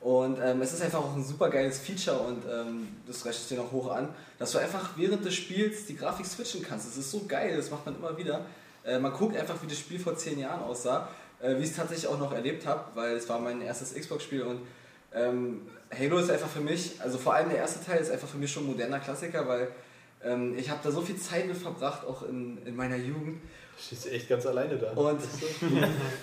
und 0.00 0.38
ähm, 0.42 0.60
es 0.62 0.72
ist 0.72 0.82
einfach 0.82 1.00
auch 1.00 1.14
ein 1.14 1.24
super 1.24 1.48
geiles 1.50 1.78
Feature 1.78 2.18
und 2.20 2.42
ähm, 2.50 2.88
das 3.06 3.24
rechnet 3.24 3.50
dir 3.50 3.58
noch 3.58 3.72
hoch 3.72 3.90
an 3.90 4.08
dass 4.38 4.52
du 4.52 4.58
einfach 4.58 4.90
während 4.96 5.24
des 5.24 5.34
Spiels 5.34 5.86
die 5.86 5.96
Grafik 5.96 6.26
switchen 6.26 6.62
kannst 6.62 6.88
das 6.88 6.96
ist 6.96 7.10
so 7.10 7.24
geil 7.26 7.56
das 7.56 7.70
macht 7.70 7.86
man 7.86 7.96
immer 7.96 8.16
wieder 8.16 8.44
Äh, 8.84 8.98
man 8.98 9.12
guckt 9.12 9.36
einfach, 9.36 9.62
wie 9.62 9.66
das 9.66 9.78
Spiel 9.78 9.98
vor 9.98 10.16
zehn 10.16 10.38
Jahren 10.38 10.62
aussah, 10.62 11.08
äh, 11.40 11.56
wie 11.56 11.62
ich 11.62 11.70
es 11.70 11.76
tatsächlich 11.76 12.06
auch 12.06 12.18
noch 12.18 12.32
erlebt 12.32 12.66
habe, 12.66 12.84
weil 12.94 13.16
es 13.16 13.28
war 13.28 13.38
mein 13.38 13.60
erstes 13.60 13.94
Xbox-Spiel 13.94 14.42
und 14.42 14.60
ähm, 15.12 15.62
Halo 15.96 16.18
ist 16.18 16.30
einfach 16.30 16.48
für 16.48 16.60
mich, 16.60 17.00
also 17.00 17.18
vor 17.18 17.34
allem 17.34 17.48
der 17.48 17.58
erste 17.58 17.84
Teil 17.84 18.00
ist 18.00 18.10
einfach 18.10 18.28
für 18.28 18.38
mich 18.38 18.52
schon 18.52 18.64
ein 18.64 18.68
moderner 18.68 19.00
Klassiker, 19.00 19.46
weil 19.48 19.68
ähm, 20.24 20.56
ich 20.58 20.68
habe 20.70 20.80
da 20.82 20.90
so 20.90 21.00
viel 21.02 21.16
Zeit 21.16 21.46
mit 21.46 21.56
verbracht, 21.56 22.04
auch 22.06 22.22
in, 22.22 22.58
in 22.66 22.76
meiner 22.76 22.96
Jugend. 22.96 23.40
Du 23.76 23.84
stehst 23.96 24.12
echt 24.12 24.28
ganz 24.28 24.44
alleine 24.44 24.76
da. 24.76 24.90
Und 24.92 25.18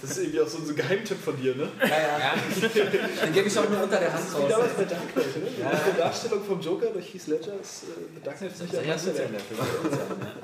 Das 0.01 0.11
ist 0.11 0.17
irgendwie 0.19 0.41
auch 0.41 0.47
so 0.47 0.59
ein 0.59 0.75
Geheimtipp 0.75 1.19
von 1.19 1.35
dir, 1.41 1.55
ne? 1.55 1.67
ja, 1.81 1.87
ja, 1.89 2.35
den 3.25 3.33
gebe 3.33 3.47
ich 3.47 3.57
auch 3.57 3.67
nur 3.67 3.81
unter 3.81 3.99
der 3.99 4.13
Hand 4.13 4.23
Wie 4.31 4.35
raus. 4.41 4.49
damals 4.51 4.73
bei 4.73 4.83
Dark 4.85 5.13
Knight, 5.13 5.37
ne? 5.37 5.49
Die 5.49 5.91
die 5.91 5.97
Darstellung 5.97 6.43
vom 6.43 6.61
Joker 6.61 6.91
durch 6.91 7.11
Heath 7.15 7.25
Ledger 7.27 7.53
ist 7.59 7.83
äh, 7.85 8.13
mit 8.13 8.25
Dark 8.27 8.37
Knight 8.37 8.51
Das 8.51 8.59
sicher 8.59 8.83
ja 8.83 8.93
gut 8.93 9.01
sein 9.03 9.33
dafür. 9.33 9.57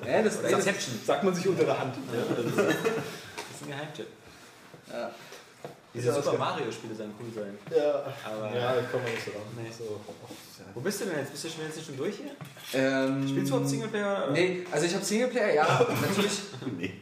Ja. 0.07 0.11
Ja, 0.17 0.23
das, 0.23 0.39
Oder 0.39 0.49
das, 0.49 0.65
Inception. 0.65 0.99
Sagt 1.05 1.23
man 1.23 1.35
sich 1.35 1.47
unter 1.47 1.63
der 1.65 1.79
Hand. 1.79 1.95
Das 2.07 2.45
ist 2.47 2.57
ein 3.61 3.67
Geheimtipp. 3.67 4.07
ja. 4.91 5.11
Diese 5.93 6.07
Ja, 6.07 6.13
Super 6.15 6.37
Mario-Spiele 6.39 6.95
sollen 6.95 7.13
cool 7.19 7.27
sein. 7.35 7.55
Ja, 7.69 8.11
Aber- 8.25 8.55
ja, 8.55 8.73
ich 8.81 8.89
komme 8.91 9.03
nicht 9.03 9.23
so 9.23 9.29
ran. 9.29 9.41
Nee. 9.55 9.69
So. 9.69 10.01
Wo 10.73 10.79
bist 10.81 11.01
du 11.01 11.05
denn 11.05 11.19
jetzt? 11.19 11.31
Bist 11.31 11.43
du 11.43 11.49
schon, 11.49 11.65
jetzt 11.65 11.85
schon 11.85 11.97
durch 11.97 12.15
hier? 12.15 12.31
Ähm, 12.79 13.27
Spielst 13.27 13.43
du 13.51 13.55
überhaupt 13.55 13.69
Singleplayer? 13.69 14.29
Nee, 14.31 14.65
also 14.71 14.85
ich 14.85 14.93
habe 14.95 15.05
Singleplayer, 15.05 15.53
ja, 15.53 15.87
natürlich 16.01 16.31
Nee. 16.77 16.93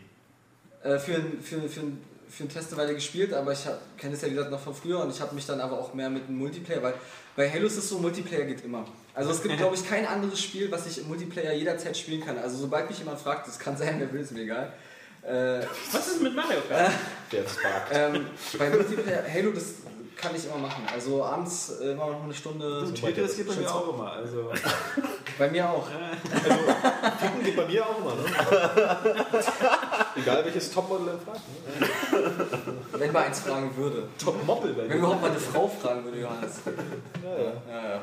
äh, 0.84 1.00
für, 1.00 1.16
für, 1.42 1.62
für, 1.70 1.82
für 2.30 2.44
eine 2.44 2.50
Test 2.52 2.74
eine 2.74 2.82
Weile 2.82 2.94
gespielt, 2.96 3.34
aber 3.34 3.54
ich 3.54 3.60
kenne 3.98 4.16
es 4.16 4.22
ja 4.22 4.28
wie 4.28 4.32
gesagt 4.34 4.52
noch 4.52 4.60
von 4.60 4.74
früher 4.76 5.00
und 5.02 5.10
ich 5.14 5.22
habe 5.22 5.34
mich 5.36 5.46
dann 5.46 5.62
aber 5.62 5.80
auch 5.80 5.94
mehr 5.94 6.10
mit 6.10 6.28
dem 6.28 6.38
Multiplayer, 6.38 6.82
weil 6.84 6.94
bei 7.36 7.50
Halo 7.50 7.66
ist 7.68 7.78
es 7.78 7.88
so, 7.88 8.00
Multiplayer 8.00 8.46
geht 8.46 8.64
immer. 8.66 8.86
Also 9.14 9.32
es 9.32 9.42
gibt, 9.42 9.56
glaube 9.58 9.76
ich, 9.76 9.88
kein 9.88 10.06
anderes 10.06 10.42
Spiel, 10.42 10.70
was 10.72 10.86
ich 10.88 10.98
im 11.00 11.08
Multiplayer 11.08 11.54
jederzeit 11.54 11.96
spielen 11.98 12.22
kann. 12.24 12.38
Also 12.38 12.58
sobald 12.58 12.90
mich 12.90 13.00
jemand 13.00 13.20
fragt, 13.20 13.48
das 13.48 13.58
kann 13.58 13.78
sein, 13.78 13.96
wer 14.00 14.12
will, 14.12 14.22
ist 14.22 14.32
mir 14.34 14.42
egal. 14.42 14.74
Äh, 15.24 15.64
Was 15.92 16.08
ist 16.08 16.22
mit 16.22 16.36
Mario 16.36 16.60
Kart? 16.68 16.92
Der 17.32 17.44
Spark. 17.48 17.84
ähm, 17.94 18.26
bei 18.58 18.70
Multiplayer, 18.70 19.24
Halo, 19.32 19.52
das 19.52 19.66
kann 20.22 20.36
ich 20.36 20.46
immer 20.46 20.58
machen. 20.58 20.84
Also 20.94 21.24
abends 21.24 21.80
äh, 21.82 21.92
immer 21.92 22.08
noch 22.08 22.24
eine 22.24 22.34
Stunde. 22.34 22.82
Und 22.82 22.96
Twitter, 22.96 23.24
das 23.24 23.36
geht 23.36 23.48
bei 23.48 23.56
mir 23.56 23.74
auch 23.74 23.94
immer. 23.94 24.12
Also, 24.12 24.52
Bei 25.38 25.50
mir 25.50 25.68
auch. 25.68 25.88
Ficken 25.88 27.44
geht 27.44 27.56
bei 27.56 27.66
mir 27.66 27.84
auch 27.84 27.98
immer, 27.98 28.14
ne? 28.14 28.98
Egal 30.16 30.46
welches 30.46 30.72
Topmodel 30.72 31.08
er 31.08 31.18
fragt. 31.18 31.42
Ne? 31.48 32.70
Wenn 32.92 33.12
man 33.12 33.24
eins 33.24 33.40
fragen 33.40 33.76
würde. 33.76 34.08
Topmoppel 34.24 34.74
bei 34.74 34.82
Wenn 34.84 34.90
mir. 34.90 34.96
überhaupt 34.98 35.22
mal 35.22 35.32
eine 35.32 35.40
Frau 35.40 35.68
fragen 35.68 36.04
würde, 36.06 36.20
Johannes. 36.22 36.60
Ja, 37.24 37.44
ja. 37.44 37.54
Ja, 37.68 37.90
ja. 37.96 38.02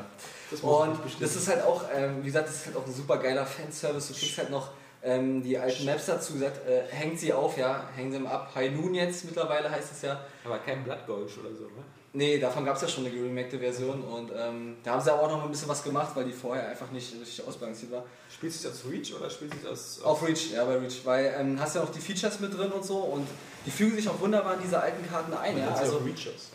Das 0.51 0.61
muss 0.61 0.87
Und 0.87 0.99
das 1.21 1.35
ist 1.35 1.47
halt 1.47 1.63
auch, 1.63 1.83
ähm, 1.95 2.17
wie 2.21 2.25
gesagt, 2.25 2.49
das 2.49 2.55
ist 2.55 2.65
halt 2.65 2.75
auch 2.75 2.85
ein 2.85 2.93
super 2.93 3.17
geiler 3.17 3.45
Fanservice. 3.45 4.07
Du 4.09 4.13
kriegst 4.15 4.37
halt 4.37 4.49
noch 4.49 4.69
ähm, 5.01 5.41
die 5.41 5.57
alten 5.57 5.85
Maps 5.85 6.07
dazu 6.07 6.33
gesagt, 6.33 6.67
äh, 6.67 6.81
hängt 6.89 7.19
sie 7.19 7.31
auf, 7.31 7.57
ja, 7.57 7.83
hängen 7.95 8.11
sie 8.11 8.17
im 8.17 8.27
ab. 8.27 8.51
High 8.53 8.71
Noon 8.71 8.95
jetzt 8.95 9.23
mittlerweile 9.23 9.71
heißt 9.71 9.93
es 9.93 10.01
ja. 10.01 10.19
aber 10.43 10.57
kein 10.59 10.83
Blood 10.83 11.05
Gulch 11.07 11.37
oder 11.39 11.55
so, 11.55 11.63
ne? 11.65 11.83
Nee, 12.11 12.39
davon 12.39 12.65
gab 12.65 12.75
es 12.75 12.81
ja 12.81 12.87
schon 12.87 13.05
eine 13.05 13.13
geremakte 13.13 13.59
Version 13.59 14.01
und 14.01 14.31
ähm, 14.35 14.77
da 14.83 14.93
haben 14.93 15.01
sie 15.01 15.13
aber 15.13 15.21
auch 15.21 15.29
noch 15.29 15.37
mal 15.37 15.45
ein 15.45 15.51
bisschen 15.51 15.67
was 15.67 15.83
gemacht, 15.83 16.09
weil 16.15 16.25
die 16.25 16.31
vorher 16.31 16.67
einfach 16.67 16.89
nicht 16.89 17.13
richtig 17.13 17.47
ausbalanciert 17.47 17.91
war. 17.91 18.03
Spielst 18.33 18.63
du 18.63 18.69
es 18.69 18.75
aus 18.75 18.91
Reach 18.91 19.13
oder 19.15 19.29
spielst 19.29 19.63
du 19.63 19.67
es 19.67 19.99
aus. 19.99 20.01
Auf 20.03 20.27
Reach, 20.27 20.51
ja, 20.51 20.65
bei 20.65 20.77
Reach, 20.77 21.01
weil 21.03 21.35
ähm, 21.37 21.59
hast 21.59 21.75
ja 21.75 21.81
noch 21.81 21.91
die 21.91 21.99
Features 21.99 22.39
mit 22.39 22.57
drin 22.57 22.71
und 22.71 22.83
so 22.83 22.97
und 22.97 23.27
die 23.65 23.71
fügen 23.71 23.95
sich 23.95 24.09
auch 24.09 24.19
wunderbar 24.19 24.55
in 24.55 24.61
diese 24.63 24.81
alten 24.81 25.07
Karten 25.07 25.33
ein. 25.33 25.57
Ja? 25.57 25.71
also 25.71 25.97
Reachers. 25.97 26.49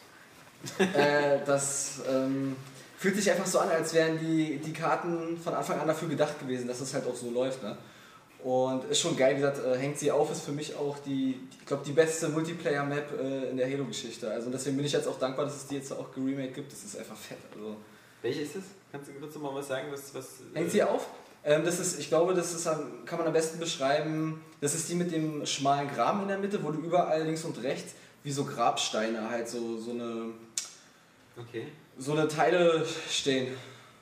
äh, 0.78 1.44
das 1.46 2.00
ähm, 2.10 2.56
fühlt 2.98 3.14
sich 3.14 3.30
einfach 3.30 3.46
so 3.46 3.60
an, 3.60 3.68
als 3.68 3.94
wären 3.94 4.18
die, 4.18 4.56
die 4.58 4.72
Karten 4.72 5.38
von 5.38 5.54
Anfang 5.54 5.78
an 5.78 5.86
dafür 5.86 6.08
gedacht 6.08 6.40
gewesen, 6.40 6.66
dass 6.66 6.80
es 6.80 6.94
halt 6.94 7.06
auch 7.06 7.14
so 7.14 7.30
läuft. 7.30 7.62
Ne? 7.62 7.76
Und 8.44 8.84
ist 8.90 9.00
schon 9.00 9.16
geil, 9.16 9.36
wie 9.36 9.40
gesagt, 9.40 9.64
äh, 9.64 9.74
hängt 9.78 9.98
sie 9.98 10.12
auf, 10.12 10.30
ist 10.30 10.42
für 10.42 10.52
mich 10.52 10.76
auch 10.76 10.98
die, 10.98 11.40
ich 11.58 11.66
glaube, 11.66 11.82
die 11.84 11.92
beste 11.92 12.28
Multiplayer-Map 12.28 13.18
äh, 13.18 13.50
in 13.50 13.56
der 13.56 13.66
Halo-Geschichte. 13.66 14.30
Also 14.30 14.50
deswegen 14.50 14.76
bin 14.76 14.84
ich 14.84 14.92
jetzt 14.92 15.08
auch 15.08 15.18
dankbar, 15.18 15.46
dass 15.46 15.56
es 15.56 15.66
die 15.66 15.76
jetzt 15.76 15.90
auch 15.92 16.12
geremake 16.12 16.52
gibt. 16.52 16.70
Das 16.70 16.84
ist 16.84 16.98
einfach 16.98 17.16
fett. 17.16 17.38
Also, 17.54 17.76
Welche 18.20 18.42
ist 18.42 18.56
das? 18.56 18.64
Kannst 18.92 19.08
du 19.08 19.14
kurz 19.14 19.34
mal 19.36 19.54
was 19.54 19.66
sagen? 19.66 19.88
Was, 19.90 20.14
was, 20.14 20.26
hängt 20.52 20.70
sie 20.70 20.82
auf? 20.82 21.08
Ähm, 21.42 21.64
das 21.64 21.80
ist, 21.80 21.98
ich 21.98 22.08
glaube, 22.08 22.34
das 22.34 22.52
ist, 22.52 22.64
kann 23.06 23.18
man 23.18 23.26
am 23.26 23.32
besten 23.32 23.58
beschreiben. 23.58 24.44
Das 24.60 24.74
ist 24.74 24.90
die 24.90 24.94
mit 24.94 25.10
dem 25.10 25.46
schmalen 25.46 25.88
Graben 25.88 26.20
in 26.20 26.28
der 26.28 26.38
Mitte, 26.38 26.62
wo 26.62 26.70
du 26.70 26.80
überall 26.80 27.22
links 27.22 27.44
und 27.44 27.62
rechts 27.62 27.94
wie 28.24 28.32
so 28.32 28.44
Grabsteine 28.44 29.30
halt 29.30 29.48
so, 29.48 29.78
so 29.78 29.92
eine 29.92 30.32
Okay. 31.36 31.66
so 31.98 32.12
eine 32.12 32.28
Teile 32.28 32.86
stehen. 33.10 33.54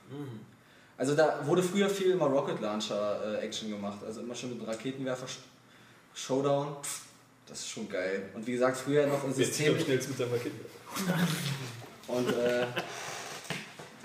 Mhm. 0.09 0.39
Also 1.03 1.15
da 1.15 1.37
wurde 1.45 1.61
früher 1.61 1.89
viel 1.89 2.11
immer 2.11 2.27
Rocket 2.27 2.61
Launcher 2.61 3.19
äh, 3.41 3.45
Action 3.45 3.69
gemacht, 3.69 3.97
also 4.07 4.21
immer 4.21 4.33
schon 4.33 4.57
mit 4.57 4.65
Raketenwerfer 4.65 5.25
Sh- 5.25 5.39
Showdown. 6.15 6.77
Das 7.45 7.59
ist 7.59 7.67
schon 7.71 7.89
geil. 7.89 8.29
Und 8.33 8.47
wie 8.47 8.53
gesagt, 8.53 8.77
früher 8.77 9.05
noch 9.07 9.21
zieht 9.25 9.47
System 9.47 9.73
am 9.75 9.81
schnellsten 9.81 10.11
mit 10.11 10.17
seinem 10.17 10.31
Kind? 10.41 10.55
und 12.07 12.29
äh, 12.29 12.65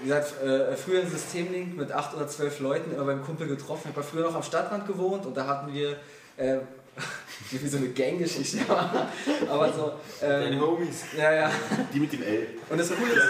wie 0.01 0.09
gesagt, 0.09 0.43
äh, 0.43 0.77
früher 0.77 1.03
ein 1.03 1.09
Systemlink 1.09 1.77
mit 1.77 1.93
acht 1.93 2.17
oder 2.17 2.27
zwölf 2.27 2.59
Leuten 2.59 2.93
immer 2.93 3.05
beim 3.05 3.25
Kumpel 3.25 3.47
getroffen. 3.47 3.91
Ich 3.93 3.97
habe 3.97 4.05
früher 4.05 4.25
noch 4.25 4.35
am 4.35 4.43
Stadtrand 4.43 4.85
gewohnt 4.89 5.25
und 5.25 5.37
da 5.37 5.47
hatten 5.47 5.73
wir 5.73 5.91
äh, 6.37 6.57
wie 7.51 7.69
so 7.69 7.77
eine 7.79 7.89
Gang-Geschichte, 7.89 8.59
aber 9.51 9.73
so. 9.73 9.93
Deine 10.21 10.45
Ähm, 10.57 10.61
Homies. 10.61 11.03
ja, 11.17 11.33
ja. 11.33 11.51
Die 11.93 12.01
mit 12.01 12.13
dem 12.13 12.23
L. 12.23 12.47
Und 12.69 12.79
das 12.79 12.89
Coole 12.95 13.13
ist, 13.13 13.23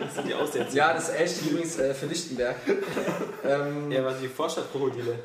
Das 0.00 0.14
sind 0.14 0.28
die 0.28 0.34
Aussätze. 0.34 0.76
ja, 0.76 0.94
das 0.94 1.10
L 1.10 1.28
steht 1.28 1.50
übrigens 1.50 1.78
äh, 1.78 1.92
für 1.94 2.06
Lichtenberg. 2.06 2.56
Ähm, 3.44 3.90
Ja, 3.90 4.04
was 4.04 4.18
die 4.20 4.28
Vorstadtkrokodile. 4.28 5.18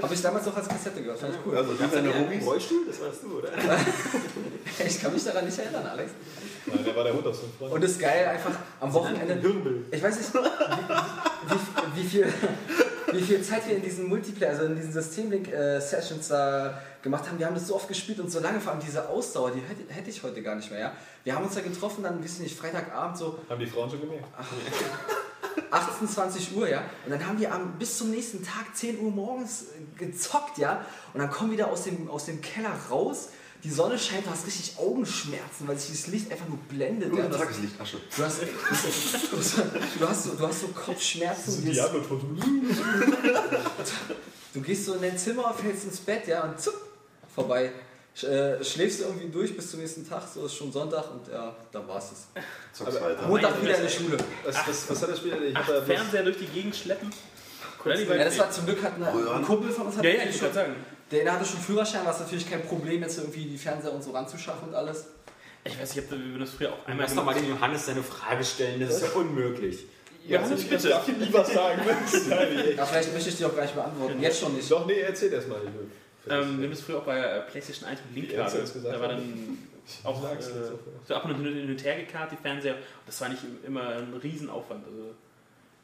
Habe 0.00 0.14
ich 0.14 0.22
damals 0.22 0.46
noch 0.46 0.56
als 0.56 0.68
Kassette 0.68 1.02
gehört, 1.02 1.18
fand 1.18 1.34
ich 1.34 1.40
cool. 1.44 1.56
Also 1.56 1.72
du 1.74 1.86
deine 1.86 2.14
Homies. 2.14 2.44
Rollstuhl? 2.46 2.86
Das 2.86 3.00
warst 3.00 3.22
du, 3.22 3.38
oder? 3.38 3.48
Ich 4.86 5.00
kann 5.02 5.12
mich 5.12 5.24
daran 5.24 5.44
nicht 5.44 5.58
erinnern, 5.58 5.84
Alex. 5.86 6.12
Nein, 6.66 6.84
der 6.84 6.96
war 6.96 7.04
der 7.04 7.12
Hund 7.12 7.26
aus 7.26 7.40
dem 7.40 7.50
Freund. 7.58 7.72
Und 7.74 7.84
das 7.84 7.90
ist 7.92 8.00
geil, 8.00 8.26
einfach 8.28 8.52
am 8.80 8.92
Wochenende. 8.94 9.38
Ich 9.90 10.02
weiß 10.02 10.16
nicht, 10.18 10.32
wie, 10.34 11.98
wie, 11.98 12.02
wie, 12.02 12.08
viel, 12.08 12.32
wie 13.12 13.22
viel 13.22 13.42
Zeit 13.42 13.66
wir 13.68 13.76
in 13.76 13.82
diesen 13.82 14.08
Multiplayer, 14.08 14.50
also 14.50 14.64
in 14.64 14.76
diesen 14.76 14.92
Systemlink-Sessions 14.92 16.28
da 16.28 16.80
gemacht 17.02 17.26
haben. 17.28 17.38
Wir 17.38 17.46
haben 17.46 17.54
das 17.54 17.66
so 17.66 17.76
oft 17.76 17.88
gespielt 17.88 18.20
und 18.20 18.30
so 18.30 18.40
lange, 18.40 18.60
vor 18.60 18.72
allem 18.72 18.80
diese 18.80 19.08
Ausdauer, 19.08 19.52
die 19.52 19.60
hätte, 19.60 19.92
hätte 19.92 20.10
ich 20.10 20.22
heute 20.22 20.42
gar 20.42 20.54
nicht 20.54 20.70
mehr. 20.70 20.80
Ja? 20.80 20.92
Wir 21.24 21.34
haben 21.34 21.44
uns 21.44 21.54
da 21.54 21.60
getroffen, 21.60 22.02
dann, 22.02 22.22
weiß 22.22 22.34
ich 22.34 22.40
nicht, 22.40 22.58
Freitagabend 22.58 23.16
so 23.16 23.38
Haben 23.48 23.60
die 23.60 23.66
Frauen 23.66 23.90
schon 23.90 24.00
gemerkt? 24.00 24.26
18, 25.70 26.08
20 26.08 26.56
Uhr, 26.56 26.68
ja. 26.68 26.82
Und 27.04 27.12
dann 27.12 27.26
haben 27.26 27.38
wir 27.38 27.52
am, 27.52 27.78
bis 27.78 27.98
zum 27.98 28.10
nächsten 28.10 28.44
Tag 28.44 28.74
10 28.74 29.00
Uhr 29.00 29.10
morgens 29.10 29.62
äh, 29.62 29.98
gezockt, 29.98 30.58
ja. 30.58 30.84
Und 31.12 31.20
dann 31.20 31.30
kommen 31.30 31.50
wir 31.50 31.58
da 31.58 31.66
aus 31.66 31.84
dem, 31.84 32.10
aus 32.10 32.26
dem 32.26 32.40
Keller 32.40 32.72
raus. 32.90 33.30
Die 33.62 33.70
Sonne 33.70 33.98
scheint, 33.98 34.26
du 34.26 34.30
hast 34.30 34.46
richtig 34.46 34.78
Augenschmerzen, 34.78 35.68
weil 35.68 35.76
sich 35.76 35.90
dieses 35.90 36.06
Licht 36.06 36.30
einfach 36.32 36.48
nur 36.48 36.58
blendet. 36.68 37.10
Ja. 37.14 37.16
Gute 37.16 37.28
Du, 37.28 37.34
hast, 37.34 37.40
Tageslichtasche. 37.40 37.96
du, 38.16 38.24
hast, 38.24 38.40
du, 38.40 38.46
hast, 38.70 40.00
du, 40.00 40.08
hast 40.08 40.24
so, 40.24 40.30
du 40.30 40.46
hast 40.46 40.60
so 40.60 40.68
Kopfschmerzen. 40.68 41.50
So 41.50 41.60
du, 41.60 41.66
gehst, 41.66 41.76
Diablo-Toto. 41.76 42.26
du 44.54 44.60
gehst 44.62 44.84
so 44.86 44.94
in 44.94 45.02
dein 45.02 45.18
Zimmer, 45.18 45.52
fällst 45.54 45.84
ins 45.84 45.98
Bett, 46.00 46.26
ja, 46.26 46.44
und 46.44 46.60
zupp, 46.60 46.74
vorbei. 47.34 47.72
Sch, 48.14 48.24
äh, 48.24 48.64
schläfst 48.64 49.00
du 49.00 49.04
irgendwie 49.04 49.28
durch 49.28 49.54
bis 49.54 49.70
zum 49.70 49.80
nächsten 49.80 50.08
Tag, 50.08 50.22
so 50.32 50.46
ist 50.46 50.54
schon 50.54 50.72
Sonntag 50.72 51.10
und 51.12 51.28
ja, 51.28 51.54
dann 51.70 51.86
war's 51.86 52.12
es. 52.12 52.42
Zockst 52.72 52.96
Aber- 52.96 53.10
weiter. 53.10 53.28
Montag 53.28 53.62
wieder 53.62 53.76
in 53.76 53.82
der 53.82 53.88
Schule. 53.88 54.16
Was, 54.44 54.56
was, 54.66 54.90
was 54.90 55.02
hat 55.02 55.10
das 55.10 55.18
Spiel? 55.18 55.34
Ich 55.50 55.56
Ach, 55.56 55.84
Fernseher 55.84 56.24
durch 56.24 56.38
die 56.38 56.46
Gegend 56.46 56.74
schleppen? 56.74 57.10
Ja, 57.84 58.24
das 58.24 58.38
war 58.38 58.50
zum 58.50 58.66
Glück 58.66 58.82
hat 58.82 58.94
eine, 58.96 59.06
ja. 59.06 59.36
ein 59.36 59.42
Kumpel 59.42 59.70
von 59.70 59.86
uns 59.86 59.96
hat 59.96 60.04
ja, 60.04 60.10
ja, 60.10 60.24
ich 60.24 60.36
sagen. 60.36 60.76
Der 61.10 61.32
hatte 61.32 61.44
schon 61.44 61.60
Führerschein, 61.60 62.04
war 62.04 62.14
es 62.14 62.20
natürlich 62.20 62.48
kein 62.48 62.62
Problem, 62.62 63.02
jetzt 63.02 63.18
irgendwie 63.18 63.44
die 63.44 63.58
Fernseher 63.58 63.92
und 63.92 64.02
so 64.02 64.12
ranzuschaffen 64.12 64.68
und 64.68 64.74
alles. 64.74 65.06
Ich 65.64 65.78
weiß 65.78 65.94
nicht, 65.94 66.04
ob 66.04 66.18
wir 66.18 66.38
das 66.38 66.50
früher 66.50 66.72
auch 66.72 66.86
einmal 66.86 67.06
Lass 67.06 67.14
doch 67.14 67.24
mal 67.24 67.34
dem 67.34 67.48
Johannes 67.48 67.86
seine 67.86 68.02
Frage 68.02 68.44
stellen, 68.44 68.80
das 68.80 68.96
ist 68.96 69.02
ja 69.02 69.20
unmöglich. 69.20 69.86
Ja, 70.26 70.42
ich 70.48 70.68
bitte. 70.68 70.88
darf 70.88 71.04
dir 71.06 71.12
nie 71.12 71.32
was 71.32 71.52
sagen. 71.52 71.80
Ja, 72.76 72.86
vielleicht 72.86 73.12
möchte 73.12 73.28
ich 73.30 73.36
die 73.36 73.44
auch 73.44 73.54
gleich 73.54 73.72
beantworten. 73.72 74.20
Jetzt 74.20 74.40
schon 74.40 74.54
nicht. 74.54 74.70
Doch, 74.70 74.86
nee, 74.86 75.00
erzähl 75.00 75.32
erst 75.32 75.48
mal. 75.48 75.60
Ähm, 76.28 76.58
wir 76.58 76.64
haben 76.64 76.70
das 76.70 76.80
früher 76.82 76.98
auch 76.98 77.04
bei 77.04 77.18
äh, 77.18 77.40
PlayStation 77.42 77.88
1 77.88 78.00
mit 78.14 78.28
gesagt 78.30 78.54
Da 78.84 79.00
war 79.00 79.08
haben. 79.08 79.58
dann 80.04 80.12
auch 80.12 80.22
äh, 80.22 80.36
so 81.06 81.14
ab 81.14 81.24
und 81.24 81.36
hin 81.42 81.70
und 81.70 81.84
her 81.84 81.96
gekarrt, 81.96 82.32
die 82.32 82.36
Fernseher. 82.36 82.76
Das 83.06 83.20
war 83.20 83.30
nicht 83.30 83.42
immer 83.66 83.88
ein 83.96 84.12
Riesenaufwand. 84.22 84.84
Also, 84.86 85.14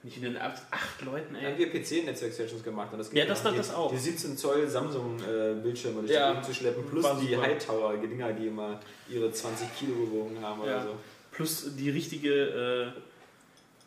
ich 0.08 0.16
in 0.18 0.22
den 0.22 0.36
acht, 0.38 0.56
Leuten, 1.04 1.34
Da 1.34 1.40
haben 1.40 1.46
ey. 1.54 1.58
wir 1.58 1.72
PC-Netzwerk-Sessions 1.72 2.62
gemacht. 2.62 2.88
Und 2.92 2.98
das 2.98 3.12
Ja, 3.12 3.24
das- 3.24 3.42
das 3.42 3.68
die, 3.68 3.74
auch. 3.74 3.90
Die 3.90 3.98
17 3.98 4.36
Zoll 4.36 4.68
Samsung-Bildschirme 4.68 6.00
durch 6.00 6.12
Ja, 6.12 6.28
die 6.28 6.32
Gegend 6.34 6.46
zu 6.46 6.54
schleppen, 6.54 6.84
plus 6.88 7.06
die 7.20 7.28
super. 7.34 7.42
Hightower-Dinger, 7.42 8.32
die 8.34 8.46
immer 8.48 8.80
ihre 9.08 9.30
20 9.32 9.74
Kilo 9.76 9.94
gewogen 9.94 10.38
haben 10.42 10.60
Ja. 10.60 10.66
oder 10.76 10.82
so. 10.82 10.94
Plus 11.32 11.74
die 11.76 11.90
richtige 11.90 12.92
äh, 12.94 13.00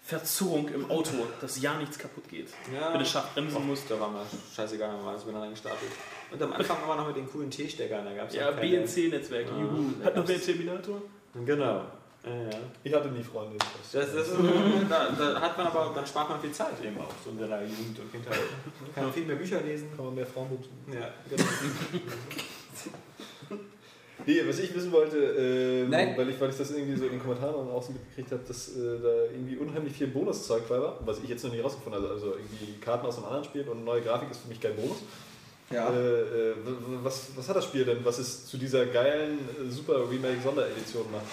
Verzurrung 0.04 0.68
im 0.70 0.90
Auto, 0.90 1.12
dass 1.40 1.62
ja 1.62 1.78
nichts 1.78 1.98
kaputt 2.00 2.28
geht. 2.30 2.48
Ja. 2.74 2.92
Wenn 2.94 3.00
du 3.00 3.06
scharf 3.06 3.34
bremsen 3.34 3.66
musst. 3.68 3.90
Da 3.92 4.00
war 4.00 4.10
mir 4.10 4.26
scheißegal, 4.56 4.90
dann 4.92 5.04
war 5.04 5.12
alles 5.12 5.24
miteinander 5.26 5.52
gestartet. 5.52 5.90
Und 6.32 6.42
am 6.42 6.54
Anfang 6.54 6.78
aber 6.84 6.96
noch 6.96 7.08
mit 7.08 7.16
den 7.18 7.30
coolen 7.30 7.50
T-Steckern, 7.52 8.06
da 8.06 8.14
gab 8.14 8.30
es 8.30 8.36
Ja, 8.36 8.52
BNC-Netzwerk. 8.52 9.48
Ah, 9.54 9.60
Juhu. 9.60 9.92
da 10.00 10.06
Hat 10.06 10.16
noch 10.16 10.26
der 10.26 10.42
Terminator? 10.42 11.02
Genau. 11.46 11.84
Ja, 12.24 12.36
ja. 12.36 12.58
Ich 12.84 12.94
hatte 12.94 13.10
nie 13.10 13.24
Freunde. 13.24 13.58
Das, 13.58 14.12
das 14.12 14.28
ist, 14.28 14.36
da, 14.90 15.10
da 15.18 15.42
hat 15.42 15.58
man 15.58 15.68
aber, 15.68 15.92
dann 15.96 16.06
spart 16.06 16.30
man 16.30 16.42
viel 16.42 16.52
Zeit 16.52 16.74
eben 16.84 17.00
auch, 17.00 17.12
so 17.24 17.30
in 17.32 17.38
der 17.38 17.48
Jugend 17.62 17.98
und 18.00 18.12
Kindheit. 18.12 18.40
Kann 18.94 19.06
man 19.06 19.14
viel 19.14 19.26
mehr 19.26 19.38
Bücher 19.38 19.62
lesen. 19.62 19.90
kann 19.96 20.06
man 20.06 20.16
mehr 20.16 20.26
Frauen 20.26 20.50
bumsen. 20.50 20.72
Ja, 20.92 21.10
genau. 21.30 21.46
Nee, 24.26 24.42
was 24.46 24.60
ich 24.60 24.76
wissen 24.76 24.92
wollte, 24.92 25.18
ähm, 25.18 25.90
Nein. 25.90 26.14
weil, 26.18 26.30
ich, 26.30 26.40
weil 26.40 26.50
ich 26.50 26.58
das 26.58 26.72
irgendwie 26.72 26.96
so 26.98 27.06
in 27.06 27.12
den 27.12 27.22
Kommentaren 27.22 27.70
auch 27.70 27.82
so 27.82 27.94
mitgekriegt 27.94 28.32
habe, 28.32 28.42
dass 28.48 28.76
äh, 28.76 29.00
da 29.02 29.24
irgendwie 29.32 29.56
unheimlich 29.56 29.94
viel 29.94 30.08
Bonuszeug 30.08 30.68
bei 30.68 30.80
war, 30.80 31.00
was 31.06 31.20
ich 31.24 31.30
jetzt 31.30 31.44
noch 31.44 31.52
nie 31.52 31.62
rausgefunden 31.62 32.02
habe. 32.02 32.14
Also 32.14 32.36
irgendwie 32.36 32.80
Karten 32.82 33.08
aus 33.08 33.18
einem 33.18 33.26
anderen 33.26 33.46
Spiel 33.46 33.68
und 33.68 33.86
neue 33.86 34.02
Grafik 34.02 34.30
ist 34.30 34.42
für 34.42 34.50
mich 34.50 34.60
kein 34.60 34.76
Bonus. 34.76 34.98
Ja. 35.72 35.90
Äh, 35.90 36.50
äh, 36.52 36.54
was, 37.02 37.30
was 37.36 37.48
hat 37.48 37.56
das 37.56 37.66
Spiel 37.66 37.86
denn, 37.86 38.04
was 38.04 38.20
es 38.20 38.48
zu 38.48 38.58
dieser 38.58 38.88
geilen 38.88 39.40
äh, 39.40 39.70
Super 39.70 40.10
Remake 40.10 40.42
Sonderedition 40.44 41.06
macht? 41.12 41.26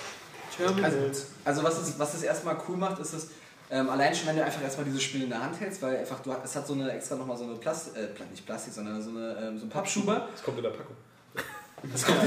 Also, 0.83 0.97
also 1.45 1.63
was, 1.63 1.79
es, 1.83 1.99
was 1.99 2.15
es 2.15 2.23
erstmal 2.23 2.57
cool 2.69 2.77
macht, 2.77 2.99
ist 2.99 3.13
es, 3.13 3.29
ähm, 3.71 3.91
allein 3.91 4.15
schon, 4.15 4.29
wenn 4.29 4.37
du 4.37 4.45
einfach 4.45 4.63
erstmal 4.63 4.85
dieses 4.85 5.03
Spiel 5.03 5.25
in 5.25 5.31
der 5.31 5.43
Hand 5.43 5.59
hältst, 5.61 5.83
weil 5.83 5.97
einfach 5.97 6.21
du 6.21 6.33
es 6.45 6.55
hat 6.55 6.67
so 6.67 6.75
eine 6.75 6.91
extra 6.93 7.17
nochmal 7.17 7.37
so 7.37 7.45
eine 7.45 7.55
Plast 7.55 7.97
äh, 7.97 8.09
nicht 8.31 8.47
Plastik, 8.47 8.73
sondern 8.73 9.03
so, 9.03 9.11
eine, 9.11 9.37
ähm, 9.43 9.59
so 9.59 9.67
ein 9.67 9.69
Pappschuber. 9.69 10.29
Das 10.33 10.43
kommt 10.43 10.59
in 10.59 10.63
der 10.63 10.71
Packung. 10.71 10.97
Es 11.95 12.05
kommt, 12.05 12.19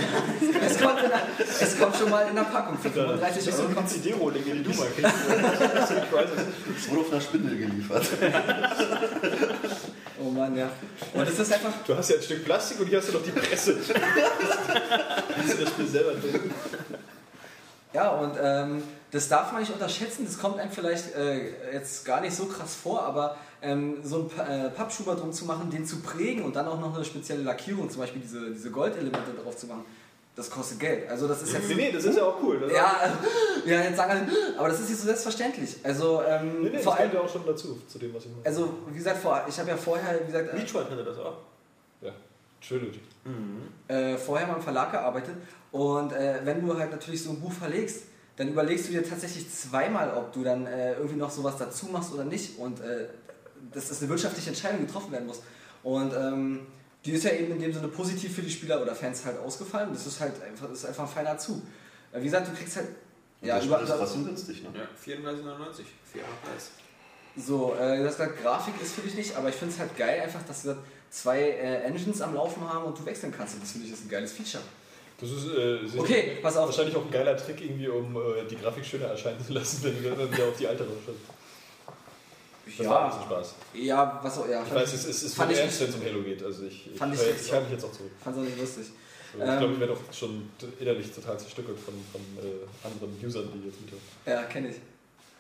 es, 0.62 0.80
kommt 0.80 1.02
in 1.02 1.10
der, 1.10 1.22
es 1.40 1.80
kommt 1.80 1.96
schon 1.96 2.10
mal 2.10 2.28
in 2.28 2.36
der 2.36 2.44
Packung 2.44 2.78
für 2.78 2.90
35 2.90 3.54
Euro. 3.54 3.68
die 3.82 3.88
CD-Rohlinge, 3.88 4.56
die 4.56 4.64
du 4.64 4.70
mal 4.70 4.88
kennst. 4.96 5.16
Es 6.78 6.90
wurde 6.90 7.02
auf 7.02 7.12
einer 7.12 7.22
Spindel 7.22 7.58
geliefert. 7.58 8.06
Oh 10.22 10.32
Mann, 10.32 10.54
ja. 10.56 10.70
Und 11.14 11.28
es 11.28 11.40
ist 11.40 11.54
einfach, 11.54 11.72
Du 11.88 11.96
hast 11.96 12.10
ja 12.10 12.18
ein 12.18 12.22
Stück 12.22 12.44
Plastik 12.44 12.82
und 12.82 12.88
hier 12.88 12.98
hast 12.98 13.08
du 13.08 13.14
noch 13.14 13.24
die 13.24 13.32
Presse. 13.32 13.78
Das 15.40 15.70
Spiel 15.70 15.88
selber 15.88 16.12
drin? 16.12 16.52
Ja, 17.94 18.10
und 18.10 18.34
ähm, 18.42 18.84
das 19.12 19.28
darf 19.28 19.52
man 19.52 19.62
nicht 19.62 19.74
unterschätzen. 19.74 20.26
Das 20.26 20.38
kommt 20.38 20.60
einem 20.60 20.72
vielleicht 20.72 21.16
äh, 21.16 21.74
jetzt 21.74 22.06
gar 22.06 22.22
nicht 22.22 22.36
so 22.36 22.46
krass 22.46 22.76
vor, 22.76 23.02
aber 23.04 23.38
ähm, 23.62 23.98
so 24.04 24.30
einen 24.38 24.66
äh, 24.66 24.70
Pappschuber 24.70 25.16
drum 25.16 25.32
zu 25.34 25.46
machen, 25.46 25.70
den 25.72 25.86
zu 25.86 26.02
prägen 26.02 26.44
und 26.44 26.56
dann 26.56 26.68
auch 26.68 26.80
noch 26.80 26.96
eine 26.96 27.04
spezielle 27.04 27.42
Lackierung, 27.44 27.90
zum 27.90 28.02
Beispiel 28.02 28.22
diese, 28.22 28.52
diese 28.52 28.70
Goldelemente 28.72 29.32
drauf 29.44 29.58
zu 29.58 29.68
machen, 29.68 29.84
das 30.36 30.50
kostet 30.50 30.80
Geld. 30.80 31.10
Also 31.10 31.28
das 31.28 31.42
ist 31.42 31.52
jetzt 31.54 31.68
Nee, 31.68 31.76
nee, 31.76 31.92
das 31.92 32.06
ist 32.06 32.16
ja 32.16 32.24
auch 32.24 32.42
cool. 32.42 32.72
Ja, 32.74 32.96
äh, 33.66 33.70
ja, 33.70 33.82
jetzt 33.82 33.98
sagen 33.98 34.12
alle, 34.12 34.28
aber 34.58 34.70
das 34.70 34.80
ist 34.80 34.90
nicht 34.90 35.00
so 35.00 35.06
selbstverständlich. 35.08 35.76
Also, 35.84 36.22
ähm, 36.24 36.62
Nee, 36.64 36.70
nee, 36.70 36.78
vor 36.78 36.94
das 36.94 37.02
allem, 37.02 37.12
gehört 37.12 37.14
ja 37.14 37.30
auch 37.30 37.34
schon 37.34 37.46
dazu, 37.46 37.82
zu 37.88 37.98
dem, 38.00 38.14
was 38.14 38.24
ich 38.26 38.32
mache. 38.32 38.46
also, 38.46 38.74
wie 38.88 38.98
gesagt, 38.98 39.18
vor, 39.18 39.44
ich 39.50 39.60
habe 39.60 39.70
ja 39.70 39.76
vorher, 39.78 40.22
wie 40.22 40.26
gesagt, 40.32 40.54
äh, 40.54 40.56
Metroid 40.56 40.90
hatte 40.90 41.04
das 41.04 41.18
auch. 41.18 41.38
Ja, 42.02 42.12
Trilogy. 42.66 43.02
äh, 43.90 44.16
vorher 44.16 44.48
mal 44.48 44.56
im 44.56 44.62
Verlag 44.62 44.92
gearbeitet 44.92 45.36
und 45.72 46.12
äh, 46.14 46.40
wenn 46.44 46.66
du 46.66 46.78
halt 46.78 46.92
natürlich 46.92 47.24
so 47.24 47.32
ein 47.32 47.40
Buch 47.40 47.52
verlegst, 47.52 48.04
dann 48.38 48.48
überlegst 48.50 48.88
du 48.88 48.92
dir 48.94 49.08
tatsächlich 49.08 49.52
zweimal, 49.54 50.14
ob 50.16 50.32
du 50.34 50.44
dann 50.44 50.66
äh, 50.66 50.94
irgendwie 50.94 51.18
noch 51.18 51.30
sowas 51.30 51.56
dazu 51.58 51.88
machst 51.88 52.14
oder 52.14 52.24
nicht 52.24 52.58
und 52.58 52.80
äh, 52.80 53.08
das 53.74 53.92
ist 53.92 54.02
eine 54.02 54.10
wirtschaftliche 54.10 54.50
Entscheidung, 54.50 54.80
die 54.80 54.86
getroffen 54.88 55.12
werden 55.12 55.28
muss. 55.28 55.42
Und 55.84 56.14
ähm, 56.14 56.62
die 57.06 57.12
ist 57.12 57.24
ja 57.26 57.32
eben 57.32 57.52
in 57.54 57.60
dem 57.60 57.74
Sinne 57.74 57.88
positiv 57.90 58.34
für 58.36 58.42
die 58.42 58.50
Spieler 58.50 58.82
oder 58.82 58.96
Fans 58.96 59.24
halt 59.26 59.38
ausgefallen. 59.40 59.90
Das 59.94 60.06
ist 60.08 60.20
halt 60.20 60.42
einfach, 60.42 60.68
das 60.70 60.80
ist 60.80 60.86
einfach 60.86 61.04
ein 61.04 61.10
feiner 61.10 61.38
Zug. 61.38 61.62
Äh, 62.14 62.20
wie 62.22 62.26
gesagt, 62.26 62.48
du 62.48 62.54
kriegst 62.54 62.78
halt 62.78 62.88
Ja, 63.42 63.58
das 63.58 63.66
über- 63.66 63.82
ist 63.82 63.90
trotzdem 63.90 64.26
günstig. 64.26 64.64
Ne? 64.64 64.70
Ja, 64.74 64.84
34,99. 65.06 65.84
Fairer 66.12 66.26
Preis. 66.44 66.72
So, 67.38 67.76
äh, 67.76 68.02
das 68.04 68.18
gesagt, 68.18 68.42
Grafik 68.42 68.74
ist 68.82 68.94
für 68.94 69.02
dich 69.02 69.16
nicht, 69.16 69.36
aber 69.36 69.50
ich 69.50 69.56
finde 69.56 69.74
es 69.74 69.80
halt 69.80 69.96
geil, 69.98 70.22
einfach, 70.22 70.42
dass 70.44 70.66
wir 70.66 70.78
zwei 71.10 71.40
äh, 71.42 71.84
Engines 71.84 72.22
am 72.22 72.34
Laufen 72.36 72.68
haben 72.68 72.86
und 72.86 72.98
du 72.98 73.06
wechseln 73.06 73.34
kannst. 73.36 73.54
Und 73.56 73.64
das 73.64 73.72
finde 73.72 73.88
ich 73.88 73.94
ist 73.94 74.06
ein 74.06 74.10
geiles 74.10 74.32
Feature. 74.32 74.64
Das 75.22 75.30
ist 75.32 75.48
äh, 75.48 76.00
Okay, 76.00 76.38
pass 76.42 76.56
auf. 76.58 76.68
wahrscheinlich 76.68 76.96
auch 76.96 77.04
ein 77.04 77.12
geiler 77.12 77.36
Trick, 77.36 77.60
irgendwie, 77.62 77.88
um 77.90 78.16
äh, 78.16 78.46
die 78.50 78.56
Grafik 78.56 78.86
schöner 78.86 79.08
erscheinen 79.08 79.44
zu 79.46 79.54
lassen, 79.54 79.84
wenn 79.84 80.02
du 80.04 80.10
dann 80.16 80.32
wieder 80.32 80.48
auf 80.48 80.58
die 80.58 80.68
alte 80.68 80.86
stellst. 81.04 81.22
Das 82.78 82.88
war 82.88 83.04
ein 83.06 83.10
bisschen 83.10 83.24
Spaß. 83.26 83.56
Ja, 83.74 84.20
was 84.24 84.38
auch, 84.38 84.48
ja. 84.48 84.64
Ich 84.64 84.74
weiß, 84.74 84.94
es 84.94 85.06
ist, 85.06 85.10
es 85.10 85.24
ist 85.24 85.36
Fand 85.36 85.48
voll 85.50 85.56
ich 85.58 85.62
ernst, 85.64 85.82
wenn 85.82 85.90
es 85.90 85.96
um 85.96 86.04
Halo 86.06 86.22
geht. 86.22 86.44
Also 86.44 86.64
ich, 86.66 86.90
Fand 86.96 87.14
ich 87.16 87.22
ich, 87.22 87.46
ich 87.46 87.52
halte 87.52 87.64
mich 87.66 87.74
jetzt 87.74 87.84
auch 87.86 87.92
zurück. 87.92 88.12
Fand 88.24 88.36
es 88.38 88.42
auch 88.42 88.46
nicht 88.46 88.60
lustig. 88.60 88.86
So, 88.86 89.44
ich 89.44 89.50
Ähm, 89.50 89.58
glaube, 89.60 89.74
ich 89.74 89.80
werde 89.80 89.94
auch 89.94 90.14
schon 90.14 90.50
innerlich 90.80 91.12
total 91.12 91.38
zerstückelt 91.40 91.78
von, 91.80 91.94
von 92.12 92.22
äh, 92.38 92.88
anderen 92.88 93.14
Usern, 93.26 93.50
die 93.54 93.68
jetzt 93.68 93.82
mithören. 93.82 94.02
Ja, 94.26 94.44
kenne 94.44 94.70
ich. 94.70 94.76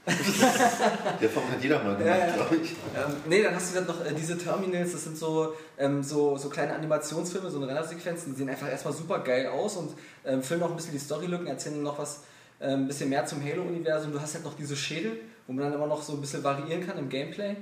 Die 1.19 1.25
Erfahrung 1.25 1.51
hat 1.51 1.61
jeder 1.61 1.83
mal 1.83 1.95
gemacht, 1.95 2.05
Ja, 2.19 2.27
ja. 2.27 2.33
glaube 2.33 2.55
ich. 2.57 2.71
Ähm, 2.71 3.15
nee, 3.27 3.43
dann 3.43 3.55
hast 3.55 3.71
du 3.71 3.75
dann 3.79 3.87
noch 3.87 4.05
äh, 4.05 4.13
diese 4.13 4.37
Terminals, 4.37 4.91
das 4.91 5.03
sind 5.03 5.17
so, 5.17 5.53
ähm, 5.77 6.03
so, 6.03 6.37
so 6.37 6.49
kleine 6.49 6.73
Animationsfilme, 6.73 7.49
so 7.49 7.57
eine 7.57 7.67
Rennersequenzen, 7.67 8.33
die 8.33 8.37
sehen 8.39 8.49
einfach 8.49 8.69
erstmal 8.69 8.93
super 8.93 9.19
geil 9.19 9.47
aus 9.47 9.77
und 9.77 9.91
ähm, 10.25 10.41
füllen 10.43 10.63
auch 10.63 10.69
ein 10.71 10.75
bisschen 10.75 10.93
die 10.93 10.99
Storylücken, 10.99 11.47
erzählen 11.47 11.81
noch 11.81 11.97
was, 11.99 12.21
äh, 12.59 12.67
ein 12.67 12.87
bisschen 12.87 13.09
mehr 13.09 13.25
zum 13.25 13.43
Halo-Universum. 13.43 14.11
Du 14.11 14.19
hast 14.21 14.33
halt 14.35 14.43
noch 14.43 14.55
diese 14.55 14.75
Schädel, 14.75 15.19
wo 15.47 15.53
man 15.53 15.65
dann 15.65 15.73
immer 15.73 15.87
noch 15.87 16.01
so 16.01 16.13
ein 16.13 16.21
bisschen 16.21 16.43
variieren 16.43 16.85
kann 16.85 16.97
im 16.97 17.09
Gameplay. 17.09 17.55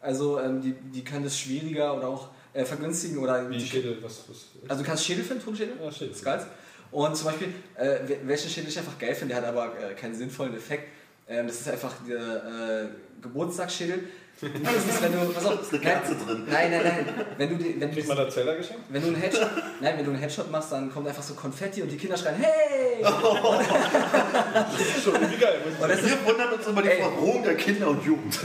Also 0.00 0.40
ähm, 0.40 0.60
die, 0.60 0.72
die 0.72 1.04
können 1.04 1.24
das 1.24 1.38
schwieriger 1.38 1.96
oder 1.96 2.08
auch 2.08 2.28
äh, 2.54 2.64
vergünstigen 2.64 3.18
oder 3.18 3.48
Wie 3.48 3.56
die, 3.56 3.64
Schädel, 3.66 3.98
was, 4.02 4.24
was 4.28 4.46
Also 4.68 4.82
du 4.82 4.88
kannst 4.88 5.04
Schädel 5.04 5.22
finden, 5.24 5.44
Tonschädel? 5.44 5.74
Ja, 5.82 5.90
Schädel. 5.92 6.14
Skulls. 6.14 6.42
Und 6.90 7.16
zum 7.16 7.26
Beispiel, 7.28 7.48
äh, 7.76 8.00
wel- 8.06 8.18
welchen 8.24 8.50
Schädel 8.50 8.68
ich 8.68 8.78
einfach 8.78 8.98
geil 8.98 9.14
finde, 9.14 9.34
der 9.34 9.42
hat 9.42 9.48
aber 9.48 9.72
äh, 9.78 9.94
keinen 9.94 10.14
sinnvollen 10.14 10.54
Effekt. 10.54 10.88
Ähm, 11.28 11.46
das 11.46 11.60
ist 11.60 11.68
einfach 11.70 11.92
der 12.06 12.18
äh, 12.18 12.88
Geburtstagsschädel. 13.22 14.04
Das 14.40 14.50
ist, 14.50 15.02
wenn 15.02 15.12
du, 15.12 15.18
pass 15.32 15.44
auf, 15.46 15.62
ist 15.62 15.72
eine 15.74 15.82
nein, 15.84 15.92
Kerze 16.02 16.16
drin. 16.16 16.46
Nein, 16.50 16.70
nein, 16.72 16.82
nein. 16.82 17.06
Wenn 17.38 17.48
du, 17.50 17.56
die- 17.62 17.80
wenn 17.80 17.88
du, 17.90 17.94
Kriegt 17.94 18.08
man 18.08 18.16
da 18.16 18.28
Zeller 18.28 18.56
geschenkt? 18.56 18.82
wenn 18.88 19.00
du 19.02 19.08
einen 19.08 19.16
Headshot, 19.16 19.48
nein, 19.80 19.98
wenn 19.98 20.04
du 20.04 20.10
einen 20.10 20.20
Headshot 20.20 20.50
machst, 20.50 20.72
dann 20.72 20.90
kommt 20.92 21.06
einfach 21.06 21.22
so 21.22 21.34
Konfetti 21.34 21.80
und 21.82 21.90
die 21.92 21.96
Kinder 21.96 22.16
schreien, 22.16 22.36
hey! 22.40 23.04
Schon 25.02 25.14
irgendwie 25.14 25.36
geil. 25.38 25.60
muss 25.64 25.74
ich 25.74 25.80
Und 25.82 25.88
das 25.90 26.00
ist, 26.00 26.10
Wir 26.10 26.26
wundern 26.26 26.52
uns 26.54 26.66
über 26.66 26.82
die. 26.82 26.88
Verrohung 26.88 27.42
der 27.44 27.54
Kinder 27.56 27.88
und 27.88 28.04
Jugend. 28.04 28.38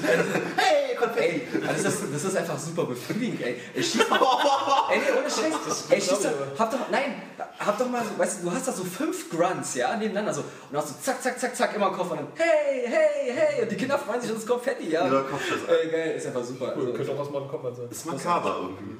hey, 0.58 0.87
Konfetti! 0.98 1.26
ey, 1.26 1.48
das 1.62 1.84
ist, 1.94 2.04
das 2.14 2.24
ist 2.24 2.36
einfach 2.38 2.58
super 2.60 2.86
befriedigend, 2.86 3.42
ey. 3.42 3.60
Ich 3.74 3.92
schieß 3.92 4.10
mal, 4.10 4.20
ey, 4.92 5.00
nee, 5.00 5.20
ohne 5.20 5.30
Scheiß. 5.30 5.86
Ey, 5.90 6.02
schieß 6.02 6.20
doch, 6.22 6.60
hab 6.60 6.72
doch, 6.72 6.90
nein, 6.92 7.22
hab 7.60 7.78
doch 7.78 7.90
mal 7.90 8.04
so, 8.04 8.18
weißt 8.20 8.40
du, 8.42 8.50
du 8.50 8.52
hast 8.56 8.68
da 8.68 8.72
so 8.72 8.84
fünf 8.84 9.30
Grunts, 9.30 9.76
ja, 9.76 9.96
nebeneinander 9.96 10.34
so. 10.34 10.42
Und 10.42 10.48
dann 10.72 10.82
hast 10.82 10.90
du 10.92 11.02
zack, 11.04 11.22
zack, 11.22 11.40
zack, 11.40 11.56
zack, 11.56 11.76
immer 11.76 11.88
im 11.88 11.94
Kopf 11.94 12.12
und 12.12 12.18
dann, 12.18 12.28
hey, 12.36 12.84
hey, 12.86 13.34
hey. 13.36 13.64
Und 13.64 13.72
die 13.72 13.76
Kinder 13.78 13.98
freuen 13.98 14.22
sich 14.22 14.32
ist 14.32 14.48
Konfetti, 14.48 14.90
ja. 14.90 15.06
Ja, 15.06 15.22
Kopfschuss. 15.22 15.60
Ey, 15.68 15.90
geil, 15.90 16.14
ist 16.18 16.28
einfach 16.28 16.44
super. 16.44 16.74
Cool, 16.76 16.86
Also, 16.88 16.94
könnte 16.94 17.12
auch 17.14 17.20
aus 17.20 17.30
Modern 17.32 17.50
Combat 17.50 17.76
sein. 17.76 17.86
Das 17.90 17.98
ist 18.00 18.06
makaber 18.06 18.58
irgendwie. 18.62 18.98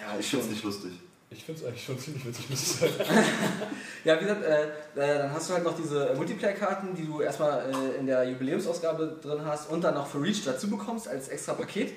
ja, 0.00 0.14
Ich 0.18 0.20
ist 0.20 0.30
finde 0.30 0.44
es 0.44 0.44
schon. 0.44 0.52
nicht 0.52 0.64
lustig. 0.64 0.92
Ich 1.30 1.44
finde 1.44 1.60
es 1.60 1.66
eigentlich 1.66 1.84
schon 1.84 1.98
ziemlich 1.98 2.24
witzig, 2.26 2.48
muss 2.50 2.62
ich 2.62 2.68
sagen. 2.76 2.92
Ja, 4.04 4.16
wie 4.16 4.20
gesagt, 4.24 4.42
äh, 4.44 4.62
äh, 4.64 5.18
dann 5.18 5.32
hast 5.32 5.50
du 5.50 5.54
halt 5.54 5.64
noch 5.64 5.76
diese 5.76 6.14
Multiplayer-Karten, 6.14 6.94
die 6.94 7.04
du 7.04 7.20
erstmal 7.20 7.70
äh, 7.70 7.98
in 7.98 8.06
der 8.06 8.24
Jubiläumsausgabe 8.30 9.18
drin 9.20 9.44
hast 9.44 9.70
und 9.70 9.82
dann 9.82 9.94
noch 9.94 10.06
für 10.06 10.22
Reach 10.22 10.42
dazu 10.44 10.70
bekommst 10.70 11.06
als 11.08 11.28
extra 11.28 11.52
Paket. 11.54 11.92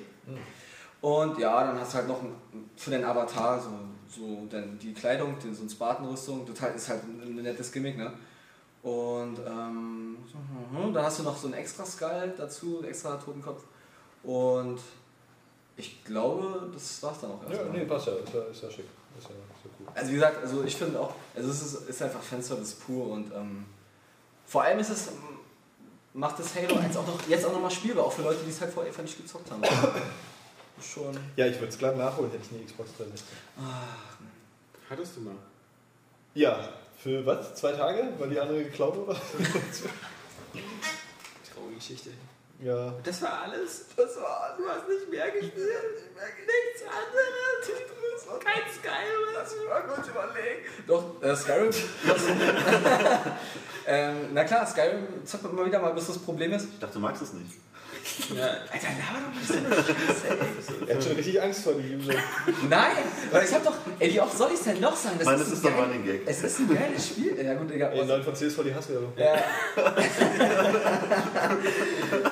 Und 0.99 1.37
ja, 1.39 1.63
dann 1.65 1.79
hast 1.79 1.93
du 1.93 1.97
halt 1.99 2.07
noch 2.09 2.19
für 2.75 2.91
den 2.91 3.05
Avatar 3.05 3.61
so, 3.61 3.69
so 4.09 4.45
dann 4.49 4.77
die 4.79 4.93
Kleidung, 4.93 5.39
den, 5.39 5.53
so 5.55 5.61
eine 5.61 5.69
Spartan-Rüstung. 5.69 6.45
Total 6.45 6.73
ist 6.75 6.89
halt 6.89 7.03
ein, 7.03 7.21
ein 7.39 7.41
nettes 7.43 7.71
Gimmick, 7.71 7.97
ne? 7.97 8.11
Und 8.83 9.37
ähm, 9.47 10.17
dann 10.93 11.03
hast 11.05 11.19
du 11.19 11.23
noch 11.23 11.37
so 11.37 11.47
einen 11.47 11.53
extra 11.53 11.85
Skull 11.85 12.33
dazu, 12.35 12.79
einen 12.79 12.89
extra 12.89 13.15
Totenkopf. 13.15 13.63
Und 14.23 14.79
ich 15.77 16.03
glaube, 16.03 16.69
das 16.73 17.01
war's 17.03 17.21
dann 17.21 17.31
auch 17.31 17.43
Ja, 17.43 17.51
erstmal. 17.57 17.77
nee, 17.77 17.85
passt 17.85 18.07
ja. 18.07 18.13
Ist 18.13 18.33
ja, 18.33 18.41
ist 18.41 18.63
ja 18.63 18.71
schick. 18.71 18.85
Ist 19.21 19.29
ja, 19.29 19.35
ist 19.35 19.65
ja 19.65 19.69
cool. 19.79 19.87
Also 19.93 20.09
wie 20.09 20.15
gesagt, 20.15 20.37
also 20.41 20.63
ich 20.63 20.75
finde 20.75 20.99
auch, 20.99 21.13
also 21.35 21.49
es 21.49 21.61
ist, 21.61 21.89
ist 21.89 22.01
einfach 22.01 22.21
Fanservice 22.21 22.73
pur 22.75 23.07
und 23.11 23.31
ähm, 23.33 23.65
vor 24.47 24.63
allem 24.63 24.79
ist 24.79 24.89
es, 24.89 25.09
macht 26.13 26.39
das 26.39 26.55
Halo 26.55 26.75
1 26.77 26.97
auch 26.97 27.05
noch, 27.07 27.27
jetzt 27.27 27.45
auch 27.45 27.53
nochmal 27.53 27.71
spielbar, 27.71 28.05
auch 28.05 28.11
für 28.11 28.23
Leute, 28.23 28.39
die 28.43 28.49
es 28.49 28.59
halt 28.59 28.73
vorher 28.73 28.91
einfach 28.91 29.03
nicht 29.03 29.17
gezockt 29.17 29.49
haben. 29.51 29.61
Schon. 30.81 31.15
Ja, 31.35 31.45
ich 31.45 31.55
würde 31.55 31.67
es 31.67 31.77
klar 31.77 31.93
nachholen, 31.93 32.31
hätte 32.31 32.43
ich 32.43 32.55
eine 32.57 32.65
Xbox 32.65 32.89
360. 32.97 33.37
Hattest 34.89 35.15
du 35.15 35.21
mal? 35.21 35.35
Ja, 36.33 36.69
für 36.97 37.23
was? 37.25 37.53
Zwei 37.55 37.73
Tage? 37.73 38.09
Weil 38.17 38.29
die 38.29 38.39
andere 38.39 38.63
geklaut 38.63 38.95
wurde? 38.97 39.15
Traurige 41.53 41.75
Geschichte. 41.75 42.09
ja. 42.61 42.93
Das 43.03 43.21
war 43.21 43.43
alles? 43.43 43.85
Das 43.95 44.15
war, 44.17 44.55
du 44.57 44.67
hast 44.67 44.87
nicht 44.89 45.09
mehr 45.09 45.29
gespielt? 45.31 46.10
Nichts 46.21 46.83
anderes? 46.83 47.67
Kein 48.43 48.63
Skyrim? 48.73 49.29
Lass 49.35 49.55
mich 49.55 49.67
mal 49.67 49.83
kurz 49.83 50.07
überlegen. 50.07 50.61
Doch, 50.87 51.03
äh, 51.21 51.35
Skyrim. 51.35 51.69
ähm, 53.87 54.15
na 54.33 54.43
klar, 54.43 54.65
Skyrim 54.65 55.23
zockt 55.25 55.43
man 55.43 55.51
immer 55.53 55.65
wieder 55.65 55.79
mal, 55.79 55.93
bis 55.93 56.07
das 56.07 56.17
Problem 56.19 56.51
ist. 56.53 56.67
Ich 56.73 56.79
dachte, 56.79 56.93
du 56.93 56.99
magst 56.99 57.21
es 57.21 57.33
nicht. 57.33 57.51
Ja. 58.35 58.45
Alter, 58.71 58.87
laber 58.97 59.19
doch 59.27 59.33
nicht 59.35 59.47
so 59.47 59.53
eine 59.53 59.69
Scheiße, 59.75 60.27
ey. 60.29 60.37
Er 60.87 60.95
hat 60.95 61.03
schon 61.03 61.13
richtig 61.13 61.39
Angst 61.41 61.63
vor 61.63 61.73
dem 61.73 61.99
User. 61.99 62.13
Nein, 62.69 62.91
weil 63.31 63.45
ich 63.45 63.53
hab 63.53 63.63
doch, 63.63 63.75
ey, 63.99 64.13
wie 64.13 64.21
oft 64.21 64.35
soll 64.37 64.47
ich 64.49 64.55
es 64.59 64.63
denn 64.63 64.79
noch 64.79 64.95
sagen? 64.95 65.17
Ich 65.19 65.25
meine, 65.25 65.37
das 65.39 65.47
ein 65.47 65.53
ist 65.53 65.65
doch 65.65 65.69
geil- 65.71 65.81
Running 65.83 66.05
Gag. 66.05 66.21
Es 66.25 66.41
ist 66.43 66.59
ein 66.59 66.69
geiles 66.73 67.07
Spiel. 67.07 67.37
Ja 67.45 67.53
gut, 67.53 67.69
egal. 67.71 67.91
Ey, 67.93 68.05
9 68.05 68.23
von 68.23 68.35
10 68.35 68.47
ist 68.47 68.55
voll 68.55 68.65
die 68.65 68.73
Hasswerbung. 68.73 69.13
Ja. 69.17 69.35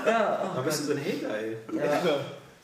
ja, 0.05 0.39
oh 0.43 0.47
Aber 0.57 0.63
bist 0.63 0.79
du 0.79 0.83
so 0.85 0.91
ein 0.93 0.99
Hater, 0.99 1.37
ey? 1.37 1.57
Ja. 1.73 1.85
Ja. 1.85 2.01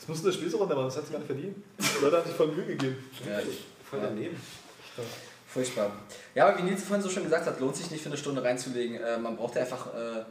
Das 0.05 0.09
musste 0.09 0.27
das 0.27 0.35
Spiel 0.35 0.49
so 0.49 0.57
runter 0.57 0.75
machen, 0.75 0.85
das 0.85 0.97
hat 0.97 1.03
es 1.05 1.11
gar 1.11 1.17
nicht 1.17 1.27
verdient. 1.27 1.57
Die 1.79 2.03
Leute 2.03 2.17
haben 2.17 2.27
sich 2.27 2.35
voll 2.35 2.47
Mühe 2.47 2.65
gegeben. 2.65 2.95
Ja, 3.27 3.39
ich, 3.39 3.65
Voll 3.89 3.99
daneben. 4.01 4.35
Furchtbar. 5.47 5.91
Ja, 6.35 6.47
aber 6.47 6.57
wie 6.59 6.63
Nils 6.63 6.83
vorhin 6.83 7.01
so 7.01 7.09
schon 7.09 7.23
gesagt 7.23 7.45
hat, 7.45 7.59
lohnt 7.59 7.75
sich 7.75 7.89
nicht 7.91 8.01
für 8.03 8.09
eine 8.09 8.17
Stunde 8.17 8.43
reinzulegen. 8.43 8.97
Äh, 9.01 9.17
man 9.17 9.35
braucht 9.37 9.55
ja 9.55 9.61
einfach, 9.61 9.87
äh, 9.93 10.23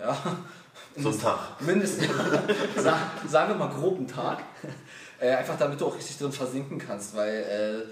ja, 0.00 0.16
So 0.96 1.10
ein 1.10 1.20
Tag. 1.20 1.60
mindestens, 1.60 2.06
sa- 2.76 3.10
sagen 3.28 3.50
wir 3.50 3.54
mal 3.56 3.68
grob 3.72 3.96
einen 3.98 4.08
Tag. 4.08 4.42
Äh, 5.20 5.30
einfach 5.30 5.56
damit 5.58 5.80
du 5.80 5.86
auch 5.86 5.96
richtig 5.96 6.18
drin 6.18 6.32
versinken 6.32 6.78
kannst, 6.78 7.14
weil 7.14 7.86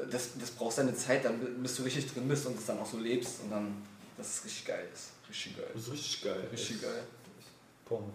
äh, 0.00 0.04
das, 0.10 0.30
das 0.38 0.50
brauchst 0.50 0.78
deine 0.78 0.94
Zeit, 0.94 1.24
dann 1.24 1.62
bis 1.62 1.76
du 1.76 1.82
richtig 1.84 2.12
drin 2.12 2.26
bist 2.28 2.46
und 2.46 2.58
es 2.58 2.66
dann 2.66 2.78
auch 2.80 2.86
so 2.86 2.98
lebst 2.98 3.40
und 3.44 3.50
dann, 3.50 3.76
dass 4.16 4.38
es 4.38 4.44
richtig 4.44 4.64
geil 4.66 4.84
ist. 4.92 5.10
Richtig 5.30 5.56
geil. 5.56 5.66
Das 5.72 5.82
ist 5.84 5.92
richtig 5.92 6.22
geil. 6.24 6.48
Richtig 6.52 6.82
geil. 6.82 7.02
Pong. 7.84 8.12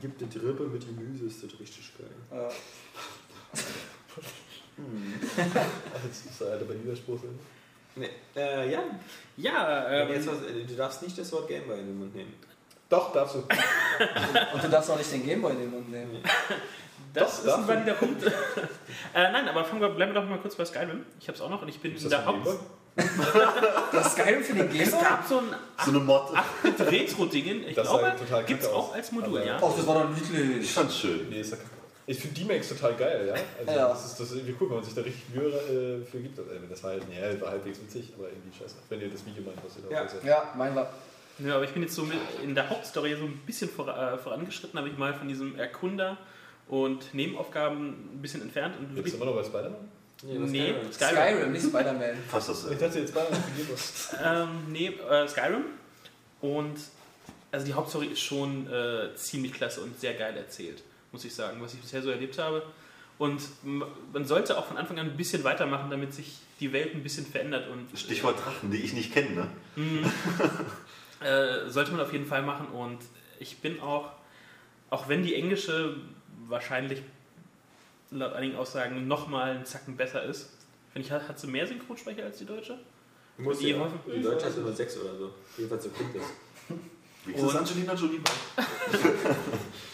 Gibt 0.00 0.22
eine 0.22 0.34
Rippe 0.34 0.64
mit 0.64 0.86
Gemüse, 0.86 1.26
ist 1.26 1.42
das 1.42 1.58
richtig 1.58 1.92
geil. 1.98 2.10
Ja. 2.30 2.48
Das 5.36 6.24
ist 6.30 6.42
Alter, 6.42 6.64
bei 6.64 6.74
Widerspruch. 6.82 7.18
Nee. 7.96 8.10
Äh, 8.36 8.70
ja, 8.70 8.82
Ja, 9.36 9.90
ähm, 9.90 10.08
jetzt 10.10 10.28
was, 10.28 10.42
äh, 10.42 10.64
du 10.64 10.74
darfst 10.76 11.02
nicht 11.02 11.18
das 11.18 11.32
Wort 11.32 11.48
Gameboy 11.48 11.80
in 11.80 11.86
den 11.86 11.98
Mund 11.98 12.14
nehmen. 12.14 12.34
Doch, 12.88 13.12
darfst 13.12 13.34
du. 13.34 13.38
Und 14.54 14.64
du 14.64 14.68
darfst 14.68 14.90
auch 14.90 14.96
nicht 14.96 15.12
den 15.12 15.24
Gameboy 15.24 15.52
in 15.52 15.58
den 15.60 15.70
Mund 15.70 15.90
nehmen. 15.90 16.22
das 17.12 17.42
Doch, 17.42 17.48
ist 17.48 17.54
ein 17.54 17.68
valider 17.68 17.94
Punkt. 17.94 18.24
äh, 18.24 18.30
nein, 19.14 19.48
aber 19.48 19.64
fangen 19.64 19.80
wir, 19.80 19.88
bleiben 19.90 20.14
wir 20.14 20.20
doch 20.20 20.28
mal 20.28 20.38
kurz 20.38 20.54
bei 20.54 20.64
Skyrim. 20.64 21.04
Ich 21.20 21.28
habe 21.28 21.36
es 21.36 21.42
auch 21.42 21.50
noch 21.50 21.62
und 21.62 21.68
ich 21.68 21.80
bin 21.80 21.96
in 21.96 22.08
der 22.08 22.24
Haupt... 22.24 22.46
Das 23.92 24.12
Skyrim 24.12 24.42
für 24.42 24.54
den 24.54 24.66
Es 24.68 24.72
Gameboy? 24.72 25.00
gab 25.02 25.26
so 25.26 25.38
ein 25.38 25.44
So 25.84 25.90
eine 25.90 26.00
Mod. 26.00 26.22
8-Bit-Retro-Dingen. 26.62 27.64
Ich 27.68 27.74
Das 27.74 27.86
glaube, 27.88 28.14
gibt 28.46 28.62
es 28.62 28.68
auch 28.68 28.94
als 28.94 29.12
Modul, 29.12 29.42
ja. 29.44 29.58
Oh, 29.60 29.72
das 29.76 29.86
war 29.86 29.94
doch 30.06 30.16
Ich 30.16 30.30
niedlich. 30.30 30.70
fand's 30.72 30.98
schön. 30.98 31.28
Nee, 31.30 31.40
ist 31.40 31.50
ja 31.50 31.56
kacke. 31.56 31.70
Ich 32.06 32.18
finde 32.18 32.40
D-Max 32.40 32.68
total 32.70 32.94
geil, 32.94 33.26
ja. 33.28 33.34
Also 33.58 33.78
Ja. 33.78 33.88
Das 33.88 34.04
ist 34.06 34.18
das 34.18 34.30
ist 34.30 34.36
irgendwie 34.36 34.54
cool, 34.60 34.70
wenn 34.70 34.76
man 34.76 34.84
sich 34.84 34.94
da 34.94 35.02
richtig 35.02 35.22
Mühe 35.34 35.48
äh, 35.48 36.04
für 36.10 36.18
gibt. 36.20 36.38
Also, 36.38 36.50
das 36.68 36.82
war 36.82 36.90
halt, 36.92 37.02
nee, 37.08 37.40
war 37.40 37.50
halbwegs 37.50 37.80
witzig, 37.80 38.12
aber 38.18 38.28
irgendwie 38.28 38.56
scheiße. 38.58 38.76
Wenn 38.88 39.00
ihr 39.02 39.10
das 39.10 39.26
Video 39.26 39.42
meint, 39.42 39.58
was 39.64 39.76
ihr 39.76 39.82
da 39.88 40.02
Ja. 40.02 40.08
seht. 40.08 40.24
Ja, 40.24 40.54
mein 40.56 40.74
war. 40.74 40.90
Ja, 41.38 41.54
aber 41.56 41.64
ich 41.64 41.70
bin 41.70 41.82
jetzt 41.82 41.94
so 41.94 42.02
mit 42.02 42.16
in 42.42 42.54
der 42.54 42.68
Hauptstory 42.70 43.14
so 43.14 43.24
ein 43.24 43.38
bisschen 43.46 43.68
vor, 43.68 43.86
äh, 43.88 44.16
vorangeschritten, 44.18 44.78
habe 44.78 44.88
ich 44.88 44.96
mal 44.98 45.14
von 45.14 45.28
diesem 45.28 45.56
Erkunder 45.56 46.16
und 46.66 47.14
Nebenaufgaben 47.14 48.14
ein 48.14 48.22
bisschen 48.22 48.42
entfernt. 48.42 48.74
Und 48.78 48.96
Jetzt 48.96 49.14
immer 49.14 49.26
noch 49.26 49.34
bei 49.36 49.44
Spider-Man? 49.44 49.88
Nee, 50.22 50.72
Skyrim. 50.72 50.92
Skyrim. 50.92 51.16
Skyrim, 51.16 51.52
nicht 51.52 51.66
Spider-Man. 51.66 52.16
Fast 52.28 52.48
das. 52.48 52.70
Ich 52.70 52.78
dachte 52.78 52.98
jetzt 52.98 53.10
Spider-Man. 53.10 53.42
Ähm, 54.24 54.72
nee, 54.72 54.86
äh, 54.88 55.28
Skyrim. 55.28 55.64
Und 56.40 56.76
also 57.50 57.66
die 57.66 57.74
Hauptstory 57.74 58.06
ist 58.06 58.20
schon 58.20 58.70
äh, 58.70 59.14
ziemlich 59.14 59.52
klasse 59.52 59.80
und 59.80 59.98
sehr 59.98 60.14
geil 60.14 60.36
erzählt, 60.36 60.82
muss 61.12 61.24
ich 61.24 61.34
sagen, 61.34 61.60
was 61.60 61.74
ich 61.74 61.80
bisher 61.80 62.02
so 62.02 62.10
erlebt 62.10 62.38
habe. 62.38 62.62
Und 63.18 63.42
man 63.64 64.24
sollte 64.24 64.56
auch 64.56 64.66
von 64.66 64.76
Anfang 64.76 64.98
an 65.00 65.10
ein 65.10 65.16
bisschen 65.16 65.42
weitermachen, 65.42 65.90
damit 65.90 66.14
sich 66.14 66.38
die 66.60 66.72
Welt 66.72 66.94
ein 66.94 67.02
bisschen 67.02 67.26
verändert. 67.26 67.68
Und 67.68 67.98
Stichwort 67.98 68.38
Drachen, 68.38 68.70
die 68.70 68.78
ich 68.78 68.92
nicht 68.92 69.12
kenne, 69.12 69.48
ne? 69.76 70.12
äh, 71.26 71.68
sollte 71.68 71.90
man 71.90 72.00
auf 72.00 72.12
jeden 72.12 72.26
Fall 72.26 72.42
machen. 72.42 72.68
Und 72.68 72.98
ich 73.40 73.58
bin 73.58 73.80
auch, 73.80 74.10
auch 74.90 75.08
wenn 75.08 75.24
die 75.24 75.34
englische 75.34 75.96
wahrscheinlich 76.46 77.02
laut 78.10 78.32
einigen 78.32 78.56
Aussagen 78.56 79.06
nochmal 79.08 79.52
einen 79.52 79.64
Zacken 79.64 79.96
besser 79.96 80.22
ist, 80.22 80.50
finde 80.92 81.06
ich, 81.06 81.12
hat, 81.12 81.28
hat 81.28 81.38
sie 81.38 81.46
mehr 81.46 81.66
Synchronsprecher 81.66 82.24
als 82.24 82.38
die 82.38 82.46
deutsche. 82.46 82.78
Muss 83.38 83.58
Die 83.58 83.70
ja. 83.70 83.88
Die 84.06 84.22
Deutsche 84.22 84.46
hat 84.46 84.56
immer 84.56 84.72
sechs 84.72 84.96
oder 84.98 85.14
so. 85.16 85.30
Jedenfalls 85.56 85.84
so 85.84 85.90
klingt 85.90 86.16
das. 86.16 86.22
Wie 87.24 87.32
ist 87.32 87.42
das 87.42 87.50
Und- 87.52 87.58
Angelina 87.58 87.94
Jolie 87.94 88.18
bei? 88.18 88.30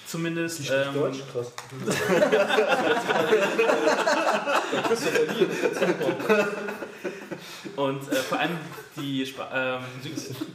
Zumindest. 0.07 0.61
Die 0.61 0.69
ähm, 0.69 0.95
Deutsch? 0.95 1.19
Krass. 1.33 1.53
Und 7.77 8.11
äh, 8.13 8.17
vor 8.17 8.39
allem 8.39 8.57
die 8.97 9.23
ähm, 9.53 9.81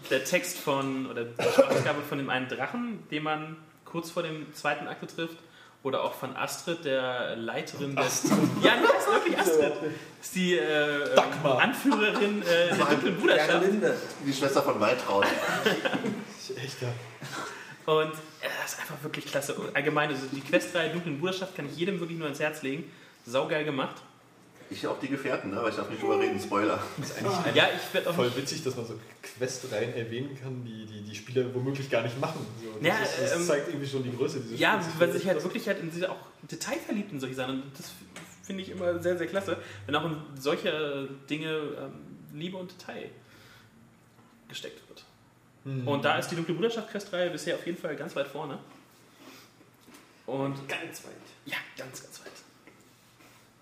der 0.10 0.23
Text 0.23 0.57
von, 0.57 1.06
oder 1.07 1.26
die 1.26 1.44
Sprachausgabe 1.44 2.02
von 2.07 2.18
dem 2.18 2.30
einen 2.30 2.48
Drachen, 2.48 2.99
den 3.11 3.23
man 3.23 3.57
kurz 3.86 4.11
vor 4.11 4.23
dem 4.23 4.53
zweiten 4.53 4.88
Akte 4.88 5.07
trifft, 5.07 5.38
oder 5.84 6.03
auch 6.03 6.14
von 6.14 6.35
Astrid, 6.35 6.84
der 6.84 7.35
Leiterin 7.38 7.95
des. 7.95 8.23
Ja, 8.61 8.76
nee, 8.76 8.88
das 8.91 9.06
ist 9.06 9.14
wirklich 9.14 9.39
Astrid. 9.39 9.72
Das 9.72 10.26
ist 10.27 10.35
die 10.35 10.57
äh, 10.57 11.15
ähm. 11.15 11.45
Anführerin 11.45 12.41
äh, 12.41 12.76
der 12.76 12.85
dunklen 12.85 13.18
Bruderschaft. 13.18 13.65
Linde. 13.65 13.95
Die 14.26 14.34
Schwester 14.34 14.61
von 14.61 14.80
Waltraud. 14.80 15.26
Echt, 16.56 16.81
ja. 16.81 16.89
Und 17.85 18.11
äh, 18.11 18.47
das 18.61 18.73
ist 18.73 18.80
einfach 18.81 19.01
wirklich 19.01 19.26
klasse. 19.26 19.53
Und 19.53 19.76
allgemein, 19.76 20.10
also 20.10 20.26
die 20.31 20.41
Questreihe 20.41 20.91
Dunklen 20.91 21.19
Bruderschaft 21.19 21.56
kann 21.56 21.65
ich 21.65 21.77
jedem 21.77 21.99
wirklich 21.99 22.18
nur 22.18 22.27
ans 22.27 22.39
Herz 22.39 22.61
legen. 22.61 22.91
Saugeil 23.26 23.64
gemacht. 23.64 23.95
Ich 24.71 24.85
auch 24.85 24.99
die 24.99 25.07
Gefährten, 25.07 25.49
ne? 25.49 25.57
aber 25.57 25.69
ich 25.69 25.75
darf 25.75 25.89
nicht 25.89 26.01
drüber 26.01 26.19
reden. 26.19 26.39
Spoiler. 26.39 26.79
Ja, 27.55 27.69
ich 27.75 27.91
werde 27.93 28.09
auch 28.09 28.13
Voll 28.15 28.35
witzig, 28.35 28.63
dass 28.63 28.75
man 28.75 28.85
so 28.85 28.99
Questreihen 29.23 29.95
erwähnen 29.95 30.37
kann, 30.39 30.63
die 30.63 30.85
die, 30.85 31.01
die 31.01 31.15
Spieler 31.15 31.51
womöglich 31.55 31.89
gar 31.89 32.03
nicht 32.03 32.19
machen. 32.19 32.45
So, 32.63 32.71
das, 32.79 32.87
Ja, 32.87 33.03
ist, 33.03 33.19
das 33.19 33.35
ähm, 33.35 33.45
zeigt 33.47 33.67
irgendwie 33.69 33.87
schon 33.87 34.03
die 34.03 34.15
Größe 34.15 34.41
dieses 34.41 34.59
Ja, 34.59 34.79
Spiels. 34.79 34.99
weil 34.99 35.11
sich 35.13 35.25
halt 35.27 35.43
wirklich 35.43 35.67
halt 35.67 35.79
in 35.79 35.89
diese 35.91 36.11
auch 36.11 36.17
detailverliebt 36.43 37.11
in 37.11 37.19
solche 37.19 37.33
Sachen. 37.35 37.63
Und 37.63 37.79
das 37.79 37.91
finde 38.43 38.61
ich 38.61 38.69
immer 38.69 38.99
sehr, 38.99 39.17
sehr 39.17 39.25
klasse, 39.27 39.57
wenn 39.87 39.95
auch 39.95 40.05
in 40.05 40.17
solche 40.39 41.09
Dinge 41.29 41.49
ähm, 41.49 41.93
Liebe 42.39 42.57
und 42.57 42.71
Detail 42.71 43.09
gesteckt 44.47 44.87
wird. 44.87 45.03
Mhm. 45.63 45.87
Und 45.87 46.05
da 46.05 46.19
ist 46.19 46.29
die 46.29 46.35
Dunkle 46.35 46.53
Bruderschaft 46.53 46.91
Questreihe 46.91 47.31
bisher 47.31 47.55
auf 47.55 47.65
jeden 47.65 47.77
Fall 47.79 47.95
ganz 47.95 48.15
weit 48.15 48.27
vorne. 48.27 48.59
Und 50.27 50.55
Ganz 50.69 51.03
weit. 51.05 51.13
ja, 51.45 51.57
ganz, 51.75 52.03
ganz 52.03 52.21
weit. 52.21 52.31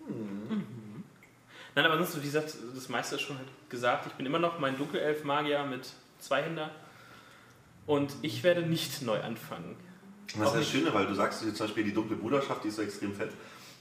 Mhm. 0.10 0.66
Nein, 1.78 1.86
aber 1.86 1.94
ansonsten, 1.94 2.24
wie 2.24 2.26
gesagt, 2.26 2.56
das 2.74 2.90
meiste 2.90 3.18
ist 3.18 3.22
schon 3.22 3.38
halt 3.38 3.48
gesagt. 3.70 4.08
Ich 4.08 4.14
bin 4.14 4.26
immer 4.26 4.40
noch 4.40 4.58
mein 4.58 4.76
Dunkelelf-Magier 4.80 5.64
mit 5.64 5.88
Zweihänder. 6.18 6.72
Und 7.86 8.16
ich 8.24 8.42
werde 8.42 8.64
nicht 8.64 9.04
neu 9.04 9.22
anfangen. 9.22 9.76
Das 10.40 10.56
ist 10.56 10.56
das. 10.56 10.70
Schöne, 10.70 10.92
weil 10.92 11.06
du 11.06 11.14
sagst 11.14 11.42
zum 11.42 11.68
Beispiel 11.68 11.84
die 11.84 11.94
dunkle 11.94 12.16
Bruderschaft, 12.16 12.64
die 12.64 12.70
ist 12.70 12.78
so 12.78 12.82
extrem 12.82 13.14
fett. 13.14 13.30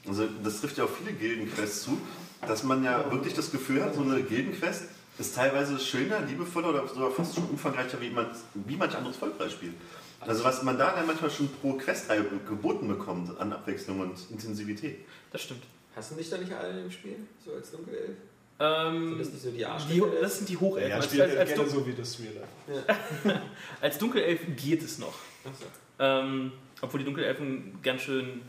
Also 0.07 0.27
das 0.43 0.61
trifft 0.61 0.77
ja 0.77 0.83
auf 0.83 0.95
viele 0.95 1.11
Gildenquests 1.11 1.85
zu, 1.85 1.99
dass 2.45 2.61
man 2.61 2.83
ja 2.83 3.11
wirklich 3.11 3.33
das 3.33 3.49
Gefühl 3.49 3.83
hat, 3.83 3.95
so 3.95 4.01
eine 4.01 4.21
Gildenquest 4.21 4.83
ist 5.17 5.33
teilweise 5.35 5.79
schöner, 5.79 6.19
liebevoller 6.19 6.69
oder 6.69 6.87
sogar 6.87 7.09
fast 7.09 7.33
schon 7.33 7.45
umfangreicher, 7.45 7.99
wie, 7.99 8.11
man, 8.11 8.27
wie 8.53 8.75
manch 8.75 8.95
anderes 8.95 9.17
Vollpreisspiel. 9.17 9.73
Also 10.19 10.43
was 10.43 10.61
man 10.61 10.77
da 10.77 10.91
dann 10.91 11.07
manchmal 11.07 11.31
schon 11.31 11.49
pro 11.49 11.73
Questreihe 11.73 12.23
geboten 12.47 12.87
bekommt 12.87 13.39
an 13.39 13.53
Abwechslung 13.53 14.01
und 14.01 14.19
Intensivität. 14.29 14.99
Das 15.31 15.41
stimmt. 15.41 15.63
Hast 15.97 16.11
du 16.11 16.15
nicht 16.15 16.31
da 16.31 16.37
nicht 16.37 16.53
alle 16.53 16.79
im 16.79 16.91
Spiel? 16.91 17.15
So 17.43 17.53
als 17.53 17.71
Dunkelelf? 17.71 18.11
Ähm, 18.59 19.09
Sind 19.09 19.19
das 19.19 19.29
nicht 19.29 19.41
so 19.43 19.49
die 19.49 19.65
die, 19.89 20.03
das 20.21 20.37
sind 20.37 20.49
die 20.49 20.57
Hochelfen. 20.57 20.89
ja, 20.89 20.95
als, 20.97 21.05
spielt 21.05 21.21
als, 21.23 21.35
als, 21.35 21.49
gerne 21.49 21.63
Dun 21.63 21.71
so 21.71 21.87
wie 21.87 21.93
das 21.93 22.19
Real 22.19 22.33
Life. 22.33 23.41
als 23.81 23.97
Dunkelelf 23.97 24.41
geht 24.55 24.83
es 24.83 24.99
noch. 24.99 25.15
Achso. 25.43 25.65
Ähm, 25.99 26.51
obwohl 26.81 26.99
die 26.99 27.05
Dunkelelfen 27.05 27.79
ganz 27.81 28.03
schön 28.03 28.41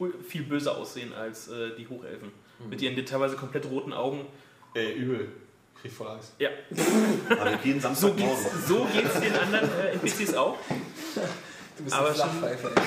äh, 0.00 0.06
viel 0.22 0.42
böser 0.42 0.76
aussehen 0.76 1.14
als 1.14 1.48
äh, 1.48 1.74
die 1.76 1.88
Hochelfen. 1.88 2.30
Mit 2.68 2.82
ihren 2.82 3.02
teilweise 3.06 3.36
komplett 3.36 3.64
roten 3.64 3.94
Augen. 3.94 4.26
Ey, 4.74 4.92
übel. 4.92 5.28
Ich 5.76 5.80
krieg 5.80 5.92
voll 5.92 6.08
Angst. 6.08 6.34
Ja, 6.38 6.50
Aber 7.30 7.58
jeden 7.64 7.80
so 7.80 7.88
Samstagmorgen. 7.88 8.44
geht's, 8.44 8.68
so 8.68 8.86
geht's 8.92 9.18
den 9.18 9.34
anderen 9.34 9.70
äh, 9.80 9.92
NPCs 9.92 10.34
auch. 10.34 10.58
Du 11.80 11.84
bist 11.84 11.96
Aber 11.96 12.08
eine 12.08 12.16
schon- 12.16 12.30
Flachpfeife. 12.38 12.70
ey. 12.76 12.82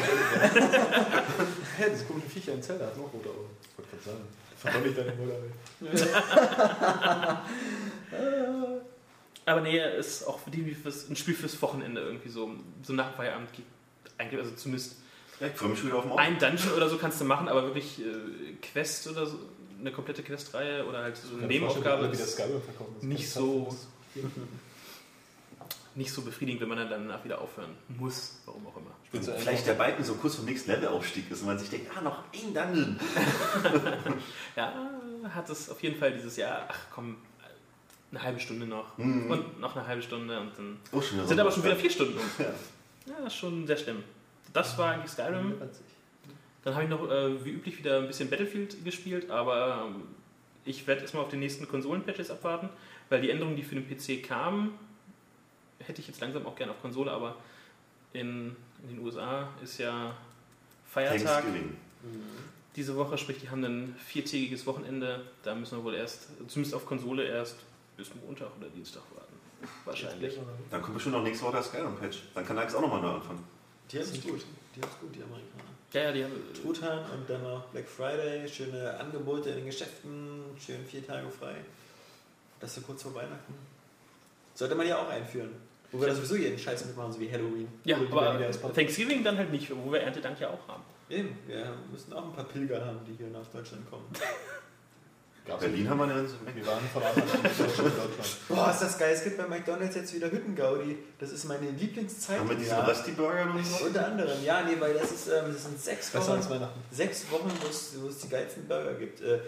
Hä, 1.77 1.85
das 1.91 2.07
komische 2.07 2.29
Viecher 2.29 2.53
in 2.53 2.61
Zelda 2.61 2.85
hat 2.85 2.95
noch 2.97 3.11
rote 3.11 3.29
Augen. 3.29 3.49
Ich 3.71 3.77
wollte 3.77 3.89
gerade 3.91 4.03
sagen. 4.03 4.27
Verdoll 4.57 4.85
ich 4.87 4.95
deine 4.95 5.13
Mutter. 5.15 5.35
Aber 9.45 9.61
nee, 9.61 9.79
ist 9.99 10.25
auch 10.27 10.39
für 10.39 10.51
die 10.51 10.73
fürs, 10.75 11.09
ein 11.09 11.15
Spiel 11.15 11.33
fürs 11.35 11.59
Wochenende 11.61 12.01
irgendwie 12.01 12.29
so. 12.29 12.51
So 12.83 12.93
nach 12.93 13.13
Feierabend 13.15 13.51
geht 13.53 13.65
eigentlich, 14.17 14.39
also 14.39 14.51
zumindest 14.55 14.95
Ja, 15.39 15.47
ich 15.47 15.53
freue 15.53 15.69
mich 15.69 15.79
schon 15.79 15.87
wieder 15.89 15.97
auf 15.97 16.05
morgen. 16.05 16.19
ein 16.21 16.37
Dungeon 16.39 16.73
oder 16.77 16.87
so 16.87 16.97
kannst 16.97 17.19
du 17.19 17.25
machen, 17.25 17.47
aber 17.49 17.63
wirklich 17.65 17.99
äh, 17.99 18.53
Quest 18.61 19.07
oder 19.07 19.25
so, 19.25 19.39
eine 19.79 19.91
komplette 19.91 20.21
Questreihe 20.23 20.85
oder 20.85 20.99
halt 20.99 21.17
so 21.17 21.35
eine 21.35 21.47
Nebenaufgabe 21.47 22.05
ist. 22.07 22.39
Das 22.39 22.47
nicht 23.01 23.29
so- 23.29 23.75
nicht 25.95 26.11
so 26.11 26.21
befriedigend, 26.23 26.61
wenn 26.61 26.69
man 26.69 26.77
dann 26.77 26.89
danach 26.89 27.23
wieder 27.23 27.39
aufhören 27.39 27.69
muss, 27.87 28.41
warum 28.45 28.65
auch 28.67 28.77
immer. 28.77 28.91
Einfach- 29.13 29.37
Vielleicht 29.37 29.67
der 29.67 29.73
Balken 29.73 30.03
so 30.03 30.15
kurz 30.15 30.35
vom 30.35 30.45
nächsten 30.45 30.71
Levelaufstieg 30.71 31.29
ist 31.29 31.41
und 31.41 31.47
man 31.47 31.59
sich 31.59 31.69
denkt, 31.69 31.91
ah, 31.95 32.01
noch 32.01 32.23
ein 32.33 32.53
Dungeon. 32.53 32.99
Ja, 34.55 34.73
hat 35.33 35.49
es 35.49 35.69
auf 35.69 35.81
jeden 35.83 35.97
Fall 35.97 36.11
dieses 36.13 36.35
Jahr, 36.37 36.65
ach 36.67 36.79
komm, 36.93 37.17
eine 38.11 38.21
halbe 38.21 38.39
Stunde 38.39 38.65
noch 38.67 38.97
Mhm. 38.97 39.31
und 39.31 39.59
noch 39.59 39.75
eine 39.75 39.87
halbe 39.87 40.01
Stunde 40.01 40.39
und 40.39 40.51
dann 40.57 40.77
Oh, 40.91 41.01
sind 41.01 41.39
aber 41.39 41.51
schon 41.51 41.63
wieder 41.63 41.75
vier 41.75 41.89
Stunden 41.89 42.17
um. 42.17 42.23
Ja. 42.39 42.53
Ja, 43.23 43.29
schon 43.29 43.67
sehr 43.67 43.75
schlimm. 43.77 44.03
Das 44.53 44.77
war 44.77 44.93
eigentlich 44.93 45.11
Skyrim. 45.11 45.55
Dann 46.63 46.73
habe 46.75 46.83
ich 46.85 46.89
noch 46.89 47.09
äh, 47.11 47.43
wie 47.43 47.49
üblich 47.49 47.77
wieder 47.77 47.97
ein 47.99 48.07
bisschen 48.07 48.29
Battlefield 48.29 48.85
gespielt, 48.85 49.29
aber 49.29 49.87
ähm, 49.89 50.03
ich 50.63 50.87
werde 50.87 51.01
erstmal 51.01 51.23
auf 51.23 51.29
die 51.29 51.35
nächsten 51.37 51.67
Konsolen-Patches 51.67 52.31
abwarten, 52.31 52.69
weil 53.09 53.19
die 53.21 53.29
Änderungen, 53.31 53.57
die 53.57 53.63
für 53.63 53.75
den 53.75 53.85
PC 53.85 54.25
kamen, 54.25 54.71
hätte 55.79 56.01
ich 56.01 56.07
jetzt 56.07 56.21
langsam 56.21 56.45
auch 56.45 56.55
gerne 56.55 56.71
auf 56.71 56.81
Konsole, 56.81 57.11
aber 57.11 57.35
in, 58.13 58.55
in 58.83 58.89
den 58.89 58.99
USA 58.99 59.49
ist 59.61 59.77
ja 59.79 60.15
Feiertag 60.85 61.41
Thanksgiving. 61.43 61.77
diese 62.75 62.95
Woche, 62.95 63.17
sprich, 63.17 63.39
die 63.39 63.49
haben 63.49 63.63
ein 63.63 63.95
viertägiges 63.97 64.65
Wochenende. 64.65 65.21
Da 65.43 65.55
müssen 65.55 65.77
wir 65.77 65.83
wohl 65.83 65.95
erst, 65.95 66.27
zumindest 66.47 66.75
auf 66.75 66.85
Konsole, 66.85 67.25
erst 67.25 67.55
bis 67.97 68.13
Montag 68.15 68.49
oder 68.59 68.69
Dienstag 68.69 69.03
warten. 69.15 69.33
Wahrscheinlich. 69.85 70.39
Dann 70.69 70.81
kommt 70.81 70.95
bestimmt 70.95 71.15
noch 71.15 71.23
nächste 71.23 71.45
Woche 71.45 71.53
der 71.53 71.63
Skyrim-Patch. 71.63 72.23
Dann 72.33 72.45
kann 72.45 72.57
Alex 72.57 72.75
auch 72.75 72.81
nochmal 72.81 73.01
neu 73.01 73.09
anfangen. 73.09 73.43
Die 73.91 73.97
haben 73.97 74.03
es 74.03 74.21
gut. 74.21 74.45
Die 74.75 74.81
haben 74.81 74.89
es 74.91 74.99
gut, 74.99 75.15
die 75.15 75.23
Amerikaner. 75.23 75.73
Ja, 75.93 76.03
ja, 76.03 76.11
die 76.11 76.23
haben. 76.23 76.33
Truthahn 76.59 76.99
und 77.11 77.29
dann 77.29 77.43
noch 77.43 77.65
Black 77.67 77.87
Friday, 77.87 78.47
schöne 78.47 78.99
Angebote 78.99 79.49
in 79.49 79.57
den 79.57 79.65
Geschäften, 79.67 80.41
schön 80.59 80.83
vier 80.85 81.05
Tage 81.05 81.29
frei. 81.29 81.55
Das 82.59 82.75
so 82.75 82.81
kurz 82.81 83.03
vor 83.03 83.13
Weihnachten. 83.13 83.53
Sollte 84.53 84.75
man 84.75 84.87
ja 84.87 84.97
auch 84.97 85.09
einführen. 85.09 85.51
Wo 85.91 85.99
wir 85.99 86.07
da 86.07 86.15
sowieso 86.15 86.35
jeden 86.35 86.57
Scheiß 86.57 86.85
mitmachen, 86.85 87.11
so 87.11 87.19
wie 87.19 87.31
Halloween. 87.31 87.67
Ja, 87.83 87.97
aber. 87.97 88.39
Thanksgiving 88.73 89.23
dann 89.23 89.37
halt 89.37 89.51
nicht, 89.51 89.71
wo 89.75 89.91
wir 89.91 90.01
Erntedank 90.01 90.39
ja 90.39 90.49
auch 90.49 90.67
haben. 90.67 90.83
Eben, 91.09 91.37
wir 91.45 91.75
müssen 91.91 92.13
auch 92.13 92.25
ein 92.25 92.33
paar 92.33 92.45
Pilger 92.45 92.83
haben, 92.83 92.99
die 93.05 93.13
hier 93.13 93.27
nach 93.27 93.45
Deutschland 93.47 93.87
kommen. 93.89 94.05
Gab's 95.45 95.59
Berlin 95.59 95.89
haben 95.89 95.97
wir 95.97 96.03
eine 96.05 96.13
ganze 96.13 96.35
Wir 96.55 96.65
waren 96.65 96.79
von 96.93 97.03
Anfang 97.03 97.23
an 97.23 97.45
in 97.45 97.53
Deutschland. 97.53 98.47
Boah, 98.47 98.71
ist 98.71 98.81
das 98.81 98.97
geil. 98.97 99.13
Es 99.13 99.25
gibt 99.25 99.37
bei 99.37 99.45
McDonalds 99.45 99.93
jetzt 99.95 100.13
wieder 100.15 100.31
Hüttengaudi. 100.31 100.97
Das 101.19 101.31
ist 101.31 101.43
meine 101.43 101.69
Lieblingszeit. 101.69 102.39
Haben 102.39 102.47
wir 102.47 102.55
diesen 102.55 102.71
Jahr. 102.71 102.87
Rösti-Burger 102.87 103.45
noch 103.45 103.61
so? 103.61 103.85
Unter 103.85 104.05
anderem, 104.05 104.41
ja, 104.41 104.63
nee, 104.63 104.77
weil 104.79 104.93
das 104.93 105.11
ist, 105.11 105.27
ähm, 105.27 105.51
das 105.51 105.63
sind 105.63 105.81
sechs 105.81 106.13
Wochen. 106.15 106.41
Sechs 106.91 107.29
Wochen, 107.29 107.51
wo 107.61 107.67
es, 107.67 107.93
wo 108.01 108.07
es 108.07 108.19
die 108.19 108.29
geilsten 108.29 108.69
Burger 108.69 108.93
gibt. 108.93 109.19
Äh, 109.19 109.39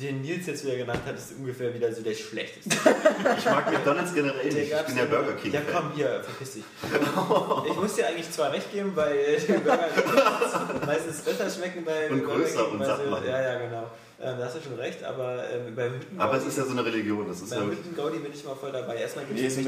den 0.00 0.22
Nils 0.22 0.46
jetzt 0.46 0.64
wieder 0.64 0.76
genannt 0.76 1.00
hat, 1.04 1.14
ist 1.14 1.34
ungefähr 1.38 1.74
wieder 1.74 1.92
so 1.92 2.00
der 2.02 2.14
schlechteste. 2.14 2.70
Ich 3.38 3.44
mag 3.44 3.70
McDonalds 3.70 4.14
generell 4.14 4.46
nicht. 4.46 4.72
Ich 4.72 4.82
bin 4.86 4.96
der 4.96 5.04
Burger 5.04 5.32
King. 5.34 5.52
Ja, 5.52 5.60
komm, 5.70 5.92
hier, 5.94 6.22
verpiss 6.24 6.54
dich. 6.54 6.64
Ich 7.68 7.76
muss 7.76 7.94
dir 7.94 8.06
eigentlich 8.06 8.30
zwar 8.30 8.50
recht 8.50 8.72
geben, 8.72 8.92
weil 8.94 9.36
die 9.36 9.52
Burger 9.52 9.88
meistens 10.86 11.20
besser 11.20 11.50
schmecken 11.50 11.84
bei 11.84 12.08
Und 12.08 12.24
Burger 12.24 12.38
größer 12.38 12.64
King, 12.64 12.72
und 12.72 12.80
weil 12.80 12.86
satt 12.86 13.10
machen. 13.10 13.26
Ja, 13.26 13.42
ja, 13.42 13.58
genau. 13.58 13.90
Ähm, 14.20 14.38
da 14.38 14.44
hast 14.44 14.56
du 14.56 14.60
schon 14.60 14.74
recht, 14.74 15.02
aber 15.02 15.50
ähm, 15.50 15.74
beim 15.74 15.94
Hüttengaudi, 15.94 16.22
Aber 16.22 16.36
es 16.38 16.46
ist 16.46 16.56
ja 16.56 16.64
so 16.64 16.70
eine 16.70 16.84
Religion. 16.84 17.26
Das 17.26 17.40
ist 17.42 17.50
ja 17.50 17.58
beim 17.58 17.70
wirklich. 17.70 17.86
Hüttengaudi 17.86 18.18
bin 18.18 18.32
ich 18.32 18.44
mal 18.44 18.54
voll 18.54 18.72
dabei. 18.72 18.96
Erstmal 18.96 19.24
gibt 19.26 19.40
es 19.40 19.56
die, 19.56 19.64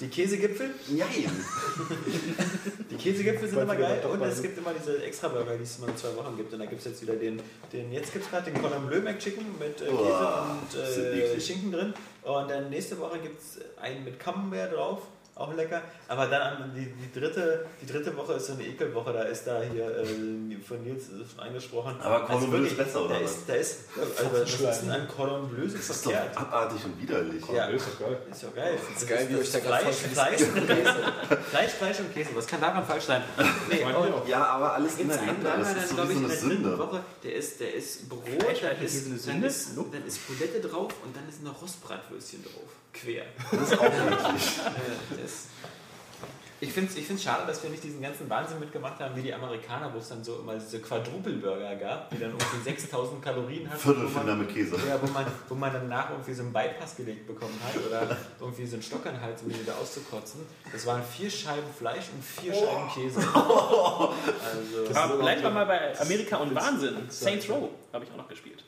die 0.00 0.08
Käsegipfel. 0.08 0.70
Nein. 0.88 1.30
Die 2.90 2.96
Käsegipfel 2.96 3.48
sind 3.48 3.60
immer 3.60 3.76
geil 3.76 4.00
und 4.10 4.22
es 4.22 4.40
gibt 4.40 4.56
immer 4.56 4.72
diese 4.72 5.02
extra 5.02 5.28
Burger, 5.28 5.56
die 5.56 5.64
es 5.64 5.76
immer 5.78 5.88
in 5.88 5.96
zwei 5.96 6.14
Wochen 6.16 6.36
gibt. 6.36 6.52
Und 6.52 6.60
da 6.60 6.66
gibt 6.66 6.80
es 6.80 6.86
jetzt 6.86 7.02
wieder 7.02 7.14
den, 7.14 7.42
den 7.72 7.92
jetzt 7.92 8.12
gibt 8.12 8.24
es 8.24 8.30
gerade 8.30 8.50
den 8.50 8.60
Cordon 8.60 8.86
Bleu 8.86 9.00
McChicken 9.00 9.44
mit 9.58 9.80
äh, 9.80 9.84
Käse 9.84 9.92
Boah, 9.92 10.56
und 10.62 10.78
äh. 10.78 11.40
Schinken 11.40 11.72
drin. 11.72 11.94
Und 12.22 12.50
dann 12.50 12.70
nächste 12.70 12.98
Woche 12.98 13.18
gibt 13.18 13.40
es 13.40 13.58
einen 13.80 14.04
mit 14.04 14.18
Camembert 14.18 14.72
drauf. 14.72 15.02
Auch 15.38 15.52
lecker. 15.52 15.82
Aber 16.08 16.26
dann 16.28 16.40
an- 16.40 16.72
die, 16.74 16.86
die, 16.86 17.12
dritte, 17.20 17.66
die 17.82 17.86
dritte 17.86 18.16
Woche 18.16 18.32
ist 18.32 18.46
so 18.46 18.54
eine 18.54 18.64
Ekelwoche. 18.64 19.12
Da 19.12 19.22
ist 19.24 19.46
da 19.46 19.60
hier 19.70 19.84
äh, 19.98 20.56
von 20.66 20.82
Nils 20.82 21.08
ist 21.10 21.38
angesprochen. 21.38 22.00
Aber 22.00 22.24
Cordon 22.24 22.48
Bleu 22.48 22.58
ist 22.60 22.70
wirklich, 22.70 22.78
besser, 22.86 23.04
oder 23.04 23.18
Da 23.18 23.24
was? 23.24 23.30
ist, 23.32 23.46
da 23.46 23.52
ist, 23.54 23.78
also, 23.98 24.32
was 24.32 24.50
ist 24.76 24.82
denn 24.84 24.90
an 24.92 25.06
Cordon 25.06 25.46
Bleu 25.50 25.68
so 25.68 25.76
Das 25.76 25.90
ist 25.90 26.06
doch 26.06 26.12
abartig 26.36 26.82
und 26.86 27.02
widerlich. 27.02 27.44
Ja. 27.54 27.66
Ist 27.66 27.86
doch 27.86 27.98
geil. 28.06 28.18
Ist 28.30 28.42
doch 28.44 28.54
geil. 28.54 28.78
Das 28.94 29.02
ist 29.02 29.08
geil, 29.10 29.26
wie 29.28 29.36
euch 29.36 29.52
da 29.52 29.58
gerade 29.58 29.84
Fleisch, 29.92 29.96
Fleisch, 29.96 30.40
und 30.56 30.66
Käse. 30.66 30.94
Fleisch, 31.50 31.70
Fleisch 31.72 32.00
und 32.00 32.14
Käse. 32.14 32.30
Was 32.34 32.46
kann 32.46 32.60
daran 32.62 32.86
falsch 32.86 33.04
sein? 33.04 33.22
Nee, 33.70 33.84
auch. 33.84 34.26
Ja, 34.26 34.42
aber 34.46 34.72
alles 34.74 34.96
ineinander. 34.98 35.58
Das 35.58 35.68
ist 35.76 35.90
dann, 35.90 35.96
glaub 35.96 36.06
sowieso 36.06 36.10
ich, 36.12 36.16
eine 36.16 36.16
in 36.16 36.28
der 36.28 36.48
dritten 36.48 36.62
Sünde. 36.64 36.78
Woche, 36.78 37.00
der 37.24 37.34
ist, 37.34 37.60
der 37.60 37.74
ist 37.74 38.08
Brot, 38.08 38.22
Käse, 38.54 38.84
ist, 38.84 39.06
eine 39.06 39.14
dann, 39.14 39.18
Sünde? 39.18 39.46
ist, 39.48 39.76
dann 39.76 40.06
ist 40.06 40.26
Bulette 40.26 40.60
drauf 40.66 40.92
und 41.04 41.14
dann 41.14 41.28
ist 41.28 41.42
noch 41.42 41.60
Rostbratwürstchen 41.60 42.42
drauf. 42.42 42.70
Quer. 43.00 43.24
Das 43.52 43.70
ist 43.72 43.78
auch. 43.78 43.84
Äh, 43.84 43.90
das- 45.22 45.48
Ich 46.58 46.72
finde 46.72 46.90
es 46.90 46.96
ich 46.96 47.06
find's 47.06 47.22
schade, 47.22 47.46
dass 47.46 47.62
wir 47.62 47.68
nicht 47.68 47.84
diesen 47.84 48.00
ganzen 48.00 48.30
Wahnsinn 48.30 48.58
mitgemacht 48.58 48.98
haben, 48.98 49.14
wie 49.14 49.20
die 49.20 49.34
Amerikaner, 49.34 49.92
wo 49.92 49.98
es 49.98 50.08
dann 50.08 50.24
so 50.24 50.38
immer 50.38 50.54
diese 50.54 50.80
Quadruple-Burger 50.80 51.76
gab, 51.76 52.08
die 52.08 52.18
dann 52.18 52.30
irgendwie 52.30 52.62
6000 52.64 53.20
Kalorien 53.22 53.68
hatten. 53.68 53.78
Viertelfinder 53.78 54.34
mit 54.36 54.48
Käse. 54.48 54.74
ja, 54.88 54.98
wo 55.02 55.06
man, 55.12 55.26
wo 55.50 55.54
man 55.54 55.70
danach 55.70 56.08
irgendwie 56.10 56.32
so 56.32 56.42
einen 56.44 56.54
Bypass 56.54 56.96
gelegt 56.96 57.26
bekommen 57.26 57.60
hat 57.62 57.76
oder 57.86 58.16
irgendwie 58.40 58.64
so 58.66 58.76
einen 58.76 58.82
Stock 58.82 59.04
an 59.04 59.12
den 59.16 59.20
Hals, 59.20 59.42
um 59.42 59.50
ihn 59.50 59.60
wieder 59.60 59.76
auszukotzen. 59.76 60.40
Das 60.72 60.86
waren 60.86 61.02
vier 61.04 61.28
Scheiben 61.30 61.70
Fleisch 61.78 62.06
und 62.14 62.24
vier 62.24 62.54
Scheiben 62.54 62.88
Käse. 62.88 63.20
Also, 63.30 64.98
Aber 64.98 65.18
bleiben 65.18 65.42
wir 65.42 65.50
mal 65.50 65.66
bei 65.66 66.00
Amerika 66.00 66.36
und 66.38 66.54
Wahnsinn. 66.54 66.96
Saints 67.10 67.48
Row 67.50 67.68
habe 67.92 68.04
ich 68.04 68.10
auch 68.12 68.16
noch 68.16 68.28
gespielt. 68.28 68.64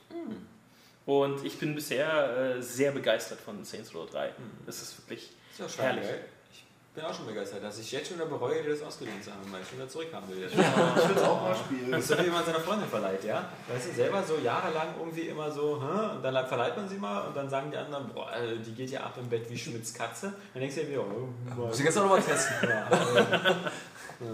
Und 1.08 1.42
ich 1.42 1.58
bin 1.58 1.74
bisher 1.74 2.56
äh, 2.56 2.62
sehr 2.62 2.92
begeistert 2.92 3.40
von 3.40 3.64
Saints 3.64 3.94
Row 3.94 4.06
3. 4.10 4.30
Das 4.66 4.82
ist 4.82 4.98
wirklich 4.98 5.30
ist 5.52 5.58
ja 5.58 5.66
schon 5.66 5.84
herrlich. 5.86 6.04
geil. 6.04 6.24
Ich 6.52 6.64
bin 6.94 7.02
auch 7.02 7.14
schon 7.14 7.24
begeistert, 7.24 7.64
dass 7.64 7.78
ich 7.78 7.90
jetzt 7.92 8.08
schon 8.08 8.18
wieder 8.18 8.26
bereue, 8.26 8.62
dir 8.62 8.68
das 8.72 8.82
ausgeliehen 8.82 9.22
zu 9.22 9.32
haben, 9.32 9.50
weil 9.50 9.62
ich 9.62 9.68
schon 9.68 9.78
wieder 9.78 9.88
zurückhaben 9.88 10.28
will. 10.28 10.46
Ich 10.46 10.54
will 10.54 11.16
es 11.16 11.22
auch 11.22 11.40
mal 11.40 11.56
spielen. 11.56 11.92
Das 11.92 12.00
ist 12.00 12.08
so 12.08 12.18
wie 12.22 12.28
man 12.28 12.44
seiner 12.44 12.60
Freundin 12.60 12.90
verleiht, 12.90 13.24
ja? 13.24 13.48
Weißt 13.68 13.88
du, 13.88 13.94
selber 13.94 14.22
so 14.22 14.36
jahrelang 14.36 14.88
irgendwie 14.98 15.28
immer 15.28 15.50
so, 15.50 15.80
hä? 15.80 16.16
und 16.16 16.22
dann 16.22 16.46
verleiht 16.46 16.76
man 16.76 16.86
sie 16.86 16.98
mal 16.98 17.28
und 17.28 17.34
dann 17.34 17.48
sagen 17.48 17.70
die 17.70 17.78
anderen, 17.78 18.12
boah, 18.12 18.30
äh, 18.34 18.58
die 18.58 18.74
geht 18.74 18.90
ja 18.90 19.00
ab 19.00 19.14
im 19.18 19.30
Bett 19.30 19.48
wie 19.48 19.56
Schmidts 19.56 19.94
Katze. 19.94 20.34
Dann 20.52 20.60
denkst 20.60 20.74
du 20.76 20.82
dir 20.82 20.90
wieder, 20.90 21.04
oh, 21.06 21.56
Muss 21.56 21.78
ich 21.78 21.86
jetzt 21.86 21.96
auch 21.96 22.02
nochmal 22.02 22.20
testen. 22.20 22.56
ja, 22.68 22.86
äh, 24.20 24.26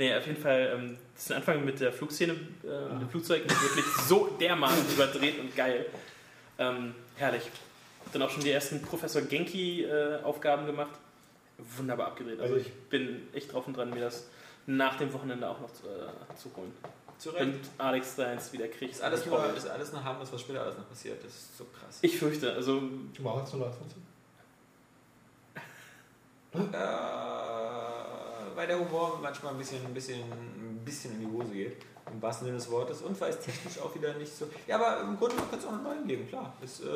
Nee, 0.00 0.16
auf 0.16 0.26
jeden 0.26 0.40
Fall, 0.40 0.72
ähm, 0.74 0.96
das 1.14 1.30
Anfang 1.30 1.62
mit 1.62 1.78
der 1.78 1.92
Flugszene, 1.92 2.32
äh, 2.32 2.92
mit 2.94 3.02
dem 3.02 3.10
Flugzeug 3.10 3.44
ist 3.44 3.62
wirklich 3.62 3.84
so 4.08 4.28
dermaßen 4.40 4.90
überdreht 4.94 5.38
und 5.38 5.54
geil. 5.54 5.84
Ähm, 6.58 6.94
herrlich. 7.16 7.42
Hab 8.06 8.12
dann 8.14 8.22
auch 8.22 8.30
schon 8.30 8.42
die 8.42 8.50
ersten 8.50 8.80
Professor 8.80 9.20
Genki-Aufgaben 9.20 10.64
gemacht. 10.64 10.92
Wunderbar 11.76 12.06
abgedreht. 12.06 12.40
Also 12.40 12.56
ich 12.56 12.72
bin 12.88 13.28
echt 13.34 13.52
drauf 13.52 13.66
und 13.66 13.76
dran, 13.76 13.90
mir 13.90 14.00
das 14.00 14.26
nach 14.64 14.96
dem 14.96 15.12
Wochenende 15.12 15.46
auch 15.46 15.60
noch 15.60 15.70
zu, 15.74 15.86
äh, 15.86 16.34
zu 16.34 16.50
holen. 16.56 16.72
zu 17.18 17.28
Recht. 17.28 17.42
Und 17.44 17.60
Alex 17.76 18.16
da 18.16 18.28
eins 18.28 18.50
wieder 18.54 18.68
kriegt. 18.68 18.92
Ist 18.92 19.02
alles, 19.02 19.26
nur, 19.26 19.54
ist 19.54 19.68
alles 19.68 19.92
nur 19.92 20.02
harmlos, 20.02 20.32
was 20.32 20.40
später 20.40 20.62
alles 20.62 20.78
noch 20.78 20.88
passiert. 20.88 21.22
Das 21.22 21.30
ist 21.30 21.58
so 21.58 21.66
krass. 21.78 21.98
Ich 22.00 22.16
fürchte, 22.16 22.54
also 22.54 22.82
Ich 23.12 23.20
mache 23.20 23.40
jetzt 23.40 23.52
120. 23.52 23.98
Äh, 26.72 28.19
weil 28.54 28.66
der 28.66 28.78
Humor 28.78 29.18
manchmal 29.22 29.52
ein 29.52 29.58
bisschen, 29.58 29.84
ein, 29.84 29.94
bisschen, 29.94 30.20
ein 30.20 30.80
bisschen 30.84 31.12
in 31.14 31.20
die 31.20 31.32
Hose 31.32 31.52
geht, 31.52 31.76
im 32.12 32.20
wahrsten 32.20 32.46
Sinne 32.46 32.58
des 32.58 32.70
Wortes, 32.70 33.02
und 33.02 33.20
weil 33.20 33.30
es 33.30 33.38
technisch 33.40 33.78
auch 33.78 33.94
wieder 33.94 34.12
nicht 34.14 34.36
so. 34.36 34.46
Ja, 34.66 34.76
aber 34.76 35.00
im 35.02 35.16
Grunde 35.18 35.36
kann 35.36 35.58
es 35.58 35.64
auch 35.66 35.72
einen 35.72 35.82
neuen 35.84 36.06
geben, 36.06 36.28
klar. 36.28 36.52
Ist, 36.62 36.80
äh, 36.80 36.86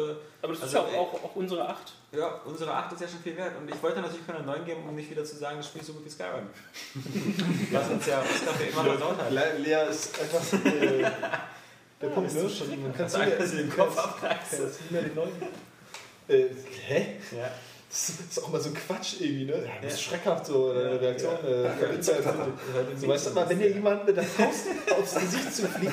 Aber 0.43 0.53
das 0.53 0.59
ist 0.59 0.75
Also, 0.75 0.79
ja 0.93 0.99
auch, 0.99 1.15
auch, 1.15 1.25
auch 1.25 1.37
unsere 1.37 1.69
Acht. 1.69 1.93
ja, 2.13 2.41
unsere 2.45 2.73
8 2.75 2.93
ist 2.95 3.01
ja 3.03 3.09
schon 3.09 3.21
viel 3.21 3.37
wert. 3.37 3.53
Und 3.61 3.69
ich 3.73 3.83
wollte 3.83 4.01
natürlich 4.01 4.27
keinen 4.27 4.45
neuen 4.47 4.65
geben, 4.65 4.83
um 4.89 4.95
nicht 4.95 5.11
wieder 5.11 5.25
zu 5.25 5.37
sagen, 5.37 5.59
das 5.59 5.67
Spiel 5.69 5.81
ist 5.83 5.87
so 5.87 5.93
gut 5.95 6.05
wie 6.05 6.11
Skyrim. 6.11 6.47
Was 7.73 7.89
uns 7.91 8.07
ja 8.07 8.21
Oscar 8.21 8.55
für 8.55 8.65
immer 8.65 8.85
versaut 8.85 9.19
hat. 9.19 9.31
Le 9.31 9.59
Lea 9.59 9.89
ist 9.91 10.21
einfach 10.21 10.53
äh, 10.65 10.99
der 12.01 12.09
Punkt, 12.09 12.35
ne? 12.35 12.43
Man 12.83 12.95
kann 12.95 13.09
Sagen, 13.09 13.33
dass 13.39 13.51
sie 13.51 13.57
den 13.59 13.71
Kopf. 13.71 13.97
Das 14.51 14.59
ist 14.61 14.81
nicht 14.81 14.91
mehr 14.91 15.03
die 15.03 15.15
neuen. 15.15 15.33
Äh, 16.27 16.47
hä? 16.87 17.17
Ja. 17.37 17.51
Das 17.95 18.09
ist 18.09 18.43
auch 18.43 18.49
mal 18.49 18.61
so 18.61 18.71
Quatsch 18.71 19.21
irgendwie, 19.21 19.45
ne? 19.45 19.53
Ja, 19.53 19.71
das 19.81 19.95
ist 19.95 20.03
schreckhaft 20.03 20.47
so, 20.47 20.71
eine. 20.71 21.01
Reaktion. 21.01 21.33
Ja. 21.45 21.49
Äh, 21.49 21.71
von 21.77 21.95
Internet. 21.95 22.25
So, 22.99 23.07
weißt 23.07 23.27
du 23.29 23.31
mal, 23.31 23.49
wenn 23.49 23.59
dir 23.61 23.71
jemand 23.71 24.05
mit 24.05 24.17
der 24.17 24.25
Faust 24.25 24.67
aufs 24.99 25.15
Gesicht 25.15 25.55
zufliegt, 25.55 25.93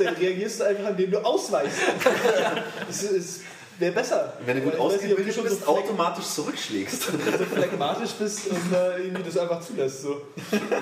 dann 0.00 0.14
reagierst 0.14 0.58
du 0.58 0.64
einfach, 0.64 0.90
indem 0.90 1.12
du 1.12 1.24
ausweichst. 1.24 1.78
Das 2.88 3.02
ist, 3.04 3.42
wäre 3.78 3.92
besser. 3.92 4.32
Wenn 4.44 4.56
du 4.56 4.62
gut 4.62 4.78
ausgebildet 4.78 5.34
schon 5.34 5.44
bist, 5.44 5.64
so 5.64 5.66
automatisch 5.66 6.24
zurückschlägst. 6.24 7.02
so 7.38 7.44
phlegmatisch 7.44 8.12
bist 8.12 8.48
und 8.48 8.72
äh, 8.72 9.02
irgendwie 9.02 9.22
das 9.22 9.38
einfach 9.38 9.60
zulässt. 9.60 10.02
So. 10.02 10.22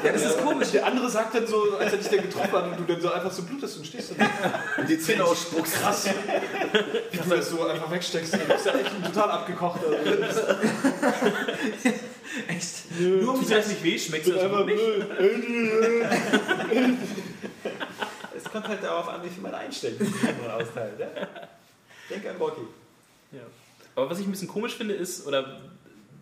Ja, 0.04 0.12
das 0.12 0.22
ist 0.22 0.44
komisch. 0.44 0.70
Der 0.70 0.86
andere 0.86 1.10
sagt 1.10 1.34
dann 1.34 1.46
so, 1.46 1.76
als 1.78 1.92
er 1.92 1.98
dich 1.98 2.08
dann 2.08 2.22
getroffen 2.22 2.52
hat 2.52 2.66
und 2.66 2.78
du 2.78 2.92
dann 2.92 3.02
so 3.02 3.12
einfach 3.12 3.32
so 3.32 3.42
blutest 3.42 3.78
und 3.78 3.86
stehst 3.86 4.12
dann. 4.16 4.28
Und 4.78 4.88
die 4.88 4.98
Zähne 4.98 5.24
ausspuckst. 5.24 5.74
Krass. 5.74 6.08
Wie 7.10 7.16
du 7.16 7.28
das 7.28 7.48
so 7.48 7.66
einfach 7.66 7.90
wegsteckst. 7.90 8.34
Du 8.34 8.38
bist 8.38 8.66
ja 8.66 8.72
echt 8.72 8.90
ein 8.92 9.12
total 9.12 9.30
abgekocht. 9.30 9.80
Also. 9.84 10.40
Echt. 12.48 13.00
Nur 13.00 13.34
um 13.34 13.40
es 13.40 13.48
nicht 13.68 13.84
weh, 13.84 13.98
schmeckt 13.98 14.26
es 14.26 14.38
einfach 14.38 14.64
nicht. 14.64 14.80
Es 18.36 18.44
kommt 18.44 18.68
halt 18.68 18.82
darauf 18.82 19.08
an, 19.08 19.22
wie 19.24 19.28
viel 19.28 19.42
man 19.42 19.54
einstellt, 19.54 19.98
wie 19.98 20.04
viel 20.04 20.34
man 20.46 20.62
austeilt. 20.62 20.98
Ja? 20.98 21.06
Denk 22.10 22.26
an 22.26 22.38
Bocky. 22.38 22.62
Ja. 23.34 23.42
Aber 23.96 24.10
was 24.10 24.18
ich 24.18 24.26
ein 24.26 24.30
bisschen 24.30 24.48
komisch 24.48 24.74
finde, 24.74 24.94
ist, 24.94 25.26
oder 25.26 25.60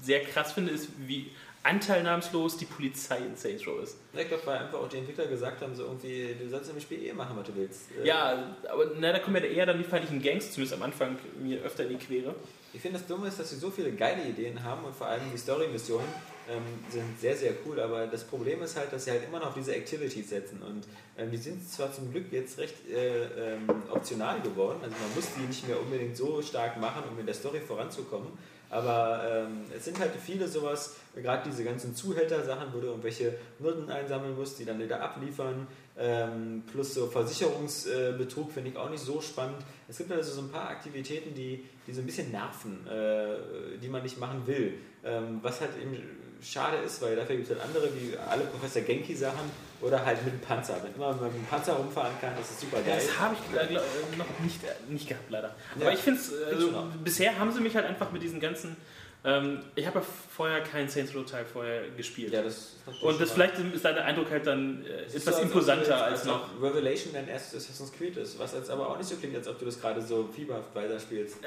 sehr 0.03 0.21
krass 0.25 0.53
finde, 0.53 0.73
ist, 0.73 0.89
wie 1.07 1.31
anteilnahmslos 1.63 2.57
die 2.57 2.65
Polizei 2.65 3.19
in 3.19 3.37
Saints 3.37 3.67
Row 3.67 3.81
ist. 3.83 3.97
Ich 4.15 4.27
glaube, 4.27 4.45
weil 4.47 4.59
einfach 4.59 4.79
auch 4.79 4.89
die 4.89 4.99
Entwickler 4.99 5.27
gesagt 5.27 5.63
haben, 5.63 5.75
so 5.77 5.85
irgendwie, 5.85 6.35
du 6.39 6.49
sollst 6.49 6.71
im 6.71 6.81
Spiel 6.81 7.05
eh 7.05 7.13
machen, 7.13 7.37
was 7.37 7.47
du 7.47 7.55
willst. 7.55 7.83
Ja, 8.03 8.57
aber 8.69 8.91
na, 8.99 9.13
da 9.13 9.21
kommen 9.21 9.37
ja 9.37 9.49
eher 9.49 9.67
dann 9.67 9.79
die 9.79 9.85
feindlichen 9.85 10.21
Gangs, 10.21 10.51
zumindest 10.53 10.75
am 10.75 10.83
Anfang, 10.83 11.17
mir 11.41 11.63
öfter 11.63 11.85
in 11.85 11.91
die 11.91 12.05
Quere. 12.05 12.35
Ich 12.75 12.81
finde 12.81 12.99
das 12.99 13.07
Dumme 13.07 13.29
ist, 13.29 13.39
dass 13.39 13.51
sie 13.51 13.57
so 13.57 13.71
viele 13.71 13.93
geile 13.93 14.23
Ideen 14.25 14.63
haben 14.65 14.85
und 14.85 14.95
vor 14.95 15.07
allem 15.07 15.23
die 15.31 15.37
Story-Missionen 15.37 16.07
ähm, 16.49 16.63
sind 16.91 17.21
sehr, 17.21 17.37
sehr 17.37 17.53
cool, 17.67 17.79
aber 17.79 18.07
das 18.07 18.25
Problem 18.25 18.63
ist 18.63 18.77
halt, 18.77 18.91
dass 18.93 19.05
sie 19.05 19.11
halt 19.11 19.25
immer 19.29 19.41
noch 19.41 19.49
auf 19.49 19.55
diese 19.55 19.75
Activities 19.75 20.31
setzen 20.31 20.63
und 20.63 20.87
ähm, 21.19 21.31
die 21.31 21.37
sind 21.37 21.69
zwar 21.69 21.93
zum 21.93 22.11
Glück 22.11 22.33
jetzt 22.33 22.59
recht 22.59 22.75
äh, 22.89 23.55
ähm, 23.55 23.69
optional 23.91 24.41
geworden, 24.41 24.79
also 24.83 24.97
man 24.97 25.15
muss 25.15 25.27
die 25.37 25.47
nicht 25.47 25.69
mehr 25.69 25.79
unbedingt 25.79 26.17
so 26.17 26.41
stark 26.41 26.81
machen, 26.81 27.03
um 27.11 27.19
in 27.19 27.27
der 27.27 27.35
Story 27.35 27.61
voranzukommen, 27.61 28.29
aber 28.71 29.23
ähm, 29.31 29.67
es 29.77 29.85
sind 29.85 30.01
halt 30.01 30.13
viele 30.17 30.49
sowas, 30.49 30.97
gerade 31.15 31.51
diese 31.51 31.63
ganzen 31.63 31.95
Zuhälter-Sachen, 31.95 32.73
wo 32.73 32.81
du 32.81 32.87
irgendwelche 32.87 33.35
Noten 33.59 33.91
einsammeln 33.91 34.35
musst, 34.35 34.59
die 34.59 34.65
dann 34.65 34.81
wieder 34.81 34.99
abliefern, 35.03 35.67
ähm, 35.99 36.63
plus 36.71 36.95
so 36.95 37.07
Versicherungsbetrug 37.07 38.51
finde 38.53 38.71
ich 38.71 38.77
auch 38.77 38.91
nicht 38.91 39.03
so 39.03 39.21
spannend. 39.21 39.59
Es 39.89 39.99
gibt 39.99 40.11
also 40.11 40.33
so 40.33 40.41
ein 40.43 40.51
paar 40.51 40.69
Aktivitäten, 40.69 41.35
die, 41.35 41.65
die 41.87 41.93
so 41.93 42.01
ein 42.01 42.07
bisschen 42.07 42.31
nerven, 42.31 42.87
äh, 42.87 43.79
die 43.81 43.89
man 43.89 44.03
nicht 44.03 44.19
machen 44.19 44.47
will. 44.47 44.75
Ähm, 45.05 45.41
was 45.43 45.61
halt 45.61 45.71
eben 45.81 45.97
schade 46.43 46.79
ist, 46.79 47.01
weil 47.03 47.15
dafür 47.17 47.37
gibt 47.37 47.49
es 47.51 47.57
halt 47.57 47.65
andere, 47.69 47.89
wie 47.95 48.17
alle 48.17 48.45
Professor 48.45 48.83
Genki-Sachen 48.83 49.51
oder 49.81 50.05
halt 50.05 50.25
mit 50.25 50.35
dem 50.35 50.41
Panzer. 50.41 50.77
Wenn 50.83 50.99
man 50.99 51.21
mit 51.23 51.35
dem 51.35 51.45
Panzer 51.45 51.75
rumfahren 51.75 52.13
kann, 52.21 52.33
das 52.37 52.51
ist 52.51 52.61
super 52.61 52.79
Ja, 52.79 52.87
geil. 52.97 53.03
das 53.07 53.21
habe 53.21 53.35
ich 53.35 53.57
äh, 53.57 53.67
glaub, 53.69 53.83
äh, 53.83 54.17
noch 54.17 54.41
nicht, 54.43 54.65
äh, 54.65 54.93
nicht 54.93 55.09
gehabt, 55.09 55.31
leider. 55.31 55.55
Ja. 55.77 55.83
Aber 55.87 55.93
ich 55.93 56.01
finde 56.01 56.21
es, 56.21 56.33
also, 56.33 56.73
bisher 57.05 57.39
haben 57.39 57.53
sie 57.53 57.61
mich 57.61 57.77
halt 57.77 57.87
einfach 57.87 58.11
mit 58.13 58.23
diesen 58.23 58.41
ganzen. 58.41 58.77
Ähm, 59.25 59.61
ich 59.77 59.87
habe 59.87 60.01
ja 60.01 60.05
vorher 60.35 60.63
keinen 60.63 60.89
Saints 60.89 61.15
Row 61.15 61.25
Teil 61.25 61.45
vorher 61.45 61.89
gespielt. 61.91 62.33
Ja, 62.33 62.43
das 62.43 62.75
Und 63.03 63.21
das 63.21 63.31
vielleicht 63.33 63.57
ist 63.57 63.85
dein 63.85 63.97
Eindruck 63.99 64.29
halt 64.31 64.45
dann 64.47 64.85
äh, 64.85 65.03
etwas 65.03 65.23
so, 65.25 65.31
als 65.31 65.37
ob 65.39 65.43
imposanter 65.45 65.85
du- 65.85 65.95
als 66.05 66.25
noch. 66.25 66.49
ob 66.57 66.63
Revelation 66.63 67.13
dein 67.13 67.29
erstes 67.29 67.63
Assassin's 67.65 67.93
Creed 67.93 68.17
ist, 68.17 68.37
was 68.41 68.53
jetzt 68.53 68.69
aber 68.69 68.89
auch 68.89 68.99
nicht 68.99 69.09
so 69.09 69.15
klingt, 69.17 69.37
als 69.37 69.47
ob 69.47 69.61
du 69.61 69.65
das 69.65 69.81
gerade 69.81 70.03
so 70.03 70.29
fieberhaft 70.35 70.75
weiter 70.75 70.99
spielst. 70.99 71.37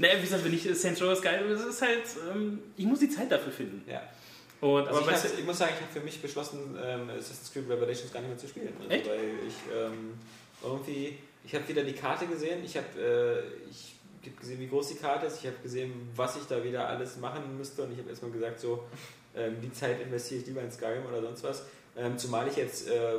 Naja, 0.00 0.14
wie 0.18 0.22
gesagt, 0.22 0.44
wenn 0.44 0.52
ich 0.54 0.62
Saints 0.78 1.00
Row 1.02 1.12
ist 1.12 1.22
geil, 1.22 1.44
es 1.50 1.64
ist 1.64 1.82
halt, 1.82 2.02
ähm, 2.34 2.60
ich 2.76 2.84
muss 2.84 2.98
die 3.00 3.08
Zeit 3.08 3.30
dafür 3.30 3.52
finden. 3.52 3.82
Ja. 3.90 4.02
Und, 4.60 4.86
Also 4.88 5.00
aber 5.00 5.10
ich, 5.12 5.16
hab, 5.16 5.38
ich 5.38 5.44
muss 5.44 5.58
sagen, 5.58 5.72
ich 5.76 5.82
habe 5.82 5.92
für 5.92 6.04
mich 6.04 6.20
beschlossen, 6.20 6.76
ähm, 6.82 7.10
Assassin's 7.10 7.52
Creed 7.52 7.68
Revelations 7.68 8.12
gar 8.12 8.20
nicht 8.20 8.28
mehr 8.30 8.38
zu 8.38 8.48
spielen. 8.48 8.72
Also? 8.80 8.90
Weil 8.90 9.20
ich 9.46 9.54
ähm, 9.76 10.14
irgendwie, 10.62 11.18
ich 11.44 11.54
habe 11.54 11.66
wieder 11.68 11.82
die 11.84 11.92
Karte 11.92 12.26
gesehen, 12.26 12.64
ich 12.64 12.76
habe 12.76 12.86
äh, 13.00 13.68
ich 13.70 13.87
hab 14.30 14.40
gesehen, 14.40 14.60
wie 14.60 14.68
groß 14.68 14.88
die 14.88 14.94
Karte 14.96 15.26
ist, 15.26 15.40
ich 15.40 15.46
habe 15.46 15.56
gesehen, 15.62 16.10
was 16.14 16.36
ich 16.36 16.44
da 16.44 16.62
wieder 16.62 16.88
alles 16.88 17.16
machen 17.18 17.56
müsste 17.56 17.82
und 17.82 17.92
ich 17.92 17.98
habe 17.98 18.10
erstmal 18.10 18.30
gesagt, 18.30 18.60
so, 18.60 18.84
ähm, 19.36 19.56
die 19.62 19.72
Zeit 19.72 20.00
investiere 20.00 20.40
ich 20.40 20.46
lieber 20.46 20.62
in 20.62 20.70
Skyrim 20.70 21.06
oder 21.06 21.22
sonst 21.22 21.42
was. 21.42 21.64
Ähm, 21.96 22.16
zumal 22.16 22.46
ich 22.48 22.56
jetzt, 22.56 22.88
äh, 22.88 23.14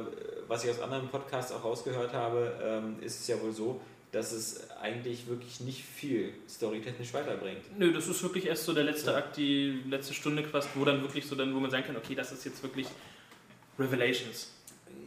was 0.47 0.63
ich 0.63 0.71
aus 0.71 0.79
anderen 0.79 1.09
Podcasts 1.09 1.51
auch 1.51 1.63
rausgehört 1.63 2.13
habe, 2.13 2.57
ähm, 2.63 2.97
ist 3.01 3.19
es 3.19 3.27
ja 3.27 3.41
wohl 3.41 3.51
so, 3.51 3.81
dass 4.11 4.31
es 4.31 4.71
eigentlich 4.81 5.27
wirklich 5.27 5.59
nicht 5.59 5.83
viel 5.83 6.33
storytechnisch 6.49 7.13
weiterbringt. 7.13 7.77
Nö, 7.77 7.93
das 7.93 8.07
ist 8.07 8.23
wirklich 8.23 8.47
erst 8.47 8.65
so 8.65 8.73
der 8.73 8.83
letzte 8.83 9.11
Ja. 9.11 9.17
Akt, 9.17 9.37
die 9.37 9.83
letzte 9.87 10.13
Stunde 10.13 10.43
quasi, 10.43 10.69
wo 10.75 10.85
dann 10.85 11.01
wirklich 11.01 11.25
so 11.25 11.35
dann, 11.35 11.53
wo 11.53 11.59
man 11.59 11.69
sagen 11.69 11.83
kann, 11.85 11.97
okay, 11.97 12.15
das 12.15 12.31
ist 12.31 12.45
jetzt 12.45 12.63
wirklich 12.63 12.87
Revelations. 13.77 14.51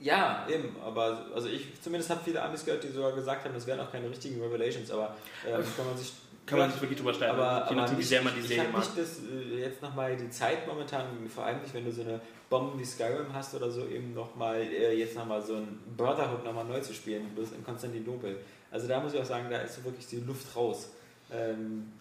Ja, 0.02 0.46
eben, 0.50 0.74
aber 0.84 1.26
also 1.34 1.48
ich 1.48 1.80
zumindest 1.80 2.10
habe 2.10 2.20
viele 2.24 2.42
Amis 2.42 2.64
gehört, 2.64 2.82
die 2.82 2.88
sogar 2.88 3.12
gesagt 3.12 3.44
haben, 3.44 3.54
das 3.54 3.66
wären 3.66 3.80
auch 3.80 3.90
keine 3.92 4.10
richtigen 4.10 4.42
Revelations, 4.42 4.90
aber 4.90 5.14
ähm, 5.46 5.62
kann 5.76 5.86
man 5.86 5.96
sich 5.96 6.12
Kann 6.44 6.58
man 6.58 6.72
sich 6.72 6.80
wirklich 6.80 6.98
drüber 6.98 7.14
streiten, 7.14 7.38
aber, 7.38 7.68
je 7.70 7.76
nachdem, 7.76 7.78
aber 7.78 7.90
wie 7.92 7.96
nicht, 7.96 8.08
sehr 8.08 8.22
man 8.22 8.34
die 8.34 8.40
ich 8.40 8.48
Serie 8.48 8.62
habe 8.64 8.72
mag. 8.72 8.80
nicht 8.80 8.98
das, 8.98 9.18
äh, 9.20 9.60
jetzt 9.60 9.80
nochmal 9.80 10.16
die 10.16 10.28
Zeit 10.30 10.66
momentan, 10.66 11.04
vor 11.32 11.44
allem 11.44 11.60
nicht, 11.62 11.72
wenn 11.72 11.84
du 11.84 11.92
so 11.92 12.02
eine 12.02 12.20
Bomben 12.50 12.78
wie 12.80 12.84
Skyrim 12.84 13.32
hast 13.32 13.54
oder 13.54 13.70
so, 13.70 13.86
eben 13.86 14.12
nochmal 14.12 14.60
äh, 14.60 14.92
jetzt 14.98 15.14
nochmal 15.14 15.40
so 15.40 15.54
ein 15.54 15.78
Brotherhood 15.96 16.44
nochmal 16.44 16.64
neu 16.64 16.80
zu 16.80 16.92
spielen, 16.92 17.28
bloß 17.34 17.52
in 17.52 17.64
Konstantinopel. 17.64 18.38
Also 18.72 18.88
da 18.88 18.98
muss 19.00 19.14
ich 19.14 19.20
auch 19.20 19.24
sagen, 19.24 19.46
da 19.50 19.58
ist 19.58 19.76
so 19.76 19.84
wirklich 19.84 20.06
die 20.08 20.20
Luft 20.20 20.56
raus. 20.56 20.90
Ähm, 21.30 21.92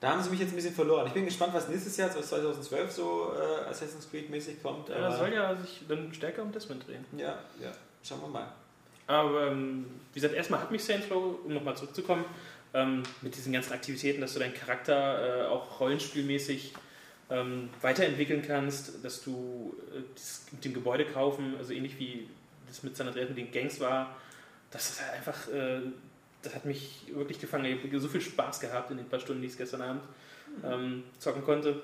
da 0.00 0.10
haben 0.10 0.22
sie 0.22 0.30
mich 0.30 0.40
jetzt 0.40 0.50
ein 0.52 0.56
bisschen 0.56 0.74
verloren. 0.74 1.06
Ich 1.06 1.12
bin 1.14 1.24
gespannt, 1.24 1.54
was 1.54 1.68
nächstes 1.68 1.96
Jahr, 1.96 2.10
2012, 2.10 2.92
so 2.92 3.32
äh, 3.34 3.68
Assassin's 3.70 4.08
Creed 4.10 4.28
mäßig 4.30 4.62
kommt. 4.62 4.88
Ja, 4.88 4.96
aber- 4.96 5.16
soll 5.16 5.32
ja 5.32 5.54
sich 5.56 5.82
dann 5.88 6.12
stärker 6.12 6.42
um 6.42 6.52
Desmond 6.52 6.86
drehen. 6.86 7.04
ja, 7.16 7.38
ja, 7.60 7.72
schauen 8.02 8.20
wir 8.20 8.28
mal. 8.28 8.46
Aber 9.06 9.46
ähm, 9.48 9.86
wie 10.12 10.20
gesagt, 10.20 10.34
erstmal 10.34 10.60
hat 10.60 10.70
mich 10.70 10.82
Saints 10.84 11.10
Row, 11.10 11.36
um 11.44 11.54
nochmal 11.54 11.76
zurückzukommen, 11.76 12.24
ähm, 12.74 13.04
mit 13.22 13.36
diesen 13.36 13.52
ganzen 13.52 13.72
Aktivitäten, 13.72 14.20
dass 14.20 14.34
du 14.34 14.40
deinen 14.40 14.52
Charakter 14.54 15.44
äh, 15.44 15.46
auch 15.46 15.78
rollenspielmäßig 15.80 16.74
ähm, 17.30 17.70
weiterentwickeln 17.80 18.42
kannst, 18.46 19.04
dass 19.04 19.22
du 19.22 19.74
äh, 19.96 20.00
das 20.14 20.42
mit 20.52 20.64
dem 20.64 20.74
Gebäude 20.74 21.04
kaufen, 21.06 21.54
also 21.58 21.72
ähnlich 21.72 21.98
wie 21.98 22.28
das 22.66 22.82
mit 22.82 22.96
San 22.96 23.06
Andreas 23.06 23.28
mit 23.28 23.38
den 23.38 23.50
Gangs 23.52 23.78
war, 23.80 24.16
das 24.72 24.90
ist 24.90 25.00
halt 25.02 25.14
einfach, 25.14 25.48
äh, 25.48 25.80
das 26.46 26.54
hat 26.54 26.64
mich 26.64 27.02
wirklich 27.12 27.40
gefangen. 27.40 27.64
Ich 27.66 27.82
habe 27.84 28.00
so 28.00 28.08
viel 28.08 28.20
Spaß 28.20 28.60
gehabt 28.60 28.90
in 28.90 28.96
den 28.98 29.08
paar 29.08 29.20
Stunden, 29.20 29.42
die 29.42 29.48
ich 29.48 29.56
gestern 29.58 29.82
Abend 29.82 30.02
ähm, 30.64 31.02
zocken 31.18 31.44
konnte. 31.44 31.82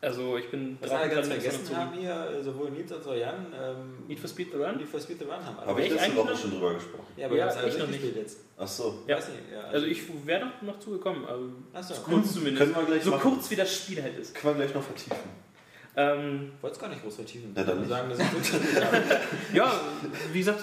Also 0.00 0.36
ich 0.36 0.48
bin 0.48 0.78
Was 0.80 0.92
und 0.92 1.10
ganz 1.10 1.26
vergessen 1.26 1.66
zu- 1.66 1.76
haben 1.76 1.92
hier, 1.98 2.14
äh, 2.30 2.40
sowohl 2.42 2.70
Nils 2.70 2.92
als 2.92 3.04
auch 3.08 3.14
Jan, 3.16 3.46
ähm, 3.52 4.06
Need 4.06 4.20
for 4.20 4.28
Speed 4.30 4.52
the 4.52 4.56
Run? 4.58 4.76
Need 4.76 4.86
for 4.88 5.00
Speed 5.00 5.18
the 5.18 5.24
Run 5.24 5.44
haben 5.44 5.58
alle. 5.58 5.66
Habe 5.66 5.82
ich 5.82 5.90
letzte 5.90 6.14
Woche 6.16 6.36
schon 6.36 6.50
drüber 6.52 6.74
gesprochen. 6.74 7.06
ja, 7.16 7.26
aber 7.26 7.36
Ja, 7.36 7.44
wir 7.46 7.50
haben 7.50 7.50
es 7.50 7.56
alle 7.56 7.68
noch 7.72 7.78
durchgespielt 7.88 8.16
jetzt. 8.16 8.38
Ach 8.56 8.68
so. 8.68 9.02
Ja. 9.08 9.16
Weiß 9.16 9.28
nicht, 9.30 9.40
ja, 9.52 9.60
Also 9.64 9.86
ich 9.86 10.02
wäre 10.24 10.46
noch, 10.46 10.62
noch 10.62 10.78
zugekommen, 10.78 11.24
aber 11.26 11.40
Achso, 11.74 11.94
zu 11.94 12.02
kurz 12.02 12.32
zumindest. 12.32 12.62
Können 12.72 12.76
wir 12.76 12.84
gleich 12.94 13.02
so 13.02 13.10
machen. 13.10 13.22
kurz 13.32 13.50
wie 13.50 13.56
das 13.56 13.74
Spiel 13.74 14.00
halt 14.00 14.16
ist. 14.18 14.34
Können 14.36 14.56
wir 14.56 14.64
gleich 14.66 14.74
noch 14.76 14.84
vertiefen. 14.84 15.16
Ähm, 15.96 16.52
ich 16.56 16.62
wollte 16.62 16.74
es 16.76 16.80
gar 16.80 16.88
nicht 16.90 17.02
groß 17.02 17.16
vertiefen. 17.16 17.52
Ja, 17.56 17.64
dann 17.64 17.78
nicht. 17.80 17.88
sagen, 17.88 18.08
das 18.08 18.20
ist 18.20 18.24
ja, 19.52 19.80
wie 20.32 20.38
gesagt, 20.38 20.60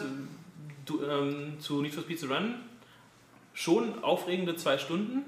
du, 0.85 1.03
ähm, 1.03 1.59
zu 1.59 1.81
Need 1.81 1.93
for 1.93 2.03
Speed 2.03 2.21
to 2.21 2.27
Run 2.27 2.55
schon 3.55 4.03
aufregende 4.03 4.55
zwei 4.55 4.77
Stunden 4.77 5.23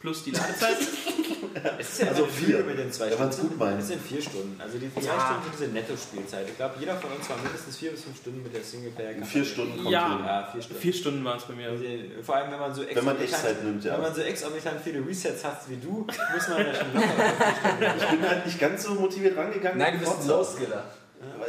plus 0.00 0.22
die 0.24 0.30
Ladezeit. 0.30 0.76
es 1.78 1.88
ist 1.90 2.00
ja 2.02 2.08
Also 2.08 2.24
vier. 2.26 2.60
mit 2.64 2.78
den 2.78 2.90
zwei 2.92 3.10
Wenn 3.10 3.32
Stunden. 3.32 3.48
gut 3.50 3.58
meint. 3.58 3.80
Es 3.80 3.88
sind 3.88 4.00
vier 4.00 4.22
Stunden. 4.22 4.58
Also 4.60 4.78
die 4.78 4.92
zwei 4.94 5.02
Ja. 5.02 5.20
Stunden 5.20 5.42
sind 5.42 5.52
diese 5.58 5.66
Netto-Spielzeit. 5.72 6.48
Ich 6.48 6.56
glaube, 6.56 6.74
jeder 6.78 6.94
von 6.96 7.10
uns 7.12 7.28
war 7.28 7.36
mindestens 7.42 7.76
vier 7.76 7.90
bis 7.90 8.04
fünf 8.04 8.16
Stunden 8.16 8.42
mit 8.42 8.54
der 8.54 8.62
Singleplayer. 8.62 9.10
In 9.10 9.24
vier 9.24 9.44
Stunden 9.44 9.76
kommt 9.76 9.90
Ja. 9.90 10.08
hin. 10.16 10.24
Ja, 10.24 10.48
vier 10.52 10.62
Stunden. 10.62 10.80
Vier 10.82 10.92
Stunden 10.92 11.24
waren 11.24 11.36
es 11.38 11.44
bei 11.44 11.54
mir. 11.54 11.68
Also, 11.70 11.84
Vor 12.22 12.36
allem, 12.36 12.52
wenn 12.52 12.58
man 12.60 12.74
so 12.74 12.82
Wenn 12.82 13.04
man 13.04 13.16
exorbitant- 13.16 13.22
Echtzeit 13.22 13.64
nimmt, 13.64 13.84
ja. 13.84 13.94
Wenn 13.94 14.00
man 14.02 14.14
so 14.14 14.20
exorbitant 14.22 14.80
viele 14.82 15.06
Resets 15.06 15.44
hat 15.44 15.68
wie 15.68 15.76
du, 15.76 16.06
muss 16.32 16.48
man 16.48 16.58
ja 16.66 16.74
schon 16.74 16.94
locker. 16.94 17.94
Ich 17.98 18.06
bin 18.08 18.28
halt 18.28 18.46
nicht 18.46 18.58
ganz 18.60 18.84
so 18.84 18.94
motiviert 18.94 19.36
rangegangen. 19.36 19.78
Nein, 19.78 19.94
du 19.94 19.98
bist 20.00 20.12
ein 20.12 20.16
Forza. 20.18 20.32
Low-Skiller. 20.58 20.84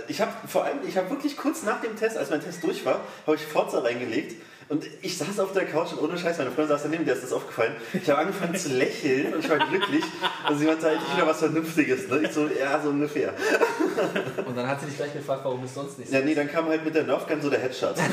Ich 0.08 0.20
habe 0.20 0.32
vor 0.48 0.64
allem, 0.66 0.80
ich 0.88 0.98
habe 0.98 1.08
wirklich 1.12 1.38
kurz 1.38 1.62
nach 1.62 1.80
dem 1.82 1.96
Test, 1.96 2.18
als 2.18 2.32
mein 2.32 2.41
Test 2.44 2.64
durch 2.64 2.84
war, 2.84 3.02
habe 3.28 3.36
ich 3.36 3.44
Forza 3.44 3.80
reingelegt 3.80 4.41
und 4.70 4.86
ich 5.02 5.18
saß 5.18 5.40
auf 5.40 5.54
der 5.54 5.66
Couch 5.66 5.94
und 5.94 6.02
ohne 6.02 6.18
Scheiß, 6.18 6.38
meine 6.38 6.52
Freundin 6.52 6.70
saß 6.70 6.84
daneben, 6.84 7.06
der 7.06 7.16
ist 7.16 7.24
das 7.24 7.34
aufgefallen. 7.34 7.76
Ich 7.94 8.10
habe 8.10 8.20
angefangen 8.22 8.56
zu 8.56 8.70
lächeln 8.70 9.34
und 9.34 9.44
ich 9.44 9.50
war 9.50 9.58
glücklich 9.58 10.04
und 10.48 10.60
sie 10.60 10.66
meinte 10.66 10.90
endlich 10.90 11.16
wieder 11.16 11.28
was 11.28 11.40
Vernünftiges. 11.40 12.08
Ne? 12.08 12.22
Ich 12.24 12.32
so, 12.32 12.48
ja, 12.48 12.80
so 12.82 12.90
ungefähr. 12.90 13.34
Und 14.46 14.56
dann 14.56 14.68
hat 14.68 14.80
sie 14.80 14.86
dich 14.86 14.98
gleich 14.98 15.14
gefragt, 15.14 15.41
warum 15.44 15.64
es 15.64 15.74
sonst 15.74 15.98
nicht 15.98 16.10
so 16.10 16.16
Ja, 16.16 16.22
nee, 16.22 16.36
dann 16.36 16.48
kam 16.48 16.68
halt 16.68 16.86
mit 16.86 16.94
der 16.94 17.04
Nerfgun 17.04 17.41
so 17.41 17.50
der 17.50 17.60
Headshot. 17.60 17.96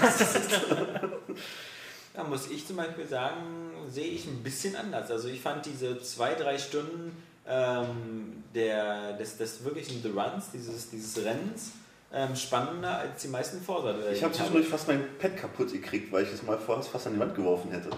Da 2.16 2.24
muss 2.24 2.50
ich 2.50 2.66
zum 2.66 2.76
Beispiel 2.76 3.06
sagen, 3.06 3.70
sehe 3.90 4.06
ich 4.06 4.26
ein 4.26 4.42
bisschen 4.42 4.74
anders. 4.74 5.10
Also 5.10 5.28
ich 5.28 5.42
fand 5.42 5.66
diese 5.66 6.00
zwei, 6.00 6.32
drei 6.32 6.56
Stunden 6.56 7.14
ähm, 7.46 8.42
der, 8.54 9.12
des, 9.18 9.36
des 9.36 9.62
wirklichen 9.64 10.02
The 10.02 10.08
Runs, 10.08 10.50
dieses, 10.50 10.88
dieses 10.88 11.22
Rennens, 11.22 11.72
ähm, 12.12 12.36
spannender 12.36 12.98
als 12.98 13.22
die 13.22 13.28
meisten 13.28 13.60
Forsa. 13.60 13.94
Ich 14.12 14.22
habe 14.22 14.32
zwischendurch 14.32 14.68
fast 14.68 14.86
mein 14.86 15.18
Pad 15.18 15.36
kaputt 15.36 15.72
gekriegt, 15.72 16.12
weil 16.12 16.22
ich 16.22 16.32
es 16.32 16.42
mal 16.42 16.56
vorher 16.58 16.84
fast 16.84 17.06
an 17.06 17.14
die 17.14 17.20
Wand 17.20 17.34
geworfen 17.34 17.70
hätte. 17.72 17.90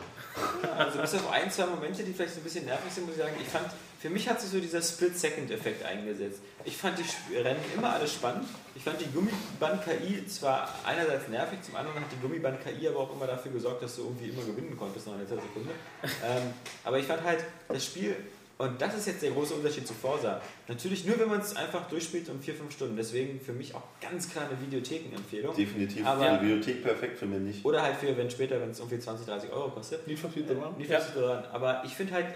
Also 0.76 0.98
bis 0.98 1.14
auf 1.14 1.30
ein, 1.30 1.50
zwei 1.50 1.66
Momente, 1.66 2.02
die 2.02 2.12
vielleicht 2.12 2.34
so 2.34 2.40
ein 2.40 2.44
bisschen 2.44 2.64
nervig 2.64 2.92
sind, 2.92 3.06
muss 3.06 3.16
ich 3.16 3.22
sagen, 3.22 3.34
ich 3.40 3.48
fand, 3.48 3.66
für 4.00 4.08
mich 4.08 4.28
hat 4.28 4.40
sich 4.40 4.50
so 4.50 4.60
dieser 4.60 4.80
Split-Second-Effekt 4.80 5.84
eingesetzt. 5.84 6.40
Ich 6.64 6.76
fand 6.76 6.98
die 6.98 7.36
Rennen 7.36 7.60
immer 7.76 7.90
alles 7.90 8.14
spannend. 8.14 8.48
Ich 8.74 8.82
fand 8.82 9.00
die 9.00 9.10
Gummiband-KI 9.12 10.26
zwar 10.26 10.72
einerseits 10.86 11.28
nervig, 11.28 11.60
zum 11.62 11.76
anderen 11.76 12.00
hat 12.00 12.10
die 12.10 12.20
Gummiband-KI 12.20 12.88
aber 12.88 13.00
auch 13.00 13.12
immer 13.14 13.26
dafür 13.26 13.52
gesorgt, 13.52 13.82
dass 13.82 13.96
du 13.96 14.02
irgendwie 14.02 14.28
immer 14.28 14.42
gewinnen 14.42 14.76
konntest 14.76 15.06
nach 15.06 15.14
einer 15.14 15.26
Sekunde. 15.26 15.70
Ähm, 16.02 16.54
aber 16.84 16.98
ich 16.98 17.06
fand 17.06 17.22
halt, 17.24 17.44
das 17.68 17.84
Spiel, 17.84 18.16
und 18.58 18.82
das 18.82 18.94
ist 18.96 19.06
jetzt 19.06 19.22
der 19.22 19.30
große 19.30 19.54
Unterschied 19.54 19.86
zu 19.86 19.94
Forsa, 19.94 20.40
natürlich 20.66 21.06
nur, 21.06 21.18
wenn 21.20 21.28
man 21.28 21.40
es 21.40 21.54
einfach 21.54 21.88
durchspielt 21.88 22.28
um 22.28 22.40
vier, 22.40 22.54
fünf 22.54 22.72
Stunden. 22.72 22.96
Deswegen 22.96 23.40
für 23.40 23.52
mich 23.52 23.72
auch 23.72 23.84
ganz 24.00 24.28
klar 24.28 24.46
eine 24.48 24.60
Videothekenempfehlung. 24.60 25.54
Definitiv. 25.54 26.04
Aber- 26.04 26.24
die 26.24 26.38
Bibliothek 26.38 26.82
perfekt 26.82 27.18
für 27.18 27.26
mich 27.26 27.38
nicht. 27.38 27.64
Oder 27.64 27.82
halt 27.82 27.96
für, 27.96 28.16
wenn 28.16 28.28
später, 28.28 28.60
wenn 28.60 28.70
es 28.70 28.80
irgendwie 28.80 28.98
20, 28.98 29.26
30 29.26 29.52
Euro 29.52 29.70
kostet. 29.70 30.00
For 30.18 30.28
Speed 30.28 30.48
the 30.48 30.54
Run? 30.54 30.76
Nicht 30.76 30.90
ja. 30.90 30.98
dran. 30.98 31.44
Aber 31.52 31.84
ich 31.84 31.94
finde 31.94 32.14
halt, 32.14 32.26
äh, 32.26 32.30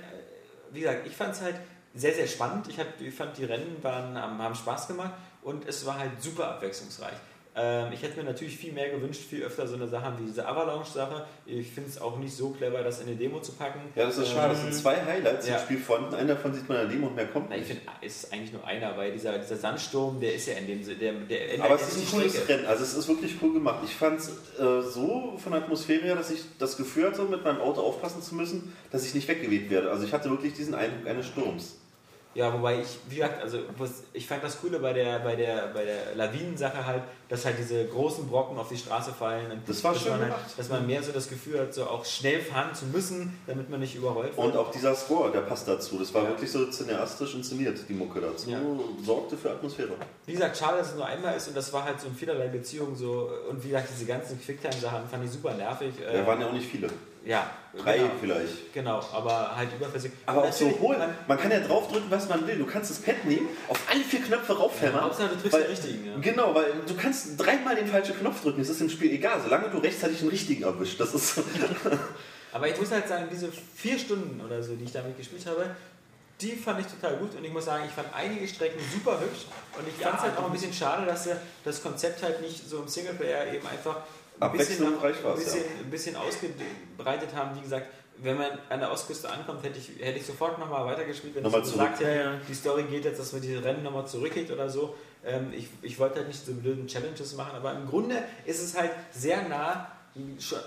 wie 0.70 0.80
gesagt, 0.80 1.06
ich 1.08 1.16
fand 1.16 1.34
es 1.34 1.40
halt 1.40 1.56
sehr, 1.94 2.14
sehr 2.14 2.28
spannend. 2.28 2.68
Ich, 2.68 2.78
hab, 2.78 3.00
ich 3.00 3.14
fand 3.14 3.36
die 3.36 3.44
Rennen 3.44 3.76
waren, 3.82 4.16
haben 4.16 4.54
Spaß 4.54 4.86
gemacht 4.86 5.12
und 5.42 5.66
es 5.68 5.84
war 5.84 5.98
halt 5.98 6.22
super 6.22 6.48
abwechslungsreich. 6.48 7.14
Ähm, 7.54 7.92
ich 7.92 8.02
hätte 8.02 8.16
mir 8.16 8.24
natürlich 8.24 8.56
viel 8.56 8.72
mehr 8.72 8.88
gewünscht, 8.88 9.20
viel 9.28 9.42
öfter 9.42 9.66
so 9.66 9.74
eine 9.74 9.86
Sache 9.86 10.14
wie 10.18 10.24
diese 10.24 10.46
Avalanche-Sache. 10.48 11.26
Ich 11.44 11.70
finde 11.70 11.90
es 11.90 12.00
auch 12.00 12.16
nicht 12.18 12.34
so 12.34 12.48
clever, 12.48 12.82
das 12.82 13.00
in 13.02 13.08
eine 13.08 13.16
Demo 13.16 13.40
zu 13.40 13.52
packen. 13.52 13.80
Ja, 13.94 14.06
das 14.06 14.16
ist 14.16 14.28
schade. 14.32 14.54
Das 14.54 14.62
sind 14.62 14.74
zwei 14.74 14.96
Highlights 15.04 15.46
Ja. 15.48 15.56
im 15.56 15.62
Spiel 15.62 15.78
vorhanden. 15.78 16.14
Einen 16.14 16.28
davon 16.28 16.54
sieht 16.54 16.66
man 16.66 16.78
in 16.78 16.84
der 16.84 16.92
Demo 16.96 17.08
und 17.08 17.14
mehr 17.16 17.26
kommt 17.26 17.48
Na, 17.50 17.56
ich 17.56 17.64
finde, 17.66 17.82
es 18.00 18.24
ist 18.24 18.32
eigentlich 18.32 18.54
nur 18.54 18.66
einer, 18.66 18.96
weil 18.96 19.12
dieser, 19.12 19.38
dieser 19.38 19.56
Sandsturm, 19.56 20.18
der 20.18 20.34
ist 20.34 20.46
ja 20.46 20.54
in 20.54 20.66
dem, 20.66 20.98
der, 20.98 21.12
der 21.12 21.62
Aber 21.62 21.74
es 21.74 21.88
ist 21.94 21.98
ein 21.98 22.10
cooles 22.18 22.32
Strecke. 22.32 22.52
Rennen. 22.54 22.66
Also 22.66 22.84
es 22.84 22.94
ist 22.94 23.06
wirklich 23.08 23.34
cool 23.42 23.52
gemacht. 23.52 23.80
Ich 23.84 23.94
fand 23.94 24.18
es 24.20 24.28
äh, 24.58 24.80
so 24.82 25.34
von 25.36 25.52
der 25.52 25.60
Atmosphäre 25.60 26.04
her, 26.04 26.14
dass 26.16 26.30
ich 26.30 26.40
das 26.58 26.78
Gefühl 26.78 27.06
hatte, 27.08 27.22
mit 27.24 27.44
meinem 27.44 27.60
Auto 27.60 27.82
aufpassen 27.82 28.22
zu 28.22 28.34
müssen, 28.34 28.74
dass 28.90 29.04
ich 29.04 29.14
nicht 29.14 29.28
weggeweht 29.28 29.68
werde. 29.68 29.90
Also 29.90 30.06
ich 30.06 30.14
hatte 30.14 30.30
wirklich 30.30 30.54
diesen 30.54 30.74
Eindruck 30.74 31.06
eines 31.06 31.26
Sturms. 31.26 31.76
Ja, 32.34 32.50
wobei 32.52 32.80
ich, 32.80 32.98
wie 33.10 33.16
gesagt, 33.16 33.42
also 33.42 33.58
was, 33.76 34.04
ich 34.14 34.26
fand 34.26 34.42
das 34.42 34.58
Coole 34.60 34.78
bei 34.78 34.94
der, 34.94 35.18
bei 35.18 35.36
der, 35.36 35.68
bei 35.74 35.84
der 35.84 36.14
Lawinensache 36.16 36.86
halt, 36.86 37.02
dass 37.28 37.44
halt 37.44 37.56
diese 37.58 37.84
großen 37.86 38.26
Brocken 38.26 38.56
auf 38.58 38.68
die 38.70 38.76
Straße 38.78 39.12
fallen. 39.12 39.50
Und 39.50 39.68
Das 39.68 39.84
war 39.84 39.92
dass 39.92 40.02
schön 40.02 40.12
man 40.12 40.22
halt. 40.22 40.34
Dass 40.56 40.68
man 40.70 40.86
mehr 40.86 41.02
so 41.02 41.12
das 41.12 41.28
Gefühl 41.28 41.60
hat, 41.60 41.74
so 41.74 41.84
auch 41.84 42.04
schnell 42.06 42.40
fahren 42.40 42.74
zu 42.74 42.86
müssen, 42.86 43.38
damit 43.46 43.68
man 43.68 43.80
nicht 43.80 43.94
überrollt 43.96 44.34
wird. 44.34 44.46
Und 44.46 44.56
auch 44.56 44.70
dieser 44.70 44.94
Score, 44.94 45.30
der 45.30 45.40
passt 45.42 45.68
dazu. 45.68 45.98
Das 45.98 46.12
war 46.14 46.22
Ja. 46.22 46.28
wirklich 46.30 46.50
so 46.50 46.64
cineastisch 46.70 47.34
inszeniert, 47.34 47.78
die 47.86 47.92
Mucke 47.92 48.20
dazu. 48.20 48.48
Ja. 48.50 48.58
Sorgte 49.04 49.36
für 49.36 49.50
Atmosphäre. 49.50 49.90
Wie 50.24 50.32
gesagt, 50.32 50.56
schade, 50.56 50.78
dass 50.78 50.88
es 50.90 50.94
nur 50.96 51.04
einmal 51.04 51.36
ist 51.36 51.48
und 51.48 51.56
das 51.56 51.70
war 51.72 51.84
halt 51.84 52.00
so 52.00 52.06
in 52.08 52.14
vielerlei 52.14 52.48
Beziehungen 52.48 52.96
so. 52.96 53.28
Und 53.50 53.62
wie 53.62 53.68
gesagt, 53.68 53.88
diese 53.94 54.06
ganzen 54.06 54.40
Quicktime-Sachen 54.40 55.06
fand 55.06 55.24
ich 55.24 55.30
super 55.30 55.52
nervig. 55.52 55.92
Äh, 56.00 56.18
Da 56.18 56.26
waren 56.26 56.40
ja 56.40 56.48
auch 56.48 56.52
nicht 56.52 56.66
viele. 56.66 56.88
Ja, 57.24 57.50
Drei 57.76 57.98
genau, 57.98 58.10
vielleicht. 58.20 58.72
genau, 58.74 58.98
aber 59.12 59.56
halt 59.56 59.70
überflüssig. 59.74 60.12
Aber 60.26 60.44
auch 60.44 60.52
so 60.52 60.68
hohl. 60.80 60.98
man- 60.98 61.14
Man 61.26 61.38
kann 61.38 61.50
ja 61.50 61.60
draufdrücken, 61.60 62.10
was 62.10 62.28
man 62.28 62.46
will. 62.46 62.58
Du 62.58 62.66
kannst 62.66 62.90
das 62.90 62.98
Pad 63.00 63.24
nehmen, 63.24 63.48
auf 63.68 63.78
alle 63.90 64.00
vier 64.00 64.20
Knöpfe 64.20 64.52
raufhämmern. 64.56 65.02
Hauptsache, 65.04 65.28
du 65.30 65.36
triffst 65.36 65.52
weil- 65.52 65.62
den 65.62 65.70
richtigen. 65.70 66.06
Ja. 66.06 66.12
Genau, 66.20 66.54
weil 66.54 66.72
du 66.86 66.94
kannst 66.96 67.38
dreimal 67.40 67.74
den 67.76 67.86
falschen 67.86 68.18
Knopf 68.18 68.42
drücken. 68.42 68.60
Es 68.60 68.68
ist 68.68 68.80
im 68.82 68.90
Spiel 68.90 69.10
egal, 69.12 69.40
solange 69.42 69.70
du 69.70 69.78
rechtzeitig 69.78 70.18
den 70.18 70.28
richtigen 70.28 70.64
erwischt. 70.64 71.00
Das 71.00 71.14
ist. 71.14 71.40
Aber 72.52 72.68
ich 72.68 72.78
muss 72.78 72.90
halt 72.90 73.08
sagen, 73.08 73.28
diese 73.30 73.48
vier 73.74 73.98
Stunden 73.98 74.40
oder 74.44 74.62
so, 74.62 74.74
die 74.74 74.84
ich 74.84 74.92
damit 74.92 75.16
gespielt 75.16 75.46
habe, 75.46 75.70
die 76.40 76.52
fand 76.56 76.80
ich 76.80 76.86
total 76.86 77.16
gut 77.16 77.34
und 77.36 77.44
ich 77.44 77.52
muss 77.52 77.64
sagen, 77.64 77.84
ich 77.86 77.92
fand 77.92 78.08
einige 78.14 78.46
Strecken 78.46 78.78
super 78.92 79.18
hübsch 79.20 79.46
und 79.78 79.86
ich 79.88 79.94
fand 80.04 80.16
es 80.16 80.22
halt 80.22 80.36
auch 80.36 80.46
ein 80.46 80.52
bisschen 80.52 80.72
schade, 80.72 81.06
dass 81.06 81.24
sie 81.24 81.36
das 81.64 81.82
Konzept 81.82 82.22
halt 82.22 82.42
nicht 82.42 82.68
so 82.68 82.80
im 82.80 82.88
Singleplayer 82.88 83.54
eben 83.54 83.66
einfach 83.66 83.98
Abwechslungsreich 84.42 85.24
war 85.24 85.32
ein 85.32 85.38
es, 85.38 85.44
bisschen, 85.44 85.64
ein 85.84 85.90
bisschen 85.90 86.16
ausgebreitet 86.16 87.34
haben. 87.34 87.56
Wie 87.56 87.62
gesagt, 87.62 87.86
wenn 88.18 88.36
man 88.38 88.50
an 88.68 88.80
der 88.80 88.92
Ostküste 88.92 89.28
ankommt, 89.30 89.62
hätte 89.64 89.78
ich, 89.78 89.90
hätte 90.00 90.18
ich 90.18 90.26
sofort 90.26 90.58
nochmal 90.58 90.84
weitergespielt, 90.86 91.34
wenn 91.34 91.42
Nochmal 91.42 91.60
ich 91.62 91.66
so 91.66 91.72
gesagt 91.72 91.96
zurück. 91.98 92.08
hätte, 92.10 92.20
Ja, 92.20 92.32
ja. 92.34 92.40
die 92.48 92.54
Story 92.54 92.84
geht 92.84 93.04
jetzt, 93.04 93.18
dass 93.18 93.32
man 93.32 93.42
diese 93.42 93.64
Rennen 93.64 93.82
nochmal 93.82 94.06
zurückgeht 94.06 94.50
oder 94.50 94.68
so. 94.68 94.94
Ähm, 95.24 95.52
ich, 95.56 95.68
ich 95.82 95.98
wollte 95.98 96.16
halt 96.16 96.28
nicht 96.28 96.44
so 96.44 96.52
blöden 96.52 96.86
Challenges 96.86 97.34
machen, 97.34 97.56
aber 97.56 97.72
im 97.72 97.86
Grunde 97.88 98.22
ist 98.44 98.62
es 98.62 98.76
halt 98.78 98.90
sehr 99.12 99.48
nah, 99.48 99.90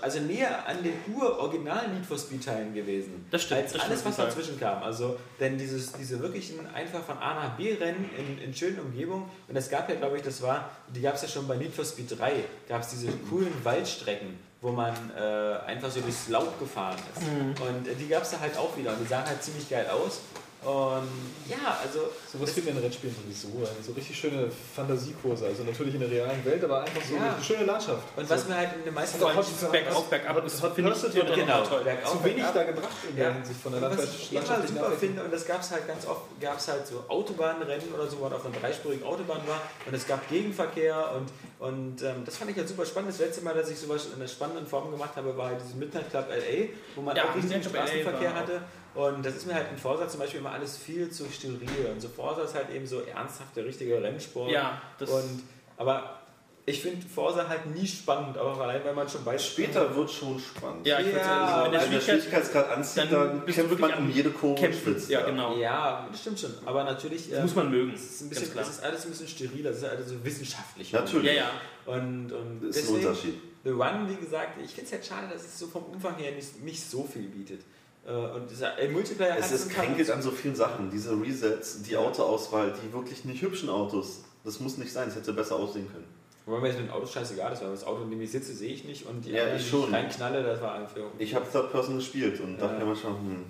also 0.02 0.20
näher 0.20 0.66
an 0.66 0.82
den 0.82 0.94
ur-originalen 1.14 1.94
Need 1.94 2.04
for 2.04 2.18
Speed 2.18 2.44
Teilen 2.44 2.74
gewesen. 2.74 3.26
Das 3.30 3.42
stimmt, 3.42 3.62
Als 3.62 3.72
das 3.72 3.82
alles, 3.82 4.00
stimmt 4.00 4.18
was 4.18 4.26
dazwischen 4.26 4.58
kam. 4.58 4.82
Also, 4.82 5.16
denn 5.38 5.56
dieses, 5.56 5.92
diese 5.92 6.18
wirklichen 6.20 6.66
einfach 6.74 7.02
von 7.02 7.18
A 7.18 7.34
nach 7.34 7.56
B 7.56 7.74
Rennen 7.74 8.10
in, 8.18 8.42
in 8.42 8.54
schönen 8.54 8.80
Umgebungen. 8.80 9.30
Und 9.46 9.56
es 9.56 9.70
gab 9.70 9.88
ja, 9.88 9.94
glaube 9.94 10.16
ich, 10.16 10.22
das 10.22 10.42
war, 10.42 10.70
die 10.94 11.00
gab 11.00 11.14
es 11.14 11.22
ja 11.22 11.28
schon 11.28 11.46
bei 11.46 11.56
Need 11.56 11.72
for 11.72 11.84
Speed 11.84 12.18
3, 12.18 12.44
gab 12.68 12.82
es 12.82 12.88
diese 12.88 13.08
coolen 13.30 13.52
Waldstrecken, 13.62 14.36
wo 14.60 14.72
man 14.72 14.94
äh, 15.16 15.20
einfach 15.66 15.90
so 15.90 16.00
durchs 16.00 16.28
Laub 16.28 16.58
gefahren 16.58 16.98
ist. 17.14 17.22
Mhm. 17.22 17.54
Und 17.68 17.88
äh, 17.88 17.94
die 17.94 18.08
gab 18.08 18.24
es 18.24 18.30
da 18.32 18.40
halt 18.40 18.56
auch 18.56 18.76
wieder. 18.76 18.92
Und 18.92 19.00
die 19.00 19.08
sahen 19.08 19.26
halt 19.26 19.42
ziemlich 19.42 19.70
geil 19.70 19.86
aus. 19.90 20.22
Und 20.66 21.06
ja, 21.48 21.78
also 21.80 22.10
Sowas 22.26 22.50
fehlt 22.50 22.66
mir 22.66 22.72
in 22.72 22.78
Rennspielen 22.78 23.14
sowieso. 23.14 23.56
also 23.60 23.72
So 23.80 23.92
richtig 23.92 24.18
schöne 24.18 24.50
Fantasiekurse. 24.74 25.46
Also 25.46 25.62
natürlich 25.62 25.94
in 25.94 26.00
der 26.00 26.10
realen 26.10 26.44
Welt, 26.44 26.64
aber 26.64 26.80
einfach 26.80 27.00
so 27.08 27.14
Ja. 27.14 27.34
eine 27.36 27.44
schöne 27.44 27.64
Landschaft. 27.66 28.02
Und 28.16 28.28
was 28.28 28.48
mir 28.48 28.56
halt 28.56 28.70
in 28.74 28.82
den 28.84 28.92
meisten 28.92 29.20
Fällen 29.20 29.36
Bergauf, 29.70 30.10
bergab, 30.10 30.42
das 30.42 30.60
hat- 30.60 30.74
finde 30.74 30.90
ich 30.92 31.00
genau, 31.36 31.62
toll. 31.62 31.84
bergauf, 31.84 32.10
Zu 32.18 32.24
wenig 32.24 32.36
bergab. 32.42 32.54
da 32.54 32.62
gebracht 32.64 32.96
in 33.08 33.14
der 33.16 33.28
Ja. 33.28 33.34
Hinsicht 33.34 33.60
von 33.60 33.72
der 33.72 33.82
Und 33.82 33.90
was 33.90 33.96
Landschaft. 34.32 34.64
ich 34.64 34.70
immer 34.70 34.82
super 34.82 34.90
finde, 34.98 35.22
und 35.22 35.32
das 35.32 35.46
gab 35.46 35.60
es 35.60 35.70
halt 35.70 35.86
ganz 35.86 36.04
oft, 36.04 36.22
gab 36.40 36.58
es 36.58 36.66
halt 36.66 36.84
so 36.84 37.04
Autobahnrennen 37.06 37.94
oder 37.94 38.08
so, 38.08 38.18
wo 38.18 38.24
man 38.24 38.32
auf 38.32 38.44
einer 38.44 38.56
dreispurigen 38.56 39.06
Autobahn 39.06 39.46
war 39.46 39.60
und 39.86 39.94
es 39.94 40.04
gab 40.04 40.28
Gegenverkehr 40.28 41.12
und, 41.14 41.30
und 41.68 42.02
ähm, 42.02 42.24
das 42.24 42.38
fand 42.38 42.50
ich 42.50 42.56
halt 42.56 42.68
super 42.68 42.84
spannend. 42.84 43.10
Das 43.12 43.20
letzte 43.20 43.42
Mal, 43.44 43.54
dass 43.54 43.70
ich 43.70 43.78
sowas 43.78 44.06
in 44.06 44.14
einer 44.20 44.26
spannenden 44.28 44.66
Form 44.66 44.90
gemacht 44.90 45.14
habe, 45.14 45.36
war 45.36 45.50
halt 45.50 45.60
dieses 45.62 45.76
Midnight 45.76 46.10
Club 46.10 46.26
LA, 46.28 46.70
wo 46.96 47.02
man 47.02 47.14
Ja, 47.14 47.24
auch 47.24 47.36
riesigen 47.36 47.62
Straßenverkehr 47.62 48.34
hatte. 48.34 48.62
Und 48.96 49.24
das 49.24 49.36
ist 49.36 49.46
mir 49.46 49.54
halt 49.54 49.66
in 49.70 49.76
Forza 49.76 50.08
zum 50.08 50.20
Beispiel 50.20 50.40
immer 50.40 50.52
alles 50.52 50.76
viel 50.76 51.10
zu 51.10 51.26
steril. 51.30 51.90
Und 51.92 52.00
so 52.00 52.08
Forza 52.08 52.42
ist 52.42 52.54
halt 52.54 52.70
eben 52.70 52.86
so 52.86 53.02
ernsthaft 53.02 53.54
der 53.54 53.66
richtige 53.66 54.02
Rennsport. 54.02 54.50
Ja, 54.50 54.80
das 54.98 55.10
und, 55.10 55.42
aber 55.76 56.20
ich 56.68 56.82
finde 56.82 57.06
Forza 57.06 57.48
halt 57.48 57.66
nie 57.66 57.86
spannend, 57.86 58.36
auch 58.38 58.58
allein, 58.58 58.84
weil 58.84 58.94
man 58.94 59.08
schon 59.08 59.24
weiß, 59.24 59.46
Später 59.46 59.94
wird 59.94 60.10
schon 60.10 60.40
spannend. 60.40 60.84
Ja, 60.84 60.98
ich 60.98 61.12
Ja, 61.12 61.24
sagen, 61.24 61.44
aber 61.44 61.64
wenn 61.64 61.72
der 61.72 61.82
Wenn 61.82 61.90
der 61.90 62.00
Schwierigkeit 62.00 62.22
Schwierigkeitsgrad 62.22 62.70
anzieht, 62.70 63.04
dann 63.04 63.10
dann, 63.10 63.46
kämpft 63.46 63.70
wirklich 63.70 63.80
man 63.80 63.98
um 63.98 64.10
jede 64.10 64.30
Kurve 64.30 64.72
schwitzt. 64.72 65.08
Ja, 65.08 65.24
genau. 65.24 65.56
Ja, 65.56 66.08
das 66.10 66.20
stimmt 66.20 66.40
schon. 66.40 66.54
Aber 66.64 66.82
natürlich. 66.82 67.28
Das 67.28 67.38
ähm, 67.38 67.42
muss 67.44 67.54
man 67.54 67.70
mögen. 67.70 67.92
Es 67.94 68.02
ist, 68.02 68.22
ein 68.22 68.28
bisschen, 68.30 68.50
klar. 68.50 68.64
es 68.64 68.70
ist 68.70 68.82
alles 68.82 69.04
ein 69.04 69.10
bisschen 69.10 69.28
steriler, 69.28 69.70
es 69.70 69.76
ist 69.76 69.84
alles 69.84 70.08
so 70.08 70.24
wissenschaftlich. 70.24 70.92
Natürlich. 70.92 71.26
Ja, 71.26 71.32
ja. 71.34 71.50
Und, 71.84 72.32
und 72.32 72.60
Das 72.62 72.76
ist 72.76 72.88
ein 72.88 72.94
deswegen, 72.94 73.08
Unterschied. 73.08 73.34
The 73.62 73.70
Run, 73.70 74.08
wie 74.08 74.24
gesagt, 74.24 74.60
ich 74.64 74.70
finde 74.70 74.86
es 74.86 74.92
halt 74.92 75.06
schade, 75.06 75.28
dass 75.32 75.44
es 75.44 75.58
so 75.58 75.68
vom 75.68 75.84
Umfang 75.84 76.16
her 76.16 76.32
nicht, 76.32 76.62
nicht 76.64 76.82
so 76.82 77.04
viel 77.04 77.28
bietet. 77.28 77.60
Äh, 78.06 78.10
Und 78.12 78.50
dieser, 78.50 78.72
Multiplayer 78.90 79.36
Es 79.38 79.50
ist 79.52 79.70
kränkelt 79.70 80.10
an 80.10 80.22
so 80.22 80.30
vielen 80.30 80.54
Sachen. 80.54 80.90
Diese 80.90 81.12
Resets, 81.20 81.82
die 81.82 81.96
Autoauswahl, 81.96 82.72
die 82.82 82.92
wirklich 82.92 83.24
nicht 83.24 83.42
hübschen 83.42 83.68
Autos. 83.68 84.20
Das 84.44 84.60
muss 84.60 84.78
nicht 84.78 84.92
sein, 84.92 85.08
es 85.08 85.16
hätte 85.16 85.32
besser 85.32 85.56
aussehen 85.56 85.88
können. 85.90 86.06
Wobei 86.44 86.60
mir 86.60 86.68
jetzt 86.68 86.78
mit 86.78 86.88
dem 86.88 86.92
Auto 86.92 87.06
scheißegal 87.06 87.52
ist, 87.52 87.62
weil 87.62 87.70
das 87.72 87.82
Auto, 87.84 88.02
in 88.04 88.10
dem 88.10 88.20
ich 88.20 88.30
sitze, 88.30 88.52
sehe 88.54 88.72
ich 88.72 88.84
nicht 88.84 89.04
und 89.06 89.24
die 89.24 89.32
Ja, 89.32 89.52
ich 89.56 89.68
schon. 89.68 89.92
reinknalle, 89.92 90.44
das 90.44 90.60
war 90.60 90.74
einfach. 90.76 90.96
Ich 91.18 91.34
habe 91.34 91.44
Third 91.50 91.72
Person 91.72 91.96
gespielt 91.96 92.38
und 92.40 92.56
dachte 92.60 92.78
Ja. 92.78 92.84
mir 92.84 92.94
schon, 92.94 93.16
hm. 93.16 93.44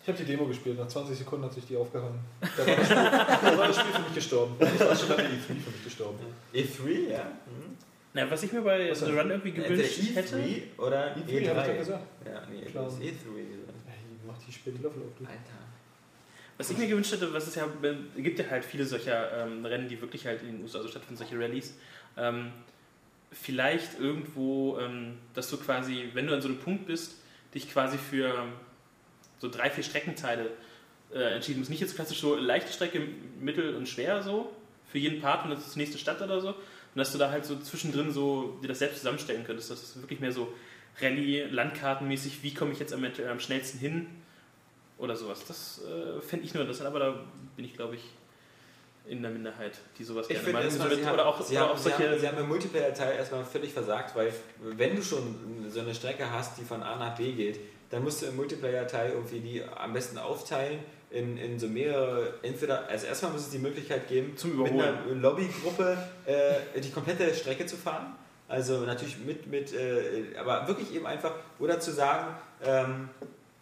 Ich 0.00 0.08
habe 0.08 0.18
die 0.18 0.24
Demo 0.24 0.46
gespielt, 0.46 0.78
nach 0.78 0.88
20 0.88 1.16
Sekunden 1.18 1.44
hat 1.44 1.52
sich 1.52 1.64
die 1.66 1.76
aufgehangen. 1.76 2.18
Da 2.56 2.66
war 2.66 2.76
das 2.76 2.86
Spiel, 2.86 2.96
da 2.96 3.58
war 3.58 3.66
das 3.68 3.76
Spiel 3.76 3.92
für 3.92 4.00
mich 4.02 4.14
gestorben. 4.14 4.54
Ich 4.60 4.80
war 4.80 4.96
schon 4.96 5.08
lange 5.10 5.22
E3 5.22 5.38
für 5.46 5.52
mich 5.52 5.84
gestorben. 5.84 6.18
E3, 6.54 7.10
ja. 7.10 7.26
Na, 8.14 8.30
was 8.30 8.42
ich 8.42 8.52
mir 8.52 8.60
bei 8.60 8.90
Was 8.90 9.00
The? 9.00 9.06
Run 9.12 9.30
irgendwie 9.30 9.48
Entweder 9.50 9.68
gewünscht 9.82 10.00
E3 10.00 10.14
hätte. 10.14 10.62
oder 10.78 11.16
E3 11.16 11.26
E3. 11.26 11.48
habe 11.48 11.60
ich 11.60 11.66
doch 11.66 11.78
gesagt. 11.78 12.04
Ja, 12.26 12.42
nee, 12.50 12.62
Klar. 12.66 12.84
das 12.84 12.94
ist 12.94 13.00
E3 13.00 13.06
gesagt. 13.06 13.78
Ey, 13.88 13.94
mach 14.26 14.38
die 14.46 14.52
Spiel 14.52 14.72
die 14.74 14.82
Löffel 14.82 15.02
auf. 15.02 15.18
du. 15.18 15.24
Alter. 15.24 15.38
Was 16.58 16.70
ich 16.70 16.76
mir 16.78 16.86
gewünscht 16.86 17.12
hätte, 17.12 17.32
was 17.32 17.46
es 17.46 17.54
ja 17.54 17.66
es 17.82 18.22
gibt 18.22 18.38
ja 18.38 18.44
halt 18.50 18.64
viele 18.64 18.84
solcher 18.84 19.46
ähm, 19.46 19.64
Rennen, 19.64 19.88
die 19.88 20.00
wirklich 20.00 20.26
halt 20.26 20.42
in 20.42 20.48
den 20.52 20.62
USA 20.62 20.82
so 20.82 20.88
stattfinden, 20.88 21.16
solche 21.16 21.38
Rallyes. 21.38 21.74
Ähm, 22.16 22.52
vielleicht 23.32 23.98
irgendwo, 23.98 24.78
ähm, 24.78 25.18
dass 25.34 25.48
du 25.50 25.56
quasi, 25.56 26.10
wenn 26.12 26.26
du 26.26 26.34
an 26.34 26.42
so 26.42 26.48
einem 26.48 26.58
Punkt 26.58 26.86
bist, 26.86 27.16
dich 27.54 27.70
quasi 27.72 27.96
für 27.96 28.44
so 29.38 29.48
drei, 29.48 29.70
vier 29.70 29.82
Streckenteile 29.82 30.50
äh, 31.14 31.34
entschieden 31.34 31.60
musst. 31.60 31.70
Nicht 31.70 31.80
jetzt 31.80 31.94
klassisch 31.96 32.20
so 32.20 32.36
leichte 32.36 32.72
Strecke, 32.72 33.00
mittel 33.40 33.74
und 33.74 33.88
schwer 33.88 34.22
so, 34.22 34.52
für 34.86 34.98
jeden 34.98 35.20
Part 35.20 35.44
und 35.44 35.50
das 35.52 35.66
ist 35.66 35.74
die 35.74 35.80
nächste 35.80 35.98
Stadt 35.98 36.20
oder 36.20 36.40
so. 36.40 36.54
Und 36.94 36.98
dass 36.98 37.12
du 37.12 37.18
da 37.18 37.30
halt 37.30 37.44
so 37.44 37.58
zwischendrin 37.58 38.10
so 38.10 38.58
dir 38.62 38.68
das 38.68 38.80
selbst 38.80 38.98
zusammenstellen 38.98 39.44
könntest. 39.44 39.70
Das 39.70 39.82
ist 39.82 40.00
wirklich 40.00 40.20
mehr 40.20 40.32
so 40.32 40.52
Rallye, 41.00 41.44
Landkartenmäßig, 41.44 42.42
wie 42.42 42.52
komme 42.52 42.72
ich 42.72 42.78
jetzt 42.78 42.92
am, 42.92 43.04
am 43.04 43.40
schnellsten 43.40 43.78
hin 43.78 44.06
oder 44.98 45.16
sowas. 45.16 45.42
Das 45.48 45.80
äh, 45.84 46.20
fände 46.20 46.44
ich 46.44 46.52
nur 46.52 46.62
interessant, 46.62 46.88
aber 46.88 46.98
da 46.98 47.24
bin 47.56 47.64
ich, 47.64 47.74
glaube 47.74 47.96
ich, 47.96 48.02
in 49.06 49.22
der 49.22 49.30
Minderheit, 49.30 49.72
die 49.98 50.04
sowas 50.04 50.26
Ich 50.28 50.36
gerne 50.44 50.52
machen 50.52 50.78
würde. 50.78 50.96
sie 50.96 51.06
haben, 51.06 51.14
Oder 51.14 51.26
auch, 51.26 51.40
sie 51.40 51.54
oder 51.54 51.62
haben, 51.62 51.70
auch 51.72 51.76
sie 51.76 51.82
solche. 51.90 52.10
haben, 52.10 52.20
sie 52.20 52.28
haben 52.28 52.38
im 52.38 52.48
Multiplayer-Teil 52.48 53.16
erstmal 53.16 53.44
völlig 53.44 53.72
versagt, 53.72 54.14
weil 54.14 54.32
wenn 54.60 54.94
du 54.94 55.02
schon 55.02 55.66
so 55.68 55.80
eine 55.80 55.94
Strecke 55.94 56.30
hast, 56.30 56.58
die 56.58 56.62
von 56.62 56.82
A 56.82 56.96
nach 56.96 57.16
B 57.16 57.32
geht, 57.32 57.58
dann 57.90 58.04
musst 58.04 58.22
du 58.22 58.26
im 58.26 58.36
Multiplayer-Teil 58.36 59.12
irgendwie 59.12 59.40
die 59.40 59.62
am 59.64 59.92
besten 59.92 60.18
aufteilen 60.18 60.78
in, 61.12 61.36
in 61.36 61.58
so 61.58 61.68
mehrere, 61.68 62.34
entweder, 62.42 62.88
also 62.88 63.06
erstmal 63.06 63.32
muss 63.32 63.42
es 63.42 63.50
die 63.50 63.58
Möglichkeit 63.58 64.08
geben, 64.08 64.36
Zum 64.36 64.62
mit 64.62 64.72
einer 64.72 65.04
Lobbygruppe 65.14 65.96
äh, 66.26 66.80
die 66.80 66.90
komplette 66.90 67.34
Strecke 67.34 67.66
zu 67.66 67.76
fahren. 67.76 68.14
Also 68.48 68.80
natürlich 68.80 69.18
mit, 69.18 69.46
mit 69.46 69.72
äh, 69.72 70.36
aber 70.38 70.66
wirklich 70.68 70.94
eben 70.94 71.06
einfach, 71.06 71.34
oder 71.58 71.80
zu 71.80 71.92
sagen, 71.92 72.34
ähm, 72.64 73.08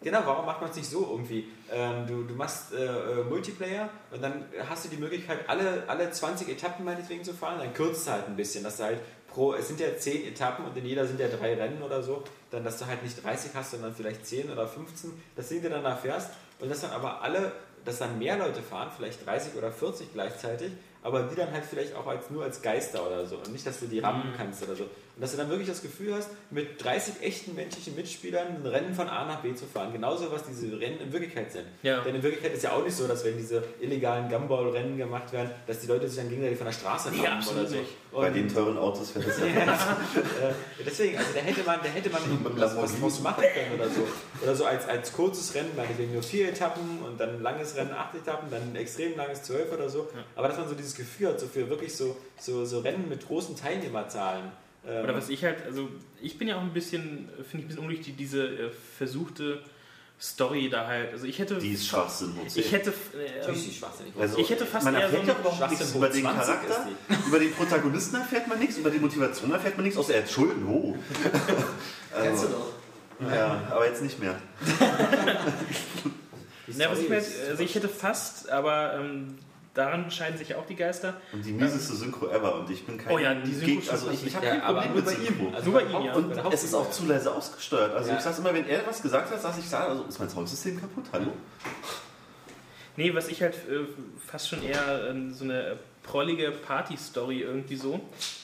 Genau, 0.03 0.21
warum 0.25 0.47
macht 0.47 0.61
man 0.61 0.71
es 0.71 0.77
nicht 0.77 0.89
so 0.89 1.07
irgendwie? 1.11 1.47
Ähm, 1.71 2.07
du, 2.07 2.23
du 2.23 2.33
machst 2.33 2.73
äh, 2.73 2.85
äh, 2.85 3.23
Multiplayer 3.23 3.87
und 4.09 4.23
dann 4.23 4.45
hast 4.67 4.85
du 4.85 4.89
die 4.89 4.97
Möglichkeit, 4.97 5.47
alle, 5.47 5.83
alle 5.85 6.09
20 6.09 6.49
Etappen 6.49 6.83
meinetwegen 6.83 7.23
zu 7.23 7.33
fahren, 7.33 7.59
dann 7.59 7.71
kürzt 7.71 8.07
du 8.07 8.11
halt 8.11 8.25
ein 8.25 8.35
bisschen, 8.35 8.63
dass 8.63 8.77
du 8.77 8.83
halt 8.85 8.99
pro, 9.27 9.53
es 9.53 9.67
sind 9.67 9.79
ja 9.79 9.95
10 9.95 10.25
Etappen 10.27 10.65
und 10.65 10.75
in 10.75 10.87
jeder 10.87 11.05
sind 11.05 11.19
ja 11.19 11.27
drei 11.27 11.53
Rennen 11.53 11.83
oder 11.83 12.01
so, 12.01 12.23
dann 12.49 12.63
dass 12.63 12.79
du 12.79 12.87
halt 12.87 13.03
nicht 13.03 13.23
30 13.23 13.51
hast, 13.53 13.71
sondern 13.71 13.93
vielleicht 13.93 14.25
10 14.25 14.51
oder 14.51 14.67
15, 14.67 15.11
dass 15.35 15.49
du 15.49 15.61
danach 15.61 15.99
fährst 15.99 16.31
und 16.61 16.69
dass 16.69 16.81
dann 16.81 16.91
aber 16.91 17.21
alle, 17.21 17.51
dass 17.83 17.99
dann 17.99 18.17
mehr 18.19 18.37
Leute 18.37 18.61
fahren, 18.61 18.89
vielleicht 18.95 19.25
30 19.25 19.55
oder 19.55 19.71
40 19.71 20.13
gleichzeitig, 20.13 20.71
aber 21.03 21.23
die 21.23 21.35
dann 21.35 21.51
halt 21.51 21.63
vielleicht 21.65 21.95
auch 21.95 22.05
als, 22.07 22.29
nur 22.29 22.43
als 22.43 22.61
Geister 22.61 23.05
oder 23.05 23.25
so 23.25 23.37
und 23.37 23.51
nicht, 23.51 23.65
dass 23.65 23.79
du 23.79 23.87
die 23.87 23.99
rammen 23.99 24.33
kannst 24.37 24.61
oder 24.63 24.75
so. 24.75 24.83
Und 24.83 25.21
dass 25.23 25.31
du 25.31 25.37
dann 25.37 25.49
wirklich 25.49 25.67
das 25.67 25.81
Gefühl 25.81 26.13
hast, 26.15 26.29
mit 26.51 26.81
30 26.83 27.15
echten 27.21 27.53
menschlichen 27.53 27.95
Mitspielern 27.95 28.47
ein 28.55 28.65
Rennen 28.65 28.93
von 28.93 29.09
A 29.09 29.25
nach 29.25 29.41
B 29.41 29.53
zu 29.53 29.65
fahren. 29.65 29.91
Genauso, 29.91 30.31
was 30.31 30.43
diese 30.43 30.79
Rennen 30.79 30.99
in 31.01 31.11
Wirklichkeit 31.11 31.51
sind. 31.51 31.65
Ja. 31.83 31.99
Denn 32.01 32.15
in 32.15 32.23
Wirklichkeit 32.23 32.53
ist 32.53 32.63
ja 32.63 32.71
auch 32.71 32.83
nicht 32.83 32.95
so, 32.95 33.07
dass 33.07 33.25
wenn 33.25 33.35
diese 33.37 33.61
illegalen 33.81 34.29
Gumball-Rennen 34.29 34.97
gemacht 34.97 35.31
werden, 35.33 35.51
dass 35.67 35.79
die 35.79 35.87
Leute 35.87 36.07
sich 36.07 36.17
dann 36.17 36.29
gegenseitig 36.29 36.57
von 36.57 36.67
der 36.67 36.73
Straße 36.73 37.11
Nee, 37.11 37.25
rammen 37.25 37.37
absolut 37.39 37.59
oder 37.61 37.69
so. 37.69 37.75
nicht. 37.75 37.89
Bei 38.11 38.27
Und- 38.27 38.33
den 38.35 38.53
teuren 38.53 38.77
Autos 38.77 39.13
wäre 39.15 39.25
das 39.25 39.39
ja. 39.39 39.45
äh, 39.45 40.53
deswegen, 40.85 41.17
also 41.17 41.29
da 41.33 41.39
hätte 41.39 41.63
man, 41.63 41.79
da 41.81 41.89
hätte 41.89 42.09
man 42.09 42.21
was, 42.57 42.75
was 42.77 42.99
draus 42.99 43.19
machen 43.21 43.43
können 43.53 43.79
oder 43.79 43.89
so. 43.89 44.07
Oder 44.43 44.55
so 44.55 44.65
als, 44.65 44.87
als 44.87 45.13
kurzes 45.13 45.53
Rennen, 45.55 45.71
meinetwegen 45.75 46.13
nur 46.13 46.23
vier 46.23 46.49
Etappen 46.49 46.99
und 47.05 47.19
dann 47.19 47.35
ein 47.35 47.41
langes 47.41 47.75
Rennen 47.75 47.91
acht 47.91 48.15
Etappen, 48.15 48.49
dann 48.49 48.61
ein 48.63 48.75
extrem 48.75 49.15
langes 49.17 49.43
zwölf 49.43 49.71
oder 49.71 49.89
so. 49.89 50.09
Aber 50.35 50.47
dass 50.47 50.57
man 50.57 50.67
so 50.67 50.75
dieses 50.75 50.90
Gefühl 50.95 51.29
hat, 51.29 51.39
so 51.39 51.47
für 51.47 51.69
wirklich 51.69 51.95
so, 51.95 52.15
so, 52.39 52.65
so 52.65 52.79
Rennen 52.79 53.09
mit 53.09 53.27
großen 53.27 53.55
Teilnehmerzahlen. 53.55 54.51
Ähm, 54.87 55.03
Oder 55.03 55.15
was 55.15 55.29
ich 55.29 55.43
halt, 55.43 55.63
also 55.65 55.89
ich 56.21 56.37
bin 56.37 56.47
ja 56.47 56.57
auch 56.57 56.61
ein 56.61 56.73
bisschen, 56.73 57.29
finde 57.37 57.45
ich 57.51 57.55
ein 57.55 57.67
bisschen 57.67 57.79
unglücklich, 57.81 58.05
die, 58.07 58.13
diese 58.13 58.45
äh, 58.47 58.69
versuchte 58.97 59.61
Story 60.19 60.69
da 60.69 60.85
halt. 60.85 61.11
Also 61.13 61.25
ich 61.25 61.39
hätte. 61.39 61.57
Die 61.57 61.73
ist 61.73 61.87
Schwachsinn. 61.87 62.35
hoch. 62.35 62.45
Ich 62.55 62.71
hätte. 62.71 62.93
Natürlich 63.39 63.65
Äh, 63.65 63.69
die 63.69 63.75
schwachsinnig. 63.75 64.13
Also, 64.19 64.37
Ich 64.37 64.49
hätte 64.51 64.65
fast 64.67 64.85
man 64.85 64.93
eher 64.93 65.01
erfährt 65.01 65.23
so 65.23 65.27
ja 65.27 65.33
einen 65.33 65.41
überhaupt 65.41 65.69
nichts 65.71 65.95
über 65.95 66.09
den 66.09 66.21
20 66.21 66.45
Charakter, 66.45 66.87
ist 67.09 67.27
über 67.27 67.39
den 67.39 67.51
Protagonisten 67.53 68.15
erfährt 68.17 68.47
man 68.47 68.59
nichts, 68.59 68.77
über 68.77 68.91
die 68.91 68.99
Motivation 68.99 69.51
erfährt 69.51 69.77
man 69.77 69.83
nichts, 69.85 69.97
außer 69.99 70.13
er 70.13 70.21
hat 70.21 70.29
Schulden. 70.29 70.67
Oh. 70.67 70.95
Kennst 72.21 72.43
du 72.43 72.47
doch. 72.49 73.31
ja, 73.33 73.63
aber 73.71 73.87
jetzt 73.87 74.03
nicht 74.03 74.19
mehr. 74.19 74.39
Na, 76.67 76.89
was 76.89 76.99
ich, 76.99 77.09
mir, 77.09 77.17
ist 77.17 77.49
also 77.49 77.63
ich 77.63 77.73
hätte 77.75 77.89
fast, 77.89 78.49
aber 78.49 78.93
ähm, 78.95 79.39
daran 79.73 80.11
scheiden 80.11 80.37
sich 80.37 80.55
auch 80.55 80.65
die 80.65 80.75
Geister. 80.75 81.19
Und 81.31 81.45
die 81.45 81.51
mieseste 81.53 81.93
Synchro 81.95 82.27
ever. 82.29 82.55
Und 82.59 82.69
ich 82.69 82.85
bin 82.85 82.97
kein 82.97 83.13
Oh 83.13 83.17
ja, 83.17 83.33
die 83.33 83.53
Synchro 83.53 83.91
Also 83.91 84.09
ich, 84.11 84.25
ich 84.27 84.35
habe 84.35 84.45
Ja, 84.45 84.51
kein 84.53 84.61
aber 84.63 84.81
Problem 84.81 85.03
nur 85.03 85.11
mit 85.11 85.19
bei 85.19 85.23
ihm. 85.25 85.37
Synchro. 85.37 85.55
Also 85.55 85.69
Nur 85.71 85.79
bei 85.81 85.85
ihm, 85.85 86.05
ja. 86.05 86.13
Und 86.13 86.53
es 86.53 86.63
ist 86.63 86.73
auch 86.73 86.89
zu 86.91 87.05
leise 87.05 87.33
ausgesteuert. 87.33 87.93
Also 87.95 88.09
Ja. 88.11 88.17
ich 88.17 88.21
sag's 88.21 88.39
immer, 88.39 88.53
wenn 88.53 88.67
er 88.67 88.85
was 88.85 89.01
gesagt 89.01 89.31
hat, 89.31 89.41
saß 89.41 89.57
ich 89.59 89.69
da, 89.69 89.87
also 89.87 90.03
ist 90.03 90.19
mein 90.19 90.29
Soundsystem 90.29 90.79
kaputt, 90.79 91.05
hallo? 91.13 91.31
Nee, 92.97 93.13
was 93.15 93.29
ich 93.29 93.41
halt 93.41 93.55
äh, 93.55 93.85
fast 94.27 94.49
schon 94.49 94.61
eher 94.63 95.07
ähm, 95.09 95.33
so 95.33 95.45
eine 95.45 95.77
prollige 96.03 96.51
Party-Story 96.51 97.39
irgendwie 97.41 97.77
so, 97.77 98.01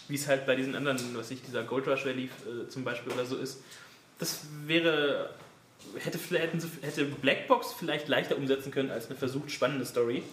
wie 0.08 0.16
es 0.16 0.28
halt 0.28 0.46
bei 0.46 0.56
diesen 0.56 0.76
anderen, 0.76 0.98
was 1.16 1.32
ich, 1.32 1.42
dieser 1.42 1.64
Gold 1.64 1.88
Rush 1.88 2.06
Rally 2.06 2.26
äh, 2.46 2.70
zum 2.70 2.84
Beispiel 2.84 3.12
oder 3.12 3.26
so 3.26 3.36
ist, 3.36 3.60
das 4.20 4.42
wäre, 4.66 5.32
hätte, 6.00 6.18
vielleicht- 6.18 6.46
hätten 6.46 6.60
sie, 6.62 6.70
hätte 6.82 7.04
Blackbox 7.06 7.74
vielleicht 7.74 8.08
leichter 8.08 8.38
umsetzen 8.38 8.72
können 8.72 8.90
als 8.90 9.08
eine 9.08 9.16
versucht 9.18 9.52
spannende 9.52 9.86
Story. 9.86 10.24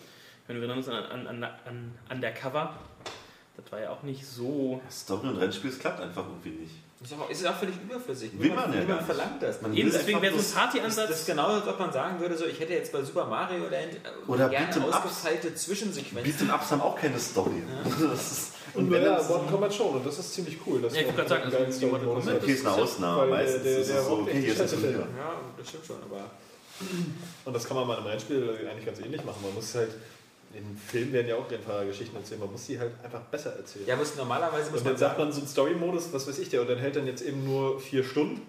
Wenn 0.47 0.57
wir 0.57 0.63
erinnern 0.63 0.79
uns 0.79 0.89
an, 0.89 1.27
an, 1.27 1.27
an, 1.27 1.45
an 1.65 1.93
Undercover, 2.11 2.75
das 3.57 3.73
war 3.73 3.81
ja 3.81 3.91
auch 3.91 4.03
nicht 4.03 4.27
so... 4.27 4.81
Story 4.91 5.29
und 5.29 5.37
Rennspiel, 5.39 5.71
es 5.71 5.79
klappt 5.79 6.01
einfach 6.01 6.25
irgendwie 6.27 6.51
nicht. 6.63 6.75
Ist 7.03 7.13
auch, 7.19 7.29
ist 7.29 7.47
auch 7.47 7.55
völlig 7.57 7.75
überflüssig. 7.83 8.31
Will 8.39 8.49
man 8.51 8.73
ja 8.73 8.81
niemand 8.81 8.89
gar 8.89 8.97
nicht. 8.97 9.07
verlangt 9.07 9.43
das. 9.43 9.61
Man 9.63 9.75
Eben, 9.75 9.91
deswegen 9.91 10.23
wäre 10.23 10.39
so 10.39 10.41
ein 10.41 10.55
Partyansatz... 10.55 11.09
Das 11.11 11.21
ist 11.21 11.27
genau, 11.27 11.47
als 11.49 11.67
ob 11.69 11.79
man 11.79 11.93
sagen 11.93 12.19
würde, 12.21 12.37
so, 12.37 12.47
ich 12.47 12.59
hätte 12.61 12.73
jetzt 12.73 12.93
bei 12.93 13.03
Super 13.03 13.27
Mario 13.27 13.65
Land 13.65 13.95
äh, 13.95 14.31
Oder 14.31 14.49
gerne 14.49 14.85
ausgefeilte 14.87 15.55
Zwischensequenzen. 15.55 16.49
Beat'em 16.49 16.55
Ups 16.55 16.71
haben 16.71 16.81
auch 16.81 16.97
keine 16.99 17.19
Story. 17.19 17.63
Das 18.11 18.33
ist, 18.33 18.53
Und 18.75 18.91
wenn 18.91 19.03
ja, 19.03 19.17
das- 19.17 19.29
Mortal 19.29 19.47
Kombat 19.51 19.75
schon, 19.75 19.89
und 19.97 20.07
das 20.07 20.19
ist 20.19 20.33
ziemlich 20.35 20.59
cool. 20.67 20.81
dass 20.83 20.95
Ja, 20.95 21.01
ich 21.01 21.07
wollte 21.07 21.19
gerade 21.19 21.29
sagen, 21.29 21.45
also 21.69 21.81
die 21.81 21.87
Mortal 21.87 22.07
Kombat. 22.09 22.35
Okay, 22.43 22.53
ist 22.53 22.67
eine 22.67 22.75
Ausnahme. 22.75 23.21
Weil 23.21 23.29
der- 23.29 23.37
Meistens 23.37 23.63
der- 23.63 23.79
ist 23.79 23.91
der 23.91 23.99
es 24.01 24.07
so, 24.07 24.13
okay, 24.15 24.41
hier 24.41 24.53
ist. 24.65 24.75
Filme. 24.75 24.99
Ja, 24.99 25.35
das 25.59 25.69
stimmt 25.69 25.87
schon, 25.87 25.97
aber 26.11 26.31
Und 27.45 27.53
das 27.55 27.65
kann 27.69 27.77
man 27.77 27.87
bei 27.87 27.97
einem 27.99 28.07
Rennspiel 28.07 28.67
eigentlich 28.71 28.87
ganz 28.87 28.99
ähnlich 29.01 29.23
machen. 29.25 29.39
Man 29.43 29.55
muss 29.55 29.75
halt, 29.75 29.91
in 30.57 30.77
Filmen 30.77 31.13
werden 31.13 31.29
ja 31.29 31.37
auch 31.37 31.51
Rennfahrergeschichten 31.51 32.17
erzählen, 32.17 32.41
man 32.41 32.53
muss 32.53 32.67
die 32.67 32.79
halt 32.79 32.93
einfach 33.03 33.21
besser 33.23 33.57
erzählen. 33.57 33.87
ja, 33.87 33.97
muss, 33.97 34.17
normalerweise 34.17 34.71
muss 34.71 34.81
und 34.81 34.85
man 34.85 34.93
dann 34.95 35.01
sagt 35.01 35.19
man 35.19 35.33
so 35.33 35.39
einen 35.39 35.49
Story-Modus, 35.49 36.13
was 36.13 36.27
weiß 36.27 36.39
ich 36.39 36.49
der, 36.49 36.63
und 36.63 36.71
dann 36.71 36.79
hält 36.79 36.97
dann 36.97 37.07
jetzt 37.07 37.23
eben 37.23 37.45
nur 37.45 37.81
vier 37.81 38.05
Stunden. 38.05 38.43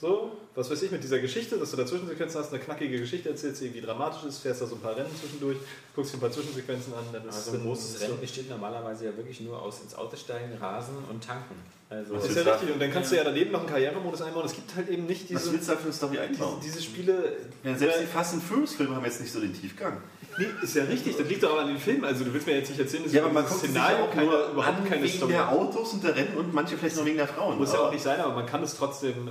So, 0.00 0.32
was 0.54 0.70
weiß 0.70 0.82
ich, 0.82 0.90
mit 0.90 1.02
dieser 1.02 1.18
Geschichte, 1.20 1.56
dass 1.56 1.70
du 1.70 1.76
da 1.76 1.86
Zwischensequenzen 1.86 2.38
hast, 2.40 2.52
eine 2.52 2.60
knackige 2.62 2.98
Geschichte 2.98 3.30
erzählst, 3.30 3.60
die 3.60 3.66
irgendwie 3.66 3.80
dramatisch 3.80 4.24
ist, 4.24 4.38
fährst 4.38 4.60
da 4.60 4.66
so 4.66 4.74
ein 4.74 4.80
paar 4.80 4.96
Rennen 4.96 5.08
zwischendurch, 5.18 5.56
guckst 5.94 6.12
dir 6.12 6.18
ein 6.18 6.20
paar 6.20 6.32
Zwischensequenzen 6.32 6.92
an, 6.92 7.04
dann 7.12 7.26
ist 7.28 7.36
also 7.36 7.50
es 7.52 7.56
ein 7.56 7.64
großes 7.64 8.00
Rennen 8.02 8.20
besteht 8.20 8.50
normalerweise 8.50 9.06
ja 9.06 9.16
wirklich 9.16 9.40
nur 9.40 9.62
aus 9.62 9.80
ins 9.82 9.94
Auto 9.94 10.16
steigen, 10.16 10.56
rasen 10.60 10.96
und 11.08 11.24
tanken. 11.24 11.54
Also, 11.88 12.14
Das 12.14 12.28
ist 12.28 12.36
ja 12.36 12.42
richtig. 12.42 12.72
Und 12.72 12.82
dann 12.82 12.90
kannst 12.90 13.12
du 13.12 13.16
ja 13.16 13.24
daneben 13.24 13.52
noch 13.52 13.60
einen 13.60 13.68
Karrieremodus 13.68 14.22
einbauen. 14.22 14.46
Es 14.46 14.54
gibt 14.54 14.74
halt 14.74 14.88
eben 14.88 15.06
nicht 15.06 15.22
Was 15.32 15.42
diese, 15.42 15.52
willst 15.52 15.68
du 15.68 15.72
da 15.72 15.78
für 15.78 15.84
eine 15.84 15.92
Story 15.92 16.12
diese, 16.12 16.22
einbauen? 16.22 16.60
diese 16.62 16.82
Spiele. 16.82 17.36
Ja, 17.62 17.76
selbst 17.76 18.00
die 18.00 18.06
Fast 18.06 18.34
and 18.34 18.42
Furious 18.42 18.74
Filme 18.74 18.96
haben 18.96 19.04
jetzt 19.04 19.20
nicht 19.20 19.32
so 19.32 19.40
den 19.40 19.54
Tiefgang. 19.54 19.98
Nee, 20.36 20.46
ist 20.62 20.74
ja 20.74 20.82
richtig. 20.84 21.16
Das 21.16 21.28
liegt 21.28 21.42
doch 21.44 21.52
aber 21.52 21.60
an 21.60 21.68
den 21.68 21.78
Filmen. 21.78 22.04
Also 22.04 22.24
du 22.24 22.32
willst 22.34 22.46
mir 22.46 22.56
jetzt 22.58 22.68
nicht 22.70 22.80
erzählen, 22.80 23.04
dass 23.04 23.12
Ja, 23.12 23.22
aber 23.24 23.32
man 23.32 23.46
sich 23.46 23.56
Szenario 23.56 24.06
keine, 24.08 24.26
nur 24.26 24.48
überhaupt 24.48 24.78
an 24.78 24.84
keine 24.88 25.02
wegen 25.04 25.16
Story 25.16 25.32
der. 25.32 25.48
Autos 25.52 25.92
und 25.92 26.02
der 26.02 26.16
Rennen 26.16 26.36
und 26.36 26.52
manche 26.52 26.76
vielleicht 26.76 26.96
noch 26.96 27.04
wegen 27.04 27.16
der 27.18 27.28
Frauen. 27.28 27.56
Muss 27.56 27.72
ja 27.72 27.78
Aber- 27.78 27.88
auch 27.88 27.92
nicht 27.92 28.02
sein, 28.02 28.20
aber 28.20 28.34
man 28.34 28.46
kann 28.46 28.62
es 28.62 28.76
trotzdem. 28.76 29.28
Äh, 29.28 29.30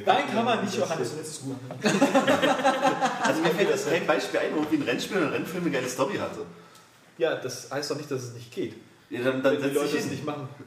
äh, 0.00 0.02
Nein, 0.04 0.24
kann 0.32 0.44
man 0.44 0.60
nicht, 0.62 0.78
das- 0.78 0.88
Johannes, 0.88 1.10
du 1.12 1.16
willst 1.16 1.30
es 1.30 1.40
gut. 1.40 1.56
Also 3.22 3.40
mir 3.40 3.50
fällt 3.50 3.70
das 3.72 3.88
kein 3.88 4.06
Beispiel 4.06 4.40
ein, 4.40 4.50
wo 4.54 4.64
wie 4.70 4.76
ein 4.76 4.82
Rennspiel 4.82 5.16
oder 5.16 5.26
ein 5.28 5.32
Rennfilm 5.32 5.62
eine 5.64 5.70
geile 5.72 5.88
Story 5.88 6.16
hatte. 6.18 6.40
Ja, 7.16 7.36
das 7.36 7.70
heißt 7.70 7.90
doch 7.90 7.96
nicht, 7.96 8.10
dass 8.10 8.22
es 8.24 8.34
nicht 8.34 8.52
geht. 8.54 8.74
Ja, 9.10 9.20
dann 9.22 9.42
dann 9.42 9.60
Wenn 9.62 9.68
die 9.70 9.74
Leute 9.74 9.96
es 9.96 10.06
nicht 10.06 10.24
machen. 10.24 10.48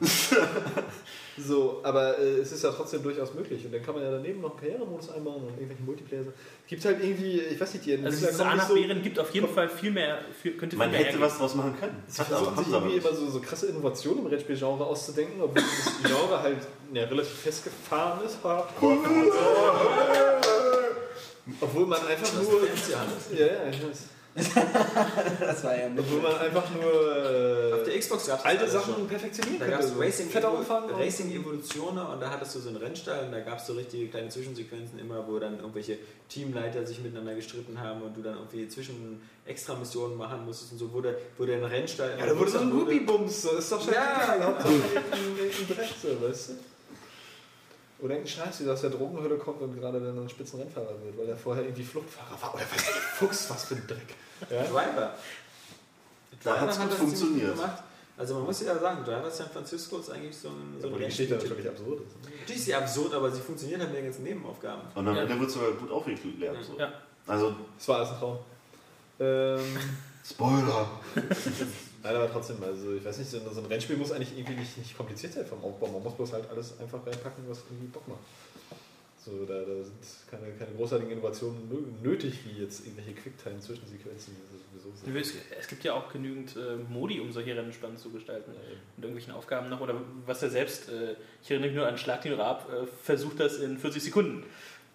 so, 1.40 1.80
aber 1.82 2.18
äh, 2.18 2.38
es 2.40 2.52
ist 2.52 2.62
ja 2.64 2.70
trotzdem 2.70 3.02
durchaus 3.02 3.32
möglich. 3.34 3.64
Und 3.64 3.72
dann 3.74 3.82
kann 3.82 3.94
man 3.94 4.04
ja 4.04 4.10
daneben 4.10 4.40
noch 4.40 4.50
einen 4.52 4.60
Karrieremodus 4.60 5.10
einbauen 5.10 5.42
und 5.44 5.54
irgendwelche 5.56 5.82
Multiplayer. 5.82 6.20
Es 6.22 6.68
gibt 6.68 6.84
halt 6.84 7.02
irgendwie, 7.02 7.40
ich 7.40 7.60
weiß 7.60 7.74
nicht, 7.74 7.86
die 7.86 7.92
Also 8.04 8.08
nicht 8.26 8.64
so- 8.68 8.74
gibt 9.02 9.18
auf 9.18 9.34
jeden 9.34 9.48
Fall 9.48 9.68
viel 9.68 9.90
mehr, 9.90 10.18
viel, 10.42 10.52
könnte 10.56 10.74
viel 10.74 10.78
Man 10.78 10.90
mehr 10.90 10.98
hätte 11.00 11.10
hergeben. 11.10 11.26
was 11.30 11.38
draus 11.38 11.54
machen 11.54 11.74
können. 11.78 12.02
Sie 12.06 12.20
Hat 12.20 12.32
aber, 12.32 12.38
versuchen 12.46 12.64
sich 12.64 12.72
irgendwie 12.74 12.96
immer 12.96 13.12
so, 13.14 13.30
so 13.30 13.40
krasse 13.40 13.66
Innovationen 13.68 14.20
im 14.20 14.26
Rennspielgenre 14.26 14.84
auszudenken, 14.86 15.40
obwohl 15.40 15.62
das 15.62 16.02
Genre 16.04 16.42
halt 16.42 16.58
ja, 16.92 17.04
relativ 17.04 17.32
festgefahren 17.34 18.24
ist. 18.24 18.38
Obwohl 21.60 21.86
man 21.86 22.06
einfach 22.06 22.32
nur. 22.42 22.60
Ja, 23.38 23.46
ja, 23.46 23.68
ich 23.70 23.82
weiß. 23.88 23.98
Das 25.40 25.64
war 25.64 25.76
ja 25.76 25.88
mit. 25.88 26.00
Obwohl 26.00 26.20
man 26.20 26.36
einfach 26.38 26.70
nur 26.70 26.84
Auf 27.74 27.80
äh, 27.82 27.90
der 27.90 27.98
Xbox 27.98 28.26
gab 28.26 28.38
es 28.38 28.44
alte 28.44 28.68
Sachen 28.68 29.06
perfektionieren 29.06 29.60
Da 29.60 29.66
gab 29.66 29.80
es. 29.80 29.92
Racing, 29.98 30.30
Evo 30.30 30.64
Racing 30.96 31.32
Evolutionen 31.32 32.06
und 32.06 32.20
da 32.20 32.30
hattest 32.30 32.54
du 32.54 32.60
so 32.60 32.68
einen 32.68 32.78
Rennstall 32.78 33.26
und 33.26 33.32
da 33.32 33.40
gab 33.40 33.58
es 33.58 33.66
so 33.66 33.74
richtige 33.74 34.08
kleine 34.08 34.28
Zwischensequenzen 34.28 34.98
immer, 34.98 35.26
wo 35.26 35.38
dann 35.38 35.58
irgendwelche 35.58 35.98
Teamleiter 36.28 36.86
sich 36.86 37.00
miteinander 37.00 37.34
gestritten 37.34 37.80
haben 37.80 38.02
und 38.02 38.16
du 38.16 38.22
dann 38.22 38.34
irgendwie 38.34 38.68
zwischen 38.68 39.20
Extra-Missionen 39.46 40.16
machen 40.16 40.44
musstest 40.44 40.72
und 40.72 40.78
so, 40.78 40.92
wo 40.92 41.00
der, 41.00 41.14
wo 41.38 41.44
der 41.44 41.70
Rennstall... 41.70 42.16
Ja, 42.18 42.26
da 42.26 42.38
wurde 42.38 42.50
so 42.50 42.58
ein 42.58 42.70
Ruby-Bums, 42.70 43.42
so 43.42 43.56
ist 43.56 43.72
doch 43.72 43.82
schon 43.82 43.94
Ja, 43.94 44.34
egal. 44.36 44.46
Hauptsache 44.46 44.72
ein 44.72 45.76
Dreck, 45.76 45.88
so, 46.02 46.28
weißt 46.28 46.50
du? 46.50 46.52
Oder 48.00 48.14
irgendein 48.14 48.44
Scheiß, 48.44 48.58
der 48.58 48.72
aus 48.72 48.80
der 48.82 48.90
Drogenhöhle 48.90 49.38
kommt 49.38 49.60
und 49.60 49.74
gerade 49.74 50.00
dann 50.00 50.16
ein 50.16 50.28
Spitzenrennfahrer 50.28 51.02
wird, 51.02 51.18
weil 51.18 51.28
er 51.28 51.36
vorher 51.36 51.64
irgendwie 51.64 51.82
Fluchtfahrer 51.82 52.40
war. 52.40 52.54
Oder 52.54 52.62
weiß 52.62 52.82
Fuchs, 53.18 53.50
was 53.50 53.64
für 53.64 53.74
ein 53.74 53.86
Dreck. 53.88 54.14
Ja? 54.50 54.62
Driver. 54.64 55.14
Da 56.42 56.52
Driver 56.54 56.60
hat 56.60 56.60
gut 56.60 56.68
das 56.68 56.76
ziemlich 56.78 56.98
funktioniert. 56.98 57.56
gemacht. 57.56 57.82
Also 58.16 58.34
man 58.34 58.44
muss 58.44 58.60
ja 58.62 58.76
sagen, 58.78 59.04
Driver 59.04 59.30
San 59.30 59.48
Francisco 59.48 59.98
ist 59.98 60.10
eigentlich 60.10 60.36
so 60.36 60.48
ein, 60.48 60.76
so 60.80 60.86
ein 60.88 60.92
Aber 60.92 60.98
die 61.00 61.06
Geschichte 61.06 61.34
Rennspiel- 61.36 61.48
natürlich 61.50 61.68
absurd 61.68 62.00
ist. 62.00 62.48
Die 62.48 62.52
ist 62.52 62.66
ja 62.66 62.78
absurd, 62.78 63.14
aber 63.14 63.30
sie 63.30 63.40
funktioniert 63.40 63.80
halt 63.80 63.90
mit 63.90 63.98
den 63.98 64.04
ganzen 64.06 64.24
Nebenaufgaben. 64.24 64.82
Und 64.94 65.08
am 65.08 65.14
Ja. 65.16 65.22
Ende 65.22 65.38
wird 65.38 65.48
es 65.48 65.54
sogar 65.54 65.70
gut 65.72 65.90
aufgeklärt. 65.90 66.56
So. 66.64 66.78
Ja. 66.78 66.92
Also, 67.26 67.54
Das 67.76 67.88
war 67.88 67.96
alles 67.98 68.08
ein 68.10 68.18
Traum. 68.18 68.38
Ähm, 69.20 69.76
Spoiler. 70.28 70.88
Nein, 72.02 72.14
aber 72.16 72.30
trotzdem, 72.30 72.62
also 72.62 72.92
ich 72.94 73.04
weiß 73.04 73.18
nicht, 73.18 73.30
so 73.30 73.38
ein 73.38 73.66
Rennspiel 73.66 73.96
muss 73.96 74.12
eigentlich 74.12 74.36
irgendwie 74.36 74.54
nicht, 74.60 74.76
nicht 74.78 74.96
kompliziert 74.96 75.32
sein 75.32 75.46
vom 75.46 75.62
Aufbau. 75.64 75.88
Man 75.88 76.02
muss 76.02 76.14
bloß 76.14 76.32
halt 76.32 76.48
alles 76.50 76.78
einfach 76.80 77.04
reinpacken, 77.04 77.44
was 77.48 77.58
irgendwie 77.70 77.86
Bock 77.88 78.06
macht. 78.06 78.20
So, 79.28 79.44
da, 79.44 79.58
da 79.60 79.84
sind 79.84 79.94
keine, 80.30 80.52
keine 80.58 80.70
großartigen 80.76 81.12
Innovationen 81.12 81.68
nö- 81.70 82.06
nötig, 82.08 82.38
wie 82.46 82.62
jetzt 82.62 82.86
irgendwelche 82.86 83.12
Quicktime-Zwischensequenzen, 83.12 84.34
die 84.34 84.78
sowieso 84.78 84.96
sind. 85.04 85.14
Es 85.16 85.34
es 85.60 85.68
gibt 85.68 85.84
ja 85.84 85.92
auch 85.94 86.10
genügend 86.12 86.56
äh, 86.56 86.76
Modi, 86.90 87.20
um 87.20 87.30
solche 87.32 87.54
Rennen 87.56 87.72
spannend 87.72 87.98
zu 87.98 88.10
gestalten. 88.10 88.52
Mit 88.96 89.04
irgendwelchen 89.04 89.34
Aufgaben 89.34 89.68
noch. 89.68 89.80
Oder 89.80 89.94
was 90.24 90.42
er 90.42 90.50
selbst, 90.50 90.88
äh, 90.88 91.14
ich 91.42 91.50
erinnere 91.50 91.68
mich 91.68 91.76
nur 91.76 91.86
an 91.86 91.98
Schlag 91.98 92.22
den 92.22 92.34
Raab, 92.34 92.68
äh, 92.72 92.86
versucht 93.04 93.38
das 93.40 93.58
in 93.58 93.76
40 93.78 94.02
Sekunden. 94.02 94.44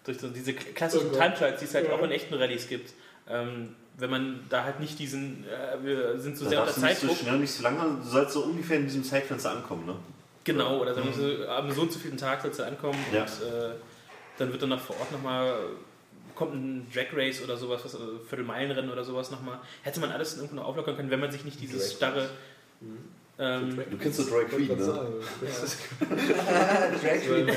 Durch 0.04 0.18
so 0.18 0.28
diese 0.28 0.52
klassischen 0.52 1.10
Oh. 1.12 1.16
Time 1.16 1.34
Trials, 1.34 1.60
die 1.60 1.66
es 1.66 1.74
halt 1.74 1.86
Ja. 1.88 1.94
auch 1.94 2.02
in 2.02 2.10
echten 2.10 2.34
Rallyes 2.34 2.68
gibt. 2.68 2.92
Ähm, 3.28 3.76
wenn 3.96 4.10
man 4.10 4.40
da 4.50 4.64
halt 4.64 4.80
nicht 4.80 4.98
diesen, 4.98 5.44
äh, 5.44 5.82
wir 5.84 6.18
sind 6.18 6.36
so 6.36 6.44
Da 6.44 6.50
sehr 6.50 6.60
unter 6.62 6.72
du 6.74 6.80
nicht 6.80 6.96
so 6.98 7.06
Zeitdruck. 7.06 7.22
schnell, 7.24 7.38
nicht 7.38 7.52
so 7.52 7.62
lange, 7.62 7.98
du 8.02 8.08
sollst 8.08 8.32
so 8.32 8.42
ungefähr 8.42 8.78
in 8.78 8.84
diesem 8.84 9.04
Zeitfenster 9.04 9.52
ankommen, 9.52 9.86
ne? 9.86 9.94
Genau, 10.42 10.80
oder 10.82 10.92
sagen 10.92 11.06
wir 11.06 11.14
so, 11.38 11.48
am 11.48 11.70
so 11.72 11.82
und 11.82 11.92
so 11.92 11.98
vielen 11.98 12.18
Tag 12.18 12.42
sollst 12.42 12.58
du 12.58 12.64
ankommen 12.66 12.98
Ja. 13.12 13.22
und 13.22 13.28
äh, 13.28 13.70
dann 14.38 14.50
wird 14.52 14.62
dann 14.62 14.70
noch 14.70 14.80
vor 14.80 14.98
Ort 15.00 15.12
nochmal, 15.12 15.56
kommt 16.34 16.54
ein 16.54 16.86
Drag 16.92 17.06
Race 17.14 17.40
oder 17.42 17.56
sowas, 17.56 17.84
was, 17.84 17.94
äh, 17.94 17.98
Viertelmeilenrennen 18.28 18.90
oder 18.90 19.04
sowas 19.04 19.30
nochmal. 19.30 19.60
Hätte 19.82 20.00
man 20.00 20.10
alles 20.10 20.36
irgendwo 20.36 20.56
noch 20.56 20.64
auflockern 20.64 20.96
können, 20.96 21.10
wenn 21.10 21.20
man 21.20 21.30
sich 21.30 21.44
nicht 21.44 21.60
dieses 21.60 21.92
starre. 21.92 22.28
Ähm, 23.38 23.76
Du 23.90 23.96
kennst 23.98 24.18
so 24.18 24.24
Troy 24.24 24.44
Queen, 24.44 24.68
ne? 24.68 24.76
Drag 24.76 25.00
Queen. 27.26 27.50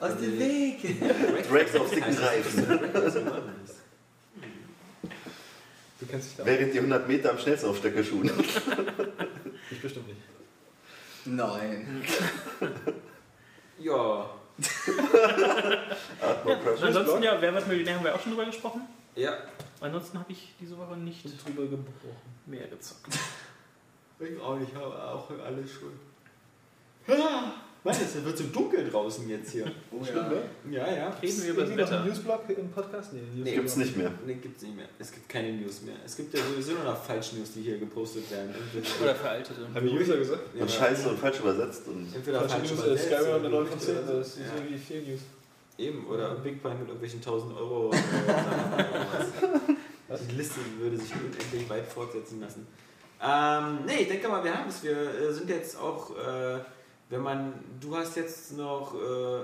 Aus 0.00 0.16
dem 0.18 0.38
Weg. 0.38 1.00
Drags 1.48 1.76
auf 1.76 1.90
dicken 1.90 2.14
Reifen. 2.16 2.66
Du 6.00 6.06
kennst 6.06 6.30
dich 6.30 6.36
da 6.36 6.44
Während 6.44 6.74
die 6.74 6.78
100 6.78 7.08
Meter 7.08 7.30
am 7.30 7.38
schnellsten 7.38 7.68
auf 7.68 7.78
Stöcke 7.78 8.04
schuhen. 8.04 8.30
Ich 9.70 9.80
bestimmt 9.80 10.08
nicht. 10.08 10.20
Nein. 11.24 12.02
Ja. 13.78 14.30
Crush. 16.62 16.82
ansonsten 16.82 17.22
ja, 17.22 17.40
Wer 17.40 17.54
wird 17.54 17.66
Millionär 17.66 17.96
haben 17.96 18.04
wir 18.04 18.14
auch 18.14 18.20
schon 18.20 18.32
drüber 18.32 18.46
gesprochen. 18.46 18.82
Ja. 19.16 19.36
Ansonsten 19.80 20.18
habe 20.18 20.30
ich 20.32 20.54
diese 20.60 20.78
Woche 20.78 20.96
nicht 20.96 21.24
Drüber 21.44 21.62
gebrochen. 21.62 22.16
mehr 22.46 22.68
gezockt. 22.68 23.18
Ich 24.20 24.40
auch 24.40 24.56
nicht, 24.56 24.74
aber 24.76 25.12
auch 25.14 25.28
alles 25.44 25.70
schuld. 25.72 25.98
Mann, 27.84 27.94
es 27.94 28.24
wird 28.24 28.38
so 28.38 28.44
dunkel 28.44 28.88
draußen 28.90 29.28
jetzt 29.28 29.50
hier. 29.52 29.66
Oh 29.92 30.02
Stimmt, 30.02 30.16
ja. 30.16 30.28
ne? 30.30 30.42
Ja, 30.74 30.90
ja. 30.96 31.10
Reden 31.22 31.42
wir 31.44 31.50
über 31.50 31.64
das 31.76 31.90
noch. 31.90 32.04
Newsblog 32.06 32.40
im 32.48 32.70
Podcast? 32.70 33.12
Nee, 33.12 33.20
News 33.20 33.44
Nee. 33.44 33.54
Gibt's 33.56 33.76
nicht 33.76 33.96
mehr. 33.98 34.10
Nee, 34.26 34.34
gibt's 34.36 34.62
nicht 34.62 34.74
mehr. 34.76 34.86
Es 34.98 35.12
gibt 35.12 35.28
keine 35.28 35.52
News 35.52 35.82
mehr. 35.82 35.94
Es 36.04 36.16
gibt 36.16 36.32
ja 36.32 36.40
sowieso 36.42 36.72
nur 36.72 36.84
noch 36.84 37.04
Falsch-News, 37.04 37.52
die 37.54 37.60
hier 37.60 37.76
gepostet 37.78 38.30
werden. 38.30 38.54
Entweder, 38.74 39.02
Oder 39.02 39.14
veraltete. 39.14 39.68
Haben 39.74 39.86
die 39.86 39.98
User 39.98 40.16
gesagt? 40.16 40.40
Und 40.58 40.70
scheiße 40.70 41.10
und 41.10 41.18
falsch 41.18 41.40
übersetzt. 41.40 41.86
Und 41.86 42.08
Entweder 42.14 42.40
Falsche 42.40 42.56
falsch 42.56 42.70
News, 42.70 42.80
äh, 42.80 42.86
übersetzt 42.86 43.04
Skyrim 43.06 43.26
oder 43.28 43.36
eine 43.36 43.48
9 43.50 43.66
von 43.66 43.80
10. 43.80 43.94
Gerüchte 43.94 44.10
oder 44.10 44.18
Das 44.18 44.28
ist 44.28 44.38
Ja. 44.38 44.44
irgendwie 44.56 44.78
viel 44.78 45.02
News. 45.02 45.20
Eben, 45.76 46.06
oder 46.06 46.34
Big 46.36 46.62
Pine 46.62 46.74
mit 46.76 46.86
irgendwelchen 46.88 47.20
1000 47.20 47.56
Euro. 47.58 47.88
Oder 47.88 47.98
was. 50.08 50.26
Die 50.26 50.34
Liste 50.36 50.60
würde 50.78 50.96
sich 50.96 51.12
unendlich 51.14 51.68
weit 51.68 51.86
fortsetzen 51.86 52.40
lassen. 52.40 52.66
Ähm, 53.22 53.78
nee, 53.86 54.02
ich 54.02 54.08
denke 54.08 54.28
mal, 54.28 54.42
wir 54.42 54.54
haben 54.56 54.68
es. 54.68 54.82
Wir 54.82 54.92
äh, 54.96 55.32
sind 55.32 55.48
jetzt 55.50 55.78
auch, 55.78 56.10
äh, 56.16 56.58
wenn 57.10 57.20
man, 57.22 57.52
du 57.80 57.96
hast 57.96 58.16
jetzt 58.16 58.56
noch 58.56 58.94
äh, 58.94 59.40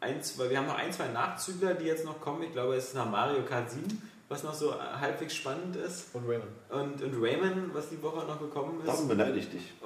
ein, 0.00 0.22
zwei, 0.22 0.50
wir 0.50 0.58
haben 0.58 0.66
noch 0.66 0.78
ein, 0.78 0.92
zwei 0.92 1.08
Nachzügler, 1.08 1.74
die 1.74 1.84
jetzt 1.86 2.04
noch 2.04 2.20
kommen. 2.20 2.42
Ich 2.42 2.52
glaube, 2.52 2.74
es 2.74 2.88
ist 2.88 2.94
nach 2.94 3.08
Mario 3.10 3.42
Kart 3.44 3.70
7, 3.70 3.86
was 4.28 4.42
noch 4.42 4.54
so 4.54 4.74
halbwegs 4.80 5.34
spannend 5.34 5.76
ist. 5.76 6.06
Und 6.14 6.26
Raymond. 6.28 6.50
Und, 6.70 7.02
und 7.02 7.22
Rayman, 7.22 7.70
was 7.72 7.90
die 7.90 8.02
Woche 8.02 8.26
noch 8.26 8.40
gekommen 8.40 8.80
ist. 8.80 8.88
Darum 8.88 9.08
beneide 9.08 9.38
ich 9.38 9.48
dich. 9.50 9.62
Äh, 9.82 9.84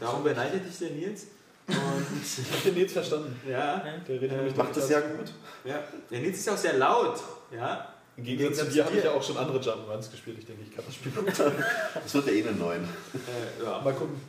darum 0.00 0.24
beneidet 0.24 0.66
dich 0.66 0.78
der 0.78 0.90
Nils. 0.90 1.26
Und 1.66 1.76
Ich 2.22 2.52
hab 2.52 2.62
den 2.64 2.74
Nils 2.74 2.92
verstanden. 2.92 3.40
ja, 3.48 3.82
Der 4.06 4.20
redet 4.20 4.32
nämlich 4.36 4.56
Macht 4.56 4.76
das 4.76 4.88
ja 4.90 5.00
gut. 5.00 5.32
ja, 5.64 5.82
der 6.10 6.20
Nils 6.20 6.38
ist 6.38 6.48
auch 6.48 6.56
sehr 6.56 6.74
laut. 6.78 7.18
Ja, 7.50 7.88
Im 8.16 8.24
Gegensatz 8.24 8.66
zu 8.68 8.72
dir 8.72 8.84
habe 8.84 8.96
ich 8.96 9.04
ja 9.04 9.12
auch 9.12 9.22
schon 9.22 9.36
andere 9.36 9.58
Jump'n'Runs 9.58 10.10
gespielt. 10.10 10.38
Ich 10.40 10.46
denke, 10.46 10.62
ich 10.62 10.74
kann 10.74 10.84
das 10.86 10.94
Spiel 10.94 11.12
gut. 11.12 11.26
Das 12.02 12.14
wird 12.14 12.26
ja 12.26 12.32
eh 12.32 12.42
eine 12.48 12.52
neuen. 12.58 12.84
äh, 12.84 13.64
ja. 13.64 13.80
Mal 13.80 13.92
gucken. 13.94 14.20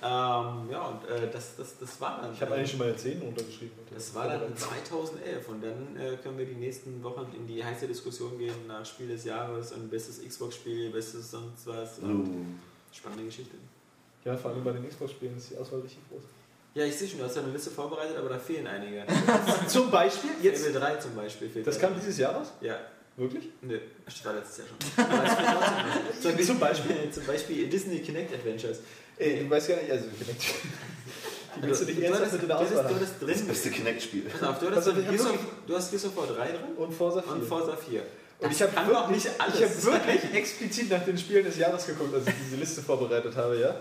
Ähm, 0.00 0.68
ja, 0.70 0.82
und 0.86 1.08
äh, 1.08 1.28
das, 1.32 1.56
das, 1.56 1.76
das 1.78 2.00
war 2.00 2.20
dann. 2.22 2.32
Ich 2.32 2.40
habe 2.40 2.54
eigentlich 2.54 2.70
schon 2.70 2.78
meine 2.78 2.94
10 2.94 3.20
runtergeschrieben. 3.20 3.76
Das 3.92 4.14
war 4.14 4.28
dann 4.28 4.56
2011 4.56 5.48
und 5.48 5.60
dann 5.62 5.96
äh, 5.96 6.16
können 6.22 6.38
wir 6.38 6.46
die 6.46 6.54
nächsten 6.54 7.02
Wochen 7.02 7.26
in 7.36 7.46
die 7.48 7.64
heiße 7.64 7.88
Diskussion 7.88 8.38
gehen 8.38 8.54
nach 8.68 8.86
Spiel 8.86 9.08
des 9.08 9.24
Jahres 9.24 9.72
und 9.72 9.90
bestes 9.90 10.22
Xbox-Spiel, 10.24 10.90
bestes 10.90 11.32
sonst 11.32 11.66
was. 11.66 11.98
Und 11.98 12.28
Uh. 12.28 12.44
Spannende 12.92 13.24
Geschichte. 13.24 13.56
Ja, 14.24 14.36
vor 14.36 14.50
allem 14.52 14.62
bei 14.64 14.72
den 14.72 14.88
Xbox-Spielen 14.88 15.36
ist 15.36 15.50
die 15.50 15.56
Auswahl 15.56 15.80
richtig 15.80 16.00
groß. 16.08 16.22
Ja, 16.74 16.84
ich 16.84 16.96
sehe 16.96 17.08
schon, 17.08 17.18
du 17.18 17.24
hast 17.24 17.34
ja 17.36 17.42
eine 17.42 17.50
Liste 17.52 17.70
vorbereitet, 17.70 18.16
aber 18.16 18.28
da 18.28 18.38
fehlen 18.38 18.66
einige. 18.66 19.04
Zum 19.66 19.90
Beispiel 19.90 20.30
jetzt. 20.42 20.64
Fable 20.64 20.78
3 20.80 20.96
zum 20.96 21.14
Beispiel 21.16 21.48
fehlt 21.48 21.66
Das 21.66 21.78
da. 21.78 21.86
kam 21.88 21.98
dieses 21.98 22.16
Jahr 22.18 22.34
raus? 22.36 22.52
Ja, 22.60 22.78
Wirklich? 23.16 23.48
nö, 23.62 23.78
das 24.04 24.24
war 24.24 24.34
letztes 24.34 24.58
Jahr 24.58 24.66
schon. 24.68 26.36
Zum 26.46 26.58
Beispiel? 26.60 27.10
zum 27.10 27.24
Beispiel 27.26 27.68
Disney 27.68 27.98
Kinect 27.98 28.32
Adventures. 28.32 28.78
Ey, 29.18 29.40
du 29.44 29.50
weißt 29.50 29.68
gar 29.68 29.76
nicht, 29.76 29.90
also 29.90 30.04
Kinect. 30.18 30.42
Die 31.56 31.62
willst 31.62 31.82
du 31.82 31.86
nicht 31.86 32.00
ernsthaft 32.00 32.32
mit 32.34 32.42
in 32.42 32.48
der 32.48 32.58
Auswahl 32.58 32.70
du 32.70 32.84
haben. 32.88 32.94
hattest 32.96 33.14
Das 33.20 33.28
drin. 33.38 33.46
beste 33.48 33.70
Kinect-Spiel. 33.70 34.22
Pass 34.22 34.42
auf, 34.48 34.58
du 34.60 34.66
drin 34.70 34.78
ich 34.78 34.86
hab 34.86 35.08
Gears 35.10 35.26
of, 35.26 35.38
du 35.66 35.74
hast 35.76 35.90
Gears 35.90 36.04
of 36.04 36.16
War 36.16 36.26
3 36.26 36.46
drin 36.48 36.58
Und 36.76 36.92
Forza 36.92 37.22
4. 37.22 37.32
und 37.32 37.44
Forza 37.44 37.76
4. 37.76 38.02
Und 38.40 38.52
ich 38.52 38.62
habe 38.62 38.72
wirklich, 38.88 39.24
nicht 39.24 39.40
alles 39.40 39.54
ich 39.56 39.62
habe 39.64 39.74
sein. 39.74 39.92
wirklich 40.06 40.34
explizit 40.40 40.90
nach 40.90 41.04
den 41.04 41.18
Spielen 41.18 41.44
des 41.44 41.56
Jahres 41.58 41.86
geguckt, 41.86 42.14
als 42.14 42.26
ich 42.28 42.34
diese 42.44 42.56
Liste 42.56 42.82
vorbereitet 42.82 43.34
habe, 43.34 43.58
ja. 43.58 43.74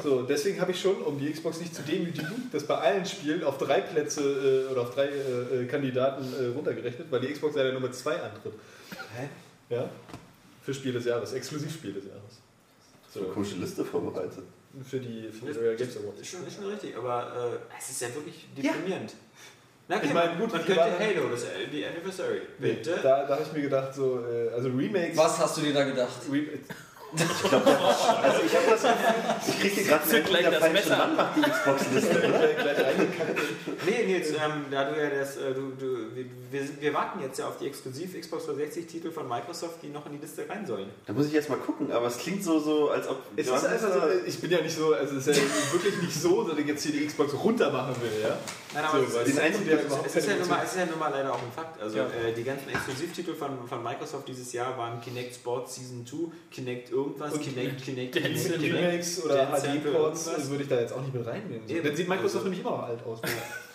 So, 0.00 0.22
deswegen 0.22 0.60
habe 0.60 0.70
ich 0.70 0.80
schon, 0.80 1.02
um 1.02 1.18
die 1.18 1.28
Xbox 1.32 1.58
nicht 1.58 1.74
zu 1.74 1.82
demütigen, 1.82 2.48
das 2.52 2.62
bei 2.62 2.76
allen 2.76 3.04
Spielen 3.04 3.42
auf 3.42 3.58
drei 3.58 3.80
Plätze 3.80 4.66
äh, 4.68 4.72
oder 4.72 4.82
auf 4.82 4.94
drei 4.94 5.06
äh, 5.08 5.62
äh, 5.62 5.66
Kandidaten 5.66 6.22
äh, 6.40 6.54
runtergerechnet, 6.54 7.10
weil 7.10 7.20
die 7.22 7.32
Xbox 7.32 7.56
leider 7.56 7.72
Nummer 7.72 7.90
zwei 7.90 8.14
antritt. 8.22 8.52
Hä? 9.16 9.28
Ja? 9.74 9.90
Für 10.62 10.72
Spiel 10.72 10.92
des 10.92 11.04
Jahres, 11.04 11.32
Exklusivspiel 11.32 11.94
des 11.94 12.04
Jahres. 12.04 12.38
So 13.12 13.20
eine 13.20 13.28
komische 13.30 13.56
Liste 13.56 13.84
vorbereitet. 13.84 14.44
Für 14.84 15.00
die, 15.00 15.28
für 15.30 15.46
die 15.46 15.58
Royal 15.58 15.76
Games 15.76 15.96
Awards. 15.96 16.20
ist 16.20 16.28
schon, 16.30 16.46
ist 16.46 16.56
schon 16.56 16.66
richtig, 16.66 16.96
aber 16.96 17.58
äh, 17.70 17.76
es 17.78 17.90
ist 17.90 18.00
ja 18.02 18.14
wirklich 18.14 18.46
deprimierend. 18.56 19.14
Na 19.88 19.96
okay, 19.96 20.06
Ich 20.06 20.12
meine, 20.14 20.36
gut, 20.36 20.52
man 20.52 20.64
könnte 20.64 20.82
Halo, 20.82 21.28
das, 21.30 21.44
äh, 21.44 21.66
die 21.72 21.84
Anniversary, 21.84 22.42
bitte. 22.58 23.00
Da, 23.02 23.24
da 23.24 23.34
habe 23.34 23.42
ich 23.42 23.52
mir 23.52 23.62
gedacht, 23.62 23.94
so, 23.94 24.24
äh, 24.26 24.50
also 24.50 24.68
Remakes. 24.68 25.16
Was 25.16 25.38
hast 25.38 25.56
du 25.56 25.60
dir 25.62 25.72
da 25.72 25.84
gedacht? 25.84 26.20
Re 26.30 26.42
Also 27.10 28.42
ich 28.44 28.54
habe 28.54 28.66
das 28.68 29.48
Ich 29.48 29.60
kriege 29.60 29.82
gerade 29.88 30.06
Zück 30.06 30.26
gleich 30.26 30.44
das 30.50 30.72
Messer. 30.72 30.96
Mann 30.98 31.16
macht 31.16 31.36
die 31.36 31.40
Xbox-Liste. 31.40 32.20
gleich, 32.20 32.56
gleich 32.56 32.78
reingekackt. 32.84 33.40
Nee, 33.86 34.04
Nils, 34.06 34.28
ähm, 34.30 34.66
da 34.70 34.90
du 34.90 35.00
ja 35.02 35.08
das, 35.08 35.38
äh, 35.38 35.54
du, 35.54 35.72
du, 35.78 36.14
wir, 36.14 36.24
wir, 36.50 36.62
wir 36.80 36.94
warten 36.94 37.20
jetzt 37.20 37.38
ja 37.38 37.48
auf 37.48 37.58
die 37.58 37.66
exklusiv 37.66 38.18
Xbox 38.18 38.44
360-Titel 38.46 39.10
von 39.10 39.28
Microsoft, 39.28 39.82
die 39.82 39.88
noch 39.88 40.06
in 40.06 40.12
die 40.12 40.18
Liste 40.18 40.48
rein 40.48 40.66
sollen. 40.66 40.88
Da 41.06 41.12
muss 41.12 41.26
ich 41.26 41.32
jetzt 41.32 41.48
mal 41.48 41.58
gucken, 41.58 41.90
aber 41.92 42.06
es 42.06 42.18
klingt 42.18 42.42
so, 42.44 42.58
so 42.58 42.90
als 42.90 43.08
ob. 43.08 43.22
Es 43.36 43.46
ist 43.48 43.64
einfach 43.64 43.92
so, 43.92 44.00
das 44.00 44.10
ich 44.26 44.40
bin 44.40 44.50
ja 44.50 44.60
nicht 44.60 44.76
so, 44.76 44.92
also 44.94 45.16
es 45.16 45.26
ist 45.26 45.36
ja 45.36 45.42
wirklich 45.72 46.00
nicht 46.02 46.14
so, 46.20 46.42
dass 46.44 46.58
ich 46.58 46.66
jetzt 46.66 46.82
hier 46.84 46.92
die 46.92 47.06
Xbox 47.06 47.34
runter 47.34 47.70
machen 47.70 47.94
will, 48.00 48.22
ja. 48.22 48.38
Nein, 48.74 48.84
So, 48.90 48.98
aber 48.98 49.14
weil 49.14 49.22
es, 49.22 49.28
ist, 49.28 49.38
einzigen, 49.40 49.62
es, 49.64 49.68
der 49.68 49.78
ist, 49.80 49.86
überhaupt 49.86 50.06
es, 50.06 50.16
ist 50.16 50.28
ja 50.28 50.36
nun 50.36 50.48
mal, 50.48 50.62
es 50.64 50.70
ist 50.72 50.78
ja 50.78 50.86
nun 50.86 50.98
mal 50.98 51.10
leider 51.10 51.32
auch 51.32 51.42
ein 51.42 51.52
Fakt. 51.54 51.80
Also 51.82 51.96
Ja. 51.98 52.04
äh, 52.06 52.32
die 52.34 52.44
ganzen 52.44 52.68
Exklusivtitel 52.68 53.34
von, 53.34 53.66
von 53.68 53.82
Microsoft 53.82 54.28
dieses 54.28 54.52
Jahr 54.52 54.76
waren 54.76 55.00
Kinect 55.00 55.34
Sports 55.34 55.76
Season 55.76 56.06
2, 56.06 56.16
Kinect 56.50 56.90
irgendwas, 56.90 57.32
Und 57.32 57.42
Kinect, 57.42 57.82
Kinect, 57.82 58.14
Kinect, 58.14 58.34
Kinect. 58.52 58.62
Remakes 58.74 59.24
oder 59.24 59.46
HD-Ports 59.46 60.50
würde 60.50 60.62
ich 60.64 60.68
da 60.68 60.80
jetzt 60.80 60.92
auch 60.92 61.00
nicht 61.00 61.14
mit 61.14 61.26
reinnehmen. 61.26 61.66
So. 61.66 61.74
Dann 61.82 61.96
sieht 61.96 62.08
Microsoft 62.08 62.34
Also- 62.36 62.44
nämlich 62.44 62.60
immer 62.60 62.70
noch 62.72 62.82
alt 62.84 63.04
aus. 63.04 63.20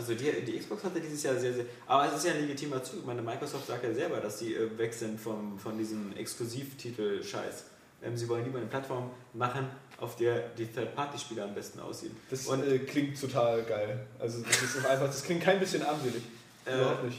Also 0.00 0.14
die, 0.14 0.30
die 0.46 0.58
Xbox 0.58 0.82
hatte 0.82 0.98
dieses 0.98 1.22
Jahr 1.22 1.36
sehr, 1.38 1.52
sehr. 1.52 1.66
Aber 1.86 2.06
es 2.08 2.16
ist 2.16 2.24
ja 2.26 2.32
ein 2.32 2.40
legitimer 2.40 2.82
Zug. 2.82 3.00
Ich 3.00 3.04
meine, 3.06 3.20
Microsoft 3.20 3.66
sagt 3.66 3.84
ja 3.84 3.92
selber, 3.92 4.16
dass 4.18 4.38
sie 4.38 4.54
äh, 4.54 4.78
weg 4.78 4.94
sind 4.94 5.20
vom, 5.20 5.58
von 5.58 5.76
diesem 5.76 6.16
Exklusivtitel-Scheiß. 6.16 7.64
Ähm, 8.02 8.16
sie 8.16 8.26
wollen 8.28 8.44
lieber 8.44 8.58
eine 8.58 8.66
Plattform 8.68 9.10
machen, 9.34 9.66
auf 9.98 10.16
der 10.16 10.48
die 10.56 10.66
Third-Party-Spiele 10.66 11.42
am 11.44 11.54
besten 11.54 11.80
aussehen. 11.80 12.16
Das 12.30 12.46
Und- 12.46 12.66
äh, 12.66 12.78
klingt 12.78 13.20
total 13.20 13.62
geil. 13.64 14.06
Also 14.18 14.40
das 14.42 14.62
ist 14.62 14.86
einfach, 14.86 15.06
das 15.06 15.22
klingt 15.22 15.42
kein 15.42 15.60
bisschen 15.60 15.82
armselig. 15.82 16.22
Äh, 16.66 16.76
Überhaupt 16.78 17.04
nicht. 17.04 17.18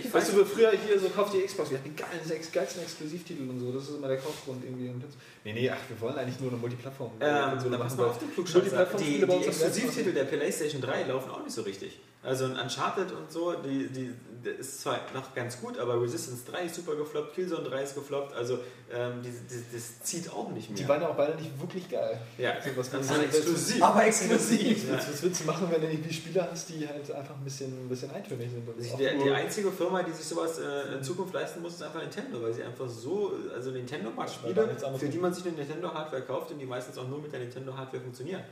Ich 0.00 0.14
Weißt 0.14 0.32
du, 0.32 0.44
früher 0.44 0.70
hier 0.70 0.98
so 0.98 1.08
kauft 1.08 1.34
die 1.34 1.40
Xbox, 1.42 1.70
wir 1.70 1.78
hatten 1.78 1.90
die 1.90 1.96
geilen, 2.00 2.30
ex- 2.30 2.52
geilsten 2.52 2.82
Exklusivtitel 2.84 3.42
und 3.50 3.58
so, 3.58 3.72
das 3.72 3.82
ist 3.88 3.96
immer 3.96 4.06
der 4.06 4.18
Kaufgrund 4.18 4.62
irgendwie. 4.64 4.88
Und 4.88 5.02
jetzt, 5.02 5.16
nee, 5.44 5.52
nee, 5.52 5.68
ach, 5.68 5.76
wir 5.88 6.00
wollen 6.00 6.16
eigentlich 6.16 6.38
nur 6.38 6.50
eine 6.50 6.58
Multiplattform. 6.58 7.10
Ähm, 7.18 7.58
na, 7.68 7.78
pass 7.78 7.96
machen, 7.96 7.98
weil 7.98 8.06
auf, 8.06 8.18
du 8.20 8.26
Klugscheißer. 8.28 8.86
Die, 8.98 9.18
die 9.18 9.22
am 9.24 9.30
Exklusivtitel 9.42 10.12
der 10.12 10.24
PlayStation 10.24 10.80
3 10.80 11.02
laufen 11.02 11.30
auch 11.30 11.42
nicht 11.42 11.52
so 11.52 11.62
richtig. 11.62 11.98
Also 12.26 12.46
ein 12.46 12.58
Uncharted 12.58 13.12
und 13.12 13.30
so, 13.30 13.54
die, 13.54 13.86
die, 13.88 14.12
die 14.44 14.50
ist 14.50 14.80
zwar 14.80 15.00
noch 15.14 15.32
ganz 15.34 15.60
gut, 15.60 15.78
aber 15.78 16.00
Resistance 16.02 16.42
3 16.50 16.64
ist 16.64 16.74
super 16.74 16.96
gefloppt, 16.96 17.34
Killzone 17.34 17.68
3 17.68 17.82
ist 17.82 17.94
gefloppt, 17.94 18.34
also 18.34 18.58
ähm, 18.92 19.22
die, 19.22 19.30
die, 19.30 19.64
das 19.72 20.00
zieht 20.02 20.32
auch 20.32 20.50
nicht 20.50 20.68
mehr. 20.70 20.76
Die 20.78 20.88
waren 20.88 21.02
ja 21.02 21.08
auch 21.08 21.16
beide 21.16 21.36
nicht 21.36 21.60
wirklich 21.60 21.88
geil. 21.88 22.20
ja, 22.36 22.54
So, 22.60 22.70
was 22.76 22.90
das 22.90 23.10
ist 23.10 23.18
exklusiv. 23.18 23.82
Aber 23.82 24.04
exklusiv. 24.04 24.90
Was, 24.90 25.08
was 25.08 25.22
willst 25.22 25.40
du 25.40 25.44
machen, 25.44 25.68
wenn 25.70 25.80
du 25.80 25.88
irgendwie 25.88 26.12
Spiele 26.12 26.48
hast, 26.50 26.68
die 26.68 26.86
halt 26.86 27.10
einfach 27.12 27.34
ein 27.36 27.44
bisschen, 27.44 27.72
ein 27.84 27.88
bisschen 27.88 28.10
eintönig 28.10 28.50
sind? 28.50 28.68
Also 28.68 28.96
die, 28.96 29.24
die 29.24 29.30
einzige 29.30 29.70
Firma, 29.70 30.02
die 30.02 30.12
sich 30.12 30.26
sowas 30.26 30.58
äh, 30.58 30.96
in 30.96 31.02
Zukunft 31.02 31.32
leisten 31.32 31.62
muss, 31.62 31.74
ist 31.74 31.82
einfach 31.82 32.00
Nintendo, 32.00 32.42
weil 32.42 32.52
sie 32.52 32.62
einfach 32.64 32.88
so, 32.88 33.34
also 33.54 33.70
Nintendo 33.70 34.10
macht 34.10 34.32
Spiele, 34.34 34.76
für 34.98 35.08
die 35.08 35.18
man 35.18 35.32
sich 35.32 35.44
eine 35.46 35.56
Nintendo-Hardware 35.56 36.22
kauft 36.22 36.50
und 36.50 36.58
die 36.58 36.66
meistens 36.66 36.98
auch 36.98 37.06
nur 37.08 37.20
mit 37.20 37.32
der 37.32 37.40
Nintendo-Hardware 37.40 38.02
funktionieren. 38.02 38.42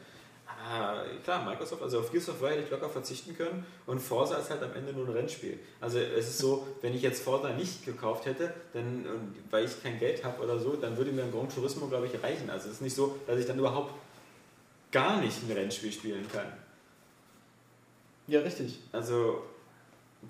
Aber 0.46 1.04
klar, 1.22 1.44
Microsoft, 1.44 1.82
also 1.82 2.00
auf 2.00 2.10
Gears 2.10 2.28
of 2.28 2.40
War 2.40 2.50
hätte 2.50 2.62
ich 2.62 2.70
locker 2.70 2.88
verzichten 2.88 3.36
können 3.36 3.66
und 3.86 4.00
Forza 4.00 4.36
ist 4.36 4.50
halt 4.50 4.62
am 4.62 4.72
Ende 4.74 4.92
nur 4.92 5.06
ein 5.06 5.12
Rennspiel. 5.12 5.58
Also 5.80 5.98
es 5.98 6.28
ist 6.28 6.38
so, 6.38 6.66
wenn 6.80 6.94
ich 6.94 7.02
jetzt 7.02 7.22
Forza 7.22 7.50
nicht 7.50 7.84
gekauft 7.84 8.26
hätte, 8.26 8.52
dann, 8.72 9.04
weil 9.50 9.64
ich 9.64 9.82
kein 9.82 9.98
Geld 9.98 10.24
habe 10.24 10.42
oder 10.42 10.58
so, 10.58 10.76
dann 10.76 10.96
würde 10.96 11.12
mir 11.12 11.24
ein 11.24 11.32
Gran 11.32 11.48
Turismo, 11.48 11.86
glaube 11.86 12.06
ich, 12.06 12.22
reichen. 12.22 12.50
Also 12.50 12.68
es 12.68 12.74
ist 12.74 12.82
nicht 12.82 12.94
so, 12.94 13.16
dass 13.26 13.38
ich 13.38 13.46
dann 13.46 13.58
überhaupt 13.58 13.94
gar 14.92 15.20
nicht 15.20 15.42
ein 15.42 15.52
Rennspiel 15.52 15.92
spielen 15.92 16.26
kann. 16.32 16.46
Ja, 18.26 18.40
richtig. 18.40 18.78
Also 18.92 19.42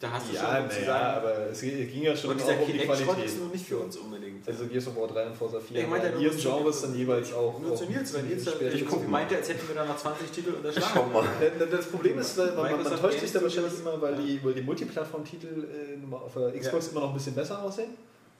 da 0.00 0.10
hast 0.10 0.30
du 0.30 0.34
Ja, 0.34 0.40
schon 0.40 0.50
naja, 0.52 0.68
sozusagen... 0.70 1.16
aber 1.16 1.50
es 1.50 1.60
ging 1.60 2.02
ja 2.02 2.16
schon 2.16 2.30
Und 2.30 2.42
auch 2.42 2.48
um 2.60 2.66
die 2.72 2.78
Qualität. 2.78 3.24
ist 3.24 3.38
nur 3.38 3.48
nicht 3.48 3.66
für 3.66 3.78
uns 3.78 3.96
unbedingt. 3.96 4.46
Also 4.48 4.66
Gears 4.66 4.86
of 4.88 4.96
War 4.96 5.08
3 5.08 5.26
und 5.26 5.36
Forza 5.36 5.60
4. 5.60 5.80
Ich 5.80 5.88
meinte, 5.88 6.12
ihren 6.18 6.38
zu- 6.38 6.48
Genres 6.48 6.82
dann 6.82 6.94
jeweils 6.96 7.32
auch. 7.32 7.58
Nur 7.60 7.74
zu 7.76 7.84
Nils, 7.86 8.12
Nils 8.22 8.50
später- 8.50 8.74
ich 8.74 8.86
guck, 8.86 9.08
meinte, 9.08 9.36
als 9.36 9.48
hätten 9.48 9.66
wir 9.68 9.74
da 9.74 9.84
noch 9.84 9.96
20 9.96 10.30
Titel 10.30 10.50
Schau 10.52 10.56
unterschlagen. 10.58 11.12
mal. 11.12 11.24
Das- 11.58 11.70
Das 11.70 11.86
Problem 11.86 12.18
ist, 12.18 12.36
weil 12.38 12.52
man, 12.52 12.82
man, 12.82 12.96
täuscht 13.00 13.20
sich 13.20 13.32
da 13.32 13.42
wahrscheinlich 13.42 13.72
immer, 13.80 14.00
weil 14.00 14.16
die, 14.16 14.40
weil 14.44 14.54
die 14.54 14.62
Multiplattform-Titel 14.62 15.66
äh, 16.10 16.14
auf 16.14 16.32
der 16.34 16.52
Xbox 16.58 16.88
immer 16.88 17.00
noch 17.00 17.08
ein 17.08 17.14
bisschen 17.14 17.34
besser 17.34 17.62
aussehen. 17.62 17.90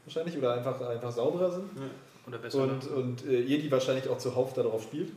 Wahrscheinlich. 0.05 0.37
Oder 0.39 0.55
einfach, 0.55 0.81
einfach 0.81 1.11
sauberer 1.11 1.51
sind. 1.51 1.65
Oder 2.27 2.39
besser. 2.39 2.63
Und, 2.63 2.87
und 2.91 3.27
äh, 3.27 3.41
ihr 3.41 3.59
die 3.59 3.71
wahrscheinlich 3.71 4.09
auch 4.09 4.19
zuhauf 4.19 4.53
darauf 4.55 4.83
spielt. 4.83 5.11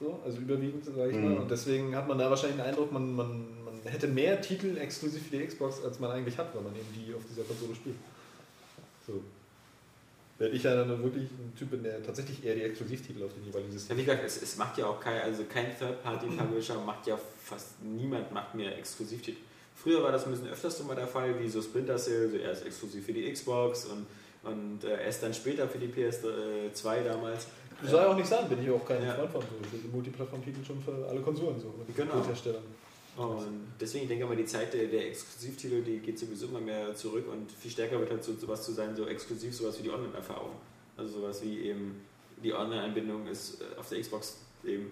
So, 0.00 0.18
also 0.24 0.38
überwiegend, 0.38 0.84
sage 0.84 1.10
ich 1.10 1.16
mal. 1.16 1.30
Mhm. 1.30 1.36
Und 1.42 1.50
deswegen 1.50 1.94
hat 1.96 2.08
man 2.08 2.18
da 2.18 2.28
wahrscheinlich 2.28 2.56
den 2.58 2.66
Eindruck, 2.66 2.90
man 2.92 3.14
hätte 3.92 4.06
mehr 4.08 4.40
Titel 4.40 4.76
exklusiv 4.78 5.28
für 5.28 5.36
die 5.36 5.46
Xbox, 5.46 5.82
als 5.84 5.98
man 6.00 6.10
eigentlich 6.10 6.36
hat, 6.38 6.54
weil 6.54 6.62
man 6.62 6.74
eben 6.74 6.86
die 6.94 7.14
auf 7.14 7.22
dieser 7.28 7.42
Konsole 7.44 7.74
spielt. 7.74 7.96
So. 9.06 9.20
Wäre 10.38 10.50
ich 10.50 10.62
ja 10.64 10.74
dann 10.74 10.88
wirklich 11.02 11.24
ein 11.30 11.52
Typ, 11.56 11.70
bin, 11.70 11.82
der 11.84 12.02
tatsächlich 12.02 12.44
eher 12.44 12.56
die 12.56 12.62
Exklusivtitel 12.62 13.22
auf 13.22 13.32
den 13.34 13.44
jeweiligen 13.44 13.70
Ja, 13.70 13.78
System. 13.78 13.96
wie 13.96 14.04
gesagt, 14.04 14.24
es, 14.24 14.42
es 14.42 14.56
macht 14.56 14.76
ja 14.78 14.86
auch 14.86 14.98
kein, 14.98 15.20
also 15.22 15.44
kein 15.44 15.66
Third-Party-Publisher 15.78 16.80
macht 16.80 17.06
ja 17.06 17.16
fast 17.42 17.80
niemand 17.82 18.32
macht 18.32 18.54
mehr 18.54 18.76
Exklusivtitel. 18.76 19.38
Früher 19.76 20.02
war 20.02 20.10
das 20.12 20.24
ein 20.24 20.30
bisschen 20.32 20.48
öfters 20.48 20.78
so 20.78 20.84
mal 20.84 20.96
der 20.96 21.06
Fall, 21.06 21.38
wie 21.40 21.48
so 21.48 21.62
Splinter 21.62 21.96
Cell, 21.96 22.30
so 22.30 22.36
erst 22.36 22.66
exklusiv 22.66 23.04
für 23.04 23.12
die 23.12 23.30
Xbox 23.32 23.84
und, 23.86 24.06
und 24.50 24.82
äh, 24.84 25.04
erst 25.04 25.22
dann 25.22 25.32
später 25.34 25.68
für 25.68 25.78
die 25.78 25.88
PS2 25.88 27.04
damals. 27.04 27.46
Soll 27.82 28.00
ja 28.00 28.08
auch 28.08 28.16
nicht 28.16 28.26
sein, 28.28 28.48
bin 28.48 28.62
ich 28.62 28.70
auch 28.70 28.84
kein 28.84 29.02
Ja. 29.04 29.14
Freund 29.14 29.30
von. 29.32 29.40
So. 29.42 29.88
Multiplattform-Titel 29.92 30.64
schon 30.64 30.80
für 30.82 31.06
alle 31.08 31.20
Konsolen 31.20 31.60
so. 31.60 31.74
Genau. 31.94 32.14
Drittherstellern. 32.14 32.62
Und 33.16 33.68
deswegen 33.80 34.08
denke 34.08 34.24
ich 34.24 34.28
mal, 34.30 34.36
die 34.36 34.44
Zeit 34.44 34.74
der, 34.74 34.86
der 34.86 35.06
Exklusivtitel, 35.08 35.82
die 35.82 35.98
geht 35.98 36.18
sowieso 36.18 36.46
immer 36.46 36.60
mehr 36.60 36.94
zurück 36.94 37.26
und 37.30 37.50
viel 37.52 37.70
stärker 37.70 37.98
wird 38.00 38.10
halt 38.10 38.24
so 38.24 38.34
sowas 38.34 38.62
zu 38.64 38.72
sein, 38.72 38.94
so 38.96 39.06
exklusiv, 39.06 39.54
sowas 39.54 39.78
wie 39.78 39.84
die 39.84 39.90
Online-Erfahrung. 39.90 40.50
Also 40.96 41.20
sowas 41.20 41.42
wie 41.42 41.60
eben 41.68 42.00
die 42.42 42.52
Online-Anbindung 42.52 43.26
ist 43.28 43.60
äh, 43.60 43.78
auf 43.78 43.88
der 43.88 44.00
Xbox 44.00 44.38
eben 44.64 44.90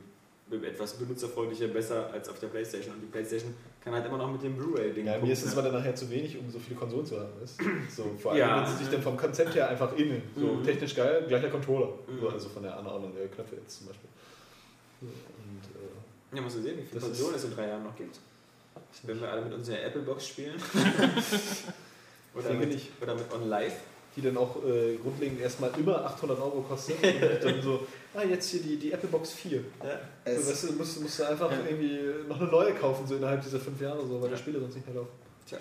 etwas 0.64 0.94
benutzerfreundlicher 0.94 1.68
besser 1.68 2.10
als 2.12 2.28
auf 2.28 2.38
der 2.38 2.48
Playstation. 2.48 2.94
Und 2.94 3.00
die 3.02 3.06
Playstation 3.06 3.54
kann 3.82 3.94
halt 3.94 4.04
immer 4.06 4.18
noch 4.18 4.30
mit 4.30 4.42
dem 4.42 4.54
Blu-ray-Ding 4.56 5.06
Ja, 5.06 5.18
mir 5.18 5.32
ist 5.32 5.38
es 5.40 5.44
punkten. 5.46 5.58
aber 5.60 5.68
dann 5.70 5.78
nachher 5.80 5.94
zu 5.94 6.08
wenig, 6.10 6.38
um 6.38 6.48
so 6.50 6.58
viele 6.58 6.76
Konsolen 6.78 7.06
zu 7.06 7.18
haben. 7.18 7.30
Du? 7.58 7.64
So, 7.90 8.04
vor 8.18 8.32
allem, 8.32 8.40
Ja. 8.40 8.60
wenn 8.62 8.70
sie 8.70 8.84
sich 8.84 8.92
dann 8.92 9.02
vom 9.02 9.16
Konzept 9.16 9.54
her 9.54 9.68
einfach 9.68 9.96
innen, 9.96 10.22
so 10.36 10.46
Mhm. 10.46 10.62
technisch 10.62 10.94
geil, 10.94 11.24
gleicher 11.26 11.48
Controller. 11.48 11.88
Mhm. 12.06 12.20
So, 12.20 12.28
also 12.28 12.48
von 12.50 12.62
der 12.62 12.76
Anordnung 12.76 13.12
der 13.16 13.26
Knöpfe 13.28 13.56
jetzt 13.56 13.78
zum 13.78 13.86
Beispiel. 13.88 14.08
So, 15.00 15.06
Ja, 16.34 16.40
musst 16.40 16.56
du 16.56 16.62
sehen, 16.62 16.78
wie 16.78 16.82
viele 16.82 17.00
Das 17.00 17.04
Konsolen 17.04 17.34
es 17.34 17.44
in 17.44 17.54
drei 17.54 17.68
Jahren 17.68 17.84
noch 17.84 17.96
gibt. 17.96 18.18
Wenn 19.04 19.20
wir 19.20 19.30
alle 19.30 19.42
mit 19.42 19.52
unserer 19.52 19.82
Apple-Box 19.82 20.26
spielen. 20.28 20.54
oder, 22.34 22.50
mit, 22.54 22.68
nicht. 22.70 22.90
oder 23.00 23.14
mit 23.14 23.32
OnLive. 23.32 23.72
die 24.16 24.22
dann 24.22 24.36
auch 24.36 24.56
äh, 24.64 24.96
grundlegend 24.96 25.40
erstmal 25.40 25.70
immer 25.78 26.04
800 26.04 26.38
Euro 26.38 26.62
kosten. 26.62 26.92
und 26.92 27.02
dann 27.44 27.62
so, 27.62 27.86
ah, 28.14 28.22
jetzt 28.22 28.50
hier 28.50 28.60
die, 28.62 28.76
die 28.76 28.92
Apple 28.92 29.08
Box 29.08 29.32
4. 29.32 29.58
Ja. 29.82 30.34
So, 30.38 30.50
weißt 30.50 30.64
du, 30.68 30.72
musst, 30.72 31.00
musst 31.02 31.18
du 31.18 31.24
einfach 31.28 31.50
irgendwie 31.50 32.00
noch 32.28 32.40
eine 32.40 32.50
neue 32.50 32.74
kaufen, 32.74 33.06
so 33.06 33.16
innerhalb 33.16 33.42
dieser 33.42 33.60
fünf 33.60 33.80
Jahre, 33.80 34.06
so, 34.06 34.20
weil 34.20 34.30
Ja. 34.30 34.36
die 34.36 34.42
Spiele 34.42 34.60
sonst 34.60 34.74
nicht 34.74 34.86
mehr 34.86 34.96
laufen. 34.96 35.12
Tja. 35.46 35.58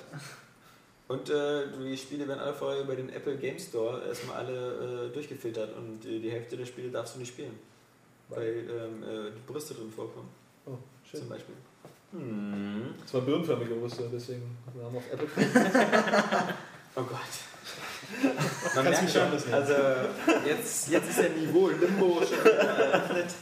Und 1.07 1.29
äh, 1.29 1.63
die 1.83 1.97
Spiele 1.97 2.25
werden 2.27 2.39
alle 2.39 2.53
vorher 2.53 2.83
über 2.83 2.95
den 2.95 3.09
Apple 3.09 3.35
Game 3.35 3.59
Store 3.59 4.01
erstmal 4.07 4.37
alle 4.45 5.07
äh, 5.07 5.13
durchgefiltert 5.13 5.75
und 5.75 6.05
äh, 6.05 6.19
die 6.19 6.31
Hälfte 6.31 6.55
der 6.55 6.65
Spiele 6.65 6.89
darfst 6.89 7.15
du 7.15 7.19
nicht 7.19 7.29
spielen. 7.33 7.59
Weil 8.29 8.63
ähm, 8.69 9.03
äh, 9.03 9.31
die 9.31 9.51
Brüste 9.51 9.73
drin 9.73 9.91
vorkommen, 9.93 10.29
Oh, 10.65 10.77
schön. 11.09 11.19
zum 11.21 11.29
Beispiel. 11.29 11.55
Hm. 12.11 12.93
Das 13.01 13.13
war 13.13 13.21
birnenförmige 13.21 13.75
Brüste, 13.75 14.09
deswegen 14.11 14.57
wir 14.73 14.83
haben 14.83 14.97
auf 14.97 15.03
Apple 15.11 15.27
Oh 16.95 17.03
Gott. 17.03 17.19
Kannst 18.21 18.75
Man 18.75 18.83
merkt 18.83 19.01
mich 19.03 19.13
schon, 19.13 19.29
nennen. 19.29 19.53
also 19.53 19.73
jetzt, 20.45 20.89
jetzt 20.89 21.09
ist 21.09 21.19
der 21.19 21.29
Niveau 21.29 21.69
Limbo 21.69 22.21
schon 22.25 22.45
eröffnet. 22.45 23.33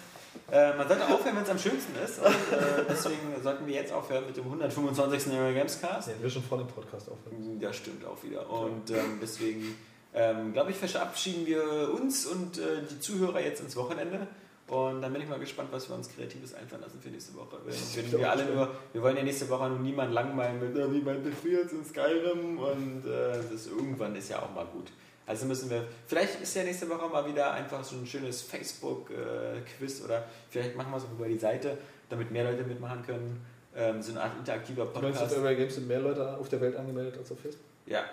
Äh, 0.51 0.75
man 0.77 0.87
sollte 0.87 1.07
aufhören, 1.07 1.35
wenn 1.35 1.43
es 1.43 1.49
am 1.49 1.59
schönsten 1.59 1.95
ist. 2.03 2.19
Und, 2.19 2.27
äh, 2.27 2.85
deswegen 2.87 3.19
sollten 3.41 3.65
wir 3.67 3.75
jetzt 3.75 3.91
aufhören 3.91 4.25
mit 4.25 4.37
dem 4.37 4.45
125. 4.45 5.33
Euro 5.33 5.53
Gamescast. 5.53 6.07
Nee, 6.07 6.13
wir 6.21 6.29
schon 6.29 6.43
vor 6.43 6.57
dem 6.57 6.67
Podcast 6.67 7.09
aufhören. 7.09 7.59
Ja, 7.59 7.71
stimmt 7.73 8.05
auch 8.05 8.21
wieder. 8.23 8.49
Und 8.49 8.89
ähm, 8.91 9.19
deswegen, 9.21 9.75
ähm, 10.13 10.53
glaube 10.53 10.71
ich, 10.71 10.77
verabschieden 10.77 11.45
wir 11.45 11.93
uns 11.93 12.25
und 12.25 12.57
äh, 12.57 12.81
die 12.89 12.99
Zuhörer 12.99 13.41
jetzt 13.41 13.61
ins 13.61 13.75
Wochenende. 13.75 14.27
Und 14.69 15.01
dann 15.01 15.11
bin 15.11 15.23
ich 15.23 15.27
mal 15.27 15.39
gespannt, 15.39 15.69
was 15.71 15.89
wir 15.89 15.95
uns 15.95 16.13
Kreatives 16.13 16.53
einfallen 16.53 16.83
lassen 16.83 17.01
für 17.01 17.09
nächste 17.09 17.35
Woche. 17.35 17.57
Wenn, 17.65 18.11
wir 18.19 18.31
alle 18.31 18.45
nur, 18.45 18.69
wir 18.93 19.01
wollen 19.01 19.17
ja 19.17 19.23
nächste 19.23 19.49
Woche 19.49 19.67
nur 19.67 19.79
niemanden 19.79 20.13
langweilen 20.13 20.59
mit, 20.59 20.77
äh, 20.77 20.93
wie 20.93 21.01
PC 21.01 21.45
jetzt 21.51 21.73
in 21.73 21.83
Skyrim 21.83 22.59
und 22.59 23.03
äh, 23.05 23.39
das 23.51 23.65
irgendwann 23.65 24.15
ist 24.15 24.29
ja 24.29 24.43
auch 24.43 24.53
mal 24.53 24.65
gut. 24.65 24.91
Also 25.25 25.47
müssen 25.47 25.69
wir, 25.69 25.85
vielleicht 26.07 26.41
ist 26.41 26.55
ja 26.55 26.63
nächste 26.63 26.87
Woche 26.87 27.07
mal 27.07 27.27
wieder 27.27 27.51
einfach 27.53 27.83
so 27.83 27.95
ein 27.95 28.05
schönes 28.05 28.43
Facebook-Quiz 28.43 30.03
oder 30.05 30.25
vielleicht 30.49 30.75
machen 30.75 30.91
wir 30.91 30.97
es 30.97 31.03
auch 31.03 31.11
über 31.11 31.27
die 31.27 31.37
Seite, 31.37 31.77
damit 32.09 32.31
mehr 32.31 32.43
Leute 32.43 32.63
mitmachen 32.63 33.03
können. 33.03 33.45
Ähm, 33.75 34.01
so 34.01 34.11
eine 34.11 34.21
Art 34.21 34.37
interaktiver 34.37 34.85
Du 34.85 35.01
meinst, 35.01 35.19
Podcast. 35.19 35.37
auf 35.37 35.43
Area 35.43 35.57
Games 35.57 35.75
sind 35.75 35.87
mehr 35.87 35.99
Leute 35.99 36.37
auf 36.37 36.49
der 36.49 36.61
Welt 36.61 36.75
angemeldet 36.75 37.17
als 37.17 37.31
auf 37.31 37.39
Facebook? 37.39 37.65
Ja. 37.85 38.03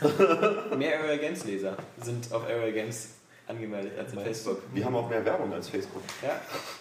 mehr 0.76 0.98
Area 0.98 1.16
Games 1.16 1.44
Leser 1.44 1.76
sind 2.00 2.32
auf 2.32 2.44
Area 2.44 2.72
Games 2.72 3.10
angemeldet 3.46 3.98
als 3.98 4.14
Meinst 4.14 4.28
Facebook. 4.44 4.62
Wir 4.72 4.84
haben 4.84 4.94
auch 4.96 5.08
mehr 5.08 5.24
Werbung 5.24 5.52
als 5.52 5.68
Facebook. 5.68 6.02
Ja, 6.22 6.40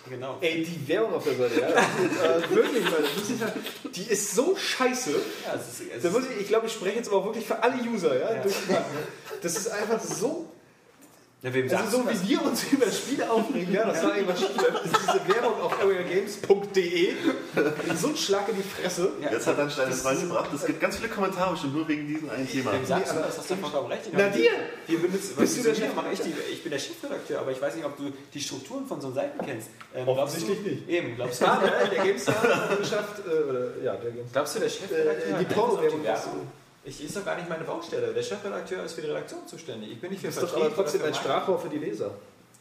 genau. 0.09 0.38
Ey, 0.41 0.64
die 0.64 0.88
Werbung 0.88 1.14
auf 1.15 1.23
der 1.23 1.35
Seite, 1.35 1.61
ja. 1.61 1.67
Ist, 1.67 1.75
äh, 2.51 2.56
wirklich, 2.56 2.83
Leute, 2.85 3.03
das 3.03 3.17
muss 3.17 3.30
ich 3.30 3.38
sagen, 3.40 3.65
die 3.95 4.03
ist 4.03 4.35
so 4.35 4.56
scheiße. 4.56 5.11
Ja, 5.11 5.56
es 5.56 5.80
ist, 5.80 5.91
es 5.95 6.01
Da 6.03 6.09
ist, 6.09 6.14
muss 6.14 6.23
ich, 6.30 6.41
ich 6.41 6.48
glaube, 6.48 6.67
ich 6.67 6.73
spreche 6.73 6.98
jetzt 6.98 7.09
aber 7.09 7.25
wirklich 7.25 7.45
für 7.45 7.61
alle 7.61 7.81
User, 7.83 8.17
ja, 8.19 8.35
Ja. 8.35 8.43
ne? 8.43 8.85
Das 9.41 9.56
ist 9.57 9.67
einfach 9.69 9.99
so, 9.99 10.48
ja, 11.43 11.53
wem 11.53 11.69
also 11.75 11.97
so 11.97 12.03
du 12.03 12.09
das? 12.09 12.23
wie 12.23 12.29
wir 12.29 12.41
uns 12.45 12.63
über 12.71 12.91
Spiele 12.91 13.29
aufregen, 13.31 13.73
ja, 13.73 13.85
das 13.87 14.03
war 14.03 14.15
irgendwas 14.15 14.39
schief. 14.39 14.49
Das 14.57 14.85
ist 14.85 14.95
diese 15.01 15.27
Werbung 15.35 15.61
auf 15.61 15.79
areagames.de, 15.81 17.13
so 17.95 18.07
ein 18.09 18.15
Schlag 18.17 18.47
in 18.49 18.57
die 18.57 18.63
Fresse. 18.63 19.11
Ja. 19.21 19.31
Jetzt 19.31 19.47
hat 19.47 19.57
dann 19.57 19.69
Stein 19.71 19.89
Das 19.89 20.03
das 20.03 20.13
ist- 20.13 20.21
gebracht. 20.21 20.49
Es 20.53 20.65
gibt 20.65 20.79
ganz 20.79 20.97
viele 20.97 21.09
Kommentare 21.09 21.57
schon 21.57 21.73
nur 21.73 21.87
wegen 21.87 22.07
diesem 22.07 22.29
einen 22.29 22.47
Thema. 22.47 22.73
Wem 22.73 22.85
sagst 22.85 23.11
du 23.11 23.15
Nee, 23.15 23.21
das? 23.25 23.37
Hast 23.39 23.49
du 23.49 23.55
vollkommen 23.55 23.87
recht. 23.91 24.03
Ich 24.07 24.13
Na 24.13 24.29
dir! 24.29 24.51
Wir 24.87 24.99
benutzen, 24.99 25.35
Bist 25.37 25.57
du 25.57 25.63
der 25.63 25.75
Chef? 25.75 25.95
Mache 25.95 26.07
ich, 26.13 26.19
die, 26.21 26.33
ich 26.51 26.61
bin 26.63 26.71
der 26.71 26.79
Chefredakteur, 26.79 27.39
aber 27.39 27.51
ich 27.51 27.61
weiß 27.61 27.75
nicht, 27.75 27.85
ob 27.85 27.97
du 27.97 28.11
die 28.33 28.39
Strukturen 28.39 28.85
von 28.85 29.01
so 29.01 29.11
Seiten 29.11 29.43
kennst. 29.45 29.69
Ähm, 29.95 30.07
Offensichtlich 30.07 30.57
glaubst 30.59 30.65
du, 30.67 30.69
nicht. 30.75 30.89
Eben, 30.89 31.15
glaubst 31.15 31.41
du, 31.41 31.45
Ah, 31.45 31.59
der, 31.63 31.87
der 31.87 32.05
GameStar 32.05 32.35
hat 32.69 32.77
geschafft, 32.79 33.21
äh, 33.27 33.83
ja, 33.85 33.93
der 33.95 34.11
GameStar. 34.11 34.31
glaubst 34.33 34.55
du, 34.55 34.59
der 34.59 34.69
Chefredakteur 34.69 35.35
Äh, 35.39 35.39
die 35.45 35.53
Porno-Werbung. 35.53 36.01
Ich 36.84 37.03
ist 37.03 37.16
doch 37.16 37.24
gar 37.24 37.35
nicht 37.35 37.48
meine 37.48 37.64
Baustelle. 37.64 38.14
Der 38.14 38.24
Chefredakteur 38.24 38.84
ist 38.84 38.93
für 38.93 39.01
die 39.01 39.08
Redaktion 39.08 39.48
zuständig. 39.48 39.92
Ich 39.92 40.01
bin 40.01 40.10
nicht 40.11 40.22
für 40.22 40.27
Das 40.27 40.38
ist 40.38 40.43
doch 40.43 40.58
aber 40.58 40.74
trotzdem 40.74 41.03
ein 41.03 41.14
Sprachrohr 41.14 41.60
für 41.60 41.69
die 41.69 41.77
Leser. 41.77 42.11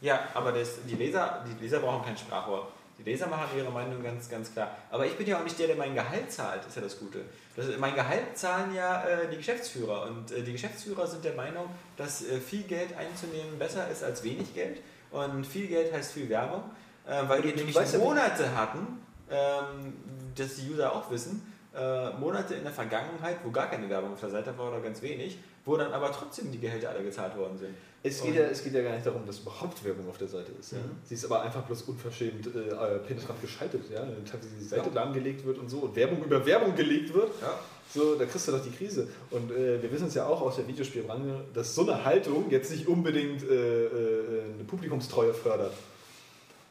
Ja, 0.03 0.29
aber 0.35 0.53
das, 0.53 0.85
die, 0.87 0.95
Leser, 0.95 1.45
die 1.47 1.63
Leser 1.63 1.79
brauchen 1.81 2.05
kein 2.05 2.17
Sprachrohr. 2.17 2.69
Die 2.99 3.03
Leser 3.03 3.29
machen 3.29 3.49
ihre 3.57 3.71
Meinung 3.71 4.03
ganz, 4.03 4.29
ganz 4.29 4.53
klar. 4.53 4.77
Aber 4.91 5.07
ich 5.07 5.17
bin 5.17 5.27
ja 5.27 5.39
auch 5.39 5.45
nicht 5.45 5.59
der, 5.59 5.69
der 5.69 5.77
mein 5.77 5.95
Gehalt 5.95 6.31
zahlt, 6.31 6.67
ist 6.67 6.77
ja 6.77 6.83
das 6.83 6.99
Gute. 6.99 7.21
Das, 7.57 7.67
mein 7.79 7.95
Gehalt 7.95 8.37
zahlen 8.37 8.75
ja 8.75 9.03
äh, 9.05 9.31
die 9.31 9.39
Geschäftsführer. 9.39 10.07
Und 10.07 10.33
äh, 10.33 10.43
die 10.43 10.53
Geschäftsführer 10.53 11.07
sind 11.07 11.25
der 11.25 11.35
Meinung, 11.35 11.67
dass 11.97 12.23
äh, 12.23 12.41
viel 12.41 12.65
Geld 12.65 12.95
einzunehmen 12.97 13.59
besser 13.59 13.89
ist 13.89 14.05
als 14.05 14.23
wenig 14.23 14.53
Geld. 14.55 14.81
Und 15.11 15.47
viel 15.47 15.67
Geld 15.67 15.95
heißt 15.95 16.13
viel 16.13 16.29
Werbung. 16.29 16.63
Äh, 17.07 17.27
weil 17.27 17.43
wir 17.43 17.55
nämlich 17.55 17.77
Monate 17.97 18.55
hatten, 18.55 19.01
ähm, 19.31 19.95
dass 20.35 20.57
die 20.57 20.71
User 20.71 20.95
auch 20.95 21.11
wissen, 21.11 21.50
äh, 21.81 22.11
Monate 22.19 22.55
in 22.55 22.63
der 22.63 22.73
Vergangenheit, 22.73 23.39
wo 23.45 23.51
gar 23.51 23.69
keine 23.71 23.89
Werbung 23.89 24.13
auf 24.13 24.21
der 24.21 24.31
Seite 24.31 24.57
war 24.59 24.69
oder 24.69 24.81
ganz 24.81 25.01
wenig, 25.03 25.39
wo 25.65 25.77
dann 25.77 25.93
aber 25.93 26.13
trotzdem 26.13 26.53
die 26.53 26.59
Gehälter 26.61 26.91
alle 26.91 27.03
gezahlt 27.03 27.37
worden 27.37 27.57
sind. 27.59 27.75
Es 28.03 28.23
geht, 28.23 28.35
ja, 28.35 28.45
es 28.45 28.65
geht 28.65 28.73
ja 28.73 28.81
gar 28.83 28.95
nicht 28.95 29.05
darum, 29.05 29.27
dass 29.27 29.41
überhaupt 29.41 29.85
Werbung 29.85 30.09
auf 30.09 30.17
der 30.17 30.29
Seite 30.29 30.53
ist. 30.59 30.73
Ja? 30.73 30.79
Mhm. 30.79 30.97
Sie 31.05 31.15
ist 31.15 31.25
aber 31.27 31.43
einfach 31.43 31.63
bloß 31.63 31.83
unverschämt 31.83 32.47
äh, 32.47 32.69
äh, 32.69 32.99
penetrant 33.01 33.41
geschaltet. 33.43 33.83
Ja? 33.93 34.01
Wenn 34.03 34.25
teilweise 34.25 34.49
die 34.59 34.65
Seite 34.65 34.89
lahmgelegt 34.91 35.45
wird 35.45 35.59
und 35.59 35.69
so 35.69 35.81
und 35.81 35.95
Werbung 35.97 36.25
über 36.25 36.45
Werbung 36.47 36.75
gelegt 36.75 37.13
wird, 37.13 37.31
Ja. 37.43 37.59
so, 37.95 38.15
da 38.15 38.25
kriegst 38.25 38.49
du 38.49 38.53
doch 38.53 38.63
die 38.63 38.71
Krise. 38.71 39.09
Und 39.31 39.51
äh, 39.53 39.83
wir 39.83 39.93
wissen 39.93 40.07
es 40.07 40.15
ja 40.15 40.27
auch 40.27 40.41
aus 40.41 40.57
der 40.57 40.67
Videospielbranche, 40.67 41.45
dass 41.53 41.75
so 41.75 41.83
eine 41.83 42.03
Haltung 42.03 42.49
jetzt 42.51 42.71
nicht 42.71 42.87
unbedingt 42.89 43.43
äh, 43.43 43.85
äh, 43.85 44.43
eine 44.55 44.65
Publikumstreue 44.67 45.35
fördert. 45.35 45.75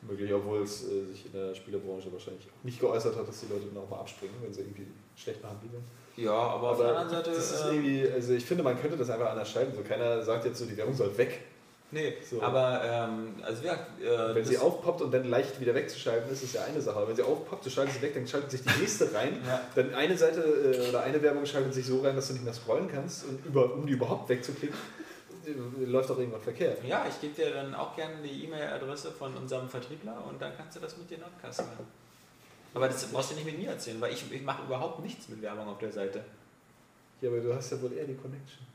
Möglich, 0.02 0.34
obwohl 0.34 0.62
es 0.62 0.84
äh, 0.86 1.06
sich 1.06 1.26
in 1.26 1.34
der 1.34 1.54
Spielebranche 1.54 2.12
wahrscheinlich 2.12 2.46
auch 2.46 2.64
nicht 2.64 2.80
geäußert 2.80 3.18
hat, 3.18 3.28
dass 3.28 3.42
die 3.42 3.48
Leute 3.52 3.66
dann 3.74 3.84
auch 3.84 3.90
mal 3.90 4.00
abspringen, 4.00 4.36
wenn 4.42 4.54
sie 4.54 4.62
irgendwie 4.62 4.88
schlecht 5.16 5.42
behandelt 5.42 5.74
werden. 5.74 5.84
Ja, 6.16 6.32
aber, 6.32 6.72
auf 6.72 6.78
der 6.78 6.98
anderen 6.98 7.10
Seite. 7.10 7.32
das 7.32 7.52
ist 7.52 7.66
ähm, 7.66 7.74
irgendwie, 7.74 8.10
also 8.10 8.34
ich 8.34 8.46
finde, 8.46 8.64
man 8.64 8.80
könnte 8.80 8.96
das 8.96 9.10
einfach 9.10 9.30
anders 9.32 9.50
schalten. 9.50 9.74
So 9.76 9.82
keiner 9.84 10.22
sagt 10.22 10.46
jetzt 10.46 10.60
so, 10.60 10.66
die 10.66 10.78
Werbung 10.78 10.94
soll 10.94 11.18
weg. 11.18 11.42
Nee, 11.92 12.14
So. 12.24 12.42
aber 12.42 12.82
ähm, 12.86 13.34
also 13.42 13.66
ja, 13.66 13.74
äh, 13.74 14.36
Wenn 14.36 14.46
sie 14.46 14.58
aufpoppt 14.60 15.02
und 15.02 15.12
dann 15.12 15.28
leicht 15.28 15.60
wieder 15.60 15.74
wegzuschalten, 15.74 16.32
ist 16.32 16.44
es 16.44 16.54
ja 16.54 16.64
eine 16.64 16.80
Sache. 16.80 16.98
Aber 16.98 17.08
wenn 17.08 17.16
sie 17.16 17.24
aufpoppt, 17.24 17.66
du 17.66 17.70
schaltest 17.72 17.98
sie 17.98 18.04
weg, 18.04 18.14
dann 18.14 18.28
schaltet 18.28 18.52
sich 18.52 18.62
die 18.62 18.80
nächste 18.80 19.12
rein. 19.14 19.42
Ja. 19.46 19.62
Dann 19.74 19.96
eine 19.96 20.16
Seite 20.16 20.40
äh, 20.42 20.88
oder 20.88 21.02
eine 21.02 21.22
Werbung 21.22 21.46
schaltet 21.48 21.74
sich 21.74 21.88
so 21.88 22.00
rein, 22.02 22.16
dass 22.16 22.28
du 22.28 22.34
nicht 22.34 22.46
mehr 22.46 22.54
scrollen 22.54 22.88
kannst. 22.94 23.26
Und 23.26 23.44
über, 23.46 23.74
um 23.74 23.88
die 23.88 23.94
überhaupt 23.94 24.30
wegzuklicken, 24.30 24.78
läuft 25.86 26.10
doch 26.10 26.18
irgendwas 26.18 26.44
verkehrt. 26.44 26.84
Ja, 26.86 27.06
ich 27.08 27.20
gebe 27.22 27.34
dir 27.34 27.54
dann 27.54 27.74
auch 27.76 27.96
gerne 27.96 28.16
die 28.24 28.46
E-Mail-Adresse 28.46 29.12
von 29.12 29.36
unserem 29.36 29.70
Vertriebler 29.70 30.24
und 30.28 30.42
dann 30.42 30.56
kannst 30.56 30.78
du 30.78 30.80
das 30.82 30.98
mit 30.98 31.10
dir 31.10 31.18
abkasten. 31.24 31.66
Aber 32.74 32.88
das 32.88 33.06
brauchst 33.08 33.32
du 33.32 33.36
nicht 33.36 33.46
mit 33.46 33.58
mir 33.58 33.70
erzählen, 33.70 34.00
weil 34.00 34.14
ich, 34.14 34.32
ich 34.32 34.42
mache 34.42 34.64
überhaupt 34.64 35.00
nichts 35.02 35.28
mit 35.30 35.42
Werbung 35.42 35.68
auf 35.68 35.80
der 35.80 35.92
Seite. 35.92 36.24
Ja, 37.22 37.30
aber 37.30 37.40
du 37.40 37.54
hast 37.54 37.72
ja 37.72 37.82
wohl 37.82 37.94
eher 37.94 38.06
die 38.06 38.16
Connection. 38.16 38.66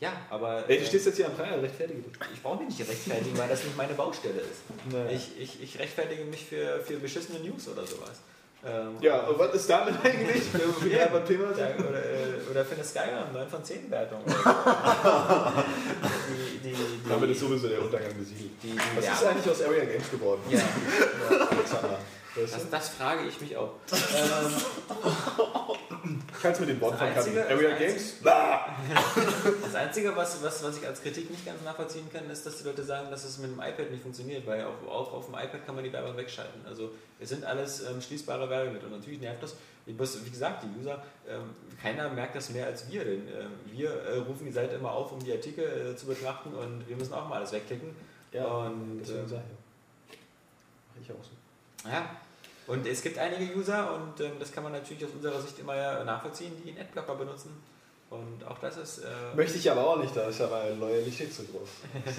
Ja, 0.00 0.12
aber 0.30 0.68
Ey, 0.68 0.76
äh, 0.76 0.80
du 0.80 0.86
stehst 0.86 1.06
jetzt 1.06 1.16
hier 1.16 1.26
am 1.26 1.34
Pranger, 1.34 1.62
rechtfertige 1.62 2.00
dich. 2.00 2.12
ich 2.32 2.42
brauche 2.42 2.64
mich 2.64 2.78
nicht 2.78 2.88
rechtfertigen, 2.88 3.36
weil 3.36 3.48
das 3.48 3.62
nicht 3.64 3.76
meine 3.76 3.92
Baustelle 3.92 4.40
ist. 4.40 4.62
Naja. 4.90 5.10
Ich, 5.10 5.38
ich, 5.38 5.62
ich 5.62 5.78
rechtfertige 5.78 6.24
mich 6.24 6.46
für, 6.46 6.80
für 6.80 6.98
beschissene 6.98 7.40
News 7.40 7.68
oder 7.68 7.86
sowas. 7.86 8.22
Ähm, 8.62 8.96
Ja, 9.00 9.20
und 9.20 9.38
was 9.38 9.54
ist 9.54 9.70
damit 9.70 9.94
eigentlich? 10.04 10.42
Wir 10.84 10.98
Ja. 10.98 11.06
beim 11.06 11.24
Thema 11.24 11.44
Ja, 11.56 11.68
oder, 11.78 11.98
äh, 11.98 12.50
oder 12.50 12.64
für 12.64 12.74
eine 12.74 12.84
Skyrim 12.84 13.32
9 13.32 13.48
von 13.48 13.64
10 13.64 13.90
Wertung. 13.90 14.20
die, 16.62 16.68
die, 16.68 16.74
die, 16.74 17.08
Damit 17.08 17.30
ist 17.30 17.40
sowieso 17.40 17.68
der 17.68 17.80
Untergang 17.82 18.14
besiegelt. 18.18 18.50
die 18.62 18.76
Was 18.96 19.04
ist 19.04 19.10
Werbung- 19.22 19.28
eigentlich 19.28 19.50
aus 19.50 19.62
Area 19.62 19.84
Games 19.84 20.10
geworden? 20.10 20.42
Ja, 20.50 20.60
Alexander. 21.50 21.98
Das, 22.36 22.52
du? 22.52 22.58
das 22.70 22.88
frage 22.90 23.26
ich 23.26 23.40
mich 23.40 23.56
auch. 23.56 23.72
Kannst 26.40 26.60
mit 26.60 26.70
den 26.70 26.80
Worten. 26.80 26.98
Einzige- 26.98 27.46
Area 27.48 27.76
Games? 27.76 28.14
Das 29.62 29.74
Einzige, 29.74 30.16
was, 30.16 30.42
was, 30.42 30.62
was 30.62 30.78
ich 30.78 30.86
als 30.86 31.02
Kritik 31.02 31.30
nicht 31.30 31.44
ganz 31.44 31.62
nachvollziehen 31.62 32.08
kann, 32.12 32.28
ist, 32.30 32.44
dass 32.46 32.58
die 32.58 32.64
Leute 32.64 32.82
sagen, 32.82 33.10
dass 33.10 33.24
es 33.24 33.38
mit 33.38 33.50
dem 33.50 33.58
iPad 33.60 33.90
nicht 33.90 34.02
funktioniert, 34.02 34.46
weil 34.46 34.64
auf, 34.64 34.74
auf, 34.88 35.12
auf 35.12 35.26
dem 35.26 35.34
iPad 35.34 35.64
kann 35.66 35.74
man 35.74 35.84
die 35.84 35.92
Werbung 35.92 36.16
wegschalten. 36.16 36.64
Also 36.66 36.90
es 37.18 37.28
sind 37.28 37.44
alles 37.44 37.86
ähm, 37.86 38.00
schließbare 38.00 38.48
Werbemittel 38.48 38.86
und 38.90 38.98
natürlich 38.98 39.20
nervt 39.20 39.42
das. 39.42 39.54
Ich 39.86 39.96
muss, 39.96 40.24
wie 40.24 40.30
gesagt, 40.30 40.62
die 40.64 40.80
User, 40.80 41.02
ähm, 41.28 41.50
keiner 41.82 42.08
merkt 42.08 42.36
das 42.36 42.50
mehr 42.50 42.66
als 42.66 42.90
wir, 42.90 43.04
denn 43.04 43.28
ähm, 43.28 43.50
wir 43.66 43.90
äh, 43.90 44.18
rufen 44.18 44.46
die 44.46 44.52
Seite 44.52 44.76
immer 44.76 44.92
auf, 44.92 45.12
um 45.12 45.22
die 45.22 45.32
Artikel 45.32 45.92
äh, 45.92 45.96
zu 45.96 46.06
betrachten 46.06 46.54
und 46.54 46.88
wir 46.88 46.96
müssen 46.96 47.12
auch 47.14 47.28
mal 47.28 47.36
alles 47.36 47.52
wegklicken. 47.52 47.88
und 47.88 48.98
deswegen 49.00 49.20
ähm, 49.20 49.28
sag 49.28 49.38
ich 49.38 50.16
ja. 50.98 51.02
Ich 51.02 51.10
auch 51.12 51.24
so. 51.24 51.30
Ja. 51.84 52.16
Und 52.66 52.86
es 52.86 53.02
gibt 53.02 53.18
einige 53.18 53.54
User 53.56 53.94
und 53.94 54.20
ähm, 54.20 54.32
das 54.38 54.52
kann 54.52 54.62
man 54.62 54.72
natürlich 54.72 55.04
aus 55.04 55.10
unserer 55.14 55.40
Sicht 55.40 55.58
immer 55.58 55.76
ja 55.76 56.04
nachvollziehen, 56.04 56.52
die 56.62 56.70
einen 56.70 56.80
Adblocker 56.80 57.16
benutzen. 57.16 57.50
Und 58.10 58.44
auch 58.46 58.58
das 58.58 58.76
ist. 58.76 58.98
Äh, 58.98 59.36
Möchte 59.36 59.58
ich 59.58 59.70
aber 59.70 59.86
auch 59.86 59.96
nicht, 59.96 60.14
da 60.16 60.28
ist 60.28 60.40
ja 60.40 60.46
meine 60.48 60.74
Loyalität 60.74 61.32
zu 61.32 61.44
groß. 61.44 61.68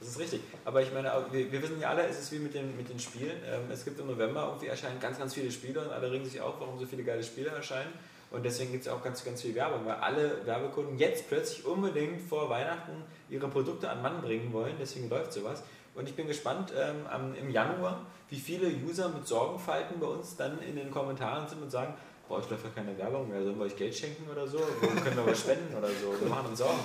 Das 0.00 0.08
ist 0.08 0.18
richtig. 0.18 0.40
Aber 0.64 0.80
ich 0.80 0.90
meine, 0.94 1.12
wir, 1.30 1.52
wir 1.52 1.62
wissen 1.62 1.78
ja 1.78 1.90
alle, 1.90 2.06
es 2.06 2.18
ist 2.18 2.32
wie 2.32 2.38
mit 2.38 2.54
den, 2.54 2.74
mit 2.74 2.88
den 2.88 2.98
Spielen. 2.98 3.36
Ähm, 3.46 3.70
es 3.70 3.84
gibt 3.84 4.00
im 4.00 4.06
November 4.06 4.46
irgendwie 4.46 4.68
erscheinen 4.68 4.98
ganz, 4.98 5.18
ganz 5.18 5.34
viele 5.34 5.50
Spiele 5.50 5.78
und 5.78 5.90
alle 5.90 6.10
regen 6.10 6.24
sich 6.24 6.40
auf, 6.40 6.54
warum 6.58 6.78
so 6.78 6.86
viele 6.86 7.04
geile 7.04 7.22
Spiele 7.22 7.50
erscheinen. 7.50 7.92
Und 8.30 8.44
deswegen 8.44 8.72
gibt 8.72 8.86
es 8.86 8.90
auch 8.90 9.02
ganz, 9.02 9.22
ganz 9.24 9.42
viel 9.42 9.54
Werbung, 9.54 9.84
weil 9.84 9.96
alle 9.96 10.46
Werbekunden 10.46 10.98
jetzt 10.98 11.28
plötzlich 11.28 11.66
unbedingt 11.66 12.22
vor 12.22 12.48
Weihnachten 12.48 13.04
ihre 13.28 13.48
Produkte 13.48 13.90
an 13.90 14.00
Mann 14.00 14.22
bringen 14.22 14.52
wollen. 14.54 14.74
Deswegen 14.80 15.10
läuft 15.10 15.34
sowas. 15.34 15.62
Und 15.94 16.08
ich 16.08 16.14
bin 16.14 16.26
gespannt 16.26 16.72
ähm, 16.74 17.06
am, 17.10 17.34
im 17.34 17.50
Januar, 17.50 18.06
wie 18.30 18.38
viele 18.38 18.68
User 18.68 19.08
mit 19.08 19.26
Sorgenfalten 19.26 20.00
bei 20.00 20.06
uns 20.06 20.36
dann 20.36 20.60
in 20.62 20.76
den 20.76 20.90
Kommentaren 20.90 21.48
sind 21.48 21.62
und 21.62 21.70
sagen, 21.70 21.94
boah, 22.28 22.38
ich 22.38 22.48
läuft 22.48 22.64
ja 22.64 22.70
keine 22.70 22.96
Werbung 22.96 23.28
mehr, 23.28 23.42
sollen 23.42 23.58
wir 23.58 23.66
euch 23.66 23.76
Geld 23.76 23.94
schenken 23.94 24.30
oder 24.30 24.46
so? 24.46 24.58
Wo 24.80 24.86
können 24.86 25.16
wir 25.16 25.26
was 25.26 25.40
spenden 25.40 25.76
oder 25.76 25.88
so? 25.88 26.18
Wir 26.20 26.28
machen 26.28 26.48
uns 26.48 26.58
Sorgen. 26.58 26.80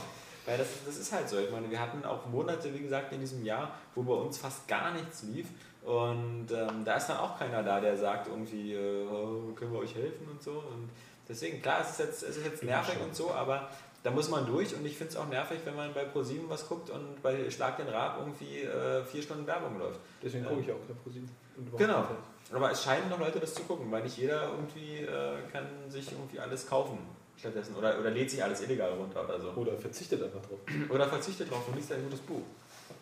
Weil 0.45 0.57
das, 0.59 0.67
das 0.85 0.97
ist 0.97 1.11
halt 1.11 1.27
so. 1.27 1.39
Ich 1.39 1.51
meine, 1.51 1.69
wir 1.69 1.79
hatten 1.79 2.03
auch 2.05 2.25
Monate, 2.27 2.73
wie 2.73 2.79
gesagt, 2.79 3.11
in 3.13 3.19
diesem 3.19 3.43
Jahr, 3.43 3.71
wo 3.95 4.03
bei 4.03 4.13
uns 4.13 4.37
fast 4.37 4.67
gar 4.67 4.91
nichts 4.91 5.23
lief. 5.23 5.47
Und 5.83 6.47
ähm, 6.51 6.83
da 6.83 6.95
ist 6.95 7.07
dann 7.07 7.17
auch 7.17 7.37
keiner 7.37 7.63
da, 7.63 7.79
der 7.79 7.97
sagt 7.97 8.27
irgendwie, 8.27 8.73
äh, 8.73 9.07
oh, 9.07 9.53
können 9.55 9.71
wir 9.71 9.79
euch 9.79 9.95
helfen 9.95 10.27
und 10.29 10.41
so. 10.41 10.51
Und 10.51 10.89
deswegen, 11.27 11.61
klar, 11.61 11.81
es 11.81 11.91
ist 11.91 11.99
jetzt, 11.99 12.23
es 12.23 12.37
ist 12.37 12.45
jetzt 12.45 12.63
nervig 12.63 12.95
und 13.03 13.15
so, 13.15 13.31
aber 13.31 13.69
da 14.05 14.11
muss 14.11 14.29
man 14.29 14.45
durch. 14.45 14.75
Und 14.75 14.85
ich 14.85 14.95
finde 14.95 15.13
es 15.13 15.17
auch 15.17 15.27
nervig, 15.27 15.59
wenn 15.65 15.75
man 15.75 15.91
bei 15.91 16.03
ProSieben 16.05 16.47
was 16.47 16.67
guckt 16.69 16.91
und 16.91 17.23
bei 17.23 17.49
Schlag 17.49 17.75
den 17.77 17.87
Rab 17.87 18.19
irgendwie 18.19 18.61
äh, 18.61 19.03
vier 19.03 19.23
Stunden 19.23 19.47
Werbung 19.47 19.79
läuft. 19.79 19.99
Deswegen 20.21 20.43
Ja. 20.43 20.49
gucke 20.51 20.61
ich 20.61 20.71
auch 20.71 20.85
kein 20.85 20.95
ProSieben. 20.95 21.27
Genau. 21.75 22.05
Aber 22.53 22.69
es 22.69 22.83
scheinen 22.83 23.09
noch 23.09 23.19
Leute 23.19 23.39
das 23.39 23.55
zu 23.55 23.63
gucken, 23.63 23.91
weil 23.91 24.03
nicht 24.03 24.15
jeder 24.15 24.43
irgendwie 24.51 24.97
äh, 24.97 25.37
kann 25.51 25.65
sich 25.89 26.11
irgendwie 26.11 26.39
alles 26.39 26.67
kaufen 26.67 26.99
stattdessen. 27.35 27.75
Oder, 27.75 27.99
oder 27.99 28.11
lädt 28.11 28.29
sich 28.29 28.43
alles 28.43 28.61
illegal 28.61 28.91
runter 28.91 29.23
oder 29.23 29.41
so. 29.41 29.49
Oder 29.53 29.75
verzichtet 29.75 30.21
einfach 30.21 30.41
drauf. 30.41 30.59
Oder 30.87 31.07
verzichtet 31.07 31.49
drauf 31.49 31.67
und 31.67 31.75
liest 31.75 31.91
ein 31.91 32.03
gutes 32.03 32.19
Buch. 32.19 32.43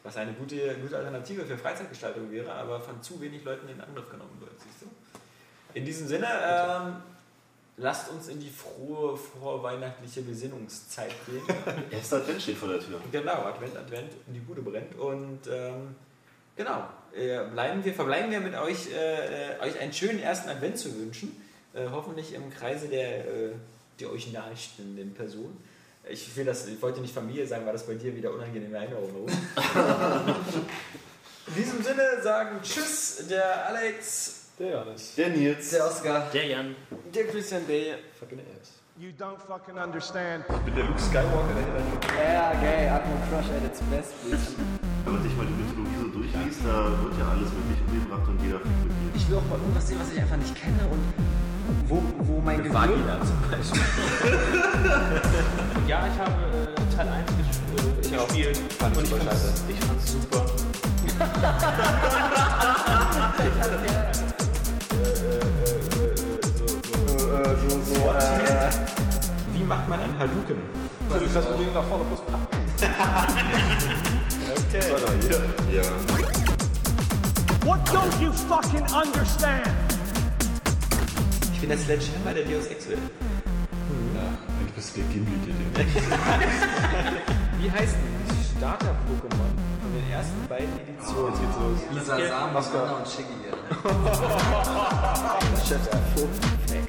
Was 0.03 0.15
eine 0.15 0.31
gute, 0.31 0.75
gute 0.75 0.95
Alternative 0.95 1.45
für 1.45 1.57
Freizeitgestaltung 1.57 2.31
wäre, 2.31 2.49
aber 2.53 2.79
von 2.79 3.01
zu 3.03 3.19
wenig 3.19 3.43
Leuten 3.43 3.67
in 3.67 3.81
Angriff 3.81 4.09
genommen 4.09 4.37
wird, 4.39 4.51
siehst 4.57 4.83
du? 4.83 4.85
In 5.73 5.83
diesem 5.83 6.07
Sinne, 6.07 6.27
ähm, 6.27 6.95
lasst 7.77 8.09
uns 8.11 8.27
in 8.27 8.39
die 8.39 8.49
frohe, 8.49 9.17
vorweihnachtliche 9.17 10.21
Besinnungszeit 10.21 11.13
gehen. 11.25 11.43
Erster 11.91 12.17
Advent 12.17 12.41
steht 12.41 12.57
vor 12.57 12.69
der 12.69 12.79
Tür. 12.79 13.01
genau, 13.11 13.43
Advent, 13.43 13.75
Advent, 13.77 14.11
die 14.27 14.39
Bude 14.39 14.61
brennt. 14.61 14.97
Und 14.97 15.39
ähm, 15.51 15.95
genau, 16.55 16.87
äh, 17.15 17.43
bleiben 17.45 17.83
wir, 17.83 17.93
verbleiben 17.93 18.31
wir 18.31 18.39
mit 18.41 18.55
euch, 18.55 18.89
äh, 18.91 19.59
euch 19.61 19.79
einen 19.79 19.93
schönen 19.93 20.19
ersten 20.19 20.49
Advent 20.49 20.77
zu 20.77 20.95
wünschen. 20.99 21.35
Äh, 21.73 21.87
hoffentlich 21.91 22.33
im 22.33 22.51
Kreise 22.51 22.87
der, 22.87 23.27
äh, 23.27 23.51
der 23.99 24.11
euch 24.11 24.31
nahestehenden 24.31 25.13
Person. 25.13 25.57
Ich, 26.07 26.35
will 26.35 26.45
das, 26.45 26.67
ich 26.67 26.81
wollte 26.81 27.01
nicht 27.01 27.13
Familie 27.13 27.47
sagen, 27.47 27.65
weil 27.65 27.73
das 27.73 27.87
bei 27.87 27.95
dir 27.95 28.15
wieder 28.15 28.31
unangenehme 28.33 28.77
Erinnerungen. 28.77 29.25
In 31.47 31.55
diesem 31.55 31.81
Sinne 31.81 32.21
sagen 32.21 32.59
Tschüss, 32.61 33.25
der 33.29 33.67
Alex, 33.67 34.42
Der 34.59 34.69
Janis. 34.69 35.15
Der 35.15 35.29
Nils. 35.29 35.69
Der 35.71 35.85
Oscar. 35.85 36.29
Der 36.31 36.45
Jan. 36.45 36.75
der 37.13 37.25
Christian 37.25 37.65
Day. 37.65 37.95
Fucking 38.19 38.39
ass. 38.39 38.73
You 38.99 39.09
don't 39.17 39.39
fucking 39.39 39.79
understand. 39.79 40.45
Ich 40.47 40.57
bin 40.57 40.75
der 40.75 40.83
Luke 40.83 40.99
Skywalker, 40.99 41.55
der 41.55 41.65
hinter 41.65 42.13
Ja, 42.21 42.53
geil. 42.61 42.87
Atmo 42.93 43.15
Crush 43.27 43.49
at 43.49 43.65
its 43.65 43.81
best, 43.89 44.13
please. 44.21 44.53
Wenn 45.05 45.13
man 45.13 45.23
sich 45.23 45.35
mal 45.35 45.47
die 45.47 45.53
Mythologie 45.53 45.97
so 45.99 46.07
durchliest, 46.09 46.59
da 46.63 46.85
wird 47.01 47.17
ja 47.17 47.29
alles 47.33 47.49
wirklich 47.49 47.81
umgebracht 47.89 48.27
und 48.29 48.39
jeder 48.45 48.59
fickt 48.59 48.85
mit 48.85 48.93
jedem. 48.93 49.15
Ich 49.15 49.27
will 49.27 49.37
auch 49.37 49.47
mal 49.49 49.57
irgendwas 49.57 49.87
sehen, 49.87 49.99
was 49.99 50.13
ich 50.13 50.21
einfach 50.21 50.37
nicht 50.37 50.55
kenne 50.55 50.85
und 50.85 51.01
wo, 51.89 52.03
wo 52.19 52.39
mein 52.39 52.61
Gehirn... 52.61 52.75
Vagina 52.75 53.19
zum 53.25 53.41
Beispiel. 53.49 53.81
Ja, 55.87 56.05
ich 56.05 56.19
habe 56.19 56.37
äh, 56.53 56.95
Teil 56.95 57.07
1 57.09 57.25
ges 57.33 57.57
äh, 57.57 58.17
gespielt. 58.21 58.57
Fand 58.77 58.93
ich 58.93 58.97
und 58.99 59.03
ich 59.03 59.09
super 59.09 59.23
fand's, 59.25 59.41
scheiße. 59.41 59.63
ich 59.73 59.79
fand's 59.81 60.13
super. 68.03 68.69
Wie 69.53 69.63
macht 69.63 69.87
man 69.87 69.99
einen 69.99 70.17
Haluken? 70.19 70.57
Du 71.09 71.15
kannst 71.33 71.49
mit 71.49 71.59
denen 71.59 71.73
nach 71.73 71.83
vorne 71.83 72.03
plus 72.05 72.19
What 77.65 77.79
don't 77.89 78.21
you 78.21 78.31
fucking 78.31 78.85
understand? 78.91 79.67
Ich 81.53 81.59
bin 81.61 81.69
der 81.69 81.77
Sledgehammer 81.77 82.33
der 82.33 82.43
Deus 82.43 82.67
Ex 82.67 82.89
will. 82.89 82.97
Eigentlich 84.59 84.73
bist 84.75 84.97
du 84.97 85.01
der 85.01 85.09
Gimli, 85.09 85.31
der 85.45 85.53
den. 85.53 85.87
Wie 87.59 87.71
heißen 87.71 87.97
die 88.29 88.43
Starter-Pokémon 88.57 89.53
von 89.81 89.91
den 89.93 90.05
ersten 90.11 90.47
beiden 90.49 90.77
Editionen? 90.79 91.29
Jetzt 91.29 91.39
geht's 91.41 91.57
los. 91.59 91.79
Lisa 91.93 92.15
Sam, 92.17 92.57
Anna 92.57 92.93
und 92.97 93.07
Shiggy. 93.07 93.37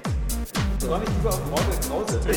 Ich 0.84 0.90
freue 0.90 1.00
mich 1.00 1.08
lieber 1.08 1.30
auf 1.30 1.40
Mortal 1.46 1.80
Krause. 1.88 2.20
Das 2.26 2.36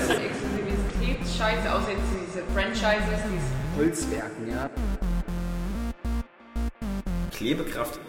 ist 0.00 0.10
Exklusivitätsscheiße, 0.10 1.74
außer 1.74 1.90
jetzt 1.90 2.08
diese 2.26 2.42
Franchises, 2.54 3.20
die 3.28 3.78
Holzwerken, 3.78 4.48
ja. 4.48 4.70
Klebekraft 7.32 8.00